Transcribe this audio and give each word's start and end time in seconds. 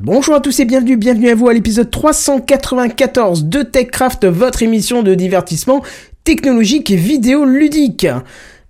Bonjour 0.00 0.36
à 0.36 0.40
tous 0.40 0.60
et 0.60 0.64
bienvenue, 0.64 0.96
bienvenue 0.96 1.28
à 1.28 1.34
vous 1.34 1.48
à 1.48 1.52
l'épisode 1.52 1.90
394 1.90 3.46
de 3.46 3.62
TechCraft, 3.62 4.26
votre 4.26 4.62
émission 4.62 5.02
de 5.02 5.16
divertissement 5.16 5.82
technologique 6.22 6.92
et 6.92 6.96
vidéo 6.96 7.44
ludique. 7.44 8.06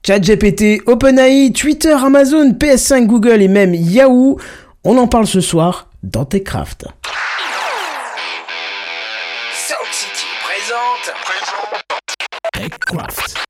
ChatGPT, 0.06 0.80
OpenAI, 0.86 1.52
Twitter, 1.52 1.92
Amazon, 1.92 2.52
PS5, 2.52 3.04
Google 3.04 3.42
et 3.42 3.48
même 3.48 3.74
Yahoo, 3.74 4.38
on 4.84 4.96
en 4.96 5.06
parle 5.06 5.26
ce 5.26 5.42
soir 5.42 5.90
dans 6.02 6.24
TechCraft. 6.24 6.86
Sound 9.52 9.92
City 9.92 10.26
présente. 10.46 11.14
TechCraft. 12.54 13.47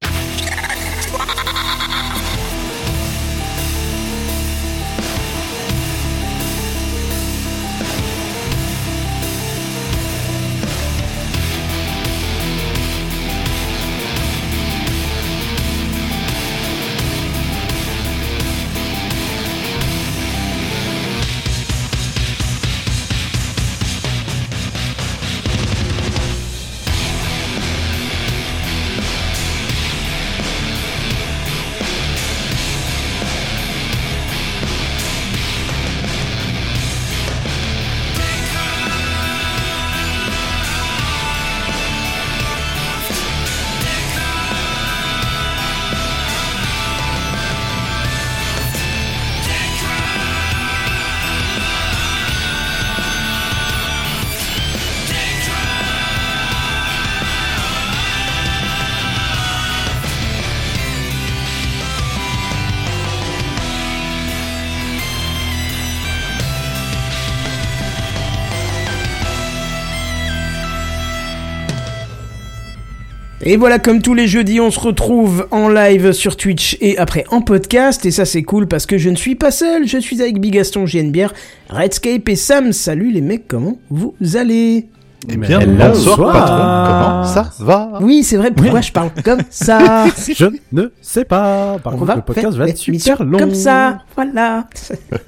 Et 73.51 73.57
voilà, 73.57 73.79
comme 73.79 74.03
tous 74.03 74.13
les 74.13 74.27
jeudis, 74.27 74.61
on 74.61 74.71
se 74.71 74.79
retrouve 74.79 75.47
en 75.51 75.71
live 75.71 76.13
sur 76.13 76.37
Twitch 76.37 76.77
et 76.83 76.99
après 76.99 77.25
en 77.31 77.41
podcast. 77.41 78.05
Et 78.05 78.11
ça, 78.11 78.27
c'est 78.27 78.43
cool 78.43 78.67
parce 78.69 78.85
que 78.85 78.99
je 78.99 79.09
ne 79.09 79.17
suis 79.17 79.37
pas 79.37 79.51
seul. 79.51 79.89
Je 79.89 79.97
suis 79.97 80.21
avec 80.21 80.39
Bigaston, 80.39 80.85
JNBR, 80.85 81.33
Redscape 81.71 82.29
et 82.29 82.37
Sam. 82.37 82.75
Salut 82.75 83.11
les 83.11 83.23
mecs, 83.23 83.49
comment 83.49 83.79
vous 83.89 84.15
allez? 84.37 84.89
Eh 85.31 85.37
bien, 85.39 85.61
Hello. 85.61 85.73
bonsoir, 85.79 86.17
Bonsoir. 86.19 86.33
patron. 86.35 86.57
Comment 86.59 87.25
ça 87.25 87.65
va? 87.65 87.93
Oui, 88.03 88.23
c'est 88.23 88.37
vrai, 88.37 88.51
pourquoi 88.51 88.83
je 88.83 88.93
parle 88.93 89.11
comme 89.25 89.41
ça? 89.49 90.05
Je 90.29 90.45
ne 90.73 90.91
sais 91.01 91.25
pas. 91.25 91.79
Par 91.83 91.95
On 91.95 91.97
contre, 92.01 92.07
va 92.09 92.17
le 92.17 92.23
podcast 92.23 92.55
va 92.55 92.69
être 92.69 92.77
super 92.77 93.25
long. 93.25 93.39
Comme 93.39 93.55
ça, 93.55 94.01
voilà. 94.15 94.67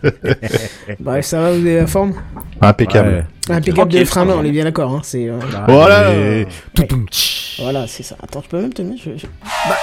Bref, 1.01 1.25
ça 1.25 1.41
va, 1.41 1.53
vous 1.53 1.61
avez 1.61 1.77
la 1.79 1.87
forme? 1.87 2.13
Impeccable. 2.61 3.25
Impeccable 3.49 3.93
de 3.93 4.05
frein, 4.05 4.29
on 4.29 4.45
est 4.45 4.51
bien 4.53 4.65
d'accord. 4.65 4.93
Hein, 4.95 5.01
c'est, 5.05 5.27
euh, 5.27 5.39
Voilà. 5.67 6.09
Allez. 6.09 6.47
Ouais. 6.79 6.87
Voilà, 7.61 7.87
c'est 7.87 8.03
ça. 8.03 8.17
Attends, 8.23 8.43
je 8.43 8.49
peux 8.49 8.61
même 8.61 8.73
te 8.73 8.83
mettre. 8.83 9.03
je- 9.05 9.17
je- 9.19 9.27
Bah, 9.69 9.77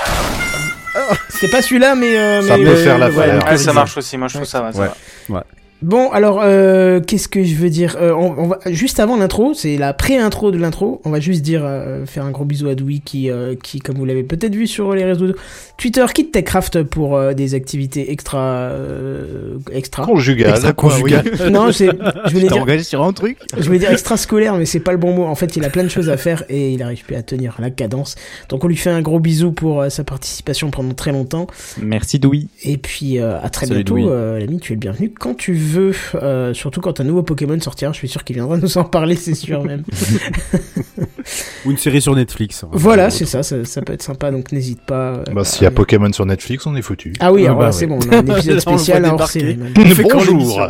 euh, 0.96 1.16
C'était 1.30 1.50
pas 1.50 1.62
celui-là, 1.62 1.96
mais. 1.96 2.18
euh, 2.18 2.42
Ça 2.42 2.58
mais, 2.58 2.64
peut 2.64 2.70
euh, 2.72 2.84
faire 2.84 2.98
voilà. 2.98 3.38
Ouais, 3.38 3.44
Ouais, 3.52 3.58
ça 3.58 3.74
marche 3.74 3.98
aussi, 3.98 4.18
moi 4.18 4.28
je 4.28 4.36
trouve 4.36 4.48
ça 4.48 4.62
va. 4.62 4.74
ça 4.74 4.80
Ouais. 4.80 4.90
va. 5.30 5.44
Bon, 5.82 6.10
alors, 6.12 6.40
euh, 6.42 7.00
qu'est-ce 7.00 7.28
que 7.28 7.44
je 7.44 7.56
veux 7.56 7.70
dire 7.70 7.98
Euh, 8.02 8.12
on, 8.12 8.36
on 8.38 8.48
va 8.48 8.60
juste 8.66 9.00
avant 9.00 9.16
l'intro, 9.16 9.54
c'est 9.54 9.78
la 9.78 9.94
pré-intro 9.94 10.52
de 10.52 10.58
l'intro. 10.58 11.02
On 11.06 11.12
va 11.12 11.20
juste 11.20 11.44
dire, 11.44 11.62
euh, 11.64 12.06
faire 12.06 12.26
un 12.26 12.32
gros 12.32 12.46
bisou 12.46 12.68
à 12.68 12.76
Doui 12.76 13.02
qui, 13.06 13.30
euh, 13.30 13.56
qui, 13.62 13.80
comme 13.80 13.98
vous 13.98 14.06
l'avez 14.06 14.24
peut-être 14.24 14.56
vu 14.56 14.66
sur 14.66 14.94
les 14.94 15.06
réseaux 15.06 15.28
de 15.28 15.36
Twitter, 15.78 16.04
quitte 16.14 16.32
TechCraft 16.32 16.82
pour 16.84 17.16
euh, 17.16 17.34
des 17.34 17.54
activités 17.54 18.12
extra, 18.12 18.40
euh, 18.40 19.60
extra. 19.72 20.04
Conjugal. 20.06 20.50
Extra 20.50 20.74
quoi, 20.74 20.96
oui. 20.96 21.14
conjugal. 21.14 21.52
Non, 21.52 21.72
c'est, 21.72 21.86
je 21.86 22.32
voulais 22.32 22.48
T'es 22.48 22.54
dire, 22.54 22.62
engagé 22.64 22.84
sur 22.84 23.04
un 23.04 23.14
truc 23.14 23.38
je 23.56 23.64
voulais 23.64 23.80
dire 23.80 23.92
extrascolaire, 23.92 24.56
mais 24.56 24.66
c'est 24.66 24.80
pas 24.80 24.92
le 24.92 24.98
bon 24.98 25.14
mot. 25.14 25.26
En 25.26 25.36
fait, 25.36 25.56
il 25.56 25.64
a 25.64 25.70
plein 25.70 25.84
de 25.84 25.90
choses 25.90 26.10
à 26.10 26.18
faire 26.18 26.44
et 26.50 26.72
il 26.74 26.82
arrive 26.82 27.04
plus 27.04 27.16
à 27.16 27.22
tenir 27.22 27.56
la 27.60 27.70
cadence. 27.70 28.16
Donc, 28.50 28.64
on 28.64 28.68
lui 28.68 28.76
fait 28.76 28.90
un 28.90 29.02
gros 29.02 29.20
bisou 29.20 29.52
pour 29.52 29.82
euh, 29.82 29.90
sa 29.90 30.04
participation 30.04 30.72
pendant 30.72 30.94
très 30.94 31.12
longtemps. 31.12 31.48
Merci 31.80 32.18
Doui. 32.18 32.48
Et 32.64 32.78
puis 32.78 33.20
euh, 33.20 33.40
à 33.40 33.50
très 33.50 33.68
Salut, 33.68 33.84
bientôt, 33.84 34.10
euh, 34.10 34.40
l'ami, 34.40 34.60
tu 34.60 34.74
es 34.74 34.76
le 34.76 34.80
bienvenu 34.80 35.12
quand 35.12 35.36
tu 35.36 35.54
veux. 35.54 35.67
Euh, 36.16 36.54
surtout 36.54 36.82
quand 36.82 37.00
un 37.00 37.04
nouveau 37.04 37.24
Pokémon 37.24 37.60
sortira, 37.60 37.92
je 37.92 37.98
suis 37.98 38.08
sûr 38.08 38.24
qu'il 38.24 38.36
viendra 38.36 38.58
nous 38.62 38.78
en 38.78 38.84
parler, 38.84 39.16
c'est 39.16 39.36
sûr 39.36 39.64
même. 39.64 39.84
Ou 41.66 41.72
une 41.72 41.78
série 41.78 42.02
sur 42.02 42.16
Netflix. 42.16 42.64
hein. 42.64 42.70
voilà, 42.72 43.10
c'est 43.10 43.26
ça, 43.26 43.44
ça, 43.44 43.66
ça 43.66 43.82
peut 43.82 43.94
être 43.94 44.02
sympa, 44.04 44.32
donc 44.32 44.52
n'hésite 44.52 44.82
pas. 44.86 45.16
euh, 45.16 45.24
Bah, 45.34 45.44
s'il 45.44 45.64
y 45.64 45.66
a 45.66 45.70
à- 45.70 45.72
Pokémon 45.72 46.12
sur 46.14 46.26
Netflix, 46.26 46.66
on 46.66 46.76
est 46.76 46.82
foutu. 46.82 47.14
Ah 47.20 47.34
oui, 47.34 47.46
Ah 47.48 47.54
bah 47.54 47.66
ouais. 47.68 47.72
c'est 47.72 47.86
bon, 47.88 48.00
on 48.08 48.12
a 48.14 48.18
un 48.18 48.26
épisode 48.38 48.60
spécial 48.62 49.04
voit 49.04 49.14
hors 49.14 49.28
série 49.28 49.58
Bonjour. 50.04 50.62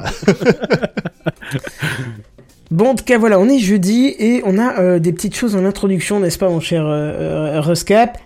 Bon, 2.69 2.89
en 2.89 2.95
tout 2.95 3.05
cas, 3.05 3.17
voilà, 3.17 3.39
on 3.39 3.47
est 3.47 3.59
jeudi 3.59 4.13
et 4.19 4.41
on 4.45 4.57
a 4.59 4.79
euh, 4.79 4.99
des 4.99 5.13
petites 5.13 5.35
choses 5.35 5.55
en 5.55 5.63
introduction, 5.63 6.19
n'est-ce 6.19 6.37
pas, 6.37 6.49
mon 6.49 6.59
cher 6.59 6.83
euh, 6.85 7.55
euh, 7.57 7.61
Ruscap? 7.61 8.17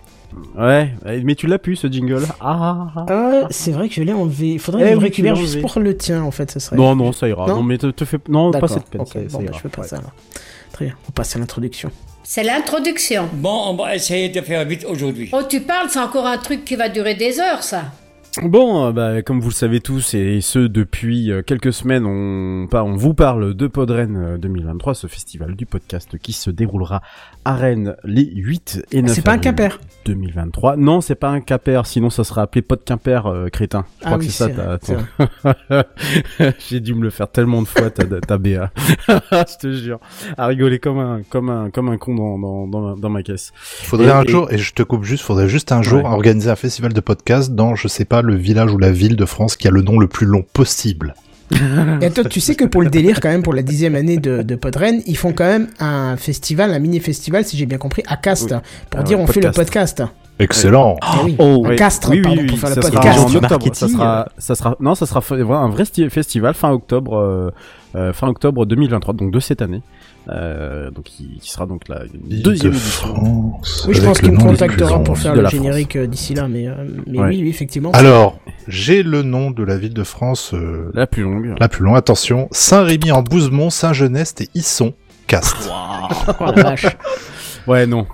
Ouais, 0.56 0.92
mais 1.24 1.34
tu 1.34 1.46
l'as 1.46 1.58
pu 1.58 1.76
ce 1.76 1.86
jingle. 1.86 2.24
Ah. 2.40 2.46
ah, 2.50 2.86
ah. 2.96 3.06
Ah, 3.08 3.46
C'est 3.50 3.70
vrai 3.72 3.88
que 3.88 3.94
je 3.94 4.02
l'ai 4.02 4.12
enlevé. 4.12 4.52
Il 4.52 4.58
faudrait 4.58 4.82
Eh 4.82 4.84
que 4.84 4.88
je 4.90 4.94
le 4.94 4.98
oui, 4.98 5.04
récupère 5.04 5.34
juste 5.36 5.60
pour 5.60 5.78
le 5.80 5.96
tien, 5.96 6.22
en 6.22 6.30
fait, 6.30 6.50
ça 6.50 6.60
serait. 6.60 6.76
Non, 6.76 6.94
non, 6.96 7.12
ça 7.12 7.28
ira. 7.28 7.46
Non 7.46 7.56
Non, 7.56 7.62
mais 7.62 7.78
te, 7.78 7.86
te 7.88 8.04
fais. 8.04 8.18
Non, 8.28 8.50
pas 8.50 8.68
cette 8.68 8.86
peine. 8.86 9.00
ok, 9.02 9.08
ça, 9.08 9.12
ça 9.14 9.20
bon, 9.28 9.38
bah, 9.38 9.44
ira. 9.44 9.52
je 9.54 9.58
fais 9.60 9.68
pas 9.68 9.82
Ouais. 9.82 9.88
ça 9.88 9.96
alors. 9.96 10.12
Très 10.72 10.86
bien, 10.86 10.94
on 11.08 11.12
passe 11.12 11.36
à 11.36 11.38
l'introduction. 11.38 11.90
C'est 12.24 12.44
l'introduction. 12.44 13.28
Bon, 13.32 13.64
on 13.70 13.74
va 13.76 13.94
essayer 13.96 14.28
de 14.28 14.40
faire 14.40 14.64
vite 14.64 14.86
aujourd'hui. 14.88 15.28
Oh, 15.32 15.40
tu 15.48 15.60
parles, 15.60 15.88
c'est 15.90 15.98
encore 15.98 16.26
un 16.26 16.38
truc 16.38 16.64
qui 16.64 16.76
va 16.76 16.88
durer 16.88 17.14
des 17.14 17.40
heures, 17.40 17.62
ça. 17.62 17.84
Bon, 18.40 18.86
euh, 18.86 18.92
bah, 18.92 19.20
comme 19.20 19.40
vous 19.40 19.50
le 19.50 19.54
savez 19.54 19.80
tous, 19.80 20.14
et 20.14 20.40
ce 20.40 20.58
depuis 20.58 21.30
euh, 21.30 21.42
quelques 21.42 21.70
semaines, 21.74 22.06
on, 22.06 22.66
pas, 22.66 22.82
on 22.82 22.96
vous 22.96 23.12
parle 23.12 23.52
de 23.52 23.66
Podren 23.66 24.16
euh, 24.16 24.38
2023, 24.38 24.94
ce 24.94 25.06
festival 25.06 25.54
du 25.54 25.66
podcast 25.66 26.16
qui 26.16 26.32
se 26.32 26.48
déroulera 26.48 27.02
à 27.44 27.54
Rennes 27.56 27.94
les 28.04 28.24
8 28.34 28.86
et 28.90 29.02
9 29.02 29.12
C'est 29.14 29.20
pas 29.22 29.32
un 29.32 29.38
Quimper 29.38 29.78
2023. 30.06 30.76
Non, 30.78 31.02
c'est 31.02 31.14
pas 31.14 31.28
un 31.28 31.42
Quimper, 31.42 31.84
sinon 31.84 32.08
ça 32.08 32.24
sera 32.24 32.40
appelé 32.42 32.62
Pod 32.62 32.82
Quimper, 32.82 33.26
euh, 33.26 33.48
crétin. 33.50 33.84
Je 34.00 34.04
Ah 34.04 34.06
crois 34.06 34.18
oui, 34.18 34.26
que 34.28 34.32
c'est 34.32 34.54
ça. 34.54 34.78
vrai, 36.38 36.54
J'ai 36.70 36.80
dû 36.80 36.94
me 36.94 37.02
le 37.02 37.10
faire 37.10 37.28
tellement 37.30 37.60
de 37.60 37.68
fois, 37.68 37.90
ta, 37.90 38.04
ta 38.06 38.38
BA. 38.38 38.70
Je 39.08 39.58
te 39.58 39.72
jure. 39.72 40.00
À 40.38 40.46
rigoler 40.46 40.78
comme 40.78 40.98
un, 41.00 41.20
comme 41.28 41.50
un, 41.50 41.68
comme 41.68 41.90
un 41.90 41.98
con 41.98 42.14
dans, 42.14 42.38
dans, 42.38 42.66
dans, 42.66 42.80
ma, 42.80 42.94
dans 42.98 43.10
ma 43.10 43.22
caisse. 43.22 43.52
Faudrait 43.56 44.06
Et- 44.06 44.10
un 44.10 44.22
et- 44.22 44.28
jour, 44.28 44.50
et 44.50 44.56
je 44.56 44.72
te 44.72 44.82
coupe 44.82 45.04
juste, 45.04 45.22
faudrait 45.22 45.50
juste 45.50 45.70
un 45.70 45.82
jour 45.82 46.02
Ouais. 46.04 46.08
organiser 46.10 46.48
un 46.48 46.56
festival 46.56 46.94
de 46.94 47.00
podcast 47.02 47.52
dans, 47.54 47.74
je 47.74 47.88
sais 47.88 48.06
pas, 48.06 48.21
le 48.22 48.34
village 48.34 48.72
ou 48.72 48.78
la 48.78 48.90
ville 48.92 49.16
de 49.16 49.24
France 49.24 49.56
qui 49.56 49.68
a 49.68 49.70
le 49.70 49.82
nom 49.82 49.98
le 49.98 50.06
plus 50.08 50.26
long 50.26 50.44
possible. 50.52 51.14
Et 52.00 52.10
toi, 52.10 52.24
tu 52.24 52.40
sais 52.40 52.54
que 52.54 52.64
pour 52.64 52.80
le 52.80 52.88
délire, 52.88 53.20
quand 53.20 53.28
même, 53.28 53.42
pour 53.42 53.52
la 53.52 53.62
dixième 53.62 53.94
année 53.94 54.16
de, 54.16 54.40
de 54.42 54.54
Podren, 54.54 55.02
ils 55.06 55.16
font 55.18 55.32
quand 55.32 55.44
même 55.44 55.68
un 55.80 56.16
festival, 56.16 56.72
un 56.72 56.78
mini-festival, 56.78 57.44
si 57.44 57.58
j'ai 57.58 57.66
bien 57.66 57.76
compris, 57.76 58.02
à 58.06 58.16
Castres, 58.16 58.62
pour 58.88 59.00
Ah 59.00 59.02
dire 59.02 59.18
ouais, 59.18 59.24
on 59.24 59.26
fait 59.26 59.40
le 59.42 59.50
podcast. 59.50 59.98
podcast. 59.98 60.12
Excellent. 60.38 60.96
Eh 61.02 61.24
oui. 61.24 61.36
Oh, 61.38 61.66
À 61.66 61.74
Castres, 61.76 62.08
oui, 62.10 62.16
oui, 62.16 62.22
pardon, 62.22 62.40
oui, 62.40 62.46
pour 62.48 62.58
faire 62.58 62.70
le 62.70 62.74
ça 62.76 62.82
sera 62.82 63.00
podcast. 63.02 63.18
en 63.18 63.34
octobre. 63.34 63.74
Ça 63.74 63.88
sera, 63.88 64.28
ça 64.38 64.54
sera, 64.54 64.76
non, 64.80 64.94
ça 64.94 65.04
sera 65.04 65.20
un 65.62 65.68
vrai 65.68 65.84
sti- 65.84 66.08
festival 66.08 66.54
fin 66.54 66.70
octobre, 66.70 67.18
euh, 67.18 67.50
euh, 67.96 68.12
fin 68.14 68.28
octobre 68.28 68.64
2023, 68.64 69.12
donc 69.14 69.30
de 69.30 69.38
cette 69.40 69.60
année. 69.60 69.82
Euh, 70.28 70.90
donc 70.92 71.04
qui, 71.06 71.38
qui 71.40 71.50
sera 71.50 71.66
donc 71.66 71.88
la 71.88 72.02
deuxième 72.14 72.72
de. 72.72 72.78
France. 72.78 73.84
Oui, 73.88 73.94
je 73.94 74.02
pense 74.02 74.20
qu'il 74.20 74.30
me 74.30 74.38
contactera 74.38 75.02
pour 75.02 75.18
faire 75.18 75.34
le 75.34 75.48
générique 75.48 75.96
euh, 75.96 76.06
d'ici 76.06 76.34
là, 76.34 76.46
mais, 76.48 76.68
euh, 76.68 76.74
mais 77.08 77.18
Ouais. 77.18 77.28
oui, 77.30 77.40
oui, 77.42 77.48
effectivement. 77.48 77.90
Alors, 77.90 78.38
j'ai 78.68 79.02
le 79.02 79.22
nom 79.22 79.50
de 79.50 79.64
la 79.64 79.76
ville 79.76 79.94
de 79.94 80.04
France 80.04 80.52
euh, 80.54 80.90
La 80.94 81.08
plus 81.08 81.24
longue. 81.24 81.54
la 81.58 81.68
plus 81.68 81.84
longue. 81.84 81.96
Attention, 81.96 82.46
Saint-Rémy-en-Bouzemont, 82.52 83.70
Saint-Genest 83.70 84.42
et 84.42 84.48
Isson. 84.54 84.94
Castres. 85.26 85.70
Oh, 86.40 86.44
la 86.54 86.62
vache. 86.62 86.86
Ouais, 87.66 87.86
non. 87.86 88.06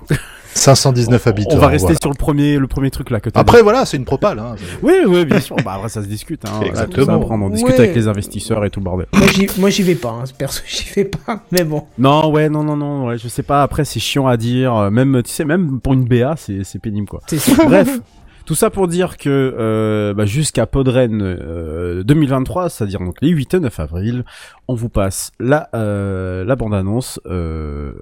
519 0.54 1.26
habitants. 1.26 1.56
On 1.56 1.58
va 1.58 1.68
rester 1.68 1.86
voilà. 1.86 1.98
sur 2.00 2.10
le 2.10 2.16
premier, 2.16 2.58
le 2.58 2.66
premier 2.66 2.90
truc 2.90 3.10
là 3.10 3.20
que 3.20 3.30
t'as 3.30 3.40
Après, 3.40 3.62
voilà, 3.62 3.84
c'est 3.86 3.96
une 3.96 4.04
propale. 4.04 4.38
Hein. 4.38 4.54
Oui, 4.82 4.94
oui, 5.06 5.24
bien 5.24 5.40
sûr. 5.40 5.56
Bah 5.64 5.74
après 5.76 5.88
ça 5.88 6.02
se 6.02 6.08
discute. 6.08 6.44
Hein. 6.46 6.60
Exactement. 6.64 7.06
Ça, 7.06 7.14
après, 7.14 7.34
on 7.34 7.42
en 7.42 7.50
discute 7.50 7.74
Ouais. 7.74 7.80
avec 7.80 7.94
les 7.94 8.08
investisseurs 8.08 8.64
et 8.64 8.70
tout 8.70 8.80
le 8.80 8.84
bordel. 8.84 9.06
moi, 9.14 9.26
j'y, 9.28 9.46
moi, 9.58 9.70
j'y 9.70 9.82
vais 9.82 9.94
pas, 9.94 10.10
hein. 10.10 10.24
perso, 10.36 10.62
j'y 10.66 10.84
vais 10.94 11.04
pas, 11.04 11.42
mais 11.52 11.64
bon. 11.64 11.84
Non, 11.98 12.30
ouais, 12.30 12.48
non, 12.48 12.64
non, 12.64 12.76
non. 12.76 13.06
Ouais, 13.08 13.18
je 13.18 13.28
sais 13.28 13.42
pas. 13.42 13.62
Après, 13.62 13.84
c'est 13.84 14.00
chiant 14.00 14.26
à 14.26 14.36
dire. 14.36 14.74
euh, 14.74 14.90
Même, 14.90 15.22
tu 15.24 15.30
sais, 15.32 15.44
même 15.44 15.80
pour 15.80 15.92
une 15.94 16.04
BA, 16.04 16.34
c'est 16.36 16.64
c'est 16.64 16.78
pénible 16.80 17.06
quoi. 17.08 17.20
Bref. 17.66 18.00
Tout 18.46 18.54
ça 18.54 18.70
pour 18.70 18.88
dire 18.88 19.18
que 19.18 19.28
euh, 19.58 20.14
bah, 20.14 20.24
jusqu'à 20.24 20.64
Podren 20.64 21.20
euh, 21.20 22.02
2023, 22.02 22.70
c'est-à-dire 22.70 22.98
donc 23.00 23.16
les 23.20 23.28
8 23.28 23.52
et 23.52 23.60
9 23.60 23.78
avril, 23.80 24.24
on 24.68 24.74
vous 24.74 24.88
passe 24.88 25.32
la 25.38 25.68
euh, 25.74 26.46
la 26.46 26.56
bande 26.56 26.72
annonce. 26.72 27.20
Euh, 27.26 27.92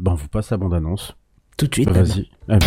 bah, 0.00 0.12
on 0.12 0.14
vous 0.14 0.28
passe 0.28 0.48
la 0.50 0.56
bande 0.56 0.72
annonce. 0.72 1.16
Tout 1.56 1.66
de 1.66 1.74
suite. 1.74 1.90
Vas-y. 1.90 2.28
Eh 2.48 2.56
ben, 2.56 2.58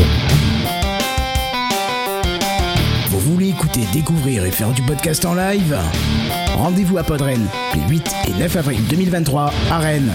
Vous 3.09 3.19
voulez 3.19 3.49
écouter, 3.49 3.81
découvrir 3.91 4.45
et 4.45 4.51
faire 4.51 4.71
du 4.71 4.81
podcast 4.83 5.25
en 5.25 5.33
live? 5.33 5.77
Rendez-vous 6.55 6.97
à 6.97 7.03
Podren 7.03 7.45
les 7.75 7.81
8 7.89 8.15
et 8.27 8.39
9 8.39 8.55
avril 8.57 8.79
2023 8.89 9.51
à 9.71 9.79
Rennes. 9.79 10.11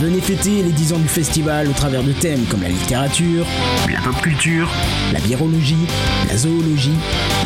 Venez 0.00 0.20
fêter 0.20 0.62
les 0.62 0.70
10 0.70 0.92
ans 0.92 0.98
du 0.98 1.08
festival 1.08 1.68
au 1.68 1.72
travers 1.72 2.04
de 2.04 2.12
thèmes 2.12 2.44
comme 2.44 2.62
la 2.62 2.68
littérature, 2.68 3.44
la 3.92 4.00
pop 4.00 4.14
culture, 4.22 4.70
la 5.12 5.18
biologie, 5.20 5.86
la 6.28 6.36
zoologie 6.36 6.96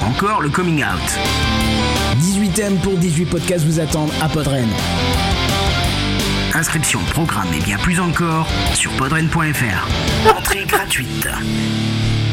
ou 0.02 0.10
encore 0.10 0.42
le 0.42 0.50
coming 0.50 0.82
out. 0.84 1.18
18 2.18 2.48
thèmes 2.50 2.76
pour 2.76 2.94
18 2.96 3.24
podcasts 3.24 3.64
vous 3.64 3.80
attendent 3.80 4.12
à 4.20 4.28
Podren. 4.28 4.68
Inscription, 6.54 7.00
programme 7.12 7.48
et 7.56 7.62
bien 7.62 7.78
plus 7.78 7.98
encore 7.98 8.46
sur 8.74 8.90
podren.fr. 8.92 9.88
Entrée 10.36 10.64
gratuite. 10.66 11.26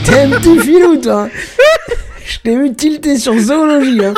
T'es 0.03 0.19
un 0.21 0.29
petit 0.31 0.59
filou, 0.59 0.97
toi 0.97 1.29
Je 2.25 2.39
t'ai 2.39 2.55
vu 2.57 2.73
tilter 2.73 3.17
sur 3.17 3.37
zoologie, 3.39 4.03
hein. 4.03 4.13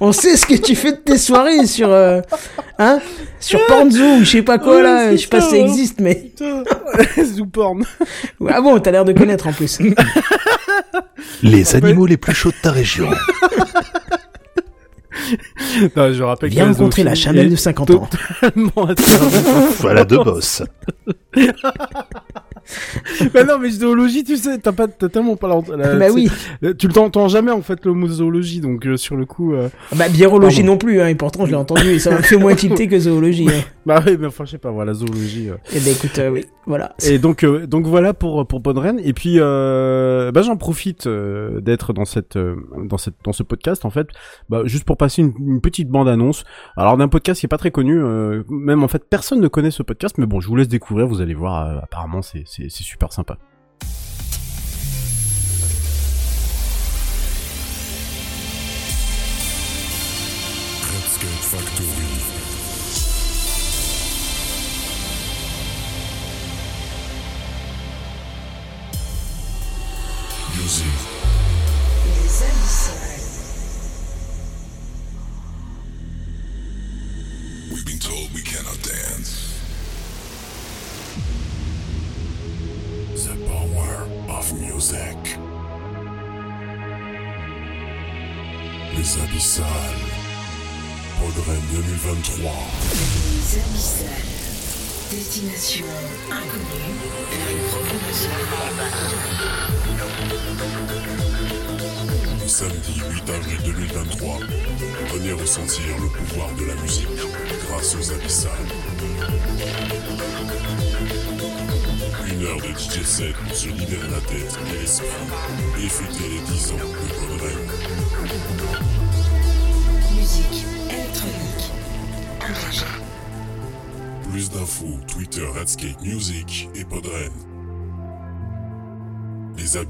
On 0.00 0.12
sait 0.12 0.36
ce 0.36 0.46
que 0.46 0.54
tu 0.54 0.76
fais 0.76 0.92
de 0.92 0.98
tes 0.98 1.18
soirées 1.18 1.66
sur... 1.66 1.90
euh, 1.90 2.20
hein 2.78 3.00
Sur 3.40 3.58
Pornzoo 3.66 4.18
ou 4.18 4.24
je 4.24 4.30
sais 4.30 4.42
pas 4.42 4.58
quoi, 4.58 4.76
Ouais, 4.76 4.82
là. 4.82 5.12
Je 5.12 5.16
sais 5.22 5.26
pas 5.26 5.40
si 5.40 5.46
ça, 5.46 5.56
ça 5.56 5.56
hein. 5.56 5.66
existe, 5.66 6.00
mais... 6.00 6.30
Zooporn. 7.24 7.84
Ah 8.48 8.60
bon, 8.60 8.78
t'as 8.78 8.92
l'air 8.92 9.04
de 9.04 9.12
connaître, 9.12 9.48
en 9.48 9.52
plus. 9.52 9.80
Les 11.42 11.74
animaux 11.74 12.06
les 12.06 12.16
plus 12.16 12.34
chauds 12.34 12.50
de 12.50 12.56
ta 12.62 12.70
région. 12.70 13.10
non, 15.96 16.12
je 16.12 16.22
rappelle 16.22 16.50
Viens 16.50 16.64
que 16.72 16.78
rencontrer 16.78 17.04
la 17.04 17.12
est 17.12 17.48
de 17.48 17.56
50 17.56 17.90
ans. 17.90 18.08
totalement. 18.40 18.88
Voilà 19.80 20.04
deux 20.04 20.22
bosses. 20.22 20.62
mais 23.34 23.44
non, 23.48 23.58
mais 23.58 23.70
zoologie, 23.70 24.24
tu 24.24 24.36
sais, 24.36 24.58
t'as 24.58 24.72
pas, 24.72 24.88
t'as 24.88 25.08
tellement 25.08 25.36
pas 25.36 25.48
la, 25.48 25.96
Bah 25.96 26.06
oui. 26.12 26.30
Tu 26.78 26.86
le 26.88 26.92
t'entends 26.92 27.28
jamais 27.28 27.50
en 27.50 27.62
fait 27.62 27.84
le 27.84 27.92
mot 27.92 28.08
zoologie, 28.08 28.60
donc 28.60 28.86
euh, 28.86 28.96
sur 28.96 29.16
le 29.16 29.24
coup. 29.26 29.54
euh, 29.54 29.68
Bah, 29.96 30.08
biologie 30.08 30.58
Pardon. 30.58 30.72
non 30.72 30.78
plus, 30.78 31.00
hein, 31.00 31.08
et 31.08 31.14
pourtant 31.14 31.46
je 31.46 31.50
l'ai 31.50 31.56
entendu, 31.56 31.88
et 31.88 31.98
ça 31.98 32.10
m'a 32.10 32.22
fait 32.22 32.36
moins 32.36 32.54
tilter 32.56 32.88
que 32.88 32.98
zoologie. 32.98 33.48
Hein. 33.48 33.62
Bah 33.88 34.02
oui, 34.06 34.18
mais 34.20 34.26
enfin 34.26 34.44
je 34.44 34.50
sais 34.50 34.58
pas, 34.58 34.70
voilà 34.70 34.92
zoologie. 34.92 35.48
euh. 35.48 35.54
Et 35.74 35.80
ben 35.80 35.92
écoute, 35.94 36.18
euh, 36.18 36.28
oui, 36.28 36.44
voilà. 36.66 36.94
Et 37.06 37.18
donc 37.18 37.42
donc 37.42 37.86
voilà 37.86 38.12
pour 38.12 38.46
pour 38.46 38.62
Podren. 38.62 39.00
Et 39.02 39.14
puis 39.14 39.38
bah 39.38 40.42
j'en 40.42 40.56
profite 40.58 41.08
d'être 41.08 41.94
dans 41.94 42.04
cette 42.04 42.36
dans 42.36 42.98
cette 42.98 43.14
dans 43.24 43.32
ce 43.32 43.42
podcast 43.42 43.86
en 43.86 43.90
fait, 43.90 44.08
bah 44.50 44.60
juste 44.66 44.84
pour 44.84 44.98
passer 44.98 45.22
une, 45.22 45.32
une 45.40 45.60
petite 45.62 45.88
bande 45.88 46.06
annonce. 46.08 46.44
Alors 46.76 46.98
d'un 46.98 47.08
podcast 47.08 47.40
qui 47.40 47.46
est 47.46 47.48
pas 47.48 47.56
très 47.56 47.70
connu, 47.70 47.98
même 48.50 48.82
en 48.84 48.88
fait 48.88 49.04
personne 49.08 49.40
ne 49.40 49.48
connaît 49.48 49.70
ce 49.70 49.82
podcast, 49.82 50.16
mais 50.18 50.26
bon 50.26 50.40
je 50.40 50.48
vous 50.48 50.56
laisse 50.56 50.68
découvrir, 50.68 51.06
vous 51.06 51.22
allez 51.22 51.32
voir. 51.34 51.78
apparemment 51.82 52.20
c'est 52.20 52.44
c'est 52.68 52.82
super 52.82 53.12
sympa. 53.12 53.38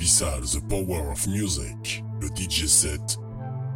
Les 0.09 0.23
Abyssales, 0.23 0.49
The 0.53 0.69
Power 0.71 1.11
of 1.13 1.27
Music, 1.27 2.03
le 2.23 2.29
DJ 2.29 2.67
set, 2.67 3.19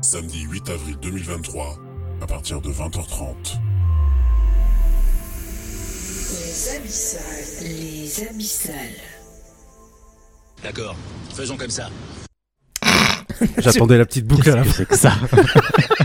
samedi 0.00 0.40
8 0.44 0.70
avril 0.70 0.96
2023, 1.02 1.79
à 2.23 2.26
partir 2.26 2.62
de 2.62 2.73
20h30. 2.73 3.34
Les 6.31 6.76
abyssales. 6.76 7.69
Les 7.69 8.29
abyssales. 8.31 8.75
D'accord, 10.62 10.96
faisons 11.34 11.58
comme 11.58 11.69
ça. 11.69 11.90
J'attendais 13.59 13.99
la 13.99 14.05
petite 14.05 14.27
boucle 14.27 14.50
à 14.50 14.56
la 14.56 14.65
fin. 14.65 14.73
c'est 14.77 14.89
que 14.89 14.97
ça 14.97 15.12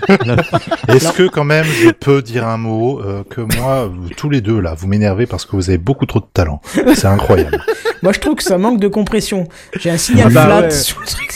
Est-ce 0.87 1.11
que 1.13 1.27
quand 1.27 1.43
même 1.43 1.65
je 1.65 1.89
peux 1.91 2.21
dire 2.21 2.47
un 2.47 2.57
mot 2.57 3.01
euh, 3.01 3.23
que 3.29 3.41
moi, 3.57 3.87
vous- 3.87 4.09
tous 4.09 4.29
les 4.29 4.41
deux 4.41 4.59
là, 4.59 4.73
vous 4.77 4.87
m'énervez 4.87 5.25
parce 5.25 5.45
que 5.45 5.55
vous 5.55 5.69
avez 5.69 5.77
beaucoup 5.77 6.05
trop 6.05 6.19
de 6.19 6.25
talent. 6.33 6.61
C'est 6.95 7.05
incroyable. 7.05 7.61
Moi 8.03 8.13
je 8.13 8.19
trouve 8.19 8.35
que 8.35 8.43
ça 8.43 8.57
manque 8.57 8.79
de 8.79 8.87
compression. 8.87 9.47
J'ai 9.79 9.89
un 9.89 9.97
signal 9.97 10.27
Ah 10.29 10.33
bah 10.33 10.45
flat 10.45 10.61
ouais. 10.61 10.71
sur 10.71 10.99
le 10.99 11.05
truc. 11.07 11.33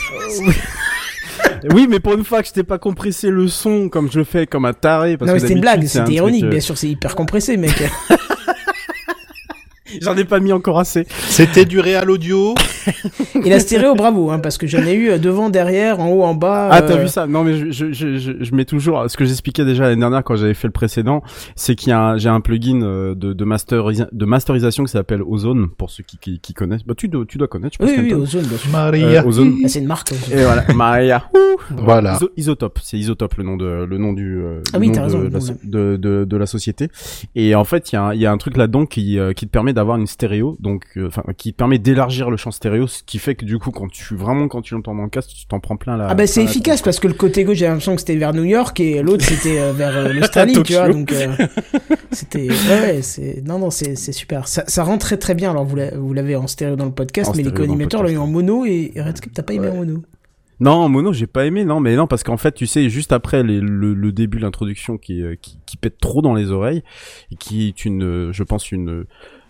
Oui, 1.74 1.88
mais 1.89 2.00
pour 2.00 2.13
une 2.13 2.24
fois 2.24 2.42
que 2.42 2.48
je 2.48 2.53
t'ai 2.53 2.63
pas 2.63 2.77
compressé 2.77 3.30
le 3.30 3.48
son 3.48 3.89
comme 3.89 4.12
je 4.12 4.19
le 4.19 4.24
fais 4.25 4.45
comme 4.48 4.65
un 4.65 4.74
taré. 4.74 5.18
Parce 5.18 5.31
Non 5.31 5.39
c'était 5.39 5.53
une 5.53 5.62
blague, 5.62 5.83
c'était 5.86 6.03
truc, 6.06 6.15
ironique, 6.15 6.44
euh, 6.45 6.50
bien 6.50 6.59
sûr 6.59 6.77
c'est 6.77 6.88
hyper 6.88 7.15
compressé 7.15 7.57
mec. 7.57 7.74
J'en 10.01 10.15
ai 10.17 10.25
pas 10.25 10.39
mis 10.39 10.51
encore 10.53 10.79
assez. 10.79 11.05
C'était 11.27 11.65
du 11.65 11.79
réal 11.79 12.10
audio. 12.10 12.55
Et 13.43 13.50
la 13.50 13.60
stéréo 13.60 13.93
bravo, 13.95 14.31
hein, 14.31 14.39
parce 14.39 14.57
que 14.57 14.67
j'en 14.67 14.83
ai 14.86 14.93
eu 14.93 15.10
euh, 15.10 15.17
devant, 15.17 15.50
derrière, 15.50 16.00
en 16.00 16.10
haut, 16.10 16.24
en 16.24 16.33
bas. 16.33 16.69
Ah, 16.71 16.81
t'as 16.81 16.93
euh, 16.95 17.01
vu 17.03 17.07
ça? 17.07 17.27
Non, 17.27 17.43
mais 17.43 17.53
je, 17.57 17.71
je, 17.71 17.91
je, 17.91 18.17
je, 18.17 18.31
je 18.39 18.55
mets 18.55 18.65
toujours 18.65 19.05
ce 19.10 19.17
que 19.17 19.25
j'expliquais 19.25 19.65
déjà 19.65 19.83
l'année 19.83 20.00
dernière 20.00 20.24
quand 20.24 20.36
j'avais 20.36 20.53
fait 20.53 20.67
le 20.67 20.71
précédent, 20.74 21.21
c'est 21.55 21.75
qu'il 21.75 21.89
y 21.89 21.91
a 21.93 22.01
un, 22.01 22.17
j'ai 22.17 22.29
un 22.29 22.41
plugin 22.41 22.81
euh, 22.81 23.15
de 23.15 23.33
de, 23.33 23.45
masterisa- 23.45 24.07
de 24.12 24.25
masterisation 24.25 24.83
qui 24.83 24.91
s'appelle 24.91 25.21
Ozone 25.25 25.69
pour 25.77 25.89
ceux 25.89 26.03
qui, 26.03 26.17
qui, 26.17 26.39
qui 26.39 26.53
connaissent. 26.53 26.83
Bah 26.86 26.93
tu 26.95 27.07
dois 27.07 27.25
tu 27.27 27.38
dois 27.38 27.48
connaître, 27.48 27.77
je 27.79 27.86
pense. 27.86 27.89
Oui, 27.98 28.03
oui. 28.03 28.13
Ozone, 28.13 28.43
bien 28.45 28.57
sûr. 28.57 28.71
Maria. 28.71 29.21
Euh, 29.24 29.27
Ozone. 29.27 29.55
Ah, 29.63 29.67
c'est 29.67 29.79
une 29.79 29.88
marque. 29.88 30.12
Ozone. 30.12 30.39
Et 30.39 30.43
voilà, 30.43 30.65
Maria. 30.74 31.24
Voilà. 31.69 32.15
Iso- 32.15 32.31
Isotope, 32.38 32.79
c'est 32.81 32.98
Isotope 32.98 33.36
le 33.36 33.43
nom 33.43 33.55
de 33.55 33.86
le 33.88 33.98
nom 33.98 34.13
du 34.13 34.39
euh, 34.41 34.62
Ah 34.74 34.77
oui, 34.79 34.91
t'as 34.91 35.07
de, 35.07 35.13
la, 35.15 35.39
de, 35.63 35.95
de, 35.98 36.25
de 36.25 36.38
la 36.38 36.45
société. 36.45 36.89
Et 37.36 37.55
en 37.55 37.63
fait, 37.63 37.91
il 37.91 37.95
y 37.95 37.98
a 37.98 38.15
y 38.15 38.25
a 38.25 38.31
un 38.31 38.38
truc 38.38 38.57
là-dedans 38.57 38.86
qui 38.86 39.19
euh, 39.19 39.33
qui 39.33 39.45
te 39.45 39.51
permet 39.51 39.71
d'avoir 39.81 39.97
une 39.97 40.05
stéréo, 40.05 40.57
donc 40.59 40.85
euh, 40.95 41.09
qui 41.35 41.51
permet 41.53 41.79
d'élargir 41.79 42.29
le 42.29 42.38
champ 42.38 42.51
stéréo, 42.51 42.85
ce 42.85 43.01
qui 43.03 43.17
fait 43.17 43.33
que 43.35 43.45
du 43.45 43.57
coup 43.57 43.71
quand 43.71 43.89
tu 43.91 44.15
vraiment 44.15 44.47
quand 44.47 44.61
tu 44.61 44.75
l'entends 44.75 44.93
dans 44.93 45.03
le 45.03 45.09
casque, 45.09 45.31
tu 45.35 45.47
t'en 45.47 45.59
prends 45.59 45.75
plein 45.75 45.97
la 45.97 46.07
Ah 46.07 46.13
bah 46.13 46.27
c'est 46.27 46.43
la 46.43 46.50
efficace 46.50 46.75
tronche, 46.77 46.85
parce 46.85 47.00
que 47.00 47.07
le 47.07 47.15
côté 47.15 47.43
gauche 47.43 47.57
j'ai 47.57 47.65
l'impression 47.65 47.95
que 47.95 48.01
c'était 48.01 48.15
vers 48.15 48.33
New 48.33 48.43
York 48.43 48.79
et 48.79 49.01
l'autre 49.01 49.25
c'était 49.25 49.59
euh, 49.59 49.73
vers 49.73 49.97
euh, 49.97 50.13
l'Australie 50.13 50.61
tu 50.63 50.73
vois 50.73 50.89
donc 50.89 51.11
euh, 51.11 51.27
c'était 52.11 52.47
ouais, 52.50 53.01
c'est 53.01 53.43
non 53.45 53.57
non 53.59 53.71
c'est 53.71 53.95
c'est 53.95 54.11
super. 54.11 54.47
Ça, 54.47 54.63
ça 54.67 54.83
rend 54.83 54.97
très 54.97 55.17
très 55.17 55.33
bien. 55.33 55.51
Alors 55.51 55.65
vous 55.65 55.75
l'avez 55.75 55.97
vous 55.97 56.13
l'avez 56.13 56.35
en 56.35 56.47
stéréo 56.47 56.75
dans 56.75 56.85
le 56.85 56.91
podcast 56.91 57.31
En 57.31 57.35
mais 57.35 57.43
les 57.43 57.51
co-animateurs 57.51 58.03
l'ont 58.03 58.09
eu 58.09 58.17
en 58.17 58.27
mono 58.27 58.65
et 58.65 58.91
et 58.95 59.01
Redscape 59.01 59.33
t'as 59.33 59.43
pas 59.43 59.53
aimé 59.53 59.69
en 59.69 59.75
mono. 59.75 60.03
Non, 60.59 60.88
mono, 60.89 61.11
j'ai 61.11 61.25
pas 61.25 61.47
aimé, 61.47 61.65
non, 61.65 61.79
mais 61.79 61.95
non, 61.95 62.05
parce 62.05 62.23
qu'en 62.23 62.38
fait, 62.38 62.51
tu 62.51 62.67
sais, 62.67 62.88
juste 62.88 63.11
après 63.13 63.41
les- 63.41 63.59
le, 63.59 63.95
le 63.95 64.11
début, 64.11 64.38
l'introduction 64.38 65.00
qui, 65.00 65.23
qui, 65.41 65.57
qui 65.65 65.75
pète 65.75 65.97
trop 65.97 66.21
dans 66.21 66.35
les 66.35 66.51
oreilles, 66.51 66.83
et 67.31 67.35
qui 67.35 67.67
est 67.67 67.83
une, 67.83 68.31
je 68.31 68.43
pense, 68.43 68.71
une, 68.71 69.05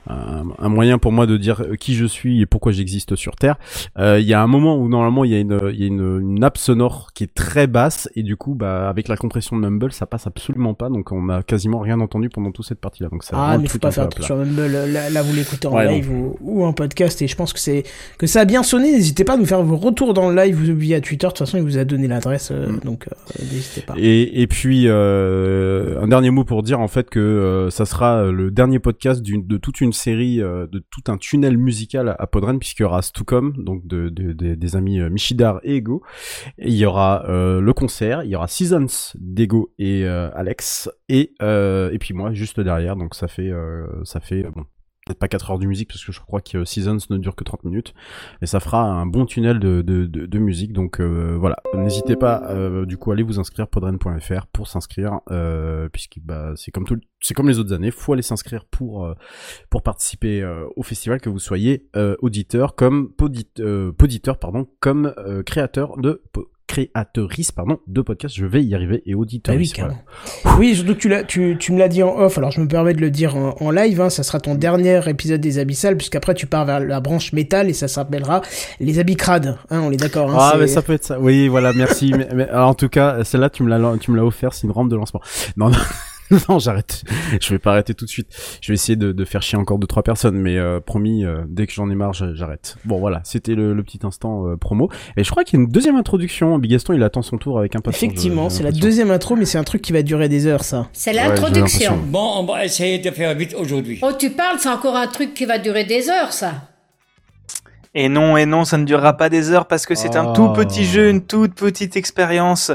un, 0.09 0.43
un 0.57 0.69
moyen 0.69 0.97
pour 0.97 1.11
moi 1.11 1.25
de 1.27 1.37
dire 1.37 1.63
qui 1.79 1.95
je 1.95 2.05
suis 2.05 2.41
et 2.41 2.45
pourquoi 2.45 2.71
j'existe 2.71 3.15
sur 3.15 3.35
Terre. 3.35 3.55
Euh, 3.99 4.19
Il 4.19 4.25
y 4.27 4.33
a 4.33 4.41
un 4.41 4.47
moment 4.47 4.77
où 4.77 4.87
normalement 4.89 5.23
il 5.23 5.31
y 5.31 5.35
a 5.35 5.39
une 5.39 5.59
il 5.73 5.79
y 5.79 5.83
a 5.83 5.87
une, 5.87 6.19
une 6.21 6.39
nappe 6.39 6.57
sonore 6.57 7.11
qui 7.13 7.23
est 7.23 7.33
très 7.33 7.67
basse 7.67 8.09
et 8.15 8.23
du 8.23 8.35
coup 8.35 8.55
bah 8.55 8.89
avec 8.89 9.07
la 9.07 9.17
compression 9.17 9.55
de 9.57 9.61
Mumble 9.61 9.91
ça 9.91 10.05
passe 10.05 10.27
absolument 10.27 10.73
pas 10.73 10.89
donc 10.89 11.11
on 11.11 11.29
a 11.29 11.43
quasiment 11.43 11.79
rien 11.79 11.99
entendu 11.99 12.29
pendant 12.29 12.51
toute 12.51 12.65
cette 12.65 12.79
partie 12.79 13.03
là 13.03 13.09
donc 13.09 13.23
ça 13.23 13.35
Ah, 13.37 13.57
mais 13.57 13.67
faut 13.67 13.77
pas 13.79 13.91
faire 13.91 14.05
attention 14.05 14.35
à 14.41 14.45
Mumble. 14.45 14.61
Là, 14.91 15.09
là, 15.09 15.21
vous 15.21 15.33
l'écoutez 15.35 15.67
en 15.67 15.73
Ouais, 15.75 15.87
live 15.93 16.09
ou, 16.11 16.35
ou 16.41 16.65
en 16.65 16.73
podcast 16.73 17.21
et 17.21 17.27
je 17.27 17.35
pense 17.35 17.53
que 17.53 17.59
c'est 17.59 17.83
que 18.17 18.27
ça 18.27 18.41
a 18.41 18.45
bien 18.45 18.63
sonné. 18.63 18.91
N'hésitez 18.91 19.23
pas 19.23 19.33
à 19.33 19.37
nous 19.37 19.45
faire 19.45 19.61
vos 19.63 19.77
retours 19.77 20.13
dans 20.13 20.29
le 20.29 20.35
live 20.35 20.71
via 20.71 20.99
Twitter. 21.01 21.27
De 21.27 21.31
toute 21.31 21.39
façon, 21.39 21.57
il 21.57 21.63
vous 21.63 21.77
a 21.77 21.83
donné 21.85 22.07
l'adresse, 22.07 22.49
euh, 22.51 22.67
Mm. 22.71 22.79
donc 22.85 23.07
euh, 23.07 23.43
n'hésitez 23.51 23.81
pas. 23.81 23.93
Et, 23.97 24.41
et 24.41 24.47
puis 24.47 24.87
euh, 24.87 26.01
un 26.01 26.07
dernier 26.07 26.31
mot 26.31 26.43
pour 26.43 26.63
dire 26.63 26.79
en 26.79 26.87
fait 26.87 27.09
que 27.09 27.19
euh, 27.19 27.69
ça 27.69 27.85
sera 27.85 28.23
le 28.31 28.51
dernier 28.51 28.79
podcast 28.79 29.21
de 29.21 29.57
toute 29.57 29.81
une 29.81 29.90
série 29.91 30.41
euh, 30.41 30.67
de 30.67 30.79
tout 30.89 31.11
un 31.11 31.17
tunnel 31.17 31.57
musical 31.57 32.15
à, 32.17 32.27
Podren 32.27 32.59
puisqu'il 32.59 32.83
y 32.83 32.85
aura 32.85 33.01
Stucom 33.01 33.53
donc 33.57 33.85
de, 33.87 34.09
de- 34.09 34.33
de- 34.33 34.55
des 34.55 34.75
amis 34.75 34.99
euh, 34.99 35.09
Michidar 35.09 35.59
et 35.63 35.75
Ego. 35.77 36.03
Il 36.57 36.73
y 36.73 36.85
aura 36.85 37.25
euh, 37.29 37.59
le 37.61 37.73
concert, 37.73 38.23
il 38.23 38.29
y 38.29 38.35
aura 38.35 38.47
Seasons 38.47 39.13
d'Ego 39.15 39.73
et 39.79 40.05
Alex 40.05 40.89
et 41.09 41.33
et 41.41 41.97
puis 41.99 42.13
moi 42.13 42.33
juste 42.33 42.59
derrière 42.59 42.95
donc 42.95 43.15
ça 43.15 43.27
fait 43.27 43.51
ça 44.03 44.19
fait 44.19 44.43
bon 44.43 44.65
peut-être 45.05 45.19
pas 45.19 45.27
4 45.27 45.51
heures 45.51 45.59
de 45.59 45.65
musique 45.65 45.87
parce 45.87 46.03
que 46.05 46.11
je 46.11 46.19
crois 46.19 46.41
que 46.41 46.63
Seasons 46.63 46.97
ne 47.09 47.17
dure 47.17 47.35
que 47.35 47.43
30 47.43 47.63
minutes 47.63 47.93
et 48.41 48.45
ça 48.45 48.59
fera 48.59 48.83
un 48.83 49.05
bon 49.05 49.25
tunnel 49.25 49.59
de, 49.59 49.81
de, 49.81 50.39
musique 50.39 50.73
donc 50.73 50.99
euh, 50.99 51.35
voilà. 51.39 51.57
N'hésitez 51.75 52.15
pas 52.15 52.43
euh, 52.49 52.85
du 52.85 52.97
coup 52.97 53.11
à 53.11 53.13
aller 53.15 53.23
vous 53.23 53.39
inscrire 53.39 53.67
podren.fr 53.67 54.47
pour 54.47 54.67
s'inscrire 54.67 55.19
euh, 55.31 55.89
puisque 55.89 56.19
bah 56.23 56.53
c'est 56.55 56.71
comme 56.71 56.85
tout 56.85 56.97
c'est 57.19 57.33
comme 57.33 57.47
les 57.47 57.59
autres 57.59 57.73
années 57.73 57.91
faut 57.91 58.13
aller 58.13 58.21
s'inscrire 58.21 58.65
pour 58.65 59.05
euh, 59.05 59.13
pour 59.69 59.81
participer 59.81 60.43
au 60.75 60.83
festival 60.83 61.19
que 61.19 61.29
vous 61.29 61.39
soyez 61.39 61.89
auditeur 62.21 62.75
comme 62.75 63.11
podit, 63.11 63.47
poditeur 63.97 64.37
pardon 64.37 64.67
comme 64.79 65.13
créateur 65.45 65.97
de 65.97 66.21
créatrice 66.71 67.51
pardon 67.51 67.79
de 67.87 68.01
podcast 68.01 68.35
je 68.35 68.45
vais 68.45 68.63
y 68.63 68.73
arriver 68.75 69.03
et 69.05 69.13
Ah 69.13 69.17
auditeur 69.17 69.55
oui, 69.55 69.69
carrément. 69.69 69.97
Oui, 70.57 70.75
surtout 70.75 70.93
que 70.95 70.99
tu, 70.99 71.09
l'as- 71.09 71.23
tu, 71.23 71.57
tu 71.59 71.71
me 71.73 71.79
l'as 71.79 71.87
dit 71.89 72.01
en 72.03 72.17
off, 72.17 72.37
alors 72.37 72.51
je 72.51 72.61
me 72.61 72.67
permets 72.67 72.93
de 72.93 73.01
le 73.01 73.09
dire 73.11 73.35
en, 73.35 73.55
en 73.59 73.71
live, 73.71 73.99
hein, 74.01 74.09
ça 74.09 74.23
sera 74.23 74.39
ton 74.39 74.55
dernier 74.55 75.01
épisode 75.09 75.41
des 75.41 75.59
Abyssales, 75.59 75.97
puisqu'après 75.97 76.33
tu 76.33 76.47
pars 76.47 76.65
vers 76.65 76.79
la 76.79 76.99
branche 77.01 77.33
métal 77.33 77.69
et 77.69 77.73
ça 77.73 77.87
s'appellera 77.87 78.41
les 78.79 78.99
Abicrades, 78.99 79.57
hein, 79.69 79.81
on 79.83 79.91
est 79.91 79.97
d'accord. 79.97 80.31
Hein, 80.31 80.37
Ah, 80.39 80.55
mais 80.59 80.67
ça 80.67 80.81
peut 80.81 80.93
être 80.93 81.03
ça. 81.03 81.19
Oui, 81.19 81.47
voilà, 81.47 81.73
merci. 81.73 82.13
mais, 82.17 82.27
mais, 82.33 82.47
alors, 82.49 82.69
en 82.69 82.73
tout 82.73 82.89
cas, 82.89 83.23
celle-là, 83.23 83.49
tu 83.49 83.63
me 83.63 83.69
l'as, 83.69 83.97
tu 83.99 84.11
me 84.11 84.17
l'as 84.17 84.25
offert, 84.25 84.53
c'est 84.53 84.65
une 84.67 84.71
rampe 84.71 84.89
de 84.89 84.95
lancement. 84.95 85.21
Non, 85.57 85.69
non. 85.69 85.77
Non, 86.49 86.59
j'arrête. 86.59 87.03
Je 87.41 87.49
vais 87.49 87.59
pas 87.59 87.71
arrêter 87.71 87.93
tout 87.93 88.05
de 88.05 88.09
suite. 88.09 88.27
Je 88.61 88.69
vais 88.69 88.73
essayer 88.75 88.95
de, 88.95 89.11
de 89.11 89.25
faire 89.25 89.41
chier 89.41 89.57
encore 89.57 89.77
deux 89.79 89.87
trois 89.87 90.03
personnes, 90.03 90.35
mais 90.37 90.57
euh, 90.57 90.79
promis, 90.79 91.25
euh, 91.25 91.41
dès 91.47 91.67
que 91.67 91.73
j'en 91.73 91.89
ai 91.89 91.95
marre, 91.95 92.13
j'a- 92.13 92.33
j'arrête. 92.33 92.77
Bon, 92.85 92.99
voilà, 92.99 93.21
c'était 93.23 93.55
le, 93.55 93.73
le 93.73 93.83
petit 93.83 93.99
instant 94.03 94.47
euh, 94.47 94.55
promo. 94.57 94.89
Et 95.17 95.23
je 95.23 95.29
crois 95.31 95.43
qu'il 95.43 95.59
y 95.59 95.61
a 95.61 95.65
une 95.65 95.71
deuxième 95.71 95.95
introduction. 95.95 96.57
Bigaston, 96.57 96.93
il 96.93 97.03
attend 97.03 97.21
son 97.21 97.37
tour 97.37 97.59
avec 97.59 97.75
impatience. 97.75 98.01
Effectivement, 98.03 98.49
j'ai 98.49 98.55
c'est 98.57 98.63
la 98.63 98.71
deuxième 98.71 99.11
intro, 99.11 99.35
mais 99.35 99.45
c'est 99.45 99.57
un 99.57 99.63
truc 99.63 99.81
qui 99.81 99.91
va 99.91 100.03
durer 100.03 100.29
des 100.29 100.45
heures, 100.47 100.63
ça. 100.63 100.87
C'est 100.93 101.13
l'introduction. 101.13 101.97
Bon, 102.07 102.31
on 102.37 102.45
va 102.45 102.65
essayer 102.65 102.99
de 102.99 103.09
faire 103.11 103.35
vite 103.35 103.55
aujourd'hui. 103.57 103.99
oh, 104.01 104.11
tu 104.17 104.29
parles, 104.31 104.57
c'est 104.59 104.69
encore 104.69 104.95
un 104.95 105.07
truc 105.07 105.33
qui 105.33 105.45
va 105.45 105.57
durer 105.57 105.83
des 105.83 106.09
heures, 106.09 106.31
ça. 106.33 106.53
Et 107.93 108.07
non, 108.07 108.37
et 108.37 108.45
non, 108.45 108.63
ça 108.63 108.77
ne 108.77 108.85
durera 108.85 109.17
pas 109.17 109.27
des 109.27 109.51
heures 109.51 109.65
parce 109.67 109.85
que 109.85 109.95
c'est 109.95 110.15
un 110.15 110.27
Oh. 110.27 110.33
tout 110.33 110.53
petit 110.53 110.85
jeu, 110.85 111.09
une 111.09 111.25
toute 111.25 111.55
petite 111.55 111.97
expérience 111.97 112.71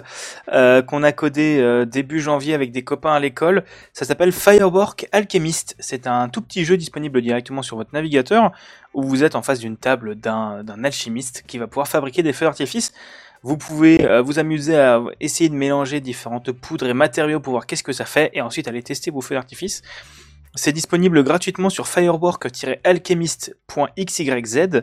euh, 0.53 0.83
qu'on 0.83 1.03
a 1.03 1.11
codé 1.13 1.59
euh, 1.59 1.87
début 1.87 2.21
janvier 2.21 2.53
avec 2.53 2.71
des 2.71 2.85
copains 2.85 3.15
à 3.15 3.19
l'école. 3.21 3.65
Ça 3.95 4.05
s'appelle 4.05 4.31
Firework 4.31 5.09
Alchemist. 5.13 5.75
C'est 5.79 6.07
un 6.07 6.29
tout 6.29 6.43
petit 6.43 6.67
jeu 6.67 6.77
disponible 6.77 7.23
directement 7.23 7.63
sur 7.63 7.79
votre 7.79 7.95
navigateur 7.95 8.53
où 8.93 9.05
vous 9.05 9.25
êtes 9.25 9.37
en 9.37 9.43
face 9.43 9.59
d'une 9.59 9.79
table 9.79 10.17
d'un 10.17 10.63
d'un 10.63 10.85
alchimiste 10.85 11.45
qui 11.47 11.57
va 11.57 11.67
pouvoir 11.67 11.89
fabriquer 11.89 12.23
des 12.23 12.35
feux 12.35 12.45
d'artifice. 12.45 12.93
Vous 13.43 13.57
pouvez 13.57 14.05
euh, 14.05 14.21
vous 14.21 14.39
amuser 14.39 14.79
à 14.79 15.01
essayer 15.21 15.49
de 15.49 15.55
mélanger 15.55 16.01
différentes 16.01 16.53
poudres 16.53 16.89
et 16.89 16.95
matériaux 16.95 17.41
pour 17.41 17.53
voir 17.53 17.67
qu'est-ce 17.67 17.83
que 17.85 17.93
ça 17.93 18.05
fait 18.05 18.31
et 18.35 18.43
ensuite 18.43 18.69
aller 18.69 18.83
tester 18.83 19.11
vos 19.11 19.23
feux 19.23 19.35
d'artifice. 19.35 19.81
C'est 20.57 20.73
disponible 20.73 21.23
gratuitement 21.23 21.71
sur 21.71 21.87
firework-alchemist.xyz 23.47 24.83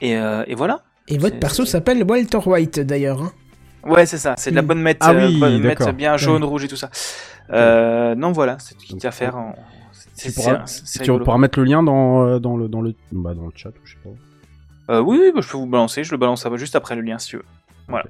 et, 0.00 0.16
euh, 0.16 0.44
et 0.46 0.54
voilà. 0.54 0.80
Et 1.08 1.18
votre 1.18 1.38
perso 1.38 1.64
s'appelle 1.64 2.04
Walter 2.08 2.38
White, 2.46 2.80
d'ailleurs. 2.80 3.22
Hein. 3.22 3.32
Ouais, 3.84 4.06
c'est 4.06 4.18
ça, 4.18 4.34
c'est 4.36 4.50
de 4.50 4.56
la 4.56 4.62
Mm. 4.62 4.66
bonne 4.66 4.80
mette, 4.82 4.98
Ah 5.00 5.10
euh, 5.12 5.26
oui, 5.28 5.38
bonne 5.40 5.58
mette 5.60 5.78
d'accord. 5.78 5.92
bien 5.94 6.16
jaune, 6.16 6.44
rouge 6.44 6.64
et 6.64 6.68
tout 6.68 6.76
ça. 6.76 6.90
Euh, 7.50 8.14
non, 8.14 8.32
voilà, 8.32 8.58
c'est 8.58 8.76
tout 8.76 8.98
à 9.02 9.10
faire. 9.10 9.36
en- 9.36 9.54
Tu 10.16 10.30
c'est- 10.30 10.34
pourras, 10.34 10.62
c'est 10.66 11.02
tu 11.04 11.18
pourras 11.18 11.38
mettre 11.38 11.58
le 11.60 11.64
lien 11.64 11.82
dans, 11.82 12.40
dans 12.40 12.56
le, 12.56 12.68
dans 12.68 12.80
le, 12.80 12.92
bah, 13.12 13.34
dans 13.34 13.46
le 13.46 13.52
chat, 13.54 13.68
ou 13.70 13.72
je 13.84 13.92
sais 13.92 13.98
pas. 14.02 14.10
Euh, 14.94 15.00
oui, 15.00 15.18
oui, 15.22 15.30
bah, 15.34 15.40
je 15.42 15.48
peux 15.48 15.56
vous 15.58 15.66
balancer, 15.66 16.02
je 16.02 16.10
le 16.10 16.16
balance 16.16 16.44
juste 16.56 16.74
après 16.76 16.96
le 16.96 17.02
lien 17.02 17.18
si 17.18 17.28
tu 17.28 17.36
veux. 17.36 17.44
Voilà. 17.86 18.04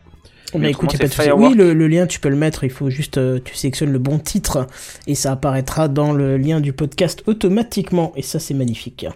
Mais 0.55 0.61
Mais 0.61 0.71
écoute, 0.71 0.97
pas 0.97 1.05
de. 1.05 1.09
Firework. 1.13 1.51
Oui, 1.53 1.57
le, 1.57 1.75
le 1.75 1.89
lien, 1.89 2.07
tu 2.07 2.21
peux 2.21 2.29
le 2.29 2.37
mettre. 2.37 2.65
Il 2.65 2.71
faut 2.71 2.91
juste, 2.91 3.19
euh, 3.19 3.39
tu 3.45 3.55
sélectionnes 3.55 3.93
le 3.93 3.99
bon 3.99 4.19
titre 4.19 4.67
et 5.07 5.15
ça 5.15 5.33
apparaîtra 5.33 5.89
dans 5.89 6.13
le 6.13 6.37
lien 6.39 6.61
du 6.61 6.73
podcast 6.73 7.23
automatiquement. 7.27 8.13
Et 8.17 8.23
ça, 8.23 8.39
c'est 8.39 8.55
magnifique. 8.55 9.07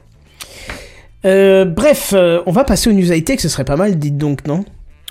Euh, 1.25 1.65
bref, 1.65 2.13
euh, 2.15 2.41
on 2.47 2.53
va 2.53 2.65
passer 2.65 2.91
aux 2.91 2.93
news 2.93 3.13
high 3.13 3.25
tech. 3.25 3.41
Ce 3.41 3.49
serait 3.49 3.65
pas 3.65 3.77
mal, 3.77 3.99
dites 3.99 4.19
donc, 4.19 4.47
non? 4.47 4.65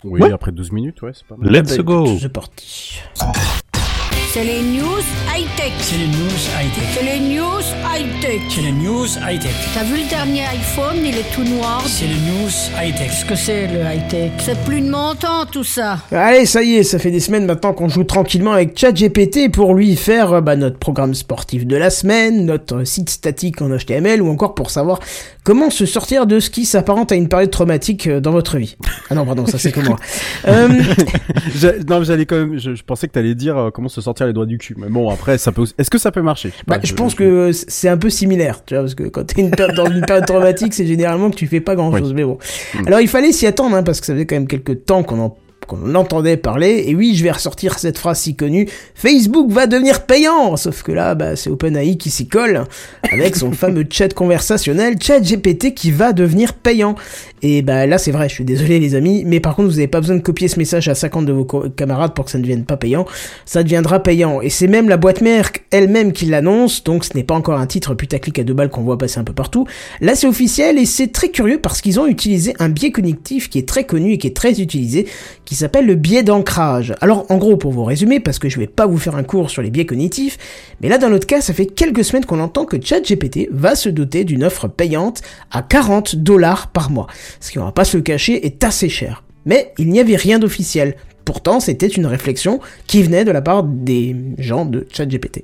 Oui, 0.04 0.22
Ouais. 0.22 0.32
après 0.32 0.51
12 0.51 0.72
minutes, 0.72 1.01
ouais, 1.04 1.12
c'est 1.13 1.25
pas 1.25 1.36
mal. 1.38 1.50
Let's 1.51 1.78
Bah, 1.78 1.84
go 1.84 2.18
C'est 2.20 2.30
parti. 2.30 3.00
C'est 4.33 4.45
les 4.45 4.61
news 4.61 5.03
high-tech. 5.35 5.73
C'est 5.79 5.97
les 5.97 6.07
news 6.07 6.39
high-tech. 6.57 6.85
C'est 6.93 7.03
les 7.03 7.19
news 7.19 7.59
high-tech. 7.83 8.41
C'est 8.47 8.61
les 8.61 8.71
news 8.71 9.05
high-tech. 9.05 9.51
T'as 9.73 9.83
vu 9.83 9.97
le 10.01 10.09
dernier 10.09 10.45
iPhone, 10.45 10.95
il 11.03 11.17
est 11.17 11.35
tout 11.35 11.43
noir. 11.43 11.83
C'est 11.85 12.05
les 12.05 12.13
news 12.13 12.50
high-tech. 12.81 13.09
Qu'est-ce 13.09 13.25
que 13.25 13.35
c'est 13.35 13.67
le 13.67 13.81
high-tech? 13.81 14.31
C'est 14.39 14.57
plus 14.63 14.79
de 14.79 14.89
montant 14.89 15.45
tout 15.51 15.65
ça. 15.65 15.97
Allez, 16.13 16.45
ça 16.45 16.63
y 16.63 16.75
est, 16.75 16.83
ça 16.83 16.97
fait 16.97 17.11
des 17.11 17.19
semaines 17.19 17.45
maintenant 17.45 17.73
qu'on 17.73 17.89
joue 17.89 18.05
tranquillement 18.05 18.53
avec 18.53 18.79
ChatGPT 18.79 19.51
pour 19.51 19.73
lui 19.73 19.97
faire 19.97 20.31
euh, 20.31 20.39
bah, 20.39 20.55
notre 20.55 20.77
programme 20.77 21.13
sportif 21.13 21.67
de 21.67 21.75
la 21.75 21.89
semaine, 21.89 22.45
notre 22.45 22.85
site 22.85 23.09
statique 23.09 23.61
en 23.61 23.67
HTML 23.67 24.21
ou 24.21 24.29
encore 24.29 24.55
pour 24.55 24.69
savoir 24.69 25.01
comment 25.43 25.69
se 25.69 25.86
sortir 25.86 26.25
de 26.25 26.39
ce 26.39 26.50
qui 26.50 26.65
s'apparente 26.65 27.12
à 27.12 27.15
une 27.15 27.27
période 27.27 27.50
traumatique 27.50 28.07
euh, 28.07 28.19
dans 28.19 28.31
votre 28.31 28.57
vie? 28.57 28.77
Ah 29.10 29.15
non, 29.15 29.25
pardon, 29.25 29.45
ça 29.45 29.57
c'est 29.57 29.71
que 29.71 29.81
moi. 29.81 29.98
Euh, 30.48 30.67
non, 31.88 32.03
j'allais 32.03 32.25
quand 32.25 32.36
même, 32.36 32.57
je, 32.57 32.74
je 32.74 32.83
pensais 32.83 33.07
que 33.07 33.13
t'allais 33.13 33.36
dire 33.36 33.57
euh, 33.57 33.69
comment 33.69 33.89
se 33.89 34.01
sortir 34.01 34.25
les 34.25 34.33
doigts 34.33 34.48
du 34.48 34.57
cul. 34.57 34.75
Mais 34.77 34.88
bon, 34.89 35.10
après, 35.10 35.38
ça 35.38 35.51
peut, 35.51 35.65
est-ce 35.77 35.89
que 35.89 36.00
ça 36.00 36.12
peut 36.12 36.21
marcher? 36.21 36.51
bah, 36.65 36.79
je 36.83 36.93
pense 36.93 37.13
que 37.13 37.51
c'est 37.51 37.89
un 37.89 37.98
peu 37.98 38.10
similaire, 38.10 38.65
tu 38.65 38.74
vois, 38.74 38.83
parce 38.83 38.95
que 38.95 39.03
quand 39.03 39.24
t'es 39.24 39.41
une 39.41 39.51
dans 39.51 39.89
une 39.89 40.01
période 40.01 40.25
traumatique, 40.25 40.74
c'est 40.74 40.88
généralement 40.88 41.29
que 41.29 41.36
tu 41.36 41.48
fais 41.48 41.62
pas 41.62 41.75
grand 41.75 41.95
chose, 41.95 42.13
mais 42.13 42.24
bon. 42.24 42.39
Mm. 42.74 42.88
Alors 42.88 43.01
il 43.01 43.07
fallait 43.07 43.31
s'y 43.31 43.45
attendre, 43.45 43.75
hein, 43.75 43.83
parce 43.83 44.00
que 44.00 44.07
ça 44.07 44.13
faisait 44.13 44.25
quand 44.25 44.36
même 44.36 44.48
quelques 44.48 44.86
temps 44.86 45.03
qu'on 45.03 45.19
en 45.19 45.38
qu'on 45.72 45.96
en 45.96 45.96
entendait 45.96 46.38
parler, 46.38 46.84
et 46.88 46.96
oui, 46.96 47.16
je 47.16 47.24
vais 47.24 47.32
ressortir 47.32 47.80
cette 47.80 47.98
phrase 47.98 48.20
si 48.20 48.36
connue, 48.36 48.68
Facebook 48.94 49.50
va 49.51 49.68
devenir 49.68 50.06
payant, 50.06 50.58
sauf 50.58 50.84
que 50.84 50.92
là, 50.92 51.16
bah, 51.16 51.36
c'est 51.36 51.50
OpenAI 51.50 51.96
qui 51.96 52.10
s'y 52.10 52.28
colle, 52.28 52.66
avec 53.12 53.36
son 53.36 53.51
fameux 53.54 53.86
chat 53.90 54.13
conversationnel, 54.13 54.96
ChatGPT 55.01 55.74
qui 55.74 55.92
va 55.92 56.12
devenir 56.13 56.54
payant. 56.54 56.96
Et 57.44 57.62
bah 57.63 57.88
là, 57.88 57.98
c'est 57.98 58.12
vrai, 58.12 58.30
je 58.30 58.36
suis 58.36 58.46
désolé 58.46 58.80
les 58.80 58.94
amis, 58.94 59.24
mais 59.25 59.40
par 59.40 59.56
contre, 59.56 59.70
vous 59.70 59.75
n'avez 59.75 59.88
pas 59.88 60.00
besoin 60.00 60.16
de 60.16 60.22
copier 60.22 60.48
ce 60.48 60.60
message 60.60 60.88
à 60.88 60.96
50 60.96 61.25
de 61.25 61.32
vos 61.32 61.46
camarades 61.46 62.13
pour 62.13 62.25
que 62.25 62.32
ça 62.32 62.38
ne 62.38 62.44
devienne 62.44 62.66
pas 62.66 62.78
payant, 62.78 63.06
ça 63.46 63.63
deviendra 63.63 64.04
payant. 64.04 64.42
Et 64.42 64.50
c'est 64.50 64.68
même 64.68 64.90
la 64.90 64.98
boîte 64.98 65.22
mère 65.22 65.51
elle-même 65.72 66.12
qui 66.12 66.25
l'annonce, 66.25 66.84
donc 66.84 67.06
ce 67.06 67.16
n'est 67.16 67.24
pas 67.24 67.34
encore 67.34 67.60
un 67.60 67.66
titre 67.66 67.96
putaclic 67.96 68.38
à 68.38 68.44
deux 68.44 68.54
balles 68.54 68.70
qu'on 68.70 68.84
voit 68.84 68.98
passer 68.98 69.20
un 69.20 69.24
peu 69.24 69.34
partout. 69.34 69.66
Là, 70.01 70.16
c'est 70.16 70.28
officiel 70.28 70.78
et 70.78 70.86
c'est 70.86 71.08
très 71.08 71.30
curieux 71.30 71.60
parce 71.60 71.82
qu'ils 71.82 72.00
ont 72.00 72.08
utilisé 72.08 72.54
un 72.60 72.70
biais 72.70 72.92
cognitif 72.92 73.50
qui 73.50 73.58
est 73.58 73.68
très 73.68 73.86
connu 73.86 74.13
et 74.13 74.18
qui 74.18 74.28
est 74.28 74.36
très 74.36 74.62
utilisé, 74.62 75.08
qui 75.46 75.56
s'appelle 75.62 75.86
le 75.86 75.96
biais 75.96 76.24
d'ancrage. 76.24 76.94
Alors, 77.01 77.25
en 77.30 77.38
gros, 77.38 77.58
pour 77.58 77.72
vous 77.72 77.84
résumer, 77.84 78.20
parce 78.20 78.39
que 78.39 78.50
je 78.50 78.60
vais 78.60 78.68
pas 78.68 78.86
vous 78.86 78.98
faire 78.98 79.15
un 79.15 79.24
cours 79.24 79.50
sur 79.50 79.62
les 79.62 79.70
biais 79.70 79.86
cognitifs, 79.86 80.38
mais 80.82 80.89
là, 80.89 80.98
dans 80.98 81.10
notre 81.10 81.27
cas, 81.27 81.41
ça 81.41 81.53
fait 81.53 81.65
quelques 81.65 82.03
semaines 82.03 82.25
qu'on 82.25 82.39
entend 82.39 82.65
que 82.65 82.77
ChatGPT 82.82 83.48
va 83.51 83.75
se 83.75 83.89
doter 83.89 84.24
d'une 84.24 84.44
offre 84.44 84.68
payante 84.68 85.22
à 85.51 85.62
40 85.62 86.15
dollars 86.18 86.68
par 86.68 86.91
mois. 86.91 87.08
Ce 87.39 87.51
qui, 87.51 87.60
on 87.60 87.65
va 87.65 87.72
pas 87.72 87.86
se 87.86 87.98
le 87.98 88.03
cacher, 88.03 88.46
est 88.46 88.63
assez 88.63 88.89
cher. 88.89 89.24
Mais 89.46 89.74
il 89.77 89.89
n'y 89.89 90.00
avait 90.00 90.15
rien 90.15 90.39
d'officiel. 90.39 90.96
Pourtant, 91.25 91.60
c'était 91.60 91.88
une 91.88 92.06
réflexion 92.06 92.60
qui 92.88 93.03
venait 93.03 93.25
de 93.25 93.32
la 93.32 93.41
part 93.41 93.63
des 93.63 94.15
gens 94.38 94.65
de 94.65 94.88
ChatGPT. 94.91 95.44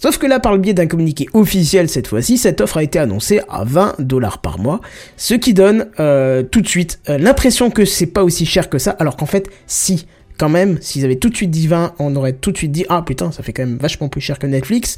Sauf 0.00 0.16
que 0.16 0.26
là, 0.26 0.40
par 0.40 0.52
le 0.52 0.58
biais 0.58 0.72
d'un 0.72 0.86
communiqué 0.86 1.26
officiel 1.34 1.88
cette 1.88 2.06
fois-ci, 2.06 2.38
cette 2.38 2.62
offre 2.62 2.78
a 2.78 2.82
été 2.82 2.98
annoncée 2.98 3.40
à 3.50 3.64
20 3.64 3.96
dollars 4.00 4.38
par 4.38 4.58
mois, 4.58 4.80
ce 5.18 5.34
qui 5.34 5.52
donne 5.52 5.88
euh, 6.00 6.42
tout 6.42 6.62
de 6.62 6.68
suite 6.68 7.00
euh, 7.10 7.18
l'impression 7.18 7.70
que 7.70 7.84
c'est 7.84 8.06
pas 8.06 8.24
aussi 8.24 8.46
cher 8.46 8.70
que 8.70 8.78
ça, 8.78 8.92
alors 8.92 9.16
qu'en 9.16 9.26
fait, 9.26 9.48
si. 9.66 10.06
Quand 10.38 10.48
même, 10.48 10.78
s'ils 10.80 11.04
avaient 11.04 11.16
tout 11.16 11.28
de 11.28 11.36
suite 11.36 11.50
dit 11.50 11.66
20, 11.66 11.96
on 11.98 12.16
aurait 12.16 12.32
tout 12.32 12.50
de 12.50 12.56
suite 12.56 12.72
dit 12.72 12.86
ah 12.88 13.02
putain, 13.02 13.30
ça 13.30 13.42
fait 13.42 13.52
quand 13.52 13.66
même 13.66 13.76
vachement 13.76 14.08
plus 14.08 14.22
cher 14.22 14.38
que 14.38 14.46
Netflix, 14.46 14.96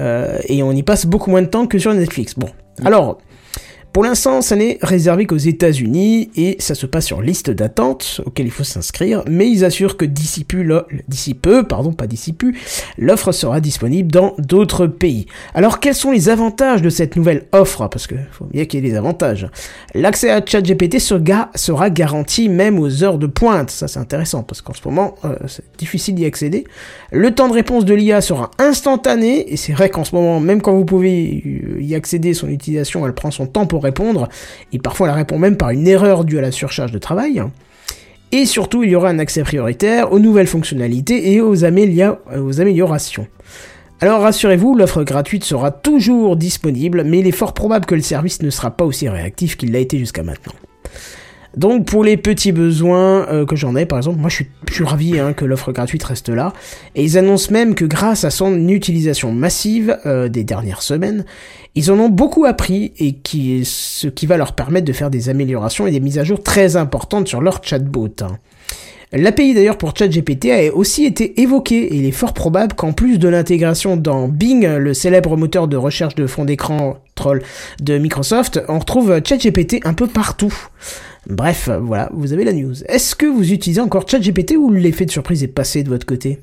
euh, 0.00 0.38
et 0.44 0.62
on 0.62 0.70
y 0.70 0.84
passe 0.84 1.06
beaucoup 1.06 1.28
moins 1.28 1.42
de 1.42 1.48
temps 1.48 1.66
que 1.66 1.76
sur 1.80 1.92
Netflix. 1.92 2.34
Bon, 2.36 2.50
alors 2.84 3.18
Pour 3.96 4.04
l'instant, 4.04 4.42
ça 4.42 4.56
n'est 4.56 4.76
réservé 4.82 5.24
qu'aux 5.24 5.38
États-Unis 5.38 6.28
et 6.36 6.56
ça 6.58 6.74
se 6.74 6.84
passe 6.84 7.06
sur 7.06 7.22
liste 7.22 7.48
d'attente 7.48 8.20
auquel 8.26 8.44
il 8.44 8.52
faut 8.52 8.62
s'inscrire, 8.62 9.22
mais 9.26 9.48
ils 9.48 9.64
assurent 9.64 9.96
que 9.96 10.04
d'ici 10.04 10.44
peu, 10.44 11.62
pardon, 11.62 11.94
pas 11.94 12.06
d'ici 12.06 12.34
peu, 12.34 12.52
l'offre 12.98 13.32
sera 13.32 13.58
disponible 13.62 14.12
dans 14.12 14.34
d'autres 14.36 14.86
pays. 14.86 15.24
Alors, 15.54 15.80
quels 15.80 15.94
sont 15.94 16.10
les 16.10 16.28
avantages 16.28 16.82
de 16.82 16.90
cette 16.90 17.16
nouvelle 17.16 17.46
offre? 17.52 17.88
Parce 17.88 18.06
que 18.06 18.16
faut 18.32 18.44
bien 18.44 18.66
qu'il 18.66 18.84
y 18.84 18.86
ait 18.86 18.90
des 18.90 18.98
avantages. 18.98 19.48
L'accès 19.94 20.28
à 20.30 20.44
ChatGPT 20.44 20.98
sera, 20.98 21.88
garanti 21.88 22.50
même 22.50 22.78
aux 22.78 23.02
heures 23.02 23.16
de 23.16 23.26
pointe. 23.26 23.70
Ça, 23.70 23.88
c'est 23.88 23.98
intéressant 23.98 24.42
parce 24.42 24.60
qu'en 24.60 24.74
ce 24.74 24.82
moment, 24.84 25.14
euh, 25.24 25.36
c'est 25.46 25.64
difficile 25.78 26.16
d'y 26.16 26.26
accéder. 26.26 26.64
Le 27.12 27.34
temps 27.34 27.48
de 27.48 27.54
réponse 27.54 27.86
de 27.86 27.94
l'IA 27.94 28.20
sera 28.20 28.50
instantané 28.58 29.50
et 29.50 29.56
c'est 29.56 29.72
vrai 29.72 29.88
qu'en 29.88 30.04
ce 30.04 30.14
moment, 30.14 30.38
même 30.38 30.60
quand 30.60 30.74
vous 30.74 30.84
pouvez 30.84 31.42
y 31.80 31.94
accéder, 31.94 32.34
son 32.34 32.50
utilisation, 32.50 33.06
elle 33.06 33.14
prend 33.14 33.30
son 33.30 33.46
temps 33.46 33.64
pour 33.64 33.85
répondre 33.86 34.28
et 34.72 34.78
parfois 34.78 35.08
elle 35.08 35.14
répond 35.14 35.38
même 35.38 35.56
par 35.56 35.70
une 35.70 35.86
erreur 35.86 36.24
due 36.24 36.38
à 36.38 36.42
la 36.42 36.52
surcharge 36.52 36.92
de 36.92 36.98
travail. 36.98 37.42
Et 38.32 38.44
surtout, 38.44 38.82
il 38.82 38.90
y 38.90 38.96
aura 38.96 39.08
un 39.08 39.18
accès 39.18 39.42
prioritaire 39.42 40.12
aux 40.12 40.18
nouvelles 40.18 40.48
fonctionnalités 40.48 41.32
et 41.32 41.40
aux, 41.40 41.64
améliorations. 41.64 43.26
Alors 44.00 44.20
rassurez-vous, 44.20 44.74
l'offre 44.74 45.04
gratuite 45.04 45.44
sera 45.44 45.70
toujours 45.70 46.36
disponible, 46.36 47.04
mais 47.04 47.20
il 47.20 47.26
est 47.26 47.32
fort 47.32 47.54
probable 47.54 47.86
que 47.86 47.94
le 47.94 48.02
service 48.02 48.42
ne 48.42 48.50
sera 48.50 48.72
pas 48.72 48.84
aussi 48.84 49.08
réactif 49.08 49.56
qu'il 49.56 49.72
l'a 49.72 49.78
été 49.78 49.98
jusqu'à 49.98 50.22
maintenant. 50.22 50.52
Donc 51.56 51.86
pour 51.86 52.04
les 52.04 52.18
petits 52.18 52.52
besoins 52.52 53.26
euh, 53.28 53.46
que 53.46 53.56
j'en 53.56 53.74
ai, 53.76 53.86
par 53.86 53.98
exemple, 53.98 54.18
moi 54.18 54.28
je 54.28 54.34
suis, 54.34 54.48
je 54.68 54.74
suis 54.74 54.84
ravi 54.84 55.18
hein, 55.18 55.32
que 55.32 55.46
l'offre 55.46 55.72
gratuite 55.72 56.04
reste 56.04 56.28
là. 56.28 56.52
Et 56.94 57.02
ils 57.02 57.16
annoncent 57.16 57.50
même 57.50 57.74
que 57.74 57.86
grâce 57.86 58.24
à 58.24 58.30
son 58.30 58.68
utilisation 58.68 59.32
massive 59.32 59.98
euh, 60.04 60.28
des 60.28 60.44
dernières 60.44 60.82
semaines, 60.82 61.24
ils 61.76 61.92
en 61.92 61.98
ont 62.00 62.08
beaucoup 62.08 62.46
appris 62.46 62.92
et 62.98 63.12
qui, 63.12 63.64
ce 63.64 64.08
qui 64.08 64.26
va 64.26 64.38
leur 64.38 64.54
permettre 64.54 64.86
de 64.86 64.92
faire 64.92 65.10
des 65.10 65.28
améliorations 65.28 65.86
et 65.86 65.90
des 65.90 66.00
mises 66.00 66.18
à 66.18 66.24
jour 66.24 66.42
très 66.42 66.76
importantes 66.76 67.28
sur 67.28 67.42
leur 67.42 67.62
chatbot. 67.62 68.08
L'API 69.12 69.54
d'ailleurs 69.54 69.78
pour 69.78 69.96
ChatGPT 69.96 70.46
a 70.50 70.74
aussi 70.74 71.04
été 71.04 71.40
évoquée 71.40 71.84
et 71.84 71.96
il 71.96 72.06
est 72.06 72.12
fort 72.12 72.32
probable 72.32 72.74
qu'en 72.74 72.92
plus 72.92 73.18
de 73.18 73.28
l'intégration 73.28 73.96
dans 73.96 74.26
Bing, 74.26 74.66
le 74.66 74.94
célèbre 74.94 75.36
moteur 75.36 75.68
de 75.68 75.76
recherche 75.76 76.14
de 76.16 76.26
fond 76.26 76.44
d'écran 76.44 76.96
troll 77.14 77.42
de 77.80 77.98
Microsoft, 77.98 78.60
on 78.68 78.78
retrouve 78.78 79.20
ChatGPT 79.24 79.80
un 79.84 79.94
peu 79.94 80.06
partout. 80.06 80.52
Bref, 81.28 81.68
voilà, 81.82 82.10
vous 82.14 82.32
avez 82.32 82.44
la 82.44 82.52
news. 82.52 82.82
Est-ce 82.84 83.14
que 83.14 83.26
vous 83.26 83.52
utilisez 83.52 83.80
encore 83.80 84.08
ChatGPT 84.08 84.56
ou 84.56 84.72
l'effet 84.72 85.04
de 85.04 85.10
surprise 85.10 85.42
est 85.42 85.48
passé 85.48 85.82
de 85.82 85.88
votre 85.88 86.06
côté? 86.06 86.40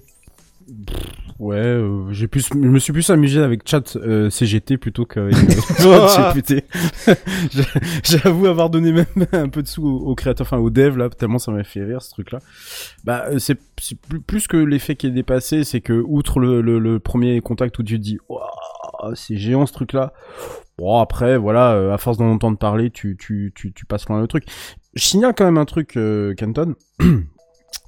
Ouais, 1.39 1.57
euh, 1.57 2.11
j'ai 2.11 2.27
plus, 2.27 2.47
je 2.47 2.57
me 2.57 2.79
suis 2.79 2.93
plus 2.93 3.09
amusé 3.09 3.41
avec 3.41 3.67
chat 3.67 3.95
euh, 3.97 4.29
CGT 4.29 4.77
plutôt 4.77 5.05
qu'avec 5.05 5.35
euh, 5.35 6.07
ChatGPT. 6.07 6.63
J'ai- 7.51 7.63
J'avoue 8.03 8.45
avoir 8.47 8.69
donné 8.69 8.91
même 8.93 9.05
un 9.31 9.49
peu 9.49 9.61
de 9.63 9.67
sous 9.67 9.83
aux, 9.85 10.11
aux 10.11 10.15
créateurs, 10.15 10.45
enfin 10.47 10.57
aux 10.57 10.69
devs 10.69 10.97
là, 10.97 11.09
tellement 11.09 11.39
ça 11.39 11.51
m'a 11.51 11.63
fait 11.63 11.83
rire 11.83 12.01
ce 12.01 12.11
truc-là. 12.11 12.39
Bah 13.03 13.25
euh, 13.31 13.39
c'est 13.39 13.57
plus, 14.27 14.47
que 14.47 14.57
l'effet 14.57 14.95
qui 14.95 15.07
est 15.07 15.11
dépassé, 15.11 15.63
c'est 15.63 15.81
que 15.81 15.93
outre 15.93 16.39
le, 16.39 16.61
le, 16.61 16.79
le 16.79 16.99
premier 16.99 17.41
contact 17.41 17.77
où 17.79 17.83
tu 17.83 17.97
te 17.97 18.01
dis, 18.03 18.19
Waouh, 18.29 19.15
c'est 19.15 19.37
géant 19.37 19.65
ce 19.65 19.73
truc-là. 19.73 20.13
Bon 20.77 20.99
après 20.99 21.37
voilà, 21.37 21.73
euh, 21.73 21.93
à 21.93 21.97
force 21.97 22.17
d'en 22.17 22.29
entendre 22.31 22.57
parler, 22.57 22.89
tu 22.89 23.17
tu 23.19 23.51
tu 23.55 23.73
tu 23.73 23.85
passes 23.85 24.07
loin 24.07 24.21
le 24.21 24.27
truc. 24.27 24.45
Je 24.93 25.03
signale 25.03 25.33
quand 25.35 25.45
même 25.45 25.57
un 25.57 25.65
truc, 25.65 25.97
euh, 25.97 26.35
Canton. 26.35 26.75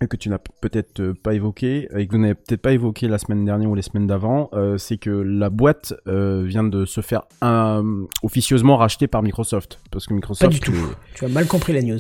que 0.09 0.17
tu 0.17 0.29
n'as 0.29 0.37
peut-être 0.61 0.99
euh, 0.99 1.13
pas 1.13 1.33
évoqué 1.33 1.87
et 1.95 2.05
que 2.07 2.11
vous 2.11 2.17
n'avez 2.21 2.35
peut-être 2.35 2.61
pas 2.61 2.71
évoqué 2.73 3.07
la 3.07 3.17
semaine 3.17 3.45
dernière 3.45 3.69
ou 3.69 3.75
les 3.75 3.81
semaines 3.81 4.07
d'avant, 4.07 4.49
euh, 4.53 4.77
c'est 4.77 4.97
que 4.97 5.09
la 5.09 5.49
boîte 5.49 5.93
euh, 6.07 6.43
vient 6.45 6.63
de 6.63 6.85
se 6.85 7.01
faire 7.01 7.23
officieusement 8.23 8.77
rachetée 8.77 9.07
par 9.07 9.23
Microsoft 9.23 9.79
parce 9.91 10.05
que 10.07 10.13
Microsoft 10.13 10.51
Pas 10.51 10.53
du 10.53 10.59
tout. 10.59 10.71
est- 10.73 11.15
Tu 11.15 11.25
as 11.25 11.29
mal 11.29 11.47
compris 11.47 11.73
la 11.73 11.81
news. 11.81 11.99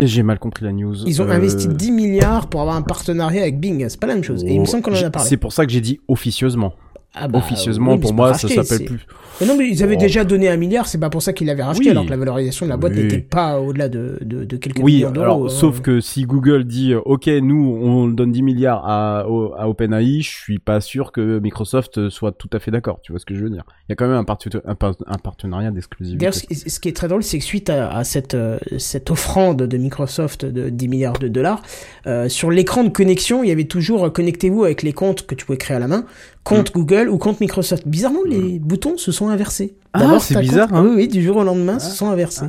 J'ai 0.00 0.24
mal 0.24 0.38
compris 0.40 0.64
la 0.64 0.72
news. 0.72 1.04
Ils 1.06 1.22
ont 1.22 1.26
Euh, 1.28 1.32
investi 1.32 1.68
10 1.68 1.92
milliards 1.92 2.48
pour 2.48 2.60
avoir 2.60 2.74
un 2.76 2.82
partenariat 2.82 3.42
avec 3.42 3.60
Bing, 3.60 3.86
c'est 3.88 4.00
pas 4.00 4.08
la 4.08 4.14
même 4.14 4.24
chose. 4.24 4.42
Et 4.42 4.52
il 4.54 4.60
me 4.60 4.64
semble 4.64 4.82
qu'on 4.82 4.92
en 4.92 4.96
a 5.02 5.10
parlé. 5.10 5.28
C'est 5.28 5.36
pour 5.36 5.52
ça 5.52 5.64
que 5.66 5.70
j'ai 5.72 5.80
dit 5.80 6.00
officieusement. 6.08 6.74
Ah 7.14 7.28
bah, 7.28 7.38
officieusement, 7.38 7.92
oui, 7.94 7.98
pour 8.00 8.12
moi, 8.14 8.34
ça 8.34 8.48
s'appelle 8.48 8.84
plus. 8.86 9.06
Mais 9.40 9.46
non, 9.48 9.56
mais 9.56 9.68
ils 9.68 9.82
avaient 9.82 9.96
Oh. 9.96 10.00
déjà 10.00 10.24
donné 10.24 10.48
un 10.48 10.56
milliard, 10.56 10.86
c'est 10.86 10.98
pas 10.98 11.10
pour 11.10 11.20
ça 11.22 11.32
qu'ils 11.32 11.46
l'avaient 11.48 11.62
racheté, 11.64 11.84
Oui. 11.86 11.90
alors 11.90 12.04
que 12.04 12.10
la 12.10 12.16
valorisation 12.16 12.66
de 12.66 12.70
la 12.70 12.76
boîte 12.76 12.92
Oui. 12.94 13.02
n'était 13.02 13.18
pas 13.18 13.60
au-delà 13.60 13.88
de, 13.88 14.18
de, 14.20 14.44
de 14.44 14.56
quelques 14.56 14.78
Oui, 14.80 14.94
millions 14.96 15.10
d'euros. 15.10 15.24
alors 15.24 15.44
hein. 15.46 15.48
sauf 15.48 15.80
que 15.80 16.00
si 16.00 16.24
Google 16.24 16.64
dit 16.64 16.92
euh, 16.92 17.00
OK, 17.04 17.26
nous 17.26 17.78
on 17.82 18.06
donne 18.06 18.30
10 18.30 18.42
milliards 18.42 18.84
à, 18.84 19.20
à 19.22 19.68
OpenAI, 19.68 20.20
je 20.22 20.30
suis 20.30 20.58
pas 20.60 20.80
sûr 20.80 21.10
que 21.10 21.40
Microsoft 21.40 22.08
soit 22.10 22.30
tout 22.32 22.48
à 22.52 22.60
fait 22.60 22.70
d'accord. 22.70 23.00
Tu 23.02 23.10
vois 23.12 23.18
ce 23.18 23.26
que 23.26 23.34
je 23.34 23.42
veux 23.42 23.50
dire 23.50 23.64
Il 23.88 23.90
y 23.90 23.94
a 23.94 23.96
quand 23.96 24.06
même 24.06 24.16
un, 24.16 24.22
partu- 24.24 24.50
un, 24.64 24.74
par- 24.76 24.94
un 25.06 25.18
partenariat 25.18 25.72
d'exclusivité. 25.72 26.18
D'ailleurs, 26.20 26.34
ce, 26.34 26.46
ce 26.70 26.78
qui 26.80 26.88
est 26.88 26.92
très 26.96 27.08
drôle, 27.08 27.24
c'est 27.24 27.38
que 27.38 27.44
suite 27.44 27.70
à, 27.70 27.90
à 27.96 28.04
cette, 28.04 28.34
euh, 28.34 28.58
cette 28.78 29.10
offrande 29.10 29.62
de 29.62 29.76
Microsoft 29.76 30.44
de 30.44 30.68
10 30.68 30.88
milliards 30.88 31.18
de 31.18 31.26
dollars, 31.28 31.62
euh, 32.06 32.28
sur 32.28 32.50
l'écran 32.52 32.84
de 32.84 32.88
connexion, 32.90 33.42
il 33.42 33.48
y 33.48 33.52
avait 33.52 33.64
toujours 33.64 34.04
euh, 34.06 34.10
connectez-vous 34.10 34.62
avec 34.64 34.82
les 34.84 34.92
comptes 34.92 35.26
que 35.26 35.34
tu 35.34 35.44
pouvais 35.44 35.58
créer 35.58 35.76
à 35.76 35.80
la 35.80 35.88
main, 35.88 36.04
compte 36.44 36.72
Google 36.72 37.08
ou 37.08 37.18
compte 37.18 37.40
Microsoft. 37.40 37.88
Bizarrement, 37.88 38.20
les 38.26 38.58
boutons 38.58 38.96
se 38.96 39.10
sont 39.12 39.28
inversés. 39.28 39.74
Ah, 39.92 40.18
c'est 40.20 40.38
bizarre, 40.40 40.68
compte- 40.68 40.78
hein. 40.78 40.84
Oui, 40.88 40.92
oui, 40.96 41.08
du 41.08 41.22
jour 41.22 41.36
au 41.38 41.44
lendemain, 41.44 41.78
se 41.78 41.90
sont 41.94 42.08
inversés. 42.10 42.46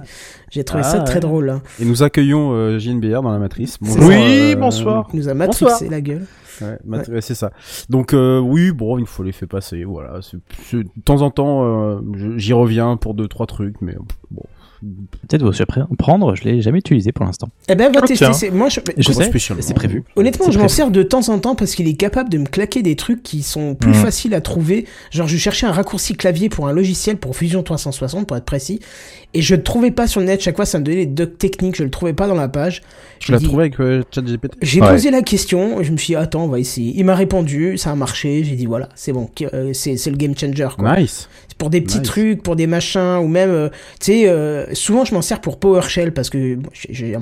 J'ai 0.52 0.64
trouvé 0.64 0.84
ça 0.84 0.98
Ah, 1.02 1.04
très 1.04 1.20
drôle. 1.20 1.50
hein. 1.50 1.62
Et 1.80 1.86
nous 1.86 2.04
accueillons 2.04 2.52
euh, 2.54 2.78
JNBR 2.80 3.22
dans 3.22 3.32
la 3.32 3.40
matrice. 3.40 3.78
Bonjour, 3.82 4.04
ça. 4.04 4.10
euh, 4.18 5.04
Il 5.14 5.20
nous 5.20 5.28
a 5.30 5.34
matrixé 5.34 5.90
la 5.90 6.02
gueule. 6.02 6.26
Ouais, 6.62 7.22
c'est 7.22 7.36
ça. 7.36 7.52
Donc 7.90 8.14
euh, 8.14 8.40
oui, 8.40 8.72
bon, 8.72 8.98
il 8.98 9.06
faut 9.06 9.24
les 9.24 9.34
faire 9.34 9.48
passer. 9.50 9.84
Voilà, 9.84 10.20
de 10.74 10.84
temps 11.04 11.22
en 11.22 11.30
temps, 11.30 11.66
euh, 11.66 12.00
j'y 12.38 12.54
reviens 12.54 12.96
pour 12.98 13.14
deux 13.14 13.28
trois 13.28 13.46
trucs, 13.46 13.82
mais 13.82 13.96
bon. 14.32 14.44
Peut-être 15.28 15.44
vous 15.44 15.54
surprendre, 15.54 15.88
prendre, 15.98 16.36
je 16.36 16.44
l'ai 16.44 16.62
jamais 16.62 16.80
utilisé 16.80 17.12
pour 17.12 17.26
l'instant. 17.26 17.50
Eh 17.68 17.76
ben, 17.76 17.92
va 17.92 18.02
Oh, 18.04 18.06
tester. 18.06 18.32
c'est- 18.34 18.52
Moi, 18.52 18.70
je, 18.70 18.80
Je 18.98 19.12
sais, 19.12 19.32
c'est 19.62 19.74
prévu. 19.74 20.04
Honnêtement, 20.16 20.46
C'est 20.46 20.52
je 20.52 20.60
m'en 20.60 20.68
sers 20.68 20.92
de 20.92 21.02
temps 21.04 21.28
en 21.30 21.40
temps 21.40 21.56
parce 21.56 21.74
qu'il 21.76 21.88
est 21.88 21.96
capable 21.96 22.30
de 22.30 22.38
me 22.38 22.46
claquer 22.46 22.84
des 22.84 22.96
trucs 22.96 23.24
qui 23.24 23.42
sont 23.42 23.74
plus 23.76 23.90
Mhm. 23.90 23.96
faciles 23.96 24.34
à 24.36 24.42
trouver. 24.42 24.86
Genre, 25.12 25.28
je 25.28 25.38
cherchais 25.38 25.66
un 25.66 25.72
raccourci 25.72 26.14
clavier 26.16 26.50
pour 26.50 26.68
un 26.68 26.74
logiciel 26.74 27.18
pour 27.18 27.36
Fusion 27.36 27.64
360 27.64 28.28
pour 28.28 28.38
être 28.38 28.46
précis, 28.46 28.80
et 29.34 29.42
je 29.42 29.56
ne 29.56 29.62
trouvais 29.62 29.92
pas 29.92 30.08
sur 30.08 30.20
le 30.22 30.28
net. 30.28 30.42
Chaque 30.42 30.56
fois, 30.56 30.66
ça 30.66 30.78
me 30.80 30.84
donnait 30.84 31.06
des 31.06 31.26
docs 31.26 31.38
techniques. 31.38 31.76
Je 31.78 31.84
le 31.84 31.90
trouvais 31.90 32.14
pas 32.14 32.28
dans 32.28 32.36
la 32.36 32.48
page. 32.48 32.82
L'as 33.30 33.40
dit- 33.40 33.46
trouvé 33.46 33.64
avec 33.64 33.80
euh, 33.80 34.04
ChatGPT? 34.14 34.54
J'ai 34.62 34.80
posé 34.82 35.10
la 35.10 35.22
question. 35.24 35.82
Je 35.82 35.92
me 35.92 35.98
suis 35.98 36.08
dit, 36.14 36.16
attends, 36.16 36.44
on 36.44 36.48
va 36.48 36.60
essayer. 36.60 36.94
Il 36.96 37.06
m'a 37.06 37.16
répondu, 37.16 37.78
ça 37.78 37.92
a 37.92 37.96
marché. 37.96 38.44
J'ai 38.44 38.56
dit, 38.56 38.66
voilà, 38.68 38.90
c'est 38.96 39.14
bon, 39.14 39.30
euh, 39.54 39.72
c'est 39.74 39.98
c'est 39.98 40.12
le 40.12 40.18
game 40.18 40.38
changer. 40.38 40.68
Quoi. 40.78 41.00
Nice. 41.00 41.28
Pour 41.58 41.70
des 41.70 41.80
petits 41.82 42.00
Nice. 42.00 42.08
trucs, 42.08 42.44
pour 42.44 42.56
des 42.56 42.68
machins, 42.68 43.20
ou 43.22 43.28
même, 43.28 43.50
euh, 43.50 43.70
tu 44.00 44.08
sais, 44.12 44.28
euh, 44.28 44.74
souvent 44.74 45.06
je 45.06 45.14
m'en 45.14 45.22
sers 45.22 45.40
pour 45.40 45.58
PowerShell 45.60 46.14
parce 46.14 46.30
que 46.30 46.56
bon, 46.56 46.70
j'ai- 46.74 47.16
un 47.16 47.22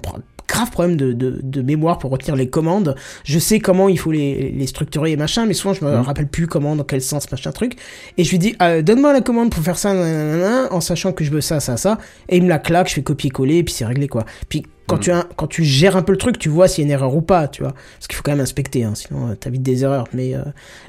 grave 0.54 0.70
problème 0.72 0.96
de, 0.98 1.14
de, 1.14 1.40
de 1.42 1.62
mémoire 1.62 1.98
pour 1.98 2.12
retenir 2.12 2.36
les 2.36 2.48
commandes. 2.50 2.96
Je 3.24 3.40
sais 3.40 3.60
comment 3.60 3.90
il 3.90 3.98
faut 3.98 4.12
les, 4.12 4.52
les 4.52 4.68
structurer 4.68 5.12
et 5.12 5.18
machin, 5.18 5.46
mais 5.48 5.54
souvent 5.54 5.74
je 5.74 5.84
me 5.84 5.90
Mhm. 5.92 6.02
rappelle 6.02 6.28
plus 6.28 6.48
comment, 6.48 6.76
dans 6.76 6.84
quel 6.84 7.02
sens, 7.02 7.32
machin 7.32 7.52
truc. 7.52 7.76
Et 8.18 8.24
je 8.24 8.30
lui 8.32 8.40
dis, 8.40 8.56
euh, 8.62 8.82
donne-moi 8.84 9.14
la 9.14 9.22
commande 9.22 9.50
pour 9.50 9.64
faire 9.64 9.78
ça, 9.78 9.94
nanana, 9.94 10.72
en 10.72 10.80
sachant 10.82 11.12
que 11.12 11.24
je 11.24 11.32
veux 11.32 11.42
ça, 11.42 11.60
ça, 11.60 11.76
ça. 11.78 11.98
Et 12.30 12.38
il 12.38 12.44
me 12.44 12.50
la 12.50 12.60
claque, 12.60 12.88
je 12.90 12.94
fais 12.94 13.02
copier-coller, 13.04 13.58
et 13.58 13.64
puis 13.64 13.74
c'est 13.74 13.86
réglé, 13.86 14.08
quoi. 14.08 14.26
Puis 14.48 14.64
quand, 14.86 14.96
Mhm. 14.98 15.02
tu 15.02 15.12
as, 15.12 15.28
quand 15.38 15.48
tu 15.48 15.64
gères 15.64 15.96
un 15.98 16.02
peu 16.04 16.12
le 16.12 16.18
truc, 16.18 16.38
tu 16.38 16.50
vois 16.50 16.68
s'il 16.68 16.84
y 16.84 16.86
a 16.86 16.88
une 16.88 16.92
erreur 16.92 17.16
ou 17.16 17.22
pas, 17.22 17.48
tu 17.48 17.64
vois. 17.64 17.72
Parce 17.98 18.08
qu'il 18.08 18.16
faut 18.16 18.22
quand 18.24 18.32
même 18.34 18.42
inspecter, 18.42 18.84
hein, 18.84 18.94
sinon 18.96 19.30
euh, 19.30 19.36
t'as 19.40 19.50
vite 19.50 19.64
des 19.64 19.84
erreurs. 19.84 20.08
Mais, 20.14 20.36
euh, 20.36 20.42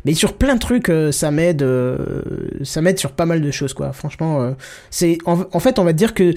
mais 0.04 0.14
sur 0.14 0.34
plein 0.34 0.54
de 0.56 0.60
trucs, 0.60 0.88
euh, 0.90 1.10
ça 1.12 1.30
m'aide, 1.30 1.64
ça 2.64 2.82
m'aide 2.82 2.98
sur 2.98 3.12
pas 3.12 3.24
mal 3.26 3.40
de 3.40 3.50
choses, 3.50 3.72
quoi. 3.72 3.92
Franchement, 3.92 4.54
c'est, 4.90 5.18
en, 5.26 5.44
en 5.52 5.60
fait, 5.60 5.78
on 5.78 5.84
va 5.84 5.92
te 5.92 5.98
dire 5.98 6.12
que 6.14 6.34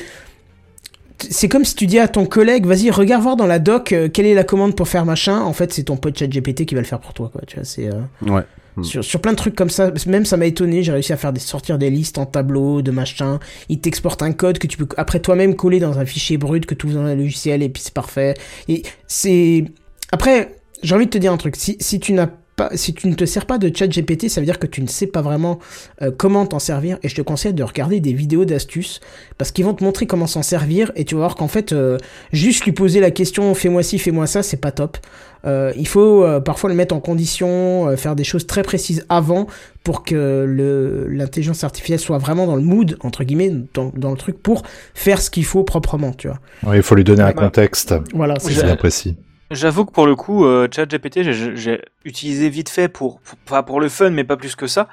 c'est 1.19 1.49
comme 1.49 1.65
si 1.65 1.75
tu 1.75 1.87
dis 1.87 1.99
à 1.99 2.07
ton 2.07 2.25
collègue, 2.25 2.65
vas-y, 2.65 2.89
regarde 2.91 3.23
voir 3.23 3.35
dans 3.35 3.45
la 3.47 3.59
doc 3.59 3.91
euh, 3.91 4.09
quelle 4.09 4.25
est 4.25 4.33
la 4.33 4.43
commande 4.43 4.75
pour 4.75 4.87
faire 4.87 5.05
machin. 5.05 5.41
En 5.41 5.53
fait, 5.53 5.73
c'est 5.73 5.83
ton 5.83 5.97
pote 5.97 6.17
ChatGPT 6.17 6.65
qui 6.65 6.75
va 6.75 6.81
le 6.81 6.87
faire 6.87 6.99
pour 6.99 7.13
toi, 7.13 7.29
quoi. 7.31 7.41
Tu 7.47 7.55
vois, 7.55 7.65
c'est 7.65 7.87
euh, 7.87 8.01
Ouais. 8.21 8.43
Hmm. 8.75 8.83
sur, 8.83 9.03
sur 9.03 9.19
plein 9.21 9.31
de 9.31 9.37
trucs 9.37 9.55
comme 9.55 9.71
ça. 9.71 9.91
Même 10.05 10.25
ça 10.25 10.37
m'a 10.37 10.45
étonné. 10.45 10.83
J'ai 10.83 10.91
réussi 10.91 11.11
à 11.11 11.17
faire 11.17 11.33
des 11.33 11.39
sortir 11.39 11.79
des 11.79 11.89
listes 11.89 12.19
en 12.19 12.27
tableau, 12.27 12.83
de 12.83 12.91
machin. 12.91 13.39
Il 13.69 13.79
t'exporte 13.79 14.21
un 14.21 14.31
code 14.31 14.59
que 14.59 14.67
tu 14.67 14.77
peux 14.77 14.87
après 14.97 15.19
toi-même 15.19 15.55
coller 15.55 15.79
dans 15.79 15.97
un 15.97 16.05
fichier 16.05 16.37
brut 16.37 16.65
que 16.65 16.75
tu 16.75 16.85
ouvres 16.85 16.95
dans 16.95 17.05
un 17.05 17.15
logiciel 17.15 17.63
et 17.63 17.69
puis 17.69 17.81
c'est 17.81 17.93
parfait. 17.93 18.35
Et 18.67 18.83
c'est 19.07 19.65
après, 20.11 20.55
j'ai 20.83 20.93
envie 20.93 21.05
de 21.05 21.11
te 21.11 21.17
dire 21.17 21.33
un 21.33 21.37
truc. 21.37 21.55
Si, 21.55 21.75
si 21.79 21.99
tu 21.99 22.13
n'as 22.13 22.29
pas, 22.57 22.69
si 22.75 22.93
tu 22.93 23.07
ne 23.07 23.13
te 23.13 23.23
sers 23.23 23.45
pas 23.45 23.57
de 23.57 23.71
chat 23.73 23.87
GPT, 23.87 24.27
ça 24.27 24.41
veut 24.41 24.45
dire 24.45 24.59
que 24.59 24.67
tu 24.67 24.81
ne 24.81 24.87
sais 24.87 25.07
pas 25.07 25.21
vraiment 25.21 25.59
euh, 26.01 26.11
comment 26.15 26.45
t'en 26.45 26.59
servir. 26.59 26.97
Et 27.03 27.07
je 27.07 27.15
te 27.15 27.21
conseille 27.21 27.53
de 27.53 27.63
regarder 27.63 28.01
des 28.01 28.11
vidéos 28.11 28.43
d'astuces 28.43 28.99
parce 29.37 29.51
qu'ils 29.51 29.63
vont 29.63 29.73
te 29.73 29.83
montrer 29.83 30.07
comment 30.07 30.27
s'en 30.27 30.43
servir 30.43 30.91
et 30.95 31.05
tu 31.05 31.15
vas 31.15 31.19
voir 31.21 31.35
qu'en 31.35 31.47
fait, 31.47 31.71
euh, 31.71 31.97
juste 32.33 32.65
lui 32.65 32.73
poser 32.73 32.99
la 32.99 33.11
question 33.11 33.53
fais-moi 33.53 33.83
ci, 33.83 33.99
fais-moi 33.99 34.27
ça, 34.27 34.43
c'est 34.43 34.57
pas 34.57 34.71
top. 34.71 34.97
Euh, 35.45 35.71
il 35.77 35.87
faut 35.87 36.23
euh, 36.23 36.39
parfois 36.39 36.69
le 36.69 36.75
mettre 36.75 36.95
en 36.95 36.99
condition, 36.99 37.87
euh, 37.87 37.95
faire 37.95 38.15
des 38.15 38.23
choses 38.23 38.47
très 38.47 38.63
précises 38.63 39.05
avant 39.07 39.47
pour 39.83 40.03
que 40.03 41.05
l'intelligence 41.09 41.63
artificielle 41.63 41.99
soit 41.99 42.17
vraiment 42.17 42.47
dans 42.47 42.55
le 42.55 42.61
mood, 42.61 42.97
entre 43.01 43.23
guillemets, 43.23 43.53
dans, 43.73 43.91
dans 43.95 44.11
le 44.11 44.17
truc 44.17 44.41
pour 44.41 44.63
faire 44.93 45.21
ce 45.21 45.29
qu'il 45.29 45.45
faut 45.45 45.63
proprement, 45.63 46.11
tu 46.11 46.27
vois. 46.27 46.39
Ouais, 46.65 46.77
il 46.77 46.83
faut 46.83 46.95
lui 46.95 47.05
donner 47.05 47.21
un 47.21 47.27
Bah, 47.27 47.33
contexte. 47.33 47.93
Voilà, 48.13 48.35
c'est 48.39 48.63
bien 48.63 48.75
précis. 48.75 49.15
J'avoue 49.49 49.85
que 49.85 49.91
pour 49.91 50.05
le 50.07 50.15
coup, 50.15 50.45
euh, 50.45 50.67
ChatGPT, 50.73 51.23
j'ai- 51.23 51.81
utilisé 52.03 52.49
vite 52.49 52.69
fait 52.69 52.89
pour, 52.89 53.19
pour, 53.21 53.37
pas 53.39 53.63
pour 53.63 53.79
le 53.79 53.87
fun, 53.87 54.09
mais 54.09 54.23
pas 54.25 54.35
plus 54.35 54.55
que 54.55 54.67
ça. 54.67 54.87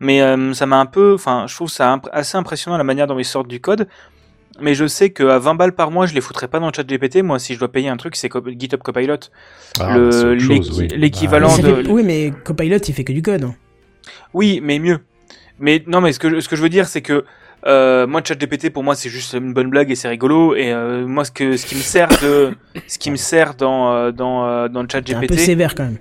Mais 0.00 0.20
euh, 0.20 0.52
ça 0.52 0.66
m'a 0.66 0.80
un 0.80 0.86
peu, 0.86 1.14
enfin, 1.14 1.44
je 1.48 1.54
trouve 1.54 1.68
ça 1.70 1.92
imp- 1.92 2.08
assez 2.12 2.36
impressionnant 2.36 2.76
la 2.76 2.84
manière 2.84 3.06
dont 3.06 3.18
ils 3.18 3.24
sortent 3.24 3.48
du 3.48 3.60
code. 3.60 3.86
mais 4.60 4.74
je 4.74 4.86
sais 4.86 5.10
qu'à 5.10 5.38
20 5.38 5.54
balles 5.54 5.74
par 5.74 5.90
mois, 5.92 6.06
je 6.06 6.14
les 6.14 6.20
foutrais 6.20 6.48
pas 6.48 6.58
dans 6.58 6.66
le 6.66 6.72
chat 6.74 6.82
GPT. 6.86 7.22
Moi, 7.22 7.38
si 7.38 7.54
je 7.54 7.58
dois 7.60 7.70
payer 7.70 7.88
un 7.88 7.96
truc, 7.96 8.16
c'est 8.16 8.28
Co- 8.28 8.42
GitHub 8.46 8.80
Copilot. 8.82 9.16
Ah, 9.78 9.96
oui. 10.48 10.88
L'équivalent 10.96 11.48
Mais 11.56 11.62
ça 11.62 11.68
de. 11.68 11.82
fait- 11.84 11.88
Oui, 11.90 12.02
mais 12.04 12.32
Copilot, 12.44 12.78
il 12.78 12.92
fait 12.94 13.04
que 13.04 13.12
du 13.12 13.22
code. 13.22 13.48
Oui, 14.34 14.60
mais 14.62 14.78
mieux. 14.80 14.98
Mais 15.60 15.84
non, 15.86 16.00
mais 16.00 16.12
ce 16.12 16.18
que, 16.18 16.40
ce 16.40 16.48
que 16.48 16.56
je 16.56 16.62
veux 16.62 16.68
dire, 16.68 16.88
c'est 16.88 17.00
que 17.02 17.24
euh, 17.66 18.06
moi, 18.06 18.22
ChatGPT, 18.24 18.70
pour 18.70 18.82
moi, 18.82 18.94
c'est 18.94 19.10
juste 19.10 19.34
une 19.34 19.52
bonne 19.52 19.68
blague 19.70 19.90
et 19.90 19.94
c'est 19.94 20.08
rigolo. 20.08 20.54
Et 20.54 20.72
euh, 20.72 21.06
moi, 21.06 21.24
ce, 21.24 21.30
que, 21.30 21.56
ce 21.56 21.66
qui 21.66 21.74
me 21.74 21.80
sert 21.80 22.08
de, 22.22 22.54
ce 22.86 22.98
qui 22.98 23.10
me 23.10 23.16
sert 23.16 23.54
dans, 23.54 23.92
euh, 23.92 24.12
dans, 24.12 24.46
euh, 24.46 24.68
dans 24.68 24.80
C'est 24.88 24.96
un 24.96 25.02
peu 25.02 25.12
ChatGPT. 25.16 25.38
sévère 25.38 25.74
quand 25.74 25.84
même. 25.84 25.98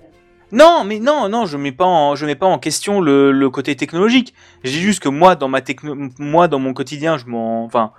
Non, 0.51 0.83
mais 0.83 0.99
non, 0.99 1.29
non, 1.29 1.45
je 1.45 1.57
mets 1.57 1.71
pas 1.71 1.85
en, 1.85 2.15
je 2.15 2.25
mets 2.25 2.35
pas 2.35 2.47
en 2.47 2.57
question 2.57 3.01
le, 3.01 3.31
le 3.31 3.49
côté 3.49 3.75
technologique. 3.75 4.33
Je 4.63 4.71
dis 4.71 4.81
juste 4.81 5.01
que 5.01 5.09
moi, 5.09 5.35
dans 5.35 5.47
ma 5.47 5.61
techno, 5.61 5.95
moi, 6.17 6.47
dans 6.47 6.59
mon 6.59 6.73
quotidien, 6.73 7.17
je 7.17 7.25
m'en, 7.25 7.65
enfin, 7.65 7.91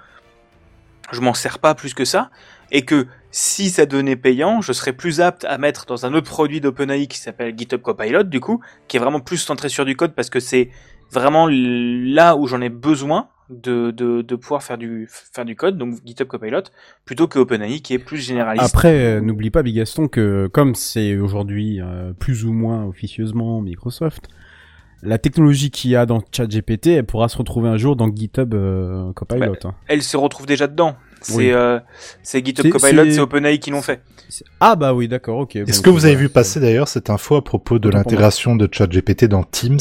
je 1.12 1.20
m'en 1.20 1.34
sers 1.34 1.60
pas 1.60 1.74
plus 1.76 1.94
que 1.94 2.04
ça, 2.04 2.30
et 2.72 2.84
que 2.84 3.06
si 3.30 3.70
ça 3.70 3.86
devenait 3.86 4.16
payant, 4.16 4.60
je 4.62 4.72
serais 4.72 4.92
plus 4.92 5.20
apte 5.20 5.44
à 5.44 5.58
mettre 5.58 5.86
dans 5.86 6.06
un 6.06 6.14
autre 6.14 6.28
produit 6.28 6.60
d'OpenAI 6.60 7.06
qui 7.06 7.18
s'appelle 7.18 7.54
GitHub 7.56 7.82
Copilot, 7.82 8.24
du 8.24 8.40
coup, 8.40 8.60
qui 8.88 8.96
est 8.96 9.00
vraiment 9.00 9.20
plus 9.20 9.36
centré 9.38 9.68
sur 9.68 9.84
du 9.84 9.94
code 9.94 10.14
parce 10.14 10.30
que 10.30 10.40
c'est 10.40 10.70
vraiment 11.12 11.46
là 11.48 12.34
où 12.34 12.48
j'en 12.48 12.60
ai 12.60 12.68
besoin 12.68 13.28
de, 13.50 13.90
de, 13.90 14.22
de 14.22 14.36
pouvoir 14.36 14.62
faire 14.62 14.78
du, 14.78 15.08
faire 15.10 15.44
du 15.44 15.56
code, 15.56 15.76
donc 15.76 15.96
GitHub 16.06 16.26
Copilot, 16.28 16.62
plutôt 17.04 17.26
que 17.28 17.38
OpenAI 17.38 17.80
qui 17.80 17.94
est 17.94 17.98
plus 17.98 18.18
généraliste. 18.18 18.64
Après, 18.66 18.92
euh, 19.16 19.20
n'oublie 19.20 19.50
pas, 19.50 19.62
Bigaston, 19.62 20.08
que 20.08 20.46
comme 20.52 20.74
c'est 20.74 21.16
aujourd'hui 21.16 21.80
euh, 21.80 22.12
plus 22.12 22.44
ou 22.44 22.52
moins 22.52 22.84
officieusement 22.86 23.60
Microsoft, 23.60 24.28
la 25.02 25.18
technologie 25.18 25.70
qu'il 25.70 25.90
y 25.92 25.96
a 25.96 26.04
dans 26.06 26.22
ChatGPT, 26.30 26.88
elle 26.88 27.06
pourra 27.06 27.28
se 27.28 27.38
retrouver 27.38 27.68
un 27.70 27.76
jour 27.78 27.96
dans 27.96 28.14
GitHub 28.14 28.52
euh, 28.54 29.12
Copilot. 29.14 29.54
hein. 29.64 29.74
Elle 29.88 30.02
se 30.02 30.16
retrouve 30.16 30.46
déjà 30.46 30.66
dedans. 30.66 30.94
C'est 31.22 31.36
Oui. 31.36 31.50
euh, 31.52 31.78
c'est 32.22 32.44
GitHub 32.44 32.68
Copilot, 32.70 33.10
c'est- 33.10 33.18
OpenAI 33.18 33.58
qui 33.58 33.70
l'ont 33.70 33.82
fait. 33.82 34.02
Ah 34.60 34.76
bah 34.76 34.94
oui, 34.94 35.08
d'accord, 35.08 35.38
ok. 35.38 35.56
Est-ce 35.56 35.80
que 35.80 35.90
vous 35.90 36.04
avez 36.04 36.14
voilà. 36.14 36.28
vu 36.28 36.32
passer 36.32 36.60
d'ailleurs 36.60 36.86
cette 36.86 37.10
info 37.10 37.34
à 37.36 37.42
propos 37.44 37.78
de 37.80 37.88
l'intégration 37.88 38.54
de 38.56 38.68
ChatGPT 38.70 39.24
dans 39.24 39.42
Teams? 39.42 39.78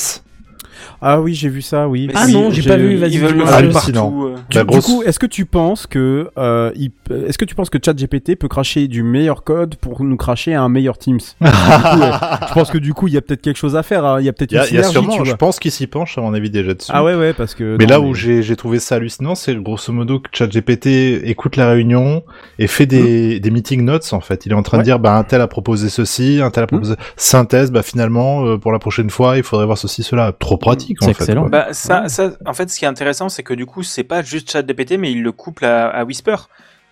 Ah 1.01 1.21
oui, 1.21 1.33
j'ai 1.33 1.49
vu 1.49 1.61
ça, 1.61 1.87
oui. 1.87 2.05
Mais 2.07 2.13
Ah 2.15 2.25
si, 2.27 2.33
non, 2.33 2.49
j'ai 2.51 2.61
pas 2.63 2.77
vu, 2.77 2.95
vas-y. 2.97 3.11
Ils 3.13 3.19
veulent 3.19 3.29
le 3.29 3.33
dis-moi. 3.37 3.47
faire 3.47 3.55
Hallucinant. 3.57 4.11
partout. 4.11 4.25
euh. 4.27 4.35
Du, 4.49 4.57
La 4.57 4.63
du 4.63 4.67
grosse- 4.67 4.85
coup, 4.85 5.03
est-ce 5.03 5.19
que 5.19 5.25
tu 5.25 5.45
penses 5.45 5.87
que 5.87 6.29
euh, 6.37 6.71
il 6.75 6.91
est-ce 7.27 7.37
que 7.37 7.45
tu 7.45 7.55
penses 7.55 7.69
que 7.69 7.77
ChatGPT 7.83 8.35
peut 8.35 8.47
cracher 8.47 8.87
du 8.87 9.01
meilleur 9.03 9.43
code 9.43 9.75
pour 9.75 10.03
nous 10.03 10.15
cracher 10.17 10.53
un 10.53 10.69
meilleur 10.69 10.97
Teams? 10.97 11.17
Du 11.17 11.47
coup, 11.47 11.99
ouais, 11.99 12.11
Je 12.49 12.53
pense 12.53 12.69
que 12.71 12.77
du 12.77 12.93
coup, 12.93 13.07
il 13.07 13.13
y 13.13 13.17
a 13.17 13.21
peut-être 13.21 13.41
quelque 13.41 13.57
chose 13.57 13.75
à 13.75 13.83
faire. 13.83 14.05
hein. 14.05 14.19
Il 14.19 14.25
y 14.25 14.29
a 14.29 14.33
peut-être 14.33 14.51
Il 14.51 14.55
y 14.55 14.57
une 14.57 14.63
a, 14.63 14.67
il 14.69 14.75
y 14.75 14.77
a 14.79 14.83
synergie, 14.83 15.07
sûrement, 15.09 15.23
tu 15.23 15.29
je 15.29 15.35
pense 15.35 15.59
qu'il 15.59 15.71
s'y 15.71 15.87
penche 15.87 16.17
à 16.17 16.21
mon 16.21 16.33
avis 16.33 16.49
déjà 16.49 16.73
dessus. 16.73 16.91
Ah 16.93 17.03
ouais, 17.03 17.15
ouais, 17.15 17.33
parce 17.33 17.55
que. 17.55 17.75
Mais 17.79 17.85
non, 17.85 17.89
là 17.91 17.99
où 18.01 18.13
j'ai 18.13 18.41
j'ai 18.43 18.55
trouvé 18.55 18.79
ça 18.79 18.95
hallucinant, 18.95 19.35
c'est 19.35 19.55
grosso 19.55 19.91
modo 19.93 20.19
que 20.19 20.29
ChatGPT 20.33 20.87
écoute 21.23 21.55
la 21.55 21.69
réunion 21.69 22.23
et 22.59 22.67
fait 22.67 22.85
des, 22.85 23.39
des 23.39 23.51
meeting 23.51 23.83
notes 23.83 24.07
en 24.13 24.19
fait. 24.21 24.45
Il 24.45 24.51
est 24.51 24.55
en 24.55 24.61
train 24.63 24.77
Ouais. 24.77 24.83
de 24.83 24.85
dire 24.85 24.99
bah 24.99 25.15
un 25.15 25.23
tel 25.23 25.41
a 25.41 25.47
proposé 25.47 25.89
ceci, 25.89 26.39
un 26.43 26.51
tel 26.51 26.63
a 26.63 26.67
proposé 26.67 26.95
synthèse. 27.17 27.71
Bah 27.71 27.81
finalement 27.83 28.45
euh, 28.45 28.57
pour 28.57 28.71
la 28.71 28.79
prochaine 28.79 29.09
fois 29.09 29.37
il 29.37 29.43
faudrait 29.43 29.65
voir 29.65 29.77
ceci 29.77 30.03
cela. 30.03 30.31
Trop 30.31 30.57
pratique 30.69 30.97
C'est 31.01 31.13
fait. 31.13 31.23
excellent. 31.23 31.47
Bah, 31.49 31.73
ça, 31.73 32.09
ça, 32.09 32.31
en 32.45 32.53
fait, 32.53 32.69
ce 32.69 32.79
qui 32.79 32.85
est 32.85 32.87
intéressant, 32.87 33.29
c'est 33.29 33.43
que 33.43 33.53
du 33.53 33.65
coup, 33.65 33.83
c'est 33.83 34.03
pas 34.03 34.21
juste 34.21 34.51
ChatGPT, 34.51 34.97
mais 34.97 35.11
ils 35.11 35.21
le 35.23 35.31
couplent 35.31 35.65
à, 35.65 35.87
à 35.89 36.03
Whisper, 36.03 36.35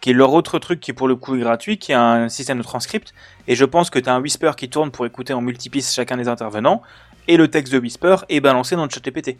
qui 0.01 0.11
est 0.11 0.13
leur 0.13 0.33
autre 0.33 0.59
truc 0.59 0.79
qui 0.79 0.93
pour 0.93 1.07
le 1.07 1.15
coup 1.15 1.35
est 1.35 1.39
gratuit, 1.39 1.77
qui 1.77 1.91
est 1.91 1.95
un 1.95 2.29
système 2.29 2.57
de 2.59 2.63
transcript. 2.63 3.13
Et 3.47 3.55
je 3.55 3.65
pense 3.65 3.89
que 3.89 3.99
tu 3.99 4.09
as 4.09 4.13
un 4.13 4.21
Whisper 4.21 4.51
qui 4.57 4.69
tourne 4.69 4.91
pour 4.91 5.05
écouter 5.05 5.33
en 5.33 5.41
multipiste 5.41 5.93
chacun 5.93 6.17
des 6.17 6.27
intervenants, 6.27 6.81
et 7.27 7.37
le 7.37 7.47
texte 7.47 7.73
de 7.73 7.79
Whisper 7.79 8.17
est 8.29 8.39
balancé 8.39 8.75
dans 8.75 8.83
le 8.83 8.89
ChatGPT. 8.89 9.37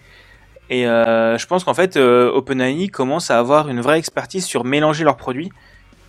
Et 0.70 0.86
euh, 0.88 1.38
je 1.38 1.48
pense 1.48 1.64
qu'en 1.64 1.74
fait, 1.74 1.96
euh, 1.96 2.30
OpenAI 2.32 2.90
commence 2.90 3.32
à 3.32 3.40
avoir 3.40 3.70
une 3.70 3.80
vraie 3.80 4.00
expertise 4.00 4.46
sur 4.46 4.66
mélanger 4.66 5.04
leurs 5.04 5.16
produits 5.16 5.52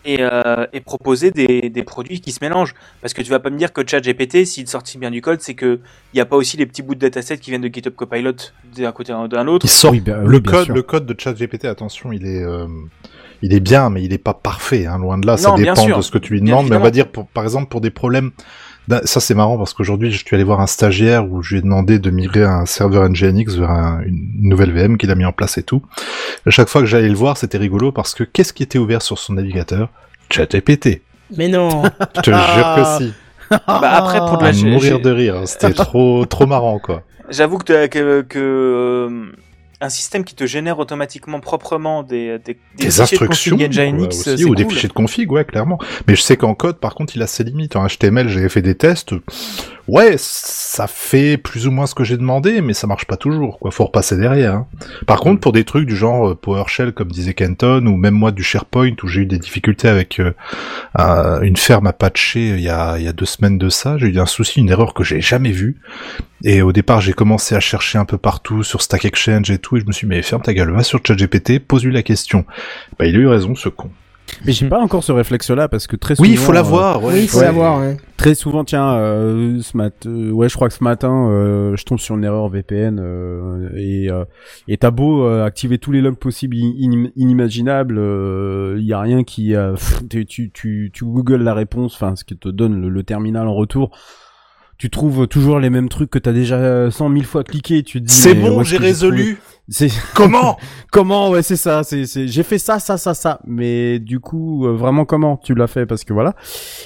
et, 0.04 0.18
euh, 0.20 0.66
et 0.72 0.80
proposer 0.80 1.30
des, 1.30 1.70
des 1.70 1.82
produits 1.82 2.20
qui 2.20 2.32
se 2.32 2.38
mélangent. 2.42 2.74
Parce 3.00 3.14
que 3.14 3.22
tu 3.22 3.30
vas 3.30 3.38
pas 3.40 3.50
me 3.50 3.58
dire 3.58 3.72
que 3.72 3.87
ChatGPT, 3.87 4.44
s'il 4.44 4.68
sortit 4.68 4.98
bien 4.98 5.11
du 5.11 5.20
code, 5.20 5.40
c'est 5.40 5.54
que 5.54 5.80
il 6.12 6.16
n'y 6.16 6.20
a 6.20 6.26
pas 6.26 6.37
aussi 6.37 6.56
les 6.56 6.66
petits 6.66 6.82
bouts 6.82 6.94
de 6.94 7.00
datasets 7.00 7.38
qui 7.38 7.50
viennent 7.50 7.62
de 7.62 7.68
GitHub 7.72 7.94
Copilot 7.94 8.32
d'un 8.76 8.92
côté 8.92 9.12
d'un 9.12 9.46
autre. 9.48 9.66
Il 9.66 9.70
sort 9.70 9.92
Oui, 9.92 10.00
bah, 10.00 10.18
le 10.24 10.38
bien 10.40 10.52
code, 10.52 10.64
sûr. 10.66 10.74
le 10.74 10.82
code 10.82 11.06
de 11.06 11.14
ChatGPT. 11.18 11.64
Attention, 11.66 12.12
il 12.12 12.26
est 12.26 12.42
euh, 12.42 12.66
il 13.42 13.52
est 13.54 13.61
bien, 13.61 13.88
mais 13.90 14.02
il 14.02 14.12
est 14.12 14.18
pas 14.18 14.34
parfait. 14.34 14.87
Hein, 14.87 14.98
loin 14.98 15.18
de 15.18 15.26
là, 15.26 15.37
ça 15.37 15.50
Non, 15.50 15.54
bien 15.56 15.74
dépend 15.74 15.87
sûr. 15.87 15.96
de 15.98 16.02
ce 16.02 16.11
que 16.11 16.18
tu 16.18 16.32
lui 16.32 16.40
Bien 16.40 16.56
demandes. 16.56 16.70
Mais 16.70 16.76
on 16.76 16.80
va 16.80 16.90
dire 16.90 17.08
pour 17.08 17.26
par 17.26 17.44
exemple 17.44 17.68
pour 17.68 17.80
des 17.80 17.90
problèmes. 17.90 18.32
D'un- 18.88 19.01
Ça 19.05 19.20
c'est 19.20 19.35
marrant 19.35 19.57
parce 19.59 19.72
qu'aujourd'hui 19.74 20.11
je 20.11 20.18
suis 20.24 20.35
allé 20.35 20.42
voir 20.44 20.61
un 20.61 20.66
stagiaire 20.66 21.31
où 21.31 21.42
je 21.42 21.53
lui 21.55 21.59
ai 21.61 21.62
demandé 21.62 21.98
de 21.98 22.11
migrer 22.11 22.42
un 22.44 22.66
serveur 22.66 23.09
NGINX 23.09 23.55
vers 23.57 23.70
un- 23.70 24.01
une 24.05 24.29
nouvelle 24.40 24.72
VM 24.72 24.96
qu'il 24.98 25.11
a 25.11 25.14
mis 25.14 25.24
en 25.24 25.33
place 25.33 25.59
et 25.59 25.62
tout. 25.62 25.83
À 26.46 26.51
chaque 26.51 26.68
fois 26.68 26.81
que 26.81 26.87
j'allais 26.87 27.09
le 27.09 27.14
voir, 27.14 27.37
c'était 27.37 27.59
rigolo 27.59 27.92
parce 27.92 28.14
que 28.14 28.24
qu'est-ce 28.24 28.53
qui 28.53 28.62
était 28.64 28.79
ouvert 28.79 29.03
sur 29.03 29.18
son 29.18 29.35
navigateur? 29.35 29.90
ChatGPT. 30.31 31.03
Mais 31.37 31.48
non. 31.48 31.83
Je 32.16 32.20
te 32.22 32.31
jure 32.31 32.74
que 32.77 32.85
si. 33.05 33.12
Bah, 33.51 33.61
après, 33.66 34.18
pour 34.18 34.37
de 34.38 34.44
la 34.44 34.53
mourir 34.53 35.01
de 35.01 35.11
rire. 35.11 35.37
hein. 35.37 35.46
C'était 35.46 35.72
trop 35.85 36.27
trop 36.27 36.46
marrant 36.46 36.79
quoi. 36.79 37.03
J'avoue 37.31 37.57
que, 37.59 37.64
t'as- 37.64 37.88
que, 37.88 38.20
que 38.22 38.38
euh, 38.38 39.27
un 39.80 39.88
système 39.90 40.24
qui 40.24 40.34
te 40.34 40.44
génère 40.44 40.78
automatiquement 40.80 41.38
proprement 41.40 42.02
des, 42.02 42.38
des, 42.44 42.58
des 42.76 42.86
de 42.88 43.00
instructions 43.00 43.56
config 43.56 43.70
Nginx, 43.70 44.00
ouais, 44.00 44.06
aussi, 44.08 44.22
c'est 44.36 44.44
ou 44.44 44.54
des 44.56 44.64
fichiers 44.64 44.88
de 44.88 44.92
config 44.94 45.30
ouais 45.30 45.44
clairement. 45.44 45.78
Mais 46.08 46.16
je 46.16 46.22
sais 46.22 46.36
qu'en 46.36 46.54
code 46.54 46.78
par 46.78 46.94
contre 46.96 47.14
il 47.16 47.22
a 47.22 47.26
ses 47.28 47.44
limites. 47.44 47.76
En 47.76 47.86
HTML 47.86 48.28
j'avais 48.28 48.48
fait 48.48 48.62
des 48.62 48.74
tests. 48.74 49.14
Ouais 49.86 50.16
ça 50.18 50.86
fait 50.86 51.36
plus 51.38 51.66
ou 51.66 51.70
moins 51.70 51.86
ce 51.86 51.94
que 51.94 52.04
j'ai 52.04 52.16
demandé 52.16 52.60
mais 52.60 52.74
ça 52.74 52.86
marche 52.86 53.06
pas 53.06 53.16
toujours 53.16 53.58
quoi. 53.60 53.70
Faut 53.70 53.84
repasser 53.84 54.16
derrière 54.16 54.52
hein. 54.54 54.66
par 55.06 55.20
contre 55.20 55.40
pour 55.40 55.52
des 55.52 55.64
trucs 55.64 55.86
du 55.86 55.96
genre 55.96 56.30
euh, 56.30 56.34
PowerShell 56.34 56.92
comme 56.92 57.10
disait 57.10 57.34
Kenton 57.34 57.86
ou 57.86 57.96
même 57.96 58.14
moi 58.14 58.30
du 58.32 58.42
SharePoint 58.42 58.92
où 59.02 59.06
j'ai 59.06 59.22
eu 59.22 59.26
des 59.26 59.38
difficultés 59.38 59.88
avec 59.88 60.18
euh, 60.20 60.32
un- 60.94 61.40
une 61.42 61.56
ferme 61.56 61.86
à 61.86 61.92
patcher 61.92 62.48
il 62.50 62.60
y 62.60 62.68
a, 62.68 62.98
il 62.98 63.04
y 63.04 63.08
a 63.08 63.12
deux 63.12 63.24
semaines 63.26 63.56
de 63.58 63.68
ça 63.70 63.96
j'ai 63.96 64.08
eu 64.08 64.18
un 64.18 64.26
souci 64.26 64.60
une 64.60 64.68
erreur 64.70 64.92
que 64.92 65.04
j'ai 65.04 65.20
jamais 65.20 65.52
vue 65.52 65.80
et 66.44 66.62
au 66.62 66.72
départ, 66.72 67.01
j'ai 67.01 67.12
commencé 67.12 67.55
à 67.55 67.61
chercher 67.61 67.98
un 67.98 68.05
peu 68.05 68.18
partout 68.18 68.62
sur 68.62 68.83
Stack 68.83 69.05
Exchange 69.05 69.51
et 69.51 69.59
tout, 69.59 69.77
et 69.77 69.81
je 69.81 69.87
me 69.87 69.92
suis 69.92 70.07
dit, 70.07 70.11
mais 70.14 70.22
ferme 70.22 70.42
ta 70.42 70.55
gueule, 70.55 70.70
va 70.70 70.83
sur 70.83 71.01
ChatGPT, 71.05 71.59
pose-lui 71.59 71.92
la 71.92 72.03
question. 72.03 72.44
Bah, 72.98 73.07
il 73.07 73.16
a 73.16 73.18
eu 73.18 73.27
raison, 73.27 73.55
ce 73.55 73.68
con. 73.68 73.90
Mais 74.44 74.53
j'ai 74.53 74.68
pas 74.68 74.79
encore 74.79 75.03
ce 75.03 75.11
réflexe-là 75.11 75.68
parce 75.68 75.87
que 75.87 75.96
très 75.96 76.14
souvent. 76.14 76.29
Oui, 76.29 76.35
il 76.35 76.38
faut 76.38 76.53
euh, 76.53 76.55
l'avoir, 76.57 77.03
ouais. 77.03 77.14
oui, 77.14 77.20
il 77.22 77.29
faut 77.29 77.38
ouais. 77.38 77.44
l'avoir. 77.46 77.81
Ouais. 77.81 77.96
Très 78.18 78.35
souvent, 78.35 78.62
tiens, 78.62 78.92
euh, 78.92 79.59
ce 79.62 79.74
mat 79.74 80.05
euh, 80.05 80.31
ouais, 80.33 80.51
je 80.51 80.55
crois 80.55 80.68
que 80.68 80.74
ce 80.74 80.85
matin, 80.85 81.31
euh, 81.31 81.74
je 81.77 81.85
tombe 81.85 81.98
sur 81.98 82.14
une 82.14 82.24
erreur 82.24 82.46
VPN 82.51 83.01
euh, 83.01 83.70
et 83.74 84.11
euh, 84.11 84.27
et 84.68 84.77
t'as 84.77 84.90
beau 84.90 85.24
euh, 85.24 85.46
activer 85.46 85.79
tous 85.79 85.92
les 85.92 86.03
logs 86.03 86.18
possibles, 86.18 86.57
in- 86.59 86.74
inim- 86.79 87.11
inimaginables, 87.16 87.96
il 88.79 88.85
y 88.85 88.92
a 88.92 89.01
rien 89.01 89.24
qui, 89.24 89.55
euh, 89.55 89.72
pff, 89.72 90.03
tu, 90.11 90.27
tu 90.27 90.51
tu 90.53 90.90
tu 90.92 91.05
googles 91.07 91.42
la 91.42 91.55
réponse, 91.55 91.94
enfin 91.94 92.14
ce 92.14 92.24
qui 92.24 92.37
te 92.37 92.51
donne 92.51 92.79
le, 92.83 92.90
le 92.90 93.03
terminal 93.05 93.48
en 93.48 93.55
retour. 93.55 93.96
Tu 94.78 94.90
trouves 94.90 95.26
toujours 95.26 95.58
les 95.58 95.70
mêmes 95.70 95.88
trucs 95.88 96.08
que 96.08 96.20
t'as 96.20 96.32
déjà 96.32 96.90
100 96.90 97.12
000 97.12 97.24
fois 97.24 97.42
cliqué. 97.42 97.82
Tu 97.82 98.00
te 98.00 98.06
dis. 98.06 98.14
C'est 98.14 98.34
bon, 98.34 98.62
j'ai 98.62 98.78
résolu. 98.78 99.38
C'est 99.70 99.88
Comment? 100.14 100.57
Comment 100.90 101.28
ouais 101.31 101.42
c'est 101.42 101.57
ça 101.57 101.83
c'est 101.85 102.07
c'est 102.07 102.26
j'ai 102.26 102.42
fait 102.42 102.57
ça 102.59 102.78
ça 102.78 102.96
ça 102.96 103.12
ça 103.12 103.40
mais 103.46 103.98
du 103.98 104.18
coup 104.20 104.66
euh, 104.66 104.72
vraiment 104.72 105.04
comment 105.04 105.37
tu 105.37 105.54
l'as 105.54 105.66
fait? 105.66 105.85
Parce 105.85 106.04
que 106.04 106.12
voilà 106.14 106.35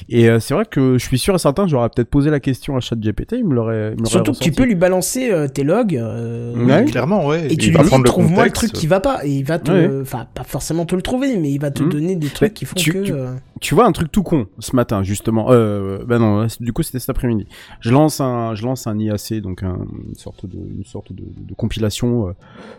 et 0.09 0.29
euh, 0.29 0.41
c'est 0.41 0.55
vrai 0.55 0.65
que 0.69 0.99
je 0.99 1.05
suis 1.07 1.19
sûr 1.19 1.35
et 1.35 1.39
certain 1.39 1.67
j'aurais 1.69 1.89
peut-être 1.91 2.11
posé 2.11 2.31
la 2.31 2.41
question 2.41 2.77
à 2.77 2.81
ChatGPT 2.81 3.35
il 3.39 3.45
me 3.45 3.55
l'aurait 3.55 3.91
il 3.93 3.93
me 3.93 3.97
l'aurait 3.99 4.11
Surtout 4.11 4.33
que 4.33 4.39
tu 4.39 4.51
peux 4.53 4.65
lui 4.65 4.75
balancer 4.75 5.31
euh, 5.31 5.47
tes 5.49 5.63
logs. 5.65 5.97
euh, 5.97 6.53
Ouais. 6.57 6.85
Clairement, 6.85 7.27
ouais. 7.27 7.47
Et 7.53 7.57
tu 7.57 7.71
lui 7.71 7.79
dis, 7.79 7.97
le 7.97 8.03
trouve-moi 8.05 8.45
le 8.45 8.51
truc 8.51 8.73
qui 8.73 8.87
va 8.87 9.01
pas. 9.01 9.25
Et 9.25 9.31
il 9.31 9.45
va 9.45 9.59
te, 9.59 9.71
Ouais. 9.73 10.01
enfin, 10.03 10.27
pas 10.35 10.45
forcément 10.45 10.85
te 10.85 10.95
le 10.95 11.03
trouver, 11.03 11.37
mais 11.39 11.51
il 11.51 11.59
va 11.61 11.71
te 11.71 11.83
Hmm. 11.83 11.89
donner 11.89 12.17
des 12.17 12.29
trucs 12.29 12.51
Mais 12.51 12.53
qui 12.53 12.65
font 12.65 12.75
tu- 12.77 12.93
que. 12.93 13.03
tu- 13.05 13.13
tu 13.61 13.75
vois 13.77 13.87
un 13.87 13.93
truc 13.93 14.11
tout 14.11 14.25
con 14.25 14.47
ce 14.59 14.75
matin 14.75 15.05
justement 15.05 15.47
euh 15.51 16.05
ben 16.05 16.19
non 16.19 16.49
du 16.59 16.73
coup 16.73 16.83
c'était 16.83 16.99
cet 16.99 17.11
après-midi 17.11 17.47
je 17.81 17.93
lance 17.93 18.21
un 18.21 18.57
je 18.57 18.65
lance 18.65 18.89
un 18.89 18.99
IAC 18.99 19.35
donc 19.41 19.63
un, 19.63 19.79
une 20.09 20.17
sorte 20.17 20.47
de 20.47 20.57
une 20.59 20.85
sorte 20.85 21.13
de, 21.13 21.23
de 21.23 21.55
compilation 21.55 22.27
euh, 22.27 22.33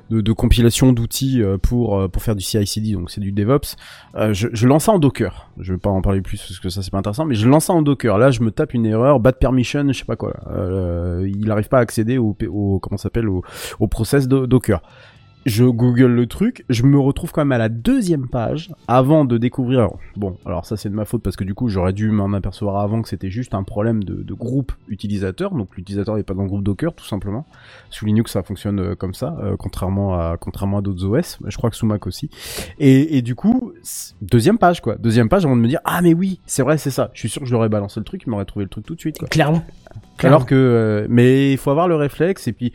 de, 0.10 0.32
compilation 0.34 0.94
d'outils 0.94 1.42
euh, 1.42 1.58
pour 1.58 1.98
euh, 1.98 2.08
pour 2.08 2.22
faire 2.22 2.36
du 2.36 2.44
CI/CD 2.44 2.94
donc 2.94 3.10
c'est 3.10 3.22
du 3.22 3.32
DevOps. 3.32 3.76
Euh, 4.16 4.34
je, 4.34 4.68
lance 4.68 4.86
ça 4.86 4.92
en 4.92 5.00
Docker. 5.00 5.50
Je 5.60 5.74
vais 5.74 5.80
pas 5.80 5.90
en 5.90 6.02
parler 6.02 6.22
plus 6.22 6.40
parce 6.40 6.60
que 6.60 6.70
ça 6.70 6.82
c'est 6.82 6.92
pas 6.92 7.00
intéressant 7.00 7.26
mais 7.26 7.36
je 7.36 7.48
lance 7.48 7.66
ça 7.66 7.74
en 7.74 7.82
Docker. 7.82 8.18
Là 8.18 8.32
je 8.32 8.42
me 8.42 8.52
tape 8.52 8.74
une 8.74 8.86
erreur 8.86 9.20
bad 9.20 9.38
permission 9.38 9.86
je 9.88 9.98
sais 9.98 10.06
pas 10.06 10.16
quoi. 10.16 10.34
Il 11.26 11.50
arrive 11.52 11.68
pas 11.68 11.80
à 11.80 11.82
accéder 11.82 12.18
au, 12.18 12.34
comment 12.82 12.98
s'appelle 12.98 13.30
au, 13.30 13.44
au 13.80 13.88
process 13.88 14.28
de 14.28 14.46
Docker 14.46 14.82
je 15.46 15.66
google 15.66 16.12
le 16.12 16.28
truc, 16.28 16.66
je 16.70 16.84
me 16.84 17.00
retrouve 17.00 17.32
quand 17.32 17.42
même 17.42 17.52
à 17.52 17.58
la 17.58 17.70
deuxième 17.70 18.28
page 18.28 18.74
avant 18.88 19.26
de 19.26 19.38
découvrir. 19.38 19.80
alors, 19.80 20.00
bon, 20.16 20.38
alors 20.46 20.66
ça 20.66 20.78
c'est 20.78 20.90
de 20.90 20.96
ma 20.96 21.06
faute 21.06 21.22
parce 21.22 21.36
que 21.36 21.44
du 21.44 21.54
coup 21.54 21.70
j'aurais 21.70 21.94
dû 21.94 22.12
m'en 22.12 22.32
apercevoir 22.34 22.78
avant 22.78 23.02
que 23.02 23.10
c'était 23.10 23.30
juste 23.30 23.54
un 23.54 23.64
problème 23.64 24.04
de, 24.04 24.24
de 24.24 24.34
groupe 24.34 24.72
utilisateur. 24.88 25.54
Donc 25.54 25.76
l'utilisateur 25.76 26.16
n'est 26.16 26.24
pas 26.24 26.34
dans 26.34 26.44
le 26.44 26.48
groupe 26.48 26.64
Docker 26.64 26.94
tout 26.94 27.06
simplement. 27.06 27.46
Sous 27.90 28.06
Linux 28.06 28.32
ça 28.32 28.44
fonctionne 28.44 28.80
euh, 28.80 28.96
comme 28.96 29.14
ça, 29.14 29.36
euh, 29.42 29.56
contrairement 29.58 30.14
à 30.14 30.38
contrairement 30.38 30.78
à 30.78 30.82
d'autres 30.82 31.06
OS. 31.06 31.40
Je 31.46 31.58
crois 31.58 31.70
que 31.70 31.76
sous 31.76 31.86
Mac 31.86 32.08
aussi. 32.08 32.30
Et, 32.80 33.18
et 33.18 33.22
du 33.22 33.36
coup 33.36 33.74
deuxième 34.22 34.58
page 34.58 34.82
quoi, 34.82 34.96
deuxième 34.96 35.30
page 35.30 35.46
avant 35.46 35.56
de 35.56 35.62
me 35.62 35.68
dire 35.68 35.80
ah 35.84 36.02
mais 36.02 36.14
oui 36.14 36.40
c'est 36.46 36.64
vrai 36.64 36.78
c'est 36.78 36.92
ça. 36.92 37.12
Je 37.14 37.20
suis 37.20 37.30
sûr 37.30 37.42
que 37.42 37.48
je 37.48 37.54
l'aurais 37.54 37.70
balancé 37.70 38.00
le 38.00 38.06
truc, 38.06 38.24
il 38.26 38.30
m'aurait 38.30 38.46
trouvé 38.46 38.66
le 38.66 38.70
truc 38.70 38.86
tout 38.86 38.96
de 38.96 39.00
suite 39.00 39.18
quoi. 39.18 39.28
Clairement. 39.28 39.64
Clairement. 40.18 40.38
Alors 40.38 40.46
que, 40.46 40.56
euh, 40.56 41.08
mais 41.10 41.52
il 41.52 41.58
faut 41.58 41.72
avoir 41.72 41.88
le 41.88 41.96
réflexe 41.96 42.48
et 42.48 42.54
puis. 42.54 42.74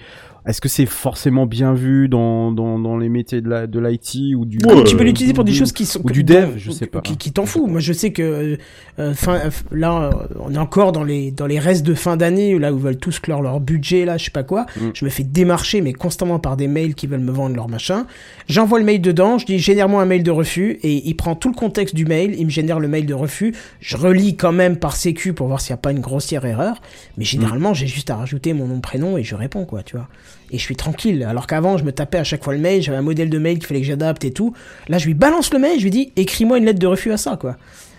Est-ce 0.49 0.63
que 0.63 0.69
c'est 0.71 0.87
forcément 0.87 1.45
bien 1.45 1.75
vu 1.75 2.09
dans, 2.09 2.51
dans, 2.53 2.79
dans 2.79 2.97
les 2.97 3.11
métiers 3.11 3.43
de 3.43 3.51
la 3.51 3.67
de 3.67 3.79
l'IT 3.79 4.35
ou 4.35 4.47
du 4.47 4.59
Ah, 4.67 4.83
tu 4.87 4.97
peux 4.97 5.03
euh, 5.03 5.05
l'utiliser 5.05 5.35
pour 5.35 5.45
des 5.45 5.53
choses 5.53 5.73
qui 5.73 5.85
sont 5.85 6.01
ou 6.03 6.11
du 6.11 6.25
dev, 6.25 6.55
je 6.57 6.71
sais 6.71 6.87
pas. 6.87 7.03
qui, 7.03 7.19
qui 7.19 7.33
t'en 7.33 7.45
fout. 7.45 7.69
Moi, 7.69 7.81
je 7.81 7.93
sais 7.93 8.13
que 8.13 8.57
euh, 8.99 9.15
fin, 9.15 9.35
euh, 9.35 9.51
là, 9.73 10.05
euh, 10.05 10.11
on 10.41 10.55
est 10.55 10.59
encore 10.59 10.93
dans 10.93 11.05
les 11.05 11.31
dans 11.33 11.47
les 11.47 11.59
restes 11.59 11.85
de 11.85 11.93
fin 11.93 12.17
d'année 12.17 12.59
là 12.59 12.73
où 12.73 12.79
ils 12.79 12.83
veulent 12.83 12.97
tous 12.97 13.21
clore 13.21 13.43
leur 13.43 13.61
budget 13.61 14.07
là, 14.07 14.17
je 14.17 14.25
sais 14.25 14.31
pas 14.31 14.43
quoi. 14.43 14.65
Mm. 14.81 14.89
Je 14.95 15.05
me 15.05 15.11
fais 15.11 15.23
démarcher 15.23 15.83
mais 15.83 15.93
constamment 15.93 16.39
par 16.39 16.57
des 16.57 16.67
mails 16.67 16.95
qui 16.95 17.07
veulent 17.07 17.21
me 17.21 17.31
vendre 17.31 17.55
leur 17.55 17.69
machin. 17.69 18.07
J'envoie 18.49 18.79
le 18.79 18.87
mail 18.87 19.03
dedans, 19.03 19.37
je 19.37 19.45
dis 19.45 19.59
génère-moi 19.59 20.01
un 20.01 20.07
mail 20.07 20.23
de 20.23 20.31
refus 20.31 20.79
et 20.83 21.07
il 21.07 21.15
prend 21.15 21.35
tout 21.35 21.51
le 21.51 21.55
contexte 21.55 21.95
du 21.95 22.07
mail, 22.07 22.35
il 22.39 22.47
me 22.47 22.51
génère 22.51 22.81
le 22.81 22.89
mail 22.89 23.05
de 23.05 23.13
refus. 23.13 23.55
Je 23.81 23.99
relis 23.99 24.35
quand 24.37 24.53
même 24.53 24.79
par 24.79 24.97
sécu 24.97 25.35
pour 25.35 25.47
voir 25.49 25.61
s'il 25.61 25.75
n'y 25.75 25.79
a 25.79 25.83
pas 25.83 25.93
une 25.93 26.01
grossière 26.01 26.47
erreur. 26.47 26.81
Mais 27.19 27.25
généralement, 27.25 27.75
j'ai 27.75 27.87
juste 27.87 28.09
à 28.09 28.17
rajouter 28.17 28.55
mon 28.55 28.67
nom 28.67 28.81
prénom 28.81 29.19
et 29.19 29.23
je 29.25 29.35
réponds 29.35 29.67
quoi, 29.67 29.83
tu 29.83 29.97
vois. 29.97 30.09
Et 30.51 30.59
je 30.59 30.63
suis 30.63 30.77
tranquille. 30.77 31.25
Alors 31.29 31.47
qu'avant, 31.47 31.77
je 31.77 31.85
me 31.85 31.93
tapais 31.93 32.19
à 32.19 32.25
chaque 32.25 32.43
fois 32.43 32.55
le 32.55 32.59
mail, 32.61 32.83
j'avais 32.83 32.97
un 32.99 33.03
modèle 33.03 33.29
de 33.31 33.39
mail 33.39 33.59
qu'il 33.59 33.67
fallait 33.67 33.81
que 33.81 33.87
j'adapte 33.87 34.25
et 34.25 34.31
tout. 34.33 34.55
Là, 34.89 34.99
je 34.99 35.07
lui 35.07 35.15
balance 35.15 35.53
le 35.53 35.59
mail, 35.59 35.79
je 35.79 35.85
lui 35.85 35.91
dis 35.91 36.13
écris-moi 36.17 36.59
une 36.59 36.65
lettre 36.65 36.79
de 36.79 36.87
refus 36.87 37.13
à 37.13 37.17
ça, 37.19 37.37
quoi. 37.37 37.57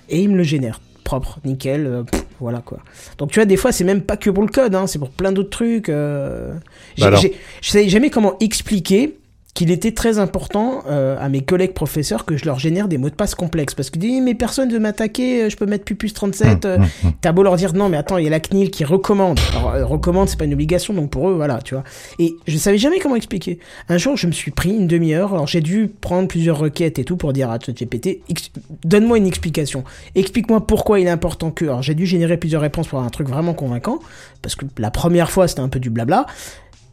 Et 0.10 0.22
il 0.22 0.30
me 0.30 0.38
le 0.38 0.44
génère. 0.44 0.80
Propre, 1.04 1.40
nickel, 1.44 1.86
euh, 1.88 2.04
pff, 2.04 2.24
voilà 2.40 2.60
quoi. 2.60 2.80
Donc 3.18 3.32
tu 3.32 3.40
vois, 3.40 3.46
des 3.46 3.58
fois, 3.58 3.72
c'est 3.72 3.84
même 3.84 4.02
pas 4.02 4.16
que 4.18 4.30
pour 4.30 4.44
le 4.44 4.50
code, 4.50 4.76
hein, 4.76 4.86
c'est 4.88 5.00
pour 5.00 5.10
plein 5.10 5.32
d'autres 5.32 5.50
trucs. 5.50 5.90
Euh... 5.90 6.54
Bah 7.00 7.16
j'ai- 7.16 7.36
Je 7.62 7.70
savais 7.72 7.90
jamais 7.90 8.10
comment 8.12 8.36
expliquer 8.40 9.18
qu'il 9.56 9.72
était 9.72 9.92
très 9.92 10.20
important 10.20 10.84
euh, 10.88 11.18
à 11.20 11.28
mes 11.28 11.42
collègues 11.42 11.74
professeurs 11.74 12.26
que 12.26 12.38
je 12.38 12.46
leur 12.46 12.60
génère 12.60 12.88
des 12.88 12.98
mots 12.98 13.10
de 13.10 13.16
passe 13.16 13.36
complexes. 13.36 13.74
Parce 13.74 13.90
que 13.90 14.00
dis, 14.00 14.22
mais 14.22 14.34
personne 14.34 14.72
veut 14.72 14.80
m'attaquer, 14.80 15.44
euh, 15.44 15.50
je 15.50 15.58
peux 15.58 15.66
mettre 15.66 15.84
pupus 15.84 16.14
37. 16.14 16.66
euh, 16.66 16.78
T'as 17.22 17.32
beau 17.32 17.44
leur 17.44 17.56
dire 17.58 17.74
non, 17.74 17.90
mais 17.90 17.98
attends, 17.98 18.18
il 18.18 18.24
y 18.24 18.28
a 18.28 18.30
la 18.30 18.40
CNIL 18.40 18.70
qui 18.72 18.86
recommande. 18.86 19.40
Alors, 19.58 19.72
euh, 19.72 19.86
recommande, 19.86 20.30
c'est 20.30 20.38
pas 20.38 20.46
une 20.46 20.54
obligation, 20.54 20.94
donc 20.94 21.10
pour 21.10 21.30
eux, 21.30 21.34
voilà, 21.34 21.60
tu 21.62 21.74
vois. 21.74 21.84
Et 22.20 22.36
je 22.48 22.58
savais 22.58 22.78
jamais 22.78 23.00
comment 23.00 23.16
expliquer. 23.16 23.60
Un 23.90 23.98
jour, 23.98 24.16
je 24.16 24.28
me 24.28 24.32
suis 24.32 24.52
pris 24.52 24.70
une 24.70 24.88
demi-heure, 24.88 25.34
alors 25.34 25.48
j'ai 25.48 25.62
dû 25.62 25.92
prendre 26.00 26.28
plusieurs 26.28 26.58
requêtes 26.58 27.00
et 27.00 27.04
tout 27.04 27.18
pour 27.18 27.34
dire 27.34 27.50
à 27.50 27.60
ChatGPT, 27.60 28.22
donne-moi 28.86 29.18
une 29.18 29.28
explication. 29.28 29.84
Explique-moi 30.16 30.66
pourquoi 30.66 31.00
il 31.00 31.08
est 31.08 31.12
important 31.12 31.52
que. 31.52 31.66
Alors 31.66 31.82
j'ai 31.82 31.96
dû 31.96 32.06
générer 32.06 32.38
plusieurs 32.38 32.62
réponses 32.62 32.88
pour 32.88 33.00
avoir 33.00 33.08
un 33.08 33.12
truc 33.12 33.28
vraiment 33.28 33.54
convaincant, 33.54 34.00
parce 34.42 34.56
que 34.56 34.66
la 34.78 34.92
première 34.92 35.32
fois, 35.32 35.48
c'était 35.48 35.62
un 35.62 35.70
peu 35.70 35.80
du 35.80 35.90
blabla. 35.90 36.28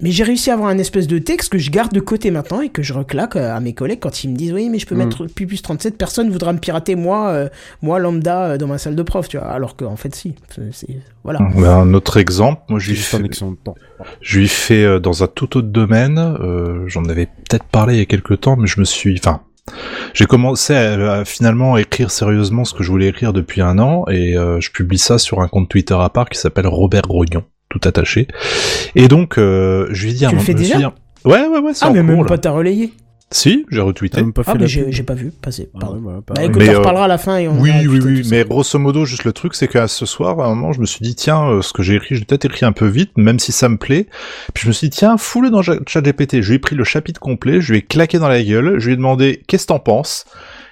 Mais 0.00 0.10
j'ai 0.10 0.24
réussi 0.24 0.50
à 0.50 0.54
avoir 0.54 0.68
un 0.68 0.76
espèce 0.78 1.06
de 1.06 1.18
texte 1.18 1.50
que 1.50 1.58
je 1.58 1.70
garde 1.70 1.92
de 1.92 2.00
côté 2.00 2.30
maintenant 2.30 2.60
et 2.60 2.68
que 2.68 2.82
je 2.82 2.92
reclaque 2.92 3.36
euh, 3.36 3.54
à 3.54 3.60
mes 3.60 3.72
collègues 3.72 4.00
quand 4.00 4.24
ils 4.24 4.30
me 4.30 4.36
disent 4.36 4.52
oui 4.52 4.68
mais 4.68 4.78
je 4.78 4.86
peux 4.86 4.94
Mm. 4.94 4.98
mettre 4.98 5.26
Pupus 5.26 5.62
37 5.62 5.96
personne 5.96 6.30
voudra 6.30 6.52
me 6.52 6.58
pirater 6.58 6.96
moi 6.96 7.28
euh, 7.30 7.48
moi 7.82 7.98
lambda 7.98 8.44
euh, 8.44 8.58
dans 8.58 8.66
ma 8.66 8.76
salle 8.78 8.94
de 8.94 9.02
prof 9.02 9.28
tu 9.28 9.38
vois 9.38 9.46
alors 9.48 9.74
qu'en 9.76 9.96
fait 9.96 10.14
si 10.14 10.34
c'est- 10.72 10.86
voilà 11.24 11.40
Mais 11.54 11.66
un 11.66 11.94
autre 11.94 12.18
exemple, 12.18 12.62
moi 12.68 12.78
je 12.78 12.90
lui 12.90 12.96
fais, 12.96 13.24
excellent 13.24 13.54
temps. 13.64 13.74
je 14.20 14.38
lui 14.38 14.48
fais 14.48 14.84
euh, 14.84 14.98
dans 15.00 15.22
un 15.24 15.26
tout 15.28 15.56
autre 15.56 15.68
domaine. 15.68 16.18
euh, 16.18 16.84
J'en 16.86 17.04
avais 17.06 17.26
peut-être 17.26 17.64
parlé 17.64 17.94
il 17.94 17.98
y 17.98 18.02
a 18.02 18.06
quelques 18.06 18.40
temps, 18.40 18.56
mais 18.56 18.66
je 18.66 18.78
me 18.80 18.84
suis, 18.84 19.18
enfin, 19.18 19.40
j'ai 20.14 20.26
commencé 20.26 20.74
à, 20.74 21.12
à 21.14 21.24
finalement 21.24 21.76
écrire 21.76 22.10
sérieusement 22.10 22.64
ce 22.64 22.74
que 22.74 22.82
je 22.84 22.90
voulais 22.90 23.08
écrire 23.08 23.32
depuis 23.32 23.60
un 23.62 23.78
an, 23.78 24.04
et 24.08 24.36
euh, 24.36 24.60
je 24.60 24.70
publie 24.70 24.98
ça 24.98 25.18
sur 25.18 25.40
un 25.40 25.48
compte 25.48 25.68
Twitter 25.68 25.96
à 25.98 26.08
part 26.10 26.28
qui 26.28 26.38
s'appelle 26.38 26.66
Robert 26.68 27.02
Grognon, 27.02 27.42
tout 27.68 27.80
attaché. 27.84 28.28
Et 28.94 29.08
donc, 29.08 29.38
euh, 29.38 29.88
je 29.90 30.06
lui 30.06 30.14
dis, 30.14 30.24
à 30.24 30.28
un 30.28 30.30
Tu 30.30 30.36
le 30.36 30.40
moment- 30.42 30.46
fais 30.46 30.52
je 30.64 30.72
déjà 30.74 30.94
Ouais, 31.24 31.46
ouais, 31.46 31.58
ouais, 31.58 31.74
c'est 31.74 31.84
ah 31.84 31.88
en 31.90 31.92
mais 31.92 32.02
même 32.02 32.16
cours, 32.18 32.26
pas 32.26 32.34
là. 32.34 32.38
t'as 32.38 32.50
relayé 32.50 32.92
Si, 33.32 33.66
j'ai 33.72 33.80
retweeté. 33.80 34.20
Même 34.20 34.32
pas 34.32 34.42
ah 34.46 34.52
fait 34.52 34.58
mais 34.58 34.66
la 34.84 34.90
j'ai 34.92 35.02
pas 35.02 35.14
vu 35.14 35.32
passer 35.32 35.68
Ah 35.82 35.90
ouais, 35.90 35.98
bah, 36.00 36.20
bah 36.28 36.44
écoute 36.44 36.62
Mais, 36.62 36.68
on 36.68 36.74
euh, 36.74 36.78
reparlera 36.78 37.06
à 37.06 37.08
la 37.08 37.18
fin 37.18 37.38
et 37.38 37.48
on 37.48 37.58
Oui, 37.58 37.72
oui, 37.88 37.98
oui, 38.04 38.22
ça. 38.24 38.30
mais 38.30 38.44
grosso 38.44 38.78
modo, 38.78 39.04
juste 39.04 39.24
le 39.24 39.32
truc, 39.32 39.56
c'est 39.56 39.66
qu'à 39.66 39.88
ce 39.88 40.06
soir, 40.06 40.38
à 40.38 40.44
un 40.46 40.50
moment, 40.54 40.72
je 40.72 40.80
me 40.80 40.86
suis 40.86 41.00
dit, 41.02 41.16
tiens, 41.16 41.42
euh, 41.50 41.62
ce 41.62 41.72
que 41.72 41.82
j'ai 41.82 41.96
écrit, 41.96 42.14
j'ai 42.14 42.24
peut-être 42.24 42.44
écrit 42.44 42.64
un 42.64 42.70
peu 42.70 42.86
vite, 42.86 43.10
même 43.18 43.40
si 43.40 43.50
ça 43.50 43.68
me 43.68 43.76
plaît. 43.78 44.06
Puis 44.54 44.62
je 44.62 44.68
me 44.68 44.72
suis 44.72 44.88
dit, 44.90 44.96
tiens, 44.98 45.16
fous-le 45.16 45.50
dans 45.50 45.60
ChatGPT. 45.62 46.40
Je 46.42 46.50
lui 46.50 46.54
ai 46.54 46.58
pris 46.60 46.76
le 46.76 46.84
chapitre 46.84 47.18
complet, 47.18 47.60
je 47.60 47.72
lui 47.72 47.80
ai 47.80 47.82
claqué 47.82 48.20
dans 48.20 48.28
la 48.28 48.40
gueule, 48.44 48.78
je 48.78 48.86
lui 48.86 48.92
ai 48.92 48.96
demandé, 48.96 49.42
qu'est-ce 49.48 49.64
que 49.64 49.68
t'en 49.72 49.80
penses? 49.80 50.24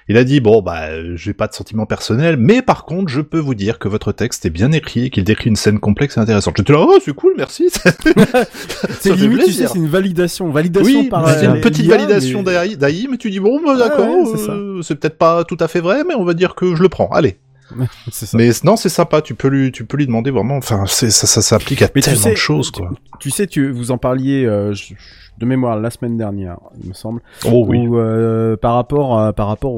Il 0.07 0.17
a 0.17 0.23
dit, 0.23 0.39
bon, 0.39 0.61
bah, 0.61 1.15
j'ai 1.15 1.33
pas 1.33 1.47
de 1.47 1.53
sentiment 1.53 1.87
personnel, 1.87 2.37
mais 2.37 2.61
par 2.61 2.85
contre, 2.85 3.09
je 3.11 3.21
peux 3.21 3.39
vous 3.39 3.55
dire 3.55 3.79
que 3.79 3.87
votre 3.87 4.11
texte 4.11 4.45
est 4.45 4.51
bien 4.51 4.71
écrit 4.71 5.05
et 5.05 5.09
qu'il 5.09 5.23
décrit 5.23 5.49
une 5.49 5.55
scène 5.55 5.79
complexe 5.79 6.17
et 6.17 6.19
intéressante. 6.19 6.55
J'étais 6.57 6.73
là, 6.73 6.85
oh, 6.87 6.97
c'est 7.03 7.15
cool, 7.15 7.33
merci. 7.37 7.69
C'est 8.99 9.15
limite, 9.15 9.39
tu 9.39 9.45
sais, 9.45 9.45
plaisir. 9.45 9.69
c'est 9.71 9.79
une 9.79 9.87
validation, 9.87 10.49
validation 10.51 10.99
Oui, 11.01 11.09
par. 11.09 11.27
c'est 11.29 11.47
euh, 11.47 11.55
une 11.55 11.61
petite 11.61 11.87
validation 11.87 12.43
mais- 12.43 12.75
d'AI, 12.75 13.07
mais 13.09 13.17
tu 13.17 13.29
dis 13.31 13.39
bon, 13.39 13.59
bah, 13.63 13.73
Ouais, 13.73 13.79
d'accord, 13.79 14.07
ouais, 14.07 14.31
c'est 14.37 14.45
ça. 14.45 14.51
euh, 14.51 14.81
c'est 14.83 14.95
peut-être 14.95 15.17
pas 15.17 15.43
tout 15.43 15.57
à 15.59 15.67
fait 15.67 15.79
vrai, 15.81 16.03
mais 16.07 16.13
on 16.15 16.23
va 16.23 16.33
dire 16.35 16.53
que 16.55 16.75
je 16.75 16.83
le 16.83 16.89
prends. 16.89 17.09
Allez. 17.11 17.37
C'est 18.11 18.25
ça. 18.25 18.37
Mais 18.37 18.49
non, 18.63 18.75
c'est 18.75 18.89
sympa. 18.89 19.21
Tu 19.21 19.33
peux 19.35 19.47
lui, 19.47 19.71
tu 19.71 19.85
peux 19.85 19.97
lui 19.97 20.05
demander 20.05 20.31
vraiment. 20.31 20.57
Enfin, 20.57 20.83
c'est 20.87 21.09
ça, 21.09 21.25
ça 21.27 21.41
s'applique 21.41 21.81
à 21.81 21.87
Mais 21.95 22.01
tu 22.01 22.09
tellement 22.09 22.23
sais, 22.23 22.31
de 22.31 22.35
choses, 22.35 22.71
quoi. 22.71 22.91
Tu 23.19 23.31
sais, 23.31 23.47
tu 23.47 23.69
vous 23.71 23.91
en 23.91 23.97
parliez 23.97 24.45
euh, 24.45 24.73
je- 24.73 24.93
de 25.37 25.45
mémoire 25.45 25.77
la 25.79 25.89
semaine 25.89 26.15
dernière, 26.15 26.57
il 26.81 26.89
me 26.89 26.93
semble. 26.93 27.21
Oh 27.45 27.65
oui. 27.67 27.79
Où, 27.87 27.97
euh, 27.97 28.55
par 28.55 28.75
rapport 28.75 29.19
à- 29.19 29.33
par 29.33 29.47
rapport 29.47 29.73
aux, 29.73 29.77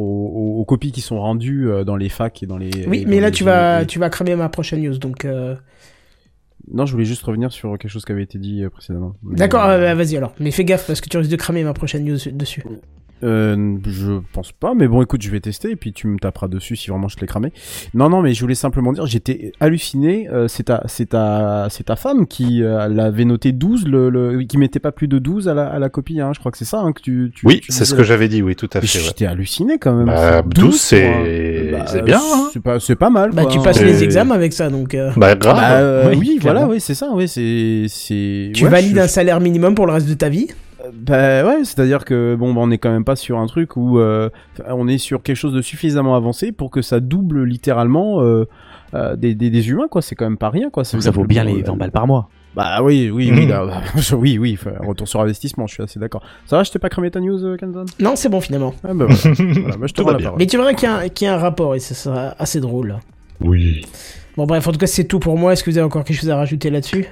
aux- 0.57 0.59
aux 0.61 0.65
copies 0.65 0.91
qui 0.91 1.01
sont 1.01 1.19
rendues 1.19 1.69
euh, 1.71 1.83
dans 1.83 1.95
les 1.95 2.09
facs 2.09 2.43
et 2.43 2.45
dans 2.45 2.57
les. 2.57 2.85
oui 2.87 3.05
mais 3.07 3.19
là 3.19 3.27
les- 3.27 3.31
tu 3.33 3.43
vas 3.43 3.79
les- 3.79 3.87
tu 3.87 3.97
vas 3.99 4.09
cramer 4.09 4.35
ma 4.35 4.49
prochaine 4.49 4.81
news 4.83 4.97
donc 4.99 5.25
euh, 5.25 5.55
Non, 6.71 6.85
je 6.85 6.91
voulais 6.91 7.05
juste 7.05 7.23
revenir 7.23 7.51
sur 7.51 7.75
quelque 7.79 7.89
chose 7.89 8.05
qui 8.05 8.11
avait 8.11 8.23
été 8.23 8.37
dit 8.37 8.63
précédemment. 8.71 9.13
D'accord 9.23 9.63
euh, 9.65 9.79
euh, 9.79 9.95
vas-y 9.95 10.15
alors 10.17 10.33
mais 10.39 10.51
fais 10.51 10.65
gaffe 10.65 10.85
parce 10.85 11.01
que 11.01 11.09
tu 11.09 11.17
risques 11.17 11.31
de 11.31 11.35
cramer 11.37 11.63
ma 11.63 11.73
prochaine 11.73 12.03
news 12.03 12.17
dessus 12.33 12.63
Euh, 13.23 13.77
je 13.87 14.19
pense 14.33 14.51
pas, 14.51 14.73
mais 14.75 14.87
bon, 14.87 15.01
écoute, 15.01 15.21
je 15.21 15.29
vais 15.31 15.39
tester 15.39 15.71
et 15.71 15.75
puis 15.75 15.91
tu 15.93 16.07
me 16.07 16.19
taperas 16.19 16.47
dessus 16.47 16.75
si 16.75 16.89
vraiment 16.89 17.07
je 17.07 17.15
te 17.15 17.21
l'ai 17.21 17.27
cramé. 17.27 17.51
Non, 17.93 18.09
non, 18.09 18.21
mais 18.21 18.33
je 18.33 18.41
voulais 18.41 18.55
simplement 18.55 18.93
dire, 18.93 19.05
j'étais 19.07 19.51
halluciné. 19.59 20.29
euh, 20.29 20.47
c'est 20.47 20.63
ta, 20.63 20.83
c'est 20.85 21.07
ta, 21.09 21.67
c'est 21.69 21.85
ta 21.85 21.95
femme 21.95 22.27
qui 22.27 22.63
euh, 22.63 22.87
l'avait 22.87 23.25
noté 23.25 23.51
12, 23.51 23.87
le, 23.87 24.09
le, 24.09 24.43
qui 24.43 24.57
mettait 24.57 24.79
pas 24.79 24.91
plus 24.91 25.07
de 25.07 25.17
12 25.19 25.47
à 25.47 25.53
la, 25.53 25.67
à 25.67 25.79
la 25.79 25.89
copie. 25.89 26.19
Hein. 26.21 26.31
Je 26.33 26.39
crois 26.39 26.51
que 26.51 26.57
c'est 26.57 26.65
ça 26.65 26.79
hein, 26.79 26.91
que 26.93 27.01
tu. 27.01 27.31
tu 27.35 27.45
Oui, 27.45 27.59
tu 27.61 27.71
c'est 27.71 27.85
ce 27.85 27.95
que 27.95 28.03
j'avais 28.03 28.27
dit. 28.27 28.41
Oui, 28.43 28.55
tout 28.55 28.69
à 28.73 28.81
fait. 28.81 28.97
ouais. 28.99 29.03
J'étais 29.05 29.25
halluciné 29.25 29.77
quand 29.79 29.93
même. 29.95 30.05
Bah, 30.07 30.41
C'est 30.43 30.53
12, 30.53 30.65
pour 30.69 30.73
c'est- 30.75 31.71
bah, 31.71 31.85
c'est 31.87 32.03
bien, 32.03 32.19
hein. 32.19 32.49
C'est 32.53 32.61
pas, 32.61 32.79
c'est 32.79 32.95
pas 32.95 33.09
mal. 33.09 33.31
bah 33.31 33.43
quoi, 33.43 33.51
tu 33.51 33.57
hein. 33.59 33.63
passes 33.63 33.81
les 33.81 34.03
examens 34.03 34.35
avec 34.35 34.53
ça 34.53 34.69
donc 34.69 34.93
euh, 34.93 35.11
Bah 35.17 35.35
grave. 35.35 35.55
Bah, 35.57 35.71
euh, 35.79 36.09
Oui, 36.09 36.17
oui, 36.19 36.39
voilà, 36.41 36.67
oui, 36.67 36.79
c'est 36.79 36.93
ça, 36.95 37.09
oui, 37.13 37.27
c'est, 37.27 37.85
c'est. 37.87 38.51
tu 38.53 38.63
ouais, 38.63 38.69
valides 38.69 38.95
je- 38.95 39.01
un 39.01 39.07
salaire 39.07 39.39
minimum 39.39 39.73
pour 39.75 39.85
le 39.87 39.93
reste 39.93 40.07
de 40.07 40.13
ta 40.13 40.29
vie 40.29 40.47
Bah 40.93 41.45
ouais, 41.45 41.63
c'est-à-dire 41.63 42.05
que 42.05 42.35
bon, 42.35 42.53
bah, 42.53 42.61
on 42.63 42.71
est 42.71 42.77
quand 42.77 42.91
même 42.91 43.03
pas 43.05 43.15
sur 43.15 43.37
un 43.39 43.47
truc 43.47 43.75
où 43.77 43.99
euh, 43.99 44.29
on 44.67 44.87
est 44.87 44.97
sur 44.97 45.21
quelque 45.23 45.35
chose 45.35 45.53
de 45.53 45.61
suffisamment 45.61 46.15
avancé 46.15 46.51
pour 46.51 46.71
que 46.71 46.81
ça 46.81 46.99
double 46.99 47.43
littéralement 47.43 48.21
euh, 48.21 48.45
euh, 48.93 49.15
des, 49.15 49.35
des, 49.35 49.49
des 49.49 49.69
humains, 49.69 49.87
quoi. 49.89 50.01
C'est 50.01 50.15
quand 50.15 50.25
même 50.25 50.37
pas 50.37 50.49
rien, 50.49 50.69
quoi. 50.69 50.83
Ça 50.83 51.11
vaut 51.11 51.25
bien 51.25 51.43
les 51.43 51.61
20 51.61 51.75
balles 51.77 51.91
par 51.91 52.07
mois. 52.07 52.29
Bah 52.55 52.81
oui, 52.81 53.11
oui, 53.13 53.29
oui, 53.31 53.45
là, 53.45 53.63
bah, 53.65 53.81
oui, 54.17 54.37
oui. 54.39 54.57
Retour 54.79 55.07
sur 55.07 55.21
investissement, 55.21 55.67
je 55.67 55.73
suis 55.75 55.83
assez 55.83 55.99
d'accord. 55.99 56.23
Ça 56.47 56.57
va, 56.57 56.63
je 56.63 56.71
t'ai 56.71 56.79
pas 56.79 56.89
cramé 56.89 57.11
ta 57.11 57.19
news, 57.19 57.55
Kenton? 57.57 57.85
Non 57.99 58.15
c'est 58.15 58.29
bon 58.29 58.41
finalement 58.41 58.73
Ah 58.83 58.93
bah 58.95 59.05
voilà. 59.07 59.35
Voilà, 59.61 59.77
bah, 59.77 59.85
je 59.87 59.93
te 59.93 60.01
la 60.01 60.17
parole. 60.17 60.39
mais 60.39 60.47
tu 60.47 60.57
verras 60.57 60.73
qu'il 60.73 60.89
y, 60.89 60.91
a 60.91 60.95
un- 60.97 61.09
qu'il 61.09 61.25
y 61.25 61.29
a 61.29 61.35
un 61.35 61.37
rapport 61.37 61.75
et 61.75 61.79
ça 61.79 61.93
sera 61.93 62.33
assez 62.39 62.59
drôle 62.59 62.95
Oui. 63.41 63.85
bon 64.37 64.47
bref 64.47 64.67
en 64.67 64.71
tout 64.71 64.79
cas 64.79 64.87
c'est 64.87 65.03
tout 65.03 65.19
pour 65.19 65.37
moi 65.37 65.53
est-ce 65.53 65.63
que 65.63 65.69
vous 65.69 65.77
avez 65.77 65.85
encore 65.85 66.03
quelque 66.03 66.17
chose 66.19 66.31
à 66.31 66.35
rajouter 66.37 66.71
là-dessus? 66.71 67.05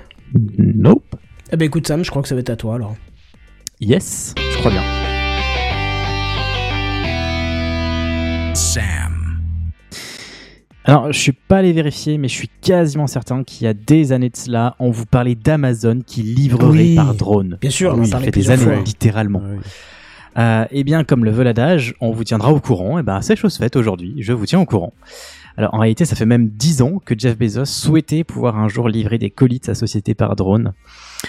Nope. 0.58 1.16
eh 1.52 1.58
ben 1.58 1.66
écoute 1.66 1.86
Sam 1.86 2.04
je 2.04 2.10
crois 2.10 2.24
que 2.24 2.28
ça 2.28 2.34
va 2.34 2.42
être 2.42 2.50
à 2.50 2.56
toi 2.56 2.74
alors 2.76 2.96
Yes, 3.82 4.34
je 4.38 4.58
crois 4.60 4.72
bien. 4.72 4.84
Sam. 8.54 9.40
Alors, 10.86 11.12
je 11.12 11.20
suis 11.20 11.32
pas 11.32 11.58
allé 11.58 11.74
vérifier, 11.74 12.18
mais 12.18 12.28
je 12.28 12.36
suis 12.36 12.50
quasiment 12.62 13.08
certain 13.08 13.44
qu'il 13.44 13.66
y 13.66 13.68
a 13.68 13.74
des 13.74 14.12
années 14.12 14.30
de 14.30 14.36
cela, 14.38 14.76
on 14.80 14.92
vous 14.92 15.06
parlait 15.06 15.36
d'Amazon 15.36 16.02
qui 16.06 16.22
livrerait 16.22 16.68
Oui. 16.70 16.96
par 16.96 17.16
drone. 17.16 17.58
bien 17.60 17.70
sûr 17.72 17.92
on 17.92 17.96
en 17.96 18.00
oui, 18.02 18.06
Ça 18.06 18.12
parlait 18.12 18.26
fait 18.28 18.40
des 18.40 18.52
années, 18.52 18.64
fois 18.64 18.76
littéralement. 18.76 19.40
Ouais. 19.40 19.58
Euh, 20.38 20.66
eh 20.72 20.84
bien, 20.84 21.04
comme 21.04 21.26
le 21.26 21.32
veut 21.32 21.44
l'adage, 21.44 21.96
on 22.02 22.12
vous 22.12 22.24
tiendra 22.24 22.52
au 22.54 22.60
courant. 22.60 23.00
Et 23.00 23.04
ben, 23.04 23.22
c'est 23.22 23.36
chose 23.36 23.58
faite 23.58 23.76
aujourd'hui. 23.76 24.16
Je 24.20 24.34
vous 24.34 24.46
tiens 24.46 24.60
au 24.60 24.66
courant. 24.66 24.94
Alors, 25.58 25.74
en 25.74 25.80
réalité, 25.80 26.06
ça 26.06 26.16
fait 26.16 26.26
même 26.26 26.50
10 26.50 26.82
ans 26.82 27.02
que 27.04 27.18
Jeff 27.18 27.38
Bezos 27.38 27.66
souhaitait 27.66 28.24
pouvoir 28.24 28.58
un 28.58 28.68
jour 28.68 28.90
livrer 28.90 29.18
des 29.18 29.30
colis 29.30 29.60
de 29.60 29.66
sa 29.66 29.76
société 29.76 30.14
par 30.14 30.36
drone. 30.36 30.74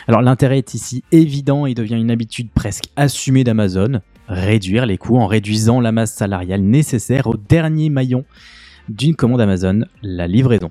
Alors, 0.08 0.22
l'intérêt 0.22 0.58
est 0.58 0.74
ici 0.74 1.04
évident 1.12 1.66
et 1.66 1.74
devient 1.74 1.94
une 1.96 2.10
habitude 2.10 2.50
presque 2.52 2.86
assumée 2.96 3.44
d'Amazon. 3.44 4.00
Réduire 4.28 4.86
les 4.86 4.98
coûts 4.98 5.18
en 5.18 5.26
réduisant 5.26 5.80
la 5.80 5.92
masse 5.92 6.12
salariale 6.12 6.62
nécessaire 6.62 7.28
au 7.28 7.36
dernier 7.36 7.90
maillon 7.90 8.24
d'une 8.88 9.14
commande 9.14 9.40
Amazon, 9.40 9.82
la 10.02 10.26
livraison. 10.26 10.70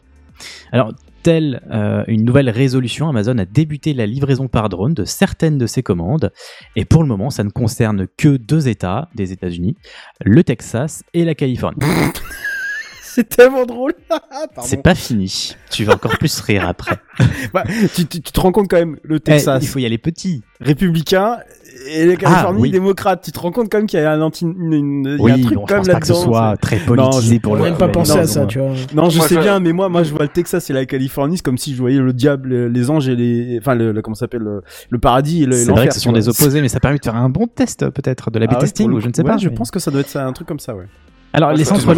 Alors, 0.73 0.93
telle 1.23 1.61
euh, 1.71 2.03
une 2.07 2.23
nouvelle 2.23 2.49
résolution, 2.49 3.09
Amazon 3.09 3.37
a 3.37 3.45
débuté 3.45 3.93
la 3.93 4.05
livraison 4.05 4.47
par 4.47 4.69
drone 4.69 4.93
de 4.93 5.05
certaines 5.05 5.57
de 5.57 5.65
ses 5.65 5.81
commandes. 5.81 6.31
Et 6.75 6.85
pour 6.85 7.01
le 7.01 7.07
moment, 7.07 7.29
ça 7.29 7.43
ne 7.43 7.49
concerne 7.49 8.07
que 8.17 8.37
deux 8.37 8.67
États 8.67 9.09
des 9.15 9.31
États-Unis, 9.31 9.75
le 10.23 10.43
Texas 10.43 11.03
et 11.13 11.25
la 11.25 11.33
Californie. 11.33 11.79
c'est 13.21 13.29
tellement 13.29 13.65
drôle. 13.65 13.93
C'est 14.61 14.81
pas 14.83 14.95
fini. 14.95 15.55
Tu 15.71 15.83
vas 15.85 15.93
encore 15.93 16.17
plus 16.17 16.39
rire 16.41 16.67
après. 16.67 16.97
Bah, 17.53 17.63
tu, 17.95 18.05
tu, 18.07 18.21
tu 18.21 18.31
te 18.31 18.39
rends 18.41 18.51
compte 18.51 18.67
quand 18.69 18.77
même, 18.77 18.97
le 19.03 19.15
Eh, 19.17 19.19
Texas, 19.21 19.63
il 19.63 19.67
faut 19.67 19.79
y 19.79 19.85
aller 19.85 19.97
petit. 19.97 20.41
républicain, 20.59 21.37
et 21.89 22.05
la 22.05 22.15
Californie, 22.15 22.57
Ah, 22.59 22.61
oui. 22.61 22.71
démocrate. 22.71 23.21
Tu 23.23 23.31
te 23.31 23.39
rends 23.39 23.51
compte 23.51 23.69
quand 23.71 23.77
même 23.77 23.87
qu'il 23.87 23.99
y 23.99 24.03
a 24.03 24.11
un 24.11 24.21
anti, 24.21 24.43
une, 24.45 24.73
une- 24.73 25.17
il 25.19 25.25
y 25.27 25.31
a 25.31 25.33
un 25.33 25.37
Oui, 25.37 25.41
truc 25.43 25.55
bon, 25.57 25.65
je 25.65 25.73
quand 25.73 25.75
même 25.75 25.83
pense 25.85 25.93
pas 25.93 25.99
que 25.99 26.07
ce 26.07 26.11
là-dedans. 26.13 26.25
soit 26.25 26.51
c'est- 26.51 26.61
très 26.61 26.77
politisé 26.85 27.35
je- 27.35 27.41
pour 27.41 27.55
le 27.55 27.61
même 27.63 27.77
pas 27.77 27.87
pensé 27.87 28.13
non, 28.15 28.19
à 28.19 28.27
ça, 28.27 28.41
non. 28.41 28.47
tu 28.47 28.59
vois. 28.59 28.69
Non, 28.93 29.09
je 29.09 29.17
Moi, 29.17 29.27
sais 29.27 29.35
je- 29.35 29.39
bien, 29.39 29.59
mais 29.59 29.71
moi, 29.73 29.87
moi, 29.89 30.03
je 30.03 30.11
vois 30.11 30.23
le 30.23 30.29
Texas 30.29 30.69
et 30.69 30.73
la 30.73 30.85
Californie, 30.85 31.37
c'est 31.37 31.43
comme 31.43 31.57
si 31.57 31.73
je 31.75 31.79
voyais 31.81 31.99
le 31.99 32.11
diable, 32.13 32.67
les 32.67 32.89
anges 32.89 33.07
et 33.07 33.15
les, 33.15 33.59
enfin, 33.61 33.75
le, 33.75 33.91
le- 33.91 34.01
comment 34.01 34.15
ça 34.15 34.21
s'appelle, 34.21 34.41
le, 34.41 34.61
le 34.89 34.99
paradis 34.99 35.43
et 35.43 35.45
le- 35.45 35.53
et 35.53 35.57
C'est 35.59 35.65
l'enfer. 35.67 35.75
vrai 35.83 35.87
que 35.89 35.93
ce 35.93 35.99
sont 36.01 36.11
des 36.11 36.27
opposés, 36.27 36.61
mais 36.61 36.69
ça 36.69 36.79
permet 36.79 36.97
de 36.97 37.03
faire 37.03 37.15
un 37.15 37.29
bon 37.29 37.47
test 37.47 37.89
peut-être 37.89 38.31
de 38.31 38.39
la 38.39 38.47
Ah 38.49 38.55
testing 38.55 38.91
ou 38.91 38.99
je 38.99 39.07
ne 39.07 39.13
sais 39.13 39.23
pas. 39.23 39.37
Je 39.37 39.49
pense 39.49 39.71
que 39.71 39.79
ça 39.79 39.91
doit 39.91 40.01
être 40.01 40.15
un 40.17 40.33
truc 40.33 40.47
comme 40.47 40.59
ça, 40.59 40.75
ouais. 40.75 40.85
Alors 41.33 41.49
Moi, 41.49 41.95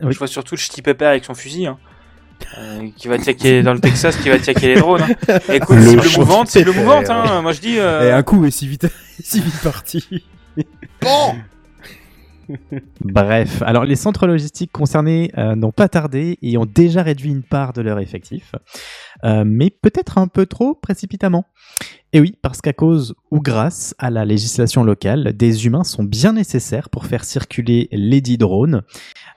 je 0.00 0.04
vois- 0.04 0.10
Oui. 0.10 0.16
Je 0.20 0.26
surtout 0.26 0.54
le 0.54 0.60
ch'ti 0.60 0.82
pépère 0.82 1.10
avec 1.10 1.24
son 1.24 1.34
fusil, 1.34 1.66
hein. 1.66 1.78
Euh, 2.58 2.88
qui 2.96 3.08
va 3.08 3.16
tiaquer 3.18 3.62
dans 3.62 3.72
le 3.72 3.80
Texas, 3.80 4.14
qui 4.18 4.28
va 4.28 4.38
tiaquer 4.38 4.74
les 4.74 4.80
drones. 4.80 5.02
Hein. 5.02 5.38
Écoute, 5.52 5.76
Le 5.76 5.82
cible 5.88 6.02
ch'ti 6.02 6.18
mouvante, 6.20 6.48
cible 6.48 6.66
pépère, 6.66 6.82
mouvante, 6.82 7.10
hein. 7.10 7.40
Moi 7.42 7.52
je 7.52 7.60
dis. 7.60 7.78
euh, 7.78 8.08
Et 8.08 8.12
un 8.12 8.22
coup, 8.22 8.44
et 8.44 8.50
si 8.50 8.66
vite, 8.68 8.86
si 9.22 9.40
vite 9.40 9.60
parti. 9.62 10.24
Bon 11.00 11.34
Bref, 13.00 13.60
alors 13.62 13.84
les 13.84 13.96
centres 13.96 14.26
logistiques 14.28 14.70
concernés 14.70 15.32
euh, 15.36 15.56
n'ont 15.56 15.72
pas 15.72 15.88
tardé 15.88 16.38
et 16.42 16.56
ont 16.58 16.64
déjà 16.66 17.02
réduit 17.02 17.30
une 17.30 17.42
part 17.42 17.72
de 17.72 17.82
leur 17.82 17.98
effectif, 17.98 18.54
Euh, 19.24 19.44
mais 19.46 19.70
peut-être 19.70 20.18
un 20.18 20.28
peu 20.28 20.44
trop 20.46 20.74
précipitamment. 20.74 21.46
Et 22.12 22.20
oui, 22.20 22.34
parce 22.40 22.60
qu'à 22.60 22.72
cause 22.72 23.14
ou 23.30 23.40
grâce 23.40 23.94
à 23.98 24.10
la 24.10 24.24
législation 24.24 24.84
locale, 24.84 25.36
des 25.36 25.66
humains 25.66 25.84
sont 25.84 26.04
bien 26.04 26.32
nécessaires 26.32 26.88
pour 26.88 27.06
faire 27.06 27.24
circuler 27.24 27.88
les 27.92 28.20
drones, 28.20 28.82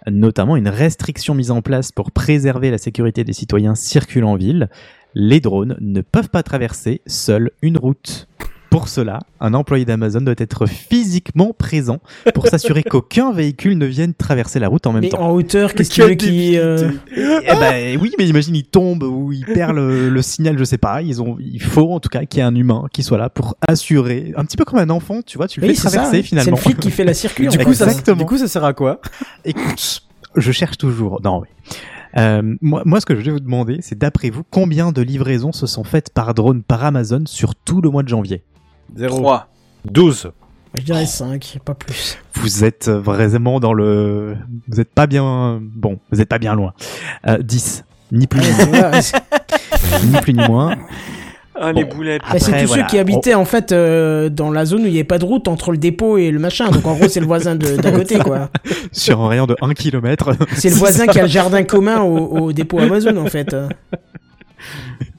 notamment 0.08 0.56
une 0.56 0.69
restriction 0.69 1.34
mise 1.34 1.52
en 1.52 1.62
place 1.62 1.91
pour 1.91 2.12
préserver 2.12 2.71
la 2.71 2.78
sécurité 2.78 3.23
des 3.23 3.34
citoyens 3.34 3.75
circulant 3.75 4.32
en 4.32 4.36
ville. 4.36 4.69
Les 5.13 5.39
drones 5.39 5.75
ne 5.82 6.02
peuvent 6.02 6.30
pas 6.30 6.43
traverser 6.43 7.02
seuls 7.06 7.52
une 7.62 7.78
route. 7.78 8.28
Pour 8.70 8.88
cela, 8.88 9.20
un 9.40 9.56
employé 9.56 9.84
d'Amazon 9.84 10.22
doit 10.22 10.36
être 10.38 10.68
physiquement 10.68 11.54
présent 11.58 11.98
pour 12.36 12.46
s'assurer 12.48 12.84
qu'aucun 12.90 13.32
véhicule 13.34 13.78
ne 13.78 13.88
vienne 13.88 14.14
traverser 14.14 14.60
la 14.60 14.68
route 14.68 14.86
en 14.86 14.94
même 14.94 15.02
Mais 15.02 15.10
temps. 15.10 15.22
en 15.22 15.32
hauteur, 15.32 15.74
qu'est-ce 15.74 16.00
veux 16.02 16.14
qui. 16.14 16.56
euh, 16.58 16.92
Eh 17.18 17.56
ben 17.60 17.98
oui, 18.00 18.12
mais 18.20 18.28
imagine 18.28 18.56
il 18.56 18.66
tombe 18.66 19.02
ou 19.04 19.32
il 19.32 19.44
perd 19.46 19.76
le, 19.76 20.10
le 20.10 20.22
signal, 20.22 20.58
je 20.58 20.64
sais 20.64 20.78
pas. 20.78 21.02
Ils 21.02 21.20
ont, 21.22 21.38
il 21.40 21.62
faut 21.62 21.92
en 21.94 22.00
tout 22.00 22.10
cas 22.10 22.26
qu'il 22.26 22.38
y 22.38 22.42
ait 22.42 22.46
un 22.46 22.54
humain 22.54 22.86
qui 22.94 23.02
soit 23.02 23.18
là 23.18 23.30
pour 23.30 23.56
assurer, 23.68 24.34
un 24.38 24.46
petit 24.46 24.56
peu 24.58 24.66
comme 24.66 24.80
un 24.80 24.90
enfant, 24.92 25.22
tu 25.26 25.38
vois, 25.38 25.48
tu 25.48 25.62
le 25.62 25.68
Oui, 25.68 25.74
fais 25.74 25.82
c'est 25.82 25.90
ça. 25.90 25.96
traverser 25.98 26.18
C'est 26.18 26.24
finalement. 26.24 26.52
le 26.52 26.58
flic 26.58 26.80
qui 26.80 26.92
fait 26.92 27.04
la 27.06 27.16
circuit. 27.16 27.48
Du 27.48 27.58
coup, 27.58 27.70
fait. 27.72 27.74
ça, 27.76 27.86
Exactement. 27.86 28.18
du 28.18 28.26
coup, 28.26 28.38
ça 28.38 28.48
sert 28.48 28.64
à 28.64 28.74
quoi? 28.74 29.02
Écoute, 29.46 30.04
je 30.36 30.52
cherche 30.52 30.78
toujours. 30.78 31.22
Non, 31.24 31.40
oui. 31.42 31.48
Euh, 32.18 32.42
moi, 32.62 32.84
moi, 32.86 33.00
ce 33.02 33.06
que 33.06 33.16
je 33.16 33.22
vais 33.22 33.32
vous 33.32 33.40
demander, 33.40 33.78
c'est 33.82 33.98
d'après 33.98 34.30
vous, 34.30 34.44
combien 34.50 34.92
de 34.92 35.02
livraisons 35.02 35.52
se 35.52 35.66
sont 35.68 35.84
faites 35.84 36.12
par 36.14 36.34
drone 36.34 36.62
par 36.64 36.84
Amazon 36.84 37.24
sur 37.26 37.56
tout 37.56 37.82
le 37.82 37.90
mois 37.90 38.04
de 38.04 38.10
janvier? 38.10 38.44
Zéro. 38.95 39.17
3. 39.19 39.47
12. 39.86 40.32
Je 40.75 40.84
dirais 40.84 41.06
5, 41.06 41.58
pas 41.65 41.73
plus. 41.73 42.17
Vous 42.36 42.63
êtes 42.63 42.89
vraiment 42.89 43.60
dans 43.60 43.73
le, 43.73 44.36
vous 44.67 44.80
êtes 44.80 44.93
pas 44.93 45.08
bien, 45.08 45.60
bon, 45.62 45.99
vous 46.12 46.21
êtes 46.21 46.30
pas 46.30 46.38
bien 46.38 46.54
loin. 46.54 46.73
Euh, 47.28 47.39
10, 47.39 47.84
ni 48.12 48.28
plus 48.28 48.39
ni 48.41 48.65
moins, 48.71 48.91
ni 50.04 50.21
plus 50.21 50.34
ni 50.34 50.47
moins. 50.47 50.75
Ah, 51.62 51.73
les 51.73 51.84
boulettes. 51.84 52.21
Bah, 52.21 52.39
c'est 52.39 52.52
tous 52.62 52.67
voilà, 52.67 52.84
ceux 52.84 52.88
qui 52.89 52.99
habitaient 52.99 53.34
en 53.34 53.43
fait 53.43 53.71
euh, 53.73 54.30
dans 54.30 54.49
la 54.52 54.63
zone 54.65 54.84
où 54.84 54.86
il 54.86 54.91
n'y 54.91 54.97
avait 54.97 55.04
pas 55.04 55.17
de 55.17 55.25
route 55.25 55.47
entre 55.49 55.71
le 55.71 55.78
dépôt 55.78 56.17
et 56.17 56.32
le 56.32 56.39
machin. 56.39 56.69
Donc 56.69 56.86
en 56.86 56.93
gros, 56.95 57.10
c'est 57.10 57.19
le 57.19 57.25
voisin 57.25 57.56
de- 57.56 57.75
d'à 57.75 57.91
côté, 57.91 58.17
quoi. 58.19 58.49
sur 58.93 59.19
un 59.19 59.28
rayon 59.28 59.45
de 59.45 59.58
1 59.62 59.73
km. 59.73 60.34
C'est 60.56 60.69
le 60.69 60.75
voisin 60.75 61.06
qui 61.08 61.19
a 61.19 61.23
le 61.23 61.28
jardin 61.28 61.63
commun 61.63 61.99
au, 62.02 62.17
au 62.43 62.54
dépôt 62.54 62.80
Amazon 62.80 63.17
en 63.17 63.25
fait. 63.25 63.54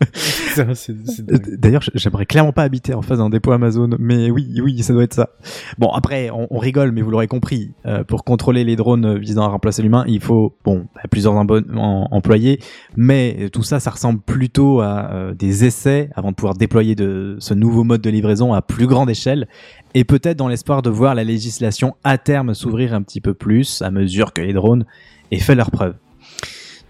Dingue. 0.56 0.74
D'ailleurs, 1.58 1.82
j'aimerais 1.94 2.26
clairement 2.26 2.52
pas 2.52 2.62
habiter 2.62 2.94
en 2.94 3.02
face 3.02 3.18
d'un 3.18 3.30
dépôt 3.30 3.52
Amazon, 3.52 3.90
mais 3.98 4.30
oui, 4.30 4.60
oui, 4.62 4.82
ça 4.82 4.92
doit 4.92 5.04
être 5.04 5.14
ça. 5.14 5.30
Bon, 5.78 5.90
après, 5.90 6.30
on, 6.30 6.46
on 6.50 6.58
rigole, 6.58 6.92
mais 6.92 7.02
vous 7.02 7.10
l'aurez 7.10 7.28
compris, 7.28 7.72
euh, 7.86 8.04
pour 8.04 8.24
contrôler 8.24 8.64
les 8.64 8.76
drones 8.76 9.18
visant 9.18 9.42
à 9.42 9.48
remplacer 9.48 9.82
l'humain, 9.82 10.04
il 10.06 10.20
faut, 10.20 10.56
bon, 10.64 10.86
plusieurs 11.10 11.34
employés, 11.34 12.60
mais 12.96 13.48
tout 13.52 13.62
ça, 13.62 13.80
ça 13.80 13.90
ressemble 13.90 14.20
plutôt 14.20 14.80
à 14.80 15.10
euh, 15.12 15.34
des 15.34 15.64
essais 15.64 16.10
avant 16.14 16.30
de 16.30 16.36
pouvoir 16.36 16.54
déployer 16.54 16.94
de 16.94 17.36
ce 17.38 17.54
nouveau 17.54 17.84
mode 17.84 18.00
de 18.00 18.10
livraison 18.10 18.52
à 18.52 18.62
plus 18.62 18.86
grande 18.86 19.10
échelle, 19.10 19.48
et 19.94 20.04
peut-être 20.04 20.36
dans 20.36 20.48
l'espoir 20.48 20.82
de 20.82 20.90
voir 20.90 21.14
la 21.14 21.24
législation 21.24 21.96
à 22.04 22.18
terme 22.18 22.54
s'ouvrir 22.54 22.94
un 22.94 23.02
petit 23.02 23.20
peu 23.20 23.34
plus 23.34 23.82
à 23.82 23.90
mesure 23.90 24.32
que 24.32 24.40
les 24.40 24.52
drones 24.52 24.84
aient 25.30 25.38
fait 25.38 25.54
leurs 25.54 25.70
preuves. 25.70 25.94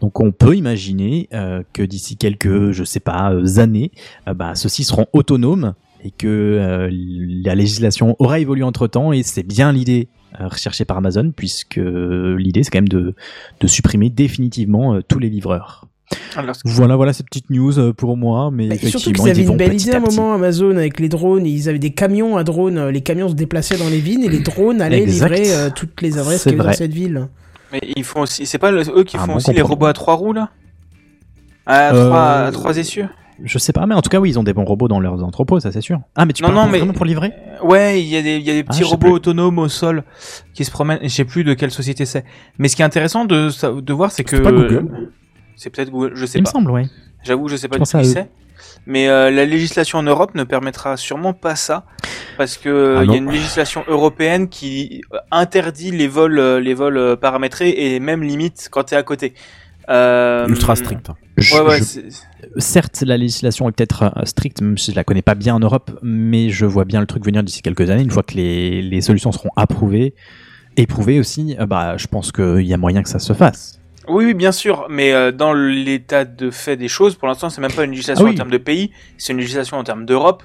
Donc 0.00 0.20
on 0.20 0.32
peut 0.32 0.56
imaginer 0.56 1.28
euh, 1.34 1.62
que 1.72 1.82
d'ici 1.82 2.16
quelques, 2.16 2.70
je 2.72 2.84
sais 2.84 3.00
pas, 3.00 3.32
euh, 3.32 3.58
années, 3.58 3.90
euh, 4.28 4.34
bah, 4.34 4.54
ceux-ci 4.54 4.84
seront 4.84 5.06
autonomes 5.12 5.74
et 6.02 6.10
que 6.10 6.26
euh, 6.26 6.88
la 6.90 7.54
législation 7.54 8.16
aura 8.18 8.38
évolué 8.38 8.62
entre 8.62 8.86
temps 8.86 9.12
et 9.12 9.22
c'est 9.22 9.42
bien 9.42 9.72
l'idée 9.72 10.08
euh, 10.40 10.48
recherchée 10.48 10.84
par 10.86 10.96
Amazon 10.96 11.32
puisque 11.36 11.78
l'idée 11.78 12.62
c'est 12.62 12.70
quand 12.70 12.78
même 12.78 12.88
de, 12.88 13.14
de 13.60 13.66
supprimer 13.66 14.08
définitivement 14.08 14.94
euh, 14.94 15.00
tous 15.06 15.18
les 15.18 15.28
livreurs. 15.28 15.86
Alors, 16.34 16.56
Voilà, 16.64 16.96
voilà 16.96 17.12
cette 17.12 17.26
petite 17.26 17.50
news 17.50 17.92
pour 17.94 18.16
moi, 18.16 18.50
mais 18.52 18.68
Bah, 18.68 18.76
surtout 18.78 19.12
qu'ils 19.12 19.28
avaient 19.30 19.44
une 19.44 19.56
belle 19.56 19.74
idée 19.74 19.92
à 19.92 19.98
un 19.98 20.00
moment 20.00 20.32
Amazon 20.34 20.76
avec 20.76 20.98
les 20.98 21.08
drones. 21.08 21.46
Ils 21.46 21.68
avaient 21.68 21.78
des 21.78 21.92
camions 21.92 22.36
à 22.36 22.42
drones. 22.42 22.88
Les 22.88 23.00
camions 23.02 23.28
se 23.28 23.34
déplaçaient 23.34 23.76
dans 23.78 23.88
les 23.88 24.00
villes 24.00 24.24
et 24.24 24.28
les 24.28 24.40
drones 24.40 24.80
allaient 24.80 25.02
Exact. 25.02 25.28
livrer 25.36 25.54
euh, 25.54 25.70
toutes 25.74 26.00
les 26.02 26.18
adresses 26.18 26.42
qu'il 26.42 26.52
y 26.52 26.54
avait 26.56 26.64
dans 26.64 26.72
cette 26.72 26.92
ville. 26.92 27.28
Mais 27.72 27.80
ils 27.96 28.04
font 28.04 28.20
aussi. 28.22 28.46
C'est 28.46 28.59
pas 28.59 28.72
eux 28.72 29.04
qui 29.04 29.16
Ah, 29.16 29.20
font 29.20 29.33
bon 29.33 29.37
aussi 29.37 29.52
les 29.52 29.62
robots 29.62 29.87
à 29.87 29.92
trois 29.92 30.14
roues 30.14 30.33
là? 30.33 30.50
À, 31.66 31.92
Euh, 31.94 32.06
trois, 32.06 32.22
à 32.46 32.50
trois 32.52 32.78
essieux? 32.78 33.09
Je 33.42 33.59
sais 33.59 33.72
pas, 33.72 33.87
mais 33.87 33.94
en 33.94 34.02
tout 34.02 34.11
cas 34.11 34.18
oui, 34.18 34.30
ils 34.30 34.38
ont 34.38 34.42
des 34.42 34.52
bons 34.52 34.64
robots 34.66 34.88
dans 34.88 35.00
leurs 35.00 35.22
entrepôts, 35.24 35.61
ça 35.61 35.72
c'est 35.72 35.80
sûr. 35.80 35.98
Ah 36.14 36.26
mais 36.26 36.33
tu 36.35 36.42
Non, 36.42 36.48
parles 36.48 36.56
non, 36.56 36.62
pour- 36.64 36.72
mais- 36.72 36.78
vraiment 36.78 36.92
pour 36.92 37.06
livrer? 37.06 37.33
Ouais, 37.62 38.02
il 38.02 38.06
y 38.09 38.16
a 38.16 38.22
des, 38.22 38.37
il 38.37 38.42
y 38.42 38.50
a 38.50 38.52
des 38.54 38.64
petits 38.64 38.80
Ah, 38.83 38.85
sais 38.85 38.90
robots 38.90 39.06
plus. 39.06 39.14
autonomes 39.14 39.59
au 39.59 39.68
sol 39.68 40.04
qui 40.52 40.64
se 40.66 40.70
promènent. 40.70 40.98
Je 41.02 41.09
sais 41.09 41.24
plus 41.24 41.42
de 41.42 41.54
quelle 41.54 41.70
société 41.70 42.04
c'est. 42.04 42.24
Mais 42.59 42.68
ce 42.68 42.76
qui 42.76 42.83
est 42.83 42.85
intéressant 42.85 43.24
de, 43.24 43.48
de 43.80 43.92
voir, 43.94 44.11
c'est 44.11 44.24
que. 44.24 44.37
C'est 44.37 44.42
pas 44.42 44.52
Google 44.52 45.11
C'est 45.56 45.70
peut-être 45.70 45.90
Google, 45.90 46.12
je 46.16 46.26
sais 46.26 46.38
Il 46.38 46.42
me 46.42 46.44
pas. 46.46 46.50
semble, 46.50 46.70
ouais. 46.70 46.87
J'avoue, 47.22 47.48
je 47.48 47.56
sais 47.56 47.68
pas 47.68 47.76
à 47.76 47.78
qui 47.78 47.87
c'est. 47.87 48.30
Mais 48.87 49.09
euh, 49.09 49.31
la 49.31 49.44
législation 49.44 49.99
en 49.99 50.03
Europe 50.03 50.35
ne 50.35 50.44
permettra 50.44 50.96
sûrement 50.96 51.33
pas 51.33 51.57
ça, 51.57 51.85
parce 52.37 52.57
que 52.57 52.96
Ah 53.01 53.05
il 53.05 53.11
y 53.11 53.14
a 53.14 53.16
une 53.18 53.31
législation 53.31 53.85
européenne 53.88 54.49
qui 54.49 55.03
interdit 55.31 55.90
les 55.90 56.09
vols, 56.09 56.38
euh, 56.38 56.61
les 56.61 56.75
vols 56.75 56.96
euh, 56.99 57.16
paramétrés 57.16 57.70
et 57.77 58.01
même 58.01 58.23
limite 58.23 58.68
quand 58.70 58.85
t'es 58.85 58.96
à 58.96 59.03
côté. 59.03 59.35
Euh, 59.88 60.46
Ultra 60.46 60.77
strict. 60.77 61.07
Je- 61.37 61.55
Ouais, 61.55 61.61
ouais, 61.62 61.79
je- 61.79 61.85
c'est- 61.85 62.05
certes, 62.59 63.03
la 63.05 63.16
législation 63.16 63.68
est 63.68 63.73
peut-être 63.73 64.12
stricte, 64.25 64.61
même 64.61 64.79
si 64.79 64.90
je 64.92 64.96
la 64.96 65.05
connais 65.05 65.23
pas 65.23 65.35
bien 65.35 65.55
en 65.55 65.59
Europe, 65.61 65.90
mais 66.03 66.51
je 66.51 66.66
vois 66.66 66.85
bien 66.85 67.01
le 67.01 67.07
truc 67.07 67.25
venir 67.25 67.42
d'ici 67.42 67.62
quelques 67.62 67.88
années, 67.90 68.03
une 68.03 68.11
fois 68.11 68.23
que 68.23 68.35
les, 68.35 68.83
les 68.83 69.01
solutions 69.01 69.33
seront 69.33 69.51
approuvées, 69.57 70.14
éprouvées 70.77 71.18
aussi, 71.18 71.57
bah, 71.66 71.96
je 71.96 72.07
pense 72.07 72.31
qu'il 72.31 72.61
y 72.66 72.75
a 72.75 72.77
moyen 72.77 73.03
que 73.03 73.09
ça 73.09 73.18
se 73.18 73.33
fasse. 73.33 73.79
Oui, 74.08 74.24
oui, 74.24 74.34
bien 74.34 74.52
sûr, 74.52 74.86
mais 74.88 75.12
euh, 75.12 75.30
dans 75.30 75.52
l'état 75.52 76.24
de 76.24 76.50
fait 76.50 76.76
des 76.76 76.88
choses, 76.88 77.14
pour 77.16 77.28
l'instant, 77.28 77.50
c'est 77.50 77.60
même 77.60 77.72
pas 77.72 77.84
une 77.84 77.90
législation 77.90 78.24
Ah 78.24 78.28
oui. 78.28 78.34
en 78.34 78.36
termes 78.36 78.50
de 78.50 78.58
pays, 78.58 78.90
c'est 79.18 79.32
une 79.32 79.38
législation 79.38 79.76
en 79.76 79.84
termes 79.84 80.06
d'Europe. 80.06 80.42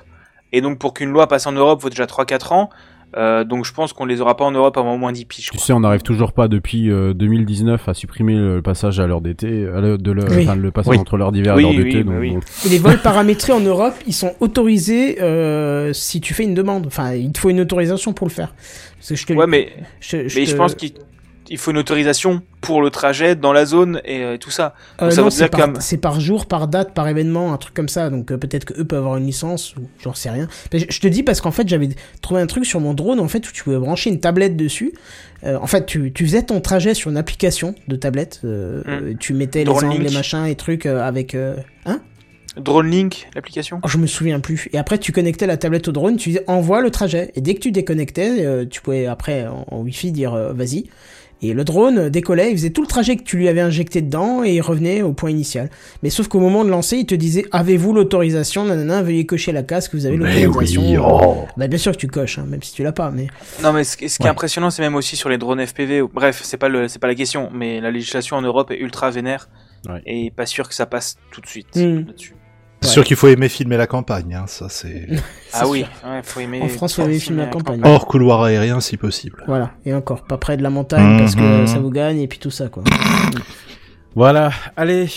Et 0.52 0.62
donc, 0.62 0.78
pour 0.80 0.94
qu'une 0.94 1.10
loi 1.10 1.28
passe 1.28 1.48
en 1.48 1.52
Europe, 1.54 1.82
faut 1.82 1.90
déjà 1.90 2.06
3-4 2.06 2.54
ans. 2.54 2.70
Euh, 3.18 3.46
donc, 3.46 3.64
je 3.64 3.72
pense 3.74 3.94
qu'on 3.94 4.06
les 4.06 4.20
aura 4.20 4.36
pas 4.36 4.44
en 4.44 4.52
Europe 4.52 4.76
avant 4.78 4.94
au 4.96 4.98
moins 4.98 5.14
10 5.14 5.26
piges. 5.26 5.50
Tu 5.52 5.58
sais, 5.58 5.72
on 5.72 5.80
n'arrive 5.80 6.02
toujours 6.02 6.34
pas 6.34 6.50
depuis 6.50 6.92
euh, 6.92 7.14
2019 7.14 7.88
à 7.88 7.94
supprimer 7.94 8.36
le 8.36 8.62
passage 8.62 9.00
à 9.00 9.08
l'heure 9.08 9.22
d'été, 9.22 9.68
à 9.74 9.80
l'heure 9.80 9.98
de 9.98 10.12
l'heure- 10.12 10.28
Oui. 10.32 10.44
enfin, 10.44 10.56
le 10.56 10.72
passage 10.72 10.92
Oui. 10.92 10.98
entre 11.00 11.16
l'heure 11.16 11.32
d'hiver 11.32 11.56
Oui, 11.56 11.64
et 11.66 11.74
l'heure 11.74 11.84
d'été. 11.86 12.04
donc 12.04 12.16
oui. 12.20 12.32
bon. 12.32 12.40
Et 12.66 12.70
les 12.70 12.78
vols 12.78 13.02
paramétrés 13.02 13.54
en 13.54 13.62
Europe, 13.62 13.94
ils 14.06 14.14
sont 14.14 14.34
autorisés 14.42 15.22
euh, 15.22 15.94
si 15.94 16.20
tu 16.20 16.34
fais 16.34 16.44
une 16.44 16.54
demande. 16.56 16.88
Enfin, 16.88 17.14
il 17.14 17.32
te 17.32 17.40
faut 17.40 17.50
une 17.50 17.62
autorisation 17.62 18.12
pour 18.12 18.28
le 18.28 18.34
faire. 18.34 18.54
Parce 18.98 19.10
que 19.10 19.16
je 19.16 19.26
te, 19.26 19.34
Ouais, 19.34 19.48
mais, 19.48 19.72
je, 20.02 20.18
mais 20.18 20.46
je 20.46 20.56
pense 20.58 20.76
qu'il 20.76 20.92
il 21.50 21.58
faut 21.58 21.72
une 21.72 21.78
autorisation 21.78 22.42
pour 22.62 22.82
le 22.82 22.90
trajet 22.90 23.36
dans 23.36 23.54
la 23.54 23.66
zone 23.66 24.02
et 24.06 24.24
euh, 24.24 24.38
tout 24.38 24.50
ça. 24.52 24.74
Euh, 25.02 25.12
ça 25.12 25.22
non, 25.22 25.26
veut 25.28 25.32
c'est 25.32 25.50
par, 25.50 25.60
comme- 25.62 25.82
c'est 25.82 25.98
par 25.98 26.20
jour, 26.20 26.46
par 26.46 26.68
date, 26.68 26.94
par 26.94 27.08
événement, 27.08 27.54
un 27.54 27.58
truc 27.58 27.74
comme 27.74 27.90
ça. 27.90 28.10
Donc 28.10 28.32
euh, 28.32 28.38
peut-être 28.38 28.66
que 28.66 28.80
eux 28.80 28.86
peuvent 28.86 29.00
avoir 29.00 29.18
une 29.18 29.26
licence 29.26 29.76
ou 29.76 29.82
j'en 30.02 30.14
sais 30.14 30.30
rien. 30.30 30.48
Mais 30.74 30.80
je, 30.80 30.86
je 30.90 31.00
te 31.00 31.08
dis 31.08 31.24
parce 31.24 31.42
qu'en 31.42 31.52
fait 31.52 31.68
j'avais 31.68 31.90
trouvé 32.22 32.42
un 32.42 32.48
truc 32.48 32.66
sur 32.66 32.80
mon 32.80 32.94
drone 32.94 33.20
en 33.20 33.28
fait 33.28 33.48
où 33.48 33.52
tu 33.52 33.64
pouvais 33.64 33.78
brancher 33.78 34.10
une 34.10 34.20
tablette 34.20 34.58
dessus. 34.58 34.94
En 35.44 35.68
fait, 35.68 35.86
tu, 35.86 36.12
tu 36.12 36.26
faisais 36.26 36.42
ton 36.42 36.60
trajet 36.60 36.96
sur 36.96 37.12
une 37.12 37.18
application 37.18 37.76
de 37.88 37.96
tablette. 37.96 38.40
Hmm. 38.44 39.16
Tu 39.20 39.34
mettais 39.36 39.64
les 39.64 39.70
angles, 39.70 39.90
Link. 39.90 40.02
les 40.04 40.10
machins 40.12 40.46
et 40.48 40.56
trucs 40.56 40.88
avec. 40.88 41.36
Hein? 41.36 42.00
Drone 42.58 42.90
Link, 42.90 43.28
l'application? 43.36 43.80
Oh, 43.84 43.88
je 43.88 43.98
me 43.98 44.08
souviens 44.08 44.40
plus. 44.40 44.70
Et 44.74 44.78
après, 44.78 44.98
tu 44.98 45.12
connectais 45.12 45.46
la 45.46 45.58
tablette 45.58 45.88
au 45.90 45.92
drone, 45.92 46.16
tu 46.18 46.30
disais 46.30 46.44
envoie 46.48 46.82
le 46.82 46.90
trajet. 46.90 47.32
Et 47.36 47.42
dès 47.42 47.54
que 47.54 47.60
tu 47.60 47.72
déconnectais, 47.72 48.46
euh, 48.46 48.66
tu 48.66 48.82
pouvais 48.82 49.06
après 49.08 49.46
en, 49.46 49.66
en 49.70 49.82
Wi-Fi 49.82 50.12
dire 50.14 50.34
euh, 50.34 50.54
vas-y. 50.54 50.86
Et 51.42 51.54
le 51.54 51.64
drone 51.64 52.10
décollait, 52.10 52.50
il 52.52 52.58
faisait 52.58 52.70
tout 52.70 52.82
le 52.82 52.88
trajet 52.88 53.18
que 53.18 53.24
tu 53.24 53.38
lui 53.38 53.48
avais 53.50 53.60
injecté 53.62 54.02
dedans 54.02 54.44
et 54.44 54.54
il 54.56 54.62
revenait 54.62 55.02
au 55.02 55.12
point 55.14 55.30
initial. 55.30 55.70
Mais 56.02 56.10
sauf 56.10 56.28
qu'au 56.28 56.40
moment 56.40 56.64
de 56.64 56.70
lancer, 56.70 56.98
il 56.98 57.06
te 57.06 57.14
disait 57.14 57.46
avez-vous 57.52 57.94
l'autorisation 57.94 58.64
Nanana, 58.66 59.04
veuillez 59.04 59.26
cocher 59.26 59.52
la 59.52 59.62
case 59.62 59.88
que 59.90 59.98
vous 59.98 60.06
avez 60.06 60.18
l'autorisation. 60.18 60.82
oui, 60.82 60.98
oh. 60.98 61.44
Bah 61.58 61.68
bien 61.68 61.78
sûr 61.78 61.92
que 61.92 61.98
tu 61.98 62.08
coches, 62.08 62.40
hein, 62.40 62.46
même 62.48 62.64
si 62.64 62.74
tu 62.74 62.84
l'as 62.84 62.94
pas. 62.94 63.12
Mais 63.12 63.28
Non, 63.62 63.74
mais 63.74 63.84
ce, 63.84 63.98
qui- 63.98 64.10
ce 64.10 64.18
qui 64.18 64.24
Ouais. 64.24 64.28
est 64.30 64.32
impressionnant, 64.32 64.70
c'est 64.70 64.82
même 64.82 64.96
aussi 64.96 65.16
sur 65.18 65.30
les 65.30 65.38
drones 65.38 65.60
FPV. 65.66 66.04
Bref, 66.12 66.42
c'est 66.44 66.58
pas 66.58 66.70
le, 66.70 66.88
pas 67.00 67.08
la 67.08 67.16
question, 67.16 67.50
mais 67.54 67.82
la 67.82 67.92
législation 67.92 68.38
en 68.38 68.42
Europe 68.42 68.72
est 68.72 68.80
ultra 68.80 69.12
vénère 69.12 69.50
Ouais. 69.88 70.02
et 70.08 70.32
pas 70.32 70.46
sûr 70.48 70.68
que 70.68 70.74
ça 70.74 70.86
passe 70.88 71.18
tout 71.32 71.42
de 71.42 71.48
suite 71.48 71.76
Mm. 71.76 72.06
là-dessus. 72.08 72.36
C'est 72.86 72.92
sûr 72.92 73.04
qu'il 73.04 73.16
faut 73.18 73.28
aimer 73.28 73.50
filmer 73.50 73.78
la 73.78 73.88
campagne, 73.88 74.34
hein, 74.36 74.46
ça 74.48 74.68
c'est... 74.70 75.08
Ah 75.54 75.68
oui, 75.68 75.86
ouais, 76.06 76.20
faut 76.24 76.40
aimer. 76.40 76.62
En 76.62 76.68
France, 76.68 76.96
faut 76.96 77.04
aimer 77.04 77.20
filmer 77.20 77.44
la 77.44 77.48
campagne. 77.50 77.82
Hors 77.84 78.06
couloir 78.08 78.44
aérien 78.44 78.80
si 78.82 78.98
possible. 78.98 79.44
Voilà, 79.48 79.72
et 79.86 79.94
encore, 79.94 80.24
pas 80.24 80.38
près 80.38 80.58
de 80.58 80.64
la 80.64 80.70
montagne 80.70 81.14
Mhm. 81.14 81.18
parce 81.20 81.36
que 81.36 81.66
ça 81.66 81.80
vous 81.80 81.92
gagne 81.92 82.20
et 82.20 82.28
puis 82.28 82.40
tout 82.40 82.52
ça 82.52 82.68
quoi. 82.68 82.84
Voilà, 84.16 84.52
allez. 84.78 85.08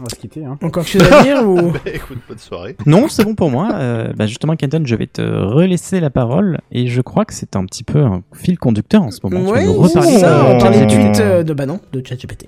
On 0.00 0.04
va 0.04 0.10
se 0.10 0.14
quitter, 0.14 0.44
hein. 0.44 0.56
Encore 0.62 0.84
quelque 0.84 1.02
chose 1.04 1.12
à 1.12 1.22
dire 1.24 1.42
ou? 1.44 1.72
Bah, 1.72 1.78
écoute, 1.92 2.18
bonne 2.28 2.38
soirée. 2.38 2.76
Non, 2.86 3.08
c'est 3.08 3.24
bon 3.24 3.34
pour 3.34 3.50
moi. 3.50 3.70
Euh, 3.74 4.12
bah 4.14 4.26
justement, 4.28 4.54
Kenton, 4.54 4.82
je 4.84 4.94
vais 4.94 5.08
te 5.08 5.22
relaisser 5.22 5.98
la 5.98 6.10
parole 6.10 6.58
et 6.70 6.86
je 6.86 7.00
crois 7.00 7.24
que 7.24 7.34
c'est 7.34 7.56
un 7.56 7.64
petit 7.64 7.82
peu 7.82 7.98
un 8.04 8.22
fil 8.32 8.58
conducteur 8.60 9.02
en 9.02 9.10
ce 9.10 9.18
moment. 9.24 9.44
Tu 9.44 9.52
vas 9.58 9.64
nous 9.64 9.72
reparler 9.74 10.10
c'est 10.12 10.18
ça, 10.20 10.38
de 10.38 10.54
on 10.54 10.58
parlait 10.58 10.86
de 10.86 10.90
tweet 10.92 11.18
euh, 11.20 11.42
de 11.42 11.52
bah 11.52 11.66
non, 11.66 11.80
de 11.92 12.00
ChatGPT. 12.06 12.46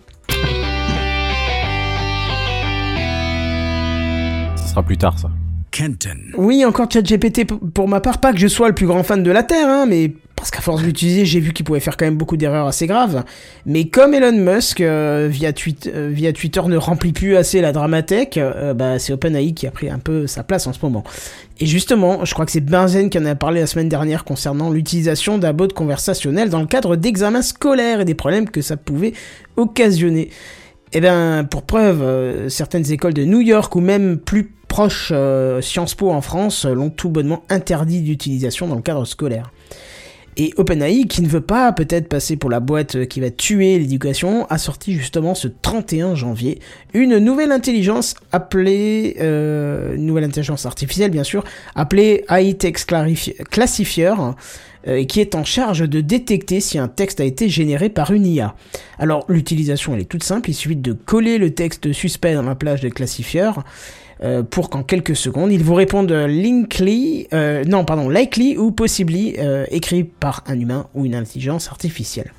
Sera 4.71 4.83
plus 4.83 4.97
tard, 4.97 5.19
ça. 5.19 5.31
Kenton. 5.71 6.19
Oui, 6.37 6.65
encore 6.65 6.91
ChatGPT 6.91 7.45
pour 7.45 7.87
ma 7.87 8.01
part, 8.01 8.19
pas 8.19 8.33
que 8.33 8.39
je 8.39 8.49
sois 8.49 8.69
le 8.69 8.75
plus 8.75 8.87
grand 8.87 9.03
fan 9.03 9.23
de 9.23 9.31
la 9.31 9.45
Terre, 9.45 9.69
hein, 9.69 9.87
mais 9.87 10.13
parce 10.35 10.51
qu'à 10.51 10.61
force 10.61 10.81
de 10.81 10.87
l'utiliser, 10.87 11.27
j'ai 11.27 11.39
vu 11.39 11.53
qu'il 11.53 11.65
pouvait 11.65 11.81
faire 11.81 11.97
quand 11.97 12.07
même 12.07 12.17
beaucoup 12.17 12.37
d'erreurs 12.37 12.67
assez 12.67 12.87
graves. 12.87 13.25
Mais 13.67 13.89
comme 13.89 14.15
Elon 14.15 14.33
Musk, 14.33 14.81
euh, 14.81 15.29
via, 15.31 15.53
tweet, 15.53 15.89
euh, 15.95 16.09
via 16.11 16.33
Twitter, 16.33 16.63
ne 16.67 16.77
remplit 16.77 17.13
plus 17.13 17.37
assez 17.37 17.61
la 17.61 17.73
dramathèque, 17.73 18.39
euh, 18.39 18.73
bah, 18.75 18.99
c'est 18.99 19.13
OpenAI 19.13 19.53
qui 19.53 19.67
a 19.67 19.71
pris 19.71 19.91
un 19.91 19.99
peu 19.99 20.27
sa 20.27 20.43
place 20.43 20.67
en 20.67 20.73
ce 20.73 20.79
moment. 20.83 21.05
Et 21.61 21.67
justement, 21.67 22.25
je 22.25 22.33
crois 22.33 22.47
que 22.47 22.53
c'est 22.53 22.63
Benzen 22.65 23.11
qui 23.11 23.19
en 23.19 23.27
a 23.27 23.35
parlé 23.35 23.61
la 23.61 23.67
semaine 23.67 23.91
dernière 23.91 24.25
concernant 24.25 24.71
l'utilisation 24.71 25.37
d'un 25.37 25.53
bot 25.53 25.69
conversationnel 25.69 26.49
dans 26.49 26.61
le 26.61 26.67
cadre 26.67 26.97
d'examens 26.97 27.43
scolaires 27.43 28.01
et 28.01 28.05
des 28.07 28.15
problèmes 28.15 28.49
que 28.49 28.63
ça 28.63 28.79
pouvait 28.79 29.13
occasionner. 29.57 30.31
Eh 30.93 31.01
bien, 31.01 31.47
pour 31.49 31.63
preuve, 31.63 32.03
euh, 32.03 32.49
certaines 32.49 32.91
écoles 32.91 33.15
de 33.15 33.25
New 33.25 33.41
York 33.41 33.75
ou 33.77 33.81
même 33.81 34.19
plus 34.19 34.53
proches 34.71 35.11
euh, 35.13 35.61
Sciences 35.61 35.97
Po 35.97 36.11
en 36.11 36.21
France 36.23 36.65
euh, 36.65 36.73
l'ont 36.73 36.91
tout 36.91 37.11
bonnement 37.11 37.43
interdit 37.51 38.01
d'utilisation 38.03 38.69
dans 38.69 38.77
le 38.77 38.83
cadre 38.83 39.05
scolaire. 39.05 39.53
Et 40.37 40.55
OpenAI, 40.57 41.07
qui 41.09 41.23
ne 41.23 41.29
veut 41.29 41.41
pas 41.41 41.73
peut-être 41.73 42.09
passer 42.09 42.37
pour 42.37 42.51
la 42.51 42.61
boîte 42.61 42.95
euh, 42.95 43.05
qui 43.05 43.21
va 43.21 43.31
tuer 43.31 43.81
l'éducation, 43.81 44.47
a 44.47 44.59
sorti 44.59 44.93
justement 44.95 45.35
ce 45.35 45.49
31 45.49 46.15
janvier 46.15 46.61
une 46.95 47.19
nouvelle 47.19 47.51
intelligence 47.51 48.15
appelée, 48.31 49.17
nouvelle 49.99 50.25
intelligence 50.25 50.67
artificielle 50.67 51.11
bien 51.11 51.25
sûr, 51.25 51.43
appelée 51.75 52.25
AI 52.31 52.55
Text 52.55 52.93
Classifier, 53.51 54.15
qui 55.09 55.21
est 55.21 55.35
en 55.35 55.45
charge 55.45 55.89
de 55.89 56.01
détecter 56.01 56.61
si 56.61 56.79
un 56.79 56.89
texte 56.89 57.21
a 57.21 57.25
été 57.25 57.49
généré 57.49 57.89
par 57.89 58.13
une 58.13 58.27
IA. 58.27 58.55
Alors 58.99 59.25
l'utilisation 59.29 59.95
elle 59.95 60.01
est 60.01 60.05
toute 60.05 60.25
simple, 60.25 60.51
il 60.51 60.55
suffit 60.55 60.77
de 60.77 60.93
coller 60.93 61.39
le 61.39 61.51
texte 61.51 61.93
suspect 61.93 62.35
dans 62.35 62.43
la 62.43 62.55
plage 62.55 62.81
de 62.81 62.89
classifieur 62.89 63.65
euh, 64.23 64.43
pour 64.43 64.69
qu'en 64.71 64.83
quelques 64.83 65.17
secondes 65.17 65.51
il 65.53 65.63
vous 65.63 65.75
réponde 65.75 66.11
linkly, 66.13 67.27
euh, 67.33 67.65
non 67.65 67.85
pardon 67.85 68.09
likely 68.09 68.57
ou 68.59 68.71
possibly 68.71 69.37
euh, 69.39 69.65
écrit 69.71 70.05
par 70.05 70.43
un 70.47 70.59
humain 70.59 70.87
ou 70.95 71.07
une 71.07 71.15
intelligence 71.15 71.69
artificielle. 71.69 72.33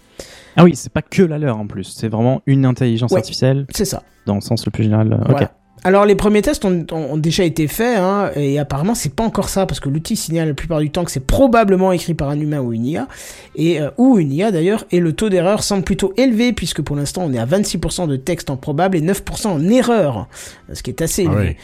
Ah 0.58 0.64
oui, 0.66 0.76
c'est 0.76 0.92
pas 0.92 1.02
que 1.02 1.24
la 1.24 1.38
leur 1.38 1.58
en 1.58 1.66
plus, 1.66 1.86
c'est 1.86 2.10
vraiment 2.10 2.42
une 2.46 2.66
intelligence 2.66 3.12
Ouais, 3.12 3.20
artificielle 3.20 3.66
C'est 3.70 3.86
ça. 3.86 4.04
dans 4.26 4.36
le 4.36 4.42
sens 4.42 4.66
le 4.66 4.72
plus 4.72 4.84
général. 4.84 5.18
Voilà. 5.28 5.52
Alors 5.84 6.06
les 6.06 6.14
premiers 6.16 6.44
tests 6.44 6.64
ont, 6.64 6.86
ont- 6.92 7.18
déjà 7.18 7.44
été 7.44 7.68
faits 7.68 7.98
hein, 7.98 8.30
et 8.36 8.60
apparemment 8.60 8.94
c'est 8.94 9.14
pas 9.16 9.24
encore 9.24 9.50
ça 9.50 9.66
parce 9.66 9.80
que 9.80 9.90
l'outil 9.90 10.16
signale 10.16 10.50
la 10.50 10.54
plupart 10.54 10.80
du 10.80 10.92
temps 10.92 11.04
que 11.04 11.10
c'est 11.12 11.26
probablement 11.26 11.92
écrit 11.92 12.14
par 12.14 12.30
un 12.30 12.40
humain 12.40 12.60
ou 12.60 12.72
une 12.72 12.86
IA 12.86 13.08
et 13.56 13.82
euh, 13.82 13.90
ou 13.98 14.20
une 14.20 14.32
IA 14.32 14.52
d'ailleurs 14.52 14.86
et 14.92 15.00
le 15.00 15.14
taux 15.14 15.30
d'erreur 15.30 15.64
semble 15.64 15.84
plutôt 15.84 16.14
élevé 16.18 16.54
puisque 16.54 16.84
pour 16.84 16.96
l'instant 16.96 17.24
on 17.26 17.34
est 17.34 17.40
à 17.40 17.48
26% 17.48 18.08
de 18.08 18.16
texte 18.16 18.52
en 18.52 18.58
probable 18.58 18.96
et 18.98 19.02
9% 19.02 19.48
en 19.48 19.70
erreur, 19.70 20.28
ce 20.72 20.84
qui 20.84 20.92
est 20.92 21.02
assez 21.02 21.26
Ah 21.28 21.32
élevé. 21.34 21.58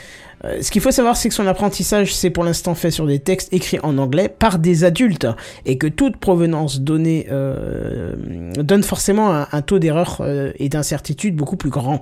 Euh, 0.46 0.60
ce 0.62 0.70
qu'il 0.70 0.82
faut 0.84 0.92
savoir, 0.92 1.18
c'est 1.18 1.30
que 1.30 1.36
son 1.36 1.48
apprentissage 1.48 2.14
s'est 2.14 2.30
pour 2.30 2.44
l'instant 2.44 2.76
fait 2.76 2.92
sur 2.92 3.08
des 3.08 3.18
textes 3.18 3.52
écrits 3.52 3.80
en 3.82 3.98
anglais 3.98 4.30
par 4.30 4.60
des 4.60 4.84
adultes, 4.84 5.26
et 5.66 5.80
que 5.80 5.88
toute 5.88 6.18
provenance 6.18 6.80
donnée 6.82 7.26
euh, 7.32 8.14
donne 8.60 8.84
forcément 8.84 9.34
un, 9.34 9.48
un 9.52 9.62
taux 9.64 9.80
d'erreur 9.80 10.18
euh, 10.22 10.52
et 10.60 10.70
d'incertitude 10.70 11.36
beaucoup 11.36 11.58
plus 11.58 11.72
grand. 11.72 12.02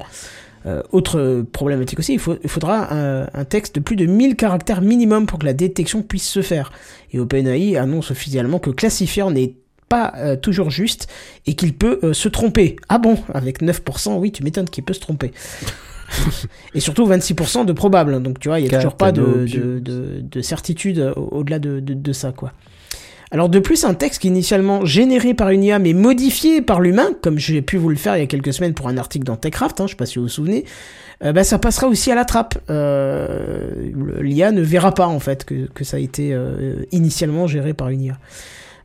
Euh, 0.65 0.81
autre 0.91 1.45
problématique 1.51 1.99
aussi, 1.99 2.13
il, 2.13 2.19
faut, 2.19 2.37
il 2.43 2.49
faudra 2.49 2.91
un, 2.93 3.27
un 3.33 3.45
texte 3.45 3.75
de 3.75 3.79
plus 3.81 3.95
de 3.95 4.05
1000 4.07 4.35
caractères 4.35 4.81
minimum 4.81 5.27
pour 5.27 5.37
que 5.39 5.45
la 5.45 5.53
détection 5.53 6.01
puisse 6.01 6.27
se 6.27 6.41
faire. 6.41 6.71
Et 7.11 7.19
OpenAI 7.19 7.77
annonce 7.77 8.09
officiellement 8.11 8.57
que 8.59 8.71
Classifier 8.71 9.29
n'est 9.29 9.55
pas 9.89 10.13
euh, 10.17 10.35
toujours 10.35 10.71
juste 10.71 11.07
et 11.45 11.53
qu'il 11.53 11.73
peut 11.75 11.99
euh, 12.03 12.13
se 12.13 12.27
tromper. 12.29 12.77
Ah 12.89 12.97
bon? 12.97 13.17
Avec 13.33 13.61
9%, 13.61 14.17
oui, 14.17 14.31
tu 14.31 14.43
m'étonnes 14.43 14.67
qu'il 14.69 14.83
peut 14.83 14.93
se 14.93 14.99
tromper. 14.99 15.31
et 16.73 16.79
surtout 16.79 17.07
26% 17.07 17.65
de 17.65 17.73
probable. 17.73 18.21
Donc 18.21 18.39
tu 18.39 18.47
vois, 18.47 18.59
il 18.59 18.63
y 18.65 18.67
a 18.67 18.71
toujours 18.79 18.95
pas 18.97 19.11
de, 19.11 19.45
de, 19.45 19.79
de, 19.79 20.21
de 20.21 20.41
certitude 20.41 21.13
au- 21.15 21.29
au-delà 21.37 21.59
de, 21.59 21.79
de, 21.79 21.93
de 21.93 22.13
ça, 22.13 22.31
quoi. 22.31 22.53
Alors 23.35 23.49
de 23.49 23.59
plus, 23.59 23.83
un 23.83 23.93
texte 23.93 24.21
qui 24.21 24.29
initialement 24.29 24.85
généré 24.85 25.33
par 25.33 25.49
une 25.49 25.61
IA 25.61 25.77
mais 25.77 25.91
modifié 25.91 26.61
par 26.61 26.79
l'humain, 26.79 27.09
comme 27.21 27.37
j'ai 27.37 27.61
pu 27.61 27.75
vous 27.75 27.89
le 27.89 27.97
faire 27.97 28.15
il 28.15 28.21
y 28.21 28.23
a 28.23 28.27
quelques 28.27 28.53
semaines 28.53 28.73
pour 28.73 28.87
un 28.87 28.95
article 28.95 29.25
dans 29.25 29.35
TechCraft, 29.35 29.81
hein, 29.81 29.87
je 29.87 29.91
sais 29.91 29.97
pas 29.97 30.05
si 30.05 30.19
vous 30.19 30.23
vous 30.23 30.29
souvenez, 30.29 30.63
euh, 31.21 31.33
bah, 31.33 31.43
ça 31.43 31.59
passera 31.59 31.87
aussi 31.87 32.09
à 32.09 32.15
la 32.15 32.23
trappe. 32.23 32.57
Euh, 32.69 33.91
L'IA 34.21 34.53
ne 34.53 34.61
verra 34.61 34.93
pas 34.93 35.07
en 35.07 35.19
fait 35.19 35.43
que, 35.43 35.83
ça 35.83 35.97
a 35.97 35.99
été 35.99 36.29
euh, 36.31 36.85
initialement 36.93 37.45
géré 37.45 37.73
par 37.73 37.89
une 37.89 38.03
IA. 38.03 38.17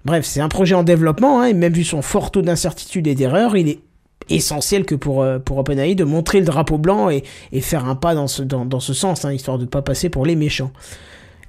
Bref, 0.04 0.24
c'est 0.24 0.40
un 0.40 0.48
projet 0.48 0.74
en 0.74 0.82
développement, 0.82 1.42
hein, 1.42 1.44
et 1.44 1.54
même 1.54 1.72
vu 1.72 1.84
son 1.84 2.02
fort 2.02 2.32
taux 2.32 2.42
d'incertitude 2.42 3.06
et 3.06 3.14
d'erreur, 3.14 3.56
il 3.56 3.68
est 3.68 3.78
essentiel 4.30 4.84
que 4.84 4.96
pour, 4.96 5.24
pour 5.44 5.58
OpenAI 5.58 5.94
de 5.94 6.02
montrer 6.02 6.40
le 6.40 6.46
drapeau 6.46 6.76
blanc 6.76 7.08
et, 7.08 7.22
et 7.52 7.60
faire 7.60 7.84
un 7.84 7.94
pas 7.94 8.16
dans 8.16 8.26
ce, 8.26 8.42
dans, 8.42 8.64
dans 8.64 8.80
ce 8.80 8.94
sens, 8.94 9.24
hein, 9.24 9.32
histoire 9.32 9.58
de 9.58 9.62
ne 9.62 9.68
pas 9.68 9.82
passer 9.82 10.08
pour 10.08 10.26
les 10.26 10.34
méchants. 10.34 10.72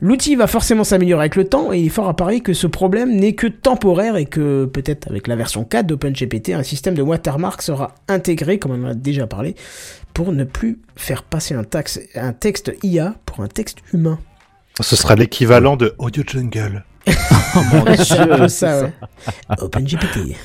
L'outil 0.03 0.35
va 0.35 0.47
forcément 0.47 0.83
s'améliorer 0.83 1.21
avec 1.21 1.35
le 1.35 1.45
temps 1.45 1.71
et 1.71 1.79
il 1.79 1.85
est 1.85 1.89
fort 1.89 2.07
à 2.09 2.15
parier 2.15 2.41
que 2.41 2.53
ce 2.53 2.65
problème 2.65 3.15
n'est 3.15 3.33
que 3.33 3.45
temporaire 3.45 4.15
et 4.17 4.25
que 4.25 4.65
peut-être 4.65 5.07
avec 5.09 5.27
la 5.27 5.35
version 5.35 5.63
4 5.63 5.85
d'OpenGPT, 5.85 6.49
un 6.49 6.63
système 6.63 6.95
de 6.95 7.03
watermark 7.03 7.61
sera 7.61 7.93
intégré, 8.07 8.57
comme 8.57 8.71
on 8.71 8.83
en 8.83 8.89
a 8.91 8.93
déjà 8.95 9.27
parlé, 9.27 9.55
pour 10.15 10.31
ne 10.31 10.43
plus 10.43 10.79
faire 10.95 11.21
passer 11.21 11.53
un, 11.53 11.63
taxe, 11.63 11.99
un 12.15 12.33
texte 12.33 12.73
IA 12.81 13.13
pour 13.27 13.41
un 13.43 13.47
texte 13.47 13.77
humain. 13.93 14.17
Ce 14.79 14.95
sera 14.95 15.15
l'équivalent 15.15 15.77
de 15.77 15.93
Audio 15.99 16.23
Jungle. 16.25 16.83
c'est 17.05 18.17
un 18.19 18.37
peu 18.37 18.47
ça, 18.47 18.83
ouais. 18.83 18.93
OpenGPT. 19.59 20.35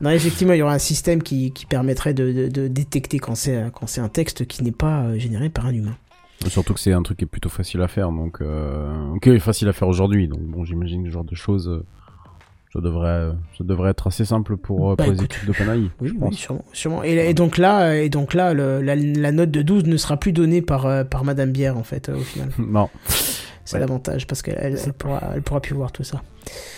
non, 0.00 0.10
effectivement, 0.10 0.52
il 0.52 0.58
y 0.58 0.62
aura 0.62 0.74
un 0.74 0.78
système 0.78 1.20
qui, 1.22 1.50
qui 1.52 1.66
permettrait 1.66 2.14
de, 2.14 2.30
de- 2.32 2.48
de 2.48 2.68
détecter 2.68 3.18
quand 3.18 3.34
c'est 3.34 3.64
quand 3.74 3.86
c'est 3.88 4.00
un 4.00 4.08
texte 4.08 4.46
qui 4.46 4.62
n'est 4.62 4.70
pas 4.70 5.02
euh, 5.02 5.18
généré 5.18 5.48
par 5.48 5.66
un 5.66 5.72
humain. 5.74 5.96
Surtout 6.48 6.74
que 6.74 6.80
c'est 6.80 6.92
un 6.92 7.02
truc 7.02 7.18
qui 7.18 7.24
est 7.24 7.28
plutôt 7.28 7.48
facile 7.48 7.80
à 7.82 7.88
faire, 7.88 8.10
donc 8.10 8.40
euh... 8.40 9.12
ok, 9.14 9.38
facile 9.38 9.68
à 9.68 9.72
faire 9.72 9.88
aujourd'hui. 9.88 10.28
Donc 10.28 10.40
bon, 10.42 10.64
j'imagine 10.64 11.02
que 11.02 11.08
ce 11.08 11.12
genre 11.14 11.24
de 11.24 11.34
choses, 11.34 11.68
euh, 11.68 11.82
ça 12.72 12.80
devrait, 12.80 13.30
ça 13.56 13.64
devrait 13.64 13.90
être 13.90 14.06
assez 14.06 14.24
simple 14.24 14.56
pour, 14.58 14.90
euh, 14.92 14.96
Bah, 14.96 15.04
pour 15.04 15.12
les 15.14 15.22
équipes 15.24 15.46
d'OpenAI. 15.46 15.90
Oui, 16.00 16.12
oui, 16.20 16.34
sûrement. 16.34 16.64
sûrement. 16.72 17.02
Et, 17.04 17.14
et 17.14 17.34
donc 17.34 17.56
là, 17.56 17.96
et 17.96 18.10
donc 18.10 18.34
là 18.34 18.52
le- 18.52 18.82
la, 18.82 18.94
la 18.96 19.32
note 19.32 19.50
de 19.50 19.62
12 19.62 19.84
ne 19.86 19.96
sera 19.96 20.18
plus 20.18 20.32
donnée 20.32 20.60
par, 20.62 20.84
euh, 20.86 21.04
par 21.04 21.24
Madame 21.24 21.50
Bière, 21.52 21.78
en 21.78 21.84
fait, 21.84 22.10
au 22.10 22.18
final. 22.20 22.50
non, 22.58 22.90
C'est 23.66 23.78
l'avantage, 23.78 24.26
parce 24.26 24.42
qu'elle 24.42 24.58
elle, 24.60 24.92
pourra, 24.94 25.20
elle 25.34 25.42
pourra 25.42 25.60
plus 25.60 25.74
voir 25.74 25.90
tout 25.92 26.04
ça. 26.04 26.22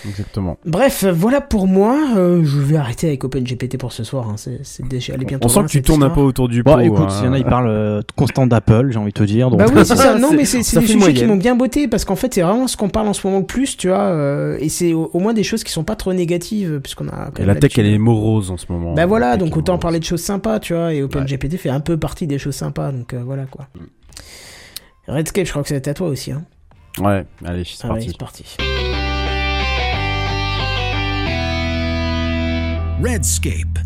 exactement. 0.09 0.57
Bref, 0.65 1.05
voilà 1.05 1.41
pour 1.43 1.67
moi. 1.67 1.97
Euh, 2.17 2.43
je 2.45 2.59
vais 2.59 2.77
arrêter 2.77 3.09
avec 3.09 3.23
OpenGPT 3.25 3.77
pour 3.79 3.93
ce 3.93 4.05
soir. 4.05 4.29
Hein. 4.31 4.37
C'est 4.37 4.89
déjà 4.89 5.13
allé 5.15 5.27
bientôt. 5.27 5.45
On 5.47 5.49
sent 5.49 5.63
que 5.65 5.69
tu 5.69 5.83
tournes 5.83 6.03
un 6.03 6.11
peu 6.11 6.21
autour 6.21 6.49
du 6.49 6.65
pot. 6.65 6.79
écoute, 6.81 6.99
hein. 7.11 7.19
il 7.21 7.27
y 7.27 7.29
en 7.29 7.33
a, 7.35 7.39
ils 7.39 7.45
parlent 7.45 7.69
euh, 7.69 8.01
constant 8.17 8.47
d'Apple, 8.47 8.89
j'ai 8.91 8.99
envie 8.99 9.13
de 9.13 9.19
te 9.19 9.23
dire. 9.23 9.51
Donc, 9.51 9.61
Bah 9.61 9.67
oui, 9.69 9.85
c'est 9.85 9.97
ça. 9.97 10.19
Non, 10.19 10.33
mais 10.33 10.45
c'est 10.47 10.59
des 10.59 10.87
sujets 10.87 11.13
qui 11.15 11.27
m'ont 11.27 11.37
bien 11.37 11.55
botté 11.55 11.89
parce 11.89 12.05
qu'en 12.05 12.17
fait, 12.17 12.33
c'est 12.33 12.43
vraiment 12.43 12.67
ce 12.67 12.77
qu'on 12.77 12.89
parle 12.89 13.09
en 13.09 13.13
ce 13.13 13.27
moment 13.27 13.41
le 13.41 13.47
plus, 13.47 13.77
tu 13.77 13.89
vois. 13.89 13.99
euh, 13.99 14.57
et 14.61 14.71
c'est 14.71 14.95
au, 14.95 15.11
au 15.13 15.19
moins 15.21 15.35
des 15.35 15.43
choses 15.45 15.63
qui 15.63 15.73
sont 15.73 15.85
pas 15.85 15.97
trop 15.97 16.13
négatives, 16.15 16.81
puisqu'on 16.83 17.09
a. 17.09 17.31
Et 17.39 17.45
la 17.45 17.55
tech, 17.55 17.79
elle 17.79 17.87
est 17.87 17.99
morose 17.99 18.51
en 18.51 18.57
ce 18.57 18.65
moment. 18.71 18.95
Bah 18.95 19.05
voilà, 19.07 19.37
donc 19.37 19.57
autant 19.57 19.73
morose. 19.75 19.83
parler 19.83 19.99
de 19.99 20.05
choses 20.05 20.23
sympas, 20.23 20.59
tu 20.59 20.73
vois. 20.73 20.95
Et 20.95 21.03
OpenGPT 21.03 21.59
fait 21.59 21.69
un 21.69 21.81
peu 21.81 21.99
partie 21.99 22.27
des 22.27 22.39
choses 22.39 22.55
sympas, 22.57 22.93
donc 22.93 23.13
euh, 23.13 23.21
voilà 23.23 23.45
quoi. 23.45 23.69
Redscape, 25.07 25.47
je 25.47 25.51
crois 25.51 25.63
que 25.63 25.69
c'était 25.69 25.91
à 25.91 25.95
toi 25.95 26.09
aussi. 26.09 26.33
Hein. 26.33 26.43
Ouais, 27.01 27.25
allez, 27.45 27.65
c'est 27.65 27.85
Allez, 27.87 28.13
parti. 28.17 28.45
c'est 28.45 28.57
parti. 28.57 29.49
Redscape. 33.03 33.79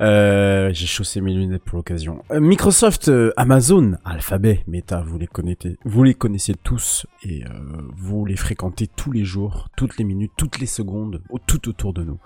Euh, 0.00 0.70
j'ai 0.72 0.86
chaussé 0.86 1.20
mes 1.20 1.32
lunettes 1.32 1.62
pour 1.62 1.76
l'occasion. 1.76 2.22
Euh, 2.32 2.40
Microsoft, 2.40 3.08
euh, 3.08 3.32
Amazon, 3.36 3.92
Alphabet, 4.04 4.64
Meta, 4.66 5.02
vous 5.06 5.18
les 5.18 5.28
connaissez, 5.28 5.76
vous 5.84 6.02
les 6.02 6.14
connaissez 6.14 6.54
tous 6.54 7.06
et 7.22 7.44
euh, 7.44 7.48
vous 7.96 8.24
les 8.26 8.36
fréquentez 8.36 8.88
tous 8.88 9.12
les 9.12 9.24
jours, 9.24 9.68
toutes 9.76 9.96
les 9.96 10.04
minutes, 10.04 10.32
toutes 10.36 10.58
les 10.58 10.66
secondes, 10.66 11.22
tout 11.46 11.68
autour 11.68 11.92
de 11.92 12.02
nous. 12.02 12.18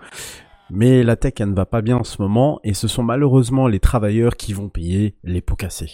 Mais 0.70 1.03
la 1.03 1.16
tech, 1.16 1.35
elle 1.41 1.51
ne 1.51 1.55
va 1.55 1.66
pas 1.66 1.83
bien 1.83 1.99
en 1.99 2.05
ce 2.05 2.20
moment, 2.20 2.59
et 2.64 2.74
ce 2.74 2.89
sont 2.89 3.03
malheureusement 3.03 3.68
les 3.68 3.81
travailleurs 3.81 4.37
qui 4.37 4.53
vont 4.55 4.68
payer 4.68 5.14
les 5.24 5.41
pots 5.41 5.57
cassés. 5.57 5.93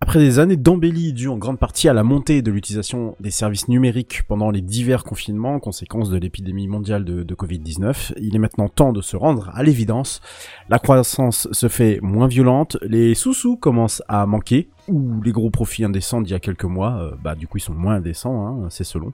Après 0.00 0.20
des 0.20 0.38
années 0.38 0.56
d'embellie 0.56 1.12
dues 1.12 1.28
en 1.28 1.38
grande 1.38 1.58
partie 1.58 1.88
à 1.88 1.92
la 1.92 2.04
montée 2.04 2.40
de 2.40 2.52
l'utilisation 2.52 3.16
des 3.18 3.32
services 3.32 3.66
numériques 3.66 4.22
pendant 4.28 4.52
les 4.52 4.60
divers 4.60 5.02
confinements, 5.02 5.58
conséquence 5.58 6.08
de 6.08 6.16
l'épidémie 6.16 6.68
mondiale 6.68 7.04
de, 7.04 7.24
de 7.24 7.34
Covid-19, 7.34 8.12
il 8.16 8.36
est 8.36 8.38
maintenant 8.38 8.68
temps 8.68 8.92
de 8.92 9.02
se 9.02 9.16
rendre 9.16 9.50
à 9.52 9.64
l'évidence. 9.64 10.20
La 10.68 10.78
croissance 10.78 11.48
se 11.50 11.68
fait 11.68 11.98
moins 12.00 12.28
violente, 12.28 12.76
les 12.82 13.16
sous-sous 13.16 13.56
commencent 13.56 14.02
à 14.06 14.24
manquer, 14.24 14.68
ou 14.86 15.20
les 15.20 15.32
gros 15.32 15.50
profits 15.50 15.84
indécents 15.84 16.20
d'il 16.20 16.30
y 16.30 16.34
a 16.34 16.40
quelques 16.40 16.64
mois, 16.64 17.00
euh, 17.00 17.16
bah 17.22 17.34
du 17.34 17.48
coup 17.48 17.58
ils 17.58 17.62
sont 17.62 17.74
moins 17.74 17.96
indécents, 17.96 18.46
hein, 18.46 18.68
c'est 18.70 18.84
selon. 18.84 19.12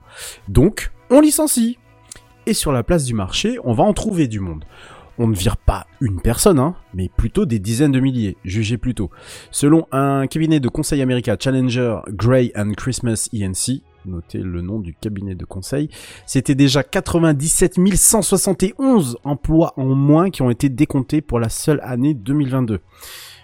Donc, 0.49 0.91
on 1.09 1.19
licencie. 1.19 1.79
Et 2.45 2.53
sur 2.53 2.71
la 2.71 2.83
place 2.83 3.05
du 3.05 3.15
marché, 3.15 3.57
on 3.63 3.73
va 3.73 3.83
en 3.83 3.93
trouver 3.93 4.27
du 4.27 4.39
monde 4.39 4.63
on 5.17 5.27
ne 5.27 5.35
vire 5.35 5.57
pas 5.57 5.87
une 6.01 6.19
personne, 6.21 6.59
hein, 6.59 6.75
mais 6.93 7.09
plutôt 7.15 7.45
des 7.45 7.59
dizaines 7.59 7.91
de 7.91 7.99
milliers, 7.99 8.37
jugez 8.43 8.77
plutôt. 8.77 9.09
Selon 9.51 9.87
un 9.91 10.27
cabinet 10.27 10.59
de 10.59 10.67
conseil 10.69 11.01
américain 11.01 11.37
Challenger 11.39 11.99
Gray 12.09 12.51
and 12.55 12.71
Christmas 12.75 13.29
ENC, 13.33 13.81
notez 14.05 14.39
le 14.39 14.61
nom 14.61 14.79
du 14.79 14.93
cabinet 14.93 15.35
de 15.35 15.45
conseil, 15.45 15.89
c'était 16.25 16.55
déjà 16.55 16.83
97 16.83 17.77
171 17.95 19.17
emplois 19.23 19.73
en 19.77 19.85
moins 19.85 20.29
qui 20.29 20.41
ont 20.41 20.49
été 20.49 20.69
décomptés 20.69 21.21
pour 21.21 21.39
la 21.39 21.49
seule 21.49 21.79
année 21.83 22.13
2022. 22.13 22.79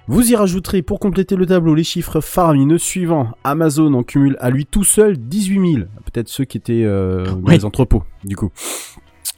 Vous 0.07 0.31
y 0.31 0.35
rajouterez 0.35 0.81
pour 0.81 0.99
compléter 0.99 1.35
le 1.35 1.45
tableau 1.45 1.75
les 1.75 1.83
chiffres 1.83 2.21
faramineux 2.21 2.79
suivants. 2.79 3.29
Amazon 3.43 3.93
en 3.93 4.03
cumule 4.03 4.35
à 4.39 4.49
lui 4.49 4.65
tout 4.65 4.83
seul 4.83 5.15
18 5.15 5.73
000. 5.75 5.85
Peut-être 6.05 6.27
ceux 6.27 6.43
qui 6.43 6.57
étaient 6.57 6.83
euh, 6.83 7.23
dans 7.25 7.35
Oui. 7.37 7.53
les 7.53 7.65
entrepôts, 7.65 8.03
du 8.25 8.35
coup 8.35 8.49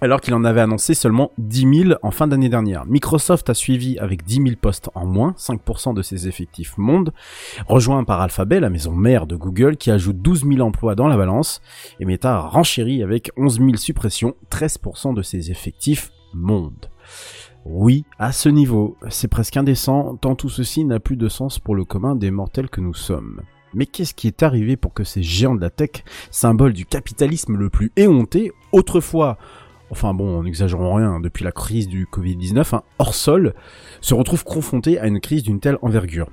alors 0.03 0.19
qu'il 0.19 0.33
en 0.33 0.43
avait 0.43 0.59
annoncé 0.59 0.93
seulement 0.93 1.31
10 1.37 1.85
000 1.85 1.99
en 2.01 2.11
fin 2.11 2.27
d'année 2.27 2.49
dernière. 2.49 2.85
Microsoft 2.85 3.49
a 3.49 3.53
suivi 3.53 3.97
avec 3.99 4.25
10 4.25 4.35
000 4.35 4.47
postes 4.61 4.89
en 4.95 5.05
moins, 5.05 5.33
5% 5.37 5.93
de 5.93 6.01
ses 6.01 6.27
effectifs 6.27 6.77
monde, 6.77 7.13
rejoint 7.67 8.03
par 8.03 8.19
Alphabet, 8.19 8.59
la 8.59 8.69
maison 8.69 8.91
mère 8.91 9.27
de 9.27 9.37
Google, 9.37 9.77
qui 9.77 9.91
ajoute 9.91 10.17
12 10.17 10.45
000 10.45 10.59
emplois 10.59 10.95
dans 10.95 11.07
la 11.07 11.15
balance, 11.15 11.61
et 12.01 12.05
Meta 12.05 12.39
renchérit 12.39 13.01
avec 13.01 13.31
11 13.37 13.59
000 13.59 13.75
suppressions, 13.77 14.35
13% 14.51 15.13
de 15.13 15.21
ses 15.21 15.51
effectifs 15.51 16.11
monde. 16.33 16.89
Oui, 17.65 18.03
à 18.19 18.33
ce 18.33 18.49
niveau, 18.49 18.97
c'est 19.09 19.29
presque 19.29 19.55
indécent, 19.55 20.17
tant 20.17 20.35
tout 20.35 20.49
ceci 20.49 20.83
n'a 20.83 20.99
plus 20.99 21.15
de 21.15 21.29
sens 21.29 21.59
pour 21.59 21.75
le 21.75 21.85
commun 21.85 22.17
des 22.17 22.29
mortels 22.29 22.69
que 22.69 22.81
nous 22.81 22.93
sommes. 22.93 23.41
Mais 23.73 23.85
qu'est-ce 23.85 24.13
qui 24.13 24.27
est 24.27 24.43
arrivé 24.43 24.75
pour 24.75 24.93
que 24.93 25.03
ces 25.03 25.23
géants 25.23 25.55
de 25.55 25.61
la 25.61 25.69
tech, 25.69 26.03
symbole 26.29 26.73
du 26.73 26.85
capitalisme 26.85 27.55
le 27.55 27.69
plus 27.69 27.91
éhonté, 27.95 28.51
autrefois 28.71 29.37
enfin 29.93 30.15
bon, 30.15 30.41
n'exagérons 30.41 30.95
rien, 30.95 31.19
depuis 31.19 31.43
la 31.43 31.51
crise 31.51 31.87
du 31.87 32.07
Covid-19, 32.11 32.75
hein, 32.75 32.81
hors 32.97 33.13
sol, 33.13 33.53
se 34.01 34.15
retrouve 34.15 34.43
confronté 34.43 34.97
à 34.97 35.05
une 35.05 35.19
crise 35.19 35.43
d'une 35.43 35.59
telle 35.59 35.77
envergure 35.83 36.29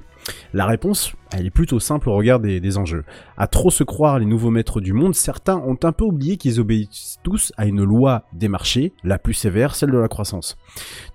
La 0.54 0.64
réponse, 0.64 1.12
elle 1.30 1.44
est 1.44 1.50
plutôt 1.50 1.78
simple 1.78 2.08
au 2.08 2.14
regard 2.14 2.40
des, 2.40 2.58
des 2.58 2.78
enjeux. 2.78 3.04
À 3.36 3.48
trop 3.48 3.70
se 3.70 3.84
croire 3.84 4.18
les 4.18 4.24
nouveaux 4.24 4.48
maîtres 4.48 4.80
du 4.80 4.94
monde, 4.94 5.14
certains 5.14 5.58
ont 5.58 5.76
un 5.82 5.92
peu 5.92 6.06
oublié 6.06 6.38
qu'ils 6.38 6.58
obéissent 6.58 7.18
tous 7.22 7.52
à 7.58 7.66
une 7.66 7.84
loi 7.84 8.24
des 8.32 8.48
marchés, 8.48 8.94
la 9.04 9.18
plus 9.18 9.34
sévère, 9.34 9.74
celle 9.74 9.90
de 9.90 9.98
la 9.98 10.08
croissance. 10.08 10.56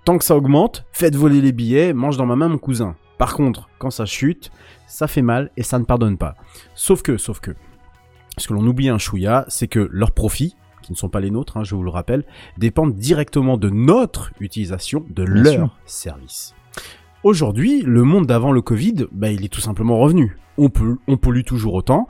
Tant 0.04 0.16
que 0.16 0.24
ça 0.24 0.36
augmente, 0.36 0.84
faites 0.92 1.16
voler 1.16 1.40
les 1.40 1.52
billets, 1.52 1.92
mange 1.94 2.16
dans 2.16 2.26
ma 2.26 2.36
main 2.36 2.48
mon 2.48 2.58
cousin. 2.58 2.94
Par 3.18 3.34
contre, 3.34 3.68
quand 3.80 3.90
ça 3.90 4.06
chute, 4.06 4.52
ça 4.86 5.08
fait 5.08 5.22
mal 5.22 5.50
et 5.56 5.64
ça 5.64 5.80
ne 5.80 5.84
pardonne 5.84 6.16
pas. 6.16 6.36
Sauf 6.76 7.02
que, 7.02 7.16
sauf 7.16 7.40
que, 7.40 7.56
ce 8.38 8.46
que 8.46 8.54
l'on 8.54 8.66
oublie 8.66 8.88
un 8.88 8.98
chouïa, 8.98 9.44
c'est 9.48 9.66
que 9.66 9.88
leurs 9.90 10.12
profits, 10.12 10.54
qui 10.86 10.92
ne 10.92 10.96
sont 10.96 11.08
pas 11.08 11.20
les 11.20 11.30
nôtres, 11.30 11.56
hein, 11.56 11.64
je 11.64 11.74
vous 11.74 11.82
le 11.82 11.90
rappelle, 11.90 12.24
dépendent 12.58 12.94
directement 12.94 13.56
de 13.56 13.68
notre 13.70 14.30
utilisation 14.40 15.04
de 15.10 15.24
Bien 15.24 15.52
sûr. 15.52 15.76
services. 15.84 16.54
Aujourd'hui, 17.22 17.82
le 17.82 18.04
monde 18.04 18.26
d'avant 18.26 18.52
le 18.52 18.62
Covid, 18.62 19.06
bah, 19.10 19.30
il 19.30 19.44
est 19.44 19.48
tout 19.48 19.60
simplement 19.60 19.98
revenu. 19.98 20.36
On, 20.58 21.16
pollue 21.16 21.42
toujours 21.42 21.74
autant, 21.74 22.08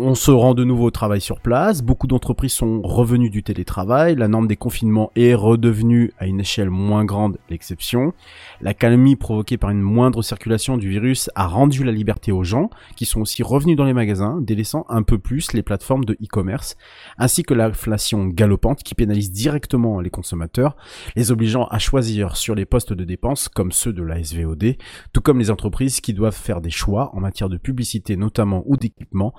on 0.00 0.16
se 0.16 0.32
rend 0.32 0.54
de 0.54 0.64
nouveau 0.64 0.86
au 0.86 0.90
travail 0.90 1.20
sur 1.20 1.38
place, 1.38 1.80
beaucoup 1.80 2.08
d'entreprises 2.08 2.52
sont 2.52 2.82
revenues 2.82 3.30
du 3.30 3.44
télétravail, 3.44 4.16
la 4.16 4.26
norme 4.26 4.48
des 4.48 4.56
confinements 4.56 5.12
est 5.14 5.34
redevenue 5.34 6.12
à 6.18 6.26
une 6.26 6.40
échelle 6.40 6.70
moins 6.70 7.04
grande 7.04 7.38
l'exception, 7.48 8.12
la 8.60 8.74
calmie 8.74 9.14
provoquée 9.14 9.58
par 9.58 9.70
une 9.70 9.80
moindre 9.80 10.22
circulation 10.22 10.76
du 10.76 10.88
virus 10.88 11.30
a 11.36 11.46
rendu 11.46 11.84
la 11.84 11.92
liberté 11.92 12.32
aux 12.32 12.42
gens, 12.42 12.68
qui 12.96 13.04
sont 13.04 13.20
aussi 13.20 13.44
revenus 13.44 13.76
dans 13.76 13.84
les 13.84 13.92
magasins, 13.92 14.40
délaissant 14.40 14.86
un 14.88 15.04
peu 15.04 15.18
plus 15.18 15.52
les 15.52 15.62
plateformes 15.62 16.04
de 16.04 16.14
e-commerce, 16.14 16.76
ainsi 17.16 17.44
que 17.44 17.54
l'inflation 17.54 18.26
galopante 18.26 18.82
qui 18.82 18.96
pénalise 18.96 19.30
directement 19.30 20.00
les 20.00 20.10
consommateurs, 20.10 20.76
les 21.14 21.30
obligeant 21.30 21.66
à 21.66 21.78
choisir 21.78 22.36
sur 22.36 22.56
les 22.56 22.64
postes 22.64 22.92
de 22.92 23.04
dépenses 23.04 23.48
comme 23.48 23.70
ceux 23.70 23.92
de 23.92 24.02
la 24.02 24.20
SVOD, 24.20 24.74
tout 25.12 25.20
comme 25.20 25.38
les 25.38 25.52
entreprises 25.52 26.00
qui 26.00 26.12
doivent 26.12 26.34
faire 26.34 26.60
des 26.60 26.70
choix 26.70 27.14
en 27.14 27.20
matière 27.20 27.48
de 27.48 27.56
publicité 27.56 27.83
notamment 28.16 28.62
ou 28.66 28.76
d'équipement, 28.76 29.34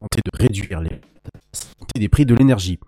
tenter 0.00 0.20
de 0.24 0.38
réduire 0.38 0.80
les 0.80 2.08
prix 2.08 2.26
de 2.26 2.34
l'énergie. 2.34 2.78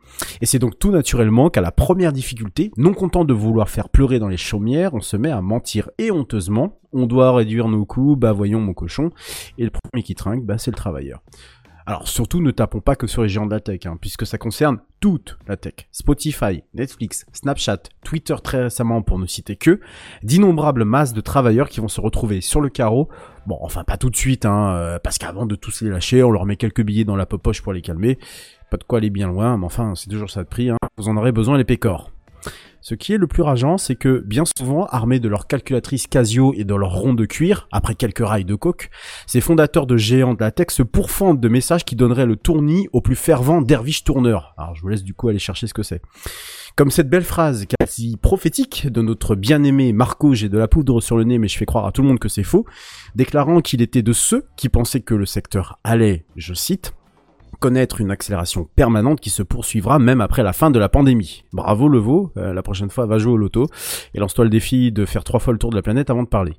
Et 0.40 0.46
c'est 0.46 0.58
donc 0.58 0.78
tout 0.78 0.90
naturellement 0.90 1.50
qu'à 1.50 1.60
la 1.60 1.72
première 1.72 2.12
difficulté, 2.12 2.70
non 2.76 2.92
content 2.92 3.24
de 3.24 3.32
vouloir 3.32 3.68
faire 3.68 3.88
pleurer 3.88 4.18
dans 4.18 4.28
les 4.28 4.36
chaumières, 4.36 4.94
on 4.94 5.00
se 5.00 5.16
met 5.16 5.30
à 5.30 5.40
mentir 5.40 5.90
et 5.98 6.10
honteusement, 6.10 6.78
on 6.92 7.06
doit 7.06 7.34
réduire 7.34 7.68
nos 7.68 7.84
coûts, 7.84 8.16
bah 8.16 8.32
voyons 8.32 8.60
mon 8.60 8.74
cochon, 8.74 9.10
et 9.56 9.64
le 9.64 9.70
premier 9.70 10.02
qui 10.02 10.14
trinque, 10.14 10.44
bah 10.44 10.58
c'est 10.58 10.70
le 10.70 10.76
travailleur. 10.76 11.22
Alors 11.88 12.06
surtout 12.06 12.42
ne 12.42 12.50
tapons 12.50 12.82
pas 12.82 12.96
que 12.96 13.06
sur 13.06 13.22
les 13.22 13.30
géants 13.30 13.46
de 13.46 13.50
la 13.50 13.60
tech, 13.60 13.86
hein, 13.86 13.96
puisque 13.98 14.26
ça 14.26 14.36
concerne 14.36 14.78
toute 15.00 15.38
la 15.46 15.56
tech. 15.56 15.88
Spotify, 15.90 16.62
Netflix, 16.74 17.24
Snapchat, 17.32 17.84
Twitter 18.04 18.34
très 18.44 18.64
récemment 18.64 19.00
pour 19.00 19.18
ne 19.18 19.24
citer 19.24 19.56
que, 19.56 19.80
d'innombrables 20.22 20.84
masses 20.84 21.14
de 21.14 21.22
travailleurs 21.22 21.70
qui 21.70 21.80
vont 21.80 21.88
se 21.88 22.02
retrouver 22.02 22.42
sur 22.42 22.60
le 22.60 22.68
carreau. 22.68 23.08
Bon, 23.48 23.56
enfin 23.62 23.82
pas 23.82 23.96
tout 23.96 24.10
de 24.10 24.16
suite, 24.16 24.44
hein, 24.44 24.74
euh, 24.74 24.98
parce 25.02 25.16
qu'avant 25.16 25.46
de 25.46 25.54
tous 25.54 25.80
les 25.80 25.88
lâcher, 25.88 26.22
on 26.22 26.30
leur 26.30 26.44
met 26.44 26.56
quelques 26.56 26.82
billets 26.82 27.06
dans 27.06 27.16
la 27.16 27.24
poche 27.24 27.62
pour 27.62 27.72
les 27.72 27.80
calmer. 27.80 28.18
Pas 28.70 28.76
de 28.76 28.84
quoi 28.84 28.98
aller 28.98 29.08
bien 29.08 29.26
loin, 29.26 29.56
mais 29.56 29.64
enfin 29.64 29.94
c'est 29.94 30.10
toujours 30.10 30.28
ça 30.28 30.42
de 30.42 30.48
prix, 30.48 30.68
hein. 30.68 30.76
vous 30.98 31.08
en 31.08 31.16
aurez 31.16 31.32
besoin 31.32 31.56
les 31.56 31.64
pécores. 31.64 32.10
Ce 32.80 32.94
qui 32.94 33.12
est 33.12 33.18
le 33.18 33.26
plus 33.26 33.42
rageant, 33.42 33.76
c'est 33.76 33.96
que 33.96 34.22
bien 34.24 34.44
souvent, 34.56 34.86
armés 34.86 35.20
de 35.20 35.28
leur 35.28 35.46
calculatrice 35.46 36.06
Casio 36.06 36.54
et 36.54 36.64
de 36.64 36.74
leur 36.74 36.92
rond 36.92 37.14
de 37.14 37.26
cuir, 37.26 37.68
après 37.72 37.94
quelques 37.94 38.26
rails 38.26 38.44
de 38.44 38.54
coke, 38.54 38.90
ces 39.26 39.40
fondateurs 39.40 39.86
de 39.86 39.96
géants 39.96 40.34
de 40.34 40.40
la 40.40 40.50
tech 40.50 40.68
se 40.70 40.82
pourfendent 40.82 41.40
de 41.40 41.48
messages 41.48 41.84
qui 41.84 41.96
donneraient 41.96 42.26
le 42.26 42.36
tournis 42.36 42.88
au 42.92 43.00
plus 43.00 43.16
fervent 43.16 43.62
derviche 43.62 44.04
tourneur. 44.04 44.54
Alors 44.56 44.74
je 44.74 44.82
vous 44.82 44.88
laisse 44.88 45.04
du 45.04 45.14
coup 45.14 45.28
aller 45.28 45.38
chercher 45.38 45.66
ce 45.66 45.74
que 45.74 45.82
c'est. 45.82 46.00
Comme 46.76 46.90
cette 46.90 47.10
belle 47.10 47.24
phrase 47.24 47.66
quasi 47.66 48.16
prophétique 48.16 48.86
de 48.86 49.02
notre 49.02 49.34
bien-aimé 49.34 49.92
Marco, 49.92 50.34
j'ai 50.34 50.48
de 50.48 50.58
la 50.58 50.68
poudre 50.68 51.00
sur 51.00 51.16
le 51.16 51.24
nez 51.24 51.38
mais 51.38 51.48
je 51.48 51.58
fais 51.58 51.66
croire 51.66 51.86
à 51.86 51.92
tout 51.92 52.02
le 52.02 52.08
monde 52.08 52.20
que 52.20 52.28
c'est 52.28 52.44
faux, 52.44 52.64
déclarant 53.16 53.60
qu'il 53.60 53.82
était 53.82 54.02
de 54.02 54.12
ceux 54.12 54.46
qui 54.56 54.68
pensaient 54.68 55.00
que 55.00 55.14
le 55.14 55.26
secteur 55.26 55.80
allait, 55.82 56.24
je 56.36 56.54
cite, 56.54 56.94
connaître 57.58 58.00
une 58.00 58.10
accélération 58.10 58.68
permanente 58.76 59.20
qui 59.20 59.30
se 59.30 59.42
poursuivra 59.42 59.98
même 59.98 60.20
après 60.20 60.42
la 60.42 60.52
fin 60.52 60.70
de 60.70 60.78
la 60.78 60.88
pandémie. 60.88 61.44
Bravo 61.52 61.88
Levo, 61.88 62.32
euh, 62.36 62.52
la 62.52 62.62
prochaine 62.62 62.90
fois 62.90 63.06
va 63.06 63.18
jouer 63.18 63.32
au 63.32 63.36
loto 63.36 63.66
et 64.14 64.18
lance-toi 64.18 64.44
le 64.44 64.50
défi 64.50 64.92
de 64.92 65.04
faire 65.04 65.24
trois 65.24 65.40
fois 65.40 65.52
le 65.52 65.58
tour 65.58 65.70
de 65.70 65.76
la 65.76 65.82
planète 65.82 66.10
avant 66.10 66.22
de 66.22 66.28
parler. 66.28 66.54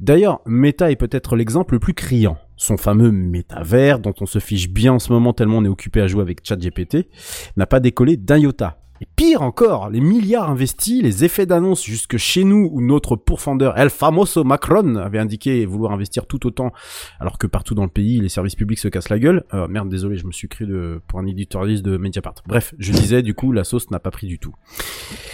D'ailleurs, 0.00 0.40
Meta 0.46 0.90
est 0.90 0.96
peut-être 0.96 1.36
l'exemple 1.36 1.74
le 1.74 1.80
plus 1.80 1.94
criant. 1.94 2.38
Son 2.56 2.76
fameux 2.76 3.12
métavers, 3.12 3.98
dont 4.00 4.14
on 4.20 4.26
se 4.26 4.38
fiche 4.38 4.68
bien 4.68 4.94
en 4.94 4.98
ce 4.98 5.12
moment 5.12 5.32
tellement 5.32 5.58
on 5.58 5.64
est 5.64 5.68
occupé 5.68 6.00
à 6.00 6.08
jouer 6.08 6.22
avec 6.22 6.46
ChatGPT, 6.46 7.08
n'a 7.56 7.66
pas 7.66 7.80
décollé 7.80 8.16
d'un 8.16 8.38
iota. 8.38 8.78
Et 9.00 9.06
pire 9.16 9.42
encore, 9.42 9.90
les 9.90 10.00
milliards 10.00 10.50
investis, 10.50 11.02
les 11.02 11.24
effets 11.24 11.46
d'annonce 11.46 11.84
jusque 11.84 12.16
chez 12.16 12.44
nous 12.44 12.68
où 12.72 12.80
notre 12.80 13.16
pourfendeur 13.16 13.78
El 13.78 13.90
Famoso 13.90 14.44
Macron 14.44 14.96
avait 14.96 15.18
indiqué 15.18 15.66
vouloir 15.66 15.92
investir 15.92 16.26
tout 16.26 16.46
autant 16.46 16.72
alors 17.20 17.38
que 17.38 17.46
partout 17.46 17.74
dans 17.74 17.84
le 17.84 17.90
pays 17.90 18.20
les 18.20 18.28
services 18.28 18.56
publics 18.56 18.78
se 18.78 18.88
cassent 18.88 19.08
la 19.08 19.18
gueule. 19.18 19.44
Euh, 19.54 19.68
merde, 19.68 19.88
désolé, 19.88 20.16
je 20.16 20.26
me 20.26 20.32
suis 20.32 20.48
cru 20.48 20.66
de, 20.66 21.00
pour 21.06 21.18
un 21.20 21.26
éditorialiste 21.26 21.84
de 21.84 21.96
Mediapart. 21.96 22.34
Bref, 22.46 22.74
je 22.78 22.92
disais 22.92 23.22
du 23.22 23.34
coup 23.34 23.52
la 23.52 23.64
sauce 23.64 23.90
n'a 23.90 24.00
pas 24.00 24.10
pris 24.10 24.26
du 24.26 24.38
tout. 24.38 24.54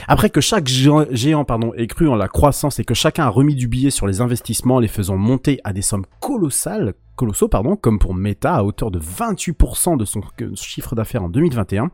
Après 0.08 0.30
que 0.30 0.40
chaque 0.40 0.68
géant, 0.68 1.06
géant, 1.10 1.44
pardon, 1.44 1.72
ait 1.74 1.86
cru 1.86 2.08
en 2.08 2.16
la 2.16 2.28
croissance 2.28 2.78
et 2.78 2.84
que 2.84 2.94
chacun 2.94 3.24
a 3.24 3.28
remis 3.28 3.54
du 3.54 3.68
billet 3.68 3.90
sur 3.90 4.06
les 4.06 4.20
investissements, 4.20 4.78
les 4.80 4.88
faisant 4.88 5.16
monter 5.16 5.60
à 5.64 5.72
des 5.72 5.82
sommes 5.82 6.04
colossales, 6.20 6.94
colossaux, 7.16 7.48
pardon, 7.48 7.76
comme 7.76 7.98
pour 7.98 8.14
Meta 8.14 8.54
à 8.54 8.62
hauteur 8.64 8.90
de 8.90 8.98
28% 9.00 9.96
de 9.96 10.04
son 10.04 10.20
chiffre 10.54 10.94
d'affaires 10.94 11.22
en 11.24 11.28
2021, 11.28 11.90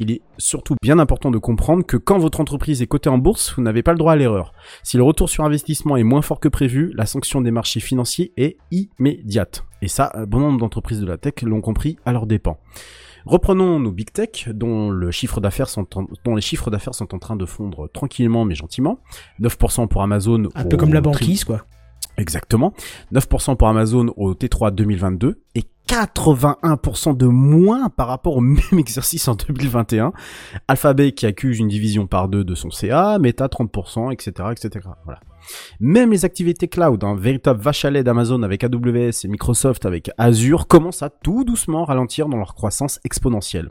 il 0.00 0.10
est 0.10 0.22
surtout 0.38 0.74
bien 0.82 0.98
important 0.98 1.30
de 1.30 1.38
comprendre 1.38 1.84
que 1.84 1.96
quand 1.96 2.18
votre 2.18 2.40
entreprise 2.40 2.82
est 2.82 2.86
cotée 2.86 3.08
en 3.10 3.18
bourse, 3.18 3.54
vous 3.56 3.62
n'avez 3.62 3.82
pas 3.82 3.92
le 3.92 3.98
droit 3.98 4.12
à 4.12 4.16
l'erreur. 4.16 4.52
Si 4.82 4.96
le 4.96 5.02
retour 5.02 5.28
sur 5.28 5.44
investissement 5.44 5.96
est 5.96 6.02
moins 6.02 6.22
fort 6.22 6.40
que 6.40 6.48
prévu, 6.48 6.92
la 6.94 7.06
sanction 7.06 7.40
des 7.40 7.50
marchés 7.50 7.80
financiers 7.80 8.32
est 8.36 8.56
immédiate. 8.70 9.64
Et 9.82 9.88
ça, 9.88 10.12
bon 10.26 10.40
nombre 10.40 10.58
d'entreprises 10.58 11.00
de 11.00 11.06
la 11.06 11.18
tech 11.18 11.34
l'ont 11.42 11.60
compris 11.60 11.96
à 12.04 12.12
leurs 12.12 12.26
dépens. 12.26 12.58
Reprenons 13.24 13.78
nos 13.78 13.92
big 13.92 14.10
tech, 14.12 14.48
dont, 14.48 14.90
le 14.90 15.10
chiffre 15.12 15.40
d'affaires 15.40 15.68
sont 15.68 15.86
en- 15.96 16.06
dont 16.24 16.34
les 16.34 16.40
chiffres 16.42 16.70
d'affaires 16.70 16.94
sont 16.94 17.14
en 17.14 17.18
train 17.20 17.36
de 17.36 17.46
fondre 17.46 17.88
tranquillement 17.92 18.44
mais 18.44 18.56
gentiment. 18.56 18.98
9% 19.40 19.86
pour 19.86 20.02
Amazon. 20.02 20.48
Un 20.56 20.64
peu 20.64 20.76
comme 20.76 20.92
la 20.94 21.00
banquise, 21.00 21.44
quoi. 21.44 21.64
Exactement. 22.18 22.72
9% 23.12 23.56
pour 23.56 23.68
Amazon 23.68 24.12
au 24.16 24.34
T3 24.34 24.74
2022 24.74 25.42
et 25.54 25.64
81% 25.88 27.16
de 27.16 27.26
moins 27.26 27.88
par 27.88 28.08
rapport 28.08 28.36
au 28.36 28.40
même 28.40 28.78
exercice 28.78 29.28
en 29.28 29.34
2021. 29.34 30.12
Alphabet 30.68 31.12
qui 31.12 31.26
accuse 31.26 31.58
une 31.58 31.68
division 31.68 32.06
par 32.06 32.28
deux 32.28 32.44
de 32.44 32.54
son 32.54 32.70
CA, 32.70 33.18
Meta 33.18 33.46
30%, 33.46 34.12
etc., 34.12 34.48
etc. 34.52 34.88
Voilà. 35.04 35.20
Même 35.80 36.12
les 36.12 36.24
activités 36.24 36.68
cloud, 36.68 37.02
un 37.02 37.16
véritable 37.16 37.60
vache 37.60 37.84
à 37.84 37.90
lait 37.90 38.04
d'Amazon 38.04 38.42
avec 38.42 38.62
AWS 38.62 39.24
et 39.24 39.28
Microsoft 39.28 39.84
avec 39.86 40.10
Azure, 40.18 40.68
commencent 40.68 41.02
à 41.02 41.10
tout 41.10 41.44
doucement 41.44 41.84
ralentir 41.84 42.28
dans 42.28 42.36
leur 42.36 42.54
croissance 42.54 43.00
exponentielle. 43.04 43.70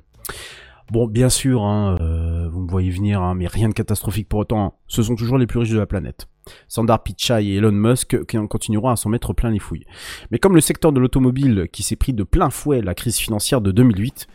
Bon, 0.91 1.07
bien 1.07 1.29
sûr, 1.29 1.63
hein, 1.63 1.95
euh, 2.01 2.49
vous 2.49 2.59
me 2.59 2.69
voyez 2.69 2.89
venir, 2.89 3.21
hein, 3.21 3.33
mais 3.33 3.47
rien 3.47 3.69
de 3.69 3.73
catastrophique 3.73 4.27
pour 4.27 4.41
autant. 4.41 4.77
Ce 4.87 5.01
sont 5.01 5.15
toujours 5.15 5.37
les 5.37 5.47
plus 5.47 5.59
riches 5.59 5.71
de 5.71 5.79
la 5.79 5.85
planète. 5.85 6.27
Sundar 6.67 7.03
Pichai 7.03 7.45
et 7.45 7.55
Elon 7.55 7.71
Musk 7.71 8.25
qui 8.25 8.37
continueront 8.47 8.89
à 8.89 8.95
s'en 8.95 9.09
mettre 9.09 9.33
plein 9.33 9.51
les 9.51 9.59
fouilles. 9.59 9.85
Mais 10.31 10.39
comme 10.39 10.55
le 10.55 10.61
secteur 10.61 10.91
de 10.91 10.99
l'automobile 10.99 11.67
qui 11.71 11.83
s'est 11.83 11.95
pris 11.95 12.13
de 12.13 12.23
plein 12.23 12.49
fouet 12.49 12.81
la 12.81 12.95
crise 12.95 13.17
financière 13.17 13.61
de 13.61 13.71
2008, 13.71 14.27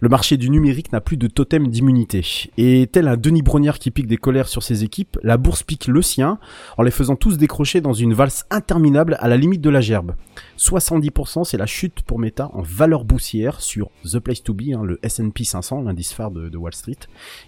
le 0.00 0.08
marché 0.08 0.36
du 0.36 0.50
numérique 0.50 0.92
n'a 0.92 1.00
plus 1.00 1.16
de 1.16 1.26
totem 1.26 1.68
d'immunité. 1.68 2.24
Et 2.58 2.88
tel 2.90 3.08
un 3.08 3.16
Denis 3.16 3.42
Brognard 3.42 3.78
qui 3.78 3.90
pique 3.90 4.06
des 4.06 4.16
colères 4.16 4.48
sur 4.48 4.62
ses 4.62 4.84
équipes, 4.84 5.18
la 5.22 5.36
bourse 5.36 5.62
pique 5.62 5.86
le 5.86 6.02
sien 6.02 6.38
en 6.76 6.82
les 6.82 6.90
faisant 6.90 7.16
tous 7.16 7.38
décrocher 7.38 7.80
dans 7.80 7.92
une 7.92 8.14
valse 8.14 8.44
interminable 8.50 9.16
à 9.20 9.28
la 9.28 9.36
limite 9.36 9.60
de 9.60 9.70
la 9.70 9.80
gerbe. 9.80 10.14
70% 10.58 11.44
c'est 11.44 11.56
la 11.56 11.66
chute 11.66 12.02
pour 12.02 12.18
Meta 12.18 12.50
en 12.52 12.62
valeur 12.62 13.04
boursière 13.04 13.60
sur 13.60 13.90
The 14.04 14.18
Place 14.18 14.42
to 14.42 14.54
Be, 14.54 14.74
hein, 14.74 14.82
le 14.84 14.98
S&P 15.02 15.44
500, 15.44 15.82
l'indice 15.82 16.12
phare 16.12 16.30
de, 16.30 16.48
de 16.48 16.56
Wall 16.56 16.74
Street. 16.74 16.98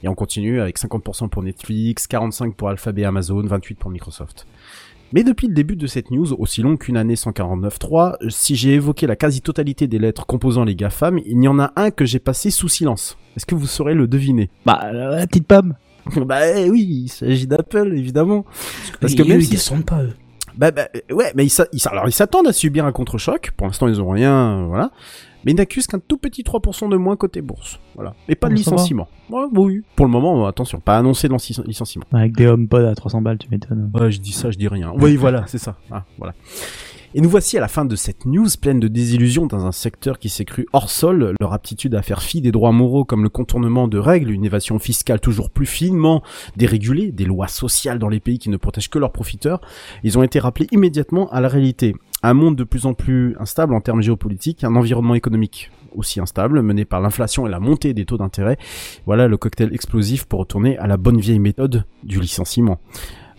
Et 0.03 0.09
on 0.09 0.15
continue 0.15 0.61
avec 0.61 0.79
50% 0.79 1.29
pour 1.29 1.43
Netflix, 1.43 2.07
45% 2.09 2.53
pour 2.55 2.69
Alphabet 2.69 3.05
Amazon, 3.05 3.43
28% 3.43 3.77
pour 3.77 3.91
Microsoft. 3.91 4.06
Mais 5.13 5.23
depuis 5.23 5.47
le 5.47 5.55
début 5.55 5.77
de 5.77 5.87
cette 5.87 6.11
news, 6.11 6.33
aussi 6.35 6.63
longue 6.63 6.79
qu'une 6.79 6.97
année 6.97 7.15
149.3, 7.15 8.29
si 8.29 8.57
j'ai 8.57 8.75
évoqué 8.75 9.07
la 9.07 9.15
quasi-totalité 9.15 9.87
des 9.87 9.99
lettres 9.99 10.27
composant 10.27 10.65
les 10.65 10.75
GAFAM, 10.75 11.19
il 11.25 11.43
y 11.43 11.49
en 11.49 11.59
a 11.61 11.73
un 11.77 11.91
que 11.91 12.05
j'ai 12.05 12.19
passé 12.19 12.51
sous 12.51 12.69
silence. 12.69 13.17
Est-ce 13.37 13.47
que 13.47 13.55
vous 13.55 13.67
saurez 13.67 13.95
le 13.95 14.09
deviner? 14.09 14.51
Bah, 14.65 14.91
la 14.93 15.27
petite 15.27 15.47
pomme. 15.47 15.75
bah 16.27 16.57
eh 16.57 16.71
oui, 16.71 17.05
il 17.05 17.09
s'agit 17.09 17.47
d'Apple, 17.47 17.93
évidemment. 17.95 18.45
Parce 19.01 19.15
que 19.15 19.23
même 19.23 19.41
ils 19.41 19.49
descendent 19.49 19.85
pas 19.85 20.03
eux. 20.03 20.15
Bah, 20.57 20.71
bah, 20.71 20.89
ouais, 21.11 21.33
mais 21.35 21.47
ils, 21.47 21.89
alors 21.89 22.11
s'attendent 22.13 22.49
à 22.49 22.53
subir 22.53 22.87
un 22.87 22.93
contre-choc. 22.93 23.53
Pour 23.57 23.67
l'instant, 23.67 23.89
ils 23.89 24.01
ont 24.01 24.09
rien, 24.09 24.61
euh, 24.61 24.67
voilà. 24.67 24.91
Mais 25.47 25.53
ils 25.53 25.57
n'accusent 25.57 25.87
qu'un 25.87 26.01
tout 26.01 26.19
petit 26.19 26.43
3% 26.43 26.91
de 26.91 26.97
moins 26.97 27.17
côté 27.17 27.41
bourse. 27.41 27.79
Voilà. 27.95 28.15
Et 28.29 28.35
pas 28.35 28.49
de 28.49 28.55
licenciement. 28.55 29.09
Ouais, 29.31 29.45
bah 29.51 29.61
oui. 29.63 29.81
Pour 29.95 30.05
le 30.05 30.11
moment, 30.13 30.45
euh, 30.45 30.49
attention, 30.49 30.81
pas 30.81 30.99
annoncé 30.99 31.29
de 31.29 31.33
lic- 31.35 31.67
licenciement. 31.67 32.05
Avec 32.13 32.37
des 32.37 32.47
HomePod 32.49 32.85
à 32.85 32.95
300 32.95 33.23
balles, 33.23 33.39
tu 33.39 33.49
m'étonnes. 33.51 33.91
Ouais, 33.95 34.11
je 34.11 34.21
dis 34.21 34.33
ça, 34.33 34.51
je 34.51 34.59
dis 34.59 34.67
rien. 34.69 34.93
Oui, 34.99 35.15
voilà, 35.17 35.45
c'est 35.47 35.59
ça. 35.59 35.77
Ah, 35.91 36.05
voilà. 36.19 36.35
Et 37.15 37.21
nous 37.23 37.31
voici 37.31 37.57
à 37.57 37.61
la 37.61 37.69
fin 37.69 37.85
de 37.87 37.97
cette 37.97 38.27
news 38.27 38.49
pleine 38.61 38.79
de 38.81 38.89
désillusions 38.89 39.47
dans 39.47 39.65
un 39.65 39.73
secteur 39.73 40.19
qui 40.19 40.29
s'est 40.29 40.45
cru 40.45 40.67
hors 40.75 40.91
sol, 40.91 41.35
leur 41.41 41.53
aptitude 41.55 41.95
à 41.95 42.03
faire 42.03 42.21
fi 42.23 42.43
des 42.43 42.51
droits 42.53 42.73
moraux 42.73 43.05
comme 43.07 43.23
le 43.23 43.31
contournement 43.31 43.89
de 43.89 43.97
règles, 43.99 44.33
une 44.33 44.45
évasion 44.45 44.79
fiscale 44.79 45.21
toujours 45.21 45.49
plus 45.51 45.65
finement 45.65 46.23
dérégulée, 46.57 47.13
des 47.13 47.25
lois 47.25 47.49
sociales 47.49 47.99
dans 47.99 48.09
les 48.11 48.21
pays 48.21 48.39
qui 48.39 48.51
ne 48.51 48.57
protègent 48.59 48.91
que 48.91 48.99
leurs 48.99 49.13
profiteurs, 49.13 49.61
ils 50.03 50.19
ont 50.19 50.23
été 50.25 50.39
rappelés 50.41 50.67
immédiatement 50.73 51.31
à 51.31 51.41
la 51.41 51.49
réalité. 51.49 51.95
Un 52.29 52.35
monde 52.35 52.57
de 52.57 52.65
plus 52.65 52.87
en 52.87 52.93
plus 52.93 53.37
instable 53.39 53.73
en 53.73 53.81
termes 53.81 54.03
géopolitiques, 54.03 54.65
un 54.65 54.75
environnement 54.75 55.15
économique 55.15 55.71
aussi 55.95 56.19
instable, 56.19 56.61
mené 56.61 56.85
par 56.85 57.01
l'inflation 57.01 57.47
et 57.47 57.51
la 57.51 57.61
montée 57.61 57.95
des 57.95 58.05
taux 58.05 58.19
d'intérêt. 58.19 58.57
Voilà 59.07 59.29
le 59.29 59.37
cocktail 59.37 59.73
explosif 59.73 60.25
pour 60.25 60.41
retourner 60.41 60.77
à 60.79 60.89
la 60.89 60.97
bonne 60.97 61.21
vieille 61.21 61.39
méthode 61.39 61.85
du 62.03 62.19
licenciement. 62.19 62.81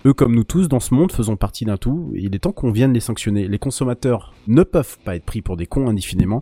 Eux 0.06 0.14
comme 0.14 0.34
nous 0.34 0.46
tous 0.46 0.70
dans 0.70 0.80
ce 0.80 0.94
monde 0.94 1.12
faisons 1.12 1.36
partie 1.36 1.66
d'un 1.66 1.76
tout, 1.76 2.14
et 2.16 2.22
il 2.24 2.34
est 2.34 2.40
temps 2.40 2.54
qu'on 2.54 2.72
vienne 2.72 2.94
les 2.94 3.02
sanctionner. 3.02 3.50
Les 3.50 3.60
consommateurs 3.60 4.34
ne 4.48 4.64
peuvent 4.64 4.98
pas 5.04 5.18
être 5.18 5.26
pris 5.26 5.42
pour 5.42 5.58
des 5.58 5.66
cons 5.66 5.90
indéfiniment, 5.90 6.42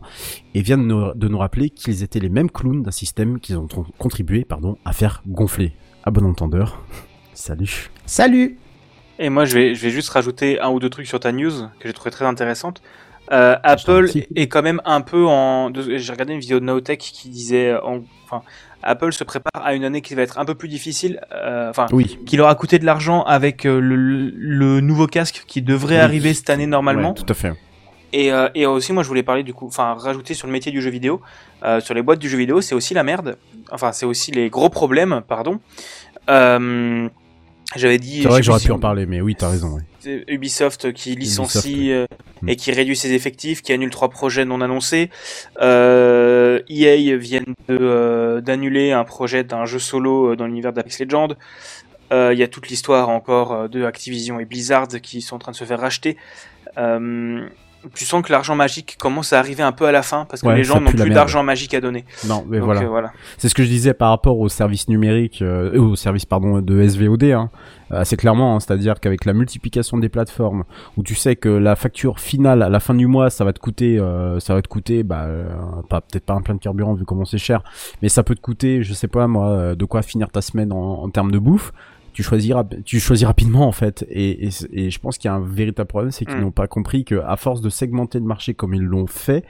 et 0.54 0.62
viennent 0.62 0.86
de 0.86 1.28
nous, 1.28 1.38
rappeler 1.38 1.70
qu'ils 1.70 2.04
étaient 2.04 2.20
les 2.20 2.28
mêmes 2.28 2.50
clowns 2.52 2.84
d'un 2.84 2.92
système 2.92 3.40
qu'ils 3.40 3.58
ont 3.58 3.66
tr- 3.66 3.86
contribué 3.98 4.44
pardon, 4.44 4.78
à 4.84 4.92
faire 4.92 5.20
gonfler. 5.26 5.72
À 6.04 6.12
bon 6.12 6.24
entendeur, 6.24 6.80
salut. 7.34 7.90
Salut 8.06 8.56
Et 9.18 9.28
moi, 9.30 9.44
je 9.46 9.54
vais, 9.54 9.74
je 9.74 9.82
vais 9.82 9.90
juste 9.90 10.10
rajouter 10.10 10.60
un 10.60 10.68
ou 10.68 10.78
deux 10.78 10.90
trucs 10.90 11.06
sur 11.06 11.20
ta 11.20 11.32
news 11.32 11.50
que 11.80 11.86
j'ai 11.88 11.92
trouvé 11.92 12.10
très 12.10 12.24
intéressante. 12.26 12.82
Euh, 13.32 13.56
Apple 13.64 14.08
est 14.36 14.46
quand 14.46 14.62
même 14.62 14.80
un 14.84 15.00
peu 15.00 15.26
en. 15.26 15.72
J'ai 15.74 16.12
regardé 16.12 16.34
une 16.34 16.38
vidéo 16.40 16.60
de 16.60 16.64
Nowtech 16.64 17.00
qui 17.00 17.28
disait, 17.28 17.70
euh, 17.70 17.80
en- 17.82 18.00
enfin, 18.24 18.42
Apple 18.84 19.12
se 19.12 19.24
prépare 19.24 19.64
à 19.66 19.74
une 19.74 19.84
année 19.84 20.00
qui 20.00 20.14
va 20.14 20.22
être 20.22 20.38
un 20.38 20.44
peu 20.44 20.54
plus 20.54 20.68
difficile. 20.68 21.20
euh, 21.32 21.70
Enfin, 21.70 21.86
Oui. 21.92 22.18
qui 22.26 22.36
leur 22.36 22.48
a 22.48 22.54
coûté 22.54 22.78
de 22.78 22.84
l'argent 22.84 23.22
avec 23.24 23.64
le, 23.64 23.80
le 23.80 24.80
nouveau 24.80 25.06
casque 25.08 25.42
qui 25.48 25.60
devrait 25.60 25.96
Oui. 25.96 26.00
arriver 26.02 26.34
cette 26.34 26.50
année 26.50 26.66
normalement. 26.66 27.08
Ouais, 27.08 27.14
tout 27.14 27.26
à 27.28 27.34
fait. 27.34 27.52
Et, 28.12 28.30
euh, 28.32 28.48
et 28.54 28.64
aussi, 28.66 28.92
moi, 28.92 29.02
je 29.02 29.08
voulais 29.08 29.24
parler 29.24 29.42
du 29.42 29.52
coup, 29.54 29.66
enfin, 29.66 29.94
rajouter 29.98 30.34
sur 30.34 30.46
le 30.46 30.52
métier 30.52 30.70
du 30.70 30.80
jeu 30.80 30.90
vidéo, 30.90 31.20
sur 31.80 31.94
les 31.94 32.02
boîtes 32.02 32.20
du 32.20 32.28
jeu 32.28 32.38
vidéo, 32.38 32.60
c'est 32.60 32.76
aussi 32.76 32.94
la 32.94 33.02
merde. 33.02 33.36
Enfin, 33.72 33.90
c'est 33.90 34.06
aussi 34.06 34.30
les 34.30 34.50
gros 34.50 34.68
problèmes, 34.68 35.22
pardon. 35.26 35.58
Euh, 36.30 37.08
J'avais 37.74 37.98
dit. 37.98 38.22
C'est 38.22 38.28
vrai 38.28 38.36
je 38.36 38.40
que 38.42 38.46
j'aurais 38.46 38.60
pu 38.60 38.70
en 38.72 38.78
parler, 38.78 39.06
mais 39.06 39.20
oui, 39.20 39.34
t'as 39.34 39.50
raison. 39.50 39.76
Ouais. 40.04 40.24
Ubisoft 40.28 40.92
qui 40.92 41.16
licencie 41.16 41.90
Ubisoft, 41.90 41.90
euh, 41.90 42.06
Mm. 42.42 42.48
et 42.50 42.56
qui 42.56 42.70
réduit 42.70 42.96
ses 42.96 43.12
effectifs, 43.12 43.62
qui 43.62 43.72
annule 43.72 43.90
trois 43.90 44.10
projets 44.10 44.44
non 44.44 44.60
annoncés. 44.60 45.10
Euh, 45.62 46.60
EA 46.68 47.16
viennent 47.16 47.54
de, 47.68 47.78
euh, 47.80 48.40
d'annuler 48.42 48.92
un 48.92 49.04
projet 49.04 49.42
d'un 49.42 49.64
jeu 49.64 49.78
solo 49.78 50.32
euh, 50.32 50.36
dans 50.36 50.46
l'univers 50.46 50.72
d'Apex 50.72 51.00
Legends. 51.00 51.28
Euh, 52.12 52.32
Il 52.34 52.38
y 52.38 52.42
a 52.42 52.48
toute 52.48 52.68
l'histoire 52.68 53.08
encore 53.08 53.52
euh, 53.52 53.68
de 53.68 53.84
Activision 53.84 54.38
et 54.38 54.44
Blizzard 54.44 54.88
qui 55.02 55.22
sont 55.22 55.36
en 55.36 55.38
train 55.38 55.52
de 55.52 55.56
se 55.56 55.64
faire 55.64 55.80
racheter. 55.80 56.16
Euh, 56.78 57.48
tu 57.94 58.04
sens 58.04 58.22
que 58.22 58.32
l'argent 58.32 58.54
magique 58.54 58.96
commence 58.98 59.32
à 59.32 59.38
arriver 59.38 59.62
un 59.62 59.72
peu 59.72 59.86
à 59.86 59.92
la 59.92 60.02
fin 60.02 60.24
parce 60.28 60.42
que 60.42 60.46
Ouais, 60.46 60.56
les 60.56 60.64
gens 60.64 60.80
n'ont 60.80 60.90
plus 60.90 61.10
d'argent 61.10 61.42
magique 61.42 61.74
à 61.74 61.80
donner. 61.80 62.04
Non, 62.26 62.44
mais 62.48 62.58
Donc, 62.58 62.66
voilà. 62.66 62.82
euh, 62.82 62.88
voilà. 62.88 63.12
C'est 63.38 63.48
ce 63.48 63.54
que 63.54 63.62
je 63.62 63.68
disais 63.68 63.94
par 63.94 64.10
rapport 64.10 64.38
au 64.38 64.48
service 64.48 64.88
numérique, 64.88 65.42
euh, 65.42 65.72
euh, 65.74 65.80
au 65.80 65.96
service 65.96 66.24
pardon 66.26 66.60
de 66.60 66.82
SVOD. 66.88 67.24
Hein. 67.24 67.50
Euh, 67.92 68.00
assez 68.00 68.16
clairement, 68.16 68.56
hein, 68.56 68.60
c'est-à-dire 68.60 68.98
qu'avec 68.98 69.24
la 69.24 69.32
multiplication 69.32 69.96
des 69.98 70.08
plateformes, 70.08 70.64
où 70.96 71.04
tu 71.04 71.14
sais 71.14 71.36
que 71.36 71.48
la 71.48 71.76
facture 71.76 72.18
finale 72.18 72.62
à 72.62 72.68
la 72.68 72.80
fin 72.80 72.94
du 72.94 73.06
mois, 73.06 73.30
ça 73.30 73.44
va 73.44 73.52
te 73.52 73.60
coûter, 73.60 73.98
euh, 73.98 74.40
ça 74.40 74.54
va 74.54 74.62
te 74.62 74.66
coûter, 74.68 75.04
bah, 75.04 75.22
euh, 75.26 75.44
pas 75.88 76.00
peut-être 76.00 76.24
pas 76.26 76.34
un 76.34 76.40
plein 76.42 76.54
de 76.54 76.60
carburant 76.60 76.94
vu 76.94 77.04
comment 77.04 77.24
c'est 77.24 77.38
cher, 77.38 77.62
mais 78.02 78.08
ça 78.08 78.24
peut 78.24 78.34
te 78.34 78.40
coûter, 78.40 78.82
je 78.82 78.92
sais 78.92 79.06
pas 79.06 79.28
moi, 79.28 79.50
euh, 79.50 79.74
de 79.76 79.84
quoi 79.84 80.02
finir 80.02 80.30
ta 80.30 80.40
semaine 80.40 80.72
en, 80.72 81.02
en 81.04 81.08
termes 81.10 81.30
de 81.30 81.38
bouffe. 81.38 81.72
Tu 82.16 82.22
choisis, 82.22 82.50
tu 82.86 82.98
choisis 82.98 83.26
rapidement 83.26 83.66
en 83.68 83.72
fait, 83.72 84.06
et, 84.08 84.46
et, 84.46 84.50
et 84.72 84.90
je 84.90 84.98
pense 84.98 85.18
qu'il 85.18 85.28
y 85.28 85.30
a 85.30 85.34
un 85.34 85.44
véritable 85.44 85.86
problème, 85.86 86.10
c'est 86.12 86.24
qu'ils 86.24 86.36
Mm. 86.38 86.40
n'ont 86.40 86.50
pas 86.50 86.66
compris 86.66 87.04
que 87.04 87.16
à 87.16 87.36
force 87.36 87.60
de 87.60 87.68
segmenter 87.68 88.18
le 88.18 88.24
marché 88.24 88.54
comme 88.54 88.72
ils 88.72 88.82
l'ont 88.82 89.06
fait, 89.06 89.44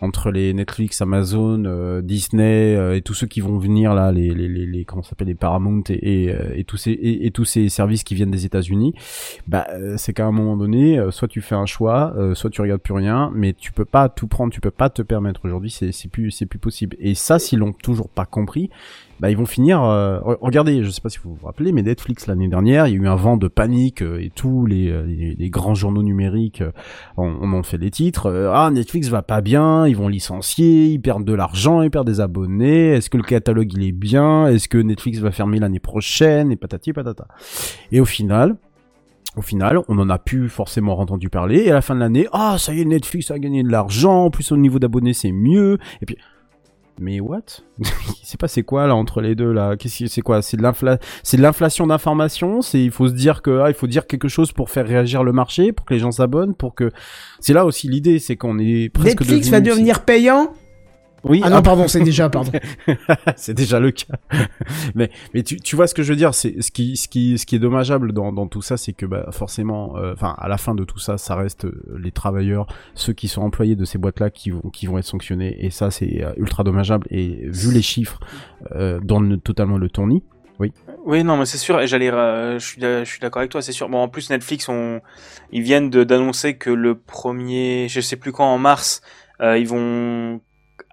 entre 0.00 0.30
les 0.30 0.54
Netflix, 0.54 1.02
Amazon, 1.02 1.64
euh, 1.66 2.02
Disney 2.02 2.76
euh, 2.76 2.94
et 2.96 3.02
tous 3.02 3.14
ceux 3.14 3.26
qui 3.26 3.40
vont 3.40 3.58
venir 3.58 3.94
là, 3.94 4.12
les 4.12 4.32
les 4.32 4.46
les, 4.46 4.64
les 4.64 4.84
comment 4.84 5.02
s'appelle 5.02 5.26
les 5.26 5.34
Paramount 5.34 5.82
et 5.88 6.22
et, 6.24 6.32
euh, 6.32 6.54
et 6.54 6.62
tous 6.62 6.76
ces 6.76 6.92
et, 6.92 7.26
et 7.26 7.32
tous 7.32 7.44
ces 7.44 7.68
services 7.68 8.04
qui 8.04 8.14
viennent 8.14 8.30
des 8.30 8.46
États-Unis, 8.46 8.94
bah 9.48 9.66
euh, 9.70 9.96
c'est 9.96 10.12
qu'à 10.12 10.24
un 10.26 10.30
moment 10.32 10.56
donné, 10.56 11.00
euh, 11.00 11.10
soit 11.10 11.26
tu 11.26 11.40
fais 11.40 11.56
un 11.56 11.66
choix, 11.66 12.14
euh, 12.16 12.36
soit 12.36 12.50
tu 12.50 12.60
regardes 12.60 12.80
plus 12.80 12.94
rien, 12.94 13.32
mais 13.34 13.54
tu 13.54 13.72
peux 13.72 13.84
pas 13.84 14.08
tout 14.08 14.28
prendre, 14.28 14.52
tu 14.52 14.60
peux 14.60 14.70
pas 14.70 14.88
te 14.88 15.02
permettre 15.02 15.40
aujourd'hui, 15.44 15.70
c'est 15.70 15.90
c'est 15.90 16.08
plus 16.08 16.30
c'est 16.30 16.46
plus 16.46 16.60
possible. 16.60 16.96
Et 17.00 17.16
ça, 17.16 17.40
s'ils 17.40 17.58
l'ont 17.58 17.72
toujours 17.72 18.08
pas 18.08 18.24
compris, 18.24 18.70
bah 19.20 19.30
ils 19.30 19.36
vont 19.36 19.46
finir. 19.46 19.82
euh, 19.82 20.18
re- 20.20 20.38
regardez, 20.40 20.82
je 20.82 20.90
sais 20.90 21.00
pas 21.00 21.08
si 21.08 21.18
vous 21.22 21.34
vous 21.34 21.46
rappelez, 21.46 21.72
mais 21.72 21.82
Netflix 21.82 22.26
l'année 22.26 22.48
dernière, 22.48 22.86
il 22.86 22.94
y 22.94 22.96
a 22.96 23.02
eu 23.02 23.06
un 23.08 23.14
vent 23.16 23.36
de 23.36 23.48
panique 23.48 24.02
euh, 24.02 24.20
et 24.20 24.30
tous 24.34 24.66
les, 24.66 24.90
euh, 24.90 25.04
les 25.06 25.50
grands 25.50 25.74
journaux 25.74 26.02
numériques 26.02 26.62
euh, 26.62 26.72
on, 27.16 27.32
on 27.40 27.52
en 27.52 27.62
fait 27.62 27.78
les 27.78 27.90
titres. 27.90 28.26
euh, 28.26 28.50
ah 28.52 28.70
Netflix 28.72 29.08
va 29.08 29.22
pas 29.22 29.40
bien, 29.40 29.86
ils 29.86 29.96
vont 29.96 30.08
licencier, 30.08 30.86
ils 30.86 30.98
perdent 31.00 31.24
de 31.24 31.34
l'argent, 31.34 31.82
ils 31.82 31.90
perdent 31.90 32.06
des 32.08 32.20
abonnés. 32.20 32.88
Est-ce 32.94 33.08
que 33.10 33.16
le 33.16 33.22
catalogue 33.22 33.72
il 33.72 33.84
est 33.86 33.92
bien 33.92 34.48
Est-ce 34.48 34.68
que 34.68 34.78
Netflix 34.78 35.18
va 35.18 35.30
fermer 35.30 35.58
l'année 35.58 35.80
prochaine 35.80 36.50
Et 36.52 36.56
patati 36.56 36.92
patata. 36.92 37.26
Et 37.92 38.00
au 38.00 38.04
final. 38.04 38.56
Au 39.36 39.42
final, 39.42 39.80
on 39.88 39.98
en 39.98 40.10
a 40.10 40.18
plus 40.20 40.48
forcément 40.48 40.96
entendu 41.00 41.28
parler. 41.28 41.62
Et 41.64 41.70
à 41.72 41.74
la 41.74 41.80
fin 41.82 41.96
de 41.96 41.98
l'année, 41.98 42.28
ah, 42.32 42.54
ça 42.56 42.72
y 42.72 42.80
est, 42.80 42.84
Netflix 42.84 43.32
a 43.32 43.38
gagné 43.40 43.64
de 43.64 43.68
l'argent. 43.68 44.26
En 44.26 44.30
plus, 44.30 44.52
au 44.52 44.56
niveau 44.56 44.78
d'abonnés, 44.78 45.12
c'est 45.12 45.32
mieux. 45.32 45.78
Et 46.00 46.06
puis, 46.06 46.16
mais 46.98 47.20
what? 47.20 47.42
Il 47.78 48.26
s'est 48.26 48.36
passé 48.36 48.62
quoi 48.62 48.86
là 48.86 48.94
entre 48.94 49.20
les 49.20 49.34
deux 49.34 49.52
là? 49.52 49.76
Qu'est-ce 49.76 50.04
que 50.04 50.06
c'est 50.08 50.20
quoi? 50.20 50.42
C'est 50.42 50.56
de 50.56 50.62
l'infla, 50.62 50.98
c'est 51.22 51.36
de 51.36 51.42
l'inflation 51.42 51.86
d'information. 51.86 52.62
C'est 52.62 52.82
il 52.82 52.90
faut 52.90 53.08
se 53.08 53.14
dire 53.14 53.42
que 53.42 53.60
ah, 53.60 53.68
il 53.68 53.74
faut 53.74 53.86
dire 53.86 54.06
quelque 54.06 54.28
chose 54.28 54.52
pour 54.52 54.70
faire 54.70 54.86
réagir 54.86 55.24
le 55.24 55.32
marché, 55.32 55.72
pour 55.72 55.86
que 55.86 55.94
les 55.94 56.00
gens 56.00 56.12
s'abonnent, 56.12 56.54
pour 56.54 56.74
que 56.74 56.90
c'est 57.40 57.52
là 57.52 57.64
aussi 57.64 57.88
l'idée, 57.88 58.18
c'est 58.18 58.36
qu'on 58.36 58.58
est 58.58 58.88
presque 58.88 59.20
Netflix 59.20 59.48
va 59.48 59.60
devenir 59.60 60.04
payant? 60.04 60.52
Oui. 61.24 61.40
Ah 61.42 61.50
non, 61.50 61.62
pardon, 61.62 61.88
c'est 61.88 62.02
déjà, 62.02 62.28
pardon. 62.28 62.52
c'est 63.36 63.54
déjà 63.54 63.80
le 63.80 63.90
cas. 63.90 64.14
mais 64.94 65.10
mais 65.32 65.42
tu, 65.42 65.56
tu 65.56 65.74
vois 65.74 65.86
ce 65.86 65.94
que 65.94 66.02
je 66.02 66.12
veux 66.12 66.16
dire, 66.16 66.34
c'est 66.34 66.60
ce 66.62 66.70
qui 66.70 66.96
ce 66.96 67.08
qui 67.08 67.38
ce 67.38 67.46
qui 67.46 67.56
est 67.56 67.58
dommageable 67.58 68.12
dans, 68.12 68.32
dans 68.32 68.46
tout 68.46 68.62
ça, 68.62 68.76
c'est 68.76 68.92
que 68.92 69.06
bah, 69.06 69.28
forcément, 69.30 69.96
euh, 69.96 70.12
enfin 70.12 70.34
à 70.38 70.48
la 70.48 70.58
fin 70.58 70.74
de 70.74 70.84
tout 70.84 70.98
ça, 70.98 71.18
ça 71.18 71.34
reste 71.34 71.64
euh, 71.64 71.98
les 71.98 72.12
travailleurs, 72.12 72.66
ceux 72.94 73.12
qui 73.12 73.28
sont 73.28 73.42
employés 73.42 73.76
de 73.76 73.84
ces 73.84 73.98
boîtes-là 73.98 74.30
qui 74.30 74.50
vont 74.50 74.70
qui 74.72 74.86
vont 74.86 74.98
être 74.98 75.06
sanctionnés 75.06 75.56
et 75.64 75.70
ça 75.70 75.90
c'est 75.90 76.22
euh, 76.22 76.32
ultra 76.36 76.62
dommageable 76.62 77.06
et 77.10 77.48
vu 77.48 77.72
les 77.72 77.82
chiffres 77.82 78.20
euh, 78.72 79.00
donne 79.00 79.40
totalement 79.40 79.78
le 79.78 79.88
tournis. 79.88 80.22
Oui. 80.60 80.72
Oui, 81.04 81.24
non, 81.24 81.36
mais 81.36 81.46
c'est 81.46 81.58
sûr, 81.58 81.80
et 81.80 81.86
j'allais, 81.88 82.10
euh, 82.10 82.58
je 82.60 82.64
suis, 82.64 82.80
je 82.80 83.04
suis 83.04 83.18
d'accord 83.18 83.40
avec 83.40 83.50
toi, 83.50 83.60
c'est 83.60 83.72
sûr. 83.72 83.88
Bon, 83.88 83.98
en 83.98 84.08
plus, 84.08 84.30
Netflix, 84.30 84.68
on, 84.68 85.00
ils 85.50 85.62
viennent 85.62 85.90
d'annoncer 85.90 86.56
que 86.56 86.70
le 86.70 86.94
premier, 86.94 87.88
je 87.88 88.00
sais 88.00 88.16
plus 88.16 88.32
quand, 88.32 88.46
en 88.46 88.58
mars, 88.58 89.02
Euh, 89.40 89.58
ils 89.58 89.66
vont 89.66 90.40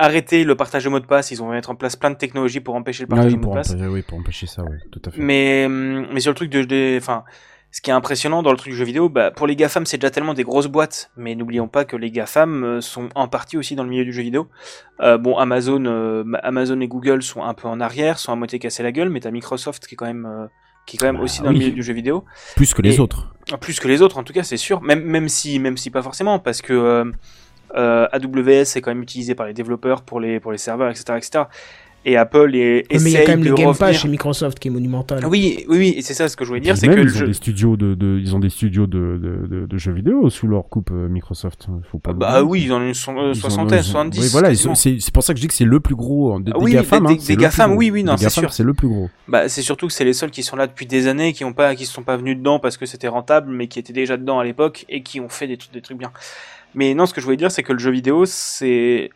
arrêter 0.02 0.44
le 0.44 0.56
partage 0.56 0.84
de 0.84 0.90
mots 0.90 1.00
de 1.00 1.06
passe. 1.06 1.32
Ils 1.32 1.38
vont 1.38 1.50
mettre 1.50 1.70
en 1.70 1.76
place 1.76 1.96
plein 1.96 2.10
de 2.12 2.16
technologies 2.18 2.60
pour 2.60 2.76
empêcher 2.76 3.04
le 3.04 3.08
Ah 3.12 3.16
partage 3.16 3.34
oui, 3.34 3.40
de 3.40 3.44
mots 3.46 3.52
de 3.52 3.56
passe. 3.56 3.76
oui, 3.80 4.02
pour 4.02 4.18
empêcher 4.18 4.48
ça, 4.48 4.64
oui, 4.64 4.78
tout 4.92 5.02
à 5.06 5.12
fait. 5.12 5.22
Mais, 5.22 5.66
hum, 5.66 6.08
mais 6.14 6.20
sur 6.20 6.32
le 6.32 6.36
truc 6.36 6.50
de, 6.50 6.98
enfin, 6.98 7.24
ce 7.74 7.80
qui 7.82 7.90
est 7.90 7.94
impressionnant 7.94 8.44
dans 8.44 8.52
le 8.52 8.58
truc 8.58 8.72
du 8.74 8.78
jeu 8.78 8.84
vidéo, 8.84 9.08
bah, 9.08 9.32
pour 9.32 9.48
les 9.48 9.56
GAFAM, 9.56 9.86
c'est 9.86 9.98
déjà 9.98 10.12
tellement 10.12 10.34
des 10.34 10.44
grosses 10.44 10.68
boîtes. 10.68 11.10
Mais 11.16 11.36
n'oublions 11.36 11.68
pas 11.70 11.86
que 11.86 11.96
les 11.96 12.12
GAFAM 12.12 12.64
euh, 12.64 12.82
sont 12.82 13.08
en 13.16 13.28
partie 13.30 13.58
aussi 13.58 13.76
dans 13.76 13.84
le 13.84 13.90
milieu 13.90 14.04
du 14.04 14.12
jeu 14.12 14.22
vidéo. 14.24 14.48
Euh, 15.00 15.18
bon, 15.18 15.38
Amazon, 15.38 15.86
euh, 15.86 16.24
Amazon 16.44 16.80
et 16.82 16.88
Google 16.88 17.22
sont 17.24 17.44
un 17.44 17.54
peu 17.54 17.68
en 17.70 17.80
arrière, 17.80 18.20
sont 18.20 18.34
à 18.34 18.36
moitié 18.36 18.60
cassés 18.60 18.84
la 18.84 18.92
gueule, 18.92 19.10
mais 19.10 19.22
t'as 19.22 19.32
Microsoft 19.32 19.88
qui 19.88 19.96
est 19.96 19.98
quand 19.98 20.06
même, 20.06 20.26
euh, 20.26 20.48
qui 20.86 20.98
est 20.98 21.00
quand 21.00 21.06
même 21.06 21.18
Bah 21.18 21.24
aussi 21.24 21.42
dans 21.42 21.48
oui. 21.50 21.54
le 21.54 21.60
milieu 21.60 21.72
du 21.72 21.84
jeu 21.84 21.94
vidéo. 21.94 22.26
Plus 22.58 22.74
que 22.74 22.82
les 22.82 22.96
Et- 22.96 23.00
autres. 23.00 23.34
Plus 23.62 23.80
que 23.80 23.88
les 23.88 24.02
autres, 24.02 24.18
en 24.18 24.24
tout 24.24 24.34
cas, 24.34 24.44
c'est 24.44 24.58
sûr. 24.58 24.82
Même, 24.82 25.04
même 25.04 25.30
si, 25.30 25.58
même 25.60 25.78
si 25.78 25.90
pas 25.92 26.02
forcément, 26.02 26.40
parce 26.40 26.62
que 26.62 27.12
euh, 27.76 28.08
AWS 28.12 28.76
est 28.78 28.82
quand 28.82 28.92
même 28.92 29.04
utilisé 29.04 29.36
par 29.36 29.46
les 29.48 29.54
développeurs 29.54 30.02
pour 30.04 30.20
les, 30.20 30.40
pour 30.40 30.52
les 30.52 30.58
serveurs, 30.58 30.90
etc., 30.90 31.14
etc. 31.18 31.44
Et 32.04 32.18
Apple 32.18 32.56
est, 32.56 32.88
mais 32.92 32.98
il 33.00 33.10
y 33.12 33.18
a 33.18 33.22
quand 33.26 33.34
même 33.34 33.44
le 33.44 33.54
Game 33.54 33.76
Pass 33.76 33.96
chez 33.96 34.08
Microsoft 34.08 34.58
qui 34.58 34.70
est 34.70 34.72
monumental. 34.72 35.20
Ah 35.22 35.28
Oui, 35.30 35.66
oui, 35.70 35.78
oui, 35.78 35.94
et 35.96 36.02
c'est 36.02 36.16
ça 36.16 36.28
ce 36.30 36.36
que 36.36 36.44
je 36.44 36.50
voulais 36.50 36.60
dire, 36.60 36.76
c'est 36.76 36.88
même, 36.88 36.96
que 36.96 37.02
le 37.02 37.08
ils 37.12 37.16
ont 37.16 37.20
jeu. 37.20 37.28
des 37.28 37.34
studios 37.34 37.78
de, 37.78 37.94
de- 37.94 38.18
ils 38.20 38.36
ont 38.36 38.40
des 38.40 38.50
studios 38.50 38.88
de, 38.88 39.20
de, 39.22 39.48
de, 39.48 39.66
de 39.68 39.78
jeux 39.78 39.92
vidéo 39.92 40.28
sous 40.32 40.48
leur 40.48 40.68
coupe 40.68 40.90
euh, 40.92 41.08
Microsoft. 41.08 41.68
Faut 41.92 42.00
pas 42.00 42.14
Bah 42.14 42.40
l'oublier. 42.40 42.64
oui, 42.64 42.64
ils 42.66 42.74
en 42.74 42.82
ont 42.82 42.88
une 42.88 42.96
so- 42.96 43.12
Ils 43.12 43.20
ont- 43.20 43.34
soixantaine, 43.36 43.82
ont- 43.82 43.84
70. 43.84 44.20
Oui, 44.20 44.28
voilà, 44.32 44.56
c'est 44.56 45.00
c'est 45.00 45.14
pour 45.14 45.22
ça 45.22 45.34
que 45.34 45.38
je 45.38 45.42
dis 45.44 45.48
que 45.48 45.54
c'est 45.54 45.64
le 45.64 45.80
plus 45.80 45.94
gros. 45.94 46.40
Des, 46.40 46.52
Ah 46.56 46.58
des 46.58 46.64
oui, 46.66 46.72
GAFAM, 46.72 47.06
des- 47.06 47.14
hein, 47.14 47.18
des- 47.28 47.36
GAFAM, 47.36 47.70
gros. 47.70 47.78
oui, 47.80 47.92
oui, 47.92 48.04
non, 48.04 48.16
Des 48.16 48.24
c'est 48.24 48.30
sûr. 48.32 48.52
C'est 48.52 48.64
le 48.64 48.74
plus 48.74 48.88
gros. 48.88 49.12
Bah, 49.28 49.48
c'est 49.48 49.62
surtout 49.62 49.86
que 49.86 49.94
c'est 49.94 50.04
les 50.04 50.14
seuls 50.14 50.32
qui 50.32 50.42
sont 50.42 50.56
là 50.56 50.66
depuis 50.66 50.88
des 50.88 51.06
années, 51.06 51.34
qui 51.34 51.46
ont 51.46 51.54
pas, 51.54 51.76
qui 51.76 51.86
se 51.86 51.94
sont 51.94 52.02
pas 52.02 52.18
venus 52.18 52.36
dedans 52.36 52.58
parce 52.58 52.78
que 52.78 52.88
c'était 52.88 53.10
rentable, 53.10 53.52
mais 53.54 53.68
qui 53.68 53.78
étaient 53.78 53.94
déjà 53.94 54.18
dedans 54.18 54.40
à 54.40 54.44
l'époque 54.44 54.86
et 54.90 55.04
qui 55.04 55.20
ont 55.20 55.30
fait 55.30 55.46
des, 55.46 55.58
trucs- 55.58 55.72
des 55.74 55.82
trucs 55.82 56.00
bien. 56.00 56.12
Mais 56.74 56.94
non, 56.94 57.06
ce 57.06 57.14
que 57.14 57.22
je 57.22 57.26
voulais 57.26 57.38
dire, 57.38 57.52
c'est 57.52 57.64
que 57.64 57.74
le 57.74 57.80
jeu 57.80 57.92
vidéo, 57.92 58.26
c'est 58.26 59.10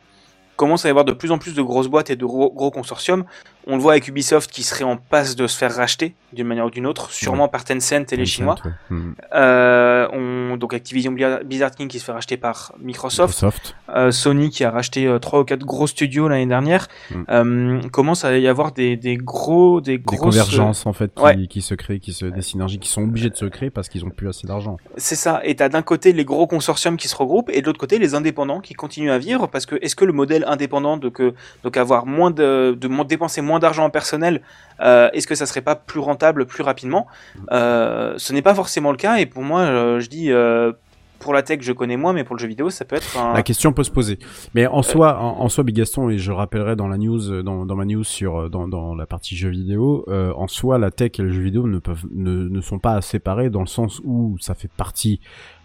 commence 0.55 0.85
à 0.85 0.87
y 0.87 0.91
avoir 0.91 1.05
de 1.05 1.11
plus 1.11 1.31
en 1.31 1.37
plus 1.37 1.53
de 1.53 1.61
grosses 1.61 1.87
boîtes 1.87 2.09
et 2.09 2.15
de 2.15 2.25
gros, 2.25 2.51
gros 2.51 2.71
consortiums. 2.71 3.25
On 3.67 3.75
le 3.77 3.81
voit 3.81 3.93
avec 3.93 4.07
Ubisoft 4.07 4.51
qui 4.51 4.63
serait 4.63 4.83
en 4.83 4.97
passe 4.97 5.35
de 5.35 5.47
se 5.47 5.57
faire 5.57 5.73
racheter 5.75 6.13
d'une 6.33 6.47
manière 6.47 6.65
ou 6.65 6.69
d'une 6.69 6.85
autre, 6.85 7.11
sûrement 7.11 7.47
par 7.47 7.63
Tencent 7.63 8.11
et 8.11 8.15
les 8.17 8.25
Chinois. 8.25 8.55
ouais. 8.63 8.71
Mhm. 8.89 9.15
Euh, 9.33 10.07
on, 10.11 10.57
donc 10.57 10.73
Activision 10.73 11.11
Blizzard 11.11 11.71
King 11.71 11.87
qui 11.87 11.99
se 11.99 12.05
fait 12.05 12.11
racheter 12.11 12.37
par 12.37 12.73
Microsoft. 12.79 13.33
Microsoft. 13.33 13.75
Euh, 13.95 14.11
Sony 14.11 14.49
qui 14.49 14.63
a 14.63 14.71
racheté 14.71 15.07
euh, 15.07 15.19
trois 15.19 15.39
ou 15.39 15.43
quatre 15.45 15.65
gros 15.65 15.87
studios 15.87 16.27
l'année 16.27 16.45
dernière. 16.45 16.87
Mm. 17.09 17.23
Euh, 17.29 17.81
commence 17.91 18.25
à 18.25 18.37
y 18.37 18.47
avoir 18.47 18.71
des, 18.71 18.97
des 18.97 19.17
gros, 19.17 19.81
des 19.81 19.97
Des 19.97 20.03
grosses 20.03 20.19
convergences 20.19 20.85
en 20.85 20.93
fait 20.93 21.13
qui, 21.15 21.21
Ouais. 21.23 21.47
qui 21.47 21.61
se 21.61 21.73
créent, 21.73 21.99
qui 21.99 22.13
se, 22.13 22.25
des 22.25 22.41
synergies 22.41 22.79
qui 22.79 22.89
sont 22.89 23.01
obligées 23.03 23.29
de 23.29 23.35
se 23.35 23.45
créer 23.45 23.69
parce 23.69 23.87
qu'ils 23.89 24.03
ont 24.05 24.09
plus 24.09 24.27
assez 24.27 24.45
d'argent. 24.45 24.77
C'est 24.97 25.15
ça. 25.15 25.41
Et 25.43 25.55
t'as 25.55 25.69
d'un 25.69 25.81
côté 25.81 26.11
les 26.13 26.25
gros 26.25 26.47
consortiums 26.47 26.97
qui 26.97 27.07
se 27.07 27.15
regroupent 27.15 27.49
et 27.51 27.61
de 27.61 27.65
l'autre 27.65 27.79
côté 27.79 27.97
les 27.99 28.13
indépendants 28.15 28.59
qui 28.59 28.73
continuent 28.73 29.11
à 29.11 29.17
vivre 29.17 29.47
parce 29.47 29.65
que 29.65 29.75
est-ce 29.81 29.95
que 29.95 30.05
le 30.05 30.13
modèle 30.13 30.43
indépendant 30.47 30.97
de 30.97 31.09
que 31.09 31.33
donc 31.63 31.77
avoir 31.77 32.05
moins 32.05 32.31
de, 32.31 32.77
de 32.79 33.03
dépenser 33.05 33.41
moins 33.41 33.54
d'argent 33.59 33.85
en 33.85 33.89
personnel, 33.89 34.41
euh, 34.81 35.09
est-ce 35.13 35.27
que 35.27 35.35
ça 35.35 35.45
serait 35.45 35.61
pas 35.61 35.75
plus 35.75 35.99
rentable 35.99 36.45
plus 36.45 36.63
rapidement? 36.63 37.07
Euh, 37.51 38.13
Ce 38.17 38.33
n'est 38.33 38.41
pas 38.41 38.55
forcément 38.55 38.91
le 38.91 38.97
cas 38.97 39.17
et 39.17 39.25
pour 39.25 39.43
moi 39.43 39.61
euh, 39.61 39.99
je 39.99 40.09
dis 40.09 40.31
euh, 40.31 40.71
pour 41.19 41.33
la 41.33 41.41
tech 41.43 41.59
je 41.61 41.71
connais 41.71 41.97
moins 41.97 42.13
mais 42.13 42.23
pour 42.23 42.35
le 42.35 42.41
jeu 42.41 42.47
vidéo 42.47 42.69
ça 42.69 42.85
peut 42.85 42.95
être 42.97 43.17
un... 43.17 43.33
La 43.33 43.41
question 43.41 43.73
peut 43.73 43.83
se 43.83 43.89
poser. 43.91 44.19
Mais 44.53 44.67
en 44.67 44.81
soi, 44.83 45.17
en, 45.19 45.39
en 45.41 45.49
soi, 45.49 45.63
Bigaston, 45.63 46.09
et 46.09 46.17
je 46.17 46.31
rappellerai 46.31 46.75
dans 46.75 46.87
la 46.87 46.97
news, 46.97 47.31
euh, 47.31 47.41
dans, 47.41 47.65
dans 47.65 47.75
ma 47.75 47.85
news 47.85 48.03
sur 48.03 48.37
euh, 48.37 48.49
dans, 48.49 48.67
dans 48.67 48.93
la 48.93 49.05
partie 49.05 49.35
jeux 49.35 49.49
vidéo, 49.49 50.05
euh, 50.09 50.33
en 50.35 50.47
soi, 50.47 50.77
la 50.77 50.91
tech 50.91 51.11
et 51.17 51.21
le 51.23 51.31
jeu 51.31 51.41
vidéo 51.41 51.67
ne 51.67 51.79
peuvent 51.79 52.03
ne, 52.13 52.49
ne 52.49 52.61
sont 52.61 52.79
pas 52.79 53.01
séparés 53.01 53.49
dans 53.49 53.61
le 53.61 53.67
sens 53.67 54.01
où 54.03 54.37
ça 54.39 54.53
fait 54.55 54.69
partie 54.75 55.19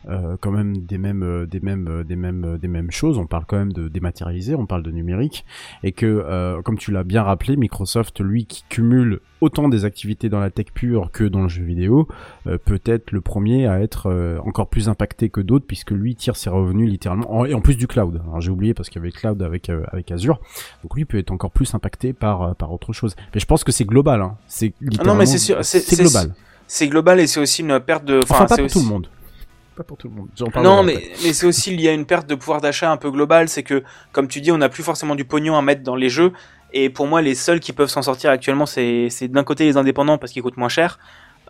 euh, 0.08 0.36
quand 0.40 0.50
même 0.50 0.78
des 0.78 0.98
mêmes 0.98 1.22
euh, 1.22 1.46
des 1.46 1.60
mêmes 1.60 1.88
euh, 1.88 2.04
des 2.04 2.16
mêmes 2.16 2.44
euh, 2.44 2.58
des 2.58 2.68
mêmes 2.68 2.90
choses. 2.90 3.18
On 3.18 3.26
parle 3.26 3.44
quand 3.46 3.58
même 3.58 3.72
de 3.72 3.88
dématérialisé, 3.88 4.54
on 4.54 4.66
parle 4.66 4.82
de 4.82 4.90
numérique, 4.90 5.44
et 5.82 5.92
que 5.92 6.06
euh, 6.06 6.62
comme 6.62 6.78
tu 6.78 6.90
l'as 6.90 7.04
bien 7.04 7.22
rappelé, 7.22 7.56
Microsoft, 7.56 8.20
lui, 8.20 8.46
qui 8.46 8.64
cumule 8.68 9.20
autant 9.40 9.68
des 9.68 9.84
activités 9.84 10.28
dans 10.28 10.40
la 10.40 10.50
tech 10.50 10.66
pure 10.74 11.10
que 11.12 11.24
dans 11.24 11.42
le 11.42 11.48
jeu 11.48 11.64
vidéo, 11.64 12.08
euh, 12.46 12.58
peut 12.58 12.80
être 12.84 13.12
le 13.12 13.20
premier 13.20 13.66
à 13.66 13.80
être 13.80 14.06
euh, 14.10 14.38
encore 14.44 14.68
plus 14.68 14.88
impacté 14.88 15.30
que 15.30 15.40
d'autres 15.40 15.66
puisque 15.66 15.92
lui 15.92 16.14
tire 16.14 16.36
ses 16.36 16.50
revenus 16.50 16.88
littéralement 16.90 17.32
en, 17.32 17.44
et 17.44 17.54
en 17.54 17.60
plus 17.60 17.76
du 17.76 17.86
cloud. 17.86 18.20
Alors 18.26 18.40
j'ai 18.40 18.50
oublié 18.50 18.74
parce 18.74 18.88
qu'il 18.88 19.00
y 19.00 19.02
avait 19.02 19.12
le 19.14 19.18
cloud 19.18 19.42
avec 19.42 19.68
euh, 19.70 19.82
avec 19.92 20.10
Azure, 20.10 20.40
donc 20.82 20.94
lui 20.94 21.04
peut 21.04 21.18
être 21.18 21.30
encore 21.30 21.50
plus 21.50 21.74
impacté 21.74 22.12
par 22.12 22.54
par 22.56 22.72
autre 22.72 22.92
chose. 22.92 23.16
Mais 23.34 23.40
je 23.40 23.46
pense 23.46 23.64
que 23.64 23.72
c'est 23.72 23.84
global, 23.84 24.22
hein. 24.22 24.36
C'est 24.46 24.72
Ah 24.98 25.04
non 25.04 25.14
mais 25.14 25.26
c'est 25.26 25.38
sûr, 25.38 25.64
c'est 25.64 25.98
global. 25.98 26.34
C'est 26.66 26.86
global 26.86 27.18
et 27.18 27.26
c'est 27.26 27.40
aussi 27.40 27.62
une 27.62 27.80
perte 27.80 28.04
de. 28.04 28.20
Enfin, 28.22 28.46
pas 28.46 28.54
c'est 28.54 28.62
pour 28.62 28.70
tout 28.70 28.78
le 28.80 28.86
monde. 28.86 29.08
Pas 29.80 29.84
pour 29.84 29.96
tout 29.96 30.10
le 30.10 30.14
monde. 30.14 30.28
Non, 30.62 30.82
mais, 30.82 31.10
mais 31.24 31.32
c'est 31.32 31.46
aussi 31.46 31.72
il 31.72 31.80
y 31.80 31.88
a 31.88 31.92
une 31.94 32.04
perte 32.04 32.28
de 32.28 32.34
pouvoir 32.34 32.60
d'achat 32.60 32.92
un 32.92 32.98
peu 32.98 33.10
globale. 33.10 33.48
C'est 33.48 33.62
que, 33.62 33.82
comme 34.12 34.28
tu 34.28 34.42
dis, 34.42 34.52
on 34.52 34.58
n'a 34.58 34.68
plus 34.68 34.82
forcément 34.82 35.14
du 35.14 35.24
pognon 35.24 35.56
à 35.56 35.62
mettre 35.62 35.82
dans 35.82 35.96
les 35.96 36.10
jeux. 36.10 36.34
Et 36.74 36.90
pour 36.90 37.06
moi, 37.06 37.22
les 37.22 37.34
seuls 37.34 37.60
qui 37.60 37.72
peuvent 37.72 37.88
s'en 37.88 38.02
sortir 38.02 38.28
actuellement, 38.30 38.66
c'est 38.66 39.08
d'un 39.28 39.42
côté 39.42 39.64
les 39.64 39.78
indépendants 39.78 40.18
parce 40.18 40.32
qu'ils 40.32 40.42
coûtent 40.42 40.58
moins 40.58 40.68
cher, 40.68 40.98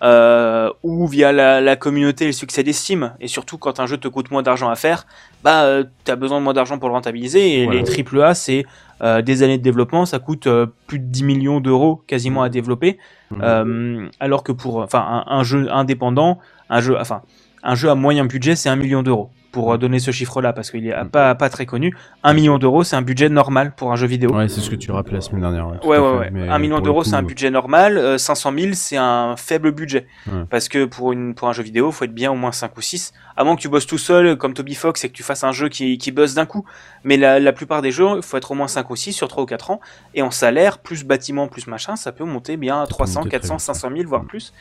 euh, 0.04 0.70
ou 0.84 1.08
via 1.08 1.32
la, 1.32 1.60
la 1.60 1.74
communauté 1.74 2.22
et 2.22 2.26
le 2.28 2.32
succès 2.32 2.62
des 2.62 2.72
Steam. 2.72 3.14
Et 3.18 3.26
surtout, 3.26 3.58
quand 3.58 3.80
un 3.80 3.86
jeu 3.86 3.96
te 3.96 4.06
coûte 4.06 4.30
moins 4.30 4.42
d'argent 4.44 4.70
à 4.70 4.76
faire, 4.76 5.08
bah, 5.42 5.64
euh, 5.64 5.82
t'as 6.04 6.14
besoin 6.14 6.38
de 6.38 6.44
moins 6.44 6.54
d'argent 6.54 6.78
pour 6.78 6.88
le 6.88 6.94
rentabiliser. 6.94 7.62
Et 7.62 7.64
Voilà. 7.64 7.80
les 7.80 7.84
triple 7.84 8.22
A, 8.22 8.34
c'est 8.34 8.64
euh, 9.02 9.22
des 9.22 9.42
années 9.42 9.58
de 9.58 9.64
développement, 9.64 10.06
ça 10.06 10.20
coûte 10.20 10.46
plus 10.86 11.00
de 11.00 11.04
10 11.06 11.24
millions 11.24 11.58
d'euros 11.58 12.04
quasiment 12.06 12.44
à 12.44 12.48
développer. 12.48 12.96
Mhm. 13.32 13.40
Euh, 13.42 14.06
alors 14.20 14.44
que 14.44 14.52
pour, 14.52 14.76
enfin, 14.76 15.24
un, 15.26 15.32
un 15.36 15.42
jeu 15.42 15.66
indépendant, 15.72 16.38
un 16.70 16.80
jeu, 16.80 16.96
enfin, 16.96 17.22
un 17.62 17.74
jeu 17.74 17.90
à 17.90 17.94
moyen 17.94 18.24
budget, 18.24 18.56
c'est 18.56 18.68
un 18.68 18.76
million 18.76 19.02
d'euros. 19.02 19.30
Pour 19.52 19.72
euh, 19.72 19.78
donner 19.78 19.98
ce 19.98 20.12
chiffre-là, 20.12 20.52
parce 20.52 20.70
qu'il 20.70 20.86
est 20.86 20.94
pas, 21.10 21.34
pas 21.34 21.48
très 21.50 21.66
connu, 21.66 21.92
un 22.22 22.34
million 22.34 22.56
d'euros, 22.58 22.84
c'est 22.84 22.94
un 22.94 23.02
budget 23.02 23.28
normal 23.28 23.74
pour 23.76 23.90
un 23.90 23.96
jeu 23.96 24.06
vidéo. 24.06 24.32
Ouais, 24.32 24.48
c'est 24.48 24.60
ce 24.60 24.70
que 24.70 24.76
tu 24.76 24.92
rappelais 24.92 25.14
la 25.16 25.20
semaine 25.22 25.40
dernière. 25.40 25.66
Ouais, 25.66 25.78
Ouais, 25.84 25.98
ouais, 25.98 26.12
fait. 26.12 26.18
ouais. 26.18 26.30
Mais 26.32 26.48
Un 26.48 26.58
million 26.60 26.76
pour 26.76 26.82
le 26.82 26.84
d'euros, 26.84 27.02
c'est 27.02 27.16
un 27.16 27.24
budget 27.24 27.50
normal. 27.50 27.98
Euh, 27.98 28.16
500 28.16 28.52
000, 28.56 28.70
c'est 28.74 28.96
un 28.96 29.34
faible 29.36 29.72
budget. 29.72 30.06
Ouais. 30.28 30.44
Parce 30.48 30.68
que 30.68 30.84
pour, 30.84 31.10
une, 31.10 31.34
pour 31.34 31.48
un 31.48 31.52
jeu 31.52 31.64
vidéo, 31.64 31.90
faut 31.90 32.04
être 32.04 32.14
bien 32.14 32.30
au 32.30 32.36
moins 32.36 32.52
5 32.52 32.76
ou 32.76 32.80
6. 32.80 33.12
À 33.36 33.42
moins 33.42 33.56
que 33.56 33.60
tu 33.60 33.68
bosses 33.68 33.88
tout 33.88 33.98
seul, 33.98 34.36
comme 34.36 34.54
Toby 34.54 34.76
Fox, 34.76 35.02
et 35.02 35.08
que 35.08 35.14
tu 35.14 35.24
fasses 35.24 35.42
un 35.42 35.50
jeu 35.50 35.68
qui, 35.68 35.98
qui 35.98 36.12
buzz 36.12 36.34
d'un 36.36 36.46
coup. 36.46 36.64
Mais 37.02 37.16
la, 37.16 37.40
la 37.40 37.52
plupart 37.52 37.82
des 37.82 37.90
jeux, 37.90 38.06
il 38.18 38.22
faut 38.22 38.36
être 38.36 38.52
au 38.52 38.54
moins 38.54 38.68
5 38.68 38.88
ou 38.88 38.94
6 38.94 39.12
sur 39.14 39.26
3 39.26 39.42
ou 39.42 39.46
4 39.46 39.72
ans. 39.72 39.80
Et 40.14 40.22
en 40.22 40.30
salaire, 40.30 40.78
plus 40.78 41.02
bâtiment, 41.02 41.48
plus 41.48 41.66
machin, 41.66 41.96
ça 41.96 42.12
peut 42.12 42.22
monter 42.24 42.56
bien 42.56 42.82
à 42.82 42.84
peut 42.84 42.90
300, 42.90 43.20
monter 43.24 43.30
très 43.30 43.38
400, 43.40 43.54
vite, 43.56 43.60
500 43.62 43.88
000, 43.96 44.08
voire 44.08 44.22
plus. 44.26 44.52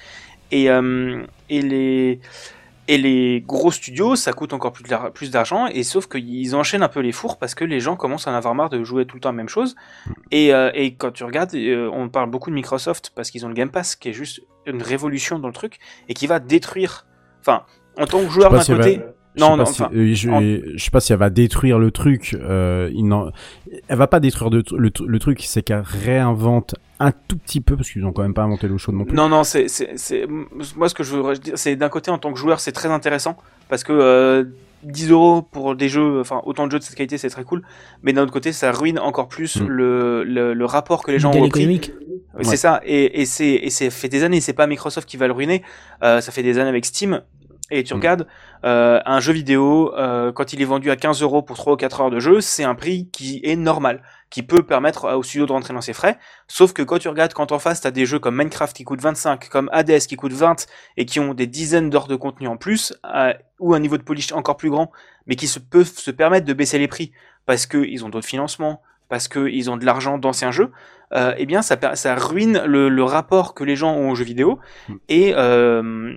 Et, 0.52 0.72
euh, 0.72 1.22
et 1.52 1.62
les... 1.62 2.20
Et 2.92 2.98
les 2.98 3.42
gros 3.46 3.72
studios, 3.72 4.16
ça 4.16 4.34
coûte 4.34 4.52
encore 4.52 4.72
plus 4.74 4.84
d'ar- 4.84 5.12
plus 5.12 5.30
d'argent, 5.30 5.68
et 5.68 5.84
sauf 5.84 6.08
qu'ils 6.08 6.56
enchaînent 6.56 6.82
un 6.82 6.88
peu 6.90 7.02
les 7.02 7.12
fours 7.12 7.38
parce 7.38 7.54
que 7.54 7.64
les 7.64 7.80
gens 7.80 7.96
commencent 7.96 8.28
à 8.28 8.32
en 8.32 8.34
avoir 8.34 8.56
marre 8.56 8.70
de 8.70 8.84
jouer 8.84 9.06
tout 9.06 9.16
le 9.16 9.22
temps 9.22 9.30
la 9.30 9.36
même 9.36 9.48
chose. 9.48 9.76
Et, 10.32 10.54
euh, 10.56 10.72
et 10.74 10.96
quand 10.96 11.12
tu 11.12 11.24
regardes, 11.24 11.54
euh, 11.54 11.88
on 11.94 12.10
parle 12.10 12.32
beaucoup 12.32 12.50
de 12.50 12.56
Microsoft 12.56 13.12
parce 13.16 13.30
qu'ils 13.30 13.46
ont 13.46 13.50
le 13.50 13.54
Game 13.54 13.70
Pass 13.70 13.96
qui 13.96 14.10
est 14.10 14.14
juste 14.14 14.42
une 14.66 14.82
révolution 14.82 15.38
dans 15.38 15.48
le 15.48 15.54
truc 15.54 15.78
et 16.08 16.14
qui 16.16 16.26
va 16.26 16.40
détruire. 16.40 17.06
Enfin, 17.42 17.64
en 17.98 18.06
tant 18.08 18.24
que 18.24 18.30
joueur 18.30 18.50
d'un 18.58 18.64
côté. 18.78 18.98
va- 18.98 19.04
Non, 19.38 19.56
non, 19.58 19.66
si- 19.66 19.82
enfin. 19.84 19.92
euh, 19.96 20.14
je, 20.14 20.30
en- 20.30 20.42
je 20.42 20.84
sais 20.84 20.92
pas 20.92 21.00
si 21.00 21.14
elle 21.14 21.20
va 21.20 21.30
détruire 21.30 21.78
le 21.80 21.92
truc. 21.92 22.36
Euh, 22.42 22.90
il 22.94 23.06
n'en- 23.08 23.30
elle 23.88 23.98
va 23.98 24.08
pas 24.08 24.20
détruire 24.20 24.50
de- 24.50 24.64
le, 24.76 24.92
le 25.06 25.20
truc, 25.20 25.42
c'est 25.44 25.62
qu'elle 25.62 25.84
réinvente 25.86 26.76
un 27.00 27.12
tout 27.12 27.38
petit 27.38 27.62
peu 27.62 27.76
parce 27.78 27.90
qu'ils 27.92 28.06
ont 28.06 28.12
quand 28.12 28.24
même 28.24 28.34
pas 28.34 28.44
inventé 28.44 28.68
l'eau 28.68 28.78
chaude 28.78 28.96
non 28.96 29.06
plus. 29.06 29.16
Non, 29.16 29.30
non, 29.30 29.44
c'est, 29.44 29.68
c'est, 29.70 29.92
c'est, 29.98 30.26
moi 30.76 30.90
ce 30.90 30.94
que 30.96 31.04
je 31.04 31.16
voudrais 31.16 31.36
dire, 31.38 31.54
c'est 31.58 31.76
d'un 31.76 31.90
côté 31.90 32.12
en 32.12 32.18
tant 32.18 32.34
que 32.34 32.40
joueur, 32.40 32.60
c'est 32.60 32.72
très 32.74 32.90
intéressant 32.90 33.38
parce 33.70 33.84
que 33.84 33.94
euh, 33.94 34.44
10 34.84 35.12
euros 35.12 35.42
pour 35.42 35.76
des 35.76 35.90
jeux, 35.90 36.20
enfin 36.20 36.42
autant 36.46 36.66
de 36.66 36.72
jeux 36.72 36.80
de 36.80 36.84
cette 36.84 36.96
qualité, 36.96 37.18
c'est 37.18 37.30
très 37.30 37.44
cool. 37.44 37.62
Mais 38.04 38.12
d'un 38.14 38.24
autre 38.24 38.34
côté, 38.34 38.52
ça 38.52 38.72
ruine 38.72 38.98
encore 39.00 39.28
plus 39.28 39.58
Mm. 39.62 39.68
le, 39.68 40.24
le, 40.24 40.54
le 40.54 40.66
rapport 40.66 41.04
que 41.04 41.12
les 41.12 41.20
gens 41.20 41.32
ont 41.32 41.44
au 41.44 41.50
prix. 41.50 41.80
C'est 42.42 42.58
ça, 42.58 42.82
et, 42.86 43.22
et 43.22 43.26
c'est 43.26 43.50
et 43.54 43.70
c'est 43.70 43.90
fait 43.90 44.08
des 44.10 44.24
années, 44.24 44.40
c'est 44.42 44.54
pas 44.54 44.68
Microsoft 44.68 45.08
qui 45.08 45.18
va 45.18 45.28
le 45.28 45.34
ruiner, 45.34 45.62
euh, 46.04 46.22
ça 46.22 46.32
fait 46.32 46.44
des 46.44 46.58
années 46.58 46.70
avec 46.70 46.86
Steam. 46.86 47.22
Et 47.72 47.84
tu 47.84 47.94
Mm. 47.94 47.98
regardes 47.98 48.28
euh, 48.66 49.00
un 49.06 49.20
jeu 49.20 49.32
vidéo 49.34 49.94
euh, 49.96 50.32
quand 50.32 50.54
il 50.54 50.62
est 50.62 50.66
vendu 50.66 50.90
à 50.92 50.96
15 50.96 51.22
euros 51.22 51.42
pour 51.42 51.56
3 51.58 51.74
ou 51.74 51.76
4 51.78 52.02
heures 52.02 52.10
de 52.12 52.20
jeu, 52.20 52.42
c'est 52.42 52.64
un 52.64 52.76
prix 52.76 53.10
qui 53.12 53.40
est 53.44 53.56
normal, 53.56 54.02
qui 54.30 54.44
peut 54.44 54.64
permettre 54.64 55.16
au 55.16 55.24
studio 55.24 55.46
de 55.46 55.52
rentrer 55.52 55.74
dans 55.74 55.82
ses 55.82 55.94
frais. 55.94 56.18
Sauf 56.48 56.74
que 56.74 56.82
quand 56.82 56.98
tu 57.00 57.08
regardes 57.08 57.34
quand 57.34 57.52
en 57.52 57.60
face 57.60 57.82
t'as 57.82 57.92
des 57.92 58.06
jeux 58.06 58.20
comme 58.20 58.36
Minecraft 58.36 58.76
qui 58.76 58.84
coûtent 58.84 59.02
25, 59.02 59.50
comme 59.50 59.70
Hades 59.72 60.00
qui 60.00 60.16
coûtent 60.16 60.34
20 60.34 60.66
et 60.98 61.06
qui 61.06 61.20
ont 61.20 61.34
des 61.34 61.48
dizaines 61.48 61.90
d'heures 61.90 62.08
de 62.08 62.16
contenu 62.16 62.48
en 62.48 62.58
plus, 62.58 62.94
euh, 63.16 63.34
ou 63.60 63.74
un 63.74 63.80
niveau 63.80 63.98
de 63.98 64.04
polish 64.04 64.32
encore 64.34 64.58
plus 64.58 64.70
grand, 64.70 64.92
mais 65.28 65.36
qui 65.36 65.48
se 65.48 65.60
peuvent 65.60 65.92
se 65.94 66.12
permettre 66.12 66.46
de 66.46 66.54
baisser 66.54 66.80
les 66.80 66.88
prix 66.88 67.12
parce 67.46 67.66
que 67.66 67.78
ils 67.78 68.04
ont 68.04 68.10
d'autres 68.10 68.28
financements, 68.28 68.82
parce 69.10 69.28
que 69.28 69.48
ils 69.48 69.70
ont 69.72 69.78
de 69.78 69.86
l'argent 69.86 70.18
d'anciens 70.18 70.52
jeux, 70.52 70.72
euh, 71.14 71.34
eh 71.38 71.46
bien 71.48 71.62
ça, 71.64 71.76
ruine 72.16 72.62
le, 72.66 72.90
le 72.90 73.04
rapport 73.04 73.54
que 73.56 73.64
les 73.64 73.76
gens 73.76 73.94
ont 73.96 74.12
aux 74.12 74.16
jeux 74.16 74.26
vidéo 74.26 74.60
Mm. 74.88 74.94
et 75.10 75.34
euh, 75.36 76.16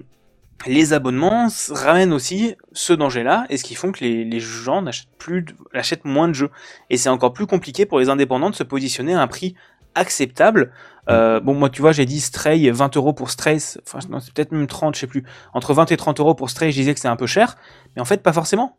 les 0.67 0.93
abonnements 0.93 1.49
ramènent 1.71 2.13
aussi 2.13 2.55
ce 2.73 2.93
danger-là 2.93 3.47
et 3.51 3.57
ce 3.57 3.65
qui 3.65 3.75
font 3.75 3.91
que 3.93 4.01
les, 4.05 4.25
les 4.25 4.41
gens 4.41 4.83
n'achètent 4.83 5.09
plus, 5.19 5.45
achètent 5.75 6.05
moins 6.05 6.29
de 6.29 6.35
jeux 6.35 6.51
et 6.91 6.97
c'est 6.97 7.09
encore 7.09 7.33
plus 7.33 7.47
compliqué 7.47 7.85
pour 7.87 7.99
les 7.99 8.09
indépendants 8.09 8.51
de 8.51 8.55
se 8.55 8.63
positionner 8.63 9.15
à 9.15 9.21
un 9.23 9.27
prix 9.27 9.55
acceptable. 9.95 10.73
Euh, 11.11 11.41
bon, 11.41 11.55
moi, 11.55 11.69
tu 11.69 11.81
vois, 11.83 11.93
j'ai 11.93 12.05
dit 12.07 12.21
Stray, 12.21 12.71
20 12.71 12.97
euros 12.97 13.13
pour 13.13 13.31
Stray, 13.31 13.59
c'est- 13.61 13.81
enfin, 13.87 13.99
non, 14.09 14.21
c'est 14.21 14.33
peut-être 14.33 14.53
même 14.53 14.67
30, 14.69 14.95
je 14.95 15.01
sais 15.01 15.07
plus. 15.07 15.25
Entre 15.53 15.75
20 15.75 15.91
et 15.93 15.97
30 15.97 16.21
euros 16.21 16.35
pour 16.35 16.49
Stray, 16.49 16.71
je 16.71 16.77
disais 16.77 16.95
que 16.95 17.01
c'est 17.01 17.09
un 17.09 17.17
peu 17.17 17.27
cher, 17.27 17.57
mais 17.97 18.03
en 18.03 18.05
fait, 18.05 18.23
pas 18.23 18.33
forcément. 18.33 18.77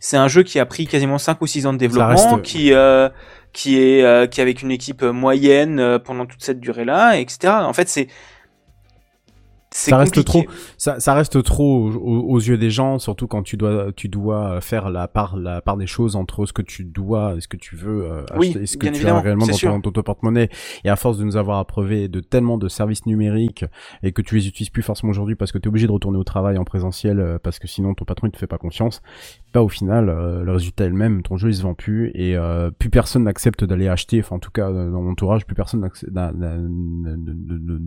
C'est 0.00 0.16
un 0.16 0.28
jeu 0.28 0.42
qui 0.42 0.58
a 0.58 0.66
pris 0.66 0.86
quasiment 0.86 1.18
5 1.18 1.40
ou 1.42 1.46
6 1.46 1.66
ans 1.66 1.72
de 1.72 1.78
développement, 1.78 2.14
reste- 2.36 2.42
qui 2.42 2.72
euh, 2.72 3.08
qui 3.52 3.78
est 3.78 4.02
euh, 4.02 4.26
qui 4.26 4.40
est 4.40 4.42
avec 4.42 4.62
une 4.62 4.70
équipe 4.70 5.02
moyenne 5.02 5.98
pendant 6.04 6.24
toute 6.26 6.42
cette 6.42 6.58
durée-là, 6.60 7.18
etc. 7.18 7.52
En 7.62 7.72
fait, 7.74 7.88
c'est 7.88 8.08
ça 9.72 9.98
reste 9.98 10.14
compliqué. 10.14 10.46
trop 10.46 10.54
ça, 10.76 10.98
ça 10.98 11.14
reste 11.14 11.42
trop 11.44 11.90
aux, 11.90 12.40
yeux 12.40 12.58
des 12.58 12.70
gens 12.70 12.98
surtout 12.98 13.28
quand 13.28 13.42
tu 13.42 13.56
dois 13.56 13.92
tu 13.92 14.08
dois 14.08 14.60
faire 14.60 14.90
la 14.90 15.06
part 15.06 15.36
la 15.36 15.60
part 15.60 15.76
des 15.76 15.86
choses 15.86 16.16
entre 16.16 16.46
ce 16.46 16.52
que 16.52 16.62
tu 16.62 16.84
dois 16.84 17.34
et 17.36 17.40
ce 17.40 17.48
que 17.48 17.56
tu 17.56 17.76
veux 17.76 18.10
euh, 18.10 18.22
Oui, 18.36 18.48
acheter 18.48 18.62
et 18.62 18.66
ce 18.66 18.76
que 18.76 18.88
tu 18.88 19.06
as 19.06 19.20
réellement 19.20 19.46
dans 19.46 19.56
ton, 19.56 19.78
dans 19.78 19.92
ton 19.92 20.02
porte-monnaie. 20.02 20.48
Et 20.84 20.90
à 20.90 20.96
force 20.96 21.18
de 21.18 21.24
nous 21.24 21.36
avoir 21.36 21.58
approuvé 21.58 22.08
de 22.08 22.20
tellement 22.20 22.58
de 22.58 22.68
services 22.68 23.06
numériques 23.06 23.64
et 24.02 24.12
que 24.12 24.22
tu 24.22 24.34
les 24.34 24.48
utilises 24.48 24.70
plus 24.70 24.82
forcément 24.82 25.10
aujourd'hui 25.10 25.36
parce 25.36 25.52
que 25.52 25.58
tu 25.58 25.66
es 25.66 25.68
obligé 25.68 25.86
de 25.86 25.92
retourner 25.92 26.18
au 26.18 26.24
travail 26.24 26.58
en 26.58 26.64
présentiel 26.64 27.20
euh, 27.20 27.38
parce 27.40 27.58
que 27.58 27.68
sinon 27.68 27.94
ton 27.94 28.04
patron 28.04 28.26
il 28.26 28.32
te 28.32 28.38
fait 28.38 28.46
pas 28.46 28.58
confiance 28.58 29.02
bah 29.52 29.62
au 29.62 29.68
final 29.68 30.08
euh, 30.08 30.44
le 30.44 30.52
résultat 30.52 30.84
est 30.84 30.90
le 30.90 30.94
même. 30.94 31.22
Ton 31.22 31.36
jeu 31.36 31.48
il 31.48 31.54
se 31.54 31.62
vend 31.62 31.74
plus 31.74 32.12
et 32.14 32.36
euh, 32.36 32.70
plus 32.70 32.90
personne 32.90 33.24
n'accepte 33.24 33.64
d'aller 33.64 33.88
acheter. 33.88 34.20
Enfin 34.20 34.36
en 34.36 34.38
tout 34.38 34.52
cas 34.52 34.70
euh, 34.70 34.90
dans 34.90 35.02
mon 35.02 35.10
entourage 35.10 35.44
plus 35.44 35.56
personne 35.56 35.80
ne 35.80 35.88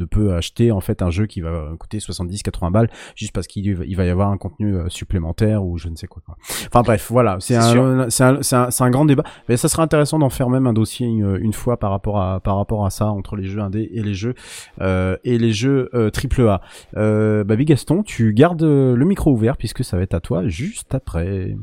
peut 0.05 0.33
acheter 0.33 0.71
en 0.71 0.81
fait 0.81 1.01
un 1.01 1.09
jeu 1.09 1.25
qui 1.25 1.39
va 1.41 1.72
coûter 1.77 1.99
70 1.99 2.43
80 2.43 2.71
balles 2.71 2.89
juste 3.15 3.33
parce 3.33 3.47
qu'il 3.47 3.75
va- 3.75 3.85
il 3.85 3.95
va 3.95 4.05
y 4.05 4.09
avoir 4.09 4.29
un 4.29 4.37
contenu 4.37 4.75
euh, 4.75 4.89
supplémentaire 4.89 5.63
ou 5.65 5.77
je 5.77 5.87
ne 5.89 5.95
sais 5.95 6.07
quoi, 6.07 6.21
quoi. 6.25 6.35
enfin 6.67 6.81
bref 6.81 7.07
voilà 7.11 7.37
c'est 7.39 7.55
un, 7.55 8.09
c'est 8.09 8.23
un 8.23 8.41
c'est 8.41 8.55
un 8.55 8.71
c'est 8.71 8.83
un 8.83 8.89
grand 8.89 9.05
débat. 9.05 9.23
Mais 9.49 9.57
ça 9.57 9.67
serait 9.69 9.83
intéressant 9.83 10.19
d'en 10.19 10.29
faire 10.29 10.49
même 10.49 10.67
un 10.67 10.73
dossier 10.73 11.07
une, 11.07 11.37
une 11.41 11.53
fois 11.53 11.77
par 11.77 11.91
rapport 11.91 12.19
à 12.21 12.39
par 12.39 12.57
rapport 12.57 12.85
à 12.85 12.89
ça 12.89 13.07
entre 13.07 13.35
les 13.35 13.43
jeux 13.45 13.59
indés 13.61 13.89
et 13.93 14.01
les 14.03 14.13
jeux 14.13 14.33
euh, 14.81 15.17
et 15.23 15.37
les 15.37 15.51
jeux 15.53 15.89
euh, 15.93 16.09
triple 16.09 16.47
A. 16.47 16.61
Euh, 16.97 17.43
bah, 17.43 17.55
Big 17.55 17.67
Gaston 17.67 18.03
tu 18.03 18.33
gardes 18.33 18.63
euh, 18.63 18.95
le 18.95 19.05
micro 19.05 19.31
ouvert 19.31 19.57
puisque 19.57 19.83
ça 19.83 19.97
va 19.97 20.03
être 20.03 20.13
à 20.13 20.19
toi 20.19 20.47
juste 20.47 20.93
après. 20.95 21.55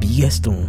Bigaston. 0.00 0.66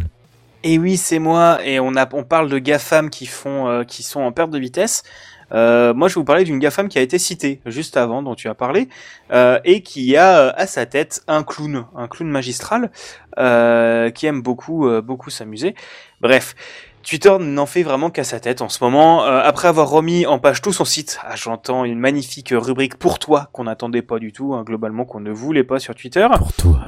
Et 0.68 0.78
oui, 0.78 0.96
c'est 0.96 1.20
moi. 1.20 1.60
Et 1.64 1.78
on 1.78 1.94
a, 1.94 2.08
on 2.12 2.24
parle 2.24 2.50
de 2.50 2.58
GAFAM 2.58 3.08
qui 3.08 3.26
font, 3.26 3.68
euh, 3.68 3.84
qui 3.84 4.02
sont 4.02 4.20
en 4.20 4.32
perte 4.32 4.50
de 4.50 4.58
vitesse. 4.58 5.04
Euh, 5.52 5.94
moi, 5.94 6.08
je 6.08 6.14
vais 6.14 6.18
vous 6.18 6.24
parler 6.24 6.42
d'une 6.42 6.58
GAFAM 6.58 6.88
qui 6.88 6.98
a 6.98 7.02
été 7.02 7.20
citée 7.20 7.60
juste 7.66 7.96
avant, 7.96 8.20
dont 8.20 8.34
tu 8.34 8.48
as 8.48 8.54
parlé, 8.56 8.88
euh, 9.30 9.60
et 9.64 9.80
qui 9.82 10.16
a 10.16 10.48
à 10.48 10.66
sa 10.66 10.84
tête 10.84 11.22
un 11.28 11.44
clown, 11.44 11.84
un 11.94 12.08
clown 12.08 12.28
magistral, 12.28 12.90
qui 13.36 14.26
aime 14.26 14.42
beaucoup, 14.42 14.90
beaucoup 15.02 15.30
s'amuser. 15.30 15.76
Bref. 16.20 16.56
Twitter 17.04 17.36
n'en 17.38 17.66
fait 17.66 17.84
vraiment 17.84 18.10
qu'à 18.10 18.24
sa 18.24 18.40
tête 18.40 18.62
en 18.62 18.68
ce 18.68 18.82
moment. 18.82 19.22
Après 19.22 19.68
avoir 19.68 19.88
remis 19.88 20.26
en 20.26 20.40
page 20.40 20.60
tout 20.60 20.72
son 20.72 20.84
site, 20.84 21.20
ah, 21.22 21.36
j'entends 21.36 21.84
une 21.84 22.00
magnifique 22.00 22.52
rubrique 22.52 22.96
pour 22.96 23.20
toi 23.20 23.48
qu'on 23.52 23.62
n'attendait 23.62 24.02
pas 24.02 24.18
du 24.18 24.32
tout, 24.32 24.54
hein, 24.54 24.64
globalement 24.64 25.04
qu'on 25.04 25.20
ne 25.20 25.30
voulait 25.30 25.62
pas 25.62 25.78
sur 25.78 25.94
Twitter 25.94 26.26
pour 26.36 26.52
toi 26.54 26.80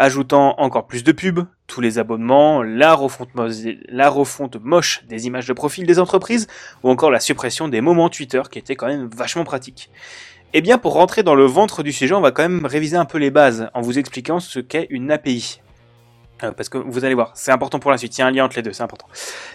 ajoutant 0.00 0.54
encore 0.58 0.86
plus 0.86 1.04
de 1.04 1.12
pubs, 1.12 1.44
tous 1.66 1.82
les 1.82 1.98
abonnements, 1.98 2.62
la 2.62 2.94
refonte, 2.94 4.56
moche 4.62 5.04
des 5.06 5.26
images 5.26 5.46
de 5.46 5.52
profil 5.52 5.86
des 5.86 5.98
entreprises, 5.98 6.48
ou 6.82 6.90
encore 6.90 7.10
la 7.10 7.20
suppression 7.20 7.68
des 7.68 7.82
moments 7.82 8.08
Twitter 8.08 8.40
qui 8.50 8.58
était 8.58 8.76
quand 8.76 8.86
même 8.86 9.10
vachement 9.14 9.44
pratique. 9.44 9.90
Eh 10.54 10.62
bien, 10.62 10.78
pour 10.78 10.94
rentrer 10.94 11.22
dans 11.22 11.34
le 11.34 11.44
ventre 11.44 11.82
du 11.82 11.92
sujet, 11.92 12.14
on 12.14 12.22
va 12.22 12.32
quand 12.32 12.42
même 12.42 12.64
réviser 12.64 12.96
un 12.96 13.04
peu 13.04 13.18
les 13.18 13.30
bases 13.30 13.68
en 13.74 13.82
vous 13.82 13.98
expliquant 13.98 14.40
ce 14.40 14.58
qu'est 14.58 14.86
une 14.88 15.10
API. 15.10 15.60
Euh, 16.42 16.52
parce 16.52 16.68
que 16.68 16.78
vous 16.78 17.04
allez 17.04 17.14
voir, 17.14 17.32
c'est 17.34 17.52
important 17.52 17.78
pour 17.78 17.90
la 17.90 17.98
suite, 17.98 18.16
il 18.16 18.20
y 18.20 18.24
a 18.24 18.26
un 18.26 18.30
lien 18.30 18.44
entre 18.44 18.56
les 18.56 18.62
deux, 18.62 18.72
c'est 18.72 18.82
important. 18.82 19.06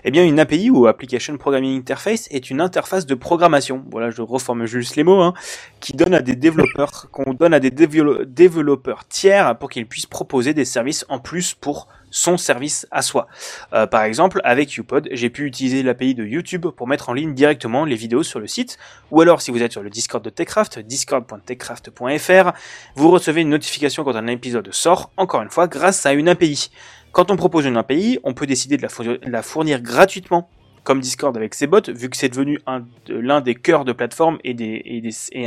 Eh 0.04 0.12
bien, 0.12 0.24
une 0.24 0.40
API 0.40 0.70
ou 0.70 0.88
Application 0.88 1.36
Programming 1.38 1.80
Interface 1.80 2.28
est 2.32 2.50
une 2.50 2.62
interface 2.62 3.06
de 3.06 3.16
programmation, 3.16 3.84
voilà, 3.92 4.10
je 4.12 4.22
reforme 4.22 4.66
juste 4.66 4.96
les 4.96 5.04
mots, 5.04 5.22
hein, 5.22 5.34
qui 5.80 5.94
donne 5.94 6.14
à 6.14 6.22
des 6.22 6.36
développeurs, 6.36 7.08
qu'on 7.12 7.34
donne 7.34 7.54
à 7.54 7.60
des 7.60 7.72
dévelop- 7.72 8.24
développeurs 8.26 9.08
tiers 9.08 9.58
pour 9.58 9.70
qu'ils 9.70 9.88
puissent 9.88 10.06
proposer 10.06 10.54
des 10.54 10.66
services 10.66 11.06
en 11.10 11.20
plus 11.20 11.54
pour 11.54 11.88
son 12.16 12.38
service 12.38 12.88
à 12.92 13.02
soi. 13.02 13.28
Euh, 13.74 13.88
par 13.88 14.04
exemple, 14.04 14.40
avec 14.46 14.78
UPod, 14.78 15.10
j'ai 15.12 15.30
pu 15.30 15.46
utiliser 15.46 15.84
l'API 15.84 16.16
de 16.16 16.26
YouTube 16.26 16.66
pour 16.68 16.88
mettre 16.88 17.10
en 17.10 17.14
ligne 17.14 17.34
directement 17.34 17.84
les 17.84 17.98
vidéos 17.98 18.24
sur 18.24 18.40
le 18.40 18.48
site, 18.48 18.78
ou 19.12 19.20
alors 19.20 19.42
si 19.42 19.52
vous 19.52 19.62
êtes 19.62 19.74
sur 19.74 19.84
le 19.84 19.90
Discord 19.90 20.24
de 20.24 20.30
TechCraft, 20.30 20.80
discord.techcraft.fr, 20.80 22.52
vous 22.96 23.12
recevez 23.12 23.42
une 23.42 23.50
notification 23.50 24.06
quand 24.06 24.16
un 24.16 24.28
épisode 24.28 24.74
sort, 24.74 25.12
encore 25.18 25.42
une 25.42 25.50
fois 25.50 25.68
grâce 25.68 26.06
à 26.06 26.14
une 26.14 26.30
API. 26.30 26.72
Quand 27.12 27.32
on 27.32 27.36
propose 27.36 27.66
une 27.66 27.76
API, 27.76 28.20
on 28.24 28.34
peut 28.34 28.48
décider 28.48 28.78
de 28.78 28.88
la 29.30 29.42
fournir 29.42 29.82
gratuitement, 29.82 30.50
comme 30.86 31.02
Discord 31.02 31.36
avec 31.36 31.54
ses 31.54 31.68
bots, 31.68 31.82
vu 31.90 32.10
que 32.10 32.16
c'est 32.16 32.30
devenu 32.30 32.62
un 32.66 32.86
de- 33.08 33.16
l'un 33.16 33.42
des 33.42 33.56
cœurs 33.56 33.84
de 33.84 33.92
plateforme 33.92 34.38
et 34.46 34.56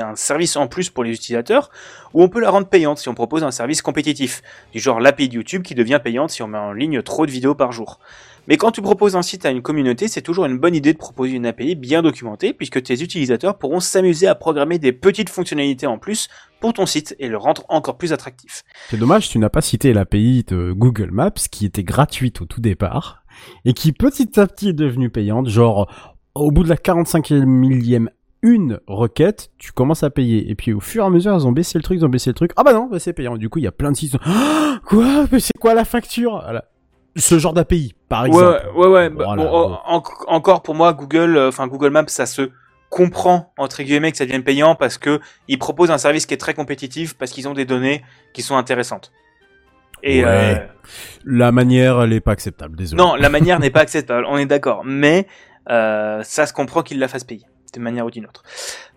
un 0.01 0.17
service 0.17 0.57
en 0.57 0.67
plus 0.67 0.91
pour 0.91 1.05
les 1.05 1.13
utilisateurs, 1.13 1.71
ou 2.13 2.23
on 2.23 2.29
peut 2.29 2.41
la 2.41 2.51
rendre 2.51 2.67
payante 2.67 2.99
si 2.99 3.09
on 3.09 3.15
propose 3.15 3.45
un 3.45 3.51
service 3.51 3.81
compétitif, 3.81 4.43
du 4.73 4.81
genre 4.81 5.01
l'API 5.01 5.31
de 5.31 5.35
YouTube 5.35 5.63
qui 5.63 5.75
devient 5.75 6.01
payante 6.03 6.31
si 6.31 6.43
on 6.43 6.49
met 6.49 6.59
en 6.59 6.73
ligne 6.73 7.01
trop 7.03 7.25
de 7.25 7.31
vidéos 7.31 7.55
par 7.55 7.73
jour. 7.73 7.99
Mais 8.49 8.57
quand 8.57 8.71
tu 8.73 8.81
proposes 8.81 9.15
un 9.15 9.23
site 9.23 9.45
à 9.45 9.51
une 9.51 9.61
communauté, 9.63 10.09
c'est 10.09 10.23
toujours 10.23 10.47
une 10.47 10.59
bonne 10.59 10.75
idée 10.75 10.93
de 10.93 10.99
proposer 10.99 11.35
une 11.35 11.47
API 11.47 11.75
bien 11.75 12.03
documentée, 12.03 12.53
puisque 12.53 12.83
tes 12.83 13.03
utilisateurs 13.03 13.59
pourront 13.59 13.81
s'amuser 13.81 14.27
à 14.27 14.35
programmer 14.35 14.79
des 14.79 14.93
petites 14.93 15.29
fonctionnalités 15.29 15.87
en 15.87 15.99
plus 15.99 16.29
pour 16.61 16.73
ton 16.73 16.87
site 16.87 17.15
et 17.19 17.29
le 17.29 17.37
rendre 17.37 17.65
encore 17.69 17.97
plus 17.99 18.13
attractif. 18.13 18.63
C'est 18.91 18.97
dommage, 18.97 19.29
tu 19.29 19.39
n'as 19.39 19.49
pas 19.49 19.61
cité 19.61 19.93
l'API 19.93 20.45
de 20.49 20.73
Google 20.73 21.11
Maps 21.13 21.31
qui 21.51 21.67
était 21.67 21.85
gratuite 21.85 22.41
au 22.41 22.45
tout 22.47 22.61
départ 22.61 23.23
et 23.65 23.73
qui 23.73 23.93
petit 23.93 24.39
à 24.41 24.47
petit 24.47 24.71
est 24.71 24.73
devenue 24.73 25.11
payante. 25.11 25.49
Genre, 25.49 25.89
au 26.35 26.51
bout 26.51 26.65
de 26.65 26.69
la 26.69 26.77
45 26.77 27.31
millième 27.31 28.11
une 28.43 28.79
requête, 28.87 29.51
tu 29.59 29.73
commences 29.73 30.03
à 30.05 30.11
payer. 30.11 30.49
Et 30.51 30.55
puis 30.55 30.73
au 30.73 30.79
fur 30.81 31.03
et 31.03 31.07
à 31.07 31.11
mesure, 31.11 31.35
ils 31.35 31.47
ont 31.47 31.53
baissé 31.53 31.77
le 31.79 31.83
truc, 31.83 31.99
ils 31.99 32.05
ont 32.05 32.09
baissé 32.09 32.31
le 32.31 32.35
truc. 32.35 32.53
Ah 32.57 32.63
bah 32.63 32.73
non, 32.73 32.89
bah 32.91 32.99
c'est 33.01 33.13
payant. 33.13 33.37
Du 33.37 33.49
coup, 33.49 33.59
il 33.59 33.65
y 33.65 33.69
a 33.69 33.73
plein 33.73 33.91
de 33.91 33.97
sites. 33.97 34.17
Ah, 34.25 34.79
quoi? 34.87 35.27
Mais 35.33 35.41
c'est 35.41 35.57
quoi 35.59 35.75
la 35.75 35.85
facture? 35.85 36.41
Voilà. 36.43 36.65
Ce 37.17 37.37
genre 37.39 37.53
d'API, 37.53 37.95
par 38.09 38.27
exemple. 38.27 38.45
Ouais, 38.77 38.87
ouais, 38.87 38.93
ouais. 38.93 39.11
bah, 39.11 39.25
Voilà, 39.27 39.45
bon, 39.45 39.51
bon. 39.71 39.79
en- 39.87 40.03
encore 40.29 40.63
pour 40.63 40.77
moi, 40.77 40.93
Google, 40.93 41.37
euh, 41.37 41.49
enfin 41.49 41.67
Google 41.67 41.91
Maps, 41.91 42.05
ça 42.07 42.27
se 42.27 42.51
comprend 42.91 43.53
entre 43.59 43.83
guillemets 43.83 44.11
que 44.13 44.17
ça 44.19 44.25
devienne 44.25 44.45
payant 44.45 44.75
parce 44.75 44.99
que 44.99 45.21
ils 45.47 45.59
proposent 45.59 45.91
un 45.91 45.99
service 45.99 46.27
qui 46.27 46.35
est 46.35 46.39
très 46.39 46.55
compétitif 46.55 47.15
parce 47.15 47.31
qu'ils 47.33 47.47
ont 47.49 47.55
des 47.55 47.65
données 47.67 48.03
qui 48.33 48.43
sont 48.43 48.57
intéressantes. 48.57 49.13
Et 50.03 50.25
Ouais. 50.25 50.31
euh, 50.31 50.67
La 51.25 51.51
manière, 51.53 52.01
elle 52.03 52.13
est 52.13 52.21
pas 52.21 52.33
acceptable, 52.33 52.77
désolé. 52.77 53.03
non, 53.03 53.15
la 53.17 53.29
manière 53.29 53.59
n'est 53.61 53.71
pas 53.71 53.81
acceptable, 53.81 54.25
on 54.29 54.39
est 54.39 54.47
d'accord, 54.47 54.83
mais 54.85 55.27
euh, 55.71 56.23
ça 56.23 56.47
se 56.47 56.53
comprend 56.53 56.83
qu'ils 56.83 56.99
la 56.99 57.09
fassent 57.09 57.25
payer 57.25 57.45
d'une 57.75 57.83
manière 57.83 58.07
ou 58.07 58.11
d'une 58.11 58.25
autre. 58.25 58.43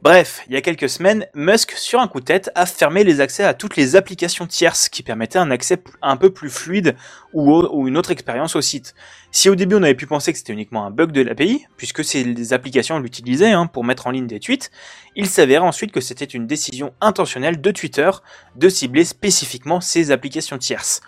Bref, 0.01 0.43
il 0.47 0.53
y 0.53 0.55
a 0.55 0.61
quelques 0.61 0.87
semaines, 0.87 1.25
Musk, 1.33 1.71
sur 1.71 1.99
un 1.99 2.07
coup 2.07 2.21
de 2.21 2.25
tête, 2.25 2.49
a 2.55 2.65
fermé 2.65 3.03
les 3.03 3.19
accès 3.19 3.43
à 3.43 3.53
toutes 3.53 3.75
les 3.75 3.97
applications 3.97 4.47
tierces 4.47 4.87
qui 4.87 5.03
permettaient 5.03 5.39
un 5.39 5.51
accès 5.51 5.83
un 6.01 6.15
peu 6.15 6.29
plus 6.31 6.49
fluide 6.49 6.95
ou, 7.33 7.51
ou 7.53 7.89
une 7.89 7.97
autre 7.97 8.11
expérience 8.11 8.55
au 8.55 8.61
site. 8.61 8.93
Si 9.33 9.49
au 9.49 9.55
début 9.55 9.75
on 9.75 9.83
avait 9.83 9.95
pu 9.95 10.07
penser 10.07 10.33
que 10.33 10.37
c'était 10.37 10.51
uniquement 10.53 10.85
un 10.85 10.91
bug 10.91 11.11
de 11.11 11.21
l'API, 11.21 11.65
puisque 11.77 12.03
ces 12.03 12.53
applications 12.53 12.99
l'utilisaient 12.99 13.51
hein, 13.51 13.65
pour 13.65 13.85
mettre 13.85 14.07
en 14.07 14.11
ligne 14.11 14.27
des 14.27 14.39
tweets, 14.41 14.71
il 15.15 15.27
s'avère 15.27 15.63
ensuite 15.63 15.91
que 15.93 16.01
c'était 16.01 16.25
une 16.25 16.47
décision 16.47 16.93
intentionnelle 16.99 17.61
de 17.61 17.71
Twitter 17.71 18.11
de 18.55 18.67
cibler 18.69 19.05
spécifiquement 19.05 19.79
ces 19.79 20.11
applications 20.11 20.57
tierces. 20.57 21.01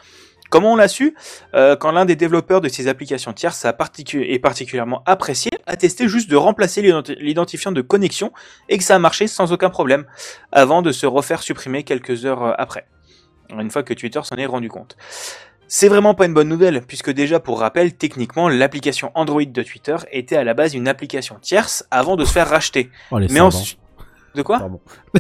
Comment 0.49 0.73
on 0.73 0.75
l'a 0.75 0.87
su? 0.87 1.15
Euh, 1.55 1.75
Quand 1.75 1.91
l'un 1.91 2.05
des 2.05 2.15
développeurs 2.15 2.61
de 2.61 2.69
ces 2.69 2.87
applications 2.87 3.33
tierces 3.33 3.65
a 3.65 3.75
est 4.13 4.39
particulièrement 4.39 5.01
apprécié, 5.05 5.51
a 5.65 5.75
testé 5.75 6.07
juste 6.07 6.29
de 6.29 6.35
remplacer 6.35 6.81
l'identi- 6.81 7.15
l'identifiant 7.19 7.71
de 7.71 7.81
connexion 7.81 8.31
et 8.69 8.77
que 8.77 8.83
ça 8.83 8.95
a 8.95 8.99
marché 8.99 9.27
sans 9.27 9.51
aucun 9.51 9.69
problème, 9.71 10.05
avant 10.51 10.81
de 10.81 10.91
se 10.91 11.05
refaire 11.07 11.41
supprimer 11.41 11.83
quelques 11.83 12.25
heures 12.25 12.43
euh, 12.43 12.53
après, 12.57 12.85
une 13.49 13.71
fois 13.71 13.83
que 13.83 13.93
Twitter 13.95 14.21
s'en 14.23 14.35
est 14.35 14.45
rendu 14.45 14.69
compte. 14.69 14.95
C'est 15.75 15.87
vraiment 15.87 16.13
pas 16.13 16.27
une 16.27 16.35
bonne 16.35 16.49
nouvelle, 16.49 16.83
puisque 16.83 17.09
déjà 17.09 17.39
pour 17.39 17.59
rappel, 17.59 17.95
techniquement, 17.95 18.47
l'application 18.47 19.11
Android 19.15 19.43
de 19.43 19.63
Twitter 19.63 19.95
était 20.11 20.37
à 20.37 20.43
la 20.43 20.53
base 20.53 20.75
une 20.75 20.87
application 20.87 21.39
tierce 21.41 21.83
avant 21.89 22.15
de 22.15 22.25
se 22.25 22.31
faire 22.31 22.47
racheter. 22.47 22.91
Oh, 23.09 23.17
Mais 23.31 23.39
ensuite... 23.39 23.79
De 24.35 24.43
quoi? 24.43 24.59
Pardon. 24.59 24.79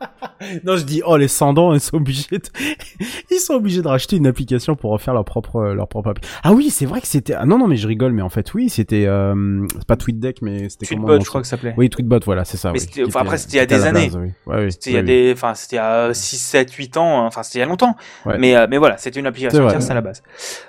Non, 0.64 0.76
je 0.76 0.84
dis, 0.84 1.02
oh, 1.04 1.16
les 1.18 1.28
cendants, 1.28 1.74
ils 1.74 1.80
sont 1.80 1.96
obligés 1.98 2.38
de, 2.38 2.42
ils 3.30 3.38
sont 3.40 3.54
obligés 3.54 3.82
de 3.82 3.88
racheter 3.88 4.16
une 4.16 4.26
application 4.26 4.74
pour 4.74 4.90
refaire 4.90 5.12
leur 5.12 5.24
propre, 5.24 5.56
euh, 5.56 5.74
leur 5.74 5.86
propre 5.86 6.08
appli. 6.10 6.26
Ah 6.42 6.52
oui, 6.52 6.70
c'est 6.70 6.86
vrai 6.86 7.00
que 7.02 7.06
c'était, 7.06 7.34
ah 7.34 7.44
non, 7.44 7.58
non, 7.58 7.66
mais 7.66 7.76
je 7.76 7.86
rigole, 7.86 8.12
mais 8.12 8.22
en 8.22 8.30
fait, 8.30 8.54
oui, 8.54 8.70
c'était, 8.70 9.04
euh, 9.06 9.66
c'est 9.74 9.84
pas 9.86 9.96
TweetDeck, 9.96 10.40
mais 10.40 10.68
c'était 10.70 10.86
Tweetbot, 10.86 11.20
je 11.20 11.26
crois 11.28 11.42
que 11.42 11.46
ça 11.46 11.56
s'appelait. 11.56 11.74
Oui, 11.76 11.90
Tweetbot, 11.90 12.20
voilà, 12.24 12.44
c'est 12.46 12.56
ça. 12.56 12.68
Mais 12.72 12.78
oui, 12.78 12.80
c'était- 12.80 12.92
qui 12.94 13.00
enfin, 13.02 13.10
était- 13.10 13.18
après, 13.28 13.38
c'était 13.38 13.52
il 13.52 13.56
y 13.56 13.60
a 13.60 13.66
des 13.66 13.84
années. 13.84 14.06
base, 14.06 14.16
oui. 14.16 14.28
Ouais, 14.46 14.64
oui, 14.64 14.72
C'était 14.72 14.90
il 14.90 14.94
y 14.94 14.98
a 14.98 15.02
des, 15.02 15.32
enfin, 15.34 15.54
c'était 15.54 15.76
il 15.76 15.78
y 15.78 15.82
a 15.82 16.14
6, 16.14 16.38
7, 16.38 16.72
8 16.72 16.96
ans, 16.96 17.20
hein. 17.22 17.26
enfin, 17.26 17.42
c'était 17.42 17.58
il 17.58 17.60
y 17.60 17.64
a 17.64 17.66
longtemps. 17.66 17.94
Ouais. 18.24 18.38
Mais, 18.38 18.56
euh, 18.56 18.66
mais 18.68 18.78
voilà, 18.78 18.96
c'était 18.96 19.20
une 19.20 19.26
application 19.26 19.68
tierce 19.68 19.90
à 19.90 19.94
la 19.94 20.00
base. 20.00 20.22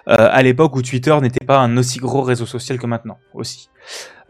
Euh, 0.09 0.15
à 0.31 0.43
l'époque 0.43 0.75
où 0.75 0.81
Twitter 0.81 1.17
n'était 1.21 1.45
pas 1.45 1.59
un 1.59 1.77
aussi 1.77 1.99
gros 1.99 2.21
réseau 2.21 2.45
social 2.45 2.77
que 2.77 2.87
maintenant, 2.87 3.17
aussi. 3.33 3.69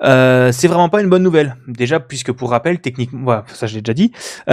Euh, 0.03 0.51
c'est 0.51 0.67
vraiment 0.67 0.89
pas 0.89 1.01
une 1.01 1.09
bonne 1.09 1.23
nouvelle. 1.23 1.55
Déjà, 1.67 1.99
puisque 1.99 2.31
pour 2.31 2.49
rappel, 2.49 2.79
techniquement, 2.79 3.21
voilà, 3.23 3.45
ça 3.53 3.67
je 3.67 3.75
l'ai 3.75 3.81
déjà 3.81 3.93
dit. 3.93 4.11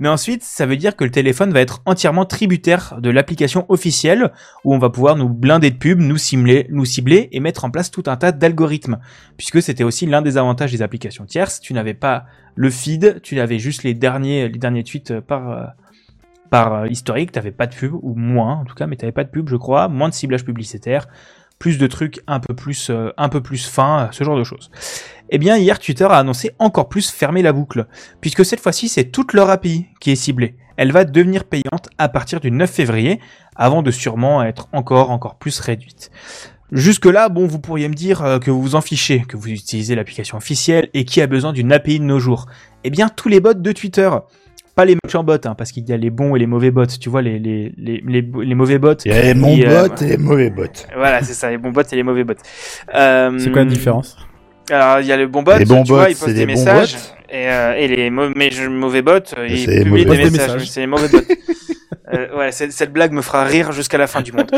Mais 0.00 0.08
ensuite, 0.08 0.42
ça 0.42 0.66
veut 0.66 0.76
dire 0.76 0.96
que 0.96 1.04
le 1.04 1.10
téléphone 1.10 1.52
va 1.52 1.60
être 1.60 1.82
entièrement 1.86 2.24
tributaire 2.24 2.96
de 3.00 3.10
l'application 3.10 3.66
officielle, 3.68 4.32
où 4.64 4.74
on 4.74 4.78
va 4.78 4.90
pouvoir 4.90 5.16
nous 5.16 5.28
blinder 5.28 5.70
de 5.70 5.76
pubs, 5.76 6.00
nous 6.00 6.16
cibler, 6.16 6.66
nous 6.70 6.84
cibler 6.84 7.28
et 7.32 7.40
mettre 7.40 7.64
en 7.64 7.70
place 7.70 7.90
tout 7.90 8.04
un 8.06 8.16
tas 8.16 8.32
d'algorithmes. 8.32 8.98
Puisque 9.36 9.62
c'était 9.62 9.84
aussi 9.84 10.06
l'un 10.06 10.22
des 10.22 10.36
avantages 10.36 10.72
des 10.72 10.82
applications 10.82 11.24
tierces, 11.24 11.60
tu 11.60 11.72
n'avais 11.72 11.94
pas 11.94 12.26
Le 12.56 12.68
feed, 12.68 13.20
tu 13.22 13.38
avais 13.40 13.58
juste 13.58 13.84
les 13.84 13.94
derniers, 13.94 14.48
les 14.48 14.58
derniers 14.58 14.84
tweets 14.84 15.12
euh, 15.12 15.20
par, 15.20 15.50
euh, 15.50 15.64
par 16.50 16.74
euh, 16.74 16.86
historique, 16.88 17.32
t'avais 17.32 17.52
pas 17.52 17.66
de 17.66 17.74
pub, 17.74 17.94
ou 18.02 18.14
moins 18.14 18.56
en 18.56 18.64
tout 18.64 18.74
cas, 18.74 18.86
mais 18.86 18.96
t'avais 18.96 19.12
pas 19.12 19.24
de 19.24 19.30
pub, 19.30 19.48
je 19.48 19.56
crois, 19.56 19.88
moins 19.88 20.08
de 20.08 20.14
ciblage 20.14 20.44
publicitaire, 20.44 21.06
plus 21.60 21.78
de 21.78 21.86
trucs 21.86 22.20
un 22.26 22.40
peu 22.40 22.54
plus, 22.54 22.90
euh, 22.90 23.10
un 23.18 23.28
peu 23.28 23.40
plus 23.40 23.68
fins, 23.68 24.08
ce 24.10 24.24
genre 24.24 24.36
de 24.36 24.42
choses. 24.42 24.70
Eh 25.28 25.38
bien, 25.38 25.56
hier, 25.56 25.78
Twitter 25.78 26.04
a 26.04 26.16
annoncé 26.16 26.50
encore 26.58 26.88
plus 26.88 27.10
fermer 27.10 27.42
la 27.42 27.52
boucle, 27.52 27.86
puisque 28.20 28.44
cette 28.44 28.60
fois-ci, 28.60 28.88
c'est 28.88 29.04
toute 29.04 29.34
leur 29.34 29.48
API 29.50 29.86
qui 30.00 30.10
est 30.10 30.16
ciblée. 30.16 30.56
Elle 30.76 30.90
va 30.90 31.04
devenir 31.04 31.44
payante 31.44 31.90
à 31.98 32.08
partir 32.08 32.40
du 32.40 32.50
9 32.50 32.68
février, 32.68 33.20
avant 33.54 33.82
de 33.82 33.90
sûrement 33.90 34.42
être 34.42 34.68
encore, 34.72 35.10
encore 35.10 35.36
plus 35.36 35.60
réduite. 35.60 36.10
Jusque-là, 36.72 37.28
bon, 37.28 37.46
vous 37.46 37.58
pourriez 37.58 37.88
me 37.88 37.94
dire 37.94 38.22
euh, 38.22 38.38
que 38.38 38.50
vous 38.50 38.62
vous 38.62 38.74
en 38.74 38.80
fichez, 38.80 39.20
que 39.20 39.36
vous 39.36 39.48
utilisez 39.48 39.94
l'application 39.94 40.38
officielle 40.38 40.88
et 40.94 41.04
qui 41.04 41.20
a 41.20 41.26
besoin 41.26 41.52
d'une 41.52 41.72
API 41.72 41.98
de 41.98 42.04
nos 42.04 42.20
jours. 42.20 42.46
Eh 42.84 42.90
bien, 42.90 43.08
tous 43.10 43.28
les 43.28 43.40
bots 43.40 43.54
de 43.54 43.72
Twitter. 43.72 44.08
Pas 44.80 44.86
les 44.86 44.96
méchants 45.04 45.22
bots, 45.22 45.34
hein, 45.44 45.54
parce 45.54 45.72
qu'il 45.72 45.86
y 45.86 45.92
a 45.92 45.98
les 45.98 46.08
bons 46.08 46.34
et 46.34 46.38
les 46.38 46.46
mauvais 46.46 46.70
bots. 46.70 46.86
Tu 46.86 47.10
vois, 47.10 47.20
les, 47.20 47.38
les, 47.38 47.70
les, 47.76 48.02
les, 48.02 48.22
les 48.22 48.54
mauvais 48.54 48.78
bots. 48.78 48.94
Il 49.04 49.12
y 49.12 49.14
a 49.14 49.20
les 49.20 49.34
bons 49.34 49.60
euh, 49.60 49.88
bots 49.88 49.94
et 50.00 50.06
les 50.06 50.16
mauvais 50.16 50.48
bots. 50.48 50.62
Voilà, 50.96 51.22
c'est 51.22 51.34
ça, 51.34 51.50
les 51.50 51.58
bons 51.58 51.70
bots 51.70 51.82
et 51.82 51.96
les 51.96 52.02
mauvais 52.02 52.24
bots. 52.24 52.32
Euh, 52.94 53.38
C'est 53.38 53.50
quoi 53.50 53.62
la 53.64 53.70
différence? 53.70 54.16
Alors, 54.70 55.00
il 55.00 55.06
y 55.06 55.12
a 55.12 55.18
le 55.18 55.26
bon 55.26 55.42
bot, 55.42 55.58
Les 55.58 55.66
bons 55.66 55.82
tu 55.82 55.92
vois, 55.92 56.04
bots, 56.04 56.10
il 56.12 56.16
poste 56.16 56.28
c'est 56.28 56.32
des 56.32 56.46
messages. 56.46 56.96
Et, 57.28 57.46
euh, 57.50 57.74
et 57.76 57.88
les 57.88 58.08
mauvais 58.08 59.02
bots, 59.02 59.18
euh, 59.36 59.46
ils 59.50 59.66
publient. 59.66 60.06
Des 60.06 60.30
messages. 60.30 60.70
C'est 60.70 60.80
les 60.80 60.86
mauvais 60.86 61.08
bots. 61.08 61.18
Euh, 62.12 62.50
cette 62.52 62.92
blague 62.92 63.12
me 63.12 63.22
fera 63.22 63.44
rire 63.44 63.72
jusqu'à 63.72 63.98
la 63.98 64.06
fin 64.06 64.20
du 64.20 64.32
monde. 64.32 64.50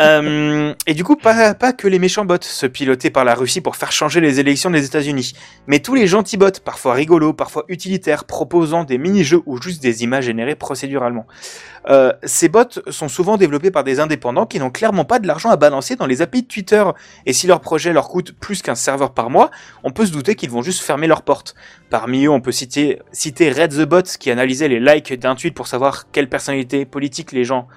Euh, 0.00 0.74
et 0.86 0.94
du 0.94 1.04
coup, 1.04 1.16
pas, 1.16 1.54
pas 1.54 1.72
que 1.72 1.86
les 1.88 1.98
méchants 1.98 2.24
bots 2.24 2.36
se 2.40 2.66
pilotaient 2.66 3.10
par 3.10 3.24
la 3.24 3.34
Russie 3.34 3.60
pour 3.60 3.76
faire 3.76 3.92
changer 3.92 4.20
les 4.20 4.40
élections 4.40 4.70
des 4.70 4.84
États-Unis, 4.84 5.34
mais 5.66 5.78
tous 5.78 5.94
les 5.94 6.06
gentils 6.06 6.36
bots, 6.36 6.50
parfois 6.64 6.94
rigolos, 6.94 7.32
parfois 7.32 7.64
utilitaires, 7.68 8.24
proposant 8.24 8.84
des 8.84 8.98
mini-jeux 8.98 9.42
ou 9.46 9.60
juste 9.60 9.82
des 9.82 10.02
images 10.02 10.24
générées 10.24 10.56
procéduralement. 10.56 11.26
Euh, 11.88 12.12
ces 12.22 12.48
bots 12.48 12.64
sont 12.88 13.08
souvent 13.08 13.36
développés 13.36 13.70
par 13.70 13.84
des 13.84 14.00
indépendants 14.00 14.46
qui 14.46 14.58
n'ont 14.58 14.70
clairement 14.70 15.04
pas 15.04 15.18
de 15.18 15.26
l'argent 15.26 15.50
à 15.50 15.56
balancer 15.56 15.96
dans 15.96 16.06
les 16.06 16.22
API 16.22 16.42
de 16.42 16.48
Twitter. 16.48 16.84
Et 17.26 17.32
si 17.32 17.46
leur 17.46 17.60
projet 17.60 17.92
leur 17.92 18.08
coûte 18.08 18.32
plus 18.32 18.62
qu'un 18.62 18.74
serveur 18.74 19.12
par 19.12 19.30
mois, 19.30 19.50
on 19.82 19.90
peut 19.90 20.06
se 20.06 20.12
douter 20.12 20.34
qu'ils 20.34 20.50
vont 20.50 20.62
juste 20.62 20.82
fermer 20.82 21.06
leurs 21.06 21.22
portes. 21.22 21.54
Parmi 21.90 22.24
eux, 22.24 22.30
on 22.30 22.40
peut 22.40 22.52
citer, 22.52 23.00
Red 23.14 23.72
the 23.72 23.84
Bot 23.84 24.02
qui 24.18 24.30
analysait 24.30 24.68
les 24.68 24.80
likes 24.80 25.12
d'un 25.18 25.34
tweet 25.34 25.54
pour 25.54 25.66
savoir 25.66 26.10
quelle 26.10 26.28
personnalité 26.28 26.84
politique 26.86 27.32
les 27.32 27.44
gens, 27.44 27.68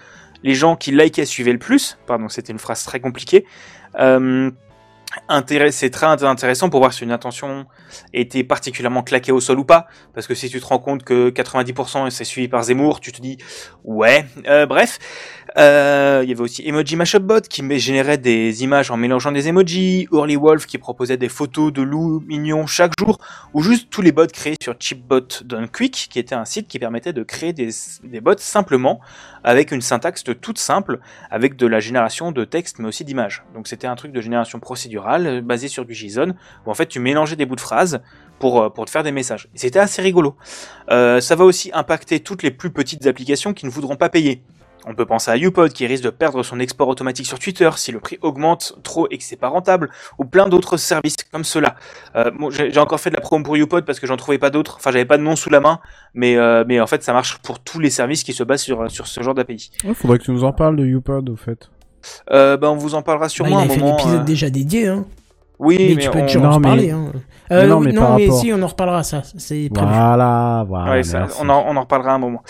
les 0.43 0.53
gens 0.53 0.75
qui 0.75 0.91
likaient 0.91 1.25
suivaient 1.25 1.53
le 1.53 1.59
plus. 1.59 1.97
Pardon, 2.07 2.29
c'était 2.29 2.53
une 2.53 2.59
phrase 2.59 2.83
très 2.83 2.99
compliquée. 2.99 3.45
Euh, 3.99 4.51
c'est 5.71 5.89
très 5.89 6.23
intéressant 6.23 6.69
pour 6.69 6.79
voir 6.79 6.93
si 6.93 7.03
une 7.03 7.11
intention 7.11 7.65
était 8.13 8.43
particulièrement 8.43 9.03
claquée 9.03 9.31
au 9.31 9.39
sol 9.39 9.59
ou 9.59 9.65
pas. 9.65 9.87
Parce 10.13 10.27
que 10.27 10.35
si 10.35 10.49
tu 10.49 10.59
te 10.59 10.65
rends 10.65 10.79
compte 10.79 11.03
que 11.03 11.29
90% 11.29 12.09
c'est 12.09 12.23
suivi 12.23 12.47
par 12.47 12.63
Zemmour, 12.63 12.99
tu 12.99 13.11
te 13.11 13.21
dis 13.21 13.37
ouais. 13.83 14.25
Euh, 14.47 14.65
bref, 14.65 14.99
Euh, 15.57 16.21
il 16.23 16.29
y 16.29 16.31
avait 16.33 16.41
aussi 16.41 16.67
Emoji 16.67 16.95
Mashup 16.95 17.23
Bot 17.23 17.41
qui 17.41 17.63
générait 17.79 18.17
des 18.17 18.63
images 18.63 18.91
en 18.91 18.97
mélangeant 18.97 19.31
des 19.31 19.47
emojis, 19.47 20.07
Early 20.13 20.35
Wolf 20.35 20.65
qui 20.67 20.77
proposait 20.77 21.17
des 21.17 21.29
photos 21.29 21.73
de 21.73 21.81
loups 21.81 22.21
mignons 22.27 22.67
chaque 22.67 22.91
jour, 22.99 23.17
ou 23.53 23.61
juste 23.63 23.89
tous 23.89 24.01
les 24.01 24.11
bots 24.11 24.27
créés 24.27 24.55
sur 24.61 24.75
Done 25.45 25.67
Quick, 25.69 26.09
qui 26.11 26.19
était 26.19 26.35
un 26.35 26.45
site 26.45 26.67
qui 26.67 26.77
permettait 26.77 27.13
de 27.13 27.23
créer 27.23 27.53
des 27.53 28.21
bots 28.21 28.37
simplement 28.37 28.99
avec 29.47 29.71
une 29.71 29.79
syntaxe 29.79 30.25
toute 30.41 30.57
simple, 30.57 30.99
avec 31.31 31.55
de 31.55 31.67
la 31.67 31.79
génération 31.79 32.33
de 32.33 32.43
texte 32.43 32.79
mais 32.79 32.87
aussi 32.89 33.05
d'images. 33.05 33.45
Donc 33.55 33.69
c'était 33.69 33.87
un 33.87 33.95
truc 33.95 34.11
de 34.11 34.19
génération 34.19 34.59
procédurale 34.59 35.25
euh, 35.25 35.41
basé 35.41 35.69
sur 35.69 35.85
du 35.85 35.93
JSON, 35.93 36.33
où 36.65 36.69
en 36.69 36.73
fait 36.73 36.87
tu 36.87 36.99
mélangeais 36.99 37.37
des 37.37 37.45
bouts 37.45 37.55
de 37.55 37.61
phrases 37.61 38.01
pour, 38.39 38.61
euh, 38.61 38.69
te 38.69 38.89
faire 38.89 39.03
des 39.03 39.13
messages. 39.13 39.47
C'était 39.55 39.79
assez 39.79 40.01
rigolo. 40.01 40.35
Euh, 40.91 41.21
ça 41.21 41.35
va 41.35 41.45
aussi 41.45 41.71
impacter 41.73 42.19
toutes 42.19 42.43
les 42.43 42.51
plus 42.51 42.71
petites 42.71 43.07
applications 43.07 43.53
qui 43.53 43.65
ne 43.65 43.71
voudront 43.71 43.95
pas 43.95 44.09
payer. 44.09 44.43
On 44.89 44.95
peut 44.95 45.05
penser 45.05 45.29
à 45.31 45.35
YouPod 45.37 45.73
qui 45.73 45.85
risque 45.85 46.03
de 46.03 46.09
perdre 46.09 46.43
son 46.43 46.59
export 46.59 46.87
automatique 46.87 47.25
sur 47.27 47.39
Twitter 47.39 47.69
si 47.75 47.91
le 47.91 47.99
prix 47.99 48.17
augmente 48.21 48.77
trop 48.83 49.07
et 49.11 49.17
que 49.17 49.23
c'est 49.23 49.35
pas 49.35 49.49
rentable, 49.49 49.89
ou 50.17 50.23
plein 50.25 50.47
d'autres 50.47 50.77
services 50.77 51.17
comme 51.31 51.43
cela. 51.43 51.75
Euh, 52.15 52.31
bon, 52.31 52.49
j'ai 52.49 52.77
encore 52.79 52.99
fait 52.99 53.09
de 53.09 53.15
la 53.15 53.21
promo 53.21 53.43
pour 53.43 53.57
YouPod 53.57 53.83
parce 53.85 53.99
que 53.99 54.07
j'en 54.07 54.15
trouvais 54.17 54.37
pas 54.37 54.49
d'autres, 54.49 54.77
enfin 54.77 54.91
j'avais 54.91 55.05
pas 55.05 55.17
de 55.17 55.23
nom 55.23 55.35
sous 55.35 55.49
la 55.49 55.59
main, 55.59 55.79
mais, 56.13 56.37
euh, 56.37 56.63
mais 56.67 56.79
en 56.79 56.87
fait 56.87 57.03
ça 57.03 57.11
marche 57.13 57.37
pour 57.39 57.59
tous 57.59 57.79
les 57.79 57.89
services 57.89 58.23
qui 58.23 58.31
se 58.33 58.43
basent 58.43 58.61
sur, 58.61 58.89
sur 58.89 59.07
ce 59.07 59.21
genre 59.21 59.33
d'API. 59.35 59.71
Il 59.83 59.93
faudrait 59.93 60.19
que 60.19 60.23
tu 60.23 60.31
nous 60.31 60.43
en 60.45 60.53
parles 60.53 60.77
de 60.77 60.85
YouPod, 60.85 61.29
au 61.29 61.35
fait. 61.35 61.69
Euh, 62.31 62.55
ben 62.55 62.69
on 62.69 62.75
vous 62.77 62.95
en 62.95 63.01
parlera 63.01 63.25
Bah, 63.25 63.29
sûrement 63.29 63.59
il 63.59 63.63
un 63.63 63.69
a 63.69 63.73
fait 63.73 63.79
moment. 63.81 63.97
l'épisode 63.97 64.21
euh, 64.21 64.23
déjà 64.23 64.49
dédié, 64.49 64.87
hein. 64.87 65.05
Oui, 65.59 65.77
mais, 65.79 65.95
mais 65.95 66.01
tu 66.03 66.09
peux 66.11 66.19
on- 66.19 66.25
toujours 66.25 66.41
Non, 66.43 66.49
en 66.55 66.59
mais-. 66.59 66.91
Hein. 66.91 67.11
Euh, 67.49 67.65
non, 67.65 67.77
oui, 67.77 67.85
mais 67.87 67.91
non, 67.93 68.01
par 68.01 68.15
mais 68.17 68.25
rapport- 68.25 68.39
si, 68.41 68.51
on 68.53 68.61
en 68.61 68.67
reparlera, 68.67 69.03
ça. 69.03 69.21
C'est 69.37 69.69
prévu. 69.73 69.89
Voilà, 69.89 70.65
voilà. 70.67 70.91
Ouais, 70.91 71.03
ça, 71.03 71.19
merci. 71.19 71.39
on, 71.41 71.47
en, 71.49 71.63
on 71.67 71.77
en 71.77 71.81
reparlera 71.81 72.11
un 72.13 72.17
moment. 72.19 72.43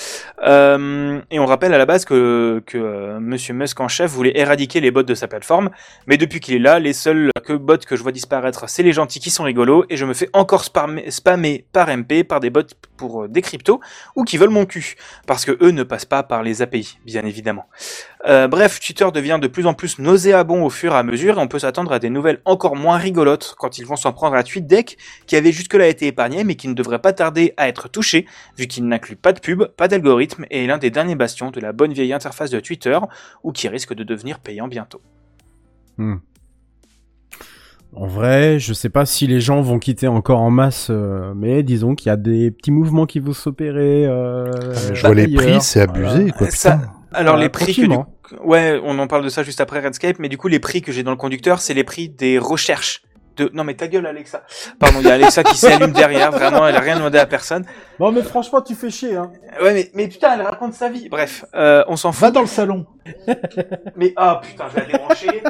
Euh, 0.44 1.20
et 1.32 1.40
on 1.40 1.46
rappelle 1.46 1.74
à 1.74 1.78
la 1.78 1.86
base 1.86 2.06
que, 2.06 2.62
que 2.66 2.78
euh, 2.78 3.20
Monsieur 3.20 3.54
Musk 3.54 3.80
en 3.80 3.88
chef 3.88 4.12
voulait 4.12 4.38
éradiquer 4.38 4.82
les 4.82 4.92
bots 4.92 5.04
de 5.04 5.14
sa 5.14 5.28
plateforme, 5.28 5.70
mais 6.08 6.18
depuis 6.18 6.40
qu'il 6.40 6.56
est 6.56 6.60
là, 6.60 6.80
les 6.80 6.94
seuls 6.94 7.30
que 7.46 7.54
bots 7.54 7.78
que 7.78 7.96
je 7.96 8.04
vois 8.04 8.12
disparaître, 8.12 8.68
c'est 8.70 8.84
les 8.84 8.94
gentils 8.94 9.20
qui 9.20 9.30
sont 9.30 9.44
rigolos, 9.44 9.86
et 9.90 9.98
je 9.98 10.06
me 10.06 10.14
fais 10.14 10.30
encore 10.34 10.64
spammer, 10.64 11.10
spammer 11.12 11.66
par 11.74 11.90
MP 11.96 12.24
par 12.24 12.40
des 12.40 12.50
bots 12.50 12.62
pour 12.98 13.24
euh, 13.24 13.28
des 13.28 13.42
cryptos 13.42 13.80
ou 14.16 14.24
qui 14.24 14.38
veulent 14.38 14.50
mon 14.50 14.66
cul, 14.66 14.96
parce 15.28 15.46
que 15.46 15.58
eux 15.64 15.72
ne 15.72 15.84
passent 15.84 16.06
pas 16.06 16.24
par 16.24 16.44
les 16.44 16.62
API, 16.62 16.98
bien 17.06 17.24
évidemment. 17.24 17.66
Euh, 18.28 18.48
bref, 18.48 18.80
Twitter 18.80 19.08
devient 19.14 19.38
de 19.42 19.48
plus 19.48 19.68
en 19.68 19.74
plus 19.74 20.00
nauséabond 20.00 20.64
au 20.66 20.70
fur 20.70 20.94
et 20.94 20.98
à 20.98 21.04
mesure, 21.04 21.38
et 21.38 21.42
on 21.42 21.48
peut 21.48 21.60
s'attendre 21.60 21.92
à 21.92 22.00
des 22.00 22.10
nouvelles 22.10 22.42
encore 22.46 22.76
moins 22.76 22.97
rigolotes 22.98 23.56
quand 23.58 23.78
ils 23.78 23.86
vont 23.86 23.96
s'en 23.96 24.14
prendre 24.14 24.36
à 24.36 24.44
TweetDeck, 24.44 24.98
qui 25.26 25.36
avait 25.36 25.52
jusque-là 25.52 25.88
été 25.88 26.08
épargné, 26.08 26.44
mais 26.44 26.56
qui 26.56 26.68
ne 26.68 26.74
devrait 26.74 27.00
pas 27.00 27.14
tarder 27.14 27.54
à 27.58 27.68
être 27.68 27.90
touché, 27.90 28.26
vu 28.58 28.68
qu'il 28.68 28.88
n'inclut 28.88 29.16
pas 29.16 29.34
de 29.34 29.40
pub, 29.40 29.64
pas 29.66 29.88
d'algorithme, 29.88 30.46
et 30.52 30.64
est 30.64 30.68
l'un 30.68 30.78
des 30.78 30.90
derniers 30.90 31.16
bastions 31.16 31.52
de 31.52 31.60
la 31.60 31.72
bonne 31.74 31.94
vieille 31.94 32.14
interface 32.14 32.50
de 32.50 32.60
Twitter, 32.60 32.98
ou 33.44 33.52
qui 33.52 33.68
risque 33.68 33.94
de 33.94 34.04
devenir 34.04 34.40
payant 34.40 34.68
bientôt. 34.68 35.02
Hmm. 35.98 36.18
En 37.96 38.06
vrai, 38.06 38.60
je 38.60 38.74
sais 38.74 38.90
pas 38.90 39.06
si 39.06 39.28
les 39.28 39.40
gens 39.40 39.62
vont 39.62 39.80
quitter 39.80 40.08
encore 40.08 40.42
en 40.42 40.52
masse, 40.52 40.90
euh, 40.92 41.34
mais 41.36 41.64
disons 41.64 41.96
qu'il 41.96 42.10
y 42.10 42.12
a 42.12 42.18
des 42.18 42.52
petits 42.52 42.72
mouvements 42.72 43.06
qui 43.06 43.20
vont 43.20 43.34
s'opérer. 43.34 44.06
Euh, 44.06 44.52
Je 44.94 45.02
vois 45.02 45.16
les 45.16 45.28
prix, 45.28 45.62
c'est 45.62 45.86
Voilà. 45.88 46.12
abusé, 46.12 46.32
quoi. 46.32 46.52
Ça- 46.52 46.78
putain. 46.78 46.92
Alors 47.14 47.36
Euh, 47.36 47.40
les 47.40 47.50
prix 47.50 47.76
que 47.76 47.82
du... 47.82 47.98
Ouais, 48.44 48.80
on 48.84 49.00
en 49.00 49.08
parle 49.08 49.24
de 49.24 49.30
ça 49.30 49.44
juste 49.44 49.62
après 49.62 49.80
Redscape, 49.80 50.20
mais 50.20 50.30
du 50.30 50.38
coup 50.38 50.48
les 50.48 50.60
prix 50.60 50.82
que 50.82 50.92
j'ai 50.92 51.04
dans 51.04 51.12
le 51.12 51.18
conducteur, 51.18 51.62
c'est 51.62 51.74
les 51.74 51.84
prix 51.84 52.10
des 52.10 52.38
recherches. 52.40 53.04
De... 53.38 53.50
Non 53.54 53.64
mais 53.64 53.76
ta 53.76 53.88
gueule 53.88 54.06
Alexa. 54.06 54.44
Pardon, 54.80 55.00
il 55.02 55.08
y 55.08 55.12
a 55.12 55.14
Alexa 55.14 55.44
qui 55.44 55.58
s'allume 55.58 55.92
derrière, 55.92 56.32
vraiment, 56.32 56.68
elle 56.68 56.76
a 56.76 56.80
rien 56.80 56.98
demandé 56.98 57.18
à 57.20 57.26
personne. 57.26 57.66
Non 58.00 58.12
mais 58.12 58.24
franchement, 58.24 58.62
tu 58.62 58.76
fais 58.76 58.90
chier. 58.90 59.16
Hein. 59.16 59.32
Ouais 59.62 59.74
mais, 59.74 59.92
mais 59.94 60.08
putain, 60.08 60.34
elle 60.34 60.42
raconte 60.42 60.74
sa 60.74 60.90
vie. 60.90 61.10
Bref, 61.10 61.46
euh, 61.56 61.84
on 61.88 61.96
s'en 61.96 62.12
fout. 62.12 62.22
Va 62.22 62.32
dans 62.32 62.42
le 62.42 62.48
salon. 62.48 62.86
Mais 63.96 64.14
ah 64.18 64.42
putain, 64.44 64.66
je 64.70 64.76
vais 64.76 64.88
la 64.88 64.98
débrancher. 64.98 65.44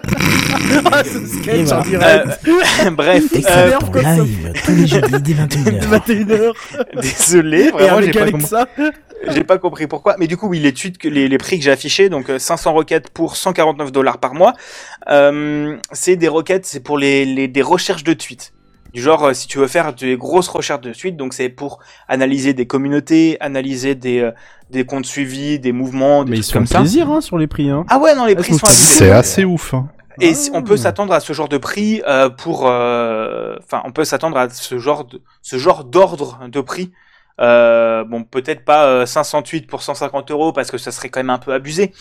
ah, 0.92 1.04
ce 1.04 1.26
sketch 1.26 1.56
Et 1.56 1.64
voilà. 1.64 1.80
en 1.80 1.84
direct. 1.84 2.28
Euh, 2.48 2.90
bref, 2.92 3.24
euh, 3.50 3.72
pour 3.80 3.96
live 3.96 4.54
tous 4.64 4.72
les 4.76 4.88
jeudis 4.88 5.22
dès 5.22 5.34
21h. 5.34 5.90
21h. 5.90 7.02
désolé, 7.02 7.72
vraiment 7.72 8.02
j'ai 8.02 8.12
pas, 8.12 8.30
compris- 8.30 8.92
j'ai 9.30 9.44
pas 9.44 9.58
compris 9.58 9.88
pourquoi. 9.88 10.16
Mais 10.20 10.28
du 10.28 10.38
coup, 10.38 10.48
oui, 10.48 10.60
les 10.60 10.74
tweets, 10.74 10.98
que 10.98 11.08
les, 11.08 11.28
les 11.28 11.38
prix 11.38 11.58
que 11.58 11.64
j'ai 11.66 11.72
affichés, 11.72 12.10
donc 12.10 12.30
euh, 12.30 12.38
500 12.40 12.74
requêtes 12.74 13.10
pour 13.10 13.36
149 13.36 13.92
dollars 13.92 14.20
par 14.20 14.34
mois, 14.34 14.54
euh, 15.10 15.78
c'est 15.92 16.16
des 16.16 16.28
requêtes, 16.28 16.66
c'est 16.66 16.80
pour 16.82 16.98
les, 16.98 17.26
les 17.26 17.48
des 17.48 17.62
recherches 17.78 18.04
de 18.04 18.14
tweets. 18.14 18.54
Du 18.94 19.02
genre, 19.02 19.24
euh, 19.26 19.34
si 19.34 19.48
tu 19.48 19.58
veux 19.60 19.68
faire 19.68 19.94
des 19.94 20.16
grosses 20.18 20.48
recherches 20.48 20.82
de 20.82 20.94
tweets, 20.94 21.18
donc 21.18 21.34
c'est 21.34 21.50
pour 21.50 21.80
analyser 22.08 22.54
des 22.54 22.66
communautés, 22.68 23.38
analyser 23.42 23.96
des, 23.96 24.20
euh, 24.22 24.32
des 24.72 24.86
comptes 24.86 25.06
suivis, 25.06 25.60
des 25.60 25.72
mouvements, 25.74 26.24
des 26.24 26.32
Mais 26.32 26.38
ils 26.38 26.42
trucs 26.42 26.52
sont 26.54 26.60
comme 26.60 26.68
ça. 26.68 26.80
plaisir 26.80 27.10
hein, 27.10 27.22
sur 27.22 27.38
les 27.38 27.48
prix. 27.48 27.70
Hein. 27.70 27.86
Ah 27.90 28.00
ouais, 28.00 28.16
non, 28.16 28.26
les 28.26 28.36
prix 28.36 28.54
sont. 28.54 28.66
C'est 28.68 29.12
assez 29.12 29.44
ouf. 29.46 29.74
Hein. 29.74 29.90
Et 30.20 30.34
si- 30.34 30.50
on 30.54 30.64
peut 30.64 30.78
s'attendre 30.78 31.14
à 31.14 31.20
ce 31.20 31.32
genre 31.34 31.50
de 31.50 31.58
prix 31.60 32.02
euh, 32.08 32.30
pour, 32.30 32.66
euh, 32.68 33.56
enfin, 33.64 33.82
on 33.86 33.92
peut 33.92 34.06
s'attendre 34.06 34.38
à 34.38 34.50
ce 34.50 34.80
genre 34.80 35.06
de, 35.06 35.22
ce 35.44 35.58
genre 35.58 35.84
d'ordre 35.84 36.40
de 36.48 36.62
prix. 36.62 36.92
Euh, 37.40 38.04
bon, 38.04 38.24
peut-être 38.24 38.66
pas 38.66 38.86
euh, 38.88 39.06
508 39.06 39.68
pour 39.68 39.84
150 39.84 40.32
euros 40.32 40.54
parce 40.54 40.72
que 40.72 40.80
ça 40.80 40.92
serait 40.92 41.10
quand 41.10 41.20
même 41.20 41.30
un 41.30 41.38
peu 41.38 41.54
abusé, 41.54 41.94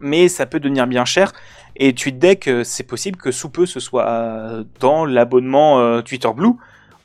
mais 0.00 0.28
ça 0.28 0.46
peut 0.46 0.60
devenir 0.60 0.86
bien 0.86 1.04
cher. 1.04 1.32
Et 1.78 1.94
TweetDeck, 1.94 2.48
euh, 2.48 2.64
c'est 2.64 2.84
possible 2.84 3.18
que 3.18 3.30
sous 3.30 3.50
peu 3.50 3.66
ce 3.66 3.80
soit 3.80 4.64
dans 4.80 5.04
l'abonnement 5.04 5.78
euh, 5.78 6.00
Twitter 6.00 6.28
Blue 6.34 6.54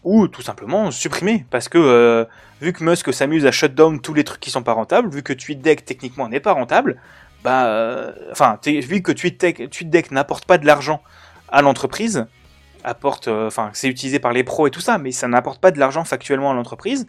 ou 0.04 0.28
tout 0.28 0.42
simplement 0.42 0.90
supprimé 0.92 1.46
parce 1.52 1.70
que 1.70 1.78
euh, 1.78 2.26
vu 2.62 2.74
que 2.74 2.84
Musk 2.84 3.14
s'amuse 3.14 3.46
à 3.46 3.52
shut 3.52 3.76
down 3.76 4.00
tous 4.00 4.14
les 4.14 4.24
trucs 4.24 4.40
qui 4.40 4.50
sont 4.50 4.64
pas 4.64 4.74
rentables, 4.74 5.10
vu 5.10 5.24
que 5.24 5.34
TweetDeck 5.34 5.86
techniquement 5.86 6.30
n'est 6.30 6.40
pas 6.40 6.54
rentable, 6.54 6.98
bah, 7.44 8.14
enfin, 8.32 8.60
vu 8.64 9.02
que 9.02 9.12
TweetDeck, 9.12 9.70
TweetDeck 9.70 10.12
n'apporte 10.12 10.46
pas 10.46 10.58
de 10.58 10.66
l'argent 10.66 11.02
à 11.50 11.62
l'entreprise, 11.62 12.28
apporte, 12.84 13.28
enfin, 13.28 13.72
c'est 13.74 13.88
utilisé 13.88 14.20
par 14.20 14.32
les 14.32 14.44
pros 14.44 14.68
et 14.68 14.72
tout 14.72 14.80
ça, 14.80 15.00
mais 15.00 15.12
ça 15.12 15.28
n'apporte 15.28 15.60
pas 15.60 15.72
de 15.72 15.80
l'argent 15.80 16.04
factuellement 16.04 16.52
à 16.52 16.54
l'entreprise, 16.54 17.08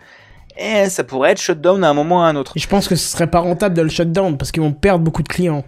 et 0.56 0.88
ça 0.88 1.04
pourrait 1.04 1.32
être 1.32 1.40
shut 1.40 1.60
down 1.60 1.84
à 1.84 1.90
un 1.90 1.94
moment 1.94 2.20
ou 2.20 2.22
à 2.22 2.28
un 2.28 2.36
autre. 2.36 2.54
Je 2.56 2.66
pense 2.66 2.88
que 2.88 2.96
ce 2.96 3.06
serait 3.06 3.26
pas 3.26 3.40
rentable 3.40 3.74
de 3.74 3.82
le 3.82 3.90
shutdown 3.90 4.38
parce 4.38 4.52
qu'ils 4.52 4.62
vont 4.62 4.72
perdre 4.72 5.04
beaucoup 5.04 5.22
de 5.22 5.28
clients. 5.28 5.64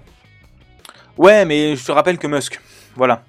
Ouais, 1.18 1.44
mais 1.44 1.76
je 1.76 1.84
te 1.84 1.92
rappelle 1.92 2.18
que 2.18 2.26
Musk, 2.26 2.60
voilà. 2.96 3.22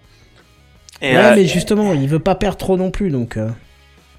Et, 1.02 1.12
ouais, 1.12 1.18
euh, 1.18 1.36
mais 1.36 1.46
justement, 1.46 1.94
il 1.94 2.08
veut 2.08 2.20
pas 2.20 2.36
perdre 2.36 2.58
trop 2.58 2.78
non 2.78 2.90
plus, 2.92 3.10
donc. 3.10 3.38
euh, 3.38 3.50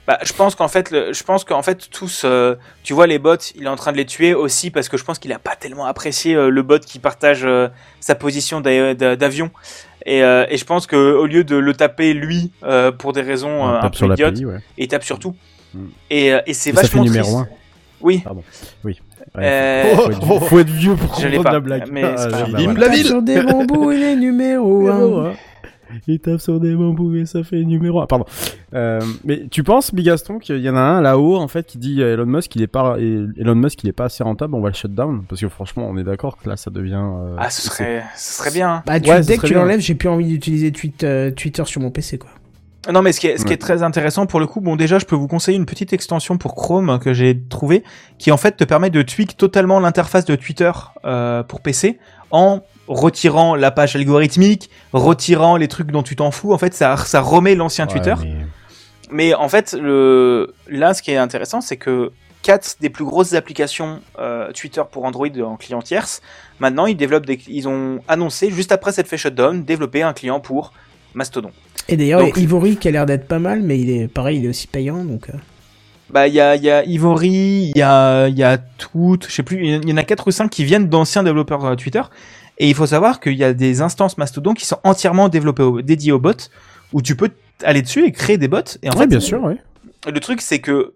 Bah, 0.07 0.19
je 0.23 0.33
pense 0.33 0.55
qu'en 0.55 0.69
fait, 0.69 0.93
le- 0.93 1.13
je 1.13 1.25
pense 1.25 1.43
qu'en 1.43 1.63
fait 1.63 1.91
tous, 1.91 2.23
euh, 2.25 2.55
tu 2.85 2.93
vois 2.93 3.09
les 3.09 3.19
bots, 3.19 3.35
il 3.57 3.65
est 3.65 3.69
en 3.69 3.75
train 3.75 3.91
de 3.91 3.97
les 3.97 4.05
tuer 4.07 4.35
aussi 4.35 4.71
parce 4.71 4.89
que 4.89 4.97
je 4.97 5.03
pense 5.05 5.19
qu'il 5.19 5.33
a 5.33 5.41
pas 5.41 5.57
tellement 5.57 5.85
apprécié 5.87 6.37
euh, 6.37 6.49
le 6.49 6.63
bot 6.63 6.79
qui 6.79 7.01
partage 7.01 7.41
euh, 7.45 7.67
sa 7.99 8.15
position 8.15 8.61
d'a- 8.61 8.95
d'a- 8.95 9.17
d'avion. 9.17 9.51
Et, 10.05 10.23
euh, 10.23 10.47
et 10.49 10.59
je 10.59 10.65
pense 10.65 10.87
que 10.87 10.95
au 10.95 11.27
lieu 11.27 11.43
de 11.43 11.57
le 11.57 11.75
taper 11.75 12.13
lui 12.15 12.53
euh, 12.63 12.93
pour 12.93 13.13
des 13.15 13.23
raisons 13.23 13.65
On 13.65 13.69
euh, 13.69 13.81
un 13.81 13.91
peu 13.91 14.07
idiotes, 14.13 14.39
ouais. 14.45 14.61
il 14.79 14.87
tape 14.87 15.03
sur 15.03 15.19
tout. 15.19 15.35
Mm. 15.75 15.87
Et, 16.11 16.33
euh, 16.35 16.41
et 16.47 16.55
c'est 16.55 16.71
ça 16.73 16.83
fait 16.83 16.87
vachement 16.87 17.03
numéro 17.03 17.25
triste. 17.43 17.51
un. 17.53 17.57
Oui. 18.01 18.19
Pardon. 18.23 18.45
Oui. 18.85 19.01
Euh, 19.39 19.85
Ouais, 19.85 19.95
faut, 19.95 20.01
faut 20.03 20.11
être, 20.11 20.45
faut 20.49 20.59
être 20.61 20.71
vieux 20.71 20.95
pour 20.95 21.11
comprendre 21.11 21.43
pas, 21.43 21.53
la 21.53 21.61
blague. 21.61 21.89
mais 21.93 22.03
c'est 22.17 22.31
pas 22.31 22.37
Ah, 22.39 22.47
bah 22.51 22.59
voilà. 22.65 22.73
la 22.81 22.87
Tape 22.87 22.95
ville 22.97 23.07
sur 23.07 23.23
des 23.23 23.43
bambous, 23.43 23.93
il 23.93 24.03
est 24.03 24.17
numéro 24.17 24.81
Numéro 24.83 25.19
1. 25.21 25.27
un. 25.29 25.33
Il 26.09 26.19
tape 26.19 26.41
sur 26.41 26.59
des 26.59 26.75
bambous 26.75 27.15
et 27.15 27.27
ça 27.27 27.45
fait 27.45 27.63
numéro 27.63 28.01
1. 28.01 28.07
Pardon. 28.07 28.25
Euh, 28.75 29.01
mais 29.25 29.47
tu 29.49 29.63
penses, 29.63 29.95
Bigaston, 29.95 30.41
qu'il 30.41 30.59
y 30.59 30.69
en 30.69 30.75
a 30.75 30.81
un 30.81 31.01
là-haut, 31.01 31.37
en 31.37 31.47
fait, 31.47 31.65
qui 31.65 31.79
dit 31.79 32.03
à 32.03 32.09
Elon 32.09 32.27
Musk 32.27 32.51
qu'il 32.51 32.63
est 32.63 32.67
pas, 32.67 32.97
Elon 32.99 33.55
Musk 33.55 33.85
il 33.85 33.89
est 33.89 33.93
pas 33.93 34.07
assez 34.07 34.25
rentable, 34.25 34.55
on 34.57 34.61
va 34.61 34.69
le 34.71 34.75
shut 34.75 34.93
down? 34.93 35.23
Parce 35.29 35.41
que 35.41 35.49
franchement, 35.49 35.87
on 35.89 35.97
est 35.97 36.03
d'accord 36.03 36.39
que 36.39 36.49
là, 36.49 36.57
ça 36.57 36.71
devient, 36.73 37.01
euh, 37.01 37.37
Ah, 37.39 37.51
ce 37.51 37.63
serait, 37.63 38.03
ce 38.17 38.33
serait 38.39 38.51
bien. 38.51 38.83
Bah, 38.85 38.99
tu- 38.99 39.09
Ouais, 39.11 39.23
ce 39.23 39.29
dès 39.29 39.39
que 39.39 39.47
tu 39.47 39.55
l'enlèves, 39.55 39.79
j'ai 39.81 39.95
plus 39.95 40.09
envie 40.09 40.27
d'utiliser 40.27 40.73
tweet, 40.73 41.05
euh, 41.05 41.31
Twitter 41.31 41.63
sur 41.67 41.81
mon 41.81 41.91
PC, 41.93 42.19
quoi. 42.19 42.31
Non, 42.93 43.03
mais 43.03 43.13
ce 43.13 43.21
qui 43.21 43.27
est, 43.27 43.37
ce 43.39 43.43
qui 43.43 43.49
Ouais. 43.49 43.55
est 43.55 43.59
très 43.59 43.83
intéressant 43.83 44.27
pour 44.27 44.39
le 44.41 44.47
coup, 44.47 44.61
bon, 44.61 44.77
déjà, 44.77 44.99
je 44.99 45.05
peux 45.07 45.17
vous 45.17 45.27
conseiller 45.29 45.57
une 45.57 45.67
petite 45.67 45.93
extension 45.93 46.39
pour 46.39 46.55
Chrome 46.55 46.99
que 47.01 47.13
j'ai 47.13 47.41
trouvée, 47.49 47.83
qui 48.19 48.31
en 48.31 48.37
fait 48.37 48.57
te 48.57 48.65
permet 48.65 48.91
de 48.91 49.03
tweak 49.03 49.37
totalement 49.37 49.81
l'interface 49.81 50.25
de 50.25 50.37
Twitter 50.37 50.71
euh, 51.05 51.43
pour 51.43 51.61
PC 51.61 51.99
en 52.31 52.61
retirant 52.87 53.57
la 53.57 53.71
page 53.73 53.97
algorithmique, 53.97 54.71
retirant 54.93 55.57
les 55.57 55.67
trucs 55.69 55.91
dont 55.91 56.03
tu 56.05 56.15
t'en 56.17 56.31
fous. 56.31 56.53
En 56.53 56.59
fait, 56.59 56.75
ça, 56.75 56.97
ça 56.97 57.21
remet 57.21 57.55
l'ancien 57.57 57.87
Ouais, 57.87 57.93
Twitter. 57.93 58.15
mais- 58.23 58.47
Mais 59.11 59.35
en 59.35 59.49
fait, 59.49 59.73
le... 59.81 60.55
là, 60.69 60.93
ce 60.95 61.03
qui 61.03 61.11
est 61.13 61.17
intéressant, 61.17 61.61
c'est 61.61 61.77
que 61.77 62.11
quatre 62.43 62.77
des 62.81 62.91
plus 62.91 63.05
grosses 63.05 63.35
applications 63.35 64.01
euh, 64.21 64.53
Twitter 64.53 64.83
pour 64.91 65.05
Android 65.05 65.27
en 65.45 65.57
client 65.57 65.83
tierce, 65.83 66.23
maintenant, 66.61 66.87
ils 66.87 66.97
développent 66.97 67.27
des... 67.27 67.41
ils 67.49 67.67
ont 67.69 68.01
annoncé, 68.09 68.51
juste 68.51 68.71
après 68.73 68.93
cette 68.93 69.09
fait 69.09 69.17
shutdown, 69.17 69.65
développer 69.65 70.03
un 70.03 70.13
client 70.13 70.39
pour 70.41 70.73
Mastodon. 71.15 71.51
Et 71.89 71.97
d'ailleurs, 71.97 72.21
Donc- 72.21 72.37
Ivory 72.37 72.77
qui 72.77 72.89
a 72.89 72.91
l'air 72.91 73.07
d'être 73.07 73.29
pas 73.29 73.39
mal, 73.39 73.63
mais 73.63 73.79
il 73.79 73.91
est 73.91 74.09
pareil, 74.09 74.39
il 74.39 74.45
est 74.45 74.49
aussi 74.49 74.67
payant, 74.67 75.05
donc. 75.05 75.29
euh, 75.31 75.33
Bah, 76.11 76.29
il 76.29 76.35
y 76.35 76.41
a, 76.41 76.57
il 76.57 76.63
y 76.63 76.71
a 76.71 76.85
Ivory, 76.85 77.73
il 77.75 77.79
y 77.79 77.83
a, 77.83 78.29
il 78.29 78.37
y 78.39 78.43
a 78.45 78.59
tout, 78.59 79.19
je 79.27 79.33
sais 79.33 79.43
plus, 79.43 79.65
il 79.67 79.89
y 79.89 79.93
en 79.93 79.97
a 79.97 80.03
quatre 80.05 80.27
ou 80.29 80.31
cinq 80.31 80.51
qui 80.51 80.65
viennent 80.65 80.89
d'anciens 80.89 81.23
développeurs 81.23 81.65
euh, 81.65 81.75
Twitter. 81.77 82.03
Et 82.59 82.69
il 82.69 82.75
faut 82.75 82.87
savoir 82.87 83.21
qu'il 83.21 83.35
y 83.35 83.45
a 83.45 83.53
des 83.53 83.83
instances 83.83 84.17
Mastodon 84.19 84.55
qui 84.55 84.65
sont 84.67 84.79
entièrement 84.85 85.29
développées, 85.29 85.63
au- 85.63 85.83
dédiées 85.83 86.13
aux 86.13 86.19
bots, 86.19 86.33
où 86.93 87.03
tu 87.03 87.15
peux 87.17 87.31
aller 87.63 87.83
dessus 87.83 88.05
et 88.07 88.13
créer 88.13 88.39
des 88.39 88.49
bots. 88.49 88.61
Et 88.83 88.89
en 88.89 88.93
Ouais, 88.93 89.01
fait, 89.01 89.07
bien 89.09 89.21
sûr, 89.21 89.43
ouais. 89.43 89.57
le 90.11 90.21
truc, 90.21 90.41
c'est 90.41 90.61
que 90.61 90.95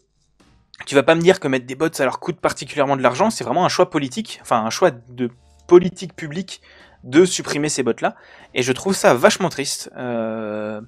tu 0.87 0.95
vas 0.95 1.03
pas 1.03 1.15
me 1.15 1.21
dire 1.21 1.39
que 1.41 1.49
mettre 1.49 1.67
des 1.67 1.75
bots, 1.75 1.89
ça 1.93 2.05
leur 2.05 2.19
coûte 2.21 2.37
particulièrement 2.41 2.97
de 2.97 3.03
l'argent. 3.03 3.31
C'est 3.31 3.45
vraiment 3.45 3.65
un 3.65 3.69
choix 3.69 3.91
politique, 3.91 4.39
enfin 4.43 4.65
un 4.65 4.71
choix 4.71 4.91
de 4.91 5.31
politique 5.67 6.15
publique 6.17 6.63
de 7.05 7.25
supprimer 7.25 7.69
ces 7.69 7.83
bots-là. 7.83 8.15
Et 8.55 8.63
je 8.63 8.73
trouve 8.73 8.95
ça 8.95 9.15
vachement 9.15 9.49
triste. 9.49 9.91
Euh... 9.97 10.81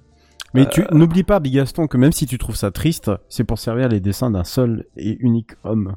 Mais 0.54 0.66
tu 0.66 0.84
n'oublie 0.90 1.22
pas, 1.22 1.40
Bigaston, 1.40 1.86
que 1.86 1.96
même 1.96 2.12
si 2.12 2.26
tu 2.26 2.36
trouves 2.36 2.56
ça 2.56 2.70
triste, 2.70 3.10
c'est 3.30 3.44
pour 3.44 3.58
servir 3.58 3.88
les 3.88 4.00
dessins 4.00 4.30
d'un 4.30 4.44
seul 4.44 4.84
et 4.96 5.16
unique 5.20 5.52
homme. 5.64 5.96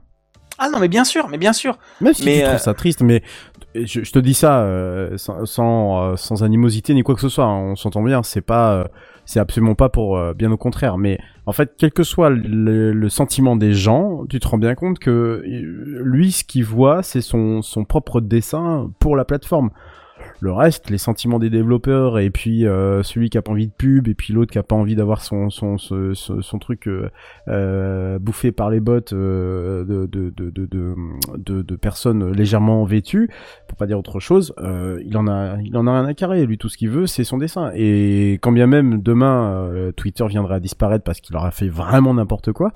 Ah 0.57 0.69
non, 0.69 0.79
mais 0.79 0.87
bien 0.87 1.03
sûr, 1.03 1.27
mais 1.27 1.37
bien 1.37 1.51
sûr. 1.51 1.77
Même 1.99 2.13
si 2.13 2.23
Mais, 2.23 2.37
tu 2.39 2.45
euh, 2.45 2.47
trouves 2.51 2.59
ça 2.59 2.73
triste, 2.73 3.01
mais 3.01 3.21
je, 3.75 4.05
je 4.05 4.11
te 4.13 4.19
dis 4.19 4.33
ça 4.33 4.61
euh, 4.61 5.17
sans, 5.17 5.45
sans, 5.45 6.11
euh, 6.11 6.15
sans 6.15 6.43
animosité 6.43 6.93
ni 6.93 7.03
quoi 7.03 7.15
que 7.15 7.19
ce 7.19 7.27
soit. 7.27 7.43
hein, 7.43 7.71
on 7.71 7.75
s'entend 7.75 8.01
bien. 8.01 8.23
C'est 8.23 8.39
pas, 8.39 8.75
euh, 8.75 8.85
c'est 9.25 9.41
absolument 9.41 9.75
pas 9.75 9.89
pour 9.89 10.17
euh, 10.17 10.33
bien 10.33 10.49
au 10.53 10.57
contraire. 10.57 10.97
Mais 10.97 11.19
en 11.45 11.51
fait, 11.51 11.73
quel 11.77 11.91
que 11.91 12.03
soit 12.03 12.29
le, 12.29 12.93
le 12.93 13.09
sentiment 13.09 13.57
des 13.57 13.73
gens, 13.73 14.23
tu 14.29 14.39
te 14.39 14.47
rends 14.47 14.57
bien 14.57 14.75
compte 14.75 14.99
que 14.99 15.11
euh, 15.11 16.01
lui, 16.01 16.31
ce 16.31 16.45
qu'il 16.45 16.63
voit, 16.63 17.03
c'est 17.03 17.19
son, 17.19 17.61
son 17.61 17.83
propre 17.83 18.21
dessin 18.21 18.89
pour 18.99 19.17
la 19.17 19.25
plateforme. 19.25 19.71
Le 20.41 20.51
reste, 20.51 20.89
les 20.89 20.97
sentiments 20.97 21.39
des 21.39 21.49
développeurs 21.49 22.19
et 22.19 22.29
puis 22.29 22.67
euh, 22.67 23.03
celui 23.03 23.29
qui 23.29 23.37
a 23.37 23.41
pas 23.41 23.51
envie 23.51 23.67
de 23.67 23.71
pub 23.71 24.07
et 24.07 24.13
puis 24.13 24.33
l'autre 24.33 24.51
qui 24.51 24.57
a 24.57 24.63
pas 24.63 24.75
envie 24.75 24.95
d'avoir 24.95 25.21
son 25.21 25.49
son, 25.49 26.59
truc 26.59 26.87
euh, 26.87 27.09
euh, 27.47 28.19
bouffé 28.19 28.51
par 28.51 28.69
les 28.69 28.79
bots 28.79 29.13
euh, 29.13 29.83
de, 30.07 31.75
personnes 31.75 32.31
légèrement 32.31 32.83
vêtues, 32.85 33.29
pour 33.67 33.77
pas 33.77 33.85
dire 33.85 33.99
autre 33.99 34.19
chose, 34.19 34.53
il 34.59 35.15
en 35.17 35.27
a 35.27 35.57
il 35.63 35.75
en 35.77 35.87
a 35.87 35.93
rien 35.99 36.05
à 36.05 36.13
carrer. 36.13 36.45
Lui, 36.45 36.57
tout 36.57 36.69
ce 36.69 36.77
qu'il 36.77 36.89
veut, 36.89 37.07
c'est 37.07 37.23
son 37.23 37.37
dessin. 37.37 37.71
Et 37.75 38.33
quand 38.41 38.51
bien 38.51 38.67
même 38.67 39.01
demain 39.01 39.69
Twitter 39.95 40.25
viendrait 40.27 40.55
à 40.55 40.59
disparaître 40.59 41.03
parce 41.03 41.21
qu'il 41.21 41.35
aura 41.35 41.51
fait 41.51 41.67
vraiment 41.67 42.13
n'importe 42.13 42.51
quoi. 42.51 42.71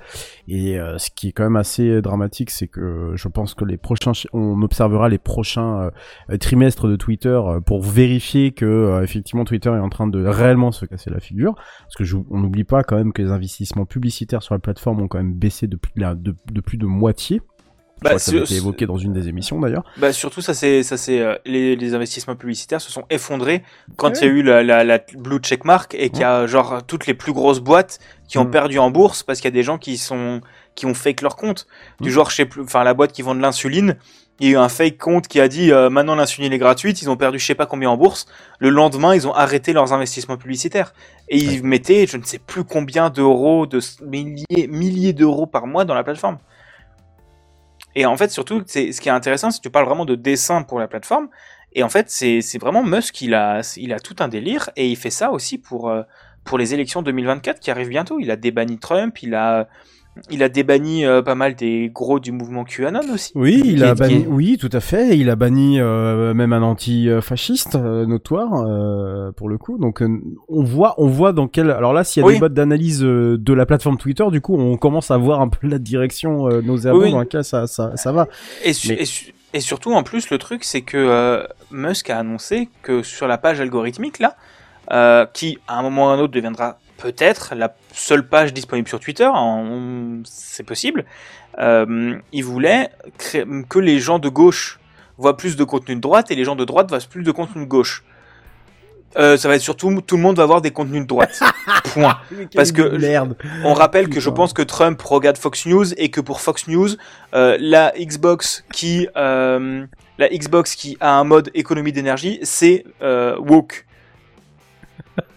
Et 0.48 0.78
ce 0.98 1.10
qui 1.16 1.30
est 1.30 1.32
quand 1.32 1.44
même 1.44 1.56
assez 1.56 2.02
dramatique, 2.02 2.50
c'est 2.52 2.68
que 2.68 3.12
je 3.16 3.28
pense 3.28 3.54
que 3.54 3.66
les 3.66 3.78
prochains, 3.78 4.14
ch- 4.14 4.28
on 4.34 4.62
observera 4.62 5.10
les 5.10 5.18
prochains 5.18 5.92
trimestres 6.40 6.88
de 6.88 6.96
Twitter 6.96 7.40
euh, 7.50 7.60
pour 7.60 7.82
vérifier 7.82 8.52
que 8.52 8.66
euh, 8.66 9.04
effectivement 9.04 9.46
Twitter 9.46 9.70
est 9.70 9.80
en 9.80 9.90
train 9.90 10.08
de 10.08 10.26
réellement 10.26 10.72
se 10.72 10.86
casser 10.86 11.10
la 11.10 11.20
figure. 11.20 11.56
Parce 11.56 11.96
que 11.96 12.04
je- 12.04 12.18
on 12.30 12.40
n'oublie 12.40 12.64
pas 12.64 12.84
quand 12.84 12.96
même 12.98 13.14
que 13.14 13.22
les 13.22 13.32
investissements 13.32 13.86
publicitaires 13.86 14.44
sur 14.44 14.56
la 14.56 14.60
plateforme 14.60 15.02
ont 15.02 15.08
quand 15.08 15.18
même 15.20 15.34
baissé 15.34 15.68
de 15.68 15.76
plus 15.78 15.92
de, 15.96 16.02
la- 16.02 16.16
de, 16.16 16.36
de 16.52 16.62
plus 16.62 16.78
de 16.78 16.86
moitié. 16.86 17.42
Bah, 18.02 18.18
ça 18.18 18.32
a 18.32 18.36
été 18.38 18.56
évoqué 18.56 18.86
dans 18.86 18.96
une 18.98 19.12
des 19.12 19.28
émissions 19.28 19.60
d'ailleurs. 19.60 19.84
Bah 19.98 20.14
surtout 20.14 20.40
ça 20.40 20.54
c'est 20.54 20.84
ça 20.84 20.96
c'est 20.96 21.20
euh, 21.20 21.36
les, 21.46 21.76
les 21.76 21.94
investissements 21.96 22.38
publicitaires 22.38 22.80
se 22.80 22.90
sont 22.94 23.04
effondrés 23.10 23.62
quand 23.98 24.22
il 24.22 24.24
Ouais. 24.24 24.28
y 24.28 24.30
a 24.30 24.34
eu 24.36 24.42
la, 24.42 24.64
la, 24.64 24.84
la 24.86 25.00
blue 25.18 25.40
checkmark 25.40 25.96
et 25.96 26.10
qu'il 26.10 26.22
y 26.22 26.24
a 26.24 26.48
genre 26.48 26.82
toutes 26.88 27.08
les 27.08 27.14
plus 27.14 27.34
grosses 27.34 27.60
boîtes 27.60 28.00
qui 28.30 28.38
ont 28.38 28.46
Mm. 28.46 28.52
perdu 28.52 28.80
en 28.80 28.90
bourse 28.90 29.24
parce 29.24 29.42
qu'il 29.42 29.50
y 29.50 29.54
a 29.54 29.60
des 29.60 29.64
gens 29.64 29.78
qui 29.78 29.98
sont 29.98 30.40
qui 30.76 30.86
ont 30.86 30.94
fake 30.94 31.20
leur 31.20 31.36
compte 31.36 31.68
du 32.00 32.08
Mm. 32.08 32.12
genre 32.14 32.30
je 32.30 32.36
sais 32.38 32.46
plus 32.46 32.62
enfin 32.62 32.86
la 32.86 32.94
boîte 32.94 33.12
qui 33.12 33.22
vend 33.22 33.36
de 33.36 33.42
l'insuline 33.42 33.98
il 34.40 34.48
y 34.48 34.50
a 34.50 34.54
eu 34.54 34.58
un 34.58 34.70
fake 34.70 34.98
compte 34.98 35.28
qui 35.28 35.40
a 35.40 35.48
dit 35.48 35.72
euh, 35.72 35.90
maintenant 35.90 36.16
l'insuline 36.16 36.54
est 36.54 36.58
gratuite 36.58 37.02
ils 37.02 37.10
ont 37.10 37.18
perdu 37.18 37.40
je 37.40 37.46
sais 37.46 37.56
pas 37.56 37.66
combien 37.66 37.90
en 37.90 37.98
bourse 37.98 38.26
le 38.60 38.70
lendemain 38.70 39.14
ils 39.16 39.28
ont 39.28 39.34
arrêté 39.34 39.74
leurs 39.74 39.94
investissements 39.94 40.38
publicitaires 40.38 40.94
et 41.28 41.38
ils 41.38 41.64
mettaient 41.64 42.08
je 42.08 42.18
ne 42.18 42.24
sais 42.24 42.40
plus 42.40 42.64
combien 42.64 43.10
d'euros 43.10 43.66
de 43.66 43.80
milliers 44.06 44.68
milliers 44.68 45.14
d'euros 45.14 45.46
par 45.46 45.68
mois 45.68 45.86
dans 45.86 45.96
la 45.96 46.04
plateforme 46.04 46.40
et 47.96 48.06
en 48.06 48.16
fait, 48.18 48.32
surtout, 48.32 48.64
c'est 48.66 48.92
ce 48.92 49.02
qui 49.02 49.10
est 49.10 49.12
intéressant, 49.12 49.52
c'est 49.52 49.60
que 49.60 49.64
tu 49.64 49.70
parles 49.70 49.86
vraiment 49.86 50.06
de 50.06 50.16
dessin 50.16 50.64
pour 50.64 50.80
la 50.80 50.88
plateforme. 50.88 51.30
Et 51.74 51.84
en 51.84 51.90
fait, 51.90 52.10
c'est 52.10 52.42
c'est 52.42 52.58
vraiment 52.58 52.84
Musk, 52.84 53.22
il 53.22 53.34
a, 53.34 53.62
il 53.78 53.94
a 53.94 54.00
tout 54.00 54.16
un 54.20 54.28
délire. 54.28 54.70
Et 54.76 54.90
il 54.90 54.96
fait 54.96 55.10
ça 55.10 55.32
aussi 55.32 55.58
pour, 55.58 55.90
euh, 55.90 56.04
pour 56.44 56.58
les 56.58 56.74
élections 56.74 57.02
2024 57.02 57.60
qui 57.60 57.72
arrivent 57.72 57.90
bientôt. 57.90 58.20
Il 58.20 58.32
a 58.32 58.36
débanni 58.36 58.80
Trump, 58.80 59.22
il 59.22 59.36
a, 59.36 59.68
il 60.30 60.44
a 60.44 60.50
débanni 60.50 61.06
euh, 61.06 61.22
pas 61.22 61.36
mal 61.36 61.56
des 61.56 61.90
gros 61.94 62.20
du 62.20 62.32
mouvement 62.32 62.64
QAnon 62.64 63.02
aussi. 63.14 63.32
Oui, 63.36 63.62
il 63.66 63.84
a 63.84 63.96
banni, 63.96 64.26
oui, 64.28 64.58
tout 64.60 64.70
à 64.72 64.80
fait. 64.80 65.18
Il 65.18 65.30
a 65.30 65.36
banni 65.36 65.80
euh, 65.80 66.34
même 66.34 66.54
un 66.54 66.62
anti-fasciste 66.62 67.76
euh, 67.76 68.06
notoire 68.06 68.50
pour 69.36 69.50
le 69.50 69.58
coup. 69.58 69.78
Donc 69.78 70.02
on 70.48 70.64
voit, 70.64 70.96
on 70.98 71.08
voit 71.08 71.34
dans 71.34 71.48
quel. 71.48 71.72
Alors 71.72 71.94
là, 71.94 72.04
s'il 72.04 72.22
y 72.22 72.24
a 72.24 72.28
Oui. 72.28 72.34
des 72.36 72.40
bots 72.40 72.50
d'analyse 72.50 73.00
de 73.02 73.54
la 73.54 73.66
plateforme 73.66 73.98
Twitter, 73.98 74.26
du 74.32 74.42
coup, 74.42 74.56
on 74.58 74.78
commence 74.78 75.12
à 75.12 75.18
voir 75.18 75.42
un 75.42 75.50
peu 75.50 75.68
la 75.68 75.80
direction 75.80 76.48
euh, 76.50 76.62
nauséabonde 76.62 77.04
Oui, 77.04 77.12
dans 77.12 77.20
laquelle 77.20 77.44
ça, 77.44 77.68
ça, 77.68 77.96
ça 77.96 78.12
va. 78.12 78.28
Et, 78.64 78.74
su- 78.74 78.90
Mais- 78.90 79.02
et, 79.02 79.06
su- 79.06 79.34
et 79.54 79.60
surtout, 79.60 79.94
en 79.94 80.04
plus, 80.04 80.30
le 80.30 80.38
truc, 80.38 80.64
c'est 80.64 80.82
que 80.82 81.48
Musk 81.72 82.10
a 82.10 82.20
annoncé 82.20 82.70
que 82.84 83.02
sur 83.04 83.28
la 83.28 83.38
page 83.38 83.60
algorithmique, 83.62 84.20
là, 84.20 84.36
qui 85.34 85.58
à 85.68 85.78
un 85.80 85.82
moment 85.82 86.06
ou 86.06 86.10
à 86.10 86.14
un 86.14 86.20
autre 86.20 86.34
deviendra 86.34 86.78
peut-être 87.00 87.56
la 87.56 87.76
seule 87.94 88.28
page 88.28 88.54
disponible 88.54 88.88
sur 88.88 89.00
Twitter, 89.00 89.26
en- 89.26 90.22
c'est 90.26 90.64
possible, 90.64 91.06
euh, 91.60 92.16
il 92.32 92.44
voulait 92.44 92.90
que 93.70 93.80
les 93.80 94.00
gens 94.00 94.20
de 94.20 94.30
gauche 94.30 94.80
voient 95.18 95.38
plus 95.38 95.56
de 95.56 95.64
contenu 95.64 95.96
de 95.96 96.00
droite 96.02 96.32
et 96.32 96.36
les 96.36 96.44
gens 96.44 96.56
de 96.56 96.66
droite 96.66 96.90
voient 96.90 97.00
plus 97.10 97.24
de 97.24 97.32
contenu 97.32 97.64
de 97.64 97.70
gauche. 97.70 98.04
Euh, 99.18 99.38
ça 99.38 99.48
va 99.48 99.56
être 99.56 99.62
surtout 99.64 100.02
tout 100.02 100.18
le 100.18 100.22
monde 100.22 100.38
va 100.38 100.44
avoir 100.44 100.62
des 100.62 100.70
contenus 100.70 101.02
de 101.02 101.08
droite. 101.08 101.40
Point. 101.94 102.20
Parce 102.54 102.72
que 102.72 102.96
merde. 102.96 103.36
on 103.66 103.74
rappelle 103.74 104.08
que 104.08 104.20
je 104.20 104.30
pense 104.30 104.54
que 104.54 104.62
Trump 104.62 105.02
regarde 105.02 105.36
Fox 105.38 105.66
News 105.66 105.94
et 105.98 106.10
que 106.12 106.22
pour 106.22 106.42
Fox 106.42 106.68
News, 106.68 106.90
euh, 107.34 107.58
la 107.60 107.92
Xbox 108.00 108.64
qui 108.72 109.08
la 109.16 110.28
Xbox 110.30 110.76
qui 110.76 110.96
a 111.00 111.14
un 111.14 111.24
mode 111.24 111.50
économie 111.56 111.92
d'énergie, 111.92 112.40
c'est 112.44 112.86
woke. 113.02 113.86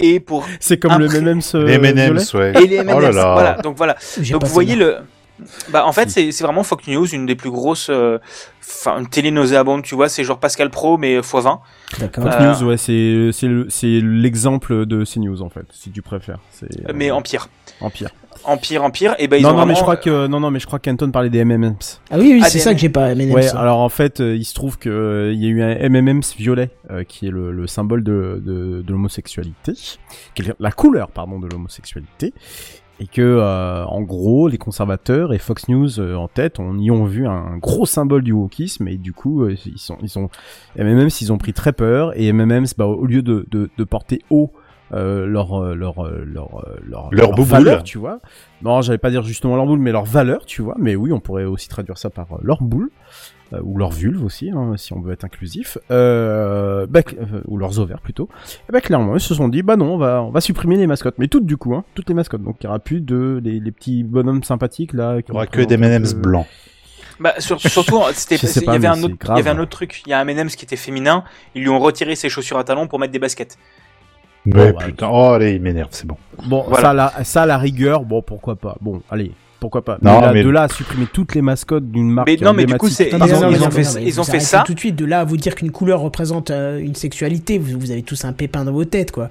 Et 0.01 0.21
pour 0.21 0.47
C'est 0.61 0.79
comme 0.79 0.99
le 0.99 1.07
M&M's 1.15 1.55
euh, 1.55 1.65
Les. 1.65 1.75
M&M's, 1.75 2.35
ouais. 2.35 2.53
et 2.63 2.67
les 2.67 2.77
M&M's, 2.77 2.95
Oh 2.97 3.01
là 3.01 3.11
là. 3.13 3.33
voilà. 3.33 3.53
Donc 3.63 3.77
voilà. 3.77 3.97
J'ai 4.21 4.33
Donc 4.33 4.45
vous 4.45 4.53
voyez 4.53 4.77
le 4.77 4.97
bah 5.71 5.85
en 5.87 5.93
fait 5.93 6.09
c'est 6.09 6.31
c'est 6.31 6.45
vraiment 6.45 6.63
Fox 6.63 6.87
News 6.87 7.07
une 7.07 7.27
des 7.27 7.35
plus 7.35 7.51
grosses 7.51 7.89
euh, 7.91 8.19
enfin 8.61 9.01
une 9.01 9.09
télé 9.09 9.33
nauséabonde 9.33 9.83
tu 9.83 9.97
vois 9.97 10.09
c'est 10.09 10.23
genre 10.23 10.39
Pascal 10.39 10.71
Pro 10.71 10.99
mais 10.99 11.19
x20 11.19 11.59
D'accord. 11.99 12.25
Fox 12.25 12.37
Euh, 12.39 12.53
News, 12.53 12.69
ouais, 12.69 12.77
c'est 12.77 13.31
c'est 13.33 13.49
le- 13.49 13.67
c'est 13.69 13.99
l'exemple 14.03 14.87
de 14.87 15.05
CNews 15.05 15.43
en 15.43 15.49
fait, 15.49 15.65
si 15.73 15.91
tu 15.91 16.01
préfères. 16.01 16.39
C'est 16.53 16.67
euh, 16.89 16.93
mais 16.95 17.11
en 17.11 17.23
pire 17.23 17.49
en 17.81 17.91
pire. 17.91 18.11
En 18.45 18.57
pire 18.57 18.83
en 18.85 18.91
pire 18.91 19.15
et 19.19 19.29
ben 19.29 19.37
ils 19.37 19.43
non, 19.43 19.51
ont 19.51 19.53
non, 19.53 19.59
mais 19.59 19.75
vraiment- 19.75 19.77
je 19.77 19.83
crois 19.83 19.97
que 19.97 20.27
non, 20.27 20.41
non, 20.41 20.51
mais 20.51 20.59
je 20.61 20.67
crois 20.67 20.79
qu'Anton 20.79 21.11
parlait 21.11 21.31
des 21.31 21.39
M&M's. 21.39 22.01
Ah 22.11 22.17
oui, 22.19 22.31
oui, 22.35 22.41
Ah, 22.43 22.49
c'est 22.49 22.59
ça 22.59 22.75
que 22.75 22.81
j'ai 22.81 22.89
pas 22.89 23.13
aimé. 23.13 23.31
Ouais, 23.33 23.49
alors 23.57 23.79
en 23.81 23.89
fait, 23.89 24.21
euh, 24.21 24.35
il 24.37 24.45
se 24.45 24.55
trouve 24.55 24.79
que 24.79 24.89
euh, 24.91 25.33
il 25.33 25.43
y 25.43 25.47
a 25.47 25.49
eu 25.49 25.63
un 25.63 25.89
MMM's 25.89 26.35
violet 26.37 26.71
euh, 26.91 27.05
qui 27.05 27.27
est 27.27 27.31
le, 27.31 27.53
le 27.53 27.67
symbole 27.67 28.03
de, 28.05 28.43
de, 28.45 28.83
de 28.83 28.93
l'homosexualité, 28.93 29.73
la 30.59 30.71
couleur 30.73 31.11
pardon 31.11 31.39
de 31.39 31.47
l'homosexualité. 31.49 32.33
et 33.01 33.07
que 33.07 33.23
euh, 33.23 33.85
en 33.87 34.03
gros 34.03 34.49
les 34.49 34.59
conservateurs 34.59 35.33
et 35.33 35.39
Fox 35.39 35.69
News 35.69 35.99
euh, 35.99 36.15
en 36.15 36.29
tête 36.29 36.59
on 36.61 36.79
y 36.79 36.91
ont 36.91 37.05
vu 37.07 37.27
un 37.27 37.57
gros 37.57 37.87
symbole 37.87 38.23
du 38.23 38.33
wokisme 38.33 38.87
et 38.87 38.97
du 38.97 39.13
coup 39.13 39.43
euh, 39.45 39.57
ils 39.67 39.79
sont 39.79 39.97
ils 40.03 40.09
sont 40.11 40.29
MMM 40.79 41.09
s'ils 41.11 41.33
ont 41.33 41.39
pris 41.39 41.53
très 41.53 41.73
peur 41.73 42.13
et 42.17 42.31
MMM 42.33 42.65
bah, 42.77 42.85
au 42.87 43.07
lieu 43.07 43.23
de, 43.23 43.47
de, 43.51 43.71
de 43.77 43.85
porter 43.85 44.21
haut 44.31 44.53
euh, 44.93 45.27
leur 45.27 45.55
euh, 45.63 45.75
leur 45.75 46.05
euh, 46.05 46.25
leur 46.27 46.61
euh, 46.67 46.77
leur, 46.87 47.09
Leur 47.13 47.31
bouboule. 47.31 47.47
valeur 47.47 47.83
tu 47.83 47.99
vois 47.99 48.19
non 48.63 48.83
j'allais 48.83 48.99
pas 48.99 49.11
dire 49.11 49.23
justement 49.23 49.57
leur 49.57 49.67
boule 49.67 49.79
mais 49.79 49.93
leur 49.93 50.05
valeur 50.05 50.45
tu 50.47 50.63
vois 50.63 50.75
mais 50.79 50.95
oui 50.97 51.13
on 51.13 51.21
pourrait 51.21 51.45
aussi 51.45 51.69
traduire 51.69 51.99
ça 51.99 52.11
par 52.11 52.27
leur 52.43 52.63
boule 52.63 52.91
euh, 53.53 53.61
ou 53.65 53.77
leur 53.77 53.91
vulve 53.91 54.25
aussi, 54.25 54.49
hein, 54.51 54.73
si 54.79 54.95
on 54.95 55.01
veut 55.03 55.13
être 55.13 55.25
inclusif, 55.25 55.77
euh, 55.91 56.87
bah, 56.89 57.01
ou 57.47 57.59
leurs 57.59 57.81
ovaires 57.81 58.01
plutôt. 58.01 58.31
Et 58.67 58.73
bah 58.73 58.81
clairement, 58.81 59.15
ils 59.15 59.21
se 59.21 59.35
sont 59.35 59.47
dit, 59.49 59.63
bah 59.63 59.77
non, 59.77 59.93
on 59.93 59.99
va, 59.99 60.23
on 60.23 60.31
va 60.31 60.41
supprimer 60.41 60.79
les 60.79 60.87
mascottes, 60.87 61.17
mais 61.19 61.29
toutes 61.29 61.45
du 61.45 61.59
coup, 61.59 61.75
hein, 61.75 61.85
toutes 61.95 62.09
les 62.09 62.15
mascottes. 62.15 62.43
Donc 62.43 62.57
il 62.61 62.65
y 62.65 62.67
aura 62.67 62.79
plus 62.79 63.03
de 63.03 63.43
les, 63.45 63.61
les 63.61 63.71
petits 63.71 64.05
bonhommes 64.05 64.43
sympathiques 64.43 64.95
là. 64.95 65.19
Il 65.19 65.29
y 65.29 65.33
aura 65.33 65.47
que 65.47 65.61
des 65.61 65.75
M&M's 65.75 66.15
blancs. 66.15 66.47
Bah, 67.21 67.35
sur- 67.41 67.61
surtout, 67.61 68.01
c'était, 68.15 68.37
il 68.37 68.65
y 68.65 68.69
avait 68.71 68.87
un 68.87 69.03
autre, 69.03 69.17
il 69.29 69.37
y 69.37 69.41
avait 69.41 69.51
un 69.51 69.59
autre 69.59 69.71
truc. 69.71 70.03
Il 70.07 70.11
y 70.11 70.13
a 70.15 70.19
un 70.21 70.27
M&M's 70.27 70.57
qui 70.57 70.65
était 70.65 70.77
féminin. 70.77 71.23
Ils 71.55 71.61
lui 71.61 71.69
ont 71.69 71.79
retiré 71.79 72.15
ses 72.17 72.31
chaussures 72.31 72.57
à 72.57 72.65
talons 72.65 72.89
pour 72.89 72.99
mettre 72.99 73.13
des 73.13 73.19
baskets. 73.19 73.59
Mais 74.47 74.73
Bon, 74.73 74.79
bah, 74.79 74.85
putain, 74.87 75.09
oh 75.11 75.31
allez, 75.35 75.53
il 75.55 75.63
m'énerve, 75.63 75.89
c'est 75.93 76.07
bon. 76.07 76.17
Bon, 76.47 76.65
Voilà. 76.69 76.83
ça, 76.89 76.93
la, 76.95 77.25
ça, 77.25 77.47
la 77.47 77.59
rigueur, 77.59 78.05
bon, 78.05 78.23
pourquoi 78.23 78.57
pas. 78.57 78.77
Bon, 78.81 79.01
allez, 79.11 79.31
pourquoi 79.61 79.85
pas. 79.85 79.99
Non, 80.03 80.17
mais, 80.21 80.27
là, 80.27 80.33
mais- 80.33 80.43
de 80.43 80.49
là 80.51 80.63
à 80.63 80.69
supprimer 80.69 81.07
toutes 81.13 81.35
les 81.37 81.43
mascottes 81.43 81.89
d'une 81.91 82.11
marque. 82.11 82.27
Mais 82.29 82.37
non, 82.45 82.53
mais 82.53 82.65
du 82.67 82.75
coup, 82.75 82.89
c'est- 82.89 83.11
ils 83.11 83.15
ont- 83.15 83.19
ils 83.51 83.57
fait- 83.71 83.83
non, 84.01 84.01
ils 84.05 84.21
ont 84.21 84.25
fait 84.25 84.41
ça. 84.41 84.65
tout 84.67 84.75
de 84.75 84.79
suite 84.81 84.97
de 84.97 85.05
là 85.05 85.21
à 85.21 85.25
vous 85.25 85.37
dire 85.37 85.55
qu'une 85.55 85.71
couleur 85.71 86.01
représente 86.01 86.51
euh, 86.51 86.79
une 86.81 86.97
sexualité, 86.97 87.59
vous, 87.59 87.79
vous 87.79 87.91
avez 87.93 88.03
tous 88.03 88.25
un 88.25 88.33
pépin 88.33 88.65
dans 88.65 88.73
vos 88.73 88.85
têtes, 88.85 89.13
quoi. 89.13 89.31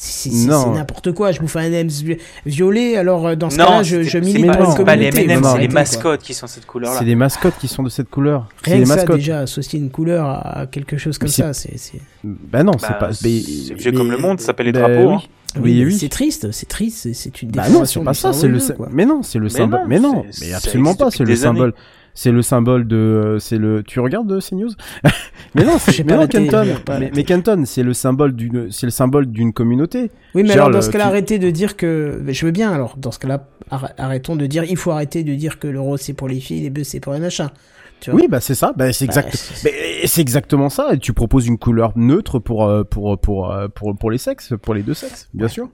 C'est 0.00 0.30
n'importe 0.30 1.12
quoi. 1.12 1.32
Je 1.32 1.40
bouffe 1.40 1.56
un 1.56 1.62
M&M's 1.72 2.02
vi- 2.02 2.18
violet, 2.46 2.96
alors 2.96 3.26
euh, 3.26 3.34
dans 3.34 3.50
ce 3.50 3.56
cas-là, 3.56 3.82
je, 3.82 4.02
je 4.04 4.10
c'est 4.10 4.20
milite 4.20 4.46
pas- 4.46 4.56
pour 4.56 4.72
c'est 4.76 4.84
pas 4.84 4.94
les 4.94 5.10
vous 5.10 5.16
c'est 5.16 5.58
les 5.58 5.68
mascottes 5.68 6.22
qui 6.22 6.34
sont 6.34 6.46
cette 6.46 6.66
couleur-là. 6.66 6.98
C'est 7.00 7.04
des 7.04 7.16
mascottes 7.16 7.58
qui 7.58 7.66
sont 7.66 7.82
de 7.82 7.88
cette 7.88 8.08
couleur. 8.08 8.48
C'est 8.64 8.70
Rien 8.70 8.84
les 8.84 8.84
que 8.84 8.88
ça, 9.00 9.06
déjà, 9.16 9.40
associer 9.40 9.80
une 9.80 9.90
couleur 9.90 10.26
à 10.28 10.66
quelque 10.70 10.96
chose 10.98 11.18
comme 11.18 11.28
ça, 11.28 11.52
c'est... 11.52 11.74
Bah 12.22 12.62
non, 12.62 12.72
Bah, 12.72 12.78
c'est 12.80 12.98
pas. 12.98 13.12
c'est 13.12 13.26
mais- 13.28 13.74
vieux 13.74 13.92
comme 13.92 14.10
le 14.12 14.18
monde, 14.18 14.38
ça 14.40 14.46
s'appelle 14.46 14.66
les 14.66 14.72
bah, 14.72 14.80
drapeaux. 14.88 15.10
oui. 15.10 15.14
hein. 15.16 15.60
Oui. 15.60 15.96
C'est 15.98 16.10
triste, 16.10 16.52
c'est 16.52 16.68
triste, 16.68 17.08
c'est- 17.12 17.42
une 17.42 17.50
Bah 17.50 17.62
non, 17.70 17.80
déformation 17.80 18.00
c'est 18.02 18.04
pas 18.04 18.14
ça, 18.14 18.32
c'est 18.32 18.48
le 18.48 18.60
quoi. 18.76 18.88
mais 18.92 19.06
non, 19.06 19.22
c'est 19.22 19.38
le 19.38 19.44
Mais 19.44 19.50
symbole. 19.50 19.80
non, 19.80 19.86
mais 19.88 19.98
non, 19.98 20.24
mais 20.42 20.52
absolument 20.52 20.94
pas, 20.94 21.10
c'est 21.10 21.24
le 21.24 21.34
symbole. 21.34 21.72
C'est 22.20 22.32
le 22.32 22.42
symbole 22.42 22.88
de 22.88 22.96
euh, 22.96 23.38
c'est 23.38 23.58
le 23.58 23.84
tu 23.84 24.00
regardes 24.00 24.26
de 24.26 24.40
CNews? 24.40 24.70
Mais 25.54 25.64
non, 25.64 25.78
c'est 25.78 26.02
pas 26.02 26.16
mais 26.16 26.26
mais, 26.26 26.26
télé. 26.26 27.10
mais 27.14 27.22
Kenton, 27.22 27.62
c'est 27.64 27.84
le 27.84 27.94
symbole 27.94 28.32
d'une 28.32 28.72
c'est 28.72 28.86
le 28.86 28.90
symbole 28.90 29.26
d'une 29.26 29.52
communauté. 29.52 30.10
Oui, 30.34 30.42
mais 30.42 30.50
alors 30.54 30.70
dans 30.70 30.82
ce 30.82 30.90
cas-là, 30.90 31.04
tu- 31.04 31.10
arrêtez 31.10 31.38
de 31.38 31.48
dire 31.50 31.76
que. 31.76 32.20
Je 32.26 32.44
veux 32.44 32.50
bien, 32.50 32.72
alors 32.72 32.96
dans 32.96 33.12
ce 33.12 33.20
cas-là, 33.20 33.46
arr- 33.70 33.92
arrêtons 33.98 34.34
de 34.34 34.46
dire. 34.46 34.64
Il 34.64 34.76
faut 34.76 34.90
arrêter 34.90 35.22
de 35.22 35.32
dire 35.36 35.60
que 35.60 35.68
le 35.68 35.80
rose 35.80 36.00
c'est 36.00 36.12
pour 36.12 36.26
les 36.26 36.40
filles, 36.40 36.62
les 36.62 36.70
bleus 36.70 36.82
c'est 36.82 36.98
pour 36.98 37.12
les 37.12 37.20
machins. 37.20 37.50
Tu 38.00 38.10
vois 38.10 38.20
Oui, 38.20 38.28
bah 38.28 38.40
c'est 38.40 38.54
ça, 38.54 38.72
bah 38.76 38.92
c'est 38.92 39.04
exact. 39.04 39.60
Mais 39.64 40.06
c'est 40.06 40.20
exactement 40.20 40.68
ça. 40.68 40.94
Et 40.94 40.98
tu 40.98 41.12
proposes 41.12 41.46
une 41.46 41.58
couleur 41.58 41.92
neutre 41.96 42.38
pour 42.38 42.64
euh, 42.66 42.84
pour 42.84 43.18
pour 43.18 43.50
euh, 43.52 43.68
pour 43.68 43.96
pour 43.96 44.10
les 44.10 44.18
sexes, 44.18 44.54
pour 44.62 44.74
les 44.74 44.82
deux 44.82 44.94
sexes, 44.94 45.28
bien 45.34 45.48
sûr. 45.48 45.68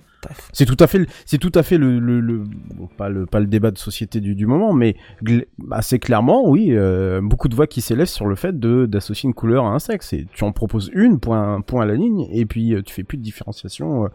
C'est 0.55 0.65
tout 0.65 0.77
à 0.81 0.87
fait, 0.87 0.97
le- 1.01 1.07
c'est 1.27 1.37
tout 1.37 1.53
à 1.55 1.63
fait 1.63 1.77
le, 1.77 1.99
le, 1.99 2.19
le- 2.19 2.45
bon, 2.75 2.87
pas 2.97 3.11
le 3.11 3.27
pas 3.27 3.41
le 3.41 3.47
débat 3.47 3.71
de 3.71 3.77
société 3.77 4.21
du, 4.21 4.35
du 4.35 4.47
moment, 4.47 4.73
mais 4.73 4.97
assez 5.71 5.99
clairement, 5.99 6.49
oui, 6.49 6.69
euh, 6.71 7.21
beaucoup 7.23 7.49
de 7.49 7.55
voix 7.55 7.67
qui 7.67 7.83
s'élèvent 7.83 8.07
sur 8.07 8.25
le 8.25 8.35
fait 8.35 8.59
de 8.59 8.87
d'associer 8.87 9.27
une 9.27 9.35
couleur 9.35 9.67
à 9.67 9.75
un 9.75 9.79
sexe. 9.79 10.15
Et 10.15 10.27
tu 10.33 10.45
en 10.45 10.53
proposes 10.53 10.91
une, 10.95 11.21
point 11.21 11.61
point 11.61 11.83
à 11.83 11.85
la 11.85 11.93
ligne, 11.95 12.27
et 12.33 12.47
puis 12.47 12.73
euh, 12.75 12.81
tu 12.81 12.95
fais 12.95 13.03
plus 13.05 13.19
de 13.19 13.23
différenciation 13.23 14.07
euh, 14.07 14.09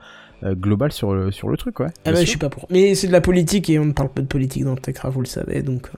euh, 0.46 0.56
globale 0.56 0.92
sur 0.92 1.14
le 1.14 1.30
sur 1.30 1.48
le 1.48 1.58
truc, 1.58 1.80
ouais. 1.80 1.90
Ah 2.06 2.12
bah, 2.12 2.22
je 2.22 2.26
suis 2.26 2.40
pas 2.40 2.50
pour. 2.50 2.66
Mais 2.72 2.96
c'est 2.96 3.06
de 3.06 3.12
la 3.12 3.22
politique 3.22 3.70
et 3.70 3.78
on 3.78 3.86
ne 3.86 3.94
parle 3.94 4.10
pas 4.10 4.24
de 4.24 4.28
politique 4.28 4.64
dans 4.64 4.74
le 4.74 4.82
Techcraft, 4.82 5.14
vous 5.14 5.22
le 5.22 5.28
savez, 5.28 5.62
donc 5.62 5.90
euh, 5.90 5.98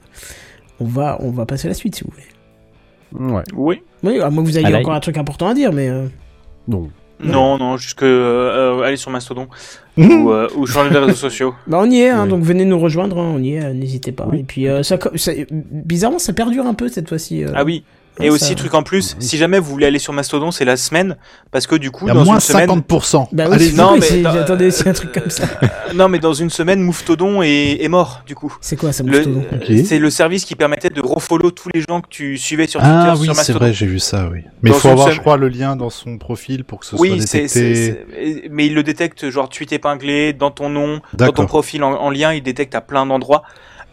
on 0.81 0.85
va 0.85 1.17
on 1.21 1.31
va 1.31 1.45
passer 1.45 1.67
à 1.67 1.69
la 1.69 1.75
suite 1.75 1.95
si 1.95 2.03
vous 2.03 2.11
voulez. 2.11 3.33
Ouais. 3.33 3.43
Oui. 3.55 3.81
Oui, 4.03 4.19
à 4.19 4.29
moins 4.29 4.43
que 4.43 4.47
vous 4.49 4.57
ayez 4.57 4.67
Ah, 4.73 4.79
encore 4.79 4.93
un 4.93 4.99
truc 4.99 5.17
important 5.17 5.47
à 5.47 5.53
dire, 5.53 5.71
mais. 5.73 5.89
euh, 5.89 6.07
Donc, 6.67 6.89
Non, 7.23 7.57
non, 7.57 7.77
jusque 7.77 8.03
euh, 8.03 8.81
aller 8.81 8.97
sur 8.97 9.11
Mastodon 9.11 9.47
ou, 9.97 10.31
euh, 10.31 10.47
ou 10.55 10.65
changer 10.65 10.89
les 10.89 10.97
réseaux 10.99 11.13
sociaux. 11.13 11.53
Bah 11.67 11.77
on 11.81 11.89
y 11.91 11.99
est, 12.01 12.09
hein, 12.09 12.23
Oui. 12.23 12.29
donc 12.29 12.41
venez 12.43 12.65
nous 12.65 12.79
rejoindre, 12.79 13.19
hein, 13.19 13.33
on 13.35 13.39
y 13.43 13.53
est, 13.55 13.63
euh, 13.63 13.73
n'hésitez 13.73 14.11
pas. 14.11 14.27
Oui. 14.31 14.39
Et 14.39 14.43
puis 14.43 14.67
euh, 14.67 14.81
ça, 14.81 14.97
co- 14.97 15.15
ça- 15.17 15.33
bizarrement 15.51 16.19
ça 16.19 16.33
perdure 16.33 16.65
un 16.65 16.73
peu 16.73 16.87
cette 16.87 17.09
fois-ci. 17.09 17.43
euh. 17.43 17.51
Ah 17.53 17.63
oui. 17.63 17.83
Et 18.21 18.27
ça- 18.27 18.33
aussi, 18.33 18.55
truc 18.55 18.73
en 18.73 18.83
plus, 18.83 19.15
si 19.19 19.37
jamais 19.37 19.59
vous 19.59 19.69
voulez 19.71 19.85
aller 19.87 19.99
sur 19.99 20.13
Mastodon, 20.13 20.51
c'est 20.51 20.65
la 20.65 20.77
semaine, 20.77 21.17
parce 21.51 21.67
que 21.67 21.75
du 21.75 21.91
coup, 21.91 22.07
dans 22.07 22.23
moins 22.23 22.35
une 22.35 22.39
semaine, 22.39 22.67
50%. 22.69 23.27
Bah 23.31 23.45
oui, 23.47 23.55
Allez, 23.55 23.65
c'est- 23.69 23.75
non, 23.77 23.97
mais 23.97 24.21
j'attendais 24.23 24.67
aussi 24.67 24.87
un 24.87 24.93
truc 24.93 25.11
comme 25.11 25.29
ça. 25.29 25.43
Non, 25.93 26.07
mais 26.07 26.19
dans 26.19 26.33
une 26.33 26.49
semaine, 26.49 26.79
Mouftodon 26.81 27.41
est, 27.41 27.83
est 27.83 27.87
mort, 27.89 28.23
du 28.25 28.33
coup. 28.33 28.55
C'est 28.61 28.77
quoi 28.77 28.93
ça, 28.93 29.03
Le- 29.03 29.11
Mouftodon 29.25 29.43
Ok. 29.53 29.71
C'est 29.85 29.99
le 29.99 30.09
service 30.09 30.45
qui 30.45 30.55
permettait 30.55 30.89
de 30.89 31.01
refollow 31.01 31.51
tous 31.51 31.67
les 31.73 31.81
gens 31.81 31.99
que 31.99 32.07
tu 32.09 32.37
suivais 32.37 32.65
sur 32.67 32.79
Twitter, 32.79 32.93
Ah 32.95 33.13
oui, 33.17 33.25
sur 33.25 33.33
c'est 33.35 33.39
Mastodon. 33.39 33.59
vrai, 33.59 33.73
j'ai 33.73 33.85
vu 33.87 33.99
ça, 33.99 34.29
oui. 34.31 34.39
Mais 34.61 34.69
il 34.69 34.73
faut 34.73 34.87
avoir, 34.87 35.07
semaine- 35.07 35.15
je 35.15 35.19
crois, 35.21 35.35
le 35.37 35.49
lien 35.49 35.75
dans 35.75 35.89
son 35.89 36.17
profil 36.17 36.63
pour 36.63 36.79
que 36.79 36.85
ce 36.85 36.95
Oui, 36.95 37.09
soit 37.09 37.17
détecté. 37.19 37.47
c'est- 37.75 38.05
mais 38.49 38.67
il 38.67 38.73
le 38.73 38.83
détecte, 38.83 39.29
genre 39.29 39.49
tweet 39.49 39.73
épinglé, 39.73 40.31
dans 40.33 40.51
ton 40.51 40.69
nom, 40.69 41.01
dans 41.13 41.31
ton 41.33 41.45
profil 41.45 41.83
en, 41.83 41.91
en 41.93 42.09
lien, 42.09 42.31
il 42.33 42.41
détecte 42.41 42.73
à 42.75 42.81
plein 42.81 43.05
d'endroits. 43.05 43.43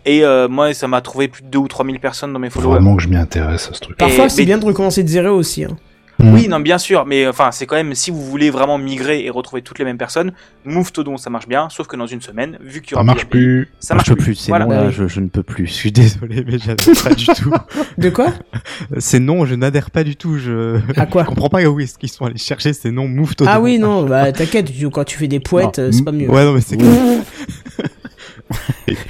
Et 0.07 0.25
euh, 0.25 0.49
moi, 0.49 0.73
ça 0.75 0.89
m'a 0.89 1.01
trouvé 1.01 1.29
plus 1.29 1.43
de 1.43 1.49
2 1.49 1.59
ou 1.59 1.69
3 1.69 1.85
000 1.85 1.99
personnes 1.99 2.33
dans 2.33 2.39
mes 2.39 2.51
Faut 2.51 2.61
followers. 2.61 2.77
vraiment 2.79 2.97
que 2.97 3.03
je 3.03 3.09
m'y 3.09 3.16
intéresse 3.16 3.69
à 3.70 3.75
ce 3.75 3.81
truc. 3.81 3.97
Parfois 3.99 4.29
c'est 4.29 4.43
mais- 4.43 4.47
bien 4.47 4.59
de 4.59 4.65
recommencer 4.65 5.03
de 5.03 5.09
zéro 5.09 5.31
aussi. 5.37 5.65
Hein. 5.65 5.77
Hmm. 6.20 6.35
Oui, 6.35 6.49
non, 6.49 6.59
bien 6.59 6.79
sûr, 6.79 7.07
mais 7.07 7.29
enfin, 7.29 7.51
c'est 7.53 7.65
quand 7.66 7.77
même, 7.77 7.95
si 7.95 8.11
vous 8.11 8.25
voulez 8.25 8.51
vraiment 8.51 8.77
migrer 8.77 9.25
et 9.25 9.31
retrouver 9.31 9.62
toutes 9.62 9.79
les 9.79 9.85
mêmes 9.85 9.99
personnes, 9.99 10.33
Mouftodon, 10.65 11.16
ça 11.16 11.31
marche 11.31 11.47
bien, 11.47 11.69
sauf 11.70 11.87
que 11.87 11.95
dans 11.95 12.09
une 12.09 12.20
semaine, 12.20 12.59
vu 12.61 12.81
qu'il 12.81 12.89
y 12.89 12.95
Ça 12.95 12.97
aura 12.97 13.05
marche 13.05 13.27
plus 13.27 13.69
ça 13.79 13.95
marche 13.95 14.09
je 14.09 14.15
plus. 14.15 14.35
Ces 14.35 14.51
Voilà. 14.51 14.66
oui. 14.66 14.75
je, 14.91 15.07
je 15.07 15.20
ne 15.20 15.29
peux 15.29 15.45
plus. 15.45 15.66
Je 15.69 15.73
suis 15.73 15.93
désolé, 15.93 16.43
mais 16.45 16.59
j'adhère 16.59 17.05
pas 17.05 17.15
du 17.15 17.25
tout. 17.27 17.53
De 17.99 18.11
quoi? 18.11 18.33
Ces 18.99 19.20
noms, 19.20 19.47
je 19.47 19.55
n'adhère 19.55 19.93
pas 19.93 20.03
du 20.03 20.16
tout. 20.16 20.39
Je 20.39 20.81
À 20.97 21.07
quoi? 21.07 21.23
je 21.25 21.29
comprends 21.29 21.51
pas 21.51 21.62
où 21.62 21.79
est-ce 21.79 21.97
qu'ils 21.97 22.09
sont 22.11 22.25
allés 22.25 22.37
chercher 22.37 22.73
ces 22.73 22.91
noms 22.91 23.07
mouf 23.07 23.35
Ah 23.47 23.61
oui, 23.61 23.79
non, 23.79 24.03
bah 24.03 24.33
t'inquiète, 24.33 24.73
quand 24.93 25.05
tu 25.05 25.19
fais 25.19 25.29
des 25.29 25.39
poètes, 25.39 25.79
Non. 25.79 25.93
c'est 25.93 26.05
pas 26.05 26.11
mieux. 26.11 26.29
Ouais, 26.29 26.45
non, 26.45 26.53
mais 26.53 26.62
c'est 26.62 26.77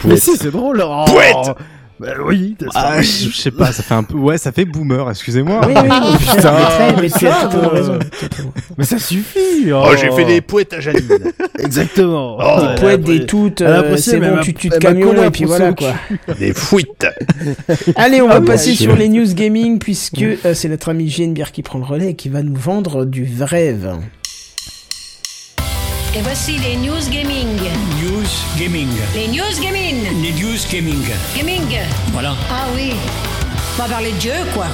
Mais 0.04 0.16
si, 0.16 0.36
c'est 0.36 0.50
drôle. 0.50 0.82
Oh 0.84 1.04
Pouette 1.06 1.56
Bah 2.00 2.12
oui. 2.24 2.56
Ah, 2.74 3.02
je 3.02 3.30
sais 3.36 3.50
pas, 3.50 3.72
ça 3.72 3.82
fait 3.82 3.94
un 3.94 4.04
peu. 4.04 4.16
Ouais, 4.16 4.38
ça 4.38 4.52
fait 4.52 4.64
boomer. 4.64 5.10
Excusez-moi. 5.10 5.60
Oui, 5.66 5.74
oui, 5.76 5.88
oui, 5.90 6.16
putain, 6.18 6.34
Putain, 6.36 7.00
mais 7.00 7.10
tu 7.10 7.26
as 7.26 7.42
totalement 7.44 7.68
raison. 7.70 7.98
Mais 8.76 8.84
ça 8.84 8.98
suffit. 8.98 9.72
Oh, 9.72 9.90
j'ai 10.00 10.10
fait 10.12 10.24
des 10.24 10.40
poètes 10.40 10.72
à 10.74 10.80
Janine. 10.80 11.32
Exactement. 11.58 12.38
Oh, 12.40 12.60
Des 12.60 12.80
poètes, 12.80 13.02
des 13.02 13.26
toutes, 13.26 13.62
euh, 13.62 13.96
c'est 13.96 14.20
bon, 14.20 14.38
tu 14.42 14.54
tues 14.54 14.68
de 14.68 14.76
camion 14.76 15.22
et 15.24 15.30
puis 15.30 15.44
voilà 15.44 15.72
quoi. 15.72 15.92
des 16.38 16.54
fuites. 16.54 17.06
Allez, 17.96 18.20
on 18.22 18.30
Ah 18.30 18.38
va 18.38 18.46
passer 18.46 18.70
ouais, 18.70 18.76
sur 18.76 18.94
les 18.94 19.08
news 19.08 19.34
gaming 19.34 19.78
puisque 19.80 20.22
euh, 20.22 20.54
c'est 20.54 20.68
notre 20.68 20.90
ami 20.90 21.08
JNBR 21.08 21.50
qui 21.52 21.62
prend 21.62 21.78
le 21.80 21.84
relais 21.84 22.10
et 22.10 22.14
qui 22.14 22.28
va 22.28 22.42
nous 22.42 22.54
vendre 22.54 23.04
du 23.06 23.28
rêve. 23.40 23.96
Et 26.16 26.22
voici 26.22 26.58
les 26.58 26.76
news 26.76 27.08
gaming. 27.10 27.56
News 28.02 28.26
Gaming. 28.58 28.88
Les 29.14 29.28
news 29.28 29.60
gaming. 29.62 30.04
Les 30.22 30.32
News 30.32 30.58
Gaming. 30.72 31.04
Gaming. 31.36 31.78
Voilà. 32.12 32.34
Ah 32.50 32.66
oui. 32.74 32.92
On 33.78 33.82
va 33.82 33.88
parler 33.88 34.12
de 34.12 34.20
jeu, 34.20 34.30
quoi. 34.54 34.66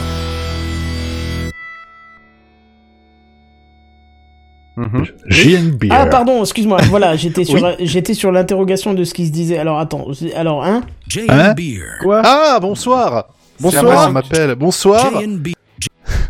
Mhm. 4.77 5.05
JNB. 5.29 5.85
Ah 5.91 6.07
pardon, 6.07 6.43
excuse-moi. 6.43 6.79
Voilà, 6.89 7.15
j'étais 7.17 7.45
sur 7.45 7.77
j'étais 7.79 8.15
sur 8.15 8.33
l'interrogation 8.33 8.93
de 8.95 9.05
ce 9.05 9.15
qui 9.15 9.27
se 9.27 9.31
disait. 9.33 9.59
Alors 9.59 9.79
attends, 9.79 10.07
alors 10.35 10.65
hein 10.65 10.83
Hein 11.29 11.55
Beer. 11.55 11.83
Quoi 12.03 12.23
Ah, 12.25 12.59
bonsoir. 12.61 13.27
Bonsoir. 13.61 14.09
On 14.09 14.13
m'appelle. 14.13 14.55
Bonsoir. 14.57 15.21
JNB. 15.21 15.49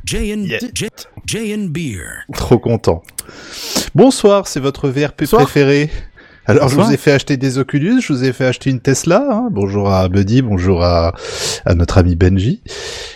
JN 0.04 0.44
Yeah. 0.44 0.58
JN 1.26 1.68
Beer. 1.68 2.26
Trop 2.34 2.58
content. 2.58 3.02
Bonsoir, 3.94 4.46
c'est 4.46 4.60
votre 4.60 4.88
VRP 4.88 5.20
Bonsoir. 5.20 5.42
préféré. 5.42 5.90
Alors, 6.46 6.68
je 6.68 6.74
vous 6.78 6.92
ai 6.92 6.98
fait 6.98 7.10
acheter 7.12 7.38
des 7.38 7.56
Oculus, 7.56 8.02
je 8.02 8.12
vous 8.12 8.22
ai 8.22 8.34
fait 8.34 8.44
acheter 8.44 8.68
une 8.68 8.80
Tesla. 8.80 9.26
hein. 9.30 9.48
Bonjour 9.50 9.90
à 9.90 10.10
Buddy, 10.10 10.42
bonjour 10.42 10.84
à, 10.84 11.14
à 11.64 11.74
notre 11.74 11.96
ami 11.96 12.16
Benji. 12.16 12.60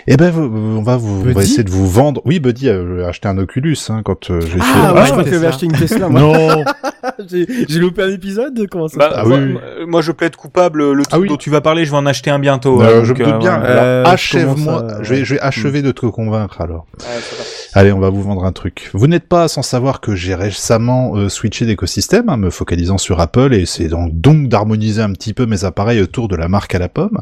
Eh 0.07 0.17
ben, 0.17 0.31
vous- 0.31 0.45
on 0.79 0.83
va 0.83 0.97
vous, 0.97 1.27
on 1.29 1.33
va 1.35 1.43
essayer 1.43 1.63
de 1.63 1.69
vous 1.71 1.87
vendre. 1.87 2.23
Oui, 2.25 2.41
Buddy 2.41 2.71
a 2.71 2.81
acheté 3.07 3.29
un 3.29 3.37
Oculus 3.37 3.77
hein, 3.91 4.01
quand 4.03 4.31
euh, 4.31 4.41
j'ai 4.41 4.59
fait. 4.59 4.65
Ah, 4.83 4.95
ouais, 4.95 5.05
je 5.05 5.11
crois 5.11 5.25
que 5.25 5.29
tu 5.29 5.35
Tesla. 5.35 5.37
avais 5.37 5.47
acheté 5.49 5.67
une 5.67 5.73
Tesla. 5.73 6.09
Moi. 6.09 6.21
Non. 6.23 6.65
j'ai 7.31 7.47
j'ai 7.69 7.79
loupé 7.79 8.05
un 8.05 8.11
épisode. 8.11 8.67
Comment 8.71 8.89
ça 8.89 8.97
Bah, 8.97 9.13
Ah 9.15 9.25
moi, 9.27 9.37
oui. 9.37 9.53
moi- 9.53 9.63
moi, 9.87 10.01
je 10.01 10.13
plaide 10.13 10.35
coupable. 10.35 10.93
Le 10.93 11.03
truc 11.03 11.09
Ah 11.13 11.19
oui. 11.19 11.29
dont 11.29 11.37
tu 11.37 11.51
vas 11.51 11.61
parler, 11.61 11.85
je 11.85 11.91
vais 11.91 11.99
en 11.99 12.07
acheter 12.07 12.31
un 12.31 12.39
bientôt. 12.39 12.81
Euh, 12.81 13.03
hein, 13.03 13.05
je 13.05 13.13
donc, 13.13 13.19
me 13.19 13.25
doute 13.27 13.35
euh, 13.35 13.39
bien. 13.41 13.63
Euh, 13.63 14.05
achève-moi. 14.07 14.87
Je 15.03 15.11
vais, 15.15 15.25
je 15.27 15.35
vais 15.35 15.41
achever 15.41 15.83
de 15.83 15.91
te 15.93 16.07
convaincre 16.07 16.63
alors. 16.63 16.87
Ouais, 17.01 17.05
ça 17.21 17.37
va. 17.37 17.45
Allez, 17.75 17.93
on 17.93 17.99
va 18.01 18.09
vous 18.09 18.23
vendre 18.23 18.45
un 18.45 18.53
truc. 18.53 18.91
Vous 18.95 19.07
n'êtes 19.07 19.29
pas 19.29 19.47
sans 19.47 19.63
savoir 19.63 20.01
que 20.01 20.15
j'ai 20.15 20.35
récemment 20.35 21.17
euh, 21.17 21.29
switché 21.29 21.67
d'écosystème, 21.67 22.29
hein, 22.29 22.37
me 22.39 22.49
focalisant 22.51 22.97
sur 22.99 23.21
Apple, 23.21 23.53
et 23.53 23.67
c'est 23.67 23.89
donc, 23.89 24.11
donc 24.19 24.49
d'harmoniser 24.49 25.03
un 25.03 25.13
petit 25.13 25.35
peu 25.35 25.45
mes 25.47 25.65
appareils 25.65 26.01
autour 26.01 26.29
de 26.29 26.37
la 26.37 26.49
marque 26.49 26.75
à 26.75 26.79
la 26.79 26.89
pomme. 26.89 27.21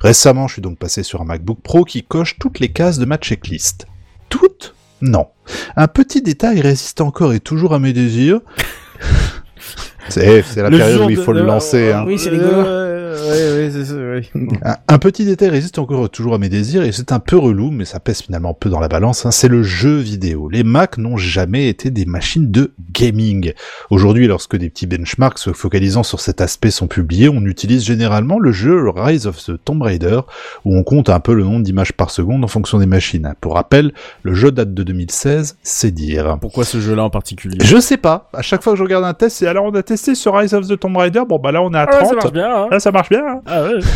Récemment, 0.00 0.46
je 0.46 0.54
suis 0.54 0.62
donc 0.62 0.78
passé 0.78 1.02
sur 1.02 1.20
un 1.20 1.24
MacBook 1.24 1.58
Pro 1.62 1.84
qui 1.84 2.04
coche 2.04 2.36
toutes 2.38 2.60
les 2.60 2.68
cases 2.68 2.98
de 2.98 3.04
ma 3.06 3.16
checklist. 3.16 3.86
Toutes? 4.28 4.74
Non. 5.02 5.26
Un 5.76 5.88
petit 5.88 6.22
détail 6.22 6.60
résiste 6.60 7.00
encore 7.00 7.32
et 7.32 7.40
toujours 7.40 7.74
à 7.74 7.78
mes 7.78 7.92
désirs. 7.92 8.40
C'est 10.10 10.42
c'est 10.42 10.62
la 10.62 10.70
Le 10.70 10.78
période 10.78 11.02
où 11.02 11.10
il 11.10 11.16
de- 11.16 11.20
faut 11.22 11.34
le 11.34 11.40
euh, 11.40 11.44
lancer. 11.44 11.92
hein. 11.92 12.04
Oui, 12.06 12.18
c'est 12.18 12.30
rigolo. 12.30 12.62
Ouais, 13.08 13.30
ouais, 13.30 13.56
ouais, 13.64 13.70
c'est 13.72 13.84
ça, 13.84 13.94
ouais. 13.94 14.22
Un, 14.64 14.76
un 14.88 14.98
petit 14.98 15.24
détail 15.24 15.50
résiste 15.50 15.78
encore 15.78 16.08
toujours 16.10 16.34
à 16.34 16.38
mes 16.38 16.48
désirs 16.48 16.82
et 16.82 16.92
c'est 16.92 17.12
un 17.12 17.18
peu 17.18 17.36
relou, 17.36 17.70
mais 17.70 17.84
ça 17.84 18.00
pèse 18.00 18.22
finalement 18.22 18.54
peu 18.54 18.70
dans 18.70 18.80
la 18.80 18.88
balance. 18.88 19.26
hein, 19.26 19.30
c'est 19.30 19.48
le 19.48 19.62
jeu 19.62 19.96
vidéo. 19.96 20.48
Les 20.48 20.62
Mac 20.64 20.98
n'ont 20.98 21.16
jamais 21.16 21.68
été 21.68 21.90
des 21.90 22.04
machines 22.04 22.50
de 22.50 22.72
gaming. 22.92 23.52
Aujourd'hui, 23.90 24.26
lorsque 24.26 24.56
des 24.56 24.70
petits 24.70 24.86
benchmarks 24.86 25.38
se 25.38 25.52
focalisant 25.52 26.02
sur 26.02 26.20
cet 26.20 26.40
aspect 26.40 26.70
sont 26.70 26.86
publiés, 26.86 27.28
on 27.28 27.44
utilise 27.44 27.84
généralement 27.84 28.38
le 28.38 28.52
jeu 28.52 28.88
Rise 28.90 29.26
of 29.26 29.42
the 29.44 29.52
Tomb 29.64 29.82
Raider, 29.82 30.20
où 30.64 30.76
on 30.76 30.82
compte 30.82 31.08
un 31.08 31.20
peu 31.20 31.34
le 31.34 31.44
nombre 31.44 31.62
d'images 31.62 31.92
par 31.92 32.10
seconde 32.10 32.44
en 32.44 32.48
fonction 32.48 32.78
des 32.78 32.86
machines. 32.86 33.34
Pour 33.40 33.54
rappel, 33.54 33.92
le 34.22 34.34
jeu 34.34 34.50
date 34.50 34.74
de 34.74 34.82
2016, 34.82 35.56
c'est 35.62 35.90
dire. 35.90 36.38
Pourquoi 36.40 36.64
ce 36.64 36.80
jeu-là 36.80 37.04
en 37.04 37.10
particulier? 37.10 37.58
Je 37.62 37.78
sais 37.78 37.96
pas. 37.96 38.28
À 38.32 38.42
chaque 38.42 38.62
fois 38.62 38.72
que 38.72 38.78
je 38.78 38.82
regarde 38.82 39.04
un 39.04 39.14
test, 39.14 39.36
c'est 39.38 39.46
alors 39.46 39.64
on 39.66 39.74
a 39.74 39.82
testé 39.82 40.14
sur 40.14 40.34
Rise 40.36 40.54
of 40.54 40.66
the 40.66 40.78
Tomb 40.78 40.96
Raider. 40.96 41.22
Bon 41.28 41.38
bah 41.38 41.52
là 41.52 41.62
on 41.62 41.72
est 41.72 41.78
à 41.78 41.86
30. 41.86 42.32
bien, 42.32 42.50
hein. 42.50 42.68
Là 42.70 42.80
ça 42.80 42.90
marche 42.90 42.97
bien. 43.08 43.24
hein. 43.26 43.40
Ah 43.46 43.62
ouais. 43.64 43.78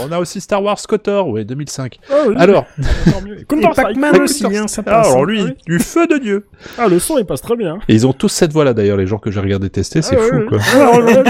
On 0.00 0.12
a 0.12 0.18
aussi 0.18 0.40
Star 0.40 0.62
Wars 0.62 0.78
Kotor, 0.86 1.28
ouais 1.28 1.44
2005. 1.44 1.98
Ah 2.10 2.14
oui. 2.28 2.34
Alors, 2.38 2.66
Counter-Strike. 3.48 3.74
Pac-Man 3.74 4.20
aussi, 4.20 4.44
hein, 4.56 4.68
ça 4.68 4.82
passe. 4.82 5.08
alors 5.08 5.24
lui, 5.24 5.42
du 5.66 5.78
feu 5.80 6.06
de 6.06 6.18
Dieu. 6.18 6.46
Ah, 6.76 6.86
le 6.88 6.98
son, 6.98 7.16
il 7.18 7.24
passe 7.24 7.40
très 7.40 7.56
bien. 7.56 7.78
Et 7.88 7.94
ils 7.94 8.06
ont 8.06 8.12
tous 8.12 8.28
cette 8.28 8.52
voix-là 8.52 8.74
d'ailleurs, 8.74 8.98
les 8.98 9.06
gens 9.06 9.18
que 9.18 9.30
j'ai 9.30 9.40
regardé 9.40 9.70
tester, 9.70 10.02
c'est 10.02 10.16
Ah, 10.16 10.20
fou 10.22 10.40
quoi. 10.48 10.58
Ah, 10.74 10.98
ouais. 11.00 11.22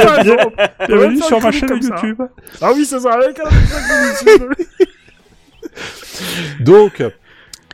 Bienvenue 0.89 1.21
sur 1.23 1.37
ma 1.37 1.43
comme 1.45 1.53
chaîne 1.53 1.83
ça. 1.83 1.95
YouTube. 1.95 2.21
Ah 2.61 2.71
oui, 2.75 2.85
c'est 2.85 2.99
ça, 3.01 3.13
avec 3.13 3.39
un 3.41 3.49
Donc, 6.61 7.03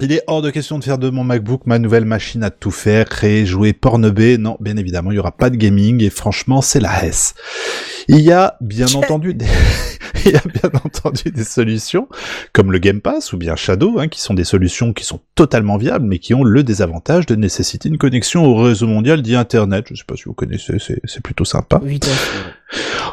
il 0.00 0.12
est 0.12 0.22
hors 0.26 0.42
de 0.42 0.50
question 0.50 0.78
de 0.78 0.84
faire 0.84 0.98
de 0.98 1.08
mon 1.10 1.24
MacBook 1.24 1.62
ma 1.66 1.78
nouvelle 1.78 2.04
machine 2.04 2.42
à 2.42 2.50
tout 2.50 2.70
faire, 2.70 3.08
créer, 3.08 3.46
jouer, 3.46 3.72
pornobé. 3.72 4.38
Non, 4.38 4.56
bien 4.60 4.76
évidemment, 4.76 5.12
il 5.12 5.14
y 5.14 5.18
aura 5.18 5.32
pas 5.32 5.50
de 5.50 5.56
gaming 5.56 6.02
et 6.02 6.10
franchement, 6.10 6.62
c'est 6.62 6.80
la 6.80 7.04
S. 7.04 7.34
Il 8.08 8.20
y 8.20 8.32
a 8.32 8.56
bien 8.60 8.86
entendu 8.94 9.34
des... 9.34 9.46
il 10.26 10.32
y 10.32 10.36
a 10.36 10.42
bien 10.44 10.70
entendu 10.84 11.30
des 11.30 11.44
solutions 11.44 12.08
comme 12.52 12.72
le 12.72 12.78
Game 12.78 13.00
Pass 13.00 13.32
ou 13.32 13.36
bien 13.36 13.56
Shadow, 13.56 13.98
hein, 13.98 14.08
qui 14.08 14.20
sont 14.20 14.34
des 14.34 14.44
solutions 14.44 14.92
qui 14.92 15.04
sont 15.04 15.20
totalement 15.34 15.76
viables, 15.76 16.06
mais 16.06 16.18
qui 16.18 16.34
ont 16.34 16.44
le 16.44 16.62
désavantage 16.62 17.26
de 17.26 17.36
nécessiter 17.36 17.88
une 17.88 17.98
connexion 17.98 18.44
au 18.44 18.56
réseau 18.56 18.86
mondial 18.86 19.22
dit 19.22 19.36
Internet. 19.36 19.86
Je 19.90 19.94
sais 19.94 20.04
pas 20.06 20.16
si 20.16 20.24
vous 20.24 20.34
connaissez, 20.34 20.78
c'est 20.78 21.22
plutôt 21.22 21.44
sympa. 21.44 21.80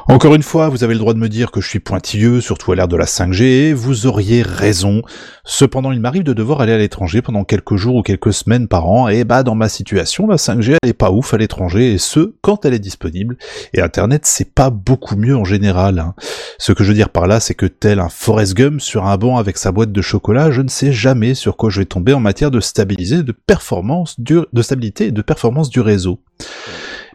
Encore 0.07 0.33
une 0.35 0.43
fois, 0.43 0.69
vous 0.69 0.83
avez 0.83 0.93
le 0.93 0.99
droit 0.99 1.13
de 1.13 1.19
me 1.19 1.29
dire 1.29 1.51
que 1.51 1.61
je 1.61 1.67
suis 1.67 1.79
pointilleux, 1.79 2.41
surtout 2.41 2.71
à 2.71 2.75
l'ère 2.75 2.87
de 2.87 2.95
la 2.97 3.05
5G, 3.05 3.43
et 3.43 3.73
vous 3.73 4.07
auriez 4.07 4.41
raison. 4.41 5.01
Cependant, 5.43 5.91
il 5.91 5.99
m'arrive 5.99 6.23
de 6.23 6.33
devoir 6.33 6.61
aller 6.61 6.73
à 6.73 6.77
l'étranger 6.77 7.21
pendant 7.21 7.43
quelques 7.43 7.75
jours 7.75 7.95
ou 7.95 8.01
quelques 8.01 8.33
semaines 8.33 8.67
par 8.67 8.87
an, 8.87 9.07
et 9.07 9.23
bah 9.23 9.43
dans 9.43 9.55
ma 9.55 9.69
situation, 9.69 10.27
la 10.27 10.37
5G 10.37 10.77
elle 10.81 10.89
est 10.89 10.93
pas 10.93 11.11
ouf 11.11 11.33
à 11.33 11.37
l'étranger, 11.37 11.93
et 11.93 11.97
ce, 11.97 12.33
quand 12.41 12.65
elle 12.65 12.73
est 12.73 12.79
disponible. 12.79 13.37
Et 13.73 13.81
Internet, 13.81 14.25
c'est 14.25 14.53
pas 14.53 14.69
beaucoup 14.69 15.15
mieux 15.15 15.35
en 15.35 15.45
général. 15.45 15.99
hein. 15.99 16.15
Ce 16.57 16.71
que 16.71 16.83
je 16.83 16.89
veux 16.89 16.95
dire 16.95 17.09
par 17.09 17.27
là, 17.27 17.39
c'est 17.39 17.55
que 17.55 17.65
tel 17.65 17.99
un 17.99 18.09
Forrest 18.09 18.55
Gump 18.55 18.81
sur 18.81 19.05
un 19.05 19.17
banc 19.17 19.37
avec 19.37 19.57
sa 19.57 19.71
boîte 19.71 19.91
de 19.91 20.01
chocolat, 20.01 20.51
je 20.51 20.61
ne 20.61 20.69
sais 20.69 20.91
jamais 20.91 21.35
sur 21.35 21.57
quoi 21.57 21.69
je 21.69 21.79
vais 21.79 21.85
tomber 21.85 22.13
en 22.13 22.19
matière 22.19 22.51
de 22.51 22.59
stabilité, 22.59 23.23
de 23.23 23.31
performance, 23.31 24.19
de 24.19 24.47
stabilité 24.61 25.07
et 25.07 25.11
de 25.11 25.21
performance 25.21 25.69
du 25.69 25.79
réseau. 25.81 26.19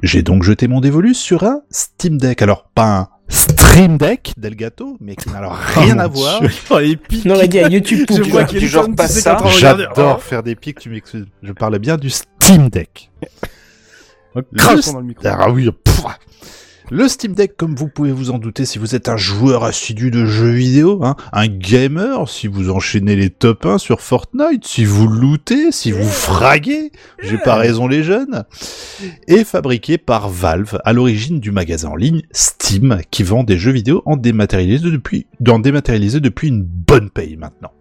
J'ai 0.02 0.22
donc 0.22 0.42
jeté 0.42 0.68
mon 0.68 0.80
dévolu 0.80 1.14
sur 1.14 1.44
un 1.44 1.60
Steam 1.70 2.18
Deck. 2.18 2.42
Alors, 2.42 2.68
pas 2.74 2.96
un 2.96 3.08
Stream 3.28 3.96
Deck 3.98 4.32
d'Elgato, 4.36 4.96
mais 5.00 5.16
qui 5.16 5.28
n'a 5.30 5.38
alors 5.38 5.54
rien 5.56 5.98
à 5.98 6.06
voir. 6.06 6.40
Oh, 6.70 6.78
les 6.78 6.96
pics. 6.96 7.24
On 7.26 7.30
aurait 7.30 7.48
dit 7.48 7.58
à 7.58 7.68
YouTube 7.68 8.00
Je 8.00 8.04
Poop. 8.06 8.26
vois 8.28 8.44
Tu 8.44 8.50
qu'il 8.56 8.62
y 8.62 8.64
a 8.66 8.68
genre 8.68 8.88
pas 8.96 9.08
ça. 9.08 9.38
J'adore 9.58 10.22
faire 10.22 10.42
des 10.42 10.54
pics, 10.54 10.78
tu 10.78 10.90
m'excuses. 10.90 11.26
Je 11.42 11.52
parle 11.52 11.78
bien 11.78 11.96
du 11.96 12.10
Steam 12.10 12.68
Deck. 12.68 13.10
Oh, 14.34 14.40
crache 14.56 14.86
Le- 14.86 14.92
dans 14.92 15.00
le 15.00 15.06
micro. 15.06 15.26
Ah 15.26 15.50
oui, 15.50 15.70
pff. 15.84 16.02
Le 16.88 17.08
Steam 17.08 17.32
Deck, 17.32 17.56
comme 17.56 17.74
vous 17.74 17.88
pouvez 17.88 18.12
vous 18.12 18.30
en 18.30 18.38
douter, 18.38 18.64
si 18.64 18.78
vous 18.78 18.94
êtes 18.94 19.08
un 19.08 19.16
joueur 19.16 19.64
assidu 19.64 20.12
de 20.12 20.24
jeux 20.24 20.52
vidéo, 20.52 21.04
hein, 21.04 21.16
un 21.32 21.48
gamer, 21.48 22.28
si 22.28 22.46
vous 22.46 22.70
enchaînez 22.70 23.16
les 23.16 23.28
top 23.28 23.66
1 23.66 23.78
sur 23.78 24.00
Fortnite, 24.00 24.64
si 24.64 24.84
vous 24.84 25.08
lootez, 25.08 25.72
si 25.72 25.90
vous 25.90 26.06
fraguez, 26.06 26.92
j'ai 27.20 27.38
pas 27.38 27.56
raison 27.56 27.88
les 27.88 28.04
jeunes, 28.04 28.44
est 29.26 29.42
fabriqué 29.42 29.98
par 29.98 30.28
Valve, 30.28 30.78
à 30.84 30.92
l'origine 30.92 31.40
du 31.40 31.50
magasin 31.50 31.88
en 31.88 31.96
ligne 31.96 32.22
Steam, 32.30 33.00
qui 33.10 33.24
vend 33.24 33.42
des 33.42 33.58
jeux 33.58 33.72
vidéo 33.72 34.02
en 34.06 34.16
dématérialisé 34.16 34.88
depuis, 34.88 35.26
en 35.48 35.58
dématérialisé 35.58 36.20
depuis 36.20 36.46
une 36.46 36.62
bonne 36.62 37.10
paye 37.10 37.36
maintenant. 37.36 37.72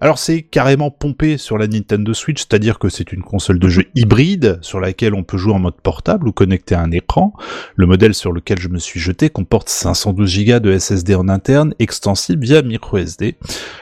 Alors 0.00 0.18
c'est 0.18 0.42
carrément 0.42 0.90
pompé 0.90 1.38
sur 1.38 1.58
la 1.58 1.66
Nintendo 1.66 2.14
Switch, 2.14 2.38
c'est-à-dire 2.38 2.78
que 2.78 2.88
c'est 2.88 3.12
une 3.12 3.22
console 3.22 3.58
de 3.58 3.68
jeu 3.68 3.84
hybride 3.94 4.58
sur 4.62 4.80
laquelle 4.80 5.14
on 5.14 5.24
peut 5.24 5.36
jouer 5.36 5.54
en 5.54 5.58
mode 5.58 5.80
portable 5.80 6.28
ou 6.28 6.32
connecté 6.32 6.74
à 6.74 6.80
un 6.80 6.90
écran. 6.92 7.32
Le 7.74 7.86
modèle 7.86 8.14
sur 8.14 8.32
lequel 8.32 8.58
je 8.60 8.68
me 8.68 8.78
suis 8.78 9.00
jeté 9.00 9.30
comporte 9.30 9.68
512 9.68 10.44
Go 10.44 10.58
de 10.60 10.78
SSD 10.78 11.14
en 11.14 11.28
interne, 11.28 11.74
extensible 11.78 12.44
via 12.44 12.62
microSD. 12.62 13.36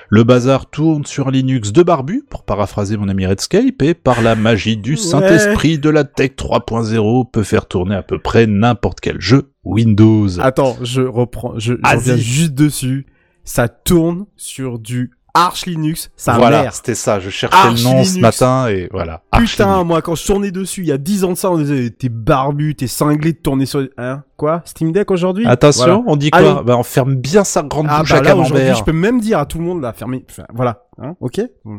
Le 0.09 0.25
bazar 0.25 0.71
tourne 0.71 1.05
sur 1.05 1.31
Linux 1.31 1.73
de 1.73 1.83
barbu, 1.83 2.25
pour 2.29 2.45
paraphraser 2.45 2.97
mon 2.97 3.09
ami 3.09 3.27
Redscape, 3.27 3.83
et 3.83 3.95
par 3.95 4.23
la 4.23 4.35
magie 4.37 4.77
du 4.77 4.97
Saint-Esprit 4.97 5.79
de 5.79 5.91
la 5.91 6.05
Tech 6.05 6.33
3.0 6.37 7.31
peut 7.31 7.43
faire 7.43 7.67
tourner 7.67 7.95
à 7.95 8.03
peu 8.03 8.19
près 8.19 8.47
n'importe 8.47 9.01
quel 9.01 9.21
jeu 9.21 9.51
Windows. 9.65 10.41
Attends, 10.41 10.77
je 10.83 11.03
reprends, 11.03 11.59
je, 11.59 11.75
je 11.75 11.97
reviens 11.97 12.17
juste 12.17 12.55
dessus. 12.55 13.07
Ça 13.45 13.69
tourne 13.69 14.27
sur 14.37 14.79
du 14.79 15.16
Arch 15.37 15.67
Linux, 15.67 16.11
ça 16.17 16.35
voilà, 16.39 16.71
c'était 16.71 16.95
ça, 16.95 17.21
je 17.21 17.31
cherchais 17.31 17.57
Arch 17.57 17.77
le 17.79 17.85
nom 17.85 18.05
ce 18.05 18.19
matin 18.19 18.69
et 18.69 18.89
voilà. 18.91 19.23
Arch 19.33 19.45
Putain, 19.53 19.73
Linux. 19.75 19.87
moi, 19.87 20.03
quand 20.03 20.15
je 20.15 20.27
tournais 20.27 20.51
dessus, 20.51 20.81
il 20.83 20.87
y 20.89 20.93
a 20.93 20.99
10 20.99 21.25
ans 21.25 21.31
de 21.33 21.37
ça, 21.37 21.51
on 21.51 21.59
disait, 21.59 21.91
t'es 21.91 22.09
barbu, 22.09 22.75
t'es 22.75 22.87
cinglé 22.87 23.33
de 23.33 23.39
tourner 23.39 23.67
sur, 23.67 23.87
hein, 23.99 24.23
quoi? 24.37 24.63
Steam 24.65 24.93
Deck 24.93 25.11
aujourd'hui? 25.11 25.47
Attention, 25.47 25.85
Voilà. 25.85 26.03
on 26.07 26.17
dit 26.17 26.31
quoi? 26.31 26.41
Allez. 26.41 26.55
Bah 26.65 26.77
on 26.79 26.83
ferme 26.83 27.15
bien 27.15 27.45
sa 27.45 27.63
grande 27.63 27.87
Ah, 27.89 28.01
bouche 28.01 28.11
bah 28.11 28.19
à 28.19 28.23
là, 28.23 28.37
aujourd'hui, 28.37 28.75
je 28.77 28.83
peux 28.85 28.93
même 28.93 29.21
dire 29.21 29.39
à 29.39 29.47
tout 29.47 29.59
le 29.59 29.65
monde, 29.65 29.83
là, 29.83 29.93
fermez, 29.93 30.25
enfin, 30.31 30.45
voilà, 30.55 30.85
hein, 31.01 31.15
ok? 31.21 31.41
Mm. 31.65 31.79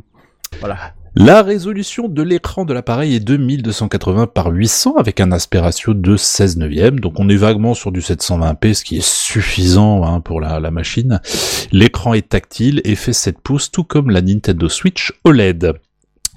Voilà. 0.59 0.93
La 1.15 1.41
résolution 1.41 2.07
de 2.07 2.21
l'écran 2.21 2.63
de 2.63 2.73
l'appareil 2.73 3.15
est 3.15 3.19
2280 3.19 4.27
par 4.27 4.51
800 4.51 4.97
avec 4.97 5.19
un 5.19 5.31
aspect 5.31 5.57
ratio 5.57 5.95
de 5.95 6.15
16 6.15 6.57
neuvième, 6.57 6.99
donc 6.99 7.19
on 7.19 7.27
est 7.27 7.35
vaguement 7.35 7.73
sur 7.73 7.91
du 7.91 8.01
720p, 8.01 8.73
ce 8.75 8.83
qui 8.83 8.97
est 8.97 9.05
suffisant 9.05 10.03
hein, 10.03 10.21
pour 10.21 10.41
la 10.41 10.69
machine. 10.69 11.19
L'écran 11.71 12.13
est 12.13 12.29
tactile 12.29 12.81
et 12.83 12.95
fait 12.95 13.13
7 13.13 13.39
pouces, 13.39 13.71
tout 13.71 13.83
comme 13.83 14.11
la 14.11 14.21
Nintendo 14.21 14.69
Switch 14.69 15.11
OLED. 15.23 15.79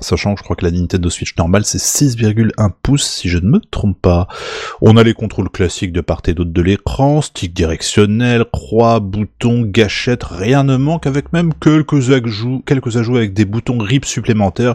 Sachant 0.00 0.34
que 0.34 0.40
je 0.40 0.44
crois 0.44 0.56
que 0.56 0.64
la 0.64 0.70
Nintendo 0.70 1.10
Switch 1.10 1.36
normale 1.36 1.64
c'est 1.64 1.78
6,1 1.78 2.70
pouces 2.82 3.06
si 3.06 3.28
je 3.28 3.38
ne 3.38 3.48
me 3.48 3.60
trompe 3.60 4.00
pas. 4.00 4.28
On 4.80 4.96
a 4.96 5.02
les 5.02 5.14
contrôles 5.14 5.50
classiques 5.50 5.92
de 5.92 6.00
part 6.00 6.22
et 6.26 6.34
d'autre 6.34 6.52
de 6.52 6.62
l'écran, 6.62 7.20
stick 7.20 7.52
directionnel, 7.52 8.44
croix, 8.52 9.00
bouton, 9.00 9.62
gâchette, 9.62 10.24
rien 10.24 10.64
ne 10.64 10.76
manque 10.76 11.06
avec 11.06 11.32
même 11.32 11.52
quelques 11.54 12.10
ajouts, 12.10 12.62
quelques 12.64 12.96
ajouts 12.96 13.16
avec 13.16 13.32
des 13.32 13.44
boutons 13.44 13.76
grip 13.76 14.04
supplémentaires, 14.04 14.74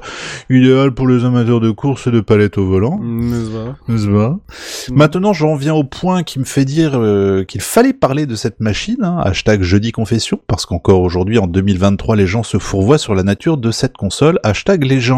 idéal 0.50 0.94
pour 0.94 1.08
les 1.08 1.26
amateurs 1.26 1.60
de 1.60 1.72
course 1.72 2.08
et 2.08 2.12
de 2.12 2.20
palettes 2.20 2.58
au 2.58 2.66
volant. 2.66 3.00
N'est-ce 3.02 3.50
pas? 3.50 3.76
N'est-ce 3.88 4.08
pas 4.08 4.38
Maintenant, 4.92 5.34
j'en 5.34 5.56
viens 5.56 5.74
au 5.74 5.84
point 5.84 6.24
qui 6.24 6.40
me 6.40 6.46
fait 6.46 6.66
dire 6.66 6.92
euh, 6.96 7.44
qu'il 7.44 7.62
fallait 7.62 7.94
parler 7.94 8.26
de 8.26 8.36
cette 8.36 8.60
machine, 8.60 8.98
hein, 9.02 9.18
hashtag 9.24 9.62
jeudi 9.62 9.92
confession, 9.92 10.40
parce 10.48 10.66
qu'encore 10.66 11.02
aujourd'hui, 11.02 11.38
en 11.38 11.48
2023, 11.48 12.16
les 12.16 12.28
gens 12.28 12.44
se 12.44 12.58
fourvoient 12.58 12.98
sur 12.98 13.16
la 13.16 13.24
nature 13.24 13.58
de 13.58 13.72
cette 13.72 13.98
console, 13.98 14.40
hashtag 14.44 14.84
les 14.84 15.00
gens. 15.00 15.15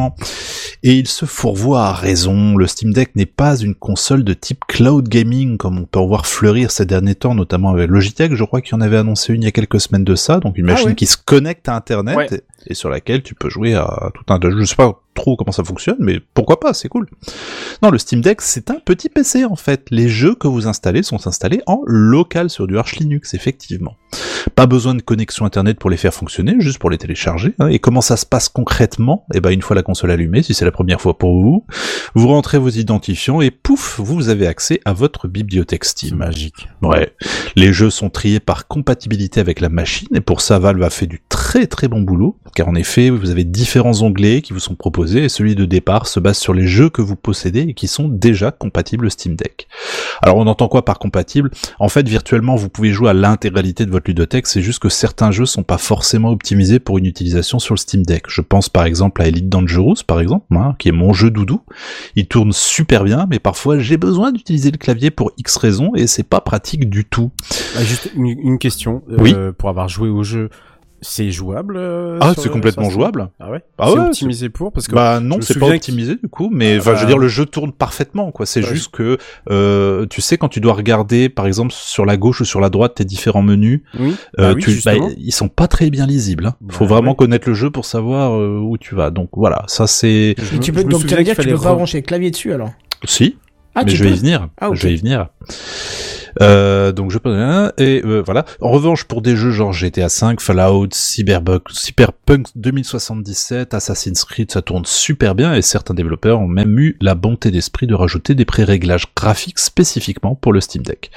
Et 0.84 0.94
ils 0.94 1.08
se 1.08 1.26
fourvoient 1.26 1.88
à 1.88 1.94
raison, 1.94 2.56
le 2.56 2.68
Steam 2.68 2.94
Deck 2.94 3.16
n'est 3.16 3.26
pas 3.26 3.58
une 3.58 3.74
console 3.76 4.24
de 4.24 4.34
type 4.34 4.64
cloud 4.68 5.08
gaming, 5.08 5.58
comme 5.58 5.80
on 5.80 5.86
peut 5.86 6.00
en 6.00 6.06
voir 6.08 6.26
fleurir 6.28 6.70
ces 6.72 6.86
derniers 6.86 7.16
temps, 7.16 7.34
notamment 7.36 7.72
avec 7.72 7.90
Logitech, 7.90 8.34
je 8.36 8.44
crois 8.44 8.62
qu'il 8.62 8.74
y 8.74 8.76
en 8.76 8.82
avait 8.82 8.98
annoncé 8.98 9.34
une 9.34 9.42
il 9.42 9.46
y 9.46 9.48
a 9.48 9.52
quelques 9.52 9.80
semaines 9.82 10.04
de 10.04 10.16
ça, 10.16 10.40
donc 10.40 10.58
une 10.58 10.70
Ah 10.70 10.74
machine 10.74 10.90
ouais. 10.90 10.96
qui 10.96 11.06
se 11.08 11.18
connecte 11.18 11.68
à 11.68 11.76
Internet, 11.76 12.16
Ouais. 12.16 12.28
et, 12.32 12.72
et 12.72 12.74
sur 12.74 12.90
laquelle 12.90 13.24
tu 13.24 13.34
peux 13.36 13.50
jouer 13.50 13.74
à 13.76 14.12
tout 14.14 14.24
un... 14.32 14.40
Je 14.42 14.66
sais 14.66 14.76
pas 14.76 15.02
trop 15.16 15.36
comment 15.36 15.52
ça 15.52 15.64
fonctionne, 15.64 15.98
mais 16.00 16.20
pourquoi 16.36 16.60
pas, 16.60 16.74
c'est 16.74 16.90
cool. 16.90 17.08
Non, 17.82 17.90
le 17.90 17.98
Steam 17.98 18.22
Deck, 18.22 18.42
c'est 18.42 18.70
un 18.70 18.80
petit 18.84 19.10
PC 19.10 19.46
en 19.46 19.56
fait. 19.56 19.88
Les 19.90 20.10
jeux 20.10 20.36
que 20.36 20.48
vous 20.48 20.68
installez 20.68 21.02
sont 21.02 21.26
installés 21.28 21.62
en 21.66 21.82
local 21.86 22.50
sur 22.52 22.68
du 22.68 22.78
Arch 22.78 22.98
Linux, 22.98 23.34
effectivement. 23.34 23.96
Pas 24.56 24.66
besoin 24.66 24.96
de 24.96 25.02
connexion 25.02 25.46
internet 25.46 25.78
pour 25.80 25.90
les 25.90 25.98
faire 25.98 26.14
fonctionner, 26.14 26.56
juste 26.60 26.80
pour 26.80 26.90
les 26.90 26.98
télécharger. 26.98 27.54
hein. 27.60 27.68
Et 27.68 27.80
comment 27.80 28.02
ça 28.02 28.18
se 28.18 28.26
passe 28.26 28.50
concrètement? 28.50 29.26
Eh 29.34 29.40
ben, 29.40 29.52
une 29.52 29.62
fois 29.62 29.76
la 29.76 29.84
console 29.84 30.12
allumée, 30.12 30.44
si 30.44 30.54
c'est 30.54 30.66
la 30.66 30.72
première 30.72 31.00
fois 31.02 31.18
pour 31.18 31.42
vous, 31.42 31.66
vous 32.16 32.28
rentrez 32.28 32.58
vos 32.58 32.70
identifiants 32.70 33.42
et 33.42 33.52
pouf, 33.52 34.00
vous 34.00 34.30
avez 34.30 34.48
accès 34.48 34.80
à 34.86 34.94
votre 34.94 35.28
bibliothèque 35.28 35.86
Steam. 35.86 36.18
magique. 36.18 36.68
Ouais. 36.82 37.14
Les 37.56 37.72
jeux 37.74 37.90
sont 37.90 38.10
triés 38.10 38.40
par 38.40 38.68
compatibilité 38.68 39.40
avec 39.40 39.60
la 39.60 39.70
machine 39.70 40.08
et 40.14 40.22
pour 40.22 40.42
ça 40.42 40.60
Valve 40.60 40.84
a 40.84 40.90
fait 40.90 41.08
du 41.08 41.22
très 41.30 41.47
très 41.48 41.66
très 41.66 41.88
bon 41.88 42.02
boulot, 42.02 42.36
car 42.56 42.68
en 42.68 42.76
effet, 42.76 43.10
vous 43.10 43.30
avez 43.30 43.46
différents 43.46 44.02
onglets 44.02 44.42
qui 44.42 44.52
vous 44.52 44.60
sont 44.60 44.76
proposés, 44.76 45.24
et 45.24 45.30
celui 45.30 45.56
de 45.56 45.64
départ 45.64 46.06
se 46.06 46.20
base 46.20 46.38
sur 46.38 46.54
les 46.54 46.68
jeux 46.68 46.90
que 46.90 47.02
vous 47.02 47.16
possédez 47.16 47.62
et 47.62 47.74
qui 47.74 47.88
sont 47.88 48.10
déjà 48.10 48.52
compatibles 48.52 49.10
Steam 49.10 49.38
Deck. 49.38 49.70
Alors 50.22 50.36
on 50.36 50.48
entend 50.48 50.68
quoi 50.68 50.84
par 50.84 51.00
compatible? 51.00 51.50
En 51.80 51.88
fait, 51.88 52.06
virtuellement, 52.06 52.58
vous 52.58 52.68
pouvez 52.68 52.92
jouer 52.92 53.12
à 53.12 53.14
l'intégralité 53.14 53.86
de 53.86 53.92
votre 53.92 54.10
ludothèque, 54.10 54.46
c'est 54.46 54.62
juste 54.62 54.80
que 54.80 54.90
certains 54.90 55.32
jeux 55.32 55.46
sont 55.46 55.64
pas 55.64 55.78
forcément 55.78 56.32
optimisés 56.32 56.80
pour 56.80 56.98
une 56.98 57.06
utilisation 57.06 57.60
sur 57.60 57.76
le 57.76 57.80
Steam 57.80 58.06
Deck. 58.06 58.26
Je 58.28 58.42
pense 58.42 58.68
par 58.68 58.84
exemple 58.84 59.22
à 59.22 59.28
Elite 59.28 59.48
Dangerous, 59.48 60.04
par 60.06 60.20
exemple, 60.20 60.48
hein, 60.52 60.76
qui 60.80 60.90
est 60.90 60.92
mon 60.92 61.14
jeu 61.14 61.32
doudou. 61.32 61.62
Il 62.18 62.28
tourne 62.28 62.52
super 62.52 63.06
bien, 63.06 63.26
mais 63.30 63.40
parfois 63.40 63.80
j'ai 63.80 63.96
besoin 63.96 64.34
d'utiliser 64.34 64.70
le 64.70 64.78
clavier 64.78 65.12
pour 65.12 65.32
X 65.38 65.56
raisons, 65.56 65.94
et 65.96 66.08
c'est 66.08 66.28
pas 66.28 66.42
pratique 66.42 66.90
du 66.90 67.06
tout. 67.06 67.32
Ah, 67.78 67.86
juste 67.86 68.12
une, 68.18 68.28
une 68.28 68.60
question. 68.60 69.02
Oui. 69.18 69.34
Euh, 69.34 69.54
pour 69.54 69.70
avoir 69.70 69.88
joué 69.88 70.10
au 70.10 70.24
jeu, 70.24 70.50
c'est 71.02 71.30
jouable 71.32 71.76
euh, 71.78 72.18
Ah, 72.22 72.34
c'est 72.38 72.50
complètement 72.50 72.90
jouable. 72.90 73.30
Ah 73.40 73.50
ouais. 73.52 73.62
Ah 73.78 73.90
c'est 73.92 74.00
ouais, 74.00 74.06
optimisé 74.08 74.50
pour 74.50 74.72
parce 74.72 74.88
que 74.88 74.96
Bah 74.96 75.20
non, 75.20 75.38
c'est 75.42 75.58
pas 75.60 75.68
optimisé 75.68 76.16
du 76.16 76.28
coup, 76.30 76.50
mais 76.52 76.76
Ah 76.76 76.80
enfin, 76.80 76.96
je 76.96 77.02
veux 77.02 77.08
dire, 77.08 77.18
le 77.18 77.28
jeu 77.28 77.46
tourne 77.46 77.72
parfaitement, 77.72 78.32
quoi. 78.32 78.46
C'est 78.46 78.62
Bah, 78.62 78.68
juste 78.74 78.92
que, 78.92 79.18
euh, 79.50 80.06
tu 80.10 80.22
sais, 80.22 80.38
quand 80.38 80.50
tu 80.50 80.60
dois 80.60 80.74
regarder, 80.74 81.30
par 81.30 81.46
exemple, 81.48 81.72
sur 81.74 82.06
la 82.06 82.18
gauche 82.18 82.42
ou 82.42 82.46
sur 82.46 82.60
la 82.60 82.70
droite, 82.70 82.96
tes 82.96 83.06
différents 83.06 83.42
menus, 83.44 83.82
Oui. 84.00 84.16
euh, 84.40 84.50
Bah 84.50 84.54
oui, 84.56 84.64
tu, 84.64 84.82
bah, 84.86 84.94
ils 85.18 85.32
sont 85.32 85.50
pas 85.50 85.68
très 85.68 85.90
bien 85.90 86.06
lisibles. 86.06 86.48
Hein. 86.48 86.56
Faut 86.70 86.86
Bah, 86.86 86.96
vraiment 86.96 87.12
ouais. 87.12 87.16
connaître 87.18 87.48
le 87.48 87.54
jeu 87.54 87.70
pour 87.70 87.86
savoir 87.86 88.34
euh, 88.36 88.60
où 88.60 88.78
tu 88.78 88.96
vas. 88.96 89.12
Donc 89.12 89.30
voilà, 89.34 89.64
ça 89.68 89.88
c'est. 89.88 90.36
Tu 90.62 90.72
peux, 90.72 90.84
donc 90.84 91.06
tu 91.06 91.16
vas 91.16 91.24
dire 91.24 91.36
que 91.36 91.42
tu 91.42 91.50
peux 91.50 91.58
pas 91.60 91.74
brancher 91.76 92.00
le 92.00 92.04
clavier 92.06 92.32
dessus 92.32 92.54
alors? 92.54 92.72
Si. 93.04 93.38
Ah, 93.76 93.84
mais 93.86 93.92
tu 93.92 93.98
je 93.98 94.04
vais 94.06 94.10
y 94.12 94.18
venir. 94.18 94.48
Ah. 94.60 94.70
Je 94.74 94.88
vais 94.88 94.94
y 94.94 94.98
venir. 94.98 95.28
Euh, 96.42 96.92
donc 96.92 97.12
je 97.12 97.18
peux 97.18 97.28
et 97.78 98.02
euh, 98.06 98.22
voilà. 98.26 98.46
En 98.62 98.72
revanche, 98.72 99.04
pour 99.04 99.22
des 99.22 99.36
jeux 99.36 99.52
genre 99.52 99.74
GTA 99.74 100.10
5, 100.10 100.42
Fallout, 100.42 100.90
Cyberpunk, 100.92 101.64
Cyberpunk 101.70 102.48
2077, 102.56 103.74
Assassin's 103.74 104.24
Creed, 104.24 104.52
ça 104.52 104.62
tourne 104.62 104.86
super 104.86 105.36
bien 105.36 105.54
et 105.54 105.62
certains 105.62 105.94
développeurs 105.94 106.40
ont 106.40 106.48
même 106.48 106.78
eu 106.80 106.98
la 107.02 107.16
bonté 107.16 107.52
d'esprit 107.52 107.88
de 107.88 107.94
rajouter 107.94 108.36
des 108.36 108.46
pré-réglages 108.46 109.08
graphiques 109.16 109.60
spécifiquement 109.60 110.36
pour 110.36 110.54
le 110.54 110.62
Steam 110.62 110.84
Deck. 110.84 111.12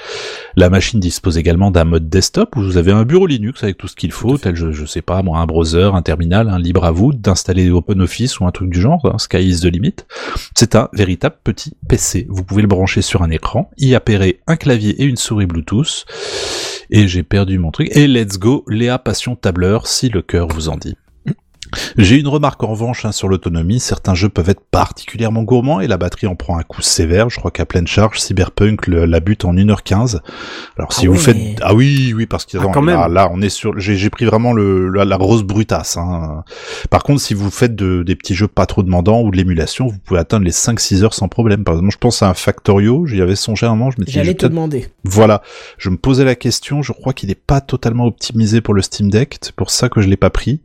La 0.55 0.69
machine 0.69 0.99
dispose 0.99 1.37
également 1.37 1.71
d'un 1.71 1.85
mode 1.85 2.09
desktop 2.09 2.55
où 2.55 2.61
vous 2.61 2.77
avez 2.77 2.91
un 2.91 3.03
bureau 3.03 3.27
Linux 3.27 3.63
avec 3.63 3.77
tout 3.77 3.87
ce 3.87 3.95
qu'il 3.95 4.11
faut, 4.11 4.37
tel 4.37 4.55
je, 4.55 4.71
je 4.71 4.85
sais 4.85 5.01
pas 5.01 5.21
moi 5.23 5.39
un 5.39 5.45
browser, 5.45 5.91
un 5.93 6.01
terminal, 6.01 6.49
un 6.49 6.59
libre 6.59 6.85
à 6.85 6.91
vous 6.91 7.13
d'installer 7.13 7.69
OpenOffice 7.69 8.39
ou 8.39 8.45
un 8.45 8.51
truc 8.51 8.69
du 8.69 8.81
genre, 8.81 9.05
hein, 9.05 9.17
sky 9.17 9.47
is 9.47 9.61
the 9.61 9.65
limit. 9.65 9.95
C'est 10.55 10.75
un 10.75 10.89
véritable 10.93 11.35
petit 11.43 11.73
PC. 11.87 12.27
Vous 12.29 12.43
pouvez 12.43 12.61
le 12.61 12.67
brancher 12.67 13.01
sur 13.01 13.23
un 13.23 13.29
écran, 13.29 13.69
y 13.77 13.95
appairer 13.95 14.41
un 14.47 14.55
clavier 14.55 15.01
et 15.01 15.05
une 15.05 15.10
souris 15.17 15.45
Bluetooth. 15.45 16.05
Et 16.89 17.07
j'ai 17.07 17.23
perdu 17.23 17.57
mon 17.57 17.71
truc. 17.71 17.89
Et 17.95 18.07
let's 18.07 18.37
go, 18.37 18.65
Léa 18.67 18.99
Passion 18.99 19.35
Tableur, 19.35 19.87
si 19.87 20.09
le 20.09 20.21
cœur 20.21 20.47
vous 20.47 20.69
en 20.69 20.77
dit. 20.77 20.95
J'ai 21.97 22.17
une 22.17 22.27
remarque 22.27 22.63
en 22.63 22.67
revanche 22.67 23.05
hein, 23.05 23.11
sur 23.11 23.27
l'autonomie. 23.29 23.79
Certains 23.79 24.15
jeux 24.15 24.29
peuvent 24.29 24.49
être 24.49 24.61
particulièrement 24.71 25.43
gourmands 25.43 25.79
et 25.79 25.87
la 25.87 25.97
batterie 25.97 26.27
en 26.27 26.35
prend 26.35 26.57
un 26.57 26.63
coup 26.63 26.81
sévère. 26.81 27.29
Je 27.29 27.37
crois 27.39 27.51
qu'à 27.51 27.65
pleine 27.65 27.87
charge, 27.87 28.19
Cyberpunk 28.19 28.87
le- 28.87 29.05
la 29.05 29.19
bute 29.19 29.45
en 29.45 29.53
1h15. 29.53 30.19
Alors 30.77 30.93
si 30.93 31.07
Ah 31.07 31.09
vous 31.09 31.17
faites... 31.17 31.37
Ah 31.61 31.73
oui, 31.73 32.13
oui, 32.15 32.25
parce 32.25 32.45
que 32.45 32.57
Ah, 32.57 32.65
quand 32.73 32.81
là, 32.81 33.03
même. 33.03 33.13
là, 33.13 33.29
on 33.33 33.41
est 33.41 33.49
sur... 33.49 33.77
J'ai 33.79 34.09
pris 34.09 34.25
vraiment 34.25 34.53
le, 34.53 34.89
la, 34.89 35.05
la 35.05 35.17
grosse 35.17 35.43
brutasse. 35.43 35.97
Hein. 35.97 36.43
Par 36.89 37.03
contre, 37.03 37.21
si 37.21 37.33
vous 37.33 37.49
faites 37.51 37.75
de, 37.75 38.03
des 38.03 38.15
petits 38.15 38.35
jeux 38.35 38.47
pas 38.47 38.65
trop 38.65 38.83
demandants 38.83 39.21
ou 39.21 39.31
de 39.31 39.37
l'émulation, 39.37 39.87
vous 39.87 39.97
pouvez 39.99 40.19
atteindre 40.19 40.45
les 40.45 40.51
5-6 40.51 41.03
heures 41.03 41.13
sans 41.13 41.27
problème. 41.27 41.63
Par 41.63 41.75
exemple, 41.75 41.91
je 41.93 41.97
pense 41.97 42.21
à 42.21 42.29
un 42.29 42.33
Factorio, 42.33 43.05
j'y 43.05 43.21
avais 43.21 43.35
songé 43.35 43.65
un 43.65 43.69
moment, 43.71 43.91
je 43.91 43.99
me 44.01 44.05
dis, 44.05 44.11
J'allais 44.11 44.33
te 44.33 44.45
demander. 44.45 44.87
voilà, 45.03 45.41
je 45.77 45.89
me 45.89 45.97
posais 45.97 46.25
la 46.25 46.35
question, 46.35 46.81
je 46.81 46.91
crois 46.91 47.13
qu'il 47.13 47.29
n'est 47.29 47.35
pas 47.35 47.61
totalement 47.61 48.05
optimisé 48.05 48.61
pour 48.61 48.73
le 48.73 48.81
Steam 48.81 49.09
Deck, 49.09 49.37
c'est 49.41 49.55
pour 49.55 49.69
ça 49.71 49.89
que 49.89 50.01
je 50.01 50.07
l'ai 50.09 50.17
pas 50.17 50.29
pris. 50.29 50.61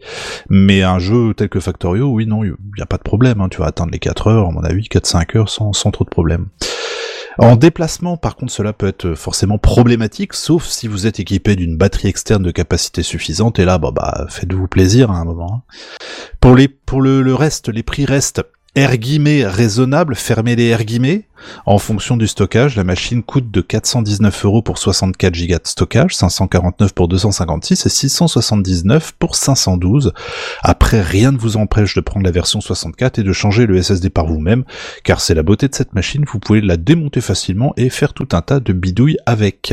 Mais 0.49 0.83
un 0.83 0.96
jeu 0.99 1.35
tel 1.35 1.49
que 1.49 1.61
Factorio, 1.61 2.09
oui, 2.09 2.27
non, 2.27 2.45
il 2.45 2.55
n'y 2.77 2.83
a 2.83 2.87
pas 2.87 2.97
de 2.97 3.03
problème, 3.03 3.41
hein, 3.41 3.49
tu 3.49 3.59
vas 3.59 3.67
atteindre 3.67 3.93
les 3.93 3.99
4 3.99 4.29
heures, 4.29 4.49
à 4.49 4.51
mon 4.51 4.63
avis, 4.63 4.89
4-5 4.89 5.37
heures 5.37 5.49
sans, 5.49 5.73
sans 5.73 5.91
trop 5.91 6.05
de 6.05 6.11
problème. 6.11 6.47
En 7.39 7.57
déplacement, 7.57 8.17
par 8.17 8.37
contre, 8.37 8.53
cela 8.53 8.73
peut 8.73 8.87
être 8.87 9.15
forcément 9.15 9.59
problématique, 9.59 10.33
sauf 10.33 10.65
si 10.65 10.89
vous 10.89 11.07
êtes 11.07 11.21
équipé 11.21 11.55
d'une 11.55 11.77
batterie 11.77 12.09
externe 12.09 12.43
de 12.43 12.51
capacité 12.51 13.03
suffisante, 13.03 13.59
et 13.59 13.67
là, 13.67 13.77
bah, 13.77 13.91
bah 13.95 14.27
faites-vous 14.31 14.69
plaisir 14.69 15.11
à 15.11 15.17
un 15.19 15.25
moment. 15.25 15.63
hein. 15.69 15.75
Pour 16.41 16.55
les, 16.55 16.69
pour 16.69 17.03
le, 17.03 17.21
le 17.21 17.35
reste, 17.35 17.69
les 17.69 17.83
prix 17.83 18.07
restent 18.07 18.43
R 18.77 18.97
guillemets 18.99 19.47
raisonnable, 19.47 20.15
fermez 20.15 20.55
les 20.55 20.75
R 20.75 20.85
guillemets. 20.85 21.25
En 21.65 21.79
fonction 21.79 22.17
du 22.17 22.27
stockage, 22.27 22.77
la 22.77 22.85
machine 22.85 23.23
coûte 23.23 23.51
de 23.51 23.61
419 23.61 24.45
euros 24.45 24.63
pour 24.63 24.79
64 24.79 25.35
Go 25.35 25.55
de 25.55 25.61
stockage, 25.65 26.15
549 26.15 26.93
pour 26.93 27.09
256 27.09 27.87
et 27.87 27.89
679 27.89 29.13
pour 29.19 29.35
512. 29.35 30.13
Après, 30.63 31.01
rien 31.01 31.33
ne 31.33 31.39
vous 31.39 31.57
empêche 31.57 31.95
de 31.95 32.01
prendre 32.01 32.25
la 32.25 32.33
version 32.33 32.61
64 32.61 33.19
et 33.19 33.23
de 33.23 33.33
changer 33.33 33.67
le 33.67 33.81
SSD 33.81 34.11
par 34.11 34.27
vous-même, 34.27 34.65
car 35.05 35.21
c'est 35.21 35.35
la 35.35 35.43
beauté 35.43 35.69
de 35.69 35.75
cette 35.75 35.95
machine, 35.95 36.25
vous 36.31 36.39
pouvez 36.39 36.61
la 36.61 36.77
démonter 36.77 37.21
facilement 37.21 37.73
et 37.77 37.89
faire 37.89 38.13
tout 38.13 38.29
un 38.33 38.43
tas 38.43 38.61
de 38.61 38.73
bidouilles 38.73 39.19
avec. 39.25 39.73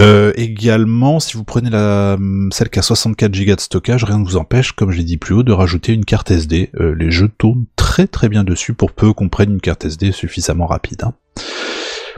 Euh, 0.00 0.32
également, 0.36 1.20
si 1.20 1.36
vous 1.36 1.44
prenez 1.44 1.70
la 1.70 2.16
celle 2.50 2.68
qui 2.70 2.78
a 2.78 2.82
64 2.82 3.32
Go 3.32 3.54
de 3.54 3.60
stockage, 3.60 4.04
rien 4.04 4.18
ne 4.18 4.24
vous 4.24 4.36
empêche, 4.36 4.72
comme 4.72 4.90
je 4.90 4.98
l'ai 4.98 5.04
dit 5.04 5.16
plus 5.16 5.34
haut, 5.34 5.42
de 5.42 5.52
rajouter 5.52 5.92
une 5.92 6.04
carte 6.04 6.30
SD. 6.30 6.70
Euh, 6.80 6.94
les 6.94 7.10
jeux 7.10 7.28
tournent 7.38 7.66
très 7.76 8.06
très 8.06 8.28
bien 8.28 8.44
dessus 8.44 8.74
pour 8.74 8.92
peu 8.92 9.12
qu'on 9.12 9.28
prenne 9.28 9.52
une 9.52 9.60
carte 9.60 9.84
SD 9.84 10.12
suffisamment 10.12 10.66
rapide. 10.66 11.02
hein. 11.04 11.14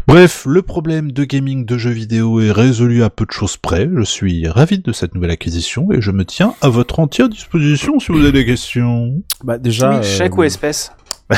Bref, 0.06 0.44
le 0.46 0.62
problème 0.62 1.12
de 1.12 1.24
gaming 1.24 1.66
de 1.66 1.76
jeux 1.76 1.90
vidéo 1.90 2.40
est 2.40 2.50
résolu 2.50 3.02
à 3.02 3.10
peu 3.10 3.26
de 3.26 3.30
choses 3.30 3.58
près. 3.58 3.86
Je 3.94 4.02
suis 4.02 4.48
ravi 4.48 4.78
de 4.78 4.92
cette 4.92 5.14
nouvelle 5.14 5.30
acquisition 5.32 5.92
et 5.92 6.00
je 6.00 6.10
me 6.12 6.24
tiens 6.24 6.54
à 6.62 6.70
votre 6.70 6.98
entière 7.00 7.28
disposition 7.28 7.98
si 8.00 8.12
vous 8.12 8.20
avez 8.20 8.32
des 8.32 8.46
questions. 8.46 9.22
Bah 9.44 9.58
déjà. 9.58 9.90
Oui, 9.90 9.96
euh, 9.96 10.02
chèque 10.02 10.38
ou 10.38 10.44
espèce? 10.44 10.92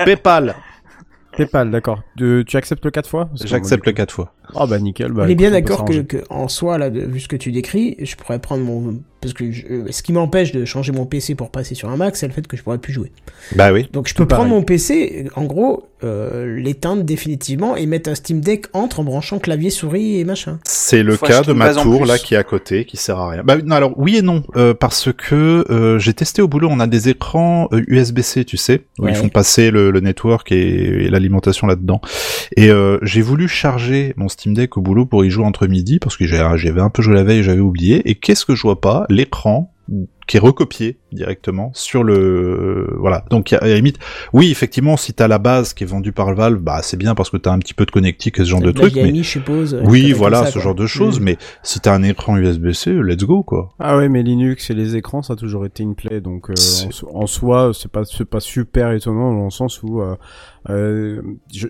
Paypal. 0.04 0.54
PayPal, 1.44 1.70
d'accord. 1.70 2.02
De- 2.16 2.42
Tu 2.46 2.56
acceptes 2.56 2.84
le 2.84 2.90
4 2.90 3.08
fois 3.08 3.30
J'accepte 3.34 3.86
le 3.86 3.92
4 3.92 4.10
fois. 4.12 4.34
Ah 4.54 4.66
bah 4.66 4.78
nickel. 4.78 5.12
Bah, 5.12 5.22
On 5.26 5.28
est 5.28 5.34
bien 5.34 5.50
d'accord 5.50 5.84
que, 5.84 6.18
en 6.30 6.48
soi, 6.48 6.78
là, 6.78 6.90
de- 6.90 7.00
vu 7.00 7.20
ce 7.20 7.28
que 7.28 7.36
tu 7.36 7.52
décris, 7.52 7.96
je 8.00 8.16
pourrais 8.16 8.38
prendre 8.38 8.64
mon. 8.64 9.00
Parce 9.20 9.34
que 9.34 9.50
je- 9.50 9.66
euh, 9.70 9.84
ce 9.90 10.02
qui 10.02 10.12
m'empêche 10.12 10.52
de 10.52 10.64
changer 10.64 10.92
mon 10.92 11.04
PC 11.06 11.34
pour 11.34 11.50
passer 11.50 11.74
sur 11.74 11.88
un 11.90 11.96
Mac, 11.96 12.16
c'est 12.16 12.26
le 12.26 12.32
fait 12.32 12.46
que 12.46 12.56
je 12.56 12.62
pourrais 12.62 12.78
plus 12.78 12.92
jouer. 12.92 13.12
Bah 13.54 13.72
oui. 13.72 13.88
Donc 13.92 14.08
je 14.08 14.14
peux 14.14 14.26
pareil. 14.26 14.44
prendre 14.46 14.54
mon 14.56 14.62
PC, 14.64 15.26
en 15.36 15.44
gros, 15.44 15.86
euh, 16.02 16.56
l'éteindre 16.58 17.02
définitivement 17.02 17.76
et 17.76 17.84
mettre 17.84 18.08
un 18.10 18.14
Steam 18.14 18.40
Deck 18.40 18.66
entre 18.72 19.00
en 19.00 19.04
branchant 19.04 19.38
clavier, 19.38 19.68
souris 19.70 20.18
et 20.18 20.24
machin. 20.24 20.58
C'est 20.64 21.02
le 21.02 21.16
Faut 21.16 21.26
cas 21.26 21.42
de 21.42 21.52
ma 21.52 21.74
tour 21.74 22.06
là 22.06 22.16
qui 22.18 22.32
est 22.34 22.38
à 22.38 22.42
côté, 22.42 22.86
qui 22.86 22.96
sert 22.96 23.18
à 23.18 23.28
rien. 23.30 23.42
Bah 23.44 23.56
non, 23.62 23.76
alors 23.76 23.92
oui 23.96 24.16
et 24.16 24.22
non, 24.22 24.42
euh, 24.56 24.72
parce 24.72 25.10
que 25.12 25.64
euh, 25.70 25.98
j'ai 25.98 26.14
testé 26.14 26.40
au 26.40 26.48
boulot, 26.48 26.68
on 26.70 26.80
a 26.80 26.86
des 26.86 27.10
écrans 27.10 27.68
euh, 27.72 27.82
USB-C, 27.88 28.44
tu 28.46 28.56
sais, 28.56 28.82
où 28.98 29.04
Ouais. 29.04 29.12
ils 29.12 29.16
font 29.16 29.28
passer 29.28 29.70
le, 29.70 29.90
le 29.90 30.00
network 30.00 30.50
et, 30.52 30.56
et 31.04 31.10
l'alimentation 31.10 31.66
là-dedans. 31.66 32.00
Et 32.56 32.70
euh, 32.70 32.98
j'ai 33.02 33.20
voulu 33.20 33.46
charger 33.48 34.14
mon 34.16 34.28
Steam 34.28 34.54
Deck 34.54 34.76
au 34.78 34.80
boulot 34.80 35.04
pour 35.04 35.24
y 35.24 35.30
jouer 35.30 35.44
entre 35.44 35.66
midi, 35.66 35.98
parce 35.98 36.16
que 36.16 36.26
j'avais 36.26 36.80
un 36.80 36.88
peu 36.90 37.02
joué 37.02 37.14
la 37.14 37.24
veille 37.24 37.40
et 37.40 37.42
j'avais 37.42 37.60
oublié. 37.60 38.08
Et 38.08 38.14
qu'est-ce 38.14 38.46
que 38.46 38.54
je 38.54 38.62
vois 38.62 38.80
pas? 38.80 39.04
L'écran 39.10 39.72
qui 40.28 40.36
est 40.36 40.40
recopié 40.40 40.98
directement 41.10 41.72
sur 41.74 42.04
le 42.04 42.94
voilà 43.00 43.24
donc 43.30 43.52
à 43.52 43.58
la 43.66 43.74
limite 43.74 43.98
oui 44.32 44.48
effectivement 44.52 44.96
si 44.96 45.12
t'as 45.12 45.26
la 45.26 45.38
base 45.40 45.74
qui 45.74 45.82
est 45.82 45.86
vendue 45.88 46.12
par 46.12 46.32
Valve 46.32 46.60
bah 46.60 46.78
c'est 46.82 46.96
bien 46.96 47.16
parce 47.16 47.28
que 47.28 47.36
t'as 47.36 47.50
un 47.52 47.58
petit 47.58 47.74
peu 47.74 47.84
de 47.86 47.90
connectique 47.90 48.38
et 48.38 48.44
ce 48.44 48.50
genre 48.50 48.60
de 48.60 48.70
truc 48.70 48.94
mais 48.94 49.06
Gianni, 49.06 49.24
je 49.24 49.28
suppose. 49.30 49.80
oui, 49.84 50.12
voilà, 50.12 50.44
ça, 50.44 50.46
ce 50.46 50.52
quoi. 50.52 50.62
genre 50.62 50.74
de 50.76 50.86
choses, 50.86 51.18
Mm. 51.18 51.24
mais 51.24 51.38
si 51.64 51.80
t'as 51.80 51.92
un 51.92 52.04
écran 52.04 52.36
USB-C, 52.36 52.92
let's 53.02 53.24
go, 53.24 53.42
quoi. 53.42 53.70
Ah 53.80 53.96
ouais, 53.96 54.08
mais 54.08 54.22
Linux 54.22 54.70
et 54.70 54.74
les 54.74 54.94
écrans, 54.94 55.22
ça 55.22 55.32
a 55.32 55.36
toujours 55.36 55.66
été 55.66 55.82
une 55.82 55.96
plaie. 55.96 56.20
Donc 56.20 56.50
euh, 56.50 56.54
C'est- 56.54 56.86
en, 56.86 56.90
so- 56.92 57.10
en 57.12 57.26
soi, 57.26 57.72
c'est 57.74 57.90
pas 57.90 58.04
c'est 58.04 58.24
pas 58.24 58.38
super 58.38 58.92
étonnant 58.92 59.32
dans 59.34 59.44
le 59.46 59.50
sens 59.50 59.82
où 59.82 60.00
euh, 60.00 60.14
euh, 60.68 61.22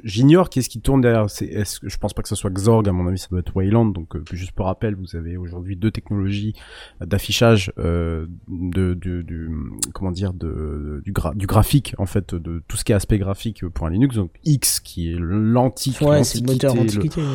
j'ignore 0.04 0.50
qu'est-ce 0.50 0.68
qui 0.68 0.80
tourne 0.80 1.00
derrière. 1.00 1.30
C'est 1.30 1.46
est-ce 1.46 1.78
que 1.80 1.88
je 1.88 1.96
pense 1.96 2.12
pas 2.12 2.22
que 2.22 2.28
ce 2.28 2.34
soit 2.34 2.50
Xorg 2.50 2.88
à 2.88 2.92
mon 2.92 3.06
avis, 3.06 3.18
ça 3.18 3.28
doit 3.30 3.40
être 3.40 3.54
Wayland. 3.54 3.86
Donc 3.86 4.16
euh, 4.16 4.24
juste 4.32 4.52
pour 4.52 4.66
rappel, 4.66 4.96
vous 4.96 5.14
avez 5.16 5.36
aujourd'hui 5.36 5.76
deux 5.76 5.90
technologies 5.90 6.54
d'affichage 7.00 7.72
euh, 7.78 8.26
de, 8.48 8.94
de, 8.94 9.22
du 9.22 9.48
comment 9.94 10.10
dire 10.10 10.32
de 10.32 11.00
du, 11.04 11.12
gra- 11.12 11.36
du 11.36 11.46
graphique 11.46 11.94
en 11.98 12.06
fait 12.06 12.34
de 12.34 12.62
tout 12.66 12.76
ce 12.76 12.84
qui 12.84 12.92
est 12.92 12.94
aspect 12.96 13.18
graphique 13.18 13.66
pour 13.68 13.86
un 13.86 13.90
Linux. 13.90 14.16
Donc 14.16 14.32
X 14.44 14.80
qui 14.80 15.12
est 15.12 15.16
l'antique, 15.18 16.00
Ouais, 16.00 16.24
c'est 16.24 16.40
le 16.40 16.46
moteur 16.52 16.74
le- 16.74 16.80
antiquité. 16.80 17.20
ouais. 17.20 17.26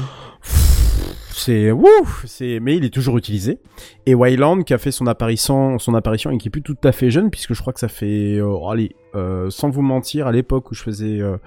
c'est 1.32 1.72
ouf, 1.72 2.24
c'est 2.28 2.60
mais 2.62 2.78
il 2.78 2.86
est 2.86 2.94
toujours 2.94 3.18
utilisé. 3.18 3.60
Et 4.06 4.16
Wayland 4.16 4.64
qui 4.64 4.74
a 4.74 4.78
fait 4.78 4.92
son 4.92 5.08
apparition, 5.08 5.78
son 5.80 5.94
apparition 5.94 6.32
et 6.32 6.38
qui 6.38 6.48
est 6.48 6.52
plus 6.52 6.62
tout 6.62 6.78
à 6.84 6.92
fait 6.92 7.10
jeune 7.12 7.30
puisque 7.30 7.54
je 7.54 7.62
crois 7.62 7.74
que 7.74 7.80
ça 7.80 7.88
fait 7.90 8.36
euh, 8.38 8.68
allez 8.70 8.96
euh, 9.16 9.50
sans 9.50 9.70
vous 9.70 9.82
mentir, 9.82 10.28
à 10.28 10.32
l'époque 10.32 10.72
où 10.72 10.76
je 10.76 10.84
faisais 10.84 11.22
euh, 11.22 11.38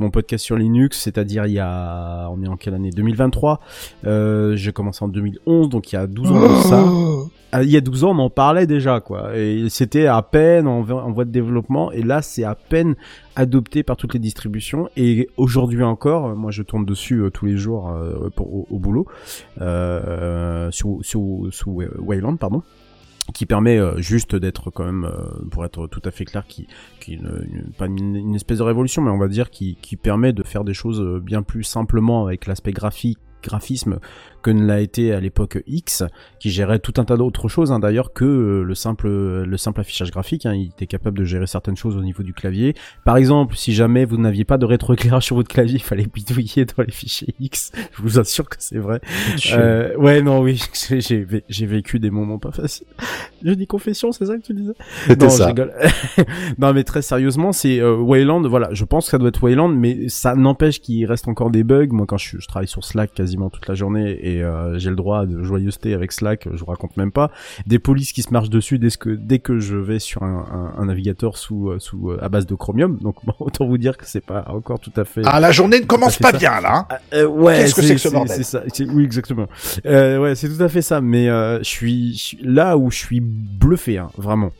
mon 0.00 0.10
podcast 0.10 0.44
sur 0.44 0.56
Linux, 0.56 1.00
c'est-à-dire 1.00 1.46
il 1.46 1.52
y 1.52 1.58
a, 1.58 2.28
on 2.30 2.42
est 2.42 2.48
en 2.48 2.56
quelle 2.56 2.74
année? 2.74 2.90
2023. 2.90 3.60
Euh, 4.06 4.56
j'ai 4.56 4.72
commencé 4.72 5.04
en 5.04 5.08
2011, 5.08 5.68
donc 5.68 5.92
il 5.92 5.96
y 5.96 5.98
a 5.98 6.06
12 6.06 6.32
ans 6.32 6.40
de 6.40 6.62
ça. 6.62 6.84
Ah, 7.52 7.62
Il 7.62 7.70
y 7.70 7.76
a 7.76 7.80
12 7.80 8.04
ans, 8.04 8.10
on 8.10 8.18
en 8.18 8.30
parlait 8.30 8.66
déjà, 8.66 9.00
quoi. 9.00 9.36
Et 9.36 9.68
c'était 9.68 10.06
à 10.06 10.20
peine 10.20 10.66
en, 10.66 10.80
en 10.80 11.12
voie 11.12 11.24
de 11.24 11.30
développement, 11.30 11.92
et 11.92 12.02
là, 12.02 12.20
c'est 12.20 12.44
à 12.44 12.54
peine 12.54 12.96
adopté 13.36 13.82
par 13.82 13.96
toutes 13.96 14.14
les 14.14 14.20
distributions. 14.20 14.88
Et 14.96 15.28
aujourd'hui 15.36 15.82
encore, 15.82 16.34
moi, 16.34 16.50
je 16.50 16.62
tourne 16.62 16.84
dessus 16.84 17.20
euh, 17.20 17.30
tous 17.30 17.46
les 17.46 17.56
jours 17.56 17.90
euh, 17.90 18.30
pour, 18.34 18.52
au, 18.52 18.66
au 18.70 18.78
boulot, 18.78 19.06
euh, 19.60 20.70
sur, 20.70 20.98
sur, 21.02 21.22
sous 21.50 21.82
Wayland, 21.98 22.36
pardon 22.36 22.62
qui 23.34 23.46
permet 23.46 23.78
euh, 23.78 23.98
juste 23.98 24.36
d'être 24.36 24.70
quand 24.70 24.84
même, 24.84 25.04
euh, 25.04 25.48
pour 25.50 25.64
être 25.64 25.86
tout 25.86 26.02
à 26.04 26.10
fait 26.10 26.24
clair, 26.24 26.46
qui, 26.46 26.66
qui 27.00 27.18
pas 27.78 27.86
une, 27.86 28.16
une 28.16 28.34
espèce 28.34 28.58
de 28.58 28.62
révolution, 28.62 29.02
mais 29.02 29.10
on 29.10 29.18
va 29.18 29.28
dire 29.28 29.50
qui, 29.50 29.76
qui 29.82 29.96
permet 29.96 30.32
de 30.32 30.42
faire 30.42 30.64
des 30.64 30.74
choses 30.74 31.00
euh, 31.00 31.20
bien 31.20 31.42
plus 31.42 31.64
simplement 31.64 32.24
avec 32.26 32.46
l'aspect 32.46 32.72
graphique 32.72 33.18
graphisme 33.42 34.00
que 34.46 34.52
ne 34.52 34.64
l'a 34.64 34.80
été 34.80 35.12
à 35.12 35.18
l'époque 35.18 35.60
X 35.66 36.04
qui 36.38 36.50
gérait 36.50 36.78
tout 36.78 36.94
un 36.98 37.04
tas 37.04 37.16
d'autres 37.16 37.48
choses 37.48 37.72
hein, 37.72 37.80
d'ailleurs 37.80 38.12
que 38.12 38.24
euh, 38.24 38.62
le 38.62 38.74
simple 38.76 39.08
le 39.08 39.56
simple 39.56 39.80
affichage 39.80 40.12
graphique 40.12 40.46
hein, 40.46 40.54
il 40.54 40.68
était 40.68 40.86
capable 40.86 41.18
de 41.18 41.24
gérer 41.24 41.48
certaines 41.48 41.76
choses 41.76 41.96
au 41.96 42.02
niveau 42.02 42.22
du 42.22 42.32
clavier. 42.32 42.74
Par 43.04 43.16
exemple 43.16 43.56
si 43.56 43.74
jamais 43.74 44.04
vous 44.04 44.18
n'aviez 44.18 44.44
pas 44.44 44.56
de 44.56 44.64
rétroéclairage 44.64 45.24
sur 45.24 45.34
votre 45.34 45.48
clavier 45.48 45.74
il 45.80 45.82
fallait 45.82 46.06
bidouiller 46.06 46.64
dans 46.64 46.84
les 46.84 46.92
fichiers 46.92 47.34
X. 47.40 47.72
Je 47.96 48.02
vous 48.02 48.20
assure 48.20 48.48
que 48.48 48.56
c'est 48.60 48.78
vrai. 48.78 49.00
Euh, 49.52 49.96
ouais 49.96 50.22
non 50.22 50.40
oui 50.40 50.62
j'ai 50.88 51.00
j'ai 51.00 51.24
vé- 51.24 51.42
j'ai 51.48 51.66
vécu 51.66 51.98
des 51.98 52.10
moments 52.10 52.38
pas 52.38 52.52
faciles. 52.52 52.86
Je 53.44 53.50
dis 53.50 53.66
confession 53.66 54.12
c'est 54.12 54.26
ça 54.26 54.36
que 54.36 54.42
tu 54.42 54.54
disais? 54.54 54.74
C'était 55.08 55.24
non, 55.26 55.30
ça. 55.30 55.52
non, 56.58 56.72
mais 56.72 56.84
très 56.84 57.02
sérieusement, 57.02 57.52
c'est 57.52 57.80
euh, 57.80 57.96
Wayland. 57.96 58.42
Voilà, 58.48 58.68
je 58.72 58.84
pense 58.84 59.06
que 59.06 59.10
ça 59.10 59.18
doit 59.18 59.28
être 59.28 59.42
Wayland, 59.42 59.68
mais 59.68 60.08
ça 60.08 60.34
n'empêche 60.34 60.80
qu'il 60.80 61.04
reste 61.06 61.28
encore 61.28 61.50
des 61.50 61.64
bugs. 61.64 61.88
Moi, 61.90 62.06
quand 62.06 62.18
je, 62.18 62.38
je 62.38 62.46
travaille 62.46 62.68
sur 62.68 62.84
Slack 62.84 63.12
quasiment 63.14 63.50
toute 63.50 63.66
la 63.68 63.74
journée 63.74 64.18
et 64.20 64.35
euh, 64.42 64.78
j'ai 64.78 64.90
le 64.90 64.96
droit 64.96 65.26
de 65.26 65.42
joyeuseté 65.42 65.94
avec 65.94 66.12
Slack, 66.12 66.48
je 66.52 66.58
vous 66.58 66.66
raconte 66.66 66.96
même 66.96 67.12
pas. 67.12 67.30
Des 67.66 67.78
polices 67.78 68.12
qui 68.12 68.22
se 68.22 68.32
marchent 68.32 68.50
dessus 68.50 68.78
dès 68.78 68.88
que 68.90 69.10
dès 69.10 69.38
que 69.38 69.58
je 69.58 69.76
vais 69.76 69.98
sur 69.98 70.22
un, 70.22 70.72
un, 70.76 70.82
un 70.82 70.86
navigateur 70.86 71.36
sous 71.36 71.70
euh, 71.70 71.78
sous 71.78 72.10
euh, 72.10 72.18
à 72.22 72.28
base 72.28 72.46
de 72.46 72.54
Chromium. 72.54 72.98
Donc 73.00 73.16
bon, 73.24 73.34
autant 73.40 73.66
vous 73.66 73.78
dire 73.78 73.96
que 73.96 74.04
c'est 74.06 74.24
pas 74.24 74.44
encore 74.48 74.80
tout 74.80 74.92
à 74.96 75.04
fait. 75.04 75.22
Ah, 75.24 75.40
la 75.40 75.52
journée 75.52 75.80
ne 75.80 75.86
commence 75.86 76.18
pas 76.18 76.30
ça. 76.32 76.38
bien, 76.38 76.60
là. 76.60 76.86
hein. 76.90 76.96
Euh, 77.14 77.26
ouais, 77.26 77.58
Qu'est-ce 77.58 77.74
que 77.74 77.82
c'est 77.82 77.94
que 77.94 78.00
ce 78.00 78.08
bordel 78.08 78.36
C'est 78.36 78.42
ça. 78.42 78.62
c'est- 78.72 78.88
Oui, 78.88 79.04
exactement. 79.04 79.46
Euh, 79.86 80.18
ouais, 80.18 80.34
c'est 80.34 80.48
tout 80.48 80.62
à 80.62 80.68
fait 80.68 80.82
ça. 80.82 81.00
Mais 81.00 81.28
euh, 81.28 81.58
je 81.58 81.64
suis 81.64 82.12
je 82.14 82.18
suis- 82.22 82.38
là 82.42 82.76
où 82.76 82.90
je 82.90 82.96
suis 82.98 83.20
bluffé, 83.20 83.98
hein, 83.98 84.08
vraiment. 84.18 84.50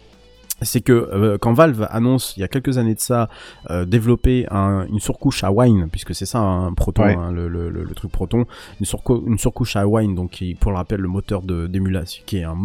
C'est 0.63 0.81
que 0.81 0.93
euh, 0.93 1.37
quand 1.39 1.53
Valve 1.53 1.87
annonce 1.91 2.35
il 2.37 2.41
y 2.41 2.43
a 2.43 2.49
quelques 2.49 2.79
années 2.79 2.95
de 2.95 3.01
ça 3.01 3.29
euh, 3.71 3.85
développer 3.85 4.47
un- 4.51 4.87
une 4.89 5.01
surcouche 5.01 5.45
à 5.45 5.53
Wine 5.53 5.89
puisque 5.91 6.15
c'est 6.15 6.25
ça 6.27 6.39
un 6.39 6.73
Proton 6.73 7.03
Ouais. 7.05 7.15
hein, 7.15 7.31
le, 7.31 7.47
le, 7.49 7.69
le, 7.69 7.85
le 7.85 7.95
truc 7.95 8.11
Proton 8.11 8.47
une, 8.81 8.87
surcou- 8.87 9.23
une 9.27 9.39
surcouche 9.39 9.77
à 9.77 9.87
Wine 9.87 10.15
donc 10.15 10.31
qui 10.31 10.55
pour 10.55 10.71
le 10.73 10.79
rappel 10.79 11.01
le 11.01 11.09
moteur 11.09 11.43
de 11.43 11.67
d'émulation 11.67 12.23
qui 12.27 12.39
est 12.39 12.45
un 12.45 12.57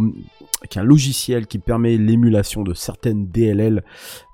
qui 0.69 0.77
est 0.77 0.81
un 0.81 0.85
logiciel 0.85 1.47
qui 1.47 1.57
permet 1.57 1.97
l'émulation 1.97 2.61
de 2.63 2.73
certaines 2.75 3.27
DLL 3.27 3.83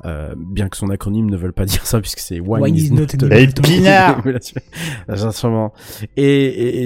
euh, 0.06 0.36
bien 0.38 0.68
que 0.70 0.76
son 0.78 0.90
acronyme 0.90 1.30
ne 1.30 1.38
veuille 1.38 1.52
pas 1.54 1.66
dire 1.74 1.86
ça 1.86 2.00
puisque 2.00 2.20
c'est 2.20 2.40
Wine, 2.40 2.62
Wine 2.64 2.76
is 2.76 2.86
is 2.88 2.92
not 2.92 3.06
not 3.22 3.28
a- 3.34 3.36
et, 6.18 6.24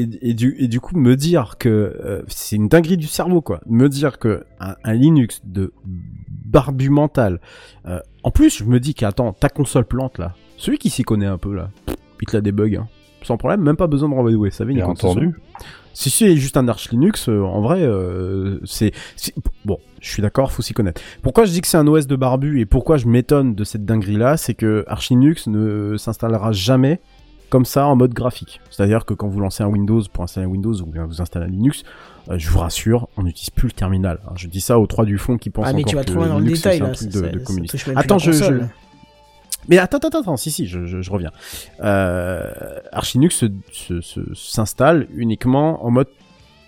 et, 0.01 0.09
et 0.21 0.33
du, 0.33 0.55
et 0.59 0.67
du 0.67 0.79
coup, 0.79 0.95
me 0.97 1.15
dire 1.15 1.55
que 1.59 1.69
euh, 1.69 2.21
c'est 2.27 2.55
une 2.55 2.67
dinguerie 2.67 2.97
du 2.97 3.07
cerveau, 3.07 3.41
quoi. 3.41 3.61
Me 3.65 3.89
dire 3.89 4.19
que 4.19 4.45
un, 4.59 4.75
un 4.83 4.93
Linux 4.93 5.41
de 5.43 5.73
barbu 6.51 6.89
mental. 6.89 7.39
euh, 7.87 7.99
en 8.23 8.31
plus, 8.31 8.59
je 8.59 8.63
me 8.65 8.79
dis 8.79 8.93
qu'attends, 8.93 9.33
ta 9.33 9.49
console 9.49 9.85
plante 9.85 10.17
là, 10.19 10.35
celui 10.57 10.77
qui 10.77 10.89
s'y 10.89 11.03
connaît 11.03 11.25
un 11.25 11.37
peu 11.37 11.53
là, 11.55 11.69
il 12.21 12.27
te 12.27 12.37
la 12.37 12.41
débug, 12.41 12.75
hein. 12.75 12.87
sans 13.23 13.37
problème, 13.37 13.61
même 13.61 13.75
pas 13.77 13.87
besoin 13.87 14.09
de 14.09 14.13
renvoyer 14.13 14.51
ça 14.51 14.63
vient 14.65 14.75
Bien 14.75 14.85
entendu. 14.85 15.33
Si 15.93 16.09
c'est 16.09 16.35
juste 16.37 16.55
un 16.55 16.67
Arch 16.69 16.89
Linux, 16.91 17.27
euh, 17.27 17.41
en 17.41 17.59
vrai, 17.61 17.81
euh, 17.81 18.59
c'est 18.63 18.93
c'est- 19.15 19.33
bon. 19.65 19.77
Je 19.99 20.09
suis 20.09 20.21
d'accord, 20.21 20.51
faut 20.51 20.61
s'y 20.61 20.73
connaître. 20.73 21.01
Pourquoi 21.21 21.45
je 21.45 21.51
dis 21.51 21.61
que 21.61 21.67
c'est 21.67 21.77
un 21.77 21.85
OS 21.85 22.07
de 22.07 22.15
barbu 22.15 22.59
et 22.61 22.65
pourquoi 22.65 22.97
je 22.97 23.07
m'étonne 23.07 23.53
de 23.55 23.63
cette 23.63 23.85
dinguerie 23.85 24.15
là, 24.17 24.37
c'est 24.37 24.53
que 24.53 24.83
Arch 24.87 25.09
Linux 25.09 25.47
ne 25.47 25.97
s'installera 25.97 26.53
jamais 26.53 27.01
comme 27.51 27.65
ça 27.65 27.85
en 27.85 27.95
mode 27.95 28.13
graphique. 28.13 28.59
C'est-à-dire 28.71 29.05
que 29.05 29.13
quand 29.13 29.27
vous 29.27 29.39
lancez 29.39 29.61
un 29.61 29.67
Windows 29.67 30.01
pour 30.11 30.23
installer 30.23 30.47
un 30.47 30.49
Windows 30.49 30.73
ou 30.81 30.85
bien 30.87 31.05
vous 31.05 31.21
installez 31.21 31.45
un 31.45 31.49
Linux, 31.49 31.83
euh, 32.29 32.39
je 32.39 32.49
vous 32.49 32.57
rassure, 32.59 33.09
on 33.17 33.23
n'utilise 33.23 33.51
plus 33.51 33.67
le 33.67 33.73
terminal. 33.73 34.19
hein. 34.27 34.31
Je 34.35 34.47
dis 34.47 34.61
ça 34.61 34.79
aux 34.79 34.87
trois 34.87 35.05
du 35.05 35.17
fond 35.19 35.37
qui 35.37 35.49
pensent 35.51 35.67
Ah, 35.67 35.73
mais 35.73 35.81
encore 35.81 35.89
tu 35.89 35.95
vas 35.97 36.03
que 36.03 36.11
trop 36.11 36.23
le 36.23 36.39
Linux, 36.43 36.59
détail, 36.61 36.77
c'est 36.77 36.83
un 36.83 36.87
là. 36.87 36.93
truc 36.93 37.09
de, 37.09 37.39
communiste. 37.43 37.89
Attends, 37.95 38.17
je, 38.17 38.31
mais 39.67 39.77
attends, 39.77 39.97
attends, 39.99 40.19
attends, 40.21 40.37
si, 40.37 40.49
si, 40.49 40.65
je, 40.65 40.85
je, 40.85 41.01
je 41.01 41.11
reviens. 41.11 41.31
Euh, 41.83 42.51
Arch 42.91 43.13
Linux 43.13 43.35
se- 43.35 43.45
se- 43.71 44.01
se- 44.01 44.33
s'installe 44.33 45.07
uniquement 45.15 45.85
en 45.85 45.91
mode 45.91 46.07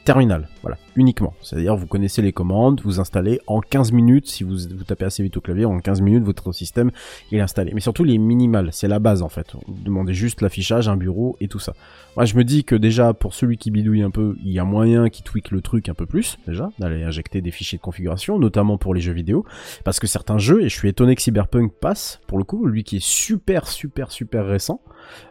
terminal, 0.05 0.47
voilà, 0.63 0.77
uniquement. 0.95 1.33
C'est-à-dire, 1.41 1.75
vous 1.75 1.87
connaissez 1.87 2.21
les 2.21 2.31
commandes, 2.31 2.81
vous 2.83 3.01
installez 3.01 3.39
en 3.47 3.59
15 3.59 3.91
minutes, 3.91 4.27
si 4.27 4.43
vous, 4.43 4.55
tapez 4.87 5.05
assez 5.05 5.21
vite 5.21 5.35
au 5.37 5.41
clavier, 5.41 5.65
en 5.65 5.79
15 5.79 6.01
minutes, 6.01 6.23
votre 6.23 6.53
système 6.53 6.89
est 7.33 7.39
installé. 7.41 7.73
Mais 7.75 7.81
surtout, 7.81 8.05
les 8.05 8.17
minimales, 8.17 8.69
c'est 8.71 8.87
la 8.87 8.99
base 8.99 9.21
en 9.21 9.29
fait. 9.29 9.53
Vous 9.67 9.83
demandez 9.83 10.13
juste 10.13 10.41
l'affichage, 10.41 10.87
un 10.87 10.95
bureau 10.95 11.35
et 11.41 11.49
tout 11.49 11.59
ça. 11.59 11.73
Moi, 12.15 12.25
je 12.25 12.35
me 12.35 12.43
dis 12.43 12.63
que 12.63 12.75
déjà, 12.75 13.13
pour 13.13 13.33
celui 13.33 13.57
qui 13.57 13.71
bidouille 13.71 14.03
un 14.03 14.09
peu, 14.09 14.37
il 14.43 14.51
y 14.51 14.59
a 14.59 14.63
moyen 14.63 15.09
qui 15.09 15.21
tweak 15.21 15.51
le 15.51 15.61
truc 15.61 15.89
un 15.89 15.93
peu 15.93 16.05
plus, 16.05 16.37
déjà, 16.47 16.69
d'aller 16.79 17.03
injecter 17.03 17.41
des 17.41 17.51
fichiers 17.51 17.77
de 17.77 17.83
configuration, 17.83 18.39
notamment 18.39 18.77
pour 18.77 18.93
les 18.93 19.01
jeux 19.01 19.13
vidéo. 19.13 19.45
Parce 19.83 19.99
que 19.99 20.07
certains 20.07 20.37
jeux, 20.37 20.61
et 20.61 20.69
je 20.69 20.75
suis 20.75 20.87
étonné 20.87 21.15
que 21.15 21.21
Cyberpunk 21.21 21.73
passe, 21.73 22.21
pour 22.27 22.37
le 22.37 22.45
coup, 22.45 22.65
lui 22.67 22.83
qui 22.83 22.97
est 22.97 23.03
super, 23.03 23.67
super, 23.67 24.11
super 24.11 24.45
récent, 24.45 24.79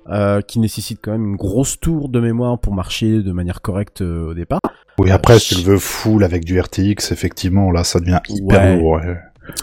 euh, 0.09 0.41
qui 0.41 0.59
nécessite 0.59 0.99
quand 1.01 1.13
même 1.13 1.25
une 1.25 1.37
grosse 1.37 1.81
tour 1.81 2.09
de 2.09 2.21
mémoire 2.21 2.59
pour 2.59 2.75
marcher 2.75 3.23
de 3.23 3.33
manière 3.33 3.63
correcte 3.63 4.03
euh, 4.03 4.31
au 4.31 4.35
départ. 4.35 4.61
Oui, 4.99 5.11
après, 5.11 5.39
si 5.39 5.55
tu 5.55 5.61
le 5.65 5.73
veux 5.73 5.79
full 5.79 6.23
avec 6.25 6.45
du 6.45 6.61
RTX, 6.61 7.11
effectivement, 7.13 7.71
là, 7.71 7.83
ça 7.85 7.99
devient 8.01 8.21
hyper 8.29 8.61
Ouais. 8.63 8.77
lourd. 8.77 8.93
ouais. 8.97 9.17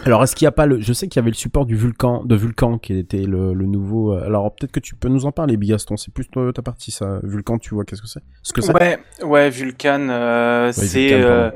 Alors, 0.04 0.22
est-ce 0.22 0.36
qu'il 0.36 0.44
n'y 0.44 0.48
a 0.48 0.52
pas 0.52 0.66
le... 0.66 0.80
Je 0.80 0.92
sais 0.92 1.08
qu'il 1.08 1.18
y 1.18 1.22
avait 1.22 1.30
le 1.30 1.36
support 1.36 1.64
du 1.64 1.74
Vulcan, 1.74 2.22
de 2.24 2.34
Vulcan, 2.36 2.76
qui 2.78 2.98
était 2.98 3.22
le, 3.22 3.54
le 3.54 3.66
nouveau... 3.66 4.12
euh, 4.12 4.26
Alors, 4.26 4.54
peut-être 4.54 4.72
que 4.72 4.80
tu 4.80 4.94
peux 4.94 5.08
nous 5.08 5.24
en 5.24 5.32
parler, 5.32 5.56
Bigaston. 5.56 5.96
C'est 5.96 6.12
plus 6.12 6.28
toi, 6.28 6.52
ta 6.52 6.60
partie, 6.62 6.90
ça. 6.90 7.18
Vulcan, 7.22 7.58
tu 7.58 7.74
vois, 7.74 7.84
qu'est-ce 7.84 8.02
que 8.02 8.08
c'est? 8.08 8.20
Ce 8.42 8.52
que 8.52 8.60
c'est 8.60 8.74
Ouais, 8.74 8.98
ouais, 9.22 9.48
Vulcan, 9.50 10.08
euh, 10.10 10.70
c'est 10.72 11.12
euh, 11.14 11.50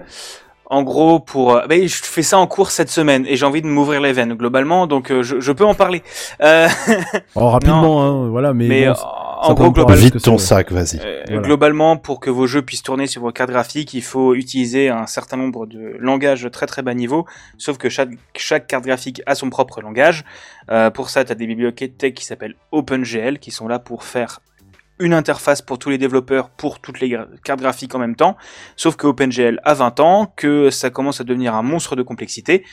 en 0.67 0.83
gros 0.83 1.21
pour. 1.21 1.61
je 1.71 1.87
fais 1.89 2.23
ça 2.23 2.39
en 2.39 2.47
cours 2.47 2.71
cette 2.71 2.89
semaine 2.89 3.27
et 3.27 3.37
j'ai 3.37 3.45
envie 3.45 3.61
de 3.61 3.67
m'ouvrir 3.67 4.01
les 4.01 4.13
veines 4.15 4.33
globalement, 4.35 4.87
donc 4.87 5.11
euh, 5.13 5.23
je, 5.23 5.39
je 5.39 5.53
peux 5.53 5.65
en 5.67 5.75
parler. 5.75 6.03
Euh, 6.43 6.67
Oh, 7.35 7.51
rapidement, 7.51 8.03
hein, 8.03 8.29
voilà, 8.31 8.55
mais... 8.55 8.67
mais 8.69 8.85
bon, 8.87 8.91
euh, 8.93 8.95
ça 8.95 9.07
en 9.51 9.55
gros, 9.55 9.65
me 9.65 9.69
globalement, 9.71 9.87
paraître 9.87 10.03
Vite 10.05 10.15
que 10.15 10.19
ton 10.19 10.39
c'est- 10.39 10.47
sac, 10.47 10.73
vas-y. 10.73 10.99
Euh, 11.05 11.23
Voilà. 11.27 11.43
Globalement, 11.43 11.97
pour 11.97 12.21
que 12.21 12.31
vos 12.31 12.47
jeux 12.47 12.63
puissent 12.63 12.83
tourner 12.83 13.07
sur 13.07 13.23
vos 13.23 13.33
cartes 13.33 13.51
graphiques, 13.51 13.95
il 13.95 14.03
faut 14.03 14.35
utiliser 14.35 14.89
un 14.89 15.07
certain 15.07 15.37
nombre 15.37 15.67
de 15.67 15.97
langages 15.99 16.49
très 16.53 16.67
très 16.67 16.83
bas 16.83 16.95
niveau, 16.95 17.27
sauf 17.59 17.79
que 17.79 17.89
chaque, 17.89 18.11
chaque 18.37 18.67
carte 18.67 18.85
graphique 18.85 19.23
a 19.27 19.35
son 19.35 19.51
propre 19.51 19.81
langage. 19.81 20.25
Euh, 20.71 20.91
pour 20.91 21.11
ça, 21.11 21.25
tu 21.25 21.33
as 21.33 21.35
des 21.35 21.47
bibliothèques 21.47 22.15
qui 22.15 22.25
s'appellent 22.25 22.57
OpenGL, 22.73 23.39
qui 23.39 23.51
sont 23.51 23.69
là 23.69 23.79
pour 23.79 24.05
faire 24.05 24.41
une 25.01 25.13
interface 25.13 25.61
pour 25.61 25.81
tous 25.81 25.91
les 25.91 25.99
développeurs 25.99 26.51
pour 26.51 26.79
toutes 26.79 27.01
les 27.01 27.09
gra- 27.09 27.27
cartes 27.43 27.59
graphiques 27.61 27.93
en 27.97 27.99
même 27.99 28.15
temps, 28.15 28.37
sauf 28.77 28.95
que 28.95 29.09
OpenGL 29.09 29.59
a 29.65 29.75
20 29.75 29.99
ans, 29.99 30.33
que 30.37 30.71
ça 30.71 30.89
commence 30.91 31.21
à 31.21 31.25
devenir 31.25 31.57
un 31.57 31.63
monstre 31.63 31.97
de 31.97 32.03
complexité, 32.03 32.65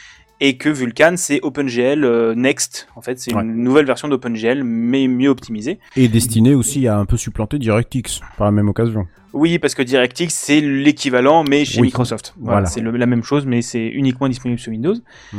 et 0.44 0.58
que 0.58 0.68
Vulkan 0.68 1.14
c'est 1.16 1.40
OpenGL 1.42 2.04
euh, 2.04 2.36
Next, 2.36 2.88
en 2.98 3.02
fait 3.02 3.20
c'est 3.20 3.34
Ouais. 3.34 3.44
une 3.44 3.64
nouvelle 3.64 3.86
version 3.86 4.10
d'OpenGL, 4.10 4.64
mais 4.66 5.08
mieux 5.08 5.30
optimisée. 5.30 5.80
Et 5.96 6.08
destiné 6.10 6.54
aussi 6.56 6.88
à 6.88 6.98
un 6.98 7.06
peu 7.06 7.16
supplanter 7.16 7.60
DirectX, 7.60 8.20
par 8.38 8.46
la 8.48 8.52
même 8.52 8.68
occasion. 8.68 9.08
Oui, 9.34 9.60
parce 9.60 9.76
que 9.76 9.82
DirectX 9.84 10.28
c'est 10.34 10.60
l'équivalent, 10.60 11.46
mais 11.48 11.64
chez 11.64 11.80
Oui. 11.80 11.88
Microsoft. 11.88 12.34
Voilà, 12.38 12.62
Voilà. 12.62 12.66
c'est 12.68 12.82
la 12.82 13.06
même 13.06 13.24
chose, 13.24 13.46
mais 13.46 13.62
c'est 13.62 13.88
uniquement 13.88 14.28
disponible 14.28 14.60
sur 14.60 14.72
Windows. 14.72 14.96
Mm. 15.32 15.38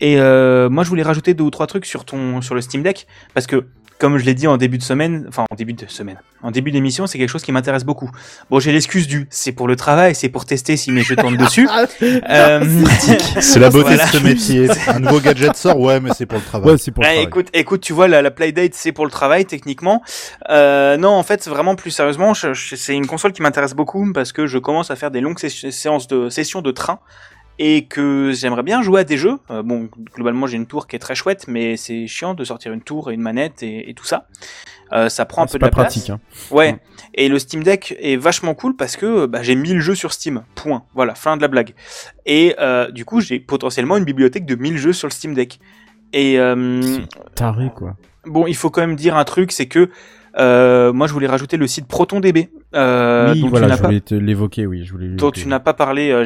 Et 0.00 0.20
euh, 0.20 0.68
moi, 0.70 0.84
je 0.84 0.88
voulais 0.90 1.02
rajouter 1.02 1.34
deux 1.34 1.44
ou 1.44 1.50
trois 1.50 1.66
trucs 1.66 1.84
sur 1.84 2.04
ton 2.04 2.40
sur 2.40 2.54
le 2.54 2.60
Steam 2.60 2.82
Deck, 2.82 3.06
parce 3.34 3.46
que 3.46 3.66
comme 3.98 4.16
je 4.18 4.24
l'ai 4.24 4.34
dit 4.34 4.46
en 4.46 4.56
début 4.56 4.78
de 4.78 4.82
semaine, 4.82 5.24
enfin 5.28 5.44
en 5.50 5.54
début 5.54 5.72
de 5.72 5.84
semaine, 5.88 6.20
en 6.42 6.50
début 6.50 6.70
d'émission, 6.70 7.06
c'est 7.06 7.18
quelque 7.18 7.28
chose 7.30 7.42
qui 7.42 7.50
m'intéresse 7.52 7.84
beaucoup. 7.84 8.10
Bon, 8.50 8.60
j'ai 8.60 8.72
l'excuse 8.72 9.08
du, 9.08 9.26
c'est 9.30 9.52
pour 9.52 9.66
le 9.66 9.74
travail, 9.76 10.14
c'est 10.14 10.28
pour 10.28 10.44
tester 10.44 10.76
si 10.76 10.90
mes 10.92 11.02
jeux 11.02 11.16
tournent 11.16 11.36
dessus. 11.46 11.68
Euh, 12.02 12.60
C'est 13.40 13.58
la 13.60 13.70
beauté 13.70 13.94
voilà. 13.94 14.04
de 14.06 14.10
ce 14.10 14.18
métier. 14.18 14.68
Un 14.88 15.00
nouveau 15.00 15.20
gadget 15.20 15.56
sort, 15.56 15.78
ouais, 15.80 16.00
mais 16.00 16.10
c'est 16.16 16.26
pour 16.26 16.38
le 16.38 16.44
travail. 16.44 16.70
Ouais, 16.72 16.78
c'est 16.78 16.90
pour 16.92 17.02
le 17.02 17.08
Ah, 17.08 17.12
travail. 17.12 17.26
écoute, 17.26 17.48
écoute, 17.52 17.80
tu 17.80 17.92
vois, 17.92 18.08
la, 18.08 18.22
la 18.22 18.30
Playdate, 18.30 18.74
c'est 18.74 18.92
pour 18.92 19.04
le 19.04 19.10
travail, 19.10 19.44
techniquement. 19.46 20.02
Euh, 20.50 20.96
non, 20.96 21.10
en 21.10 21.22
fait, 21.22 21.46
vraiment 21.48 21.74
plus 21.74 21.90
sérieusement, 21.90 22.32
c'est 22.34 22.94
une 22.94 23.06
console 23.06 23.32
qui 23.32 23.42
m'intéresse 23.42 23.74
beaucoup 23.74 24.12
parce 24.12 24.32
que 24.32 24.46
je 24.46 24.58
commence 24.58 24.90
à 24.90 24.96
faire 24.96 25.10
des 25.10 25.20
longues 25.20 25.38
sé- 25.38 25.70
séances 25.70 26.06
de 26.08 26.28
sessions 26.28 26.62
de 26.62 26.70
train 26.70 27.00
et 27.58 27.86
que 27.86 28.32
j'aimerais 28.32 28.62
bien 28.62 28.82
jouer 28.82 29.00
à 29.00 29.04
des 29.04 29.16
jeux. 29.16 29.38
Euh, 29.50 29.62
bon, 29.62 29.88
globalement, 30.14 30.46
j'ai 30.46 30.56
une 30.56 30.66
tour 30.66 30.86
qui 30.86 30.96
est 30.96 30.98
très 30.98 31.14
chouette, 31.14 31.46
mais 31.48 31.76
c'est 31.76 32.06
chiant 32.06 32.34
de 32.34 32.44
sortir 32.44 32.72
une 32.72 32.82
tour 32.82 33.10
et 33.10 33.14
une 33.14 33.20
manette 33.20 33.62
et, 33.62 33.90
et 33.90 33.94
tout 33.94 34.04
ça. 34.04 34.26
Euh, 34.92 35.08
ça 35.08 35.26
prend 35.26 35.42
un 35.42 35.46
peu 35.46 35.58
de 35.58 35.64
la 35.64 35.70
place. 35.70 35.94
pratique, 35.94 36.10
hein. 36.10 36.20
Ouais. 36.50 36.76
Et 37.14 37.28
le 37.28 37.38
Steam 37.38 37.62
Deck 37.62 37.96
est 37.98 38.16
vachement 38.16 38.54
cool 38.54 38.76
parce 38.76 38.96
que 38.96 39.26
bah, 39.26 39.42
j'ai 39.42 39.54
1000 39.54 39.80
jeux 39.80 39.94
sur 39.94 40.12
Steam. 40.12 40.44
Point. 40.54 40.84
Voilà, 40.94 41.14
fin 41.14 41.36
de 41.36 41.42
la 41.42 41.48
blague. 41.48 41.74
Et 42.26 42.54
euh, 42.58 42.90
du 42.90 43.04
coup, 43.04 43.20
j'ai 43.20 43.38
potentiellement 43.40 43.96
une 43.96 44.04
bibliothèque 44.04 44.46
de 44.46 44.54
1000 44.54 44.78
jeux 44.78 44.92
sur 44.92 45.08
le 45.08 45.12
Steam 45.12 45.34
Deck. 45.34 45.58
Et 46.12 46.38
euh, 46.38 46.98
Taré, 47.34 47.70
quoi. 47.74 47.96
bon, 48.24 48.46
il 48.46 48.56
faut 48.56 48.70
quand 48.70 48.80
même 48.80 48.96
dire 48.96 49.16
un 49.16 49.24
truc, 49.24 49.52
c'est 49.52 49.66
que 49.66 49.90
euh, 50.38 50.92
moi 50.92 51.06
je 51.06 51.12
voulais 51.12 51.26
rajouter 51.26 51.56
le 51.56 51.66
site 51.66 51.86
ProtonDB. 51.86 52.48
Euh, 52.74 53.32
oui, 53.32 53.40
dont 53.40 53.46
tu 53.46 53.50
voilà, 53.50 53.66
n'as 53.68 53.76
je 53.76 53.80
pas- 53.80 53.86
voulais 53.88 54.00
te 54.00 54.14
l'évoquer, 54.14 54.66
oui, 54.66 54.84
je 54.84 54.92
voulais 54.92 55.08
dont 55.08 55.30
tu 55.30 55.48
n'as 55.48 55.58
pas 55.60 55.72
parlé, 55.72 56.10
euh. 56.10 56.22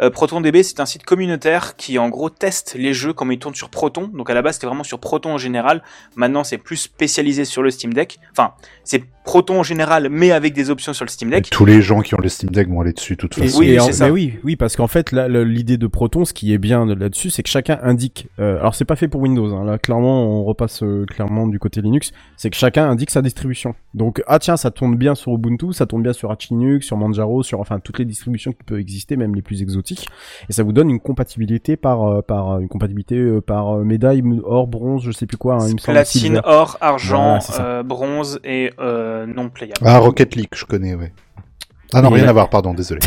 Euh, 0.00 0.10
ProtonDB, 0.10 0.62
c'est 0.64 0.80
un 0.80 0.86
site 0.86 1.04
communautaire 1.04 1.76
qui, 1.76 1.98
en 1.98 2.08
gros, 2.08 2.30
teste 2.30 2.74
les 2.76 2.92
jeux 2.92 3.12
comme 3.12 3.30
ils 3.30 3.38
tournent 3.38 3.54
sur 3.54 3.70
Proton. 3.70 4.08
Donc, 4.12 4.28
à 4.28 4.34
la 4.34 4.42
base, 4.42 4.54
c'était 4.54 4.66
vraiment 4.66 4.82
sur 4.82 4.98
Proton 4.98 5.34
en 5.34 5.38
général. 5.38 5.82
Maintenant, 6.16 6.42
c'est 6.42 6.58
plus 6.58 6.76
spécialisé 6.76 7.44
sur 7.44 7.62
le 7.62 7.70
Steam 7.70 7.92
Deck. 7.94 8.18
Enfin, 8.32 8.54
c'est 8.82 9.04
Proton 9.24 9.60
en 9.60 9.62
général, 9.62 10.08
mais 10.10 10.32
avec 10.32 10.52
des 10.52 10.68
options 10.70 10.92
sur 10.92 11.04
le 11.04 11.10
Steam 11.10 11.30
Deck. 11.30 11.48
Tous 11.50 11.64
les 11.64 11.80
gens 11.80 12.00
qui 12.00 12.14
ont 12.14 12.20
le 12.20 12.28
Steam 12.28 12.50
Deck 12.50 12.68
vont 12.68 12.80
aller 12.80 12.92
dessus, 12.92 13.14
de 13.14 13.20
toute 13.20 13.38
Et- 13.38 13.42
façon. 13.42 13.62
et 13.62 13.78
en- 13.78 13.84
c'est 13.86 13.92
ça. 13.92 14.06
mais 14.06 14.10
oui, 14.10 14.34
oui, 14.42 14.56
parce 14.56 14.74
qu'en 14.76 14.88
fait, 14.88 15.12
l'idée 15.12 15.76
de 15.76 15.86
Proton, 15.86 16.24
ce 16.24 16.32
qui 16.32 16.52
est 16.52 16.58
bien 16.58 16.84
là-dessus, 16.86 17.30
c'est 17.30 17.42
que 17.42 17.48
chacun 17.48 17.78
indique. 17.82 18.28
euh, 18.40 18.58
alors, 18.58 18.74
c'est 18.74 18.84
pas 18.84 18.96
fait 18.96 19.08
pour 19.08 19.20
Windows. 19.20 19.54
Hein, 19.54 19.64
là, 19.64 19.78
clairement, 19.78 20.24
on 20.40 20.44
repasse 20.44 20.82
euh, 20.82 21.04
clairement 21.06 21.46
du 21.46 21.58
côté 21.58 21.80
Linux. 21.82 22.10
C'est 22.36 22.50
que 22.50 22.56
chacun 22.56 22.88
indique 22.90 23.10
sa 23.10 23.22
distribution. 23.22 23.74
Donc, 23.94 24.22
ah 24.26 24.38
tiens, 24.38 24.56
ça 24.56 24.70
tourne 24.70 24.96
bien 24.96 25.14
sur 25.14 25.32
Ubuntu, 25.32 25.72
ça 25.72 25.86
tourne 25.86 26.02
bien 26.02 26.12
sur 26.12 26.30
Arch 26.30 26.48
Linux, 26.50 26.86
sur 26.86 26.96
Manjaro, 26.96 27.42
sur 27.42 27.60
enfin 27.60 27.78
toutes 27.78 27.98
les 28.00 28.04
distributions 28.04 28.52
qui 28.52 28.62
peuvent 28.64 28.80
exister, 28.80 29.16
même 29.16 29.34
les 29.34 29.42
plus 29.42 29.62
exotiques. 29.62 30.08
Et 30.48 30.52
ça 30.52 30.62
vous 30.62 30.72
donne 30.72 30.90
une 30.90 31.00
compatibilité 31.00 31.76
par 31.76 32.02
euh, 32.06 32.22
par 32.22 32.58
une 32.58 32.68
compatibilité 32.68 33.16
euh, 33.16 33.40
par 33.40 33.78
euh, 33.78 33.84
médaille, 33.84 34.22
or, 34.44 34.66
bronze, 34.66 35.02
je 35.04 35.12
sais 35.12 35.26
plus 35.26 35.36
quoi. 35.36 35.54
hein, 35.56 35.66
il 35.68 35.74
me 35.74 35.78
semble, 35.78 35.96
Platine, 35.96 36.20
silver. 36.20 36.40
or, 36.44 36.76
argent, 36.80 37.38
Voilà, 37.48 37.64
euh, 37.64 37.82
bronze 37.82 38.40
et 38.44 38.70
euh, 38.80 39.11
non 39.26 39.48
playable. 39.48 39.80
Ah, 39.84 39.98
Rocket 39.98 40.36
League, 40.36 40.48
je 40.54 40.64
connais, 40.64 40.94
ouais. 40.94 41.12
Ah 41.94 42.00
non, 42.00 42.10
Et 42.12 42.14
rien 42.14 42.24
là- 42.24 42.30
à 42.30 42.32
voir, 42.32 42.48
pardon, 42.48 42.72
désolé. 42.72 43.00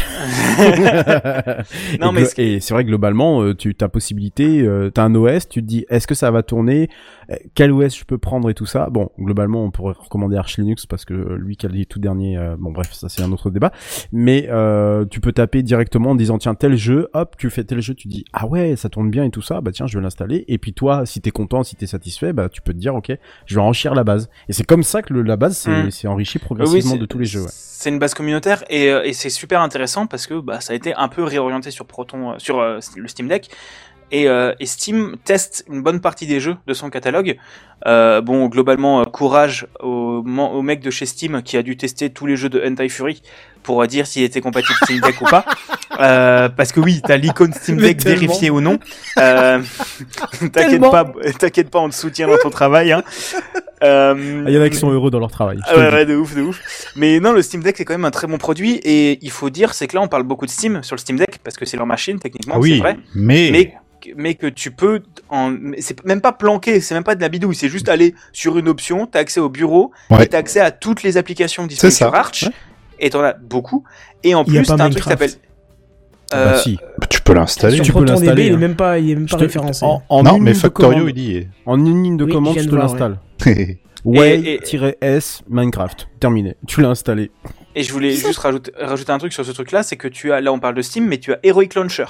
Non, 1.99 2.11
et 2.11 2.13
mais 2.13 2.23
et 2.37 2.59
c'est 2.59 2.73
vrai 2.73 2.83
que 2.83 2.89
globalement, 2.89 3.41
euh, 3.41 3.55
tu 3.55 3.75
as 3.81 3.89
possibilité, 3.89 4.61
euh, 4.61 4.89
t'as 4.91 5.03
un 5.03 5.15
OS, 5.15 5.47
tu 5.49 5.61
te 5.61 5.67
dis 5.67 5.85
est-ce 5.89 6.07
que 6.07 6.15
ça 6.15 6.31
va 6.31 6.43
tourner, 6.43 6.89
Euh, 7.24 7.24
quel 7.53 7.71
OS 7.71 7.95
je 7.95 8.03
peux 8.03 8.17
prendre 8.17 8.49
et 8.49 8.53
tout 8.53 8.65
ça? 8.65 8.89
Bon, 8.89 9.09
globalement, 9.19 9.63
on 9.63 9.71
pourrait 9.71 9.93
recommander 9.97 10.35
Arch 10.37 10.57
Linux 10.57 10.85
parce 10.85 11.05
que 11.05 11.13
euh, 11.13 11.37
lui 11.37 11.55
qui 11.55 11.65
a 11.65 11.69
les 11.69 11.85
tout 11.85 11.99
derniers, 11.99 12.37
euh, 12.37 12.55
bon 12.57 12.71
bref, 12.71 12.91
ça 12.93 13.07
c'est 13.07 13.21
un 13.21 13.31
autre 13.31 13.51
débat. 13.51 13.71
Mais 14.11 14.47
euh, 14.49 15.05
tu 15.05 15.19
peux 15.19 15.31
taper 15.31 15.61
directement 15.63 16.11
en 16.11 16.15
disant 16.15 16.37
tiens 16.39 16.55
tel 16.55 16.75
jeu, 16.75 17.09
hop, 17.13 17.35
tu 17.37 17.49
fais 17.49 17.63
tel 17.63 17.81
jeu, 17.81 17.93
tu 17.93 18.07
dis 18.07 18.25
ah 18.33 18.47
ouais 18.47 18.75
ça 18.75 18.89
tourne 18.89 19.09
bien 19.11 19.23
et 19.23 19.29
tout 19.29 19.41
ça, 19.43 19.61
bah 19.61 19.71
tiens 19.71 19.85
je 19.87 19.97
vais 19.97 20.03
l'installer. 20.03 20.45
Et 20.47 20.57
puis 20.57 20.73
toi, 20.73 21.05
si 21.05 21.21
t'es 21.21 21.31
content, 21.31 21.63
si 21.63 21.75
t'es 21.75 21.87
satisfait, 21.87 22.33
bah 22.33 22.49
tu 22.49 22.61
peux 22.61 22.73
te 22.73 22.79
dire 22.79 22.95
ok, 22.95 23.11
je 23.45 23.55
vais 23.55 23.61
enrichir 23.61 23.93
la 23.93 24.03
base. 24.03 24.29
Et 24.49 24.53
c'est 24.53 24.65
comme 24.65 24.83
ça 24.83 25.01
que 25.03 25.13
le, 25.13 25.21
la 25.21 25.37
base 25.37 25.55
c'est 25.57 25.75
Mm. 25.75 25.91
c'est 25.91 26.07
enrichi 26.07 26.39
progressivement 26.39 26.95
de 26.95 27.05
tous 27.05 27.17
les 27.17 27.25
jeux. 27.25 27.41
ouais. 27.41 27.49
C'est 27.51 27.89
une 27.89 27.99
base 27.99 28.13
communautaire 28.13 28.63
et, 28.69 28.89
euh, 28.89 29.03
et 29.03 29.13
c'est 29.13 29.29
super 29.29 29.61
intéressant 29.61 30.07
parce 30.07 30.27
que 30.27 30.39
bah, 30.39 30.61
ça 30.61 30.73
a 30.73 30.75
été 30.75 30.93
un 30.93 31.07
peu 31.07 31.23
réorienté 31.23 31.71
sur 31.71 31.85
Proton, 31.85 32.31
euh, 32.31 32.35
sur 32.37 32.59
euh, 32.59 32.79
le 32.95 33.07
Steam 33.07 33.27
Deck. 33.27 33.49
Et, 34.11 34.27
euh, 34.27 34.53
et 34.59 34.65
Steam 34.65 35.15
teste 35.23 35.65
une 35.69 35.81
bonne 35.81 35.99
partie 35.99 36.27
des 36.27 36.39
jeux 36.39 36.57
de 36.67 36.73
son 36.73 36.89
catalogue. 36.89 37.37
Euh, 37.87 38.21
bon, 38.21 38.47
globalement, 38.47 39.01
euh, 39.01 39.03
courage 39.03 39.67
au, 39.79 40.21
mec 40.23 40.79
de 40.79 40.89
chez 40.89 41.05
Steam 41.05 41.41
qui 41.43 41.57
a 41.57 41.63
dû 41.63 41.77
tester 41.77 42.09
tous 42.09 42.25
les 42.25 42.35
jeux 42.35 42.49
de 42.49 42.61
Hentai 42.65 42.89
Fury 42.89 43.21
pour 43.65 43.81
euh, 43.81 43.87
dire 43.87 44.07
s'il 44.07 44.23
était 44.23 44.41
compatible 44.41 44.77
Steam 44.83 45.01
Deck 45.01 45.21
ou 45.21 45.25
pas. 45.25 45.45
Euh, 45.97 46.49
parce 46.49 46.73
que 46.73 46.81
oui, 46.81 47.01
t'as 47.01 47.15
l'icône 47.15 47.53
Steam 47.53 47.77
Deck 47.77 48.03
vérifiée 48.03 48.49
ou 48.49 48.59
non. 48.59 48.79
Euh, 49.17 49.61
t'inquiète 50.51 50.81
pas, 50.81 51.09
t'inquiète 51.39 51.69
pas, 51.69 51.79
on 51.79 51.87
te 51.87 51.95
soutient 51.95 52.27
dans 52.27 52.37
ton 52.37 52.49
travail. 52.49 52.91
Hein. 52.91 53.01
Il 53.81 54.49
y 54.49 54.57
en 54.57 54.61
a 54.61 54.67
qui 54.67 54.75
sont 54.75 54.91
heureux 54.91 55.09
dans 55.09 55.19
leur 55.19 55.31
travail. 55.31 55.57
ah 55.63 55.77
ouais, 55.77 55.89
ouais, 55.89 56.05
de 56.05 56.17
ouf, 56.17 56.35
de 56.35 56.41
ouf. 56.41 56.59
Mais 56.97 57.21
non, 57.21 57.31
le 57.31 57.41
Steam 57.41 57.63
Deck 57.63 57.77
c'est 57.77 57.85
quand 57.85 57.93
même 57.93 58.03
un 58.03 58.11
très 58.11 58.27
bon 58.27 58.37
produit 58.37 58.73
et 58.83 59.19
il 59.21 59.31
faut 59.31 59.49
dire, 59.49 59.73
c'est 59.73 59.87
que 59.87 59.95
là 59.95 60.01
on 60.01 60.09
parle 60.09 60.23
beaucoup 60.23 60.45
de 60.45 60.51
Steam 60.51 60.83
sur 60.83 60.97
le 60.97 60.99
Steam 60.99 61.17
Deck 61.17 61.39
parce 61.41 61.55
que 61.55 61.63
c'est 61.63 61.77
leur 61.77 61.87
machine 61.87 62.19
techniquement, 62.19 62.55
Ah 62.57 62.59
c'est 62.61 62.71
oui, 62.71 62.79
vrai. 62.79 62.97
mais... 63.13 63.49
Mais 63.53 63.73
mais 64.15 64.35
que 64.35 64.47
tu 64.47 64.71
peux 64.71 65.01
en 65.29 65.55
c'est 65.79 66.03
même 66.05 66.21
pas 66.21 66.31
planqué, 66.31 66.79
c'est 66.79 66.93
même 66.93 67.03
pas 67.03 67.15
de 67.15 67.21
la 67.21 67.29
bidouille, 67.29 67.55
c'est 67.55 67.69
juste 67.69 67.89
aller 67.89 68.13
sur 68.33 68.57
une 68.57 68.67
option, 68.67 69.07
t'as 69.07 69.19
accès 69.19 69.39
au 69.39 69.49
bureau 69.49 69.91
Ouais. 70.09 70.23
et 70.23 70.27
t'as 70.27 70.37
accès 70.39 70.59
à 70.59 70.71
toutes 70.71 71.03
les 71.03 71.17
applications 71.17 71.65
disponibles 71.65 71.91
C'est 71.93 71.97
ça. 71.99 72.05
sur 72.07 72.15
Arch 72.15 72.45
et 72.99 73.09
t'en 73.09 73.21
as 73.23 73.33
beaucoup 73.33 73.83
et 74.23 74.35
en 74.35 74.43
Il 74.43 74.53
plus 74.53 74.63
t'as 74.67 74.73
un 74.83 74.89
truc 74.89 75.03
qui 75.03 75.09
s'appelle 75.09 75.31
Bah, 76.31 76.37
euh, 76.37 76.57
si. 76.57 76.77
Tu 77.09 77.21
peux 77.21 77.33
l'installer. 77.33 77.79
Tu 77.81 77.91
peux 77.93 78.03
l'installer, 78.03 78.45
il 78.47 78.51
est 78.51 78.55
hein. 78.55 78.57
même 78.57 78.75
pas, 78.75 78.97
il 78.99 79.11
est 79.11 79.15
même 79.15 79.27
pas 79.27 79.37
te- 79.37 79.43
référencé. 79.43 79.85
en, 79.85 80.01
en 80.09 80.23
non, 80.23 80.39
mais 80.39 80.53
Factorio, 80.53 81.07
il 81.07 81.19
y 81.19 81.37
est. 81.37 81.49
En 81.65 81.77
une 81.77 82.03
ligne 82.03 82.17
de 82.17 82.25
Oui, 82.25 82.31
commande, 82.33 82.53
viens 82.55 82.63
te 82.63 82.69
de 82.69 82.75
voir, 82.75 82.87
l'installe. 82.87 83.19
Et- 83.47 83.79
Way-S 84.05 85.41
Minecraft. 85.49 86.07
Terminé. 86.19 86.55
Tu 86.67 86.81
l'as 86.81 86.89
installé. 86.89 87.31
Et 87.75 87.83
je 87.83 87.91
voulais 87.91 88.11
juste 88.11 88.37
rajouter, 88.39 88.71
rajouter 88.79 89.11
un 89.11 89.17
truc 89.17 89.33
sur 89.33 89.43
ce 89.45 89.51
truc-là, 89.51 89.83
c'est 89.83 89.97
que 89.97 90.07
tu 90.07 90.31
as, 90.31 90.39
là 90.41 90.53
on 90.53 90.59
parle 90.59 90.75
de 90.75 90.81
Steam, 90.81 91.05
mais 91.07 91.17
tu 91.17 91.33
as 91.33 91.39
Heroic 91.43 91.69
Launcher, 91.75 92.05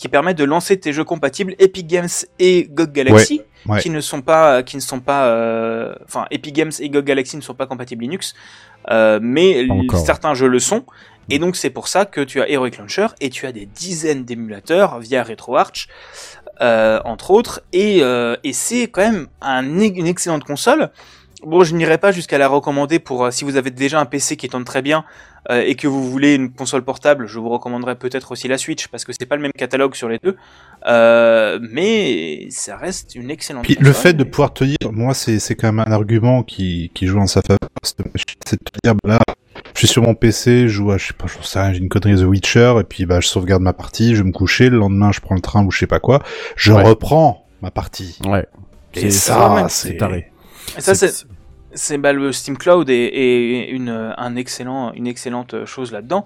qui 0.00 0.08
permet 0.08 0.32
de 0.32 0.44
lancer 0.44 0.80
tes 0.80 0.94
jeux 0.94 1.04
compatibles 1.04 1.54
Epic 1.58 1.86
Games 1.86 2.08
et 2.38 2.66
GOG 2.70 2.90
Galaxy, 2.92 3.42
Ouais, 3.66 3.74
ouais. 3.74 3.80
qui 3.82 3.90
ne 3.90 4.00
sont 4.00 4.22
pas, 4.22 4.62
qui 4.62 4.76
ne 4.76 4.80
sont 4.80 5.00
pas, 5.00 5.26
euh, 5.26 5.94
enfin 6.06 6.24
Epic 6.30 6.54
Games 6.54 6.72
et 6.80 6.88
GOG 6.88 7.04
Galaxy 7.04 7.36
ne 7.36 7.42
sont 7.42 7.52
pas 7.54 7.66
compatibles 7.66 8.02
Linux, 8.02 8.32
euh, 8.90 9.18
mais 9.22 9.68
certains 10.02 10.32
jeux 10.32 10.48
le 10.48 10.58
sont. 10.58 10.86
Et 11.28 11.38
donc 11.38 11.54
c'est 11.54 11.68
pour 11.68 11.86
ça 11.86 12.06
que 12.06 12.22
tu 12.22 12.40
as 12.40 12.48
Heroic 12.48 12.78
Launcher 12.78 13.08
et 13.20 13.28
tu 13.28 13.46
as 13.46 13.52
des 13.52 13.66
dizaines 13.66 14.24
d'émulateurs 14.24 15.00
via 15.00 15.22
RetroArch, 15.22 15.88
euh, 16.62 16.98
entre 17.04 17.30
autres, 17.30 17.60
et, 17.74 17.98
et 17.98 18.52
c'est 18.54 18.84
quand 18.88 19.02
même 19.02 19.26
un, 19.42 19.62
une 19.80 20.06
excellente 20.06 20.44
console. 20.44 20.88
Bon, 21.44 21.64
je 21.64 21.74
n'irai 21.74 21.96
pas 21.98 22.12
jusqu'à 22.12 22.38
la 22.38 22.48
recommander 22.48 22.98
pour 22.98 23.24
euh, 23.24 23.30
si 23.30 23.44
vous 23.44 23.56
avez 23.56 23.70
déjà 23.70 23.98
un 24.00 24.04
PC 24.04 24.36
qui 24.36 24.48
tourne 24.48 24.64
très 24.64 24.82
bien 24.82 25.04
euh, 25.50 25.62
et 25.66 25.74
que 25.74 25.86
vous 25.88 26.08
voulez 26.10 26.34
une 26.34 26.52
console 26.52 26.82
portable, 26.82 27.26
je 27.26 27.38
vous 27.38 27.48
recommanderais 27.48 27.96
peut-être 27.96 28.32
aussi 28.32 28.46
la 28.46 28.58
Switch 28.58 28.88
parce 28.88 29.04
que 29.04 29.12
c'est 29.18 29.24
pas 29.26 29.36
le 29.36 29.42
même 29.42 29.52
catalogue 29.52 29.94
sur 29.94 30.08
les 30.08 30.18
deux, 30.22 30.36
euh, 30.86 31.58
mais 31.70 32.48
ça 32.50 32.76
reste 32.76 33.14
une 33.14 33.30
excellente. 33.30 33.64
Puis 33.64 33.76
le 33.80 33.92
fait 33.92 34.12
de 34.12 34.24
pouvoir 34.24 34.52
te 34.52 34.64
dire, 34.64 34.76
moi 34.92 35.14
c'est 35.14 35.38
c'est 35.38 35.54
quand 35.54 35.72
même 35.72 35.84
un 35.86 35.92
argument 35.92 36.42
qui, 36.42 36.90
qui 36.94 37.06
joue 37.06 37.18
en 37.20 37.26
sa 37.26 37.40
faveur, 37.42 37.58
c'est 37.82 37.96
de 38.02 38.08
te 38.58 38.78
dire, 38.84 38.94
bah 39.02 39.14
là, 39.14 39.18
je 39.74 39.78
suis 39.78 39.88
sur 39.88 40.02
mon 40.02 40.14
PC, 40.14 40.62
je 40.62 40.68
joue 40.68 40.90
à, 40.92 40.98
je 40.98 41.06
sais 41.08 41.12
pas, 41.14 41.26
je 41.26 41.42
sais 41.46 41.58
rien, 41.60 41.72
j'ai 41.72 41.78
une 41.78 41.88
connerie 41.88 42.16
The 42.20 42.24
Witcher, 42.26 42.74
et 42.80 42.84
puis 42.84 43.06
bah 43.06 43.20
je 43.20 43.28
sauvegarde 43.28 43.62
ma 43.62 43.72
partie, 43.72 44.14
je 44.14 44.22
vais 44.22 44.28
me 44.28 44.32
coucher, 44.32 44.68
le 44.68 44.76
lendemain 44.76 45.10
je 45.12 45.20
prends 45.20 45.34
le 45.34 45.40
train 45.40 45.64
ou 45.64 45.70
je 45.70 45.78
sais 45.78 45.86
pas 45.86 46.00
quoi, 46.00 46.22
je 46.56 46.72
Ouais. 46.72 46.82
reprends 46.82 47.46
ma 47.62 47.70
partie. 47.70 48.18
Ouais. 48.26 48.46
Et 48.94 49.02
C'est- 49.02 49.10
ça, 49.10 49.66
c'est 49.68 49.90
c'est 49.92 49.96
taré. 49.96 50.29
Et 50.76 50.80
ça, 50.80 50.94
C'est- 50.94 51.26
c'est 51.74 51.98
bah, 51.98 52.12
le 52.12 52.32
Steam 52.32 52.56
Cloud 52.56 52.90
est, 52.90 52.94
est 52.94 53.68
une 53.70 53.88
un 54.16 54.36
excellent 54.36 54.92
une 54.92 55.06
excellente 55.06 55.64
chose 55.66 55.92
là-dedans. 55.92 56.24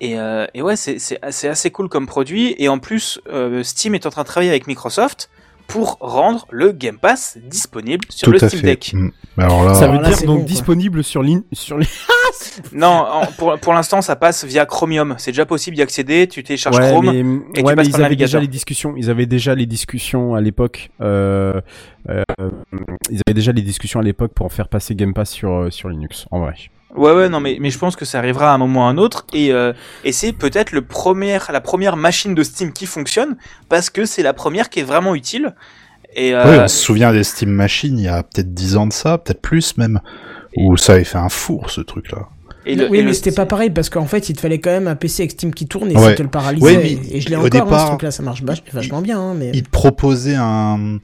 Et, 0.00 0.18
euh, 0.18 0.46
et 0.54 0.62
ouais, 0.62 0.76
c'est 0.76 0.98
c'est 0.98 1.18
assez, 1.22 1.48
assez 1.48 1.70
cool 1.70 1.88
comme 1.88 2.06
produit. 2.06 2.54
Et 2.58 2.68
en 2.68 2.78
plus, 2.78 3.20
euh, 3.28 3.62
Steam 3.62 3.94
est 3.94 4.06
en 4.06 4.10
train 4.10 4.22
de 4.22 4.26
travailler 4.26 4.50
avec 4.50 4.66
Microsoft 4.66 5.30
pour 5.66 5.96
rendre 6.00 6.46
le 6.50 6.72
Game 6.72 6.98
Pass 6.98 7.38
disponible 7.42 8.04
sur 8.10 8.26
Tout 8.26 8.32
le 8.32 8.44
à 8.44 8.48
Steam 8.48 8.60
fait. 8.60 8.66
Deck. 8.66 8.92
Mm. 8.94 9.10
Mais 9.36 9.44
Alors 9.44 9.64
là, 9.64 9.74
Ça 9.74 9.86
veut 9.86 9.94
Alors 9.98 10.02
là, 10.02 10.08
dire 10.16 10.26
donc 10.26 10.40
bon, 10.40 10.44
disponible 10.44 11.02
sur 11.02 11.22
ligne 11.22 11.42
sur 11.52 11.78
les 11.78 11.86
Non, 12.72 12.86
en- 12.88 13.26
pour, 13.26 13.58
pour 13.58 13.72
l'instant, 13.72 14.00
ça 14.02 14.14
passe 14.16 14.44
via 14.44 14.66
Chromium. 14.66 15.14
C'est 15.18 15.32
déjà 15.32 15.46
possible 15.46 15.76
d'y 15.76 15.82
accéder. 15.82 16.28
Tu 16.28 16.42
télécharges 16.44 16.76
Ouais, 16.78 16.90
Chrome. 16.90 17.06
mais, 17.10 17.18
et 17.18 17.22
tu 17.22 17.62
ouais, 17.62 17.72
mais 17.72 17.76
passes 17.76 17.86
ils 17.86 17.90
par 17.92 18.00
le 18.00 18.06
avaient 18.06 18.16
déjà 18.16 18.38
les 18.38 18.46
discussions. 18.46 18.94
Ils 18.96 19.10
avaient 19.10 19.26
déjà 19.26 19.54
les 19.54 19.66
discussions 19.66 20.34
à 20.34 20.40
l'époque. 20.40 20.90
Euh, 21.00 21.60
euh, 22.10 22.22
ils 23.10 23.20
avaient 23.26 23.34
déjà 23.34 23.52
les 23.52 23.62
discussions 23.62 23.98
à 24.00 24.02
l'époque 24.02 24.32
pour 24.34 24.52
faire 24.52 24.68
passer 24.68 24.94
Game 24.94 25.14
Pass 25.14 25.30
sur 25.30 25.50
euh, 25.52 25.70
sur 25.70 25.88
Linux. 25.88 26.26
En 26.30 26.40
vrai. 26.40 26.54
Ouais, 26.94 27.12
ouais, 27.12 27.28
non, 27.28 27.40
mais, 27.40 27.58
mais 27.60 27.70
je 27.70 27.78
pense 27.78 27.96
que 27.96 28.04
ça 28.04 28.18
arrivera 28.18 28.52
à 28.52 28.54
un 28.54 28.58
moment 28.58 28.80
ou 28.80 28.84
à 28.84 28.88
un 28.88 28.98
autre. 28.98 29.26
Et, 29.32 29.52
euh, 29.52 29.72
et 30.04 30.12
c'est 30.12 30.32
peut-être 30.32 30.78
premier, 30.80 31.38
la 31.52 31.60
première 31.60 31.96
machine 31.96 32.34
de 32.34 32.42
Steam 32.42 32.72
qui 32.72 32.86
fonctionne 32.86 33.36
parce 33.68 33.90
que 33.90 34.04
c'est 34.04 34.22
la 34.22 34.32
première 34.32 34.70
qui 34.70 34.80
est 34.80 34.84
vraiment 34.84 35.14
utile. 35.14 35.54
Et, 36.14 36.34
euh, 36.34 36.44
ouais, 36.44 36.60
on 36.62 36.68
se 36.68 36.76
souvient 36.76 37.12
des 37.12 37.24
Steam 37.24 37.50
Machines 37.50 37.98
il 37.98 38.04
y 38.04 38.08
a 38.08 38.22
peut-être 38.22 38.54
10 38.54 38.76
ans 38.76 38.86
de 38.86 38.92
ça, 38.92 39.18
peut-être 39.18 39.42
plus 39.42 39.76
même, 39.76 40.00
où 40.56 40.76
ça 40.76 40.92
avait 40.92 41.04
fait 41.04 41.18
un 41.18 41.28
four 41.28 41.70
ce 41.70 41.80
truc-là. 41.80 42.28
Et 42.66 42.74
le- 42.74 42.88
oui, 42.88 42.98
et 42.98 43.02
mais 43.02 43.08
le- 43.08 43.12
c'était 43.14 43.32
pas 43.32 43.46
pareil 43.46 43.70
parce 43.70 43.90
qu'en 43.90 44.06
fait, 44.06 44.28
il 44.28 44.36
te 44.36 44.40
fallait 44.40 44.58
quand 44.58 44.70
même 44.70 44.88
un 44.88 44.94
PC 44.96 45.22
avec 45.22 45.32
Steam 45.32 45.52
qui 45.52 45.66
tourne 45.66 45.90
et 45.90 45.96
Ouais. 45.96 46.00
ça 46.02 46.14
te 46.14 46.22
le 46.22 46.28
paralysait. 46.28 46.64
Ouais, 46.64 46.76
mais 46.76 46.98
et 47.16 47.20
je 47.20 47.28
l'ai 47.28 47.36
au 47.36 47.40
encore, 47.46 47.60
hein, 47.60 47.64
départ, 47.64 47.80
ce 47.82 47.86
truc-là, 47.88 48.10
ça 48.10 48.22
marche 48.22 48.42
vach- 48.42 48.62
vachement 48.72 49.02
bien. 49.02 49.20
hein, 49.20 49.34
mais... 49.34 49.50
Ils 49.54 49.62
te 49.62 49.70
proposaient 49.70 50.36
un, 50.36 50.98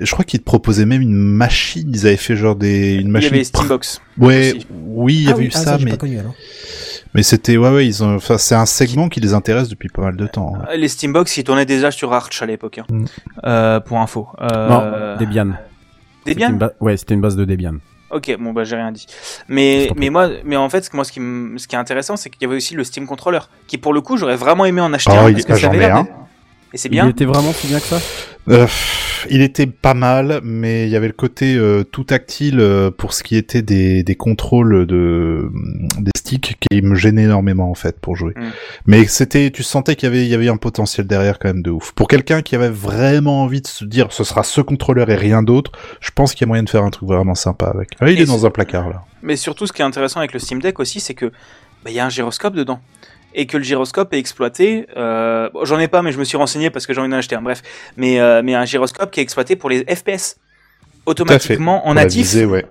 je 0.00 0.10
crois 0.12 0.24
qu'ils 0.24 0.40
te 0.40 0.44
proposaient 0.44 0.86
même 0.86 1.02
une 1.02 1.14
machine, 1.14 1.90
ils 1.92 2.06
avaient 2.06 2.16
fait 2.16 2.36
genre 2.36 2.56
des, 2.56 2.94
une 2.94 3.00
Il 3.00 3.06
y 3.06 3.10
machine. 3.10 3.34
avait 3.34 3.44
Steambox. 3.44 4.00
Ouais, 4.18 4.54
aussi. 4.56 4.66
oui, 4.86 5.14
il 5.14 5.22
y 5.22 5.26
Ah 5.28 5.30
avait 5.30 5.40
oui, 5.40 5.46
eu 5.46 5.50
ah, 5.54 5.58
ça, 5.58 5.78
mais 5.78 5.90
pas 5.92 5.96
connu 5.96 6.18
alors. 6.18 6.34
Mais 7.14 7.22
c'était, 7.22 7.56
ouais, 7.56 7.70
ouais, 7.70 7.86
ils 7.86 8.02
ont, 8.02 8.16
enfin, 8.16 8.38
c'est 8.38 8.56
un 8.56 8.66
segment 8.66 9.08
qui 9.08 9.20
les 9.20 9.34
intéresse 9.34 9.68
depuis 9.68 9.88
pas 9.88 10.02
mal 10.02 10.16
de 10.16 10.26
temps. 10.26 10.54
hein. 10.56 10.64
Les 10.76 10.88
Steambox, 10.88 11.36
ils 11.36 11.44
tournaient 11.44 11.64
déjà 11.66 11.90
sur 11.92 12.12
Arch 12.12 12.42
à 12.42 12.46
l'époque. 12.46 12.78
hein. 12.78 12.86
Mm. 12.90 13.04
Euh, 13.44 13.78
pour 13.80 13.98
info. 14.00 14.26
Euh, 14.40 14.68
Non, 14.68 15.16
Debian. 15.24 15.50
Debian 16.26 16.50
ba- 16.54 16.72
Ouais, 16.80 16.96
c'était 16.96 17.14
une 17.14 17.20
base 17.20 17.36
de 17.36 17.44
Debian. 17.44 17.74
Ok, 18.14 18.36
bon 18.38 18.52
bah 18.52 18.62
j'ai 18.62 18.76
rien 18.76 18.92
dit. 18.92 19.06
Mais 19.48 19.90
mais 19.96 20.08
moi 20.08 20.28
mais 20.44 20.56
en 20.56 20.68
fait 20.70 20.94
moi 20.94 21.04
ce 21.04 21.10
qui 21.10 21.18
ce 21.18 21.66
qui 21.66 21.74
est 21.74 21.78
intéressant 21.78 22.16
c'est 22.16 22.30
qu'il 22.30 22.40
y 22.42 22.44
avait 22.44 22.54
aussi 22.54 22.74
le 22.74 22.84
Steam 22.84 23.08
Controller 23.08 23.40
qui 23.66 23.76
pour 23.76 23.92
le 23.92 24.00
coup 24.00 24.16
j'aurais 24.16 24.36
vraiment 24.36 24.64
aimé 24.64 24.80
en 24.80 24.92
acheter 24.92 25.10
un 25.10 25.32
parce 25.32 25.44
que 25.44 25.56
ça 25.56 25.66
avait 25.66 25.86
un. 25.86 26.06
Et 26.74 26.76
c'est 26.76 26.88
bien. 26.88 27.06
Il 27.06 27.10
était 27.10 27.24
vraiment 27.24 27.52
si 27.52 27.68
bien 27.68 27.78
que 27.78 27.86
ça? 27.86 28.00
Euh, 28.48 28.66
il 29.30 29.42
était 29.42 29.66
pas 29.66 29.94
mal, 29.94 30.40
mais 30.42 30.86
il 30.86 30.90
y 30.90 30.96
avait 30.96 31.06
le 31.06 31.12
côté 31.14 31.54
euh, 31.54 31.84
tout 31.84 32.02
tactile 32.02 32.58
euh, 32.58 32.90
pour 32.90 33.14
ce 33.14 33.22
qui 33.22 33.36
était 33.36 33.62
des, 33.62 34.02
des 34.02 34.16
contrôles 34.16 34.84
de 34.84 35.48
des 35.98 36.10
sticks 36.16 36.56
qui 36.60 36.82
me 36.82 36.96
gênaient 36.96 37.22
énormément 37.22 37.70
en 37.70 37.76
fait 37.76 38.00
pour 38.00 38.16
jouer. 38.16 38.34
Mm. 38.36 38.48
Mais 38.86 39.06
c'était, 39.06 39.52
tu 39.52 39.62
sentais 39.62 39.94
qu'il 39.94 40.08
y 40.08 40.12
avait 40.12 40.24
il 40.24 40.28
y 40.28 40.34
avait 40.34 40.48
un 40.48 40.56
potentiel 40.56 41.06
derrière 41.06 41.38
quand 41.38 41.48
même 41.48 41.62
de 41.62 41.70
ouf. 41.70 41.92
Pour 41.92 42.08
quelqu'un 42.08 42.42
qui 42.42 42.56
avait 42.56 42.68
vraiment 42.68 43.42
envie 43.42 43.62
de 43.62 43.68
se 43.68 43.84
dire 43.84 44.08
ce 44.10 44.24
sera 44.24 44.42
ce 44.42 44.60
contrôleur 44.60 45.08
et 45.10 45.16
rien 45.16 45.44
d'autre, 45.44 45.70
je 46.00 46.10
pense 46.10 46.34
qu'il 46.34 46.42
y 46.42 46.44
a 46.44 46.48
moyen 46.48 46.64
de 46.64 46.70
faire 46.70 46.82
un 46.82 46.90
truc 46.90 47.08
vraiment 47.08 47.36
sympa 47.36 47.66
avec. 47.66 47.90
Ah, 48.00 48.10
il 48.10 48.18
Et 48.18 48.22
est 48.22 48.26
dans 48.26 48.44
un 48.44 48.50
placard 48.50 48.88
là. 48.88 49.04
Mais 49.22 49.36
surtout, 49.36 49.68
ce 49.68 49.72
qui 49.72 49.80
est 49.80 49.86
intéressant 49.86 50.18
avec 50.18 50.32
le 50.32 50.40
Steam 50.40 50.60
Deck 50.60 50.80
aussi, 50.80 50.98
c'est 50.98 51.14
que 51.14 51.26
bah, 51.84 51.90
il 51.90 51.94
y 51.94 52.00
a 52.00 52.04
un 52.04 52.10
gyroscope 52.10 52.54
dedans. 52.54 52.80
Et 53.34 53.46
que 53.46 53.56
le 53.56 53.64
gyroscope 53.64 54.12
est 54.14 54.18
exploité. 54.18 54.86
Euh, 54.96 55.50
bon, 55.52 55.64
J'en 55.64 55.78
ai 55.78 55.88
pas, 55.88 56.02
mais 56.02 56.12
je 56.12 56.18
me 56.18 56.24
suis 56.24 56.36
renseigné 56.36 56.70
parce 56.70 56.86
que 56.86 56.94
j'ai 56.94 57.00
envie 57.00 57.10
d'en 57.10 57.16
acheter 57.16 57.34
un. 57.34 57.42
Bref, 57.42 57.62
mais 57.96 58.20
euh, 58.20 58.42
mais 58.44 58.54
un 58.54 58.64
gyroscope 58.64 59.10
qui 59.10 59.20
est 59.20 59.22
exploité 59.22 59.56
pour 59.56 59.70
les 59.70 59.84
FPS. 59.84 60.36
Automatiquement, 61.06 61.86
en 61.86 61.94
natif, 61.94 62.32
ouais. 62.34 62.64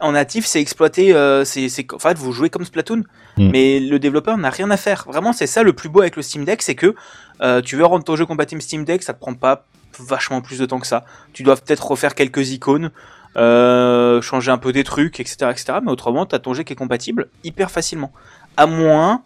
en 0.00 0.12
natif, 0.12 0.46
c'est 0.46 0.60
exploité. 0.60 1.12
Euh, 1.12 1.44
c'est 1.44 1.68
en 1.92 1.98
fait, 1.98 2.16
vous 2.16 2.32
jouez 2.32 2.48
comme 2.48 2.64
Splatoon, 2.64 3.02
Mm. 3.36 3.50
mais 3.50 3.80
le 3.80 3.98
développeur 3.98 4.38
n'a 4.38 4.48
rien 4.48 4.70
à 4.70 4.78
faire. 4.78 5.04
Vraiment, 5.06 5.34
c'est 5.34 5.46
ça 5.46 5.62
le 5.62 5.74
plus 5.74 5.90
beau 5.90 6.00
avec 6.00 6.16
le 6.16 6.22
Steam 6.22 6.44
Deck, 6.46 6.62
c'est 6.62 6.74
que 6.74 6.94
tu 7.62 7.76
veux 7.76 7.84
rendre 7.84 8.02
ton 8.02 8.16
jeu 8.16 8.24
compatible 8.24 8.62
Steam 8.62 8.84
Deck, 8.84 9.02
ça 9.02 9.12
te 9.12 9.20
prend 9.20 9.34
pas 9.34 9.66
vachement 9.98 10.40
plus 10.40 10.58
de 10.58 10.66
temps 10.66 10.78
que 10.80 10.86
ça. 10.86 11.04
Tu 11.32 11.42
dois 11.42 11.56
peut-être 11.56 11.86
refaire 11.86 12.14
quelques 12.14 12.50
icônes, 12.50 12.90
euh, 13.36 14.20
changer 14.22 14.50
un 14.50 14.58
peu 14.58 14.72
des 14.72 14.84
trucs, 14.84 15.20
etc., 15.20 15.36
etc. 15.50 15.78
Mais 15.82 15.90
autrement, 15.90 16.26
t'as 16.26 16.38
ton 16.38 16.54
jeu 16.54 16.62
qui 16.62 16.72
est 16.72 16.76
compatible 16.76 17.28
hyper 17.44 17.70
facilement. 17.70 18.12
À 18.56 18.66
moins 18.66 19.22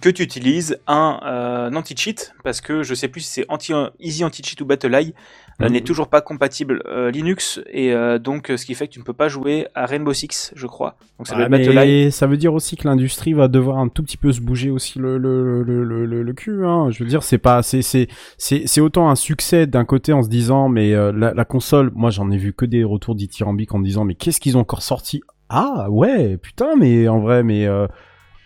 que 0.00 0.08
tu 0.08 0.22
utilises 0.22 0.78
un, 0.86 1.20
euh, 1.24 1.70
anti-cheat, 1.72 2.34
parce 2.44 2.60
que 2.60 2.82
je 2.82 2.94
sais 2.94 3.08
plus 3.08 3.20
si 3.20 3.30
c'est 3.30 3.44
anti 3.48 3.72
Easy 3.98 4.24
Anti-Cheat 4.24 4.60
ou 4.60 4.64
BattleEye, 4.66 5.14
euh, 5.60 5.66
Mhm. 5.66 5.72
n'est 5.72 5.80
toujours 5.82 6.08
pas 6.08 6.20
compatible 6.20 6.82
euh, 6.86 7.10
Linux, 7.10 7.60
et 7.70 7.92
euh, 7.92 8.18
donc 8.18 8.50
euh, 8.50 8.56
ce 8.56 8.64
qui 8.64 8.74
fait 8.74 8.86
que 8.88 8.92
tu 8.92 8.98
ne 8.98 9.04
peux 9.04 9.12
pas 9.12 9.28
jouer 9.28 9.66
à 9.74 9.86
Rainbow 9.86 10.12
Six, 10.12 10.52
je 10.56 10.66
crois. 10.66 10.96
Donc 11.18 11.26
ça 11.26 11.36
BattleEye. 11.36 11.74
mais 11.74 12.10
ça 12.10 12.26
veut 12.26 12.36
dire 12.36 12.54
aussi 12.54 12.76
que 12.76 12.88
l'industrie 12.88 13.32
va 13.34 13.48
devoir 13.48 13.78
un 13.78 13.88
tout 13.88 14.02
petit 14.02 14.16
peu 14.16 14.32
se 14.32 14.40
bouger 14.40 14.70
aussi 14.70 14.98
le 14.98 15.18
le 15.18 15.62
le 15.62 15.84
le, 15.84 16.22
le, 16.22 16.32
cul. 16.32 16.64
Hein. 16.64 16.90
Je 16.90 17.02
veux 17.02 17.08
dire, 17.08 17.22
c'est 17.22 17.38
pas 17.38 17.62
c'est 17.62 17.82
c'est 17.82 18.08
c'est 18.38 18.62
c'est 18.66 18.80
autant 18.80 19.10
un 19.10 19.16
succès 19.16 19.66
d'un 19.66 19.84
côté 19.84 20.12
en 20.12 20.22
se 20.22 20.28
disant 20.28 20.68
mais 20.68 20.94
euh, 20.94 21.12
la, 21.12 21.34
la 21.34 21.44
console, 21.44 21.90
moi 21.94 22.10
j'en 22.10 22.30
ai 22.30 22.36
vu 22.38 22.52
que 22.54 22.64
des 22.64 22.84
retours 22.84 23.14
dithyrambiques 23.14 23.74
en 23.74 23.80
disant 23.80 24.04
mais 24.04 24.14
qu'est-ce 24.14 24.40
qu'ils 24.40 24.56
ont 24.56 24.60
encore 24.60 24.82
sorti? 24.82 25.20
Ah 25.50 25.90
ouais, 25.90 26.36
putain, 26.36 26.76
mais 26.76 27.08
en 27.08 27.18
vrai, 27.18 27.42
mais 27.42 27.66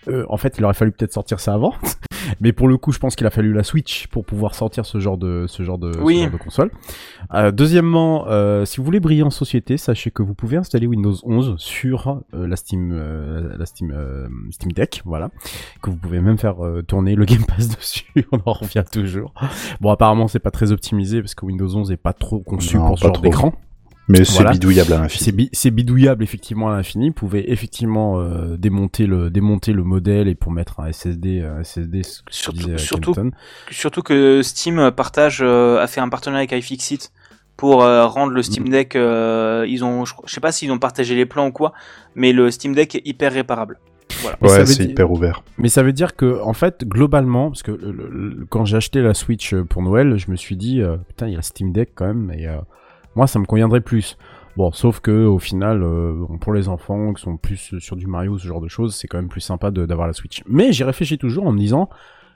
euh, 0.08 0.24
en 0.28 0.36
fait, 0.36 0.56
il 0.58 0.64
aurait 0.64 0.74
fallu 0.74 0.92
peut-être 0.92 1.12
sortir 1.12 1.40
ça 1.40 1.54
avant. 1.54 1.74
Mais 2.40 2.52
pour 2.52 2.68
le 2.68 2.78
coup, 2.78 2.90
je 2.90 2.98
pense 2.98 3.16
qu'il 3.16 3.26
a 3.26 3.30
fallu 3.30 3.52
la 3.52 3.62
Switch 3.62 4.06
pour 4.06 4.24
pouvoir 4.24 4.54
sortir 4.54 4.86
ce 4.86 4.98
genre 4.98 5.18
de 5.18 5.44
ce 5.46 5.62
genre 5.62 5.76
de, 5.78 5.92
ce 5.92 5.98
Oui. 6.00 6.22
genre 6.22 6.30
de 6.30 6.36
console. 6.38 6.70
Euh, 7.34 7.50
deuxièmement, 7.50 8.26
euh, 8.28 8.64
si 8.64 8.78
vous 8.78 8.84
voulez 8.84 8.98
briller 9.00 9.22
en 9.22 9.30
société, 9.30 9.76
sachez 9.76 10.10
que 10.10 10.22
vous 10.22 10.34
pouvez 10.34 10.56
installer 10.56 10.86
Windows 10.86 11.14
11 11.22 11.56
sur 11.58 12.22
euh, 12.34 12.46
la 12.46 12.56
Steam 12.56 12.92
euh, 12.94 13.56
la 13.58 13.66
Steam 13.66 13.92
euh, 13.94 14.26
Steam 14.50 14.72
Deck, 14.72 15.02
voilà, 15.04 15.30
que 15.82 15.90
vous 15.90 15.96
pouvez 15.96 16.20
même 16.20 16.38
faire 16.38 16.64
euh, 16.64 16.82
tourner 16.82 17.14
le 17.14 17.24
Game 17.26 17.44
Pass 17.44 17.68
dessus. 17.76 18.26
On 18.32 18.40
en 18.46 18.52
revient 18.52 18.84
toujours. 18.90 19.34
Bon, 19.82 19.90
apparemment, 19.90 20.26
c'est 20.26 20.38
pas 20.38 20.50
très 20.50 20.72
optimisé 20.72 21.20
parce 21.20 21.34
que 21.34 21.44
Windows 21.44 21.76
11 21.76 21.92
est 21.92 21.96
pas 21.98 22.14
trop 22.14 22.38
conçu 22.40 22.78
Non, 22.78 22.86
pour 22.88 22.98
ce 22.98 23.04
genre 23.06 23.18
d'écran. 23.20 23.52
Mais 24.08 24.24
c'est 24.24 24.34
Voilà. 24.34 24.52
bidouillable 24.52 24.92
à 24.92 24.98
l'infini. 24.98 25.24
C'est 25.24 25.32
bi- 25.32 25.48
c'est 25.52 25.70
bidouillable 25.70 26.22
effectivement 26.22 26.68
à 26.68 26.76
l'infini. 26.76 27.08
Vous 27.08 27.14
pouvez 27.14 27.50
effectivement 27.52 28.20
euh, 28.20 28.56
démonter 28.58 29.06
le 29.06 29.30
démonter 29.30 29.72
le 29.72 29.82
modèle 29.82 30.28
et 30.28 30.34
pour 30.34 30.52
mettre 30.52 30.80
un 30.80 30.88
SSD 30.92 31.40
un 31.42 31.60
SSD 31.62 32.02
ce 32.02 32.18
que 32.22 32.32
Surtout- 32.32 32.58
disait, 32.58 32.72
euh, 32.74 32.78
surtout- 33.70 34.02
que 34.02 34.42
Steam 34.42 34.90
partage, 34.90 35.38
euh, 35.42 35.80
a 35.82 35.86
fait 35.86 36.00
un 36.02 36.08
partenariat 36.10 36.46
avec 36.50 36.52
iFixit 36.52 37.12
pour 37.56 37.82
euh, 37.82 38.06
rendre 38.06 38.32
le 38.32 38.42
Steam 38.42 38.68
Deck. 38.68 38.94
euh, 38.96 39.64
ils 39.68 39.84
ont, 39.84 40.04
je, 40.04 40.12
je 40.26 40.34
sais 40.34 40.40
pas 40.40 40.52
s'ils 40.52 40.70
ont 40.70 40.78
partagé 40.78 41.14
les 41.14 41.24
plans 41.24 41.46
ou 41.46 41.52
quoi, 41.52 41.72
mais 42.14 42.32
le 42.32 42.50
Steam 42.50 42.74
Deck 42.74 42.94
est 42.96 43.06
hyper 43.06 43.32
réparable. 43.32 43.78
Voilà. 44.20 44.36
Mais 44.42 44.48
ça 44.48 44.58
Ouais, 44.58 44.66
c'est 44.66 44.82
dire- 44.82 44.90
hyper 44.90 45.10
ouvert. 45.10 45.42
Mais 45.56 45.68
ça 45.70 45.82
veut 45.82 45.92
dire 45.94 46.14
que 46.14 46.40
en 46.42 46.52
fait 46.52 46.84
globalement, 46.86 47.48
parce 47.48 47.62
que 47.62 47.70
le- 47.72 47.90
le- 47.90 48.10
le- 48.10 48.46
quand 48.50 48.66
j'ai 48.66 48.76
acheté 48.76 49.00
la 49.00 49.14
Switch 49.14 49.54
pour 49.54 49.80
Noël, 49.82 50.18
je 50.18 50.30
me 50.30 50.36
suis 50.36 50.56
dit 50.56 50.82
euh, 50.82 50.98
putain 51.08 51.26
il 51.28 51.30
y 51.32 51.36
a 51.36 51.38
le 51.38 51.42
Steam 51.42 51.72
Deck 51.72 51.92
quand 51.94 52.06
même 52.06 52.30
et 52.36 52.46
euh, 52.46 52.58
moi 53.16 53.26
ça 53.26 53.38
me 53.38 53.44
conviendrait 53.44 53.80
plus. 53.80 54.16
Bon, 54.56 54.70
sauf 54.70 55.00
que 55.00 55.24
au 55.24 55.38
final, 55.38 55.82
euh, 55.82 56.26
pour 56.40 56.52
les 56.52 56.68
enfants 56.68 57.12
qui 57.12 57.22
sont 57.22 57.36
plus 57.36 57.74
sur 57.78 57.96
du 57.96 58.06
Mario, 58.06 58.38
ce 58.38 58.46
genre 58.46 58.60
de 58.60 58.68
choses, 58.68 58.94
c'est 58.94 59.08
quand 59.08 59.18
même 59.18 59.28
plus 59.28 59.40
sympa 59.40 59.70
d'avoir 59.72 60.06
la 60.06 60.12
Switch. 60.12 60.42
Mais 60.46 60.72
j'ai 60.72 60.84
réfléchi 60.84 61.18
toujours 61.18 61.46
en 61.46 61.52
me 61.52 61.58
disant, 61.58 61.88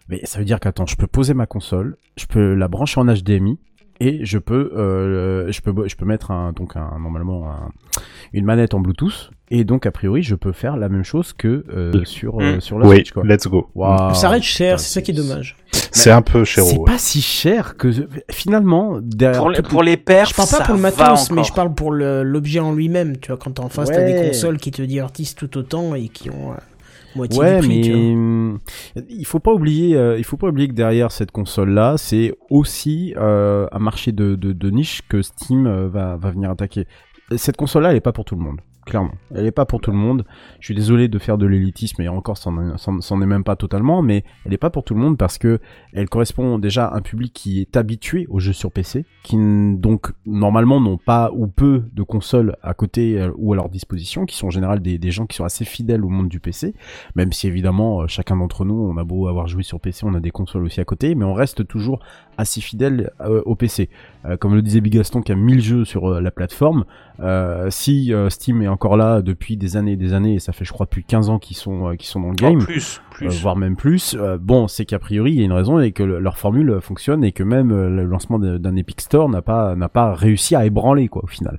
mais 0.08 0.20
ça 0.24 0.40
veut 0.40 0.44
dire 0.44 0.58
qu'attends, 0.58 0.86
je 0.86 0.96
peux 0.96 1.06
poser 1.06 1.34
ma 1.34 1.46
console, 1.46 1.96
je 2.16 2.26
peux 2.26 2.54
la 2.54 2.66
brancher 2.66 3.00
en 3.00 3.04
HDMI 3.04 3.58
et 4.00 4.24
je 4.24 4.38
peux, 4.38 4.72
euh, 4.76 5.50
je 5.50 5.60
peux, 5.60 5.72
je 5.88 5.96
peux 5.96 6.04
mettre 6.04 6.30
un, 6.30 6.52
donc 6.52 6.76
un, 6.76 6.98
normalement 7.00 7.50
un- 7.50 7.70
une 8.32 8.44
manette 8.44 8.74
en 8.74 8.80
Bluetooth 8.80 9.30
et 9.50 9.64
donc 9.64 9.86
a 9.86 9.90
priori 9.90 10.22
je 10.22 10.34
peux 10.34 10.52
faire 10.52 10.76
la 10.76 10.88
même 10.88 11.02
chose 11.04 11.32
que 11.32 11.64
euh, 11.74 12.04
sur 12.04 12.40
euh, 12.40 12.56
Mm. 12.56 12.60
sur 12.60 12.78
la 12.78 12.86
Oui, 12.86 12.96
Switch 12.96 13.12
quoi. 13.12 13.24
let's 13.24 13.46
go. 13.48 13.70
Waouh. 13.74 14.14
Ça 14.14 14.28
reste 14.28 14.44
cher, 14.44 14.78
c'est 14.78 14.92
ça 14.92 15.02
qui 15.02 15.10
est 15.10 15.14
dommage. 15.14 15.56
C'est 15.90 16.10
un 16.10 16.22
peu 16.22 16.44
cher. 16.44 16.64
C'est 16.64 16.78
pas 16.84 16.98
si 16.98 17.20
cher 17.22 17.76
que 17.76 17.90
finalement 18.30 18.98
derrière 19.02 19.40
Pour 19.40 19.50
les, 19.50 19.62
pour 19.62 19.82
les 19.82 19.96
perfs, 19.96 20.30
Je 20.30 20.34
parle 20.36 20.48
pas 20.48 20.56
ça 20.58 20.64
pour 20.64 20.74
le 20.74 20.80
matos, 20.80 21.30
mais 21.30 21.42
je 21.44 21.52
parle 21.52 21.74
pour 21.74 21.92
l'objet 21.92 22.60
en 22.60 22.72
lui-même. 22.72 23.16
Tu 23.16 23.28
vois, 23.28 23.36
quand 23.38 23.58
en 23.58 23.68
face, 23.68 23.88
t'as 23.90 24.04
des 24.04 24.28
consoles 24.28 24.58
qui 24.58 24.70
te 24.70 24.82
divertissent 24.82 25.34
tout 25.34 25.56
autant 25.58 25.94
et 25.94 26.08
qui 26.08 26.30
ont 26.30 26.52
euh, 26.52 26.56
moitié 27.18 27.38
Ouais, 27.38 27.60
du 27.60 27.66
prix. 27.66 27.76
mais 27.76 27.80
tu 27.82 27.92
vois. 27.92 29.04
il 29.08 29.26
faut 29.26 29.38
pas 29.40 29.52
oublier, 29.52 29.96
euh, 29.96 30.16
il 30.18 30.24
faut 30.24 30.36
pas 30.36 30.48
oublier 30.48 30.68
que 30.68 30.74
derrière 30.74 31.12
cette 31.12 31.30
console-là, 31.30 31.96
c'est 31.98 32.32
aussi 32.50 33.14
euh, 33.16 33.66
un 33.72 33.78
marché 33.78 34.12
de, 34.12 34.34
de, 34.34 34.52
de 34.52 34.70
niche 34.70 35.02
que 35.08 35.20
Steam 35.22 35.66
euh, 35.66 35.88
va, 35.88 36.16
va 36.16 36.30
venir 36.30 36.50
attaquer. 36.50 36.86
Cette 37.36 37.56
console-là, 37.56 37.90
elle 37.90 37.96
est 37.96 38.00
pas 38.00 38.12
pour 38.12 38.24
tout 38.24 38.36
le 38.36 38.40
monde, 38.42 38.60
clairement. 38.88 39.12
Elle 39.34 39.46
est 39.46 39.50
pas 39.52 39.66
pour 39.66 39.80
tout 39.80 39.90
le 39.90 39.96
monde. 39.96 40.24
Je 40.60 40.66
suis 40.66 40.74
désolé 40.74 41.08
de 41.08 41.18
faire 41.18 41.38
de 41.38 41.46
l'élitisme 41.46 42.00
et 42.02 42.08
encore, 42.08 42.38
c'en 42.38 42.56
est- 42.60 43.26
même 43.26 43.44
pas 43.44 43.56
totalement, 43.56 44.02
mais 44.02 44.24
elle 44.44 44.52
est 44.54 44.58
pas 44.58 44.70
pour 44.70 44.84
tout 44.84 44.94
le 44.94 45.00
monde 45.00 45.18
parce 45.18 45.38
que 45.38 45.60
elle 45.92 46.08
correspond 46.08 46.58
déjà 46.58 46.86
à 46.86 46.96
un 46.96 47.00
public 47.00 47.32
qui 47.32 47.60
est 47.60 47.76
habitué 47.76 48.26
aux 48.28 48.40
jeux 48.40 48.52
sur 48.52 48.72
PC, 48.72 49.04
qui 49.22 49.36
donc 49.38 50.12
normalement 50.26 50.80
n'ont 50.80 50.96
pas 50.98 51.30
ou 51.34 51.46
peu 51.46 51.84
de 51.92 52.02
consoles 52.02 52.56
à 52.62 52.74
côté 52.74 53.20
euh, 53.20 53.30
ou 53.36 53.52
à 53.52 53.56
leur 53.56 53.68
disposition, 53.68 54.24
qui 54.26 54.36
sont 54.36 54.46
en 54.46 54.50
général 54.50 54.80
des, 54.80 54.98
des 54.98 55.10
gens 55.10 55.26
qui 55.26 55.36
sont 55.36 55.44
assez 55.44 55.64
fidèles 55.64 56.04
au 56.04 56.08
monde 56.08 56.28
du 56.28 56.40
PC, 56.40 56.74
même 57.14 57.32
si 57.32 57.46
évidemment 57.46 58.02
euh, 58.02 58.06
chacun 58.06 58.36
d'entre 58.36 58.64
nous, 58.64 58.74
on 58.74 58.96
a 58.96 59.04
beau 59.04 59.28
avoir 59.28 59.46
joué 59.48 59.62
sur 59.62 59.80
PC, 59.80 60.04
on 60.06 60.14
a 60.14 60.20
des 60.20 60.30
consoles 60.30 60.64
aussi 60.64 60.80
à 60.80 60.84
côté, 60.84 61.14
mais 61.14 61.24
on 61.24 61.34
reste 61.34 61.66
toujours 61.66 62.00
assez 62.38 62.60
fidèle 62.60 63.10
euh, 63.20 63.42
au 63.46 63.54
PC. 63.56 63.90
Euh, 64.28 64.36
comme 64.36 64.54
le 64.54 64.62
disait 64.62 64.80
Big 64.80 64.92
Gaston 64.92 65.22
qui 65.22 65.32
a 65.32 65.34
1000 65.34 65.60
jeux 65.62 65.84
sur 65.84 66.10
euh, 66.10 66.20
la 66.20 66.30
plateforme, 66.30 66.84
euh, 67.20 67.68
si 67.70 68.12
euh, 68.12 68.28
Steam 68.30 68.62
est 68.62 68.68
encore 68.68 68.96
là 68.96 69.22
depuis 69.22 69.56
des 69.56 69.76
années 69.76 69.92
et 69.92 69.96
des 69.96 70.12
années, 70.12 70.34
et 70.34 70.38
ça 70.38 70.52
fait 70.52 70.64
je 70.64 70.72
crois 70.72 70.86
depuis 70.86 71.04
15 71.04 71.30
ans 71.30 71.38
qu'ils 71.38 71.56
sont, 71.56 71.88
euh, 71.90 71.94
qu'ils 71.96 72.08
sont 72.08 72.20
dans 72.20 72.28
le 72.28 72.34
Oh, 72.34 72.42
game, 72.50 72.58
plus, 72.58 73.00
plus. 73.10 73.26
euh, 73.26 73.30
voire 73.42 73.56
même 73.56 73.76
plus. 73.76 74.16
euh, 74.18 74.36
bon, 74.40 74.68
c'est 74.68 74.84
qu'a 74.84 74.98
priori 74.98 75.32
il 75.32 75.38
y 75.38 75.42
a 75.42 75.44
une 75.44 75.52
raison 75.52 75.78
et 75.80 75.92
que 75.92 76.02
le- 76.02 76.18
leur 76.20 76.36
formule 76.38 76.78
fonctionne 76.80 77.24
et 77.24 77.32
que 77.32 77.42
même 77.42 77.72
euh, 77.72 77.88
le 77.88 78.04
lancement 78.04 78.38
de- 78.38 78.58
d'un 78.58 78.76
Epic 78.76 79.00
Store 79.00 79.28
n'a 79.28 79.42
pas 79.42 79.74
n'a 79.74 79.88
pas 79.88 80.14
réussi 80.14 80.54
à 80.54 80.66
ébranler 80.66 81.08
quoi 81.08 81.24
au 81.24 81.28
final. 81.28 81.58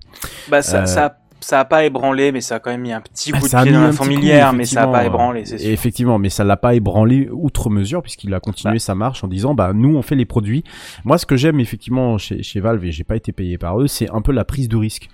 Bah, 0.49 0.61
ça, 0.61 0.81
Euh, 0.83 0.85
ça, 0.85 1.17
ça 1.41 1.59
a 1.61 1.65
pas 1.65 1.85
ébranlé, 1.85 2.31
mais 2.31 2.41
ça 2.41 2.55
a 2.55 2.59
quand 2.59 2.69
même 2.71 2.81
mis 2.81 2.91
un 2.91 3.01
petit 3.01 3.31
Ah, 3.33 3.37
coup 3.39 3.45
de 3.45 3.49
ça 3.49 3.63
pied 3.63 3.71
dans 3.71 3.81
la 3.81 3.91
fourmilière, 3.91 4.53
mais 4.53 4.65
ça 4.65 4.83
a 4.83 4.87
pas 4.87 5.05
ébranlé, 5.05 5.45
c'est 5.45 5.57
sûr. 5.57 5.69
Effectivement, 5.71 6.17
mais 6.19 6.29
ça 6.29 6.43
l'a 6.43 6.57
pas 6.57 6.75
ébranlé 6.75 7.29
outre 7.31 7.69
mesure 7.69 8.01
puisqu'il 8.01 8.33
a 8.33 8.39
continué 8.39 8.75
Bah. 8.75 8.79
sa 8.79 8.95
marche 8.95 9.23
en 9.23 9.27
disant 9.27 9.53
bah 9.53 9.71
nous 9.73 9.95
on 9.95 10.01
fait 10.01 10.15
les 10.15 10.25
produits. 10.25 10.63
Moi 11.05 11.17
ce 11.17 11.25
que 11.25 11.35
j'aime 11.37 11.59
effectivement 11.59 12.17
chez, 12.17 12.43
chez 12.43 12.59
Valve 12.59 12.83
et 12.85 12.91
j'ai 12.91 13.03
pas 13.03 13.15
été 13.15 13.31
payé 13.31 13.57
par 13.57 13.79
eux, 13.79 13.87
c'est 13.87 14.09
un 14.11 14.21
peu 14.21 14.31
la 14.31 14.43
prise 14.45 14.67
de 14.69 14.77
risque. 14.77 15.09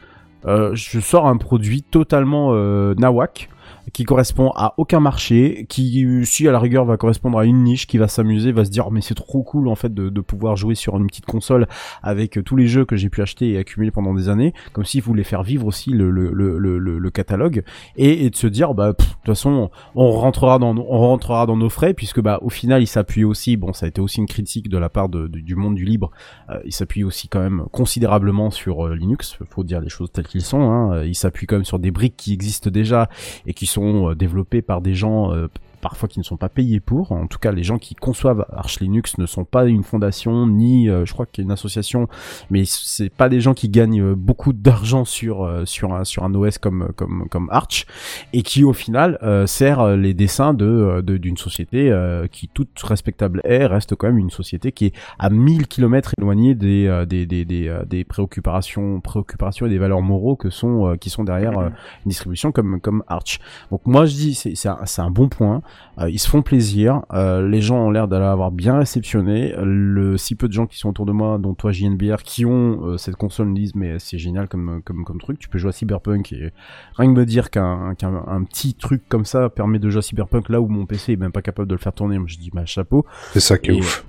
Euh, 0.45 0.71
je 0.75 0.99
sors 0.99 1.25
un 1.27 1.37
produit 1.37 1.81
totalement 1.81 2.49
euh, 2.53 2.93
nawak 2.95 3.49
qui 3.93 4.03
correspond 4.03 4.51
à 4.55 4.73
aucun 4.77 4.99
marché, 4.99 5.65
qui 5.69 6.05
si 6.25 6.47
à 6.47 6.51
la 6.51 6.59
rigueur 6.59 6.85
va 6.85 6.97
correspondre 6.97 7.37
à 7.39 7.45
une 7.45 7.63
niche, 7.63 7.87
qui 7.87 7.97
va 7.97 8.07
s'amuser, 8.07 8.51
va 8.51 8.65
se 8.65 8.71
dire 8.71 8.91
mais 8.91 9.01
c'est 9.01 9.15
trop 9.15 9.43
cool 9.43 9.67
en 9.67 9.75
fait 9.75 9.93
de, 9.93 10.09
de 10.09 10.21
pouvoir 10.21 10.55
jouer 10.55 10.75
sur 10.75 10.97
une 10.97 11.07
petite 11.07 11.25
console 11.25 11.67
avec 12.03 12.39
tous 12.43 12.55
les 12.55 12.67
jeux 12.67 12.85
que 12.85 12.95
j'ai 12.95 13.09
pu 13.09 13.21
acheter 13.21 13.51
et 13.51 13.57
accumuler 13.57 13.91
pendant 13.91 14.13
des 14.13 14.29
années, 14.29 14.53
comme 14.73 14.85
s'il 14.85 15.01
voulait 15.01 15.23
faire 15.23 15.43
vivre 15.43 15.65
aussi 15.67 15.91
le, 15.91 16.09
le, 16.09 16.31
le, 16.31 16.57
le, 16.57 16.77
le- 16.79 17.11
catalogue 17.11 17.63
et, 17.95 18.25
et 18.25 18.29
de 18.29 18.35
se 18.35 18.47
dire 18.47 18.73
bah 18.73 18.89
de 18.91 18.97
toute 18.97 19.07
façon 19.25 19.69
on 19.95 20.11
rentrera 20.11 20.59
dans 20.59 20.75
on 20.75 20.97
rentrera 20.99 21.45
dans 21.45 21.55
nos 21.55 21.69
frais 21.69 21.93
puisque 21.93 22.19
bah 22.19 22.39
au 22.41 22.49
final 22.49 22.81
il 22.81 22.87
s'appuie 22.87 23.23
aussi 23.23 23.55
bon 23.55 23.71
ça 23.71 23.85
a 23.85 23.89
été 23.89 24.01
aussi 24.01 24.19
une 24.19 24.25
critique 24.25 24.67
de 24.67 24.77
la 24.77 24.89
part 24.89 25.07
de- 25.07 25.27
du 25.27 25.55
monde 25.55 25.75
du 25.75 25.85
libre 25.85 26.11
euh, 26.49 26.59
il 26.65 26.73
s'appuie 26.73 27.03
aussi 27.05 27.29
quand 27.29 27.39
même 27.39 27.63
considérablement 27.71 28.49
sur 28.49 28.87
euh, 28.87 28.95
Linux 28.95 29.37
faut 29.49 29.63
dire 29.63 29.79
les 29.79 29.87
choses 29.89 30.11
telles 30.11 30.27
qu'ils 30.27 30.41
sont 30.41 30.61
hein. 30.61 30.93
Euh, 30.93 31.05
il 31.07 31.15
s'appuie 31.15 31.45
quand 31.45 31.55
même 31.55 31.63
sur 31.63 31.79
des 31.79 31.91
briques 31.91 32.17
qui 32.17 32.33
existent 32.33 32.69
déjà 32.69 33.07
et 33.45 33.53
qui 33.53 33.65
sont 33.65 33.74
euh, 33.83 34.15
développés 34.15 34.61
par 34.61 34.81
des 34.81 34.93
gens 34.93 35.33
euh, 35.33 35.47
parfois 35.85 36.09
qui 36.09 36.17
ne 36.17 36.23
sont 36.23 36.35
pas 36.35 36.49
payés 36.49 36.79
pour. 36.79 37.11
En 37.11 37.27
tout 37.27 37.37
cas, 37.37 37.51
les 37.51 37.61
gens 37.61 37.77
qui 37.77 37.93
conçoivent 37.93 38.43
Arch 38.51 38.79
Linux 38.79 39.19
ne 39.19 39.27
sont 39.27 39.45
pas 39.45 39.65
une 39.65 39.83
fondation 39.83 40.47
ni, 40.47 40.89
euh, 40.89 41.05
je 41.05 41.13
crois 41.13 41.27
qu'il 41.27 41.43
y 41.43 41.45
a 41.45 41.45
une 41.45 41.51
association, 41.51 42.07
mais 42.49 42.63
c'est 42.65 43.11
pas 43.11 43.29
des 43.29 43.39
gens 43.39 43.53
qui 43.53 43.69
gagnent 43.69 44.01
euh, 44.01 44.15
beaucoup 44.15 44.51
d'argent 44.51 45.05
sur 45.05 45.43
euh, 45.43 45.63
sur 45.65 45.93
un 45.93 46.03
sur 46.03 46.23
un 46.23 46.33
OS 46.33 46.57
comme 46.57 46.89
comme 46.95 47.27
comme 47.29 47.49
Arch 47.51 47.85
et 48.33 48.41
qui 48.41 48.63
au 48.63 48.73
final 48.73 49.19
euh, 49.21 49.45
sert 49.45 49.79
euh, 49.79 49.95
les 49.95 50.15
dessins 50.15 50.55
de 50.55 50.65
euh, 50.65 51.01
d'une 51.03 51.37
société 51.37 51.91
euh, 51.91 52.25
qui 52.25 52.47
toute 52.47 52.79
respectable 52.81 53.41
est 53.43 53.67
reste 53.67 53.93
quand 53.93 54.07
même 54.07 54.17
une 54.17 54.31
société 54.31 54.71
qui 54.71 54.87
est 54.87 54.93
à 55.19 55.29
1000 55.29 55.67
kilomètres 55.67 56.13
éloignée 56.17 56.55
des 56.55 56.87
euh, 56.87 57.05
des 57.05 57.27
des 57.27 57.45
des, 57.45 57.67
euh, 57.67 57.85
des 57.85 58.03
préoccupations 58.05 59.01
préoccupations 59.01 59.67
et 59.67 59.69
des 59.69 59.77
valeurs 59.77 60.01
moraux 60.01 60.35
que 60.35 60.49
sont 60.49 60.87
euh, 60.87 60.95
qui 60.95 61.11
sont 61.11 61.23
derrière 61.23 61.59
euh, 61.59 61.69
une 62.05 62.09
distribution 62.09 62.51
comme 62.51 62.81
comme 62.81 63.03
Arch. 63.07 63.39
Donc 63.69 63.85
moi 63.85 64.07
je 64.07 64.15
dis 64.15 64.33
c'est 64.33 64.55
c'est 64.55 64.69
un, 64.69 64.79
un 64.97 65.11
bon 65.11 65.29
point. 65.29 65.61
Euh, 65.97 66.09
ils 66.09 66.19
se 66.19 66.27
font 66.27 66.41
plaisir. 66.41 67.03
Euh, 67.13 67.47
les 67.47 67.61
gens 67.61 67.77
ont 67.77 67.89
l'air 67.89 68.07
d'aller 68.09 68.25
avoir 68.25 68.51
bien 68.51 68.77
réceptionné. 68.77 69.53
Le 69.63 70.17
si 70.17 70.35
peu 70.35 70.47
de 70.47 70.53
gens 70.53 70.65
qui 70.65 70.77
sont 70.77 70.89
autour 70.89 71.05
de 71.05 71.11
moi, 71.13 71.37
dont 71.37 71.53
toi 71.53 71.71
JNBR, 71.71 72.17
qui 72.23 72.45
ont 72.45 72.85
euh, 72.85 72.97
cette 72.97 73.15
console 73.15 73.47
me 73.47 73.55
disent 73.55 73.75
mais 73.75 73.97
c'est 73.99 74.17
génial 74.17 74.47
comme 74.49 74.81
comme 74.83 75.05
comme 75.05 75.19
truc. 75.19 75.39
Tu 75.39 75.47
peux 75.47 75.57
jouer 75.57 75.69
à 75.69 75.71
Cyberpunk 75.71 76.33
et 76.33 76.51
rien 76.95 77.13
que 77.13 77.17
me 77.19 77.25
dire 77.25 77.49
qu'un 77.49 77.95
qu'un 77.95 78.23
un 78.27 78.43
petit 78.43 78.73
truc 78.73 79.03
comme 79.07 79.25
ça 79.25 79.49
permet 79.49 79.79
de 79.79 79.89
jouer 79.89 79.99
à 79.99 80.01
Cyberpunk 80.01 80.49
là 80.49 80.59
où 80.59 80.67
mon 80.67 80.85
PC 80.85 81.13
est 81.13 81.17
même 81.17 81.31
pas 81.31 81.41
capable 81.41 81.67
de 81.69 81.75
le 81.75 81.79
faire 81.79 81.93
tourner. 81.93 82.17
Moi 82.19 82.27
je 82.29 82.37
dis 82.37 82.49
bah 82.53 82.65
chapeau. 82.65 83.05
C'est 83.31 83.39
ça 83.39 83.57
qui 83.57 83.71
est 83.71 83.75
Et- 83.75 83.79
ouf. 83.79 84.05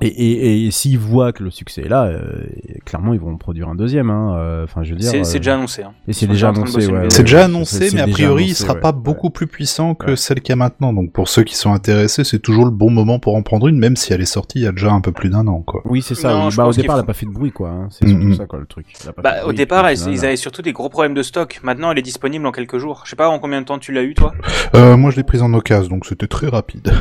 Et, 0.00 0.08
et, 0.08 0.66
et 0.66 0.70
s'ils 0.70 0.98
voient 0.98 1.32
que 1.32 1.42
le 1.44 1.50
succès 1.50 1.82
est 1.82 1.88
là, 1.88 2.04
euh, 2.04 2.44
clairement 2.84 3.14
ils 3.14 3.20
vont 3.20 3.32
en 3.32 3.36
produire 3.36 3.68
un 3.68 3.74
deuxième. 3.74 4.10
hein. 4.10 4.36
Euh, 4.38 4.64
Enfin, 4.64 4.82
je 4.82 4.92
veux 4.92 4.98
dire. 4.98 5.10
C'est- 5.10 5.20
euh, 5.36 5.38
déjà 5.38 5.54
annoncé, 5.54 5.82
hein. 5.82 5.92
Et 6.08 6.12
c'est 6.12 6.26
déjà 6.26 6.48
annoncé. 6.48 6.86
ouais, 6.90 7.06
C'est 7.10 7.22
déjà 7.22 7.44
annoncé, 7.44 7.90
mais 7.94 8.00
a 8.00 8.06
priori, 8.08 8.42
il 8.44 8.46
annoncé, 8.46 8.62
sera 8.64 8.74
ouais. 8.74 8.80
pas 8.80 8.92
beaucoup 8.92 9.30
plus 9.30 9.46
puissant 9.46 9.94
que 9.94 10.16
celle 10.16 10.40
qu'il 10.40 10.50
y 10.50 10.52
a 10.54 10.56
maintenant. 10.56 10.92
Donc 10.92 11.12
pour 11.12 11.28
ceux 11.28 11.42
qui 11.44 11.54
sont 11.56 11.72
intéressés, 11.72 12.24
c'est 12.24 12.38
toujours 12.38 12.64
le 12.64 12.70
bon 12.70 12.90
moment 12.90 13.18
pour 13.18 13.36
en 13.36 13.42
prendre 13.42 13.68
une, 13.68 13.78
même 13.78 13.96
si 13.96 14.12
elle 14.12 14.20
est 14.20 14.24
sortie 14.26 14.58
il 14.60 14.62
y 14.64 14.66
a 14.66 14.72
déjà 14.72 14.90
un 14.90 15.00
peu 15.00 15.12
plus 15.12 15.30
d'un 15.30 15.46
an, 15.46 15.60
quoi. 15.60 15.82
Oui, 15.84 16.02
c'est 16.02 16.14
ça. 16.14 16.32
Non, 16.32 16.44
oui. 16.46 16.50
je 16.50 16.56
Bah, 16.56 16.66
au 16.66 16.72
départ, 16.72 16.96
elle 16.96 17.00
a 17.00 17.02
font- 17.02 17.06
pas 17.06 17.12
fait 17.14 17.26
de 17.26 17.30
bruit, 17.32 17.52
quoi. 17.52 17.68
hein. 17.68 17.88
C'est 17.90 18.08
surtout 18.08 18.34
ça, 18.34 18.46
quoi, 18.46 18.58
le 18.58 18.66
truc. 18.66 18.86
Bah, 19.22 19.44
au 19.46 19.52
départ, 19.52 19.90
ils, 19.90 19.96
final, 19.98 20.14
ils 20.14 20.24
avaient 20.24 20.36
surtout 20.36 20.62
des 20.62 20.72
gros 20.72 20.88
problèmes 20.88 21.14
de 21.14 21.22
stock. 21.22 21.60
Maintenant, 21.62 21.92
elle 21.92 21.98
est 21.98 22.02
disponible 22.02 22.46
en 22.46 22.52
quelques 22.52 22.78
jours. 22.78 23.02
Je 23.04 23.10
sais 23.10 23.16
pas 23.16 23.28
en 23.28 23.38
combien 23.38 23.60
de 23.60 23.66
temps 23.66 23.78
tu 23.78 23.92
l'as 23.92 24.02
eu, 24.02 24.14
toi 24.14 24.32
Euh, 24.74 24.96
moi, 24.96 25.10
je 25.10 25.16
l'ai 25.16 25.22
prise 25.24 25.42
en 25.42 25.52
occasion, 25.54 25.88
donc 25.90 26.06
c'était 26.06 26.26
très 26.26 26.48
rapide. 26.48 26.92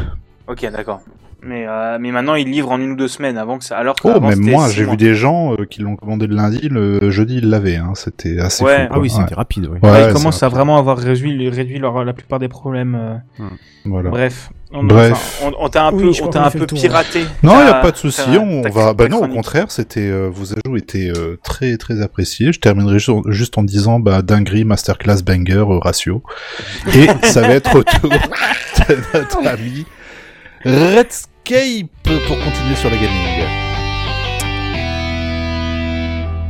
Ok, 0.47 0.61
d'accord. 0.71 1.01
Mais, 1.45 1.65
euh, 1.67 1.97
mais 1.99 2.11
maintenant, 2.11 2.35
ils 2.35 2.47
livrent 2.49 2.71
en 2.71 2.79
une 2.79 2.91
ou 2.91 2.95
deux 2.95 3.09
semaines 3.09 3.37
avant 3.37 3.57
que 3.57 3.65
ça. 3.65 3.77
Alors 3.77 3.95
que 3.95 4.01
Oh, 4.07 4.11
avant, 4.11 4.29
même 4.29 4.39
moi, 4.39 4.69
j'ai 4.69 4.85
vu 4.85 4.95
des 4.95 5.13
gens 5.13 5.53
euh, 5.53 5.65
qui 5.65 5.81
l'ont 5.81 5.97
commandé 5.97 6.25
le 6.25 6.35
lundi, 6.35 6.69
le 6.69 7.09
jeudi, 7.11 7.39
ils 7.39 7.49
l'avaient. 7.49 7.75
Hein. 7.75 7.91
C'était 7.95 8.39
assez 8.39 8.63
Ouais. 8.63 8.87
fou. 8.87 8.93
Ah 8.95 8.99
oui, 8.99 9.09
c'était 9.09 9.35
rapide, 9.35 9.67
oui. 9.71 9.77
Ouais, 9.83 9.91
Ouais, 9.91 10.07
ils 10.07 10.13
commencent 10.13 10.41
à 10.41 10.47
vraiment 10.47 10.77
avoir 10.77 10.97
réduit, 10.97 11.49
réduit 11.49 11.79
leur, 11.79 12.05
la 12.05 12.13
plupart 12.13 12.39
des 12.39 12.47
problèmes. 12.47 12.95
euh. 13.39 13.43
Voilà. 13.85 14.09
Bref. 14.09 14.49
On, 14.75 14.83
Bref. 14.85 15.11
enfin, 15.11 15.51
on, 15.59 15.65
on 15.65 15.69
t'a 15.69 15.85
un 15.87 15.91
Oui, 15.93 16.03
peu, 16.17 16.23
on 16.23 16.29
t'a 16.29 16.45
un 16.45 16.49
peu 16.49 16.65
piraté. 16.65 17.25
Non, 17.43 17.59
il 17.61 17.67
y 17.67 17.69
a 17.69 17.75
pas 17.75 17.91
de 17.91 17.97
souci. 17.97 18.21
On 18.39 18.61
va. 18.69 18.93
Bah 18.93 19.07
non, 19.09 19.21
au 19.23 19.27
contraire, 19.27 19.69
c'était 19.69 19.99
euh, 20.09 20.29
vos 20.33 20.53
ajouts 20.53 20.77
étaient 20.77 21.11
euh, 21.15 21.37
très 21.43 21.77
très 21.77 22.01
appréciés. 22.01 22.53
Je 22.53 22.59
terminerai 22.59 22.97
ju- 22.97 23.11
juste 23.27 23.57
en 23.59 23.63
disant 23.63 23.99
bah 23.99 24.21
dinguerie, 24.23 24.63
masterclass, 24.63 25.21
banger, 25.23 25.57
euh, 25.69 25.77
ratio. 25.79 26.23
Et 26.95 27.07
ça 27.27 27.41
va 27.41 27.49
être 27.49 27.75
au 27.77 27.83
tour 27.83 28.09
de 28.09 29.19
notre 29.19 29.47
ami 29.47 29.85
Pour 31.45 32.37
continuer 32.39 32.75
sur 32.75 32.89
la 32.89 32.95
gaming. 32.95 33.43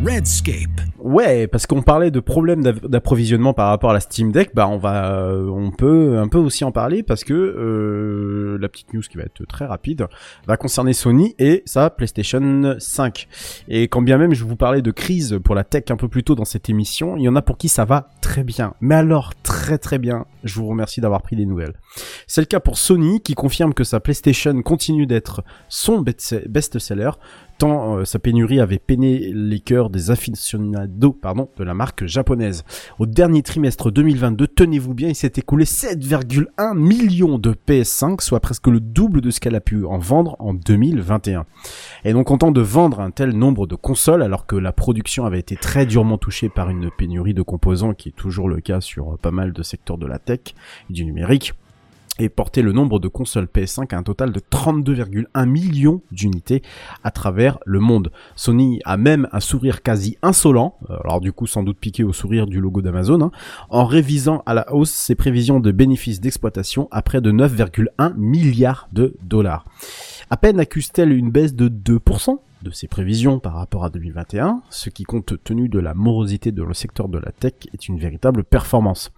Redscape. 0.06 0.72
Ouais, 1.03 1.47
parce 1.47 1.67
qu'on 1.67 1.81
parlait 1.81 2.11
de 2.11 2.21
problèmes 2.21 2.63
d'approvisionnement 2.63 3.53
par 3.53 3.67
rapport 3.67 3.89
à 3.89 3.93
la 3.93 3.99
Steam 3.99 4.31
Deck, 4.31 4.51
bah 4.55 4.69
on 4.69 4.77
va, 4.77 5.11
euh, 5.19 5.49
on 5.49 5.69
peut 5.69 6.17
un 6.17 6.30
peu 6.30 6.38
aussi 6.38 6.63
en 6.63 6.71
parler 6.71 7.03
parce 7.03 7.25
que 7.25 7.34
euh, 7.34 8.57
la 8.57 8.69
petite 8.69 8.93
news 8.93 9.01
qui 9.01 9.17
va 9.17 9.23
être 9.23 9.45
très 9.45 9.65
rapide 9.65 10.07
va 10.47 10.55
concerner 10.55 10.93
Sony 10.93 11.35
et 11.39 11.61
sa 11.65 11.89
PlayStation 11.89 12.75
5. 12.80 13.27
Et 13.67 13.89
quand 13.89 14.01
bien 14.01 14.17
même 14.17 14.34
je 14.34 14.45
vous 14.45 14.55
parlais 14.55 14.81
de 14.81 14.91
crise 14.91 15.39
pour 15.43 15.55
la 15.55 15.65
tech 15.65 15.84
un 15.89 15.97
peu 15.97 16.07
plus 16.07 16.23
tôt 16.23 16.35
dans 16.35 16.45
cette 16.45 16.69
émission, 16.69 17.17
il 17.17 17.23
y 17.23 17.27
en 17.27 17.35
a 17.35 17.41
pour 17.41 17.57
qui 17.57 17.67
ça 17.67 17.84
va 17.84 18.07
très 18.21 18.45
bien. 18.45 18.73
Mais 18.80 18.95
alors 18.95 19.34
très 19.43 19.77
très 19.77 19.99
bien. 19.99 20.25
Je 20.45 20.55
vous 20.55 20.67
remercie 20.67 21.01
d'avoir 21.01 21.21
pris 21.21 21.35
des 21.35 21.45
nouvelles. 21.45 21.73
C'est 22.27 22.41
le 22.41 22.45
cas 22.47 22.61
pour 22.61 22.77
Sony 22.77 23.19
qui 23.21 23.34
confirme 23.34 23.73
que 23.73 23.84
sa 23.84 23.99
PlayStation 23.99 24.61
continue 24.61 25.05
d'être 25.05 25.43
son 25.67 26.01
best- 26.01 26.47
best-seller 26.47 27.11
tant 27.57 27.97
euh, 27.97 28.05
sa 28.05 28.19
pénurie 28.19 28.59
avait 28.59 28.80
peiné 28.80 29.31
les 29.34 29.59
cœurs 29.59 29.89
des 29.89 30.11
aficionados 30.11 31.13
pardon, 31.13 31.49
de 31.57 31.63
la 31.63 31.73
marque 31.73 32.05
japonaise. 32.05 32.63
Au 32.99 33.05
dernier 33.05 33.41
trimestre 33.41 33.91
2022, 33.91 34.47
tenez-vous 34.47 34.93
bien, 34.93 35.09
il 35.09 35.15
s'est 35.15 35.34
écoulé 35.35 35.65
7,1 35.65 36.75
millions 36.75 37.38
de 37.38 37.53
PS5, 37.67 38.21
soit 38.21 38.39
presque 38.39 38.67
le 38.67 38.80
double 38.80 39.21
de 39.21 39.31
ce 39.31 39.39
qu'elle 39.39 39.55
a 39.55 39.61
pu 39.61 39.85
en 39.85 39.97
vendre 39.97 40.35
en 40.39 40.53
2021. 40.53 41.45
Et 42.05 42.13
donc 42.13 42.27
content 42.27 42.51
de 42.51 42.61
vendre 42.61 42.99
un 42.99 43.11
tel 43.11 43.31
nombre 43.31 43.67
de 43.67 43.75
consoles 43.75 44.21
alors 44.21 44.45
que 44.45 44.55
la 44.55 44.71
production 44.71 45.25
avait 45.25 45.39
été 45.39 45.55
très 45.55 45.85
durement 45.85 46.17
touchée 46.17 46.49
par 46.49 46.69
une 46.69 46.89
pénurie 46.91 47.34
de 47.34 47.41
composants 47.41 47.93
qui 47.93 48.09
est 48.09 48.13
toujours 48.13 48.49
le 48.49 48.59
cas 48.59 48.81
sur 48.81 49.17
pas 49.17 49.31
mal 49.31 49.53
de 49.53 49.63
secteurs 49.63 49.97
de 49.97 50.07
la 50.07 50.19
tech 50.19 50.55
et 50.89 50.93
du 50.93 51.05
numérique 51.05 51.53
et 52.19 52.30
porter 52.30 52.61
le 52.61 52.72
nombre 52.72 52.99
de 52.99 53.07
consoles 53.07 53.48
PS5 53.53 53.94
à 53.94 53.98
un 53.98 54.03
total 54.03 54.31
de 54.31 54.40
32,1 54.40 55.45
millions 55.48 56.02
d'unités 56.11 56.61
à 57.03 57.11
travers 57.11 57.57
le 57.65 57.80
monde. 57.80 58.11
Sony 58.35 58.80
a 58.85 58.98
même 58.98 59.27
un 59.31 59.40
sourire 59.40 59.81
quasi 59.81 60.18
insolent, 60.22 60.77
euh, 60.90 60.98
alors 61.03 61.22
du 61.22 61.31
coup 61.31 61.48
sans 61.48 61.64
doute 61.64 61.77
piqué 61.80 62.03
au 62.03 62.14
sourire 62.14 62.45
du 62.45 62.60
logo 62.60 62.81
d'Amazon, 62.81 63.22
hein, 63.22 63.31
en 63.69 63.85
révisant 63.85 64.44
à 64.45 64.53
la 64.53 64.72
hausse 64.73 64.91
ses 64.91 65.15
prévisions 65.15 65.60
de 65.60 65.72
bénéfices 65.72 66.22
d'exploitation 66.22 66.88
à 66.91 67.02
près 67.02 67.22
de 67.22 67.31
9,1 67.31 68.14
milliards 68.15 68.88
de 68.91 69.15
dollars. 69.23 69.65
À 70.30 70.38
peine 70.38 70.60
accuse-t-elle 70.60 71.11
une 71.11 71.31
baisse 71.31 71.56
de 71.56 71.68
2% 71.68 72.38
de 72.64 72.72
ses 72.72 72.88
prévisions 72.88 73.40
par 73.40 73.56
rapport 73.56 73.84
à 73.84 73.90
2021, 73.90 74.61
ce 74.69 74.90
qui 74.90 75.03
compte 75.03 75.34
tenu 75.44 75.68
de 75.68 75.80
la 75.80 75.94
morosité 75.94 76.52
de 76.52 76.64
le 76.64 76.73
secteur 76.73 77.10
de 77.10 77.18
la 77.18 77.31
tech 77.31 77.53
est 77.73 77.88
une 77.88 77.99
véritable 77.99 78.44
performance. 78.44 79.11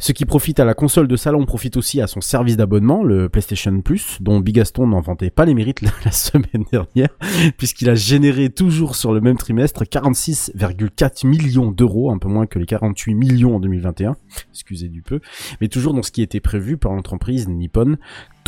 Ce 0.00 0.12
qui 0.12 0.24
profite 0.26 0.60
à 0.60 0.64
la 0.64 0.74
console 0.74 1.08
de 1.08 1.16
salon 1.16 1.44
profite 1.44 1.76
aussi 1.76 2.00
à 2.00 2.06
son 2.06 2.20
service 2.20 2.56
d'abonnement, 2.56 3.02
le 3.02 3.28
PlayStation 3.28 3.80
Plus, 3.80 4.18
dont 4.20 4.38
Bigaston 4.38 4.86
n'en 4.86 5.00
vantait 5.00 5.30
pas 5.30 5.44
les 5.44 5.54
mérites 5.54 5.82
la, 6.04 6.12
semaine 6.12 6.64
dernière, 6.70 7.08
puisqu'il 7.56 7.90
a 7.90 7.96
généré 7.96 8.48
toujours 8.48 8.94
sur 8.94 9.12
le 9.12 9.20
même 9.20 9.36
trimestre 9.36 9.82
46,4 9.82 11.26
millions 11.26 11.72
d'euros, 11.72 12.12
un 12.12 12.18
peu 12.18 12.28
moins 12.28 12.46
que 12.46 12.60
les 12.60 12.66
48 12.66 13.14
millions 13.14 13.56
en 13.56 13.60
2021, 13.60 14.16
excusez 14.52 14.88
du 14.88 15.02
peu, 15.02 15.20
mais 15.60 15.68
toujours 15.68 15.94
dans 15.94 16.02
ce 16.02 16.12
qui 16.12 16.22
était 16.22 16.40
prévu 16.40 16.76
par 16.76 16.92
l'entreprise 16.92 17.48
Nippon, 17.48 17.96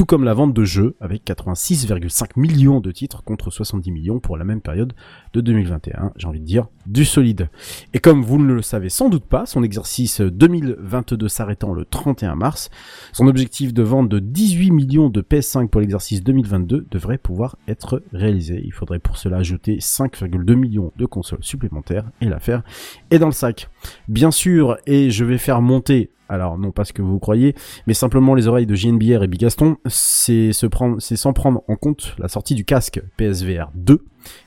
tout 0.00 0.06
comme 0.06 0.24
la 0.24 0.32
vente 0.32 0.54
de 0.54 0.64
jeux, 0.64 0.96
avec 0.98 1.26
86,5 1.26 2.30
millions 2.36 2.80
de 2.80 2.90
titres 2.90 3.22
contre 3.22 3.50
70 3.50 3.92
millions 3.92 4.18
pour 4.18 4.38
la 4.38 4.46
même 4.46 4.62
période 4.62 4.94
de 5.34 5.42
2021, 5.42 6.12
j'ai 6.16 6.26
envie 6.26 6.40
de 6.40 6.46
dire 6.46 6.68
du 6.86 7.04
solide. 7.04 7.50
Et 7.92 7.98
comme 7.98 8.22
vous 8.22 8.38
ne 8.38 8.54
le 8.54 8.62
savez 8.62 8.88
sans 8.88 9.10
doute 9.10 9.26
pas, 9.26 9.44
son 9.44 9.62
exercice 9.62 10.22
2022 10.22 11.28
s'arrêtant 11.28 11.74
le 11.74 11.84
31 11.84 12.34
mars, 12.34 12.70
son 13.12 13.26
objectif 13.26 13.74
de 13.74 13.82
vente 13.82 14.08
de 14.08 14.20
18 14.20 14.70
millions 14.70 15.10
de 15.10 15.20
PS5 15.20 15.68
pour 15.68 15.82
l'exercice 15.82 16.24
2022 16.24 16.86
devrait 16.90 17.18
pouvoir 17.18 17.58
être 17.68 18.02
réalisé. 18.14 18.62
Il 18.64 18.72
faudrait 18.72 19.00
pour 19.00 19.18
cela 19.18 19.36
ajouter 19.36 19.80
5,2 19.80 20.54
millions 20.54 20.92
de 20.96 21.04
consoles 21.04 21.44
supplémentaires 21.44 22.10
et 22.22 22.24
l'affaire 22.24 22.62
est 23.10 23.18
dans 23.18 23.26
le 23.26 23.32
sac. 23.32 23.68
Bien 24.08 24.30
sûr, 24.30 24.78
et 24.86 25.10
je 25.10 25.26
vais 25.26 25.36
faire 25.36 25.60
monter 25.60 26.10
alors 26.30 26.56
non 26.56 26.70
pas 26.70 26.84
ce 26.84 26.92
que 26.92 27.02
vous 27.02 27.18
croyez, 27.18 27.54
mais 27.86 27.94
simplement 27.94 28.34
les 28.34 28.46
oreilles 28.46 28.66
de 28.66 28.74
JNBR 28.74 29.24
et 29.24 29.26
Bigaston, 29.26 29.76
c'est 29.86 30.52
sans 30.52 31.32
prendre 31.32 31.62
en 31.68 31.76
compte 31.76 32.14
la 32.18 32.28
sortie 32.28 32.54
du 32.54 32.64
casque 32.64 33.02
PSVR 33.16 33.70
2, 33.74 33.98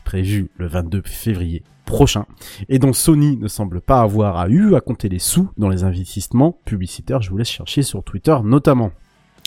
prévu 0.06 0.50
le 0.58 0.68
22 0.68 1.04
février 1.06 1.64
prochain, 1.86 2.26
et 2.70 2.80
dont 2.80 2.94
Sony 2.94 3.36
ne 3.38 3.50
semble 3.50 3.82
pas 3.82 4.00
avoir 4.00 4.38
à 4.38 4.48
eu 4.48 4.74
à 4.76 4.82
compter 4.82 5.10
les 5.10 5.20
sous 5.20 5.50
dans 5.58 5.68
les 5.68 5.84
investissements 5.84 6.58
publicitaires, 6.66 7.22
je 7.22 7.30
vous 7.30 7.38
laisse 7.38 7.50
chercher 7.50 7.84
sur 7.84 8.04
Twitter 8.04 8.36
notamment. 8.44 8.92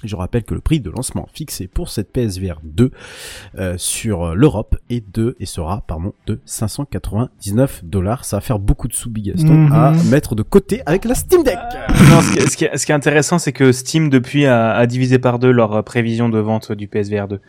Je 0.05 0.15
rappelle 0.15 0.45
que 0.45 0.55
le 0.55 0.61
prix 0.61 0.79
de 0.81 0.91
lancement 0.91 1.27
fixé 1.33 1.69
pour 1.69 1.89
cette 1.89 2.13
PSVR 2.13 2.61
2 2.65 2.91
euh, 3.59 3.75
sur 3.79 4.35
l'Europe 4.35 4.77
est 4.91 5.03
de 5.17 5.37
et 5.41 5.47
sera 5.47 5.83
pardon 5.87 6.13
de 6.27 6.39
599 6.45 7.83
dollars. 7.85 8.25
Ça 8.25 8.37
va 8.37 8.41
faire 8.43 8.59
beaucoup 8.59 8.89
de 8.89 8.93
sous 8.93 9.11
Bigaston 9.11 9.47
Mhm. 9.55 9.73
à 9.73 9.93
mettre 10.11 10.35
de 10.35 10.43
côté 10.43 10.83
avec 10.87 11.05
la 11.07 11.15
Steam 11.15 11.43
Deck. 11.43 11.59
Non, 12.11 12.21
ce, 12.21 12.33
qui, 12.37 12.41
ce 12.51 12.57
qui 12.57 12.65
est, 12.67 12.77
ce 12.77 12.85
qui 12.87 12.93
est 12.93 12.95
intéressant, 12.95 13.39
c'est 13.39 13.53
que 13.53 13.73
Steam 13.73 14.11
depuis 14.11 14.47
a, 14.47 14.75
a 14.75 14.87
divisé 14.87 15.19
par 15.19 15.39
deux 15.39 15.51
leur 15.51 15.73
euh, 15.75 15.83
prévision 15.83 16.29
de 16.29 16.39
vente 16.39 16.73
du 16.73 16.89
PSVR 16.89 17.27
2. 17.29 17.41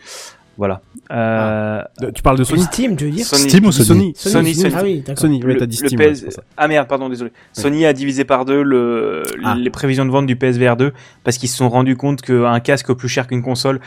Voilà. 0.58 0.82
Euh... 1.12 1.82
Tu 2.16 2.22
parles 2.24 2.38
de 2.40 2.44
Sony 2.44 2.64
Steam, 2.64 2.96
tu 2.96 3.06
veux 3.06 3.12
dire 3.12 3.26
Sony. 3.26 3.50
Steam 3.50 3.66
ou 3.68 3.72
Sony 3.72 3.86
Sony, 3.88 4.14
Sony, 4.16 4.56
Sony. 4.56 4.74
Ah 4.76 4.82
oui, 4.84 5.00
d'accord. 5.06 5.20
Sony, 5.22 5.44
ouais, 5.44 5.54
Le- 5.54 5.60
t'as 5.60 5.66
dit 5.68 5.80
le 5.82 5.88
Steam. 5.88 6.00
PS 6.00 6.06
ouais, 6.08 6.16
c'est 6.16 6.24
pour 6.26 6.34
ça. 6.34 6.42
Ah 6.58 6.68
merde, 6.68 6.88
pardon, 6.88 7.10
désolé. 7.10 7.32
Sony 7.54 7.86
a 7.86 7.94
divisé 7.94 8.26
par 8.26 8.44
deux 8.46 8.64
le, 8.64 9.24
Ah. 9.46 9.56
les 9.58 9.70
prévisions 9.70 10.06
de 10.06 10.12
vente 10.12 10.26
du 10.26 10.36
PSVR 10.36 10.76
2 10.76 10.94
parce 11.24 11.38
qu'ils 11.38 11.50
se 11.50 11.58
sont 11.58 11.70
rendus 11.70 11.96
compte 11.96 12.22
qu'un 12.22 12.60
casque 12.60 12.92
plus 12.94 13.08
cher 13.10 13.28
qu'une 13.28 13.44
console, 13.44 13.80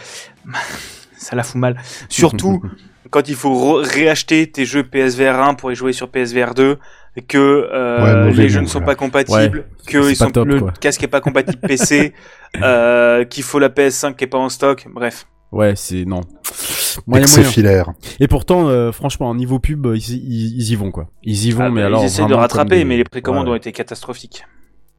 ça 1.16 1.36
la 1.36 1.42
fout 1.42 1.60
mal. 1.60 1.76
Surtout 2.08 2.62
quand 3.10 3.28
il 3.28 3.34
faut 3.34 3.74
réacheter 3.82 4.46
tes 4.50 4.64
jeux 4.64 4.84
PSVR 4.84 5.40
1 5.40 5.54
pour 5.54 5.72
y 5.72 5.74
jouer 5.74 5.92
sur 5.92 6.08
PSVR 6.08 6.54
2, 6.54 6.78
que 7.26 7.36
euh, 7.72 8.26
Ouais, 8.28 8.32
les 8.32 8.48
jeux 8.48 8.60
ne 8.60 8.66
sont 8.66 8.78
voilà. 8.78 8.86
pas 8.86 8.94
compatibles, 8.94 9.58
Ouais, 9.58 9.64
que 9.88 10.02
c'est 10.02 10.12
ils 10.12 10.18
pas 10.18 10.24
sont, 10.26 10.30
top, 10.30 10.46
le 10.46 10.60
quoi. 10.60 10.72
casque 10.80 11.02
est 11.02 11.08
pas 11.08 11.20
compatible 11.20 11.58
PC, 11.60 12.14
euh, 12.62 13.24
qu'il 13.24 13.42
faut 13.42 13.58
la 13.58 13.68
PS5 13.68 14.14
qui 14.14 14.24
est 14.24 14.28
pas 14.28 14.38
en 14.38 14.48
stock, 14.48 14.86
bref. 14.94 15.26
Ouais, 15.52 15.74
c'est 15.76 16.04
non. 16.04 16.20
Et 16.20 17.00
Moyen, 17.06 17.26
filaire. 17.26 17.92
Et 18.18 18.28
pourtant, 18.28 18.68
euh, 18.68 18.92
franchement, 18.92 19.28
en 19.28 19.34
niveau 19.34 19.58
pub, 19.58 19.86
ils, 19.94 20.10
ils, 20.10 20.56
ils 20.58 20.72
y 20.72 20.74
vont 20.76 20.90
quoi. 20.90 21.08
Ils 21.22 21.46
y 21.46 21.50
vont, 21.52 21.64
Ah, 21.64 21.70
mais 21.70 21.80
bah, 21.80 21.86
alors 21.86 22.02
ils 22.02 22.06
essaient 22.06 22.26
de 22.26 22.34
rattraper, 22.34 22.78
des- 22.78 22.84
mais 22.84 22.96
les 22.96 23.04
précommandes 23.04 23.46
Ouais. 23.46 23.52
ont 23.52 23.56
été 23.56 23.72
catastrophiques. 23.72 24.44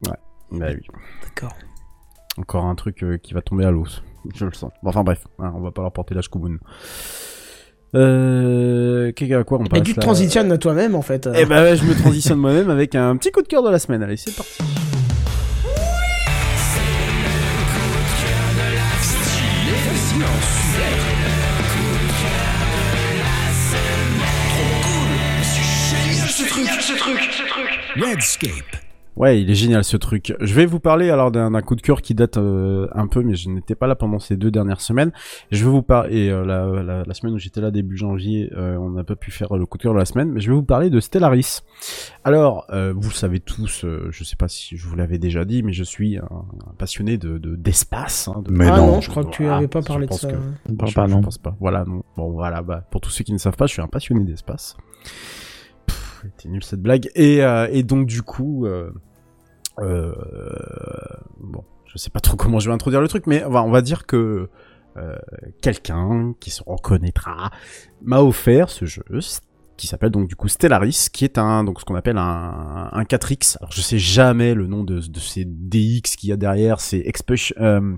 Bah 0.02 0.16
oui. 0.50 0.82
D'accord. 1.22 1.56
Encore 2.38 2.64
un 2.66 2.74
truc 2.74 3.02
euh, 3.02 3.16
qui 3.18 3.32
va 3.34 3.40
tomber 3.40 3.64
à 3.64 3.70
l'os. 3.70 4.02
Je 4.34 4.44
le 4.44 4.52
sens. 4.52 4.70
Bon, 4.82 4.90
Enfin 4.90 5.02
bref, 5.02 5.26
hein, 5.38 5.52
on 5.56 5.60
va 5.60 5.70
pas 5.70 5.80
leur 5.82 5.92
porter 5.92 6.14
la 6.14 6.20
Shkoumoun. 6.22 6.58
Euh, 7.94 9.10
à 9.18 9.44
quoi 9.44 9.58
on 9.58 9.64
Et 9.64 9.68
passe 9.68 9.82
tu 9.82 9.94
te 9.94 10.00
transitionnes 10.00 10.50
à 10.52 10.58
toi-même, 10.58 10.94
en 10.94 11.02
fait. 11.02 11.28
Eh 11.34 11.44
ben 11.46 11.62
ouais, 11.62 11.76
je 11.76 11.84
me 11.84 11.94
transitionne 11.94 12.38
moi-même 12.38 12.70
avec 12.70 12.94
un 12.94 13.16
petit 13.16 13.30
coup 13.30 13.42
de 13.42 13.48
cœur 13.48 13.62
de 13.62 13.70
la 13.70 13.78
semaine. 13.78 14.02
Allez, 14.02 14.16
c'est 14.16 14.34
parti. 14.34 14.62
Redscape. 27.96 28.76
Ouais, 29.14 29.40
il 29.42 29.50
est 29.50 29.54
génial 29.54 29.84
ce 29.84 29.96
truc. 29.98 30.34
Je 30.40 30.54
vais 30.54 30.64
vous 30.66 30.80
parler 30.80 31.10
alors 31.10 31.30
d'un 31.30 31.60
coup 31.60 31.76
de 31.76 31.82
cœur 31.82 32.00
qui 32.02 32.12
date 32.14 32.38
euh, 32.38 32.88
un 32.94 33.06
peu, 33.06 33.22
mais 33.22 33.34
je 33.36 33.50
n'étais 33.50 33.74
pas 33.76 33.86
là 33.86 33.94
pendant 33.94 34.18
ces 34.18 34.36
deux 34.36 34.50
dernières 34.50 34.80
semaines. 34.80 35.12
Je 35.52 35.62
vais 35.64 35.70
vous 35.70 35.82
parler 35.82 36.24
et 36.24 36.30
euh, 36.30 36.44
la, 36.44 36.64
la, 36.82 37.02
la 37.06 37.14
semaine 37.14 37.34
où 37.34 37.38
j'étais 37.38 37.60
là 37.60 37.70
début 37.70 37.96
janvier, 37.96 38.50
euh, 38.56 38.74
on 38.78 38.90
n'a 38.90 39.04
pas 39.04 39.14
pu 39.14 39.30
faire 39.30 39.54
le 39.54 39.64
coup 39.66 39.76
de 39.78 39.82
cœur 39.82 39.92
de 39.92 39.98
la 39.98 40.06
semaine, 40.06 40.30
mais 40.32 40.40
je 40.40 40.48
vais 40.50 40.56
vous 40.56 40.62
parler 40.64 40.88
de 40.90 40.98
Stellaris. 40.98 41.60
Alors, 42.24 42.64
euh, 42.70 42.92
vous 42.96 43.10
le 43.10 43.14
savez 43.14 43.38
tous, 43.38 43.84
euh, 43.84 44.08
je 44.10 44.24
sais 44.24 44.36
pas 44.36 44.48
si 44.48 44.76
je 44.76 44.88
vous 44.88 44.96
l'avais 44.96 45.18
déjà 45.18 45.44
dit, 45.44 45.62
mais 45.62 45.74
je 45.74 45.84
suis 45.84 46.16
un, 46.16 46.22
un 46.24 46.74
passionné 46.78 47.16
de 47.18 47.36
de- 47.38 47.54
d'espace. 47.54 48.26
hein, 48.28 48.42
de- 48.44 48.50
Mais 48.50 48.66
ah 48.66 48.78
non. 48.78 48.86
non, 48.94 49.00
je 49.02 49.10
crois 49.10 49.24
que 49.24 49.30
tu 49.30 49.42
Voilà, 49.42 49.58
avais 49.58 49.68
pas 49.68 49.82
je 49.82 49.86
parlé 49.86 50.06
de 50.08 50.12
ça. 50.14 50.28
que- 50.32 50.72
parle 50.72 50.90
je, 50.90 50.94
pas, 50.94 51.06
je 51.06 51.12
non. 51.12 51.20
pense 51.20 51.38
pas. 51.38 51.54
Voilà, 51.60 51.84
non. 51.86 52.02
Bon, 52.16 52.30
voilà, 52.30 52.62
bah, 52.62 52.82
pour 52.90 53.00
tous 53.02 53.10
ceux 53.10 53.22
qui 53.24 53.32
ne 53.34 53.38
savent 53.38 53.56
pas, 53.56 53.66
je 53.66 53.72
suis 53.74 53.82
un 53.82 53.88
passionné 53.88 54.24
d'espace. 54.24 54.74
C'était 56.36 56.48
nul 56.48 56.64
cette 56.64 56.82
blague. 56.82 57.10
Et, 57.14 57.42
euh, 57.42 57.68
et 57.70 57.82
donc, 57.82 58.06
du 58.06 58.22
coup, 58.22 58.66
euh, 58.66 58.90
euh, 59.80 60.12
bon, 61.40 61.64
je 61.86 61.98
sais 61.98 62.10
pas 62.10 62.20
trop 62.20 62.36
comment 62.36 62.58
je 62.60 62.68
vais 62.68 62.74
introduire 62.74 63.00
le 63.00 63.08
truc, 63.08 63.26
mais 63.26 63.44
on 63.44 63.70
va, 63.70 63.82
dire 63.82 64.06
que 64.06 64.48
quelqu'un 65.62 66.34
qui 66.38 66.50
se 66.50 66.62
reconnaîtra 66.66 67.50
m'a 68.02 68.20
offert 68.20 68.68
ce 68.68 68.84
jeu 68.84 69.02
qui 69.82 69.88
s'appelle 69.88 70.10
donc 70.10 70.28
du 70.28 70.36
coup 70.36 70.46
Stellaris, 70.46 71.08
qui 71.12 71.24
est 71.24 71.38
un 71.38 71.64
donc 71.64 71.80
ce 71.80 71.84
qu'on 71.84 71.96
appelle 71.96 72.18
un, 72.18 72.88
un 72.92 73.02
4X. 73.02 73.56
Alors 73.58 73.72
je 73.72 73.80
sais 73.80 73.98
jamais 73.98 74.54
le 74.54 74.68
nom 74.68 74.84
de, 74.84 75.00
de 75.00 75.18
ces 75.18 75.44
DX 75.44 76.16
qu'il 76.16 76.30
y 76.30 76.32
a 76.32 76.36
derrière, 76.36 76.80
c'est 76.80 77.00
Expansion, 77.00 77.56
euh, 77.60 77.96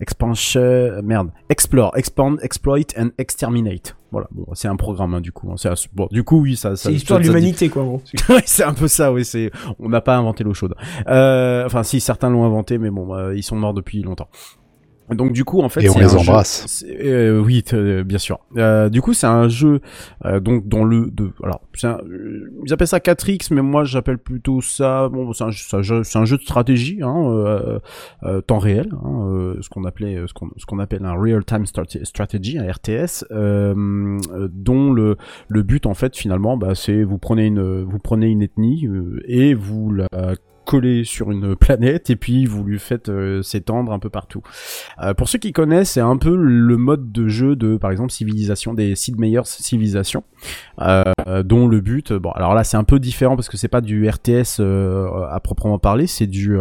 expansion, 0.00 1.00
merde, 1.02 1.30
explore, 1.48 1.96
expand, 1.96 2.38
exploit 2.42 2.80
and 2.98 3.08
exterminate. 3.18 3.96
Voilà, 4.12 4.28
bon, 4.30 4.46
c'est 4.54 4.68
un 4.68 4.76
programme 4.76 5.14
hein, 5.14 5.20
du 5.20 5.32
coup. 5.32 5.50
hein, 5.50 5.56
assez- 5.64 5.88
bon, 5.92 6.08
du 6.10 6.22
coup 6.22 6.40
oui, 6.40 6.56
ça, 6.56 6.70
ça 6.76 6.84
C'est 6.84 6.90
l'histoire 6.92 7.18
de 7.18 7.24
dit- 7.24 7.28
l'humanité, 7.30 7.68
quoi, 7.68 7.82
gros. 7.84 8.00
C'est 8.46 8.64
un 8.64 8.72
peu 8.74 8.88
ça, 8.88 9.12
oui. 9.12 9.24
C'est, 9.24 9.50
on 9.78 9.88
n'a 9.88 10.00
pas 10.00 10.16
inventé 10.16 10.44
l'eau 10.44 10.54
chaude. 10.54 10.74
Euh, 11.08 11.64
enfin, 11.66 11.82
si 11.82 12.00
certains 12.00 12.30
l'ont 12.30 12.44
inventé, 12.44 12.78
mais 12.78 12.90
bon, 12.90 13.14
euh, 13.14 13.34
ils 13.36 13.42
sont 13.42 13.56
morts 13.56 13.74
depuis 13.74 14.02
longtemps. 14.02 14.28
Donc 15.14 15.32
du 15.32 15.44
coup, 15.44 15.60
en 15.60 15.68
fait, 15.68 15.82
Et 15.84 15.88
on 15.88 15.92
c'est 15.92 15.98
les 16.00 16.04
un 16.06 16.08
jeu- 16.08 16.18
embrasse. 16.18 16.64
c'est- 16.66 17.06
euh, 17.06 17.40
oui, 17.40 17.62
euh, 17.72 18.02
bien 18.04 18.18
sûr. 18.18 18.40
Euh, 18.56 18.88
du 18.88 19.00
coup, 19.00 19.12
c'est 19.14 19.26
un 19.28 19.48
jeu 19.48 19.80
euh, 20.24 20.40
donc 20.40 20.66
dans 20.66 20.84
le 20.84 21.10
de 21.10 21.30
alors 21.44 21.60
c'est 21.74 21.86
un- 21.86 22.00
ils 22.64 22.72
appellent 22.72 22.88
ça 22.88 22.98
4X, 22.98 23.52
mais 23.54 23.62
moi 23.62 23.84
j'appelle 23.84 24.18
plutôt 24.18 24.60
ça 24.60 25.08
bon 25.08 25.32
c'est 25.32 25.44
un, 25.44 25.50
jeu 25.50 26.02
c'est 26.02 26.18
un 26.18 26.24
jeu 26.24 26.36
de 26.36 26.42
stratégie 26.42 26.98
hein, 27.02 27.14
euh, 27.30 27.78
euh, 28.24 28.40
temps 28.40 28.58
réel, 28.58 28.88
hein, 29.04 29.28
euh, 29.30 29.56
ce 29.60 29.68
qu'on 29.68 29.84
appelait 29.84 30.22
ce 30.26 30.32
qu'on 30.34 30.48
ce 30.56 30.66
qu'on 30.66 30.78
appelle 30.78 31.04
un 31.04 31.14
real 31.14 31.44
time 31.44 31.66
strate- 31.66 32.04
strategy, 32.04 32.58
un 32.58 32.64
RTS, 32.70 33.24
dont 34.52 34.92
le 34.92 35.16
le 35.48 35.62
but 35.62 35.86
en 35.86 35.94
fait 35.94 36.16
finalement 36.16 36.56
bah, 36.56 36.74
c'est 36.74 37.02
vous 37.04 37.18
prenez 37.18 37.46
une 37.46 37.82
vous 37.84 37.98
prenez 37.98 38.26
une 38.28 38.42
ethnie 38.42 38.86
euh, 38.86 39.20
et 39.26 39.54
vous 39.54 39.92
la 39.92 40.06
collez 40.66 41.04
sur 41.04 41.30
une 41.30 41.56
planète 41.56 42.10
et 42.10 42.16
puis 42.16 42.44
vous 42.44 42.62
lui 42.64 42.78
faites 42.78 43.08
euh, 43.08 43.40
s'étendre 43.42 43.92
un 43.92 43.98
peu 43.98 44.10
partout. 44.10 44.42
Euh, 45.02 45.14
pour 45.14 45.28
ceux 45.28 45.38
qui 45.38 45.52
connaissent, 45.52 45.92
c'est 45.92 46.00
un 46.00 46.16
peu 46.16 46.36
le 46.36 46.76
mode 46.76 47.12
de 47.12 47.28
jeu 47.28 47.56
de, 47.56 47.76
par 47.76 47.90
exemple, 47.90 48.12
civilisation 48.12 48.74
des 48.74 48.94
Sid 48.94 49.18
Meier's 49.18 49.48
Civilization, 49.48 50.24
euh, 50.80 51.04
dont 51.44 51.68
le 51.68 51.80
but, 51.80 52.12
bon, 52.12 52.30
alors 52.32 52.54
là 52.54 52.64
c'est 52.64 52.76
un 52.76 52.84
peu 52.84 52.98
différent 52.98 53.36
parce 53.36 53.48
que 53.48 53.56
c'est 53.56 53.68
pas 53.68 53.80
du 53.80 54.08
RTS 54.08 54.60
à 54.60 55.40
proprement 55.42 55.78
parler, 55.78 56.06
c'est 56.06 56.26
du, 56.26 56.58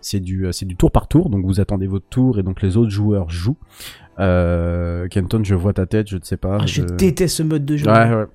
c'est 0.00 0.20
du, 0.20 0.46
c'est 0.52 0.66
du 0.66 0.76
tour 0.76 0.92
par 0.92 1.08
tour, 1.08 1.30
donc 1.30 1.44
vous 1.44 1.60
attendez 1.60 1.86
votre 1.86 2.06
tour 2.08 2.38
et 2.38 2.42
donc 2.42 2.62
les 2.62 2.76
autres 2.76 2.90
joueurs 2.90 3.30
jouent. 3.30 3.58
Euh, 4.20 5.08
Kenton, 5.08 5.42
je 5.42 5.54
vois 5.54 5.72
ta 5.72 5.86
tête, 5.86 6.08
je 6.08 6.16
ne 6.16 6.22
sais 6.22 6.36
pas. 6.36 6.58
Ah, 6.60 6.66
je 6.66 6.82
déteste 6.82 7.36
ce 7.38 7.42
mode 7.42 7.64
de 7.64 7.76
jeu. 7.76 7.86
Ouais, 7.86 8.14
ouais. 8.14 8.26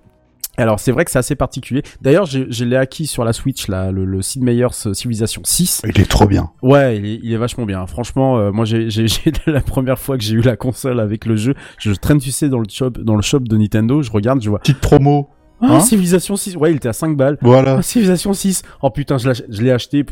Alors 0.58 0.80
c'est 0.80 0.92
vrai 0.92 1.06
que 1.06 1.12
c'est 1.12 1.20
assez 1.20 1.36
particulier. 1.36 1.84
D'ailleurs, 2.02 2.26
je, 2.26 2.42
je 2.50 2.66
l'ai 2.66 2.78
acquis 2.78 3.08
sur 3.08 3.24
la 3.24 3.34
Switch, 3.34 3.68
là, 3.68 3.92
le, 3.92 4.06
le 4.06 4.22
Sid 4.22 4.44
Meier's 4.44 4.92
Civilization 4.94 5.42
6. 5.44 5.82
Il 5.88 6.00
est 6.00 6.10
trop 6.10 6.28
bien. 6.28 6.52
Ouais, 6.62 6.98
il 6.98 7.06
est, 7.06 7.20
il 7.24 7.34
est 7.34 7.38
vachement 7.38 7.66
bien. 7.66 7.86
Franchement, 7.88 8.38
euh, 8.38 8.52
moi, 8.52 8.66
j'ai, 8.66 8.88
la 9.48 9.62
première 9.62 10.00
fois 10.00 10.18
que 10.18 10.24
j'ai 10.24 10.36
eu 10.36 10.42
la 10.42 10.56
console 10.56 11.00
avec 11.00 11.26
le 11.26 11.36
jeu, 11.36 11.56
je 11.78 11.92
traîne, 11.92 12.20
tu 12.20 12.32
sais, 12.32 12.50
dans 12.50 12.60
le 12.60 12.66
shop, 12.70 12.92
dans 12.92 13.16
le 13.16 13.22
shop 13.22 13.40
de 13.40 13.58
Nintendo, 13.58 14.02
je 14.02 14.12
regarde, 14.12 14.42
je 14.42 14.50
vois. 14.50 14.60
Petite 14.60 14.80
promo. 14.80 15.30
Ah, 15.62 15.76
Hein 15.76 15.80
Civilization 15.80 16.36
6. 16.36 16.58
Ouais, 16.58 16.72
il 16.72 16.78
était 16.78 16.90
à 16.90 16.94
5 16.94 17.16
balles. 17.16 17.38
Voilà. 17.42 17.78
Ah, 17.78 17.82
Civilization 17.82 18.34
6. 18.34 18.64
Oh 18.82 18.90
putain, 18.90 19.18
je 19.18 19.62
l'ai 19.62 19.72
acheté. 19.72 20.06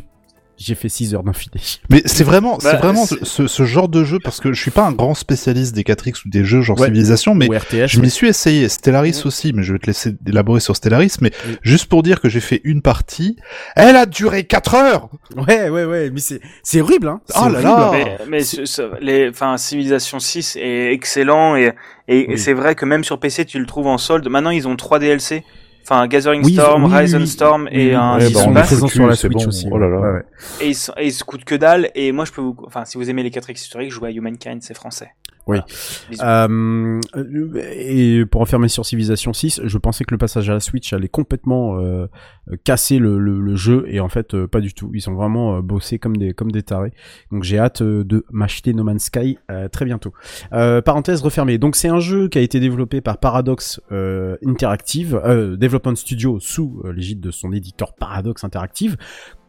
J'ai 0.65 0.75
fait 0.75 0.87
6 0.89 1.13
heures 1.13 1.23
d'affilée. 1.23 1.59
Mais 1.89 2.01
c'est 2.05 2.23
vraiment, 2.23 2.57
c'est 2.59 2.71
Bah, 2.73 2.77
vraiment 2.77 3.05
ce, 3.05 3.47
ce 3.47 3.63
genre 3.65 3.89
de 3.89 4.03
jeu 4.03 4.19
parce 4.23 4.39
que 4.39 4.53
je 4.53 4.61
suis 4.61 4.71
pas 4.71 4.85
un 4.85 4.91
grand 4.93 5.13
spécialiste 5.13 5.75
des 5.75 5.83
4X 5.83 6.25
ou 6.25 6.29
des 6.29 6.45
jeux 6.45 6.61
genre 6.61 6.79
Ouais. 6.79 6.87
civilisation, 6.87 7.35
mais 7.35 7.47
RTS. 7.47 7.87
je 7.87 7.99
m'y 7.99 8.09
suis 8.09 8.27
essayé. 8.27 8.69
Stellaris 8.69 9.21
aussi, 9.25 9.51
mais 9.53 9.63
je 9.63 9.73
vais 9.73 9.79
te 9.79 9.87
laisser 9.87 10.15
élaborer 10.27 10.59
sur 10.59 10.75
Stellaris. 10.75 11.15
Mais 11.21 11.31
juste 11.61 11.87
pour 11.87 12.01
dire 12.03 12.21
que 12.21 12.29
j'ai 12.29 12.39
fait 12.39 12.61
une 12.63 12.81
partie, 12.81 13.35
elle 13.75 13.95
a 13.95 14.05
duré 14.05 14.45
4 14.45 14.75
heures. 14.75 15.09
Ouais, 15.35 15.69
ouais, 15.69 15.85
ouais. 15.85 16.09
Mais 16.11 16.19
c'est, 16.21 16.39
c'est 16.63 16.81
horrible, 16.81 17.07
hein. 17.07 17.21
C'est 17.27 17.35
Oh 17.39 17.49
là 17.49 17.59
horrible. 17.59 17.63
là. 17.63 17.91
Mais, 17.91 18.17
mais 18.29 18.43
ce- 18.43 18.65
ce- 18.65 18.99
les, 19.01 19.29
enfin, 19.29 19.57
Civilization 19.57 20.19
6 20.19 20.55
est 20.55 20.93
excellent 20.93 21.55
et, 21.55 21.73
et, 22.07 22.31
et 22.33 22.37
c'est 22.37 22.53
vrai 22.53 22.75
que 22.75 22.85
même 22.85 23.03
sur 23.03 23.19
PC 23.19 23.45
tu 23.45 23.59
le 23.59 23.65
trouves 23.65 23.87
en 23.87 23.97
solde. 23.97 24.27
Maintenant 24.29 24.49
ils 24.51 24.67
ont 24.67 24.75
trois 24.75 24.99
DLC. 24.99 25.43
Enfin, 25.83 26.07
Gathering 26.07 26.43
Oui, 26.45 26.53
Storm, 26.53 26.85
oui, 26.85 26.91
oui, 26.91 26.97
Rise 26.97 27.15
and 27.15 27.19
oui. 27.19 27.27
Storm 27.27 27.67
et 27.71 27.87
Oui, 27.89 27.93
un 27.93 28.15
ouais, 28.17 28.25
Season 28.27 28.51
bah, 28.51 28.61
on 28.63 28.85
est 28.85 28.87
sur 28.89 29.07
la 29.07 29.15
Switch 29.15 29.33
bon. 29.33 29.47
aussi. 29.47 29.67
Oh 29.69 29.77
là 29.77 29.89
là. 29.89 29.99
ouais, 29.99 30.11
ouais. 30.13 30.23
Et 30.61 30.67
ils, 30.69 30.75
sont- 30.75 30.93
et 30.97 31.07
ils 31.07 31.11
se 31.13 31.23
coûtent 31.25 31.43
que 31.43 31.55
dalle. 31.55 31.89
Et 31.93 32.11
moi, 32.13 32.23
je 32.25 32.31
peux 32.31 32.41
vous, 32.41 32.55
enfin, 32.65 32.85
si 32.85 32.97
vous 32.97 33.09
aimez 33.09 33.21
les 33.23 33.29
4X 33.31 33.51
historiques, 33.61 33.91
jouez 33.91 34.09
à 34.09 34.11
Humankind, 34.11 34.61
c'est 34.61 34.73
français. 34.73 35.11
Oui. 35.47 35.57
Voilà. 36.17 36.45
Euh, 36.45 36.99
et 37.73 38.25
pour 38.25 38.41
enfermer 38.41 38.67
sur 38.67 38.85
Civilization 38.85 39.33
6, 39.33 39.61
je 39.63 39.77
pensais 39.77 40.03
que 40.03 40.13
le 40.13 40.17
passage 40.17 40.49
à 40.49 40.53
la 40.53 40.59
Switch 40.59 40.93
allait 40.93 41.09
complètement 41.09 41.79
euh, 41.79 42.07
casser 42.63 42.99
le, 42.99 43.19
le, 43.19 43.39
le 43.39 43.55
jeu 43.55 43.85
et 43.87 43.99
en 43.99 44.09
fait 44.09 44.33
euh, 44.33 44.47
pas 44.47 44.61
du 44.61 44.73
tout. 44.73 44.91
Ils 44.93 45.09
ont 45.09 45.15
vraiment 45.15 45.57
euh, 45.57 45.61
bossé 45.61 45.99
comme 45.99 46.17
des 46.17 46.33
comme 46.33 46.51
des 46.51 46.63
tarés. 46.63 46.93
Donc 47.31 47.43
j'ai 47.43 47.59
hâte 47.59 47.81
euh, 47.81 48.03
de 48.03 48.25
m'acheter 48.31 48.73
No 48.73 48.83
Man's 48.83 49.05
Sky 49.05 49.37
euh, 49.51 49.67
très 49.67 49.85
bientôt. 49.85 50.13
Euh, 50.53 50.81
parenthèse 50.81 51.21
refermée. 51.21 51.57
Donc 51.57 51.75
c'est 51.75 51.89
un 51.89 51.99
jeu 51.99 52.29
qui 52.29 52.37
a 52.37 52.41
été 52.41 52.59
développé 52.59 53.01
par 53.01 53.17
Paradox 53.17 53.81
euh, 53.91 54.37
Interactive, 54.45 55.19
euh, 55.23 55.57
Development 55.57 55.95
Studio 55.95 56.39
sous 56.39 56.81
euh, 56.85 56.93
l'égide 56.93 57.19
de 57.19 57.31
son 57.31 57.51
éditeur 57.51 57.93
Paradox 57.95 58.43
Interactive 58.43 58.97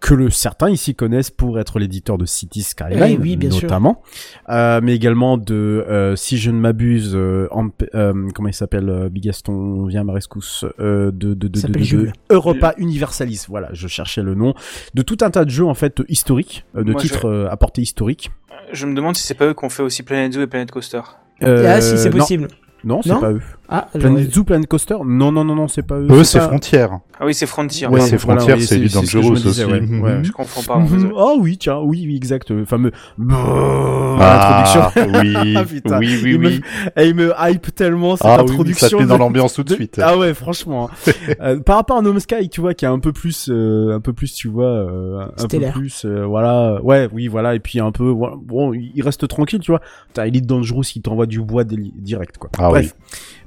que 0.05 0.13
le 0.13 0.29
certains 0.29 0.69
ici 0.69 0.95
connaissent 0.95 1.31
pour 1.31 1.59
être 1.59 1.79
l'éditeur 1.79 2.19
de 2.19 2.27
City 2.27 2.63
Skyline 2.63 3.03
Eh 3.09 3.17
oui, 3.17 3.37
bien 3.37 3.51
sûr. 3.51 3.63
notamment 3.63 4.03
euh, 4.51 4.81
mais 4.83 4.95
également 4.95 5.39
de, 5.39 5.55
euh, 5.89 6.15
si 6.15 6.37
je 6.37 6.51
ne 6.51 6.59
m'abuse, 6.61 7.13
euh, 7.15 7.49
euh, 7.95 8.29
comment 8.35 8.49
il 8.49 8.55
s'appelle, 8.55 8.91
euh, 8.91 9.09
Bigaston, 9.09 9.87
viens 9.87 10.03
à 10.03 10.05
ma 10.05 10.13
rescousse, 10.13 10.67
euh, 10.79 11.11
de, 11.11 11.33
de, 11.33 11.49
de, 11.49 11.59
de, 11.59 12.13
Europa 12.29 12.75
Universalis, 12.77 13.47
voilà, 13.49 13.71
je 13.73 13.89
cherchais 13.89 14.23
le 14.23 14.35
nom, 14.35 14.53
de 14.93 15.01
tout 15.01 15.17
un 15.23 15.31
tas 15.31 15.47
de 15.47 15.51
jeux 15.51 15.65
en 15.65 15.75
fait 15.75 16.03
historiques, 16.09 16.67
euh, 16.77 16.85
de 16.85 16.93
Moi, 16.93 17.01
titres 17.01 17.49
à 17.51 17.57
portée 17.57 17.81
historique. 17.81 18.31
Je 18.73 18.85
me 18.85 18.95
demande 18.95 19.17
si 19.17 19.23
c'est 19.23 19.33
pas 19.35 19.47
eux 19.47 19.55
qui 19.55 19.65
ont 19.65 19.71
fait 19.71 19.83
aussi 19.83 20.03
Planet 20.03 20.35
Zoo 20.35 20.43
et 20.43 20.47
Planet 20.47 20.71
Coaster. 20.71 21.01
Euh, 21.43 21.65
ah, 21.77 21.81
si, 21.81 21.97
c'est 21.97 22.11
possible. 22.11 22.49
Non, 22.85 23.01
c'est 23.03 23.09
Non 23.09 23.21
pas 23.21 23.33
eux. 23.33 23.41
Ah, 23.69 23.89
Planet 23.99 24.31
Zoo, 24.33 24.45
Planet 24.45 24.67
Coaster 24.69 24.97
Non, 25.05 25.33
non, 25.33 25.43
non, 25.43 25.55
non, 25.55 25.69
c'est 25.69 25.83
pas 25.83 25.97
eux. 25.99 26.07
Eux, 26.11 26.23
c'est 26.25 26.39
pas- 26.39 26.49
Frontière. 26.49 26.99
Ah 27.19 27.25
oui, 27.25 27.33
c'est 27.35 27.47
Frontier. 27.47 27.87
Ouais, 27.87 28.01
c'est 28.01 28.17
voilà, 28.17 28.41
Frontière, 28.41 28.57
oui, 28.59 28.65
c'est 28.67 28.79
du 28.79 28.89
ce 28.91 28.99
disais, 29.01 29.65
aussi. 29.65 29.65
ouais, 29.65 30.01
ouais. 30.01 30.21
Je 30.25 30.33
confonds 30.33 30.63
pas. 30.63 30.81
Désolé. 30.81 31.13
Ah 31.17 31.33
oui, 31.39 31.57
tiens, 31.57 31.79
oui, 31.81 32.05
oui, 32.07 32.15
exact, 32.17 32.51
le 32.51 32.65
fameux 32.67 32.93
Ah, 34.21 34.63
introduction. 34.65 35.13
oui, 35.23 35.55
Ah, 35.57 35.65
putain. 35.65 35.99
oui, 35.99 36.19
oui, 36.23 36.31
Il 36.35 36.39
me- 36.41 36.47
oui. 36.49 36.61
Et 36.97 37.07
il 37.09 37.15
me 37.15 37.33
hype 37.39 37.75
tellement 37.75 38.17
cette 38.17 38.27
Ah 38.27 38.37
oui, 38.45 38.51
introduction. 38.51 38.89
ça 38.89 38.97
te 38.97 39.01
met 39.03 39.07
dans 39.09 39.19
l'ambiance 39.19 39.55
tout 39.55 39.65
de 39.65 39.73
suite. 39.73 39.99
Ah 40.03 40.17
ouais, 40.19 40.35
franchement. 40.35 40.91
hein. 40.91 41.13
Euh, 41.41 41.59
par 41.61 41.77
rapport 41.77 41.97
à 41.99 42.03
No 42.03 42.17
Sky, 42.19 42.49
tu 42.49 42.61
vois, 42.61 42.75
qui 42.75 42.85
est 42.85 42.89
un 42.89 42.99
peu 42.99 43.13
plus, 43.13 43.49
euh, 43.51 43.95
un 43.97 44.01
peu 44.01 44.13
plus, 44.13 44.33
tu 44.35 44.49
vois, 44.49 44.67
euh, 44.67 45.27
un 45.39 45.47
peu 45.49 45.61
plus, 45.73 46.05
euh, 46.05 46.25
voilà, 46.27 46.81
ouais, 46.83 47.09
oui, 47.13 47.29
voilà, 47.29 47.55
et 47.55 47.61
puis 47.61 47.81
un 47.81 47.91
peu, 47.93 48.09
voilà, 48.09 48.37
bon, 48.41 48.73
il 48.73 49.03
reste 49.03 49.27
tranquille, 49.27 49.61
tu 49.61 49.73
vois. 49.73 49.81
T'as 50.13 50.27
Elite 50.27 50.47
Dangerous 50.47 50.83
qui 50.83 51.01
t'envoie 51.03 51.27
du 51.27 51.41
bois 51.41 51.65
direct, 51.65 52.39
quoi. 52.39 52.51
Ah 52.59 52.69
Bref. 52.69 52.95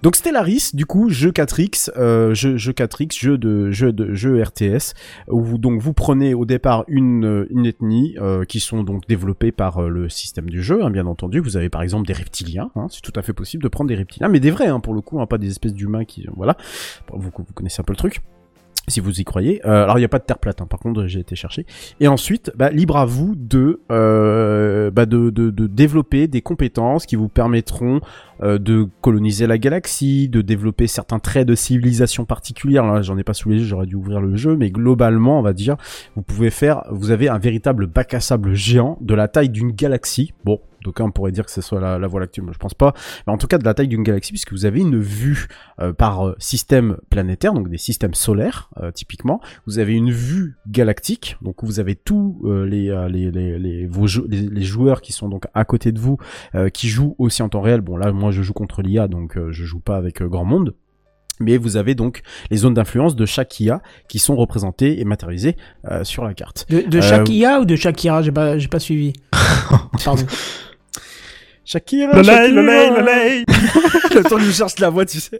Donc 0.04 0.16
Stellaris, 0.16 0.72
du 0.74 0.86
coup, 0.86 1.10
jeu 1.10 1.32
4X, 1.32 1.90
euh, 1.98 2.34
jeu, 2.36 2.56
jeu 2.56 2.72
4X, 2.72 3.20
jeu 3.20 3.38
de 3.38 3.72
jeu 3.72 3.92
de 3.92 4.14
jeu 4.14 4.42
RTS, 4.42 4.94
où 5.28 5.42
vous, 5.42 5.58
donc 5.58 5.82
vous 5.82 5.94
prenez 5.94 6.36
au 6.36 6.46
départ 6.46 6.84
une 6.88 7.26
euh, 7.26 7.48
une 7.50 7.66
ethnie 7.66 8.16
euh, 8.20 8.46
qui 8.46 8.60
sont 8.60 8.84
donc 8.84 9.08
développées 9.08 9.52
par 9.52 9.80
euh, 9.80 9.90
le 9.90 10.08
système 10.08 10.50
du 10.50 10.62
jeu, 10.62 10.84
hein, 10.84 10.92
bien 10.92 11.08
entendu. 11.08 11.40
Vous 11.40 11.58
avez 11.58 11.70
par 11.70 11.82
exemple 11.82 12.06
des 12.06 12.14
reptiliens, 12.14 12.70
hein, 12.76 12.88
c'est 12.92 13.02
tout 13.02 13.14
à 13.16 13.24
fait 13.24 13.34
possible 13.34 13.64
de 13.64 13.70
prendre 13.70 13.88
des 13.88 13.96
reptiliens, 13.96 14.28
mais 14.28 14.40
des 14.40 14.52
vrais 14.52 14.68
hein, 14.68 14.80
pour 14.80 14.94
le 14.94 15.02
coup, 15.02 15.20
hein, 15.20 15.26
pas 15.26 15.40
des 15.40 15.50
espèces 15.50 15.74
d'humains 15.74 16.06
qui 16.06 16.28
voilà. 16.36 16.58
Vous, 17.12 17.32
vous 17.36 17.54
connaissez 17.54 17.82
un 17.82 17.84
peu 17.84 17.94
le 17.94 17.98
truc 17.98 18.22
si 18.88 19.00
vous 19.00 19.20
y 19.20 19.24
croyez. 19.24 19.62
Euh, 19.66 19.84
alors 19.84 19.98
il 19.98 20.02
n'y 20.02 20.06
a 20.06 20.10
pas 20.10 20.20
de 20.20 20.24
terre 20.24 20.40
plate, 20.40 20.62
hein, 20.62 20.68
par 20.70 20.80
contre 20.80 21.06
j'ai 21.08 21.20
été 21.20 21.36
chercher. 21.36 21.66
Et 22.00 22.08
ensuite, 22.08 22.52
bah, 22.56 22.70
libre 22.70 22.98
à 22.98 23.06
vous 23.06 23.36
de, 23.36 23.82
euh, 23.92 24.92
bah, 24.92 25.06
de, 25.06 25.30
de, 25.30 25.50
de 25.50 25.68
développer 25.68 26.28
des 26.28 26.42
compétences 26.42 27.06
qui 27.06 27.16
vous 27.16 27.30
permettront 27.30 28.00
euh, 28.44 28.58
de 28.60 28.88
coloniser 29.02 29.48
la 29.48 29.58
galaxie, 29.58 30.30
de 30.30 30.42
développer 30.42 30.88
certains 30.88 31.20
traits 31.20 31.48
de 31.48 31.56
civilisation 31.56 32.26
particulière. 32.26 32.86
Là, 32.86 33.02
j'en 33.02 33.18
ai 33.18 33.24
pas 33.24 33.34
sous 33.34 33.48
j'aurais 33.58 33.88
dû 33.88 33.96
ouvrir 33.96 34.22
le 34.22 34.36
jeu, 34.36 34.56
mais 34.56 34.70
globalement, 34.70 35.40
on 35.40 35.42
va 35.42 35.54
dire, 35.54 35.76
vous 36.16 36.22
pouvez 36.22 36.50
faire, 36.50 36.84
vous 36.92 37.12
avez 37.12 37.30
un 37.30 37.40
véritable 37.40 37.88
bac 37.88 38.14
à 38.14 38.20
sable 38.20 38.54
géant 38.54 38.98
de 39.02 39.16
la 39.16 39.28
taille 39.28 39.50
d'une 39.50 39.72
galaxie. 39.72 40.34
Bon, 40.46 40.60
d'aucuns 40.88 41.10
pourraient 41.12 41.32
dire 41.32 41.46
que 41.46 41.52
ce 41.52 41.62
soit 41.62 41.80
la, 41.80 42.00
la 42.00 42.08
Voie 42.08 42.20
lactée, 42.20 42.42
moi 42.42 42.52
je 42.54 42.58
pense 42.58 42.74
pas, 42.74 42.94
mais 43.28 43.34
en 43.34 43.38
tout 43.38 43.48
cas 43.48 43.58
de 43.58 43.64
la 43.66 43.74
taille 43.74 43.88
d'une 43.88 44.04
galaxie, 44.04 44.32
puisque 44.32 44.52
vous 44.54 44.66
avez 44.66 44.80
une 44.80 45.00
vue 45.00 45.48
euh, 45.80 45.94
par 45.94 46.28
euh, 46.28 46.36
système 46.40 46.98
planétaire, 47.10 47.54
donc 47.54 47.70
des 47.70 47.78
systèmes 47.78 48.14
solaires 48.14 48.70
euh, 48.82 48.92
typiquement. 48.92 49.42
Vous 49.66 49.80
avez 49.80 49.94
une 49.94 50.12
vue 50.12 50.58
galactique, 50.68 51.38
donc 51.42 51.58
vous 51.64 51.80
avez 51.80 51.96
tous 51.96 52.42
euh, 52.46 52.66
les, 52.66 52.88
les, 53.10 53.32
les, 53.32 53.60
les, 53.60 53.86
vos 53.88 54.08
jou- 54.08 54.26
les, 54.28 54.42
les 54.42 54.64
joueurs 54.64 55.02
qui 55.02 55.12
sont 55.12 55.30
donc 55.30 55.46
à 55.54 55.66
côté 55.66 55.92
de 55.92 56.00
vous, 56.00 56.18
qui 56.74 56.88
jouent 56.88 57.16
aussi 57.18 57.42
en 57.44 57.50
temps 57.50 57.62
réel. 57.62 57.82
Bon 57.82 57.98
là, 57.98 58.12
moi 58.12 58.32
je 58.32 58.42
joue 58.42 58.54
contre 58.54 58.82
l'IA, 58.82 59.08
donc 59.08 59.38
je 59.52 59.64
joue 59.66 59.80
pas 59.80 59.98
avec 59.98 60.22
grand 60.24 60.46
monde. 60.46 60.74
Mais 61.40 61.58
vous 61.58 61.78
avez 61.78 61.94
donc 61.94 62.24
les 62.50 62.58
zones 62.58 62.74
d'influence 62.74 63.16
de 63.16 63.26
chaque 63.28 63.60
IA 63.60 63.84
qui 64.10 64.18
sont 64.18 64.36
représentées 64.36 65.00
et 65.00 65.06
matérialisées 65.06 65.56
euh, 65.86 66.04
sur 66.04 66.24
la 66.24 66.34
carte. 66.34 66.66
De, 66.68 66.82
de 66.82 66.98
Euh, 66.98 67.02
Shakira 67.02 67.60
ou 67.60 67.66
de 67.66 67.76
Shakira 67.76 68.24
J'ai 68.24 68.32
pas, 68.32 68.58
j'ai 68.58 68.68
pas 68.68 68.80
suivi. 68.80 69.14
Pardon. 70.04 70.24
Shakira, 71.68 72.14
Le 72.14 72.24
Shakira. 72.24 72.48
le 72.48 72.62
lait, 73.06 73.44
le 74.16 74.24
temps 74.24 74.38
que 74.38 74.42
je 74.44 74.52
cherche 74.52 74.80
la 74.80 74.90
voix, 74.90 75.06
tu 75.06 75.20
sais. 75.20 75.38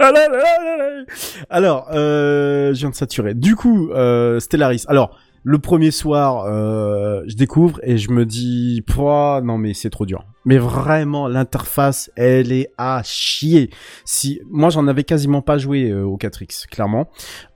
Alors, 1.50 1.88
euh, 1.92 2.72
je 2.72 2.78
viens 2.78 2.88
de 2.88 2.94
saturer. 2.94 3.34
Du 3.34 3.54
coup, 3.54 3.90
euh, 3.90 4.40
Stellaris. 4.40 4.84
Alors, 4.88 5.18
le 5.42 5.58
premier 5.58 5.90
soir, 5.90 6.46
euh, 6.46 7.22
je 7.26 7.36
découvre 7.36 7.80
et 7.82 7.98
je 7.98 8.10
me 8.10 8.24
dis, 8.24 8.82
Pouah, 8.86 9.42
non 9.44 9.58
mais 9.58 9.74
c'est 9.74 9.90
trop 9.90 10.06
dur. 10.06 10.24
Mais 10.46 10.56
vraiment, 10.56 11.28
l'interface, 11.28 12.10
elle 12.16 12.50
est 12.50 12.70
à 12.78 13.02
chier. 13.04 13.68
Si 14.06 14.40
moi, 14.50 14.70
j'en 14.70 14.88
avais 14.88 15.04
quasiment 15.04 15.42
pas 15.42 15.58
joué 15.58 15.90
euh, 15.90 16.02
au 16.04 16.16
4X, 16.16 16.66
clairement, 16.66 17.10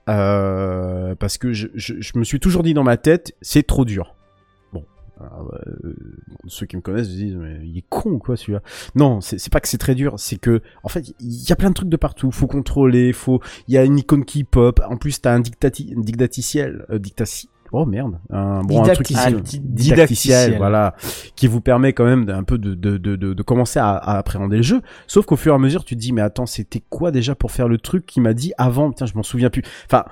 euh, 0.07 1.15
parce 1.15 1.39
que 1.39 1.51
je, 1.51 1.67
je, 1.73 1.95
je 1.99 2.11
me 2.15 2.23
suis 2.23 2.39
toujours 2.39 2.61
dit 2.61 2.75
dans 2.75 2.83
ma 2.83 2.97
tête, 2.97 3.33
c'est 3.41 3.63
trop 3.65 3.85
dur. 3.85 4.13
Alors, 5.23 5.53
euh, 5.53 5.95
ceux 6.47 6.65
qui 6.65 6.75
me 6.75 6.81
connaissent 6.81 7.07
se 7.07 7.13
disent, 7.13 7.35
mais 7.35 7.59
il 7.63 7.77
est 7.77 7.85
con 7.89 8.19
quoi 8.19 8.35
celui-là. 8.35 8.61
Non, 8.95 9.21
c'est 9.21 9.51
pas 9.51 9.59
que 9.59 9.67
c'est 9.67 9.77
très 9.77 9.95
dur, 9.95 10.15
c'est 10.17 10.37
que 10.37 10.61
en 10.83 10.89
fait 10.89 11.13
il 11.19 11.49
y 11.49 11.51
a 11.51 11.55
plein 11.55 11.69
de 11.69 11.75
trucs 11.75 11.89
de 11.89 11.97
partout. 11.97 12.31
Faut 12.31 12.47
contrôler, 12.47 13.13
faut, 13.13 13.41
il 13.67 13.73
y 13.73 13.77
a 13.77 13.83
une 13.83 13.97
icône 13.97 14.25
qui 14.25 14.43
pop. 14.43 14.81
En 14.89 14.97
plus 14.97 15.21
t'as 15.21 15.33
un 15.33 15.39
dictati, 15.39 15.93
un 15.97 16.01
dictaticiel, 16.01 16.85
euh. 16.89 16.99
Oh 17.75 17.87
merde, 17.87 18.19
un 18.29 18.61
bon 18.61 18.83
un 18.83 18.89
truc 18.93 19.07
didacticiel, 19.07 19.41
didacticiel. 19.63 20.57
voilà, 20.57 20.95
qui 21.35 21.47
vous 21.47 21.59
permet 21.59 21.91
quand 21.93 22.05
même 22.05 22.23
d'un 22.25 22.43
peu 22.43 22.59
de 22.59 22.75
de, 22.75 22.97
de, 22.97 23.15
de, 23.15 23.33
de 23.33 23.43
commencer 23.43 23.79
à, 23.79 23.95
à 23.95 24.19
appréhender 24.19 24.57
le 24.57 24.61
jeu. 24.61 24.81
Sauf 25.07 25.25
qu'au 25.25 25.37
fur 25.37 25.53
et 25.53 25.55
à 25.55 25.57
mesure 25.57 25.83
tu 25.83 25.95
te 25.95 25.99
dis 25.99 26.13
mais 26.13 26.21
attends 26.21 26.45
c'était 26.45 26.83
quoi 26.87 27.09
déjà 27.09 27.33
pour 27.33 27.51
faire 27.51 27.67
le 27.67 27.79
truc 27.79 28.05
qui 28.05 28.21
m'a 28.21 28.35
dit 28.35 28.53
avant? 28.59 28.91
Tiens 28.91 29.07
je 29.07 29.15
m'en 29.15 29.23
souviens 29.23 29.49
plus. 29.49 29.63
Enfin 29.85 30.05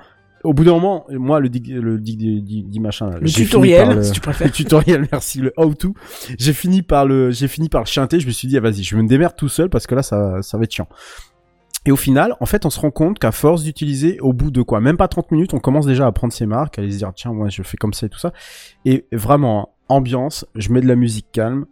au 0.44 0.54
bout 0.54 0.64
d'un 0.64 0.72
moment, 0.72 1.06
moi, 1.10 1.40
le 1.40 1.48
dig, 1.48 1.68
le 1.68 1.98
dig, 1.98 2.44
dig, 2.44 2.80
machin, 2.80 3.10
Le 3.20 3.28
tutoriel, 3.28 3.96
le- 3.96 4.02
si 4.02 4.12
tu 4.12 4.20
préfères. 4.20 4.46
le 4.48 4.52
tutoriel, 4.52 5.08
merci, 5.10 5.40
le 5.40 5.52
how 5.56 5.72
to. 5.74 5.94
J'ai 6.38 6.52
fini 6.52 6.82
par 6.82 7.06
le, 7.06 7.30
j'ai 7.30 7.48
fini 7.48 7.68
par 7.68 7.82
le 7.82 7.86
chanter. 7.86 8.20
Je 8.20 8.26
me 8.26 8.32
suis 8.32 8.48
dit, 8.48 8.56
ah, 8.56 8.60
vas-y, 8.60 8.82
je 8.82 8.96
me 8.96 9.06
démerde 9.06 9.34
tout 9.36 9.48
seul 9.48 9.68
parce 9.68 9.86
que 9.86 9.94
là, 9.94 10.02
ça, 10.02 10.42
ça 10.42 10.58
va 10.58 10.64
être 10.64 10.72
chiant. 10.72 10.88
Et 11.84 11.90
au 11.90 11.96
final, 11.96 12.36
en 12.38 12.46
fait, 12.46 12.64
on 12.64 12.70
se 12.70 12.78
rend 12.78 12.92
compte 12.92 13.18
qu'à 13.18 13.32
force 13.32 13.64
d'utiliser, 13.64 14.20
au 14.20 14.32
bout 14.32 14.50
de 14.52 14.62
quoi, 14.62 14.80
même 14.80 14.96
pas 14.96 15.08
30 15.08 15.32
minutes, 15.32 15.52
on 15.52 15.58
commence 15.58 15.84
déjà 15.86 16.06
à 16.06 16.12
prendre 16.12 16.32
ses 16.32 16.46
marques, 16.46 16.78
à 16.78 16.82
se 16.82 16.96
dire, 16.96 17.12
tiens, 17.14 17.32
moi, 17.32 17.48
je 17.48 17.62
fais 17.62 17.76
comme 17.76 17.92
ça 17.92 18.06
et 18.06 18.08
tout 18.08 18.20
ça. 18.20 18.32
Et 18.84 19.06
vraiment, 19.10 19.74
ambiance, 19.88 20.46
je 20.54 20.72
mets 20.72 20.80
de 20.80 20.86
la 20.86 20.94
musique 20.94 21.26
calme, 21.32 21.66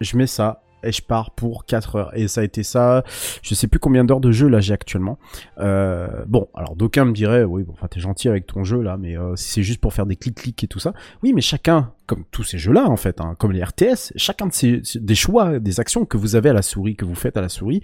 je 0.00 0.16
mets 0.16 0.28
ça, 0.28 0.62
et 0.82 0.92
je 0.92 1.02
pars 1.02 1.30
pour 1.32 1.64
4 1.64 1.96
heures. 1.96 2.16
Et 2.16 2.28
ça 2.28 2.40
a 2.42 2.44
été 2.44 2.62
ça, 2.62 3.04
je 3.42 3.54
sais 3.54 3.66
plus 3.66 3.78
combien 3.78 4.04
d'heures 4.04 4.20
de 4.20 4.32
jeu 4.32 4.48
là 4.48 4.60
j'ai 4.60 4.74
actuellement. 4.74 5.18
Euh, 5.58 6.24
bon, 6.26 6.48
alors 6.54 6.76
d'aucuns 6.76 7.04
me 7.04 7.12
diraient, 7.12 7.44
oui, 7.44 7.62
bon, 7.62 7.72
enfin 7.72 7.88
t'es 7.88 8.00
gentil 8.00 8.28
avec 8.28 8.46
ton 8.46 8.64
jeu 8.64 8.80
là, 8.82 8.96
mais 8.96 9.16
euh, 9.16 9.36
si 9.36 9.50
c'est 9.50 9.62
juste 9.62 9.80
pour 9.80 9.94
faire 9.94 10.06
des 10.06 10.16
clics-clics 10.16 10.64
et 10.64 10.68
tout 10.68 10.80
ça. 10.80 10.92
Oui, 11.22 11.32
mais 11.32 11.40
chacun, 11.40 11.92
comme 12.06 12.24
tous 12.30 12.44
ces 12.44 12.58
jeux-là 12.58 12.88
en 12.88 12.96
fait, 12.96 13.20
hein, 13.20 13.34
comme 13.38 13.52
les 13.52 13.62
RTS, 13.62 14.12
chacun 14.16 14.46
de 14.46 14.52
ces 14.52 14.82
des 14.94 15.14
choix, 15.14 15.58
des 15.58 15.80
actions 15.80 16.04
que 16.04 16.16
vous 16.16 16.36
avez 16.36 16.50
à 16.50 16.54
la 16.54 16.62
souris, 16.62 16.96
que 16.96 17.04
vous 17.04 17.14
faites 17.14 17.36
à 17.36 17.40
la 17.40 17.48
souris, 17.48 17.82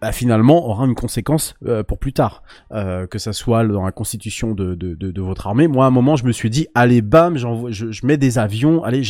bah, 0.00 0.12
finalement 0.12 0.66
aura 0.66 0.84
une 0.84 0.94
conséquence 0.94 1.54
euh, 1.64 1.82
pour 1.82 1.98
plus 1.98 2.12
tard, 2.12 2.42
euh, 2.72 3.06
que 3.06 3.18
ça 3.18 3.32
soit 3.32 3.66
dans 3.66 3.84
la 3.84 3.92
constitution 3.92 4.52
de, 4.52 5.20
votre 5.22 5.46
armée. 5.46 5.68
Moi, 5.68 5.84
à 5.84 5.88
un 5.88 5.90
moment, 5.90 6.16
je 6.16 6.24
me 6.24 6.32
suis 6.32 6.50
dit, 6.50 6.66
allez, 6.74 7.00
bam, 7.00 7.38
je, 7.38 7.90
je 7.90 8.06
mets 8.06 8.18
des 8.18 8.38
avions, 8.38 8.84
allez, 8.84 9.02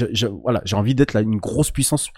voilà, 0.42 0.62
j'ai 0.64 0.76
envie 0.76 0.94
d'être 0.94 1.16
une 1.16 1.38
grosse 1.38 1.70
puissance 1.70 2.10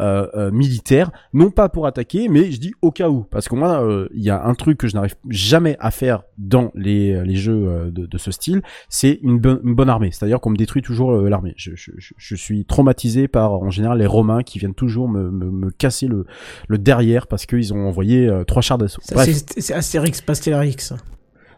euh, 0.00 0.50
militaire, 0.50 1.10
non 1.32 1.50
pas 1.50 1.68
pour 1.68 1.86
attaquer, 1.86 2.28
mais 2.28 2.50
je 2.50 2.58
dis 2.58 2.72
au 2.80 2.90
cas 2.90 3.10
où, 3.10 3.24
parce 3.24 3.48
que 3.48 3.54
moi, 3.54 3.84
il 4.14 4.22
y 4.22 4.30
a 4.30 4.42
un 4.42 4.54
truc 4.54 4.78
que 4.78 4.88
je 4.88 4.94
n'arrive 4.94 5.16
jamais 5.28 5.76
à 5.78 5.90
faire 5.90 6.22
dans 6.38 6.70
les, 6.74 7.34
jeux 7.36 7.90
de, 7.92 8.18
ce 8.18 8.30
style, 8.30 8.62
c'est 8.88 9.18
une, 9.22 9.38
bonne- 9.38 9.88
armée, 9.88 10.10
c'est-à-dire 10.12 10.40
qu'on 10.40 10.50
me 10.50 10.56
détruit 10.56 10.82
toujours 10.82 11.12
l'armée. 11.12 11.54
Je, 11.56 12.34
suis 12.36 12.64
traumatisé 12.64 13.28
par, 13.28 13.52
en 13.52 13.70
général, 13.70 13.98
les 13.98 14.06
Romains 14.06 14.42
qui 14.42 14.58
viennent 14.58 14.74
toujours 14.74 15.08
me, 15.08 15.70
casser 15.70 16.08
le 16.08 16.78
derrière 16.78 17.26
parce 17.26 17.46
qu'ils 17.46 17.74
ont 17.74 17.86
envoyé 17.86 18.13
euh, 18.16 18.44
trois 18.44 18.62
chars 18.62 18.78
d'assaut. 18.78 19.00
C'est 19.04 19.72
Astérix, 19.74 20.20
pas 20.20 20.34
Stellaris. 20.34 20.90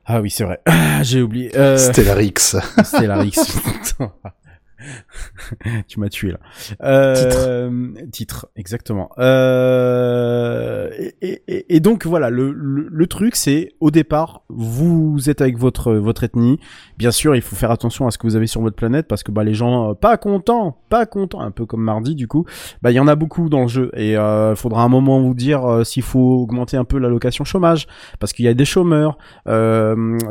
Ah 0.07 0.21
oui, 0.21 0.31
c'est 0.31 0.45
vrai. 0.45 0.61
Ah, 0.67 1.03
J'ai 1.03 1.21
oublié. 1.21 1.51
Euh... 1.57 1.77
Stellarix. 1.77 2.57
Stellarix. 2.85 3.39
tu 5.89 6.01
m'as 6.01 6.09
tué 6.09 6.33
là. 6.33 6.39
Euh, 6.83 7.89
titre. 8.13 8.49
exactement. 8.57 9.11
Euh, 9.19 10.91
et, 10.99 11.15
et- 11.23 11.43
et- 11.49 11.77
et 11.77 11.81
donc 11.81 12.07
voilà, 12.07 12.31
le, 12.31 12.53
le, 12.53 12.87
le 12.91 13.07
truc 13.07 13.37
c'est 13.37 13.73
au 13.81 13.91
départ, 13.91 14.43
vous 14.49 15.29
êtes 15.29 15.41
avec 15.41 15.59
votre 15.59 15.95
votre 15.95 16.25
ethnie. 16.25 16.59
Bien 16.99 17.11
sûr, 17.11 17.35
il 17.37 17.43
faut 17.43 17.57
faire 17.57 17.71
attention 17.71 18.07
à 18.07 18.11
ce 18.11 18.19
que 18.19 18.27
vous 18.27 18.37
avez 18.37 18.47
sur 18.47 18.61
votre 18.61 18.77
planète 18.77 19.07
parce 19.09 19.23
que 19.23 19.33
bah 19.33 19.45
les 19.45 19.55
gens 19.55 19.91
euh, 19.91 19.95
pas 19.95 20.17
contents, 20.17 20.79
pas 20.89 21.07
contents, 21.07 21.41
un 21.41 21.51
peu 21.51 21.67
comme 21.67 21.83
mardi 21.83 22.15
du 22.15 22.29
coup. 22.29 22.45
Bah 22.83 22.91
il 22.91 22.95
y 22.95 23.01
en 23.01 23.09
a 23.09 23.15
beaucoup 23.15 23.49
dans 23.49 23.63
le 23.63 23.69
jeu 23.69 23.91
et 23.95 24.17
euh, 24.17 24.55
faudra 24.55 24.83
un 24.83 24.89
moment 24.89 25.21
vous 25.21 25.35
dire 25.35 25.65
euh, 25.65 25.85
s'il 25.85 26.03
faut 26.03 26.43
augmenter 26.43 26.77
un 26.77 26.85
peu 26.85 26.99
l'allocation 26.99 27.45
chômage 27.45 27.87
parce 28.19 28.33
qu'il 28.33 28.45
y 28.45 28.49
a 28.49 28.55
des 28.55 28.65
chômeurs, 28.65 29.19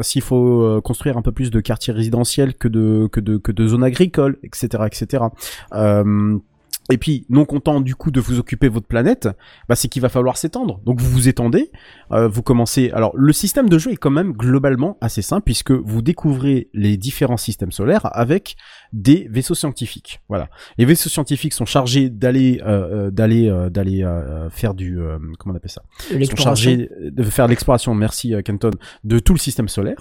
s'il 0.01 0.21
faut 0.21 0.81
construire 0.83 1.17
un 1.17 1.21
peu 1.21 1.31
plus 1.31 1.51
de 1.51 1.59
quartiers 1.59 1.93
résidentiels 1.93 2.53
que 2.55 2.67
de 2.67 3.07
que 3.11 3.19
de 3.19 3.37
que 3.37 3.51
de 3.51 3.67
zones 3.67 3.83
agricoles, 3.83 4.34
etc., 4.43 4.83
etc. 4.87 5.23
Euh, 5.73 6.37
et 6.91 6.99
puis, 6.99 7.25
non 7.29 7.45
content 7.45 7.81
du 7.81 7.95
coup 7.95 8.11
de 8.11 8.19
vous 8.19 8.37
occuper 8.37 8.67
votre 8.69 8.85
planète, 8.85 9.27
bah, 9.67 9.75
c'est 9.75 9.87
qu'il 9.87 10.03
va 10.03 10.09
falloir 10.09 10.37
s'étendre. 10.37 10.81
Donc 10.85 11.01
vous 11.01 11.09
vous 11.09 11.27
étendez, 11.27 11.71
euh, 12.11 12.27
vous 12.27 12.43
commencez. 12.43 12.91
Alors 12.91 13.11
le 13.15 13.33
système 13.33 13.69
de 13.69 13.79
jeu 13.79 13.91
est 13.91 13.95
quand 13.97 14.11
même 14.11 14.33
globalement 14.33 14.95
assez 15.01 15.23
simple 15.23 15.45
puisque 15.45 15.71
vous 15.71 16.03
découvrez 16.03 16.69
les 16.75 16.95
différents 16.95 17.37
systèmes 17.37 17.71
solaires 17.71 18.07
avec 18.15 18.55
des 18.93 19.27
vaisseaux 19.31 19.55
scientifiques. 19.55 20.21
Voilà. 20.29 20.47
Les 20.77 20.85
vaisseaux 20.85 21.09
scientifiques 21.09 21.53
sont 21.53 21.65
chargés 21.65 22.11
d'aller 22.11 22.61
euh, 22.63 23.09
d'aller 23.09 23.51
d'aller 23.71 24.05
faire 24.51 24.75
du 24.75 24.99
comment 25.39 25.55
on 25.55 25.57
appelle 25.57 25.71
ça? 25.71 25.81
De 25.81 25.87
Ils 26.03 26.11
sont 26.11 26.17
l'exploration. 26.19 26.43
chargés 26.43 26.89
de 27.01 27.23
faire 27.23 27.47
l'exploration. 27.47 27.95
Merci 27.95 28.35
Kenton 28.45 28.71
de 29.03 29.17
tout 29.17 29.33
le 29.33 29.39
système 29.39 29.69
solaire. 29.69 29.97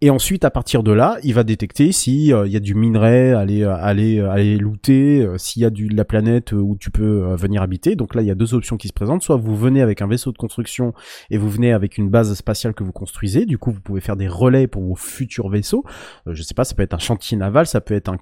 Et 0.00 0.10
ensuite, 0.10 0.44
à 0.44 0.50
partir 0.50 0.82
de 0.82 0.92
là, 0.92 1.16
il 1.22 1.32
va 1.32 1.44
détecter 1.44 1.90
si 1.90 2.30
euh, 2.30 2.46
il 2.46 2.52
y 2.52 2.56
a 2.56 2.60
du 2.60 2.74
minerai, 2.74 3.32
aller 3.32 3.62
euh, 3.62 3.74
aller 3.74 4.18
euh, 4.18 4.30
aller 4.30 4.58
looter, 4.58 5.26
s'il 5.38 5.62
y 5.62 5.64
a 5.64 5.70
de 5.70 5.96
la 5.96 6.04
planète 6.04 6.52
où 6.52 6.76
tu 6.78 6.90
peux 6.90 7.34
venir 7.36 7.62
habiter. 7.62 7.96
Donc 7.96 8.14
là, 8.14 8.20
il 8.20 8.28
y 8.28 8.30
a 8.30 8.34
deux 8.34 8.52
options 8.52 8.76
qui 8.76 8.88
se 8.88 8.92
présentent. 8.92 9.22
Soit 9.22 9.36
vous 9.36 9.56
venez 9.56 9.80
avec 9.80 10.02
un 10.02 10.06
vaisseau 10.06 10.30
de 10.30 10.36
construction 10.36 10.92
et 11.30 11.38
vous 11.38 11.48
venez 11.48 11.72
avec 11.72 11.96
une 11.96 12.10
base 12.10 12.34
spatiale 12.34 12.74
que 12.74 12.84
vous 12.84 12.92
construisez. 12.92 13.46
Du 13.46 13.56
coup, 13.56 13.70
vous 13.70 13.80
pouvez 13.80 14.02
faire 14.02 14.16
des 14.16 14.28
relais 14.28 14.66
pour 14.66 14.82
vos 14.82 14.94
futurs 14.94 15.48
vaisseaux. 15.48 15.84
Je 16.26 16.42
sais 16.42 16.54
pas, 16.54 16.64
ça 16.64 16.74
peut 16.74 16.82
être 16.82 16.94
un 16.94 16.98
chantier 16.98 17.38
naval, 17.38 17.66
ça 17.66 17.80
peut 17.80 17.94
être 17.94 18.10
un, 18.10 18.18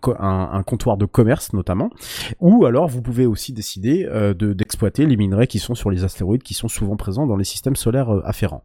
un, 0.53 0.63
comptoir 0.63 0.97
de 0.97 1.05
commerce 1.05 1.53
notamment. 1.53 1.91
Ou 2.39 2.65
alors, 2.65 2.87
vous 2.87 3.03
pouvez 3.03 3.27
aussi 3.27 3.53
décider 3.53 4.05
de 4.05 4.53
d'exploiter 4.53 5.05
les 5.07 5.17
minerais 5.17 5.49
qui 5.49 5.59
sont 5.59 5.75
sur 5.75 5.91
les 5.91 6.05
astéroïdes, 6.05 6.45
qui 6.45 6.55
sont 6.55 6.69
souvent 6.69 6.97
présents 6.97 7.27
dans 7.27 7.37
les 7.37 7.45
systèmes 7.45 7.77
solaires 7.77 8.11
afférents. 8.25 8.65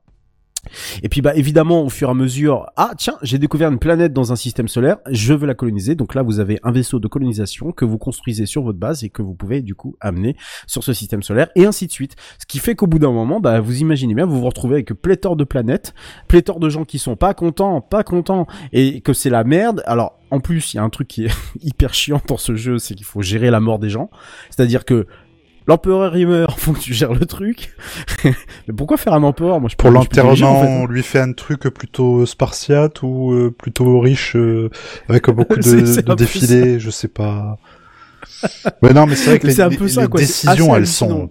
Et 1.03 1.10
puis 1.10 1.22
bah 1.22 1.35
évidemment 1.35 1.84
au 1.84 1.89
fur 1.89 2.07
et 2.07 2.11
à 2.11 2.14
mesure, 2.14 2.68
ah 2.76 2.91
tiens, 2.98 3.18
j'ai 3.22 3.38
découvert 3.38 3.69
une 3.69 3.80
planète 3.80 4.14
dans 4.14 4.31
un 4.31 4.35
système 4.35 4.68
solaire, 4.68 4.98
je 5.10 5.34
veux 5.34 5.48
la 5.48 5.53
coloniser. 5.53 5.95
Donc 5.95 6.15
là 6.15 6.22
vous 6.22 6.39
avez 6.39 6.60
un 6.64 6.72
vaisseau 6.72 6.99
de 6.99 7.07
colonisation 7.07 7.72
que 7.72 7.85
vous 7.85 7.98
construisez 7.98 8.45
sur 8.45 8.64
votre 8.64 8.80
base 8.80 9.03
et 9.03 9.10
que 9.10 9.22
vous 9.22 9.34
pouvez 9.34 9.61
du 9.61 9.76
coup 9.76 9.95
amener 10.02 10.35
sur 10.65 10.84
ce 10.84 10.94
système 10.94 11.23
solaire 11.23 11.49
et 11.56 11.65
ainsi 11.65 11.88
de 11.88 11.91
suite. 11.91 12.15
Ce 12.39 12.45
qui 12.45 12.60
fait 12.60 12.76
qu'au 12.76 12.88
bout 12.88 12.99
d'un 12.99 13.11
moment, 13.11 13.39
bah 13.39 13.60
vous 13.60 13.81
imaginez 13.81 14.14
bien, 14.14 14.26
vous 14.26 14.39
vous 14.39 14.45
retrouvez 14.45 14.76
avec 14.76 14.94
pléthore 14.94 15.35
de 15.35 15.44
planètes, 15.44 15.94
pléthore 16.27 16.60
de 16.60 16.69
gens 16.69 16.85
qui 16.85 16.99
sont 16.99 17.15
pas 17.15 17.34
contents, 17.34 17.81
pas 17.81 18.03
contents 18.03 18.48
et 18.73 19.02
que 19.02 19.14
c'est 19.14 19.30
la 19.30 19.44
merde. 19.44 19.84
Alors 19.85 20.18
en 20.31 20.39
plus, 20.39 20.73
il 20.73 20.77
y 20.77 20.80
a 20.80 20.84
un 20.84 20.89
truc 20.89 21.07
qui 21.07 21.26
est 21.26 21.31
hyper 21.61 21.94
chiant 21.94 22.22
dans 22.27 22.38
ce 22.38 22.56
jeu, 22.56 22.80
c'est 22.80 22.95
qu'il 22.95 23.06
faut 23.06 23.22
gérer 23.22 23.49
la 23.49 23.60
mort 23.60 23.80
des 23.80 23.89
gens. 23.89 24.10
C'est-à-dire 24.49 24.85
que 24.85 25.07
L'empereur 25.68 26.15
il 26.18 26.27
meurt, 26.27 26.57
faut 26.60 26.72
que 26.73 26.80
tu 26.80 26.94
gères 26.94 27.14
le 27.14 27.26
truc. 27.26 27.73
Mais 28.23 28.73
pourquoi 28.76 28.98
faire 28.98 29.14
un 29.14 29.23
empereur 29.23 29.60
Moi, 29.60 29.69
je 29.69 29.76
Pour 29.76 29.91
l'enterrement, 29.91 30.60
en 30.60 30.64
fait, 30.64 30.68
on 30.69 30.85
lui 30.88 31.03
fait 31.03 31.19
un 31.19 31.34
truc 31.34 31.61
plutôt 31.69 32.26
spartiate 32.26 33.03
ou 33.03 33.31
euh, 33.34 33.52
plutôt 33.56 33.99
riche, 33.99 34.35
euh, 34.35 34.69
avec 35.10 35.30
beaucoup 35.30 35.56
de, 35.60 36.15
défilés, 36.15 36.80
je 36.80 36.89
sais 36.89 37.07
pas. 37.10 37.57
Mais 38.84 38.94
non, 38.94 39.06
mais 39.07 39.15
c'est 39.15 39.30
vrai 39.31 39.39
que 39.39 39.48
les, 39.48 39.61
un 39.61 39.69
les- 39.69 39.77
peu 39.77 39.88
ça, 39.88 40.02
les 40.03 40.07
décisions, 40.07 40.76
elles 40.76 40.85
sont... 40.88 41.30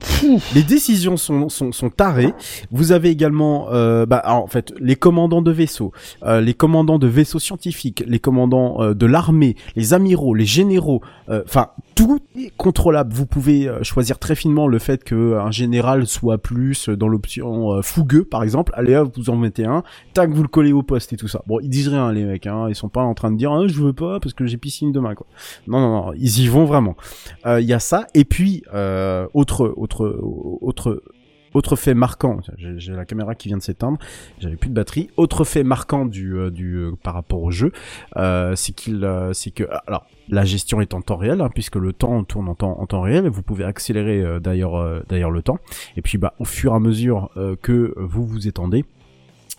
Les 0.55 0.63
décisions 0.63 1.17
sont, 1.17 1.49
sont, 1.49 1.71
sont 1.73 1.91
tarées. 1.91 2.33
Vous 2.73 2.91
avez 2.93 3.11
également, 3.11 3.69
euh, 3.71 4.07
bah, 4.07 4.17
alors, 4.19 4.43
en 4.45 4.47
fait, 4.49 4.73
les 4.81 4.97
commandants 4.97 5.43
de 5.43 5.53
vaisseaux, 5.53 5.93
euh, 6.25 6.41
les 6.41 6.55
commandants 6.55 6.99
de 6.99 7.07
vaisseaux 7.07 7.39
scientifiques, 7.39 8.03
les 8.07 8.19
commandants 8.19 8.83
euh, 8.83 8.95
de 8.95 9.07
l'armée, 9.07 9.57
les 9.77 9.95
amiraux, 9.95 10.35
les 10.35 10.47
généraux. 10.47 11.01
euh, 11.29 11.43
Enfin, 11.47 11.69
tout 11.97 12.21
est 12.39 12.55
contrôlable. 12.57 13.13
Vous 13.13 13.27
pouvez 13.27 13.67
euh, 13.67 13.83
choisir 13.83 14.19
très 14.19 14.37
finement 14.37 14.69
le 14.69 14.79
fait 14.79 15.03
que 15.03 15.35
un 15.39 15.51
général 15.51 16.07
soit 16.07 16.39
plus 16.39 16.91
dans 16.91 17.09
l'option 17.09 17.73
euh, 17.73 17.83
fougueux, 17.83 18.25
par 18.25 18.43
exemple. 18.43 18.71
Allez, 18.77 18.95
hop, 18.95 19.17
vous 19.17 19.31
en 19.31 19.37
mettez 19.37 19.65
un. 19.65 19.83
Tac, 20.13 20.31
vous 20.31 20.43
le 20.43 20.49
collez 20.49 20.73
au 20.73 20.83
poste 20.83 21.15
et 21.15 21.17
tout 21.17 21.27
ça. 21.27 21.43
Bon, 21.47 21.59
ils 21.59 21.71
disent 21.71 21.89
rien, 21.89 22.13
les 22.13 22.25
mecs. 22.25 22.47
Hein, 22.47 22.67
ils 22.69 22.75
sont 22.75 22.91
pas 22.91 23.03
en 23.03 23.15
train 23.15 23.33
de 23.33 23.39
dire, 23.39 23.51
ah, 23.51 23.67
je 23.67 23.81
veux 23.81 23.95
pas 23.95 24.21
parce 24.21 24.35
que 24.35 24.47
j'ai 24.47 24.59
piscine 24.59 24.93
demain, 24.93 25.15
quoi. 25.15 25.27
Non, 25.67 25.81
non, 25.81 25.91
non, 25.91 26.13
ils 26.13 26.41
y 26.41 26.49
vont 26.49 26.67
vraiment. 26.67 26.97
Euh, 27.47 27.61
Il 27.61 27.67
y 27.67 27.73
a 27.73 27.81
ça. 27.81 28.07
Et 28.13 28.27
puis, 28.27 28.63
euh, 28.75 29.27
autre, 29.33 29.73
autre, 29.77 30.21
autre, 30.61 31.03
autre 31.57 31.75
fait 31.75 31.95
marquant. 31.95 32.41
J'ai 32.59 32.93
la 32.93 33.05
caméra 33.05 33.35
qui 33.35 33.49
vient 33.49 33.57
de 33.57 33.63
s'éteindre. 33.63 33.99
J'avais 34.39 34.57
plus 34.57 34.69
de 34.69 34.75
batterie. 34.75 35.09
Autre 35.17 35.45
fait 35.45 35.65
marquant 35.65 36.05
du, 36.05 36.35
euh, 36.35 36.51
euh, 36.61 36.93
par 37.03 37.15
rapport 37.15 37.43
au 37.43 37.51
jeu, 37.51 37.73
euh, 38.17 38.55
c'est 38.55 38.75
que, 38.75 39.65
alors, 39.87 40.07
la 40.29 40.45
gestion 40.45 40.81
est 40.81 40.93
en 40.93 41.01
temps 41.01 41.17
réel, 41.17 41.41
hein, 41.41 41.49
puisque 41.53 41.77
le 41.77 41.93
temps 41.93 42.25
tourne 42.25 42.49
en 42.49 42.55
temps, 42.55 42.79
en 42.79 42.87
temps 42.87 43.01
réel. 43.01 43.29
Vous 43.29 43.43
pouvez 43.43 43.65
accélérer 43.65 44.23
d'ailleurs, 44.41 45.01
le 45.11 45.43
temps. 45.43 45.59
Et 45.97 46.03
puis, 46.03 46.19
bah, 46.19 46.35
au 46.39 46.45
fur 46.45 46.73
et 46.73 46.77
à 46.77 46.81
mesure 46.81 47.31
que 47.63 47.95
vous 47.97 48.27
vous 48.27 48.47
étendez. 48.47 48.85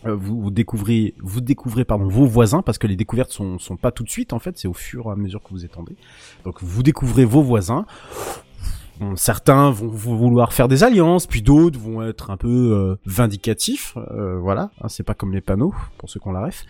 Vous, 0.04 0.52
découvrez, 0.52 1.14
vous 1.18 1.40
découvrez 1.40 1.84
vos 1.88 2.24
voisins 2.24 2.62
parce 2.62 2.78
que 2.78 2.86
les 2.86 2.94
découvertes 2.94 3.32
sont 3.32 3.58
sont 3.58 3.76
pas 3.76 3.90
tout 3.90 4.04
de 4.04 4.08
suite 4.08 4.32
en 4.32 4.38
fait, 4.38 4.56
c'est 4.56 4.68
au 4.68 4.72
fur 4.72 5.06
et 5.08 5.10
à 5.10 5.16
mesure 5.16 5.42
que 5.42 5.48
vous 5.50 5.64
étendez. 5.64 5.96
Donc 6.44 6.62
vous 6.62 6.84
découvrez 6.84 7.24
vos 7.24 7.42
voisins. 7.42 7.84
Bon, 9.00 9.14
certains 9.14 9.70
vont 9.70 9.86
vou- 9.88 10.16
vouloir 10.16 10.52
faire 10.52 10.66
des 10.66 10.82
alliances, 10.82 11.26
puis 11.28 11.40
d'autres 11.40 11.78
vont 11.78 12.02
être 12.02 12.30
un 12.30 12.36
peu 12.36 12.48
euh, 12.48 12.96
vindicatifs. 13.06 13.96
euh, 14.10 14.38
voilà, 14.40 14.70
hein, 14.80 14.88
c'est 14.88 15.04
pas 15.04 15.14
comme 15.14 15.32
les 15.32 15.40
panneaux 15.40 15.72
pour 15.98 16.10
ceux 16.10 16.18
qui 16.18 16.26
ont 16.26 16.32
la 16.32 16.44
ref. 16.46 16.64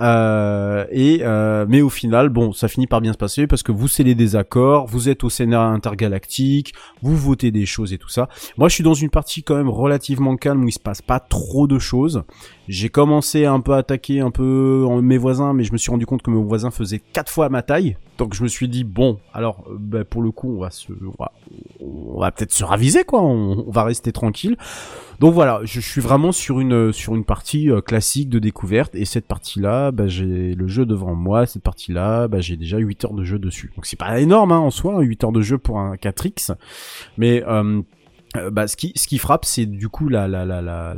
Euh, 0.00 0.84
et 0.90 1.20
euh, 1.22 1.66
mais 1.68 1.80
au 1.80 1.88
final, 1.88 2.30
bon, 2.30 2.52
ça 2.52 2.66
finit 2.68 2.86
par 2.88 3.00
bien 3.00 3.12
se 3.12 3.18
passer 3.18 3.46
parce 3.46 3.62
que 3.62 3.70
vous 3.72 3.86
scellez 3.86 4.14
des 4.14 4.34
accords, 4.34 4.86
vous 4.86 5.08
êtes 5.08 5.22
au 5.22 5.30
Sénat 5.30 5.62
intergalactique, 5.62 6.74
vous 7.02 7.16
votez 7.16 7.50
des 7.50 7.66
choses 7.66 7.92
et 7.92 7.98
tout 7.98 8.08
ça. 8.08 8.28
Moi, 8.56 8.68
je 8.68 8.74
suis 8.74 8.84
dans 8.84 8.94
une 8.94 9.10
partie 9.10 9.42
quand 9.42 9.56
même 9.56 9.68
relativement 9.68 10.36
calme 10.36 10.64
où 10.64 10.68
il 10.68 10.72
se 10.72 10.80
passe 10.80 11.02
pas 11.02 11.20
trop 11.20 11.66
de 11.68 11.78
choses. 11.78 12.22
J'ai 12.66 12.88
commencé 12.88 13.44
un 13.46 13.60
peu 13.60 13.72
à 13.74 13.78
attaquer 13.78 14.20
un 14.20 14.30
peu 14.30 14.84
en- 14.86 15.00
mes 15.00 15.16
voisins, 15.16 15.52
mais 15.54 15.64
je 15.64 15.72
me 15.72 15.78
suis 15.78 15.90
rendu 15.90 16.06
compte 16.06 16.22
que 16.22 16.30
mes 16.30 16.42
voisins 16.42 16.70
faisaient 16.70 17.00
quatre 17.12 17.30
fois 17.30 17.48
ma 17.48 17.62
taille. 17.62 17.96
Donc 18.18 18.34
je 18.34 18.42
me 18.42 18.48
suis 18.48 18.68
dit 18.68 18.82
bon, 18.84 19.18
alors 19.32 19.64
euh, 19.70 19.76
bah, 19.78 20.04
pour 20.04 20.22
le 20.22 20.32
coup, 20.32 20.56
on 20.56 20.60
va 20.60 20.70
se, 20.70 20.92
on 20.92 21.14
va, 21.22 21.32
on 21.80 22.20
va 22.20 22.30
peut-être 22.32 22.52
se 22.52 22.64
raviser 22.64 23.04
quoi. 23.04 23.22
On, 23.22 23.70
va 23.70 23.84
rester 23.84 24.12
tranquille. 24.12 24.56
Donc 25.20 25.34
voilà, 25.34 25.60
je 25.64 25.80
suis 25.80 26.00
vraiment 26.00 26.30
sur 26.30 26.60
une 26.60 26.92
sur 26.92 27.14
une 27.14 27.24
partie 27.24 27.70
euh, 27.70 27.80
classique 27.80 28.28
de 28.28 28.38
découverte 28.38 28.94
et 28.94 29.04
cette 29.04 29.26
partie-là, 29.26 29.90
bah, 29.90 30.06
j'ai 30.06 30.54
le 30.54 30.68
jeu 30.68 30.86
devant 30.86 31.14
moi. 31.14 31.46
Cette 31.46 31.62
partie-là, 31.62 32.28
bah, 32.28 32.40
j'ai 32.40 32.56
déjà 32.56 32.78
8 32.78 33.04
heures 33.04 33.14
de 33.14 33.24
jeu 33.24 33.38
dessus. 33.38 33.72
Donc 33.76 33.86
c'est 33.86 33.98
pas 33.98 34.20
énorme 34.20 34.52
hein, 34.52 34.58
en 34.58 34.70
soi, 34.70 35.00
8 35.00 35.24
heures 35.24 35.32
de 35.32 35.42
jeu 35.42 35.58
pour 35.58 35.80
un 35.80 35.94
4X, 35.96 36.54
mais 37.16 37.42
euh, 37.46 37.82
euh, 38.36 38.50
bah, 38.50 38.68
ce 38.68 38.76
qui 38.76 38.92
ce 38.94 39.06
qui 39.06 39.18
frappe, 39.18 39.44
c'est 39.44 39.64
du 39.64 39.88
coup 39.88 40.08
la 40.08 40.28
la 40.28 40.44
la 40.44 40.60
la 40.60 40.94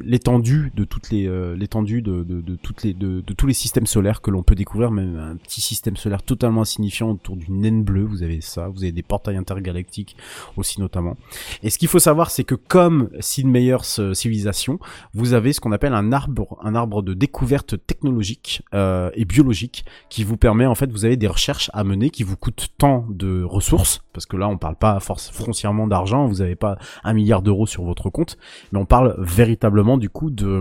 l'étendue 0.00 0.70
de 0.74 0.84
toutes 0.84 1.10
les 1.10 1.26
euh, 1.26 1.56
l'étendue 1.56 2.02
de, 2.02 2.22
de 2.22 2.40
de 2.40 2.56
toutes 2.56 2.82
les 2.82 2.92
de, 2.92 3.22
de 3.26 3.32
tous 3.32 3.46
les 3.46 3.54
systèmes 3.54 3.86
solaires 3.86 4.20
que 4.20 4.30
l'on 4.30 4.42
peut 4.42 4.54
découvrir. 4.54 4.90
Même 4.90 5.18
un 5.18 5.36
petit 5.36 5.62
système 5.62 5.96
solaire 5.96 6.22
totalement 6.22 6.62
insignifiant 6.62 7.10
autour 7.10 7.36
d'une 7.36 7.60
naine 7.60 7.82
bleue, 7.82 8.04
vous 8.04 8.22
avez 8.22 8.40
ça. 8.42 8.68
Vous 8.68 8.82
avez 8.82 8.92
des 8.92 9.02
portails 9.02 9.36
intergalactiques 9.36 10.16
aussi 10.56 10.80
notamment. 10.80 11.16
Et 11.62 11.70
ce 11.70 11.78
qu'il 11.78 11.88
faut 11.88 11.98
savoir, 11.98 12.30
c'est 12.30 12.44
que 12.44 12.54
comme 12.54 13.08
Sid 13.20 13.46
Meier's 13.46 13.98
euh, 13.98 14.12
civilisation, 14.12 14.78
vous 15.14 15.32
avez 15.32 15.54
ce 15.54 15.60
qu'on 15.60 15.72
appelle 15.72 15.94
un 15.94 16.12
arbre 16.12 16.58
un 16.62 16.74
arbre 16.74 17.02
de 17.02 17.14
découverte 17.14 17.86
technologique 17.86 18.62
euh, 18.74 19.10
et 19.14 19.24
biologique 19.24 19.84
qui 20.10 20.24
vous 20.24 20.36
permet 20.36 20.66
en 20.66 20.74
fait 20.74 20.90
vous 20.90 21.04
avez 21.04 21.16
des 21.16 21.28
recherches 21.28 21.70
à 21.72 21.84
mener 21.84 22.10
qui 22.10 22.24
vous 22.24 22.36
coûtent 22.36 22.68
tant 22.76 23.06
de 23.08 23.42
ressources 23.42 24.02
parce 24.12 24.26
que 24.26 24.36
là 24.36 24.48
on 24.48 24.58
parle 24.58 24.76
pas 24.76 25.00
force 25.00 25.30
foncièrement 25.30 25.86
d'argent 25.86 26.09
vous 26.26 26.36
n'avez 26.36 26.56
pas 26.56 26.78
un 27.04 27.12
milliard 27.12 27.42
d'euros 27.42 27.66
sur 27.66 27.84
votre 27.84 28.10
compte 28.10 28.36
mais 28.72 28.78
on 28.78 28.86
parle 28.86 29.14
véritablement 29.18 29.98
du 29.98 30.10
coup 30.10 30.30
de 30.30 30.60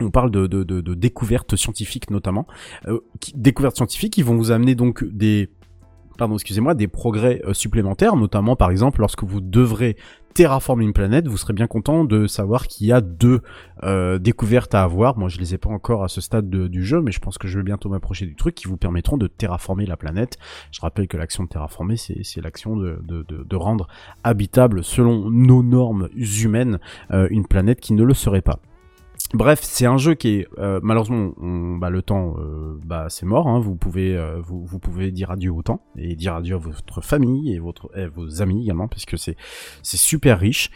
on 0.00 0.10
parle 0.10 0.30
de, 0.30 0.94
découvertes 0.94 1.56
scientifiques 1.56 2.10
notamment 2.10 2.46
euh, 2.86 3.00
découvertes 3.34 3.76
scientifiques 3.76 4.14
qui 4.14 4.22
vont 4.22 4.36
vous 4.36 4.50
amener 4.50 4.74
donc 4.74 5.04
des 5.04 5.50
pardon, 6.18 6.34
excusez-moi, 6.34 6.74
des 6.74 6.88
progrès 6.88 7.42
euh, 7.46 7.54
supplémentaires, 7.54 8.16
notamment 8.16 8.56
par 8.56 8.70
exemple 8.70 9.00
lorsque 9.00 9.24
vous 9.24 9.40
devrez 9.40 9.96
terraformer 10.34 10.84
une 10.84 10.92
planète, 10.92 11.28
vous 11.28 11.36
serez 11.36 11.52
bien 11.52 11.66
content 11.66 12.04
de 12.04 12.26
savoir 12.26 12.66
qu'il 12.66 12.86
y 12.86 12.92
a 12.92 13.00
deux 13.00 13.40
euh, 13.84 14.18
découvertes 14.18 14.74
à 14.74 14.82
avoir. 14.82 15.16
Moi, 15.18 15.28
je 15.28 15.38
les 15.38 15.54
ai 15.54 15.58
pas 15.58 15.70
encore 15.70 16.04
à 16.04 16.08
ce 16.08 16.20
stade 16.20 16.48
de- 16.50 16.68
du 16.68 16.84
jeu, 16.84 17.00
mais 17.02 17.12
je 17.12 17.20
pense 17.20 17.38
que 17.38 17.48
je 17.48 17.58
vais 17.58 17.64
bientôt 17.64 17.88
m'approcher 17.88 18.26
du 18.26 18.36
truc 18.36 18.54
qui 18.54 18.68
vous 18.68 18.76
permettront 18.76 19.16
de 19.16 19.26
terraformer 19.26 19.86
la 19.86 19.96
planète. 19.96 20.38
Je 20.70 20.80
rappelle 20.80 21.08
que 21.08 21.16
l'action 21.16 21.44
de 21.44 21.48
terraformer, 21.48 21.96
c'est 21.96 22.40
l'action 22.40 22.76
de 22.76 23.56
rendre 23.56 23.86
habitable, 24.24 24.82
selon 24.84 25.30
nos 25.30 25.62
normes 25.62 26.08
humaines, 26.16 26.78
euh, 27.10 27.26
une 27.30 27.46
planète 27.46 27.80
qui 27.80 27.92
ne 27.92 28.02
le 28.02 28.14
serait 28.14 28.42
pas. 28.42 28.58
Bref, 29.34 29.60
c'est 29.62 29.86
un 29.86 29.96
jeu 29.96 30.14
qui 30.14 30.28
est 30.40 30.48
euh, 30.58 30.78
malheureusement 30.82 31.32
on- 31.40 31.76
bah, 31.76 31.88
le 31.88 32.02
temps 32.02 32.34
euh, 32.38 32.78
bah 32.84 33.06
c'est 33.08 33.24
mort 33.24 33.48
hein, 33.48 33.60
vous 33.60 33.74
pouvez 33.76 34.14
euh, 34.14 34.38
vous, 34.42 34.64
vous 34.66 34.78
pouvez 34.78 35.10
dire 35.10 35.30
adieu 35.30 35.50
au 35.52 35.62
temps 35.62 35.80
et 35.96 36.14
dire 36.16 36.34
adieu 36.34 36.54
à 36.56 36.58
votre 36.58 37.00
famille 37.00 37.54
et 37.54 37.58
votre 37.58 37.90
et 37.98 38.06
vos 38.08 38.42
amis 38.42 38.62
également 38.62 38.88
puisque 38.88 39.16
c'est 39.18 39.36
c'est 39.82 39.96
super 39.96 40.38
riche. 40.38 40.70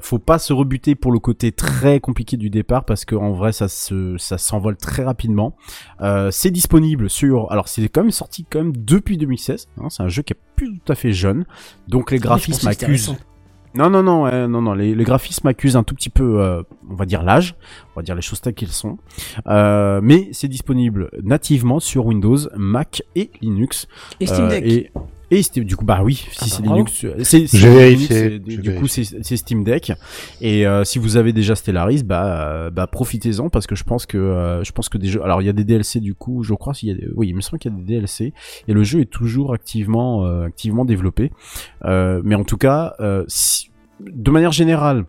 Faut 0.00 0.18
pas 0.18 0.38
se 0.38 0.52
rebuter 0.52 0.94
pour 0.94 1.12
le 1.12 1.18
côté 1.18 1.52
très 1.52 2.00
compliqué 2.00 2.36
du 2.36 2.48
départ 2.48 2.84
parce 2.84 3.04
que 3.04 3.14
en 3.16 3.32
vrai 3.32 3.52
ça 3.52 3.68
se 3.68 4.16
ça 4.18 4.38
s'envole 4.38 4.76
très 4.76 5.04
rapidement. 5.04 5.54
C'est 6.30 6.50
disponible 6.50 7.10
sur 7.10 7.50
alors 7.52 7.68
c'est 7.68 7.88
quand 7.88 8.02
même 8.02 8.10
sorti 8.10 8.46
quand 8.48 8.60
même 8.60 8.76
depuis 8.76 9.18
2016, 9.18 9.68
hein, 9.78 9.90
c'est 9.90 10.02
un 10.02 10.08
jeu 10.08 10.22
qui 10.22 10.32
est 10.32 10.40
plus 10.56 10.78
tout 10.78 10.92
à 10.92 10.94
fait 10.94 11.12
jeune. 11.12 11.44
Donc 11.88 12.10
les 12.10 12.18
Ah, 12.18 12.20
graphismes 12.20 12.66
que 12.68 12.84
accusent. 12.84 13.14
Non, 13.74 13.90
non, 13.90 14.02
non, 14.02 14.48
non, 14.48 14.62
non. 14.62 14.72
Les, 14.74 14.94
les 14.94 15.04
graphismes 15.04 15.48
accusent 15.48 15.76
un 15.76 15.82
tout 15.82 15.94
petit 15.94 16.10
peu, 16.10 16.40
euh, 16.40 16.62
on 16.88 16.94
va 16.94 17.06
dire 17.06 17.22
l'âge, 17.22 17.54
on 17.94 18.00
va 18.00 18.02
dire 18.02 18.14
les 18.14 18.22
choses 18.22 18.40
telles 18.40 18.54
qu'elles 18.54 18.68
sont. 18.68 18.98
Euh, 19.46 20.00
mais 20.02 20.28
c'est 20.32 20.48
disponible 20.48 21.10
nativement 21.22 21.80
sur 21.80 22.06
Windows, 22.06 22.38
Mac 22.56 23.02
et 23.16 23.30
Linux. 23.40 23.86
Et 24.20 24.26
Steam 24.26 24.44
Euh, 24.46 24.48
Deck. 24.48 24.64
et, 24.64 24.90
et 25.38 25.42
Steam- 25.42 25.64
du 25.64 25.76
coup, 25.76 25.84
bah 25.84 26.00
oui, 26.02 26.14
si 26.32 26.38
Ah 26.40 26.44
c'est 26.46 26.62
bah. 26.62 26.72
Linux, 26.74 27.04
euh, 27.04 27.14
c'est 27.22 27.46
c'est 27.46 28.38
du 28.38 28.74
coup, 28.74 28.86
c'est 28.86 29.36
Steam 29.36 29.64
Deck. 29.64 29.92
Et 30.40 30.66
euh, 30.66 30.84
si 30.84 30.98
vous 30.98 31.16
avez 31.16 31.32
déjà 31.32 31.54
Stellaris, 31.54 32.02
bah, 32.04 32.48
euh, 32.48 32.70
bah 32.70 32.86
profitez-en 32.86 33.48
parce 33.50 33.66
que 33.66 33.74
je 33.74 33.84
pense 33.84 34.06
que 34.06 34.18
euh, 34.18 34.62
je 34.64 34.72
pense 34.72 34.88
que 34.88 34.98
des 34.98 35.08
jeux. 35.08 35.22
Alors 35.22 35.42
il 35.42 35.46
y 35.46 35.48
a 35.48 35.52
des 35.52 35.64
DLC 35.64 36.00
du 36.00 36.14
coup, 36.14 36.42
je 36.42 36.54
crois 36.54 36.74
s'il 36.74 36.88
y 36.88 36.92
a, 36.92 36.94
des- 36.94 37.08
oui, 37.14 37.28
il 37.28 37.34
me 37.36 37.40
semble 37.40 37.58
qu'il 37.58 37.70
y 37.72 37.74
a 37.74 37.78
des 37.78 37.84
DLC 37.84 38.32
et 38.68 38.72
le 38.72 38.82
jeu 38.84 39.00
est 39.00 39.10
toujours 39.10 39.52
activement 39.54 40.24
euh, 40.26 40.44
activement 40.46 40.84
développé. 40.84 41.30
Euh, 41.84 42.20
mais 42.24 42.34
en 42.34 42.44
tout 42.44 42.56
cas, 42.58 42.94
euh, 43.00 43.24
si- 43.28 43.70
de 44.00 44.30
manière 44.30 44.52
générale, 44.52 45.04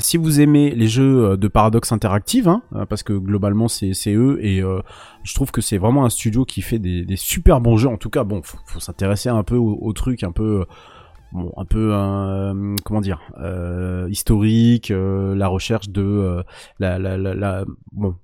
si 0.00 0.16
vous 0.16 0.40
aimez 0.40 0.70
les 0.74 0.88
jeux 0.88 1.24
euh, 1.24 1.36
de 1.36 1.48
Paradox 1.48 1.92
Interactive, 1.92 2.48
hein, 2.48 2.62
euh, 2.74 2.86
parce 2.86 3.02
que 3.02 3.12
globalement 3.12 3.68
c'est 3.68 3.92
eux 4.08 4.38
et 4.44 4.62
euh, 4.62 4.80
je 5.22 5.34
trouve 5.34 5.50
que 5.50 5.60
c'est 5.60 5.78
vraiment 5.78 6.04
un 6.04 6.10
studio 6.10 6.44
qui 6.44 6.62
fait 6.62 6.78
des, 6.78 7.04
des 7.04 7.16
super 7.16 7.60
bons 7.60 7.76
jeux. 7.76 7.88
En 7.88 7.96
tout 7.96 8.10
cas, 8.10 8.24
bon, 8.24 8.42
faut, 8.42 8.58
faut 8.66 8.80
s'intéresser 8.80 9.28
un 9.28 9.42
peu 9.42 9.56
au, 9.56 9.78
au 9.80 9.92
truc 9.92 10.22
un 10.22 10.32
peu 10.32 10.64
bon, 11.32 11.52
un 11.56 11.64
peu 11.64 11.92
un 11.94 12.74
comment 12.84 13.00
dire 13.00 13.20
euh, 13.40 14.06
historique, 14.10 14.90
euh, 14.90 15.34
la 15.34 15.48
recherche 15.48 15.88
de 15.90 16.02
euh, 16.02 16.42
la, 16.78 16.98
la, 16.98 17.16
la, 17.16 17.34
la- 17.34 17.64
bon, 17.92 18.14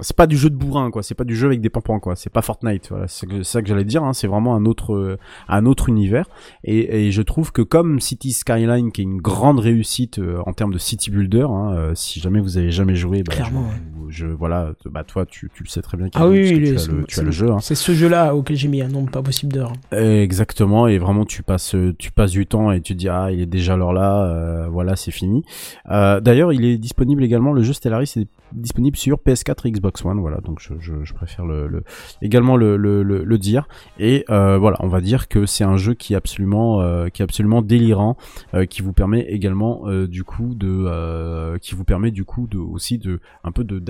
c'est 0.00 0.16
pas 0.16 0.26
du 0.26 0.36
jeu 0.36 0.50
de 0.50 0.56
bourrin 0.56 0.90
quoi, 0.90 1.02
c'est 1.02 1.14
pas 1.14 1.24
du 1.24 1.36
jeu 1.36 1.46
avec 1.46 1.60
des 1.60 1.70
pompons 1.70 2.00
quoi, 2.00 2.16
c'est 2.16 2.32
pas 2.32 2.42
Fortnite, 2.42 2.88
voilà, 2.90 3.08
c'est 3.08 3.26
ça 3.44 3.62
que 3.62 3.68
j'allais 3.68 3.84
dire, 3.84 4.04
hein, 4.04 4.12
c'est 4.12 4.26
vraiment 4.26 4.54
un 4.54 4.64
autre 4.64 4.94
euh, 4.94 5.16
un 5.48 5.66
autre 5.66 5.88
univers. 5.88 6.26
Et, 6.64 7.06
et 7.06 7.10
je 7.12 7.22
trouve 7.22 7.52
que 7.52 7.62
comme 7.62 8.00
City 8.00 8.32
Skyline 8.32 8.92
qui 8.92 9.00
est 9.00 9.04
une 9.04 9.20
grande 9.20 9.58
réussite 9.60 10.18
euh, 10.18 10.40
en 10.46 10.52
termes 10.52 10.72
de 10.72 10.78
city 10.78 11.10
builder, 11.10 11.46
hein, 11.48 11.72
euh, 11.74 11.94
si 11.94 12.20
jamais 12.20 12.40
vous 12.40 12.58
avez 12.58 12.70
jamais 12.70 12.94
joué, 12.96 13.22
bah, 13.22 13.34
Clairement, 13.34 13.64
je, 13.70 13.93
je- 14.14 14.26
voilà, 14.26 14.72
bah 14.86 15.04
toi 15.04 15.26
tu, 15.26 15.50
tu 15.54 15.62
le 15.64 15.68
sais 15.68 15.82
très 15.82 15.96
bien. 15.96 16.08
Ah 16.14 16.28
oui, 16.28 16.46
tu 16.48 16.54
as 16.54 16.86
le, 16.86 17.04
tu 17.04 17.14
as 17.14 17.16
c'est- 17.16 17.22
le 17.22 17.30
jeu. 17.30 17.50
hein. 17.50 17.58
C'est 17.60 17.74
ce 17.74 17.92
jeu-là 17.92 18.34
auquel 18.34 18.56
j'ai 18.56 18.68
mis 18.68 18.80
un 18.82 18.88
nombre 18.88 19.10
pas 19.10 19.22
possible 19.22 19.52
d'heures. 19.52 19.72
Exactement 19.92 20.86
et 20.86 20.98
vraiment 20.98 21.24
tu 21.24 21.42
passes 21.42 21.74
tu 21.98 22.10
passes 22.12 22.30
du 22.30 22.46
temps 22.46 22.70
et 22.72 22.80
tu 22.80 22.94
te 22.94 22.98
dis 22.98 23.08
ah 23.08 23.30
il 23.32 23.40
est 23.40 23.46
déjà 23.46 23.76
l'heure 23.76 23.92
là 23.92 24.24
euh, 24.26 24.68
voilà 24.68 24.96
c'est 24.96 25.10
fini. 25.10 25.44
Euh, 25.90 26.20
D'ailleurs 26.20 26.52
il 26.52 26.64
est 26.64 26.78
disponible 26.78 27.24
également 27.24 27.52
le 27.52 27.62
jeu 27.62 27.72
Stellaris 27.72 28.12
est 28.16 28.28
disponible 28.52 28.96
sur 28.96 29.18
PS4 29.18 29.66
et 29.66 29.70
Xbox 29.72 30.04
One 30.04 30.20
voilà 30.20 30.38
donc 30.38 30.60
je, 30.60 30.74
je, 30.78 30.92
je 31.02 31.12
préfère 31.14 31.44
le, 31.44 31.66
le 31.66 31.82
également 32.22 32.56
le, 32.56 32.76
le, 32.76 33.38
dire 33.38 33.66
et 33.98 34.24
euh, 34.30 34.58
voilà 34.58 34.76
on 34.80 34.86
va 34.88 35.00
dire 35.00 35.26
que 35.28 35.44
c'est 35.44 35.64
un 35.64 35.76
jeu 35.76 35.94
qui 35.94 36.12
est 36.12 36.16
absolument 36.16 36.80
euh, 36.80 37.08
qui 37.08 37.20
est 37.22 37.24
absolument 37.24 37.62
délirant 37.62 38.16
euh, 38.54 38.64
qui 38.64 38.80
vous 38.82 38.92
permet 38.92 39.22
également 39.22 39.82
euh, 39.88 40.06
du 40.06 40.22
coup 40.22 40.54
de 40.54 40.68
euh, 40.86 41.58
qui 41.58 41.74
vous 41.74 41.82
permet 41.84 42.12
du 42.12 42.24
coup 42.24 42.46
de 42.46 42.58
aussi 42.58 42.98
de 42.98 43.18
un 43.42 43.50
peu 43.50 43.64
de 43.64 43.80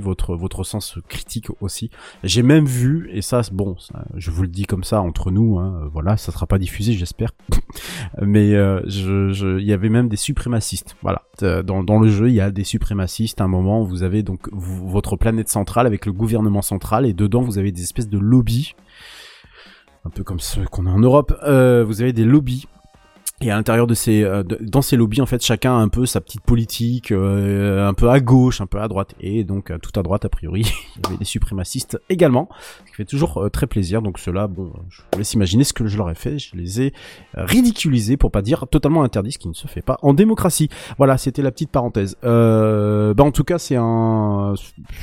votre 0.00 0.64
sens 0.64 0.98
critique 1.08 1.48
aussi. 1.60 1.90
J'ai 2.24 2.42
même 2.42 2.66
vu 2.66 3.10
et 3.12 3.22
ça 3.22 3.42
bon 3.52 3.76
je 4.14 4.30
vous 4.30 4.42
le 4.42 4.48
dis 4.48 4.64
comme 4.64 4.84
ça 4.84 5.00
entre 5.00 5.30
nous 5.30 5.58
hein, 5.58 5.88
voilà 5.92 6.16
ça 6.16 6.32
sera 6.32 6.46
pas 6.46 6.58
diffusé 6.58 6.92
j'espère. 6.92 7.32
Mais 8.20 8.54
euh, 8.54 8.80
il 8.86 9.64
y 9.64 9.72
avait 9.72 9.88
même 9.88 10.08
des 10.08 10.16
suprémacistes 10.16 10.96
voilà. 11.02 11.22
Euh, 11.42 11.62
dans 11.62 11.98
le 11.98 12.08
jeu 12.08 12.28
il 12.28 12.34
y 12.34 12.40
a 12.40 12.50
des 12.50 12.64
suprémacistes 12.64 13.40
à 13.40 13.44
un 13.44 13.48
moment 13.48 13.82
vous 13.82 14.02
avez 14.02 14.22
donc 14.22 14.48
votre 14.52 15.16
planète 15.16 15.48
centrale 15.48 15.86
avec 15.86 16.06
le 16.06 16.12
gouvernement 16.12 16.62
central 16.62 17.06
et 17.06 17.12
dedans 17.12 17.42
vous 17.42 17.58
avez 17.58 17.72
des 17.72 17.82
espèces 17.82 18.08
de 18.08 18.18
lobbies 18.18 18.74
un 20.04 20.10
peu 20.10 20.24
comme 20.24 20.40
ceux 20.40 20.64
qu'on 20.64 20.86
a 20.86 20.90
en 20.90 20.98
Europe. 20.98 21.36
Euh, 21.44 21.84
vous 21.84 22.02
avez 22.02 22.12
des 22.12 22.24
lobbies 22.24 22.66
et 23.42 23.50
à 23.50 23.56
l'intérieur 23.56 23.88
de 23.88 23.94
ces, 23.94 24.22
euh, 24.22 24.44
dans 24.60 24.82
ces 24.82 24.96
lobbies, 24.96 25.20
en 25.20 25.26
fait, 25.26 25.44
chacun 25.44 25.72
a 25.72 25.80
un 25.80 25.88
peu 25.88 26.06
sa 26.06 26.20
petite 26.20 26.42
politique, 26.42 27.10
euh, 27.10 27.86
un 27.86 27.92
peu 27.92 28.08
à 28.08 28.20
gauche, 28.20 28.60
un 28.60 28.66
peu 28.66 28.80
à 28.80 28.86
droite, 28.86 29.14
et 29.20 29.42
donc 29.42 29.70
euh, 29.70 29.78
tout 29.78 29.98
à 29.98 30.02
droite, 30.04 30.24
a 30.24 30.28
priori, 30.28 30.60
il 30.96 31.02
y 31.02 31.06
avait 31.08 31.16
des 31.16 31.24
suprémacistes 31.24 32.00
également, 32.08 32.48
ce 32.84 32.90
qui 32.90 32.96
fait 32.96 33.04
toujours 33.04 33.38
euh, 33.38 33.50
très 33.50 33.66
plaisir. 33.66 34.00
Donc 34.00 34.20
ceux-là, 34.20 34.46
bon, 34.46 34.72
je 34.88 35.02
vous 35.02 35.18
laisse 35.18 35.34
imaginer 35.34 35.64
ce 35.64 35.72
que 35.72 35.86
je 35.86 35.96
leur 35.96 36.08
ai 36.08 36.14
fait. 36.14 36.38
Je 36.38 36.56
les 36.56 36.82
ai 36.82 36.92
ridiculisés, 37.34 38.16
pour 38.16 38.30
pas 38.30 38.42
dire 38.42 38.66
totalement 38.68 39.02
interdits, 39.02 39.32
ce 39.32 39.38
qui 39.38 39.48
ne 39.48 39.54
se 39.54 39.66
fait 39.66 39.82
pas 39.82 39.98
en 40.02 40.14
démocratie. 40.14 40.68
Voilà, 40.98 41.18
c'était 41.18 41.42
la 41.42 41.50
petite 41.50 41.70
parenthèse. 41.70 42.16
Euh, 42.24 43.12
bah 43.14 43.24
en 43.24 43.32
tout 43.32 43.44
cas, 43.44 43.58
c'est 43.58 43.76
un 43.76 44.54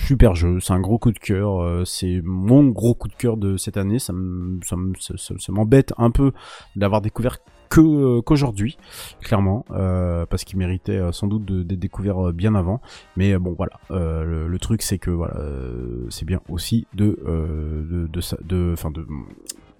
super 0.07 0.35
jeu, 0.35 0.59
c'est 0.61 0.73
un 0.73 0.79
gros 0.79 0.97
coup 0.97 1.11
de 1.11 1.19
cœur, 1.19 1.85
c'est 1.85 2.21
mon 2.23 2.67
gros 2.67 2.93
coup 2.93 3.09
de 3.09 3.15
cœur 3.15 3.35
de 3.35 3.57
cette 3.57 3.75
année. 3.75 3.99
Ça 3.99 4.13
m'embête 5.49 5.93
un 5.97 6.11
peu 6.11 6.31
d'avoir 6.75 7.01
découvert 7.01 7.39
que 7.69 7.81
euh, 7.81 8.21
qu'aujourd'hui 8.21 8.77
clairement 9.21 9.65
euh, 9.71 10.25
parce 10.25 10.43
qu'il 10.43 10.57
méritait 10.57 10.97
euh, 10.97 11.11
sans 11.11 11.27
doute 11.27 11.45
d'être 11.45 11.79
découvert 11.79 12.33
bien 12.33 12.55
avant. 12.55 12.81
Mais 13.15 13.37
bon 13.37 13.53
voilà. 13.53 13.79
Le, 13.89 14.57
truc 14.59 14.81
c'est 14.81 14.97
que 14.97 15.11
voilà 15.11 15.35
c'est 16.09 16.25
bien 16.25 16.41
aussi 16.49 16.85
de 16.93 17.17
de 17.25 18.07
de 18.07 18.21
de 18.43 18.73
enfin 18.73 18.91
de 18.91 19.05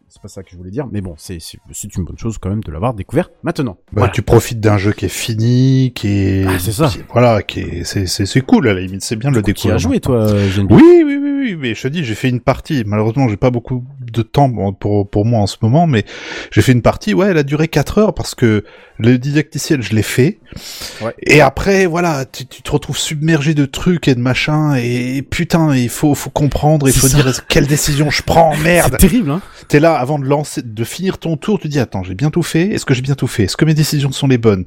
c'est 0.09 0.21
pas 0.21 0.27
ça 0.27 0.43
que 0.43 0.49
je 0.51 0.57
voulais 0.57 0.71
dire 0.71 0.87
mais 0.91 1.01
bon 1.01 1.13
c'est 1.17 1.37
c'est 1.39 1.59
c'est 1.71 1.95
une 1.95 2.03
bonne 2.03 2.17
chose 2.17 2.37
quand 2.39 2.49
même 2.49 2.63
de 2.63 2.71
l'avoir 2.71 2.93
découvert 2.93 3.29
maintenant 3.43 3.77
Bah, 3.91 4.01
Voilà. 4.01 4.11
Tu 4.13 4.21
profites 4.21 4.59
d'un 4.59 4.77
jeu 4.77 4.91
qui 4.91 5.05
est 5.05 5.09
fini, 5.09 5.91
qui 5.95 6.07
est, 6.07 6.45
Ah, 6.47 6.57
c'est 6.59 6.71
ça. 6.71 6.87
qui- 6.87 6.99
voilà, 7.13 7.41
qui 7.43 7.59
est, 7.61 7.83
c'est, 7.83 8.05
c'est, 8.07 8.25
c'est 8.25 8.41
cool 8.41 8.67
à 8.67 8.73
la 8.73 8.81
limite, 8.81 9.03
c'est 9.03 9.15
bien 9.15 9.29
de 9.31 9.35
le 9.35 9.41
découvrir. 9.41 9.75
a 9.75 9.77
joué 9.77 9.99
toi 9.99 10.27
Geneviève 10.27 10.67
Oui, 10.71 11.03
oui, 11.05 11.17
oui, 11.21 11.29
oui, 11.41 11.55
mais 11.59 11.73
je 11.75 11.81
te 11.83 11.87
dis, 11.87 12.03
j'ai 12.03 12.15
fait 12.15 12.29
une 12.29 12.41
partie. 12.41 12.83
Malheureusement, 12.85 13.27
j'ai 13.29 13.37
pas 13.37 13.49
beaucoup 13.51 13.83
de 14.01 14.21
temps 14.21 14.51
pour, 14.73 15.09
pour 15.09 15.25
moi 15.25 15.39
en 15.41 15.47
ce 15.47 15.55
moment, 15.61 15.87
mais 15.87 16.03
j'ai 16.51 16.61
fait 16.61 16.71
une 16.73 16.81
partie, 16.81 17.13
ouais, 17.13 17.27
elle 17.29 17.37
a 17.37 17.43
duré 17.43 17.67
4 17.67 17.97
heures 17.99 18.13
parce 18.13 18.35
que 18.35 18.63
le 18.97 19.17
didacticiel, 19.17 19.81
je 19.81 19.95
l'ai 19.95 20.01
fait. 20.03 20.39
Ouais. 21.01 21.13
Et 21.23 21.39
après, 21.41 21.85
voilà, 21.85 22.25
tu, 22.25 22.45
tu 22.45 22.61
te 22.61 22.71
retrouves 22.71 22.97
submergé 22.97 23.53
de 23.53 23.65
trucs 23.65 24.07
et 24.07 24.15
de 24.15 24.19
machins, 24.19 24.75
et 24.77 25.21
putain, 25.21 25.75
il 25.75 25.89
faut, 25.89 26.13
faut 26.15 26.29
comprendre, 26.29 26.87
il 26.89 26.93
faut 26.93 27.07
ça. 27.07 27.21
dire 27.21 27.47
quelle 27.47 27.67
décision 27.67 28.09
je 28.09 28.21
prends, 28.23 28.55
merde. 28.63 28.91
c'est 28.91 28.97
terrible 29.07 29.31
hein 29.31 29.41
T'es 29.67 29.79
là 29.79 29.98
avant 29.99 30.17
de 30.19 30.25
lancer, 30.25 30.61
de 30.63 30.83
finir 30.83 31.17
ton 31.17 31.37
tour, 31.37 31.59
tu 31.59 31.67
dis 31.67 31.79
attends, 31.79 32.03
j'ai 32.03 32.15
bien 32.15 32.29
tout 32.29 32.43
fait. 32.43 32.67
Est-ce 32.69 32.85
que 32.85 32.93
j'ai 32.93 33.01
bien 33.01 33.15
tout 33.15 33.27
fait? 33.27 33.43
Est-ce 33.43 33.57
que 33.57 33.65
mes 33.65 33.73
décisions 33.73 34.11
sont 34.11 34.27
les 34.27 34.37
bonnes? 34.37 34.65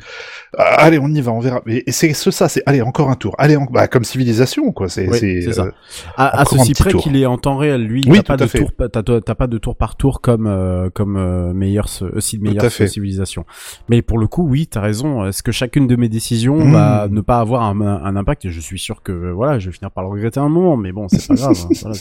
Ah, 0.59 0.75
Allez, 0.85 0.99
on 0.99 1.09
y 1.09 1.21
va, 1.21 1.33
on 1.33 1.41
verra. 1.41 1.63
Et, 1.67 1.85
et 1.89 1.93
c'est 1.93 2.13
ce 2.15 2.31
ça, 2.31 2.49
c'est 2.49 2.63
allez 2.67 2.83
encore 2.83 3.11
un 3.11 3.15
tour. 3.17 3.35
Allez, 3.39 3.57
en- 3.57 3.65
bah, 3.65 3.89
comme 3.89 4.05
civilisation 4.05 4.73
quoi. 4.73 4.89
C'est 4.89 5.09
Oui, 5.09 5.53
ça. 5.53 5.65
euh, 5.65 5.71
à, 6.17 6.41
à 6.41 6.45
ceci 6.45 6.73
près 6.75 6.93
qu'il 6.95 7.17
est 7.17 7.27
en 7.27 7.39
temps 7.39 7.57
réel 7.57 7.83
lui 7.85 8.03
Oui, 8.07 8.19
t'as 8.19 8.23
pas 8.23 8.37
de 8.37 8.47
fait. 8.47 8.59
tour 8.59 8.71
t'as 8.77 9.35
pas 9.35 9.47
de 9.47 9.59
tour 9.59 9.77
par 9.77 9.97
tour 9.97 10.21
comme 10.21 10.47
euh, 10.47 10.91
comme 10.91 11.17
euh, 11.17 11.53
meilleur 11.53 11.87
à 12.03 12.15
Meier's 12.39 12.69
fait. 12.75 12.89
civilisation 12.89 13.45
mais 13.89 14.03
pour 14.03 14.19
le 14.19 14.27
coup 14.27 14.47
oui 14.47 14.67
t'as 14.67 14.81
raison 14.81 15.25
est-ce 15.27 15.43
que 15.43 15.53
chacune 15.53 15.87
de 15.87 15.97
mes 15.97 16.09
décisions 16.09 16.57
Mm. 16.65 16.73
va 16.73 17.09
ne 17.11 17.21
pas 17.21 17.39
avoir 17.39 17.63
un, 17.63 17.81
un 17.81 18.17
impact? 18.17 18.45
Et 18.45 18.51
je 18.51 18.61
suis 18.61 18.79
sûr 18.79 19.03
que 19.03 19.13
euh, 19.13 19.33
voilà 19.33 19.59
je 19.59 19.67
vais 19.71 19.73
finir 19.73 19.91
par 19.91 20.05
le 20.05 20.11
regretter 20.11 20.41
un 20.41 20.49
moment 20.49 20.77
mais 20.77 20.93
bon 20.93 21.09
c'est 21.09 21.27
pas 21.27 21.35
grave 21.37 21.57
hein. 21.65 21.69
Voilà, 21.83 21.97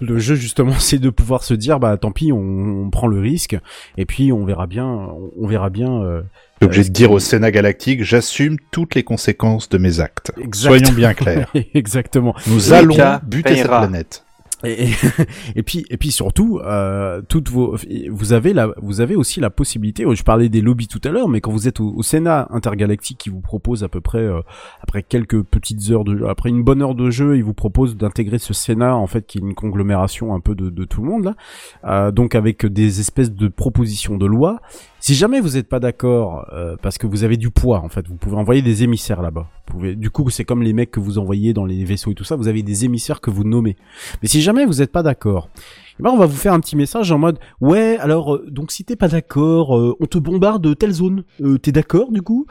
le 0.00 0.18
jeu 0.18 0.34
justement 0.34 0.72
c'est 0.78 0.98
de 0.98 1.10
pouvoir 1.10 1.42
se 1.44 1.54
dire 1.54 1.78
bah 1.80 1.96
tant 1.96 2.10
pis 2.12 2.32
on, 2.32 2.38
on 2.58 2.90
prend 2.90 3.06
le 3.06 3.20
risque 3.20 3.56
et 3.96 4.06
puis 4.06 4.32
on 4.32 4.44
verra 4.44 4.66
bien 4.66 4.86
on, 4.86 5.30
on 5.38 5.46
verra 5.46 5.70
bien 5.70 6.02
euh, 6.02 6.22
T'es 6.58 6.66
obligé 6.66 6.82
euh, 6.82 6.88
de 6.88 6.92
dire 6.92 7.10
au 7.12 7.18
Sénat 7.18 7.50
galactique, 7.50 8.02
j'assume 8.02 8.56
toutes 8.70 8.94
les 8.94 9.04
conséquences 9.04 9.68
de 9.68 9.78
mes 9.78 10.00
actes. 10.00 10.32
Exact. 10.40 10.78
Soyons 10.78 10.92
bien 10.92 11.14
clairs. 11.14 11.50
exactement 11.74 12.34
Nous 12.46 12.72
allons 12.72 12.96
buter 13.22 13.56
cette 13.56 13.66
planète. 13.66 14.24
Et, 14.64 14.88
et, 15.56 15.62
puis 15.62 15.86
et 15.88 15.96
puis 15.96 16.10
surtout 16.10 16.58
euh, 16.58 17.22
toutes 17.28 17.48
vos 17.48 17.76
vous 18.10 18.32
avez 18.32 18.52
la 18.52 18.68
vous 18.82 19.00
avez 19.00 19.14
aussi 19.14 19.38
la 19.38 19.50
possibilité 19.50 20.04
je 20.12 20.22
parlais 20.24 20.48
des 20.48 20.60
lobbies 20.60 20.88
tout 20.88 21.00
à 21.04 21.10
l'heure 21.10 21.28
mais 21.28 21.40
quand 21.40 21.52
vous 21.52 21.68
êtes 21.68 21.78
au, 21.78 22.02
Sénat 22.02 22.48
intergalactique 22.50 23.18
qui 23.18 23.30
vous 23.30 23.40
propose 23.40 23.84
à 23.84 23.88
peu 23.88 24.00
près 24.00 24.18
euh, 24.18 24.40
après 24.80 25.04
quelques 25.04 25.42
petites 25.42 25.90
heures 25.90 26.02
de 26.02 26.24
après 26.24 26.48
une 26.48 26.64
bonne 26.64 26.82
heure 26.82 26.96
de 26.96 27.08
jeu 27.08 27.36
il 27.36 27.44
vous 27.44 27.54
propose 27.54 27.96
d'intégrer 27.96 28.38
ce 28.38 28.52
Sénat 28.52 28.96
en 28.96 29.06
fait 29.06 29.26
qui 29.26 29.38
est 29.38 29.42
une 29.42 29.54
conglomération 29.54 30.34
un 30.34 30.40
peu 30.40 30.56
de, 30.56 30.70
de 30.70 30.84
tout 30.84 31.02
le 31.02 31.08
monde 31.08 31.24
là. 31.24 31.34
Euh, 31.84 32.10
donc 32.10 32.34
avec 32.34 32.66
des 32.66 32.98
espèces 32.98 33.32
de 33.32 33.46
propositions 33.46 34.16
de 34.16 34.26
loi 34.26 34.60
si 35.00 35.14
jamais 35.14 35.40
vous 35.40 35.50
n'êtes 35.50 35.68
pas 35.68 35.80
d'accord 35.80 36.46
euh, 36.52 36.76
parce 36.80 36.98
que 36.98 37.06
vous 37.06 37.24
avez 37.24 37.36
du 37.36 37.50
poids 37.50 37.80
en 37.80 37.88
fait 37.88 38.06
vous 38.08 38.16
pouvez 38.16 38.36
envoyer 38.36 38.62
des 38.62 38.82
émissaires 38.82 39.22
là-bas 39.22 39.48
pouvez 39.66 39.94
du 39.94 40.10
coup 40.10 40.28
c'est 40.30 40.44
comme 40.44 40.62
les 40.62 40.72
mecs 40.72 40.90
que 40.90 41.00
vous 41.00 41.18
envoyez 41.18 41.52
dans 41.52 41.64
les 41.64 41.84
vaisseaux 41.84 42.10
et 42.10 42.14
tout 42.14 42.24
ça 42.24 42.36
vous 42.36 42.48
avez 42.48 42.62
des 42.62 42.84
émissaires 42.84 43.20
que 43.20 43.30
vous 43.30 43.44
nommez 43.44 43.76
mais 44.22 44.28
si 44.28 44.40
jamais 44.40 44.64
vous 44.64 44.74
n'êtes 44.74 44.92
pas 44.92 45.02
d'accord, 45.02 45.48
eh 45.98 46.02
ben 46.02 46.10
on 46.10 46.16
va 46.16 46.26
vous 46.26 46.36
faire 46.36 46.52
un 46.52 46.60
petit 46.60 46.76
message 46.76 47.10
en 47.12 47.18
mode 47.18 47.38
ouais 47.60 47.98
alors 47.98 48.34
euh, 48.34 48.46
donc 48.48 48.72
si 48.72 48.84
t'es 48.84 48.96
pas 48.96 49.08
d'accord, 49.08 49.76
euh, 49.76 49.96
on 50.00 50.06
te 50.06 50.18
bombarde 50.18 50.62
de 50.62 50.74
telle 50.74 50.92
zone. 50.92 51.24
Euh, 51.40 51.58
t'es 51.58 51.72
d'accord 51.72 52.10
du 52.12 52.22
coup? 52.22 52.46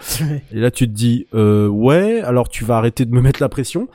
Et 0.51 0.59
là 0.59 0.71
tu 0.71 0.87
te 0.87 0.93
dis 0.93 1.27
euh, 1.33 1.67
ouais 1.67 2.21
alors 2.21 2.49
tu 2.49 2.65
vas 2.65 2.77
arrêter 2.77 3.05
de 3.05 3.11
me 3.11 3.21
mettre 3.21 3.41
la 3.41 3.49
pression. 3.49 3.87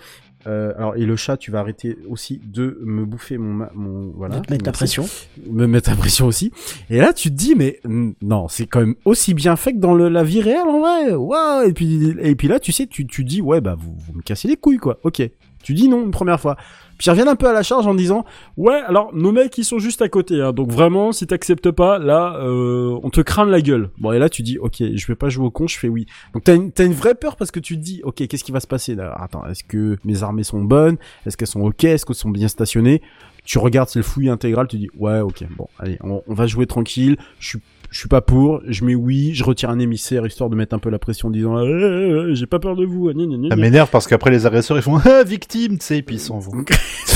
Euh, 0.47 0.73
alors 0.77 0.97
et 0.97 1.07
le 1.07 1.15
chat 1.15 1.37
tu 1.37 1.51
vas 1.51 1.61
arrêter 1.61 1.99
aussi 2.11 2.41
de 2.45 2.81
me 2.83 3.05
bouffer 3.05 3.39
mon 3.39 3.67
mon 3.75 4.13
voilà. 4.17 4.41
De 4.41 4.47
te 4.47 4.53
mettre 4.53 4.65
la 4.67 4.73
pression. 4.73 5.05
me 5.49 5.67
mettre 5.67 5.91
la 5.91 5.97
pression 5.97 6.27
aussi. 6.27 6.53
Et 6.91 6.99
là 6.99 7.13
tu 7.13 7.31
te 7.31 7.35
dis 7.35 7.55
mais 7.55 7.81
non 8.21 8.49
c'est 8.49 8.67
quand 8.67 8.81
même 8.81 8.97
aussi 9.05 9.35
bien 9.35 9.57
fait 9.57 9.73
que 9.73 9.79
dans 9.79 9.95
le, 9.95 10.09
la 10.09 10.25
vie 10.25 10.41
réelle 10.41 10.67
en 10.67 10.81
vrai. 10.81 11.15
Ouais 11.15 11.69
et 11.69 11.73
puis 11.73 12.15
et 12.21 12.35
puis 12.35 12.49
là 12.49 12.59
tu 12.59 12.73
sais 12.73 12.87
tu 12.87 13.07
tu 13.07 13.25
dis 13.25 13.41
ouais 13.41 13.61
bah 13.61 13.77
vous, 13.79 13.95
vous 14.07 14.13
me 14.15 14.23
cassez 14.23 14.49
les 14.49 14.57
couilles 14.57 14.79
quoi. 14.79 14.99
Ok. 15.05 15.23
Tu 15.63 15.75
dis 15.75 15.89
non 15.89 16.03
une 16.03 16.11
première 16.11 16.41
fois 16.41 16.57
puis 17.03 17.09
ils 17.09 17.11
reviennent 17.11 17.27
un 17.27 17.35
peu 17.35 17.49
à 17.49 17.53
la 17.53 17.65
charge 17.65 17.85
en 17.89 17.97
disant 17.97 18.25
ouais 18.57 18.81
alors 18.87 19.13
nos 19.13 19.33
mecs 19.33 19.59
ils 19.59 19.65
sont 19.65 19.81
juste 19.81 20.03
à 20.03 20.09
côté 20.09 20.41
hein, 20.41 20.53
donc 20.53 20.71
vraiment 20.71 21.11
si 21.11 21.27
t'acceptes 21.27 21.73
pas 21.73 21.99
là 21.99 22.37
euh, 22.37 22.97
on 23.03 23.11
te 23.11 23.21
crame 23.21 23.51
la 23.51 23.61
gueule. 23.61 23.91
Bon 23.99 24.13
et 24.13 24.21
là 24.21 24.29
tu 24.29 24.43
dis 24.43 24.57
ok 24.57 24.77
je 24.95 25.07
vais 25.09 25.17
pas 25.17 25.29
jouer 25.29 25.47
au 25.47 25.51
con 25.51 25.67
je 25.67 25.77
fais 25.77 25.89
oui. 25.89 26.07
Donc 26.33 26.45
t'as 26.45 26.55
une, 26.55 26.71
t'as 26.71 26.85
une 26.85 26.93
vraie 26.93 27.17
peur 27.17 27.35
parce 27.35 27.51
que 27.51 27.59
tu 27.59 27.77
te 27.77 27.83
dis 27.83 28.03
ok 28.05 28.25
qu'est-ce 28.29 28.45
qui 28.45 28.53
va 28.53 28.61
se 28.61 28.69
passer 28.69 28.95
là? 28.95 29.17
Attends 29.21 29.45
est-ce 29.47 29.65
que 29.65 29.99
mes 30.05 30.23
armées 30.23 30.45
sont 30.45 30.63
bonnes? 30.63 30.97
Est-ce 31.27 31.37
qu'elles 31.37 31.49
sont 31.49 31.63
ok? 31.63 31.83
Est-ce 31.83 32.07
qu'elles 32.07 32.15
sont 32.15 32.31
bien 32.31 32.47
stationnées? 32.47 33.03
Tu 33.45 33.59
regardes 33.59 33.89
c'est 33.89 33.99
le 33.99 34.05
fouillis 34.05 34.29
intégral 34.29 34.69
tu 34.69 34.77
dis 34.77 34.89
ouais 34.97 35.19
ok 35.19 35.43
bon 35.57 35.67
allez 35.81 35.99
on, 36.05 36.23
on 36.29 36.35
va 36.35 36.47
jouer 36.47 36.67
tranquille. 36.67 37.17
Je 37.41 37.49
suis 37.49 37.59
je 37.93 37.99
suis 37.99 38.09
pas 38.09 38.23
pour, 38.23 38.63
je 38.67 38.85
mets 38.87 38.95
oui, 38.95 39.33
je 39.35 39.45
retire 39.45 39.69
un 39.69 39.79
émissaire 39.79 40.27
histoire 40.27 40.49
de 40.49 40.57
mettre 40.57 40.75
un 40.75 40.79
peu 40.79 40.89
la 40.89 40.99
pression 40.99 41.29
en 41.29 41.31
disant 41.31 41.61
Eh, 41.61 41.69
eh, 41.69 42.31
eh, 42.31 42.35
j'ai 42.35 42.47
pas 42.47 42.59
peur 42.59 42.75
de 42.75 42.87
vous. 42.87 43.13
gna, 43.13 43.27
gna, 43.27 43.37
gna, 43.37 43.49
Ça 43.51 43.57
m'énerve 43.57 43.91
parce 43.91 44.07
qu'après 44.07 44.31
les 44.31 44.47
agresseurs 44.47 44.79
ils 44.79 44.83
font 44.83 44.99
ah, 45.05 45.23
victime, 45.25 45.77
tu 45.77 45.85
sais, 45.85 45.99
et 45.99 46.03
puis 46.03 46.17
ils 46.17 46.21
s'en 46.21 46.39
vont. 46.39 46.53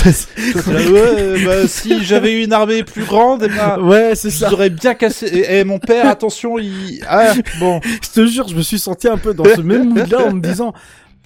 Ouais, 0.07 1.45
bah, 1.45 1.67
si 1.67 2.05
j'avais 2.05 2.33
eu 2.41 2.45
une 2.45 2.53
armée 2.53 2.85
plus 2.85 3.05
grande, 3.05 3.43
eh 3.45 3.49
ben, 3.49 3.79
Ouais, 3.83 4.15
c'est 4.15 4.31
ça. 4.31 4.49
vous 4.49 4.55
aurais 4.55 4.71
bien 4.71 4.95
cassé. 4.95 5.27
Et, 5.27 5.59
et 5.59 5.65
mon 5.65 5.79
père, 5.81 6.07
attention, 6.09 6.59
il. 6.59 7.01
Ah, 7.09 7.33
bon. 7.59 7.81
Je 8.03 8.11
te 8.11 8.27
jure, 8.27 8.47
je 8.47 8.55
me 8.55 8.63
suis 8.63 8.79
senti 8.79 9.09
un 9.09 9.17
peu 9.17 9.35
dans 9.35 9.45
ce 9.45 9.61
même 9.63 9.89
mood-là 9.95 10.27
en 10.27 10.35
me 10.35 10.41
disant 10.41 10.73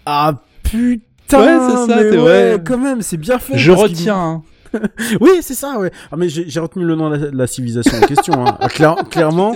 ah 0.07 0.41
putain, 0.63 1.01
Ouais, 1.41 1.59
c'est 1.69 1.93
ça, 1.93 2.03
mais 2.03 2.17
ouais, 2.17 2.23
ouais. 2.23 2.57
quand 2.65 2.79
même, 2.79 3.03
c'est 3.03 3.17
bien 3.19 3.39
fait. 3.39 3.59
Je 3.59 3.71
retiens. 3.73 4.43
oui, 5.21 5.31
c'est 5.43 5.55
ça, 5.55 5.79
ouais. 5.79 5.91
Ah, 6.13 6.17
mais 6.17 6.29
j'ai 6.29 6.61
retenu 6.61 6.85
le 6.85 6.95
nom 6.95 7.11
de 7.11 7.17
la, 7.17 7.31
de 7.31 7.37
la 7.37 7.47
civilisation 7.47 7.99
en 7.99 8.07
question. 8.07 8.47
Hein. 8.47 8.57
Clair- 8.69 9.09
clairement, 9.11 9.55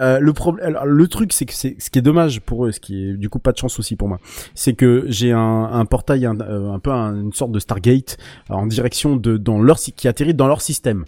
euh, 0.00 0.18
le 0.20 0.32
problème, 0.32 0.76
le 0.84 1.08
truc, 1.08 1.32
c'est 1.32 1.46
que 1.46 1.54
c'est 1.54 1.76
ce 1.78 1.90
qui 1.90 1.98
est 1.98 2.02
dommage 2.02 2.40
pour 2.40 2.66
eux, 2.66 2.72
ce 2.72 2.80
qui 2.80 3.08
est 3.10 3.12
du 3.14 3.28
coup 3.28 3.38
pas 3.38 3.52
de 3.52 3.58
chance 3.58 3.78
aussi 3.78 3.96
pour 3.96 4.08
moi, 4.08 4.18
c'est 4.54 4.74
que 4.74 5.04
j'ai 5.08 5.32
un, 5.32 5.38
un 5.72 5.84
portail, 5.84 6.26
un, 6.26 6.38
euh, 6.40 6.72
un 6.72 6.78
peu 6.78 6.90
un- 6.90 7.14
une 7.20 7.32
sorte 7.32 7.52
de 7.52 7.58
Stargate 7.58 8.16
euh, 8.50 8.54
en 8.54 8.66
direction 8.66 9.16
de 9.16 9.36
dans 9.36 9.60
leur 9.60 9.78
qui 9.78 10.08
atterrit 10.08 10.34
dans 10.34 10.48
leur 10.48 10.60
système. 10.60 11.04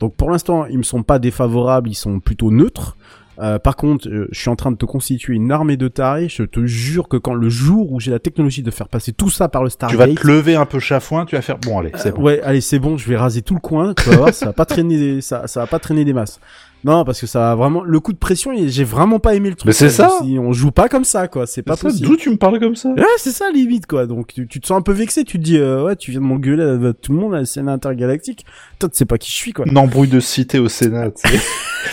Donc 0.00 0.14
pour 0.16 0.30
l'instant, 0.30 0.66
ils 0.66 0.78
me 0.78 0.82
sont 0.82 1.02
pas 1.02 1.18
défavorables, 1.18 1.88
ils 1.90 1.94
sont 1.94 2.20
plutôt 2.20 2.50
neutres. 2.50 2.96
Euh, 3.40 3.58
par 3.58 3.76
contre, 3.76 4.08
euh, 4.08 4.28
je 4.30 4.38
suis 4.38 4.50
en 4.50 4.56
train 4.56 4.70
de 4.70 4.76
te 4.76 4.84
constituer 4.84 5.34
une 5.34 5.50
armée 5.52 5.76
de 5.76 5.88
tarés. 5.88 6.28
Je 6.28 6.42
te 6.42 6.66
jure 6.66 7.08
que 7.08 7.16
quand 7.16 7.34
le 7.34 7.48
jour 7.48 7.92
où 7.92 8.00
j'ai 8.00 8.10
la 8.10 8.18
technologie 8.18 8.62
de 8.62 8.70
faire 8.70 8.88
passer 8.88 9.12
tout 9.12 9.30
ça 9.30 9.48
par 9.48 9.62
le 9.62 9.70
Tu 9.70 9.74
Stargate, 9.74 9.98
vas 9.98 10.14
te 10.14 10.26
lever 10.26 10.54
un 10.54 10.66
peu 10.66 10.78
chafouin, 10.78 11.24
tu 11.24 11.36
vas 11.36 11.42
faire 11.42 11.58
bon 11.58 11.78
allez, 11.78 11.92
c'est 11.96 12.10
euh, 12.10 12.12
bon. 12.12 12.22
Ouais, 12.22 12.40
allez, 12.42 12.60
c'est 12.60 12.78
bon, 12.78 12.96
je 12.96 13.08
vais 13.08 13.16
raser 13.16 13.42
tout 13.42 13.54
le 13.54 13.60
coin, 13.60 13.94
tu 13.94 14.10
vas 14.10 14.16
voir, 14.16 14.34
ça 14.34 14.46
va 14.46 14.52
pas 14.52 14.66
traîner 14.66 14.98
des, 14.98 15.20
ça, 15.20 15.46
ça 15.46 15.60
va 15.60 15.66
pas 15.66 15.78
traîner 15.78 16.04
des 16.04 16.12
masses. 16.12 16.40
Non, 16.84 17.04
parce 17.04 17.20
que 17.20 17.26
ça 17.26 17.38
va 17.40 17.54
vraiment, 17.54 17.82
le 17.84 18.00
coup 18.00 18.12
de 18.12 18.18
pression, 18.18 18.52
et 18.52 18.68
j'ai 18.68 18.84
vraiment 18.84 19.18
pas 19.20 19.34
aimé 19.34 19.50
le 19.50 19.54
truc. 19.54 19.66
Mais 19.66 19.72
c'est 19.72 19.88
ça. 19.90 20.10
Si 20.22 20.36
on 20.38 20.52
joue 20.52 20.70
pas 20.72 20.88
comme 20.88 21.04
ça, 21.04 21.28
quoi, 21.28 21.46
c'est 21.46 21.62
pas 21.62 21.76
Ça, 21.76 21.82
possible. 21.88 22.08
D'où 22.08 22.16
tu 22.16 22.30
me 22.30 22.36
parles 22.36 22.58
comme 22.58 22.74
ça? 22.74 22.88
Ouais, 22.90 23.02
c'est 23.18 23.30
ça, 23.30 23.50
limite, 23.52 23.86
quoi. 23.86 24.06
Donc, 24.06 24.32
tu, 24.34 24.46
tu 24.48 24.60
te 24.60 24.66
sens 24.66 24.78
un 24.78 24.82
peu 24.82 24.92
vexé, 24.92 25.24
tu 25.24 25.38
te 25.38 25.42
dis, 25.44 25.58
euh, 25.58 25.84
ouais, 25.84 25.96
tu 25.96 26.10
viens 26.10 26.20
de 26.20 26.26
m'engueuler 26.26 26.86
à 26.88 26.92
tout 26.92 27.12
le 27.12 27.18
monde 27.18 27.34
à 27.34 27.38
la 27.38 27.44
scène 27.44 27.68
intergalactique. 27.68 28.44
Toi, 28.78 28.88
tu 28.88 28.96
sais 28.96 29.04
pas 29.04 29.18
qui 29.18 29.30
je 29.30 29.36
suis, 29.36 29.52
quoi. 29.52 29.64
Une 29.68 29.78
embrouille 29.78 30.08
de 30.08 30.18
cité 30.20 30.58
au 30.58 30.68
Sénat. 30.68 31.10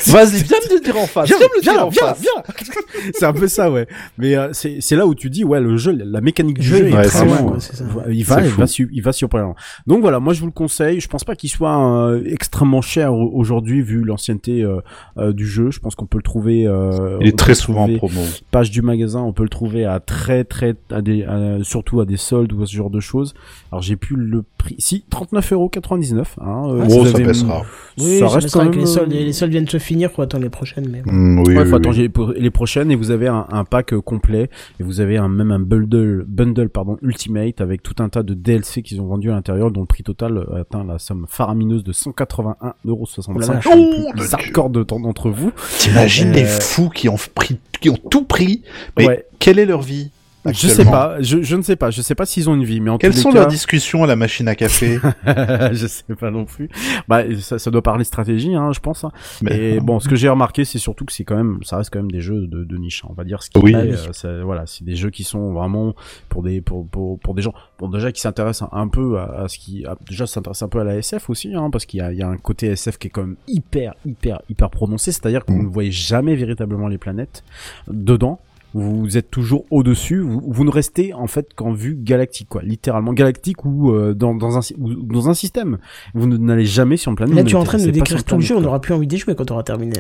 Vas-y, 0.08 0.44
viens 0.44 0.58
me 0.70 0.76
le 0.76 0.82
dire 0.84 0.98
en 0.98 1.08
face. 1.08 1.28
Viens, 1.28 1.38
Viens 1.38 1.48
me 1.48 1.56
le 1.56 1.62
viens, 1.62 1.74
dire 1.74 1.86
en 1.86 1.90
viens, 1.90 2.06
face. 2.08 2.22
viens. 2.22 3.12
c'est 3.14 3.26
un 3.26 3.34
peu 3.34 3.48
ça, 3.48 3.72
ouais. 3.72 3.88
Mais 4.18 4.36
euh, 4.36 4.50
c'est 4.54 4.78
c'est 4.82 4.96
là 4.96 5.08
où 5.08 5.16
tu 5.16 5.30
dis, 5.30 5.44
ouais, 5.44 5.60
le 5.60 5.78
jeu, 5.78 5.92
la 5.92 6.22
mécanique 6.22 6.60
du 6.60 6.66
jeu 6.68 6.78
jeu, 6.78 6.86
est 6.88 6.90
est 6.92 6.96
Ouais, 6.96 7.06
très 7.08 7.26
loin, 7.26 7.56
c'est 7.60 7.76
ça. 7.76 7.84
il 8.10 8.24
va, 8.24 8.42
il 8.42 8.50
va, 8.54 8.66
il 8.92 9.02
va 9.02 9.12
surprendre. 9.12 9.56
Donc 9.88 10.02
voilà, 10.02 10.20
moi 10.20 10.34
je 10.34 10.40
vous 10.42 10.46
le 10.46 10.52
conseille. 10.52 11.00
Je 11.00 11.08
pense 11.08 11.24
pas 11.24 11.36
qu'il 11.36 11.50
soit 11.50 11.76
euh, 12.12 12.22
extrêmement 12.26 12.82
cher 12.82 13.14
au- 13.14 13.32
aujourd'hui 13.34 13.82
vu 13.82 14.04
l'ancienneté 14.04 14.62
euh, 14.64 14.79
du 15.18 15.46
jeu. 15.48 15.72
Je 15.72 15.80
pense 15.80 15.96
qu'on 15.96 16.06
peut 16.06 16.18
le 16.18 16.24
trouver. 16.24 16.66
euh, 16.68 17.18
Il 17.22 17.28
est 17.28 17.38
très 17.38 17.56
souvent 17.56 17.84
en 17.86 17.96
promo. 17.98 18.22
Page 18.52 18.72
du 18.72 18.82
magasin, 18.82 19.22
on 19.22 19.34
peut 19.34 19.44
le 19.44 19.50
trouver 19.50 19.86
à 19.86 20.00
très 20.00 20.44
très 20.44 20.76
à 20.92 21.02
des 21.02 21.24
à- 21.24 21.58
surtout 21.64 22.00
à 22.02 22.06
des 22.06 22.18
soldes 22.18 22.54
ou 22.54 22.64
à 22.64 22.66
ce 22.66 22.76
genre 22.76 22.90
de 22.90 23.00
choses. 23.00 23.34
Alors 23.72 23.82
j'ai 23.82 23.96
plus 23.96 24.16
le 24.16 24.44
prix. 24.58 24.76
Si 24.80 25.04
39,99€. 25.12 26.36
Hein, 26.42 26.64
euh, 26.68 26.82
Oh, 26.90 27.00
vous 27.00 27.06
ça 27.06 27.16
avez- 27.16 27.26
baissera. 27.26 27.64
Oui, 27.98 28.20
ça 28.20 28.28
ça 28.30 28.36
reste 28.36 28.54
quand 28.54 28.64
même, 28.64 28.74
les 28.74 28.86
soldes. 28.86 29.12
euh, 29.14 29.16
Les 29.20 29.34
soldes 29.34 29.52
viennent 29.52 29.68
se 29.68 29.78
finir 29.80 30.12
pour 30.12 30.24
attendre 30.24 30.44
les 30.44 30.50
prochaines. 30.50 30.88
Mais. 30.90 31.02
Mm, 31.06 31.40
oui, 31.40 31.48
Ouais, 31.56 31.64
oui, 31.64 31.66
faut 31.66 31.76
oui. 31.76 31.76
attendre 31.78 32.34
les- 32.38 32.50
prochaines 32.52 32.92
et 32.92 32.96
vous 32.96 33.12
avez 33.12 33.28
un, 33.28 33.46
un 33.52 33.64
pack 33.64 33.94
euh, 33.94 34.02
complet 34.02 34.50
et 34.80 34.84
vous 34.84 35.02
avez 35.02 35.18
un, 35.18 35.30
même 35.30 35.52
un 35.52 35.60
bundle, 35.60 36.26
bundle 36.28 36.70
pardon, 36.70 36.98
Ultimate 37.02 37.62
avec 37.62 37.84
tout 37.84 37.96
un 38.00 38.10
tas 38.10 38.24
de 38.24 38.34
DLC 38.34 38.82
qu'ils 38.82 39.00
ont 39.02 39.06
vendu 39.06 39.30
à 39.30 39.34
l'intérieur 39.36 39.72
dont 39.72 39.82
le 39.82 39.86
prix 39.86 40.04
total 40.04 40.38
euh, 40.38 40.62
atteint 40.62 40.84
la 40.84 40.98
somme 41.00 41.26
faramineuse 41.30 41.84
de 41.84 41.92
181,65€. 41.94 43.30
Oh 43.36 43.40
la 43.40 43.46
vache. 43.46 43.64
pour 43.64 43.76
les 43.76 43.82
Oh, 43.82 44.12
plus 44.12 44.22
le 44.22 44.28
de 44.70 44.84
temps 44.84 45.00
d'entre 45.00 45.30
vous. 45.30 45.52
T'imagines 45.80 46.30
Euh, 46.32 46.34
les 46.36 46.46
fous 46.46 46.90
qui 46.90 47.10
ont 47.10 47.18
pris, 47.36 47.60
qui 47.82 47.90
ont 47.90 47.98
tout 48.10 48.24
pris. 48.24 48.64
Mais 48.98 49.08
Ouais. 49.08 49.26
quelle 49.40 49.60
est 49.60 49.66
leur 49.66 49.82
vie? 49.82 50.12
Je 50.46 50.68
sais 50.70 50.86
pas, 50.86 51.22
je, 51.22 51.42
je 51.42 51.56
ne 51.58 51.62
sais 51.62 51.76
pas, 51.76 51.92
je 51.92 52.02
sais 52.02 52.16
pas 52.16 52.26
s'ils 52.26 52.50
ont 52.50 52.56
une 52.56 52.64
vie, 52.64 52.80
mais 52.80 52.90
en 52.90 52.98
Quelles 52.98 53.12
tous 53.12 53.18
les 53.18 53.22
sont 53.24 53.32
cas, 53.32 53.40
leurs 53.40 53.48
discussions 53.48 54.04
à 54.04 54.08
la 54.08 54.16
machine 54.16 54.48
à 54.48 54.56
café 54.56 54.98
je 55.26 55.86
sais 55.88 56.16
pas 56.18 56.32
non 56.32 56.46
plus. 56.46 56.70
Bah, 57.10 57.24
ça, 57.42 57.60
ça 57.60 57.70
doit 57.72 57.82
parler 57.82 58.04
stratégie, 58.06 58.56
hein, 58.56 58.72
je 58.72 58.80
pense. 58.80 59.04
hein. 59.04 59.12
Mais- 59.42 59.76
Et 59.76 59.80
bon, 59.82 60.00
ce 60.00 60.08
que 60.08 60.16
j'ai 60.16 60.30
remarqué, 60.30 60.64
c'est 60.64 60.78
surtout 60.80 61.04
que 61.04 61.12
c'est 61.12 61.26
quand 61.26 61.36
même, 61.36 61.60
ça 61.64 61.78
reste 61.78 61.90
quand 61.92 62.00
même 62.00 62.12
des 62.12 62.22
jeux 62.22 62.48
de, 62.48 62.64
de 62.64 62.78
niche. 62.78 63.04
hein, 63.04 63.10
on 63.12 63.14
va 63.14 63.26
dire 63.26 63.44
ce 63.44 63.50
qui 63.50 63.60
Oui. 63.60 63.74
est, 63.74 64.26
euh, 64.26 64.42
voilà, 64.46 64.66
c'est 64.66 64.86
des 64.86 64.96
jeux 64.96 65.10
qui 65.10 65.24
sont 65.26 65.52
vraiment 65.54 65.94
pour 66.30 66.42
des 66.42 66.62
pour 66.62 66.88
pour, 66.88 67.20
pour 67.20 67.34
des 67.36 67.42
gens, 67.42 67.54
bon 67.78 67.90
déjà 67.90 68.12
qui 68.14 68.22
s'intéressent 68.22 68.70
un, 68.72 68.88
peu 68.88 69.18
à, 69.20 69.42
à 69.44 69.48
ce 69.50 69.58
qui, 69.60 69.86
à- 69.86 69.98
déjà 70.08 70.26
s'intéressent 70.26 70.64
un 70.68 70.70
peu 70.70 70.80
à 70.80 70.84
la 70.86 70.96
SF 70.96 71.30
aussi, 71.30 71.54
hein, 71.54 71.70
parce 71.70 71.86
qu'il 71.86 72.00
y 72.00 72.02
a, 72.02 72.12
il 72.14 72.18
y 72.18 72.24
a 72.24 72.28
un 72.30 72.38
côté 72.38 72.68
SF 72.68 72.98
qui 72.98 73.08
est 73.08 73.12
quand 73.12 73.22
même 73.24 73.36
hyper 73.48 73.94
hyper 74.06 74.42
hyper 74.50 74.70
prononcé, 74.70 75.12
c'est-à-dire 75.12 75.44
que 75.44 75.52
vous 75.52 75.60
Mm. 75.60 75.66
ne 75.66 75.70
voyez 75.70 75.92
jamais 75.92 76.36
véritablement 76.36 76.88
les 76.88 76.98
planètes 76.98 77.44
dedans. 77.90 78.40
Vous 78.74 79.18
êtes 79.18 79.32
toujours 79.32 79.66
au-dessus, 79.72 80.20
vous, 80.20 80.42
vous 80.46 80.64
ne 80.64 80.70
restez 80.70 81.14
en 81.14 81.28
fait 81.28 81.54
qu'en 81.56 81.72
vue 81.74 81.96
galactique, 82.00 82.50
quoi, 82.50 82.62
littéralement 82.62 83.14
galactique 83.14 83.66
ou 83.66 83.92
euh, 83.92 84.14
dans, 84.14 84.36
dans, 84.36 84.58
un, 84.58 84.62
ou 84.80 84.94
dans 84.94 85.28
un 85.30 85.34
système. 85.34 85.80
Vous 86.14 86.28
n'allez 86.28 86.66
jamais 86.66 86.98
sur 86.98 87.10
une 87.10 87.16
planète. 87.16 87.36
Là, 87.36 87.44
tu 87.44 87.56
es 87.56 87.58
en 87.58 87.64
train 87.64 87.80
de 87.80 87.86
nous 87.86 87.92
décrire 87.92 88.24
tout 88.24 88.36
le 88.36 88.42
jeu. 88.42 88.56
On 88.56 88.62
n'aura 88.62 88.80
plus 88.80 88.94
envie 88.94 89.08
d'y 89.08 89.18
jouer 89.18 89.34
quand 89.36 89.50
on 89.52 89.56
aura 89.56 89.64
terminé. 89.64 89.94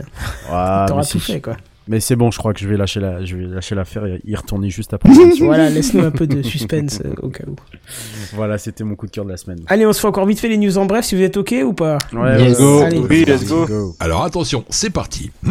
Ah, 0.52 0.86
T'auras 0.88 1.04
tout 1.06 1.20
fait, 1.20 1.42
quoi. 1.42 1.58
Mais 1.88 2.00
c'est 2.00 2.16
bon, 2.16 2.30
je 2.30 2.38
crois 2.38 2.54
que 2.54 2.60
je 2.60 2.68
vais 2.70 2.78
lâcher 2.78 3.00
la, 3.00 3.26
je 3.26 3.36
vais 3.36 3.46
lâcher 3.46 3.74
l'affaire 3.74 4.06
et 4.06 4.22
y 4.24 4.36
retourner 4.36 4.70
juste 4.70 4.94
après. 4.94 5.10
Voilà, 5.42 5.72
laisse-nous 5.72 6.04
un 6.04 6.12
peu 6.12 6.28
de 6.28 6.44
suspense 6.44 7.02
euh, 7.04 7.16
au 7.24 7.30
cas 7.30 7.46
où. 7.48 7.56
voilà, 8.36 8.60
c'était 8.60 8.84
mon 8.84 8.94
coup 8.96 9.08
de 9.08 9.12
cœur 9.12 9.26
de 9.26 9.32
la 9.32 9.38
semaine. 9.38 9.62
Allez, 9.66 9.88
on 9.88 9.94
se 9.94 10.00
fait 10.00 10.06
encore 10.08 10.28
vite 10.28 10.40
fait 10.40 10.50
les 10.50 10.58
news 10.58 10.78
en 10.78 10.86
bref 10.86 11.06
si 11.06 11.16
vous 11.16 11.24
êtes 11.24 11.38
ok 11.38 11.56
ou 11.66 11.74
pas? 11.74 11.98
Ouais, 12.14 12.44
Yes. 12.44 12.50
let's 12.52 12.60
go. 12.60 12.80
Allez. 12.82 13.00
Oui, 13.00 13.26
let's 13.26 13.48
go. 13.48 13.96
Alors 14.00 14.24
attention, 14.24 14.64
c'est 14.70 14.92
parti. 14.92 15.32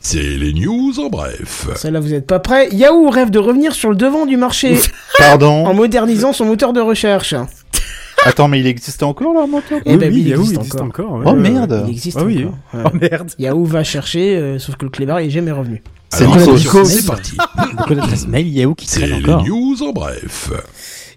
C'est 0.00 0.22
les 0.22 0.52
news 0.54 0.92
en 1.00 1.08
bref. 1.08 1.68
Celle-là, 1.76 2.00
vous 2.00 2.14
êtes 2.14 2.26
pas 2.26 2.38
prêts. 2.38 2.68
Yahoo 2.72 3.10
rêve 3.10 3.30
de 3.30 3.38
revenir 3.38 3.74
sur 3.74 3.90
le 3.90 3.96
devant 3.96 4.26
du 4.26 4.36
marché 4.36 4.74
en 5.18 5.18
Pardon 5.18 5.74
modernisant 5.74 6.32
son 6.32 6.44
moteur 6.44 6.72
de 6.72 6.80
recherche. 6.80 7.34
Attends, 8.24 8.48
mais 8.48 8.60
il 8.60 8.66
existe 8.66 9.02
encore 9.02 9.32
leur 9.32 9.46
moteur 9.46 9.80
Eh 9.86 9.92
Oui, 9.92 9.96
ben 9.96 10.12
oui, 10.12 10.20
il 10.20 10.28
Yahoo 10.28 10.40
existe 10.42 10.58
existe 10.60 10.80
encore. 10.80 11.12
encore. 11.12 11.18
ouais. 11.18 11.24
Oh 11.26 11.34
merde 11.34 11.84
Il 11.86 11.92
existe 11.92 12.18
Ah 12.20 12.24
oui. 12.24 12.44
encore. 12.44 12.54
Ouais. 12.74 12.90
Oh 12.92 12.96
merde. 13.00 13.30
Yahoo 13.38 13.64
va 13.64 13.84
chercher, 13.84 14.36
euh, 14.36 14.58
sauf 14.58 14.76
que 14.76 14.84
le 14.84 14.90
clébard 14.90 15.18
est 15.18 15.30
jamais 15.30 15.52
revenu. 15.52 15.82
C'est 16.10 16.24
c'est 16.84 17.06
parti. 17.06 17.36
Mail 18.28 18.48
Yahoo 18.48 18.74
qui 18.74 18.86
C'est 18.88 19.00
traînent 19.00 19.18
les 19.22 19.24
encore. 19.30 19.44
news 19.44 19.82
en 19.82 19.92
bref. 19.92 20.50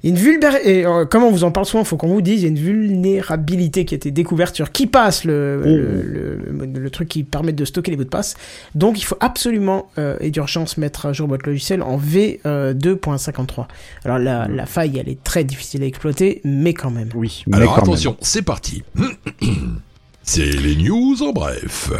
Il 0.03 0.09
y 0.09 0.13
a 0.13 0.15
une 0.17 0.21
vulnérabilité, 0.23 0.79
et 0.79 0.85
euh, 0.85 1.05
comme 1.05 1.23
on 1.23 1.31
vous 1.31 1.43
en 1.43 1.51
parle 1.51 1.65
souvent, 1.65 1.83
faut 1.83 1.95
qu'on 1.97 2.07
vous 2.07 2.21
dise, 2.21 2.41
il 2.41 2.43
y 2.43 2.45
a 2.45 2.49
une 2.49 2.57
vulnérabilité 2.57 3.85
qui 3.85 3.93
a 3.93 3.97
été 3.97 4.09
découverte 4.11 4.55
sur 4.55 4.71
qui 4.71 4.87
passe 4.87 5.25
le, 5.25 5.61
le, 5.63 6.01
le- 6.01 6.65
le- 6.65 6.79
le 6.79 6.89
truc 6.89 7.07
qui 7.07 7.23
permet 7.23 7.53
de 7.53 7.65
stocker 7.65 7.91
les 7.91 7.97
mots 7.97 8.03
de 8.03 8.09
passe. 8.09 8.35
Donc 8.73 8.99
il 8.99 9.03
faut 9.03 9.17
absolument 9.19 9.89
euh, 9.97 10.17
et 10.19 10.31
d'urgence 10.31 10.77
mettre 10.77 11.05
à 11.05 11.13
jour 11.13 11.27
votre 11.27 11.47
logiciel 11.47 11.81
en 11.83 11.97
V2.53. 11.97 13.65
Alors 14.05 14.17
la, 14.19 14.47
la 14.47 14.65
faille, 14.65 14.97
elle 14.97 15.09
est 15.09 15.23
très 15.23 15.43
difficile 15.43 15.83
à 15.83 15.85
exploiter, 15.85 16.41
mais 16.43 16.73
quand 16.73 16.91
même. 16.91 17.09
Oui. 17.13 17.43
Mais 17.47 17.57
Alors 17.57 17.75
quand 17.75 17.81
attention, 17.83 18.17
c'est 18.21 18.41
parti. 18.41 18.83
C'est 20.23 20.45
les 20.45 20.75
news 20.75 21.15
en 21.23 21.31
bref. 21.33 21.91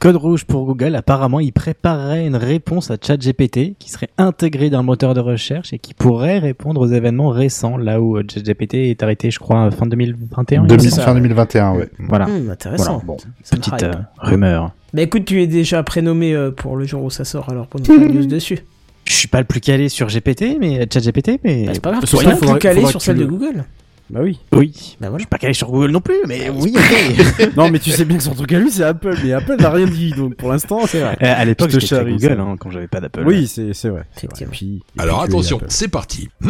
Code 0.00 0.16
rouge 0.16 0.44
pour 0.46 0.64
Google, 0.64 0.96
apparemment, 0.96 1.40
il 1.40 1.52
préparerait 1.52 2.26
une 2.26 2.34
réponse 2.36 2.90
à 2.90 2.96
ChatGPT 3.00 3.74
qui 3.78 3.90
serait 3.90 4.08
intégrée 4.16 4.70
dans 4.70 4.78
le 4.78 4.84
moteur 4.86 5.12
de 5.12 5.20
recherche 5.20 5.74
et 5.74 5.78
qui 5.78 5.92
pourrait 5.92 6.38
répondre 6.38 6.80
aux 6.80 6.86
événements 6.86 7.28
récents, 7.28 7.76
là 7.76 8.00
où 8.00 8.16
euh, 8.16 8.22
ChatGPT 8.26 8.74
est 8.76 9.02
arrêté, 9.02 9.30
je 9.30 9.38
crois, 9.38 9.70
fin 9.70 9.84
2021. 9.84 10.60
il 10.60 10.62
me 10.62 10.68
2000, 10.68 10.90
semble. 10.90 11.02
fin 11.02 11.14
2021, 11.14 11.74
ouais. 11.74 11.88
Voilà. 11.98 12.24
Hum, 12.28 12.48
intéressant. 12.48 13.02
Voilà, 13.04 13.04
bon, 13.04 13.16
Petite 13.50 13.82
euh, 13.82 13.92
rumeur. 14.16 14.70
Bah 14.94 15.02
écoute, 15.02 15.26
tu 15.26 15.42
es 15.42 15.46
déjà 15.46 15.82
prénommé 15.82 16.32
euh, 16.34 16.50
pour 16.50 16.76
le 16.78 16.86
jour 16.86 17.04
où 17.04 17.10
ça 17.10 17.26
sort, 17.26 17.50
alors 17.50 17.66
pour 17.66 17.80
nous 17.80 17.86
faire 17.86 17.98
news 18.00 18.24
dessus. 18.26 18.60
Je 19.04 19.12
suis 19.12 19.28
pas 19.28 19.40
le 19.40 19.44
plus 19.46 19.60
calé 19.60 19.90
sur 19.90 20.06
GPT, 20.08 20.56
mais 20.58 20.86
ChatGPT, 20.90 21.40
mais 21.44 21.66
Bah, 21.66 21.72
c'est 21.74 21.80
pas 21.82 21.90
grave, 21.90 22.04
tu 22.04 22.16
faudrait- 22.16 22.36
plus 22.38 22.58
calé 22.58 22.86
sur 22.86 23.02
celle 23.02 23.16
de 23.18 23.22
le- 23.24 23.26
Google. 23.28 23.64
Bah 24.10 24.20
oui. 24.22 24.38
oui. 24.52 24.96
Bah 25.00 25.06
Je 25.06 25.08
voilà. 25.08 25.18
suis 25.20 25.26
pas 25.28 25.38
calé 25.38 25.54
sur 25.54 25.70
Google 25.70 25.90
non 25.92 26.00
plus, 26.00 26.16
mais 26.26 26.50
oui, 26.50 26.74
ok. 26.76 27.56
non, 27.56 27.70
mais 27.70 27.78
tu 27.78 27.90
sais 27.90 28.04
bien 28.04 28.16
que 28.16 28.22
son 28.22 28.34
truc 28.34 28.52
à 28.52 28.58
lui, 28.58 28.70
c'est 28.70 28.82
Apple. 28.84 29.14
Mais 29.22 29.32
Apple 29.32 29.56
n'a 29.58 29.70
rien 29.70 29.86
dit. 29.86 30.10
Donc 30.12 30.34
pour 30.36 30.50
l'instant, 30.50 30.86
c'est 30.86 31.00
vrai. 31.00 31.16
Euh, 31.22 31.32
à 31.36 31.44
l'époque, 31.44 31.70
Je 31.70 31.78
j'étais 31.80 31.96
chez 31.96 32.04
Google 32.10 32.40
hein, 32.40 32.56
quand 32.58 32.70
j'avais 32.70 32.88
pas 32.88 33.00
d'Apple. 33.00 33.22
Oui, 33.26 33.46
c'est 33.46 33.72
c'est 33.72 33.88
vrai. 33.88 34.04
c'est 34.16 34.26
vrai. 34.26 34.34
Effectivement. 34.42 34.52
Puis- 34.52 34.82
Alors 34.98 35.22
attention, 35.22 35.60
c'est 35.68 35.88
parti. 35.88 36.28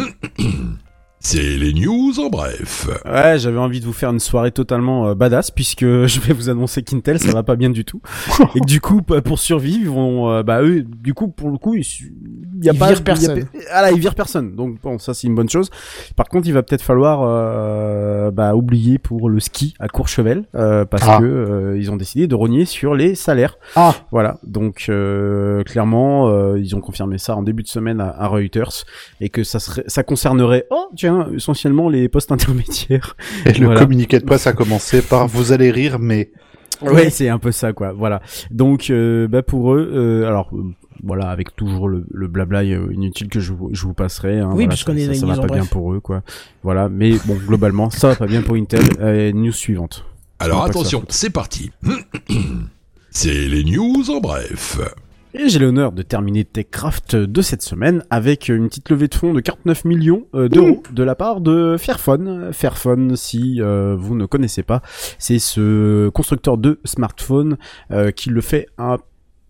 C'est 1.23 1.55
les 1.57 1.71
news 1.73 2.19
en 2.19 2.29
bref. 2.29 2.87
Ouais, 3.05 3.37
j'avais 3.37 3.59
envie 3.59 3.79
de 3.79 3.85
vous 3.85 3.93
faire 3.93 4.09
une 4.09 4.19
soirée 4.19 4.51
totalement 4.51 5.07
euh, 5.09 5.13
badass 5.15 5.51
puisque 5.51 5.81
je 5.85 6.19
vais 6.19 6.33
vous 6.33 6.49
annoncer 6.49 6.81
qu'Intel 6.81 7.19
ça 7.19 7.31
va 7.31 7.43
pas 7.43 7.55
bien 7.55 7.69
du 7.69 7.85
tout 7.85 8.01
et 8.55 8.59
que 8.59 8.65
du 8.65 8.81
coup 8.81 9.01
bah, 9.07 9.21
pour 9.21 9.37
survivre 9.37 9.81
ils 9.83 9.89
vont 9.89 10.31
euh, 10.31 10.41
bah 10.41 10.63
eux 10.63 10.81
du 10.83 11.13
coup 11.13 11.27
pour 11.27 11.51
le 11.51 11.57
coup 11.59 11.75
il 11.75 11.83
y 12.63 12.69
a 12.69 12.73
Ils 12.73 12.79
pas 12.79 12.87
virent 12.91 12.95
il 12.95 12.97
y 12.97 13.01
a 13.01 13.03
personne. 13.03 13.39
pas- 13.45 13.59
ah 13.71 13.81
là 13.83 13.91
ils 13.91 13.99
virent 13.99 14.15
personne 14.15 14.55
donc 14.55 14.81
bon 14.81 14.97
ça 14.97 15.13
c'est 15.13 15.27
une 15.27 15.35
bonne 15.35 15.49
chose. 15.49 15.69
Par 16.15 16.27
contre 16.27 16.47
il 16.47 16.53
va 16.53 16.63
peut-être 16.63 16.81
falloir 16.81 17.21
euh, 17.23 18.31
bah 18.31 18.55
oublier 18.55 18.97
pour 18.97 19.29
le 19.29 19.39
ski 19.39 19.75
à 19.79 19.87
Courchevel 19.89 20.45
euh, 20.55 20.85
parce 20.85 21.03
Ah. 21.07 21.19
que 21.19 21.25
euh, 21.25 21.77
ils 21.79 21.91
ont 21.91 21.97
décidé 21.97 22.27
de 22.27 22.33
rogner 22.35 22.65
sur 22.65 22.95
les 22.95 23.13
salaires. 23.13 23.57
Ah. 23.75 23.93
Voilà 24.11 24.39
donc 24.43 24.85
euh, 24.89 25.63
clairement 25.65 26.29
euh, 26.29 26.59
ils 26.59 26.75
ont 26.75 26.81
confirmé 26.81 27.19
ça 27.19 27.35
en 27.35 27.43
début 27.43 27.61
de 27.61 27.67
semaine 27.67 28.01
à, 28.01 28.09
à 28.09 28.25
Reuters 28.27 28.85
et 29.19 29.29
que 29.29 29.43
ça 29.43 29.59
serait 29.59 29.83
ça 29.85 30.01
concernerait 30.01 30.65
oh 30.71 30.87
tiens 30.95 31.10
essentiellement 31.35 31.89
les 31.89 32.09
postes 32.09 32.31
intermédiaires. 32.37 33.15
Et 33.45 33.53
le 33.53 33.73
communiqué 33.77 34.19
de 34.19 34.25
presse 34.25 34.47
a 34.47 34.53
commencé 34.53 35.01
par 35.01 35.27
vous 35.27 35.51
allez 35.51 35.71
rire, 35.71 35.99
mais 35.99 36.31
Ouais, 36.81 37.11
c'est 37.11 37.29
un 37.29 37.37
peu 37.37 37.51
ça, 37.51 37.73
quoi. 37.73 37.91
Voilà. 37.93 38.21
Donc, 38.49 38.89
euh, 38.89 39.27
bah 39.27 39.43
pour 39.43 39.75
eux, 39.75 39.91
euh, 39.93 40.27
alors 40.27 40.49
euh, 40.53 40.63
voilà, 41.03 41.29
avec 41.29 41.55
toujours 41.55 41.87
le, 41.87 42.05
le 42.11 42.27
blabla 42.27 42.63
inutile 42.63 43.27
que 43.29 43.39
je, 43.39 43.53
vous- 43.53 43.69
je 43.71 43.83
vous 43.83 43.93
passerai. 43.93 44.39
Hein, 44.39 44.47
Oui, 44.49 44.55
voilà, 44.63 44.69
puisqu'on 44.69 44.93
ça, 44.93 44.99
est 44.99 45.13
ça, 45.13 45.19
ça 45.19 45.25
va 45.27 45.35
pas 45.35 45.45
bien 45.47 45.57
bref. 45.59 45.69
pour 45.69 45.93
eux, 45.93 45.99
quoi. 45.99 46.23
Voilà, 46.63 46.89
mais 46.89 47.11
bon, 47.25 47.35
globalement, 47.35 47.91
ça 47.91 48.07
va 48.09 48.15
pas 48.15 48.25
bien 48.25 48.41
pour 48.41 48.55
Intel. 48.55 48.81
Euh, 48.99 49.31
news 49.31 49.51
suivante. 49.51 50.05
Alors 50.39 50.63
attention, 50.63 51.03
c'est 51.09 51.29
parti. 51.29 51.69
C'est 53.11 53.47
les 53.47 53.63
news 53.63 54.09
en 54.09 54.19
bref. 54.21 54.79
Et 55.33 55.47
j'ai 55.47 55.59
l'honneur 55.59 55.93
de 55.93 56.01
terminer 56.01 56.43
TechCraft 56.43 57.15
de 57.15 57.41
cette 57.41 57.61
semaine 57.61 58.03
avec 58.09 58.49
une 58.49 58.67
petite 58.67 58.89
levée 58.89 59.07
de 59.07 59.15
fonds 59.15 59.33
de 59.33 59.39
49 59.39 59.85
millions 59.85 60.25
euh, 60.35 60.49
d'euros 60.49 60.83
de 60.91 61.03
la 61.03 61.15
part 61.15 61.39
de 61.39 61.77
Fairphone. 61.79 62.51
Fairphone, 62.51 63.15
si 63.15 63.61
euh, 63.61 63.95
vous 63.97 64.15
ne 64.15 64.25
connaissez 64.25 64.61
pas, 64.61 64.81
c'est 65.19 65.39
ce 65.39 66.09
constructeur 66.09 66.57
de 66.57 66.81
smartphone 66.83 67.57
euh, 67.91 68.11
qui 68.11 68.29
le 68.29 68.41
fait 68.41 68.67
un 68.77 68.97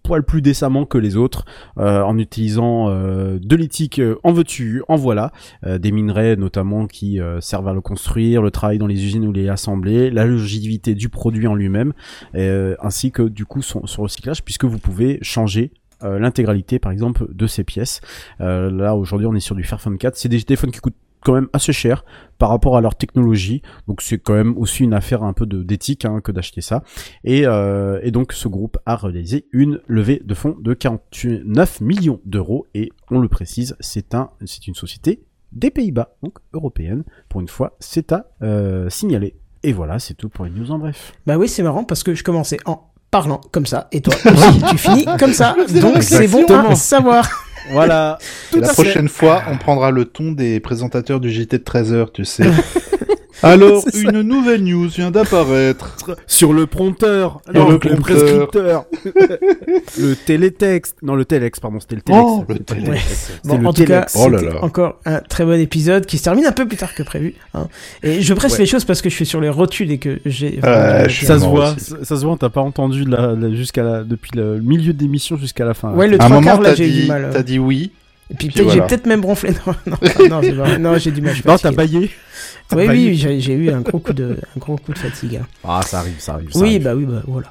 poil 0.03 0.23
plus 0.23 0.41
décemment 0.41 0.86
que 0.86 0.98
les 0.98 1.15
autres 1.15 1.45
euh, 1.78 2.02
en 2.02 2.18
utilisant 2.18 2.90
euh, 2.90 3.40
de 3.41 3.56
l'éthique 3.56 3.99
euh, 3.99 4.15
en 4.23 4.32
veux-tu 4.32 4.84
en 4.88 4.95
voilà 4.95 5.32
des 5.64 5.91
minerais 5.91 6.36
notamment 6.36 6.88
qui 6.88 7.19
servent 7.40 7.68
à 7.68 7.73
le 7.73 7.82
construire 7.82 8.41
le 8.41 8.52
travail 8.52 8.78
dans 8.78 8.88
les 8.88 9.06
usines 9.06 9.26
où 9.26 9.32
les 9.32 9.48
assembler 9.49 10.10
la 10.10 10.26
longévité 10.26 10.95
du 10.95 11.10
produit 11.10 11.48
en 11.48 11.56
lui-même 11.56 11.94
ainsi 12.34 13.11
que 13.11 13.23
du 13.23 13.45
coup 13.45 13.61
son, 13.61 13.86
son 13.86 14.03
recyclage 14.03 14.44
puisque 14.44 14.65
vous 14.65 14.80
pouvez 14.80 15.19
changer 15.22 15.72
l'intégralité 16.02 16.80
par 16.80 16.91
exemple 16.91 17.28
de 17.32 17.48
ces 17.48 17.64
pièces. 17.64 18.02
Là 18.40 18.95
aujourd'hui 18.95 19.28
on 19.28 19.36
est 19.36 19.40
sur 19.40 19.56
du 19.56 19.64
Fairphone 19.64 19.98
4 19.98 20.15
c'est 20.15 20.30
des 20.30 20.41
téléphones 20.41 20.72
qui 20.72 20.80
coûtent 20.80 20.95
quand 21.23 21.34
même 21.34 21.48
assez 21.53 21.73
cher 21.73 22.06
par 22.38 22.49
rapport 22.49 22.76
à 22.76 22.81
leur 22.81 22.95
technologie. 22.95 23.61
Donc 23.88 24.02
c'est 24.02 24.18
quand 24.18 24.34
même 24.34 24.57
aussi 24.57 24.84
une 24.84 24.93
affaire 24.93 25.23
un 25.23 25.34
peu 25.34 25.45
d'éthique 25.45 26.06
hein, 26.06 26.22
que 26.22 26.31
d'acheter 26.31 26.61
ça. 26.61 26.84
Et, 27.23 27.45
euh, 27.45 27.99
et 28.03 28.11
donc 28.11 28.34
ce 28.34 28.48
groupe 28.48 28.77
a 28.85 28.95
réalisé 28.95 29.48
une 29.52 29.80
levée 29.88 30.22
de 30.23 30.34
fonds 30.34 30.56
de 30.60 30.73
49 30.73 31.81
millions 31.81 32.19
d'euros. 32.26 32.68
Et 32.73 32.89
on 33.10 33.19
le 33.19 33.27
précise 33.27 33.76
c'est 33.80 34.15
un 34.15 34.31
c'est 34.45 34.68
une 34.68 34.76
société 34.76 35.23
des 35.52 35.69
Pays-Bas 35.69 36.15
donc 36.23 36.38
européenne. 36.53 37.03
Pour 37.30 37.41
une 37.41 37.48
fois 37.48 37.76
c'est 37.80 38.11
à 38.11 38.26
euh, 38.41 38.89
signaler. 38.89 39.35
Et 39.64 39.73
voilà 39.73 39.99
c'est 39.99 40.15
tout 40.15 40.30
pour 40.30 40.45
les 40.45 40.52
news 40.52 40.72
en 40.72 40.80
bref. 40.80 41.14
Bah 41.27 41.38
oui, 41.38 41.48
c'est 41.48 41.64
marrant 41.64 41.84
parce 41.84 42.03
que 42.03 42.15
je 42.15 42.23
commençais 42.23 42.57
en 42.65 42.91
parlant 43.11 43.41
comme 43.52 43.65
ça. 43.65 43.88
Et 43.91 44.02
toi 44.02 44.15
aussi, 44.26 44.61
tu 44.69 44.77
finis 44.77 45.06
comme 45.19 45.34
ça. 45.34 45.56
Donc 45.80 46.02
c'est 46.02 46.27
bon 46.27 46.45
à 46.45 46.76
savoir. 46.76 47.30
Voilà 47.70 48.18
la 48.58 48.68
prochaine 48.70 49.08
fois, 49.08 49.44
on 49.52 49.58
prendra 49.58 49.92
le 49.92 50.06
ton 50.06 50.32
des 50.32 50.60
présentateurs 50.60 51.20
du 51.20 51.30
JT 51.30 51.58
de 51.58 51.64
13h, 51.64 52.12
tu 52.14 52.26
sais. 52.26 52.46
Alors, 53.47 53.81
ça. 53.84 53.99
une 53.99 54.22
nouvelle 54.22 54.63
news 54.63 54.88
vient 54.88 55.11
d'apparaître. 55.11 55.95
sur 56.27 56.53
le 56.53 56.65
prompteur 56.68 57.41
non, 57.53 57.69
le 57.72 57.77
prescripteur 57.95 58.85
le 59.99 60.13
télétexte 60.15 60.95
non 61.01 61.15
le 61.15 61.26
téléx 61.26 61.59
pardon 61.59 61.80
c'était 61.80 61.95
le 61.95 62.01
téléx 62.01 62.23
Oh, 62.23 62.45
le 62.47 62.59
téléx. 62.59 63.31
Bon, 63.43 63.57
le 63.57 63.68
en 63.68 63.73
tout 63.73 63.84
cas. 63.85 64.05
Oh 64.15 64.30
là 64.30 64.39
c'était 64.39 64.53
là. 64.53 64.63
encore 64.63 64.99
un 65.05 65.19
très 65.19 65.45
bon 65.45 65.59
épisode 65.59 66.05
qui 66.05 66.18
se 66.18 66.23
termine 66.23 66.45
un 66.45 66.51
peu 66.51 66.68
plus 66.68 66.77
tard 66.77 66.93
que 66.93 67.03
prévu. 67.03 67.35
hein. 67.53 67.68
Et 68.03 68.22
je 68.22 68.34
presse 68.34 68.53
Ouais. 68.53 68.59
les 68.59 68.65
choses 68.65 68.85
parce 68.85 69.01
que 69.01 69.09
je 69.09 69.15
suis 69.15 69.26
sur 69.26 69.41
les 69.41 69.49
rotules 69.49 69.91
et 69.91 69.97
que 69.97 70.19
j'ai. 70.26 70.59
Ouais, 70.63 71.05
je 71.07 71.13
suis 71.15 71.26
ça 71.26 71.39
se 71.39 71.45
voit 71.45 71.72
aussi. 71.72 71.85
ça, 71.85 71.95
ça 72.03 72.15
se 72.18 72.26
voit 72.26 72.35
t'as 72.39 72.49
pas 72.49 72.61
entendu 72.61 73.05
la, 73.05 73.34
la- 73.34 73.53
jusqu'à 73.53 73.84
la, 73.84 74.03
depuis 74.03 74.31
le 74.35 74.59
milieu 74.59 74.93
de 74.93 75.01
l'émission 75.01 75.38
jusqu'à 75.38 75.65
la 75.65 75.73
fin 75.73 75.93
Ouais, 75.93 76.07
le 76.07 76.19
À 76.22 76.26
un 76.26 76.27
trois 76.27 76.39
moment, 76.41 76.51
quarts 76.51 76.61
là, 76.61 76.69
t'as 76.69 76.76
j'ai 76.76 76.88
eu 76.88 76.91
dit, 76.91 77.01
du 77.03 77.07
mal. 77.07 77.30
t'as 77.34 77.43
dit 77.43 77.59
oui. 77.59 77.91
Et 78.32 78.34
puis 78.36 78.48
puis 78.48 78.62
peut-être 78.64 78.74
j'ai 78.74 78.82
peut-être 78.82 79.06
même 79.06 79.24
ronflé. 79.26 79.52
Non, 79.68 79.76
non, 79.86 79.98
non, 80.41 80.64
pas 80.64 80.78
non 80.78 80.98
j'ai 80.98 81.12
du 81.12 81.22
mal. 81.22 81.36
non 81.45 81.58
t'as 81.58 81.72
baillé 81.72 82.10
Oui, 82.74 82.88
baillé. 82.88 83.10
oui, 83.10 83.41
j'ai 83.41 83.53
eu 83.53 83.70
un 83.72 83.82
gros 83.82 83.99
coup 83.99 84.14
de, 84.14 84.38
un 84.56 84.60
gros 84.60 84.78
coup 84.78 84.94
de 84.94 84.98
fatigue. 84.98 85.41
hein. 85.41 85.45
ah 85.68 85.82
ça 85.86 85.99
arrive 85.99 86.14
ça 86.20 86.34
arrive 86.36 86.52
ça 86.53 86.60
Oui, 86.60 86.70
arrive. 86.70 86.84
bah 86.84 86.94
oui, 86.95 87.06
bah 87.06 87.22
voilà. 87.28 87.48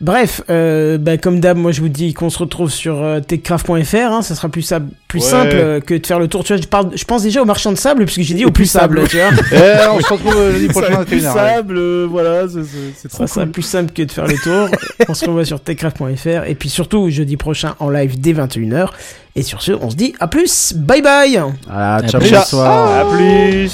Bref, 0.00 0.42
euh, 0.50 0.98
bah, 0.98 1.16
comme 1.16 1.38
d'hab, 1.40 1.56
moi 1.56 1.70
je 1.70 1.80
vous 1.80 1.88
dis 1.88 2.12
qu'on 2.12 2.28
se 2.30 2.38
retrouve 2.38 2.70
sur 2.70 3.00
euh, 3.02 3.20
techcraft.fr. 3.20 3.94
Hein, 3.96 4.22
ça 4.22 4.34
sera 4.34 4.48
plus, 4.48 4.72
plus 5.06 5.20
Ouais. 5.22 5.28
simple 5.30 5.52
euh, 5.54 5.80
que 5.80 5.94
de 5.94 6.04
faire 6.06 6.18
le 6.18 6.26
tour. 6.26 6.42
Tu 6.42 6.52
vois, 6.52 6.60
je, 6.60 6.66
parle, 6.66 6.90
je 6.96 7.04
pense 7.04 7.22
déjà 7.22 7.40
au 7.40 7.44
marchand 7.44 7.70
de 7.70 7.76
sable 7.78 8.04
puisque 8.04 8.22
j'ai 8.22 8.34
dit 8.34 8.44
au, 8.44 8.50
plus 8.50 8.66
sable. 8.66 9.06
sable. 9.08 9.08
tu 9.08 9.16
vois. 9.16 9.30
Eh, 9.52 9.88
on 9.92 10.00
se 10.00 10.12
retrouve 10.12 10.34
lundi 10.52 10.66
Ça 10.66 10.72
prochain 10.72 11.00
à 11.00 11.04
plus 11.04 11.22
21h. 11.24 11.32
sable 11.32 11.76
euh, 11.78 12.06
voilà 12.10 12.48
c'est- 12.48 12.62
c'est 12.96 13.02
Ça 13.10 13.16
trop 13.18 13.26
sera 13.28 13.46
plus 13.46 13.62
simple 13.62 13.92
que 13.92 14.02
de 14.02 14.10
faire 14.10 14.26
le 14.26 14.36
tour. 14.38 14.68
on 15.08 15.14
se 15.14 15.24
revoit 15.24 15.44
sur 15.44 15.60
techcraft.fr. 15.60 16.44
Et 16.48 16.54
puis 16.56 16.68
surtout, 16.68 17.08
jeudi 17.10 17.36
prochain 17.36 17.76
en 17.78 17.90
live 17.90 18.18
dès 18.20 18.32
21h. 18.32 18.88
Et 19.36 19.42
sur 19.42 19.62
ce, 19.62 19.72
on 19.72 19.90
se 19.90 19.96
dit 19.96 20.14
à 20.20 20.28
plus. 20.28 20.72
Bye 20.76 21.02
bye. 21.02 21.42
ah 21.68 21.96
À 21.96 22.02
ciao 22.06 22.20
plus. 22.20 22.30
bonsoir 22.30 22.90
À 23.00 23.04
plus. 23.16 23.72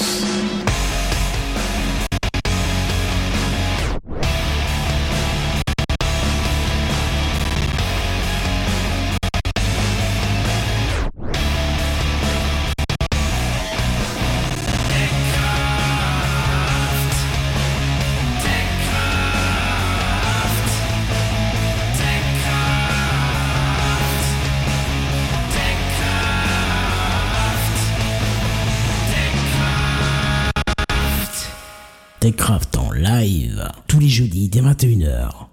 Les 34.01 34.09
jeudis 34.09 34.49
dès 34.49 34.61
21h. 34.61 35.45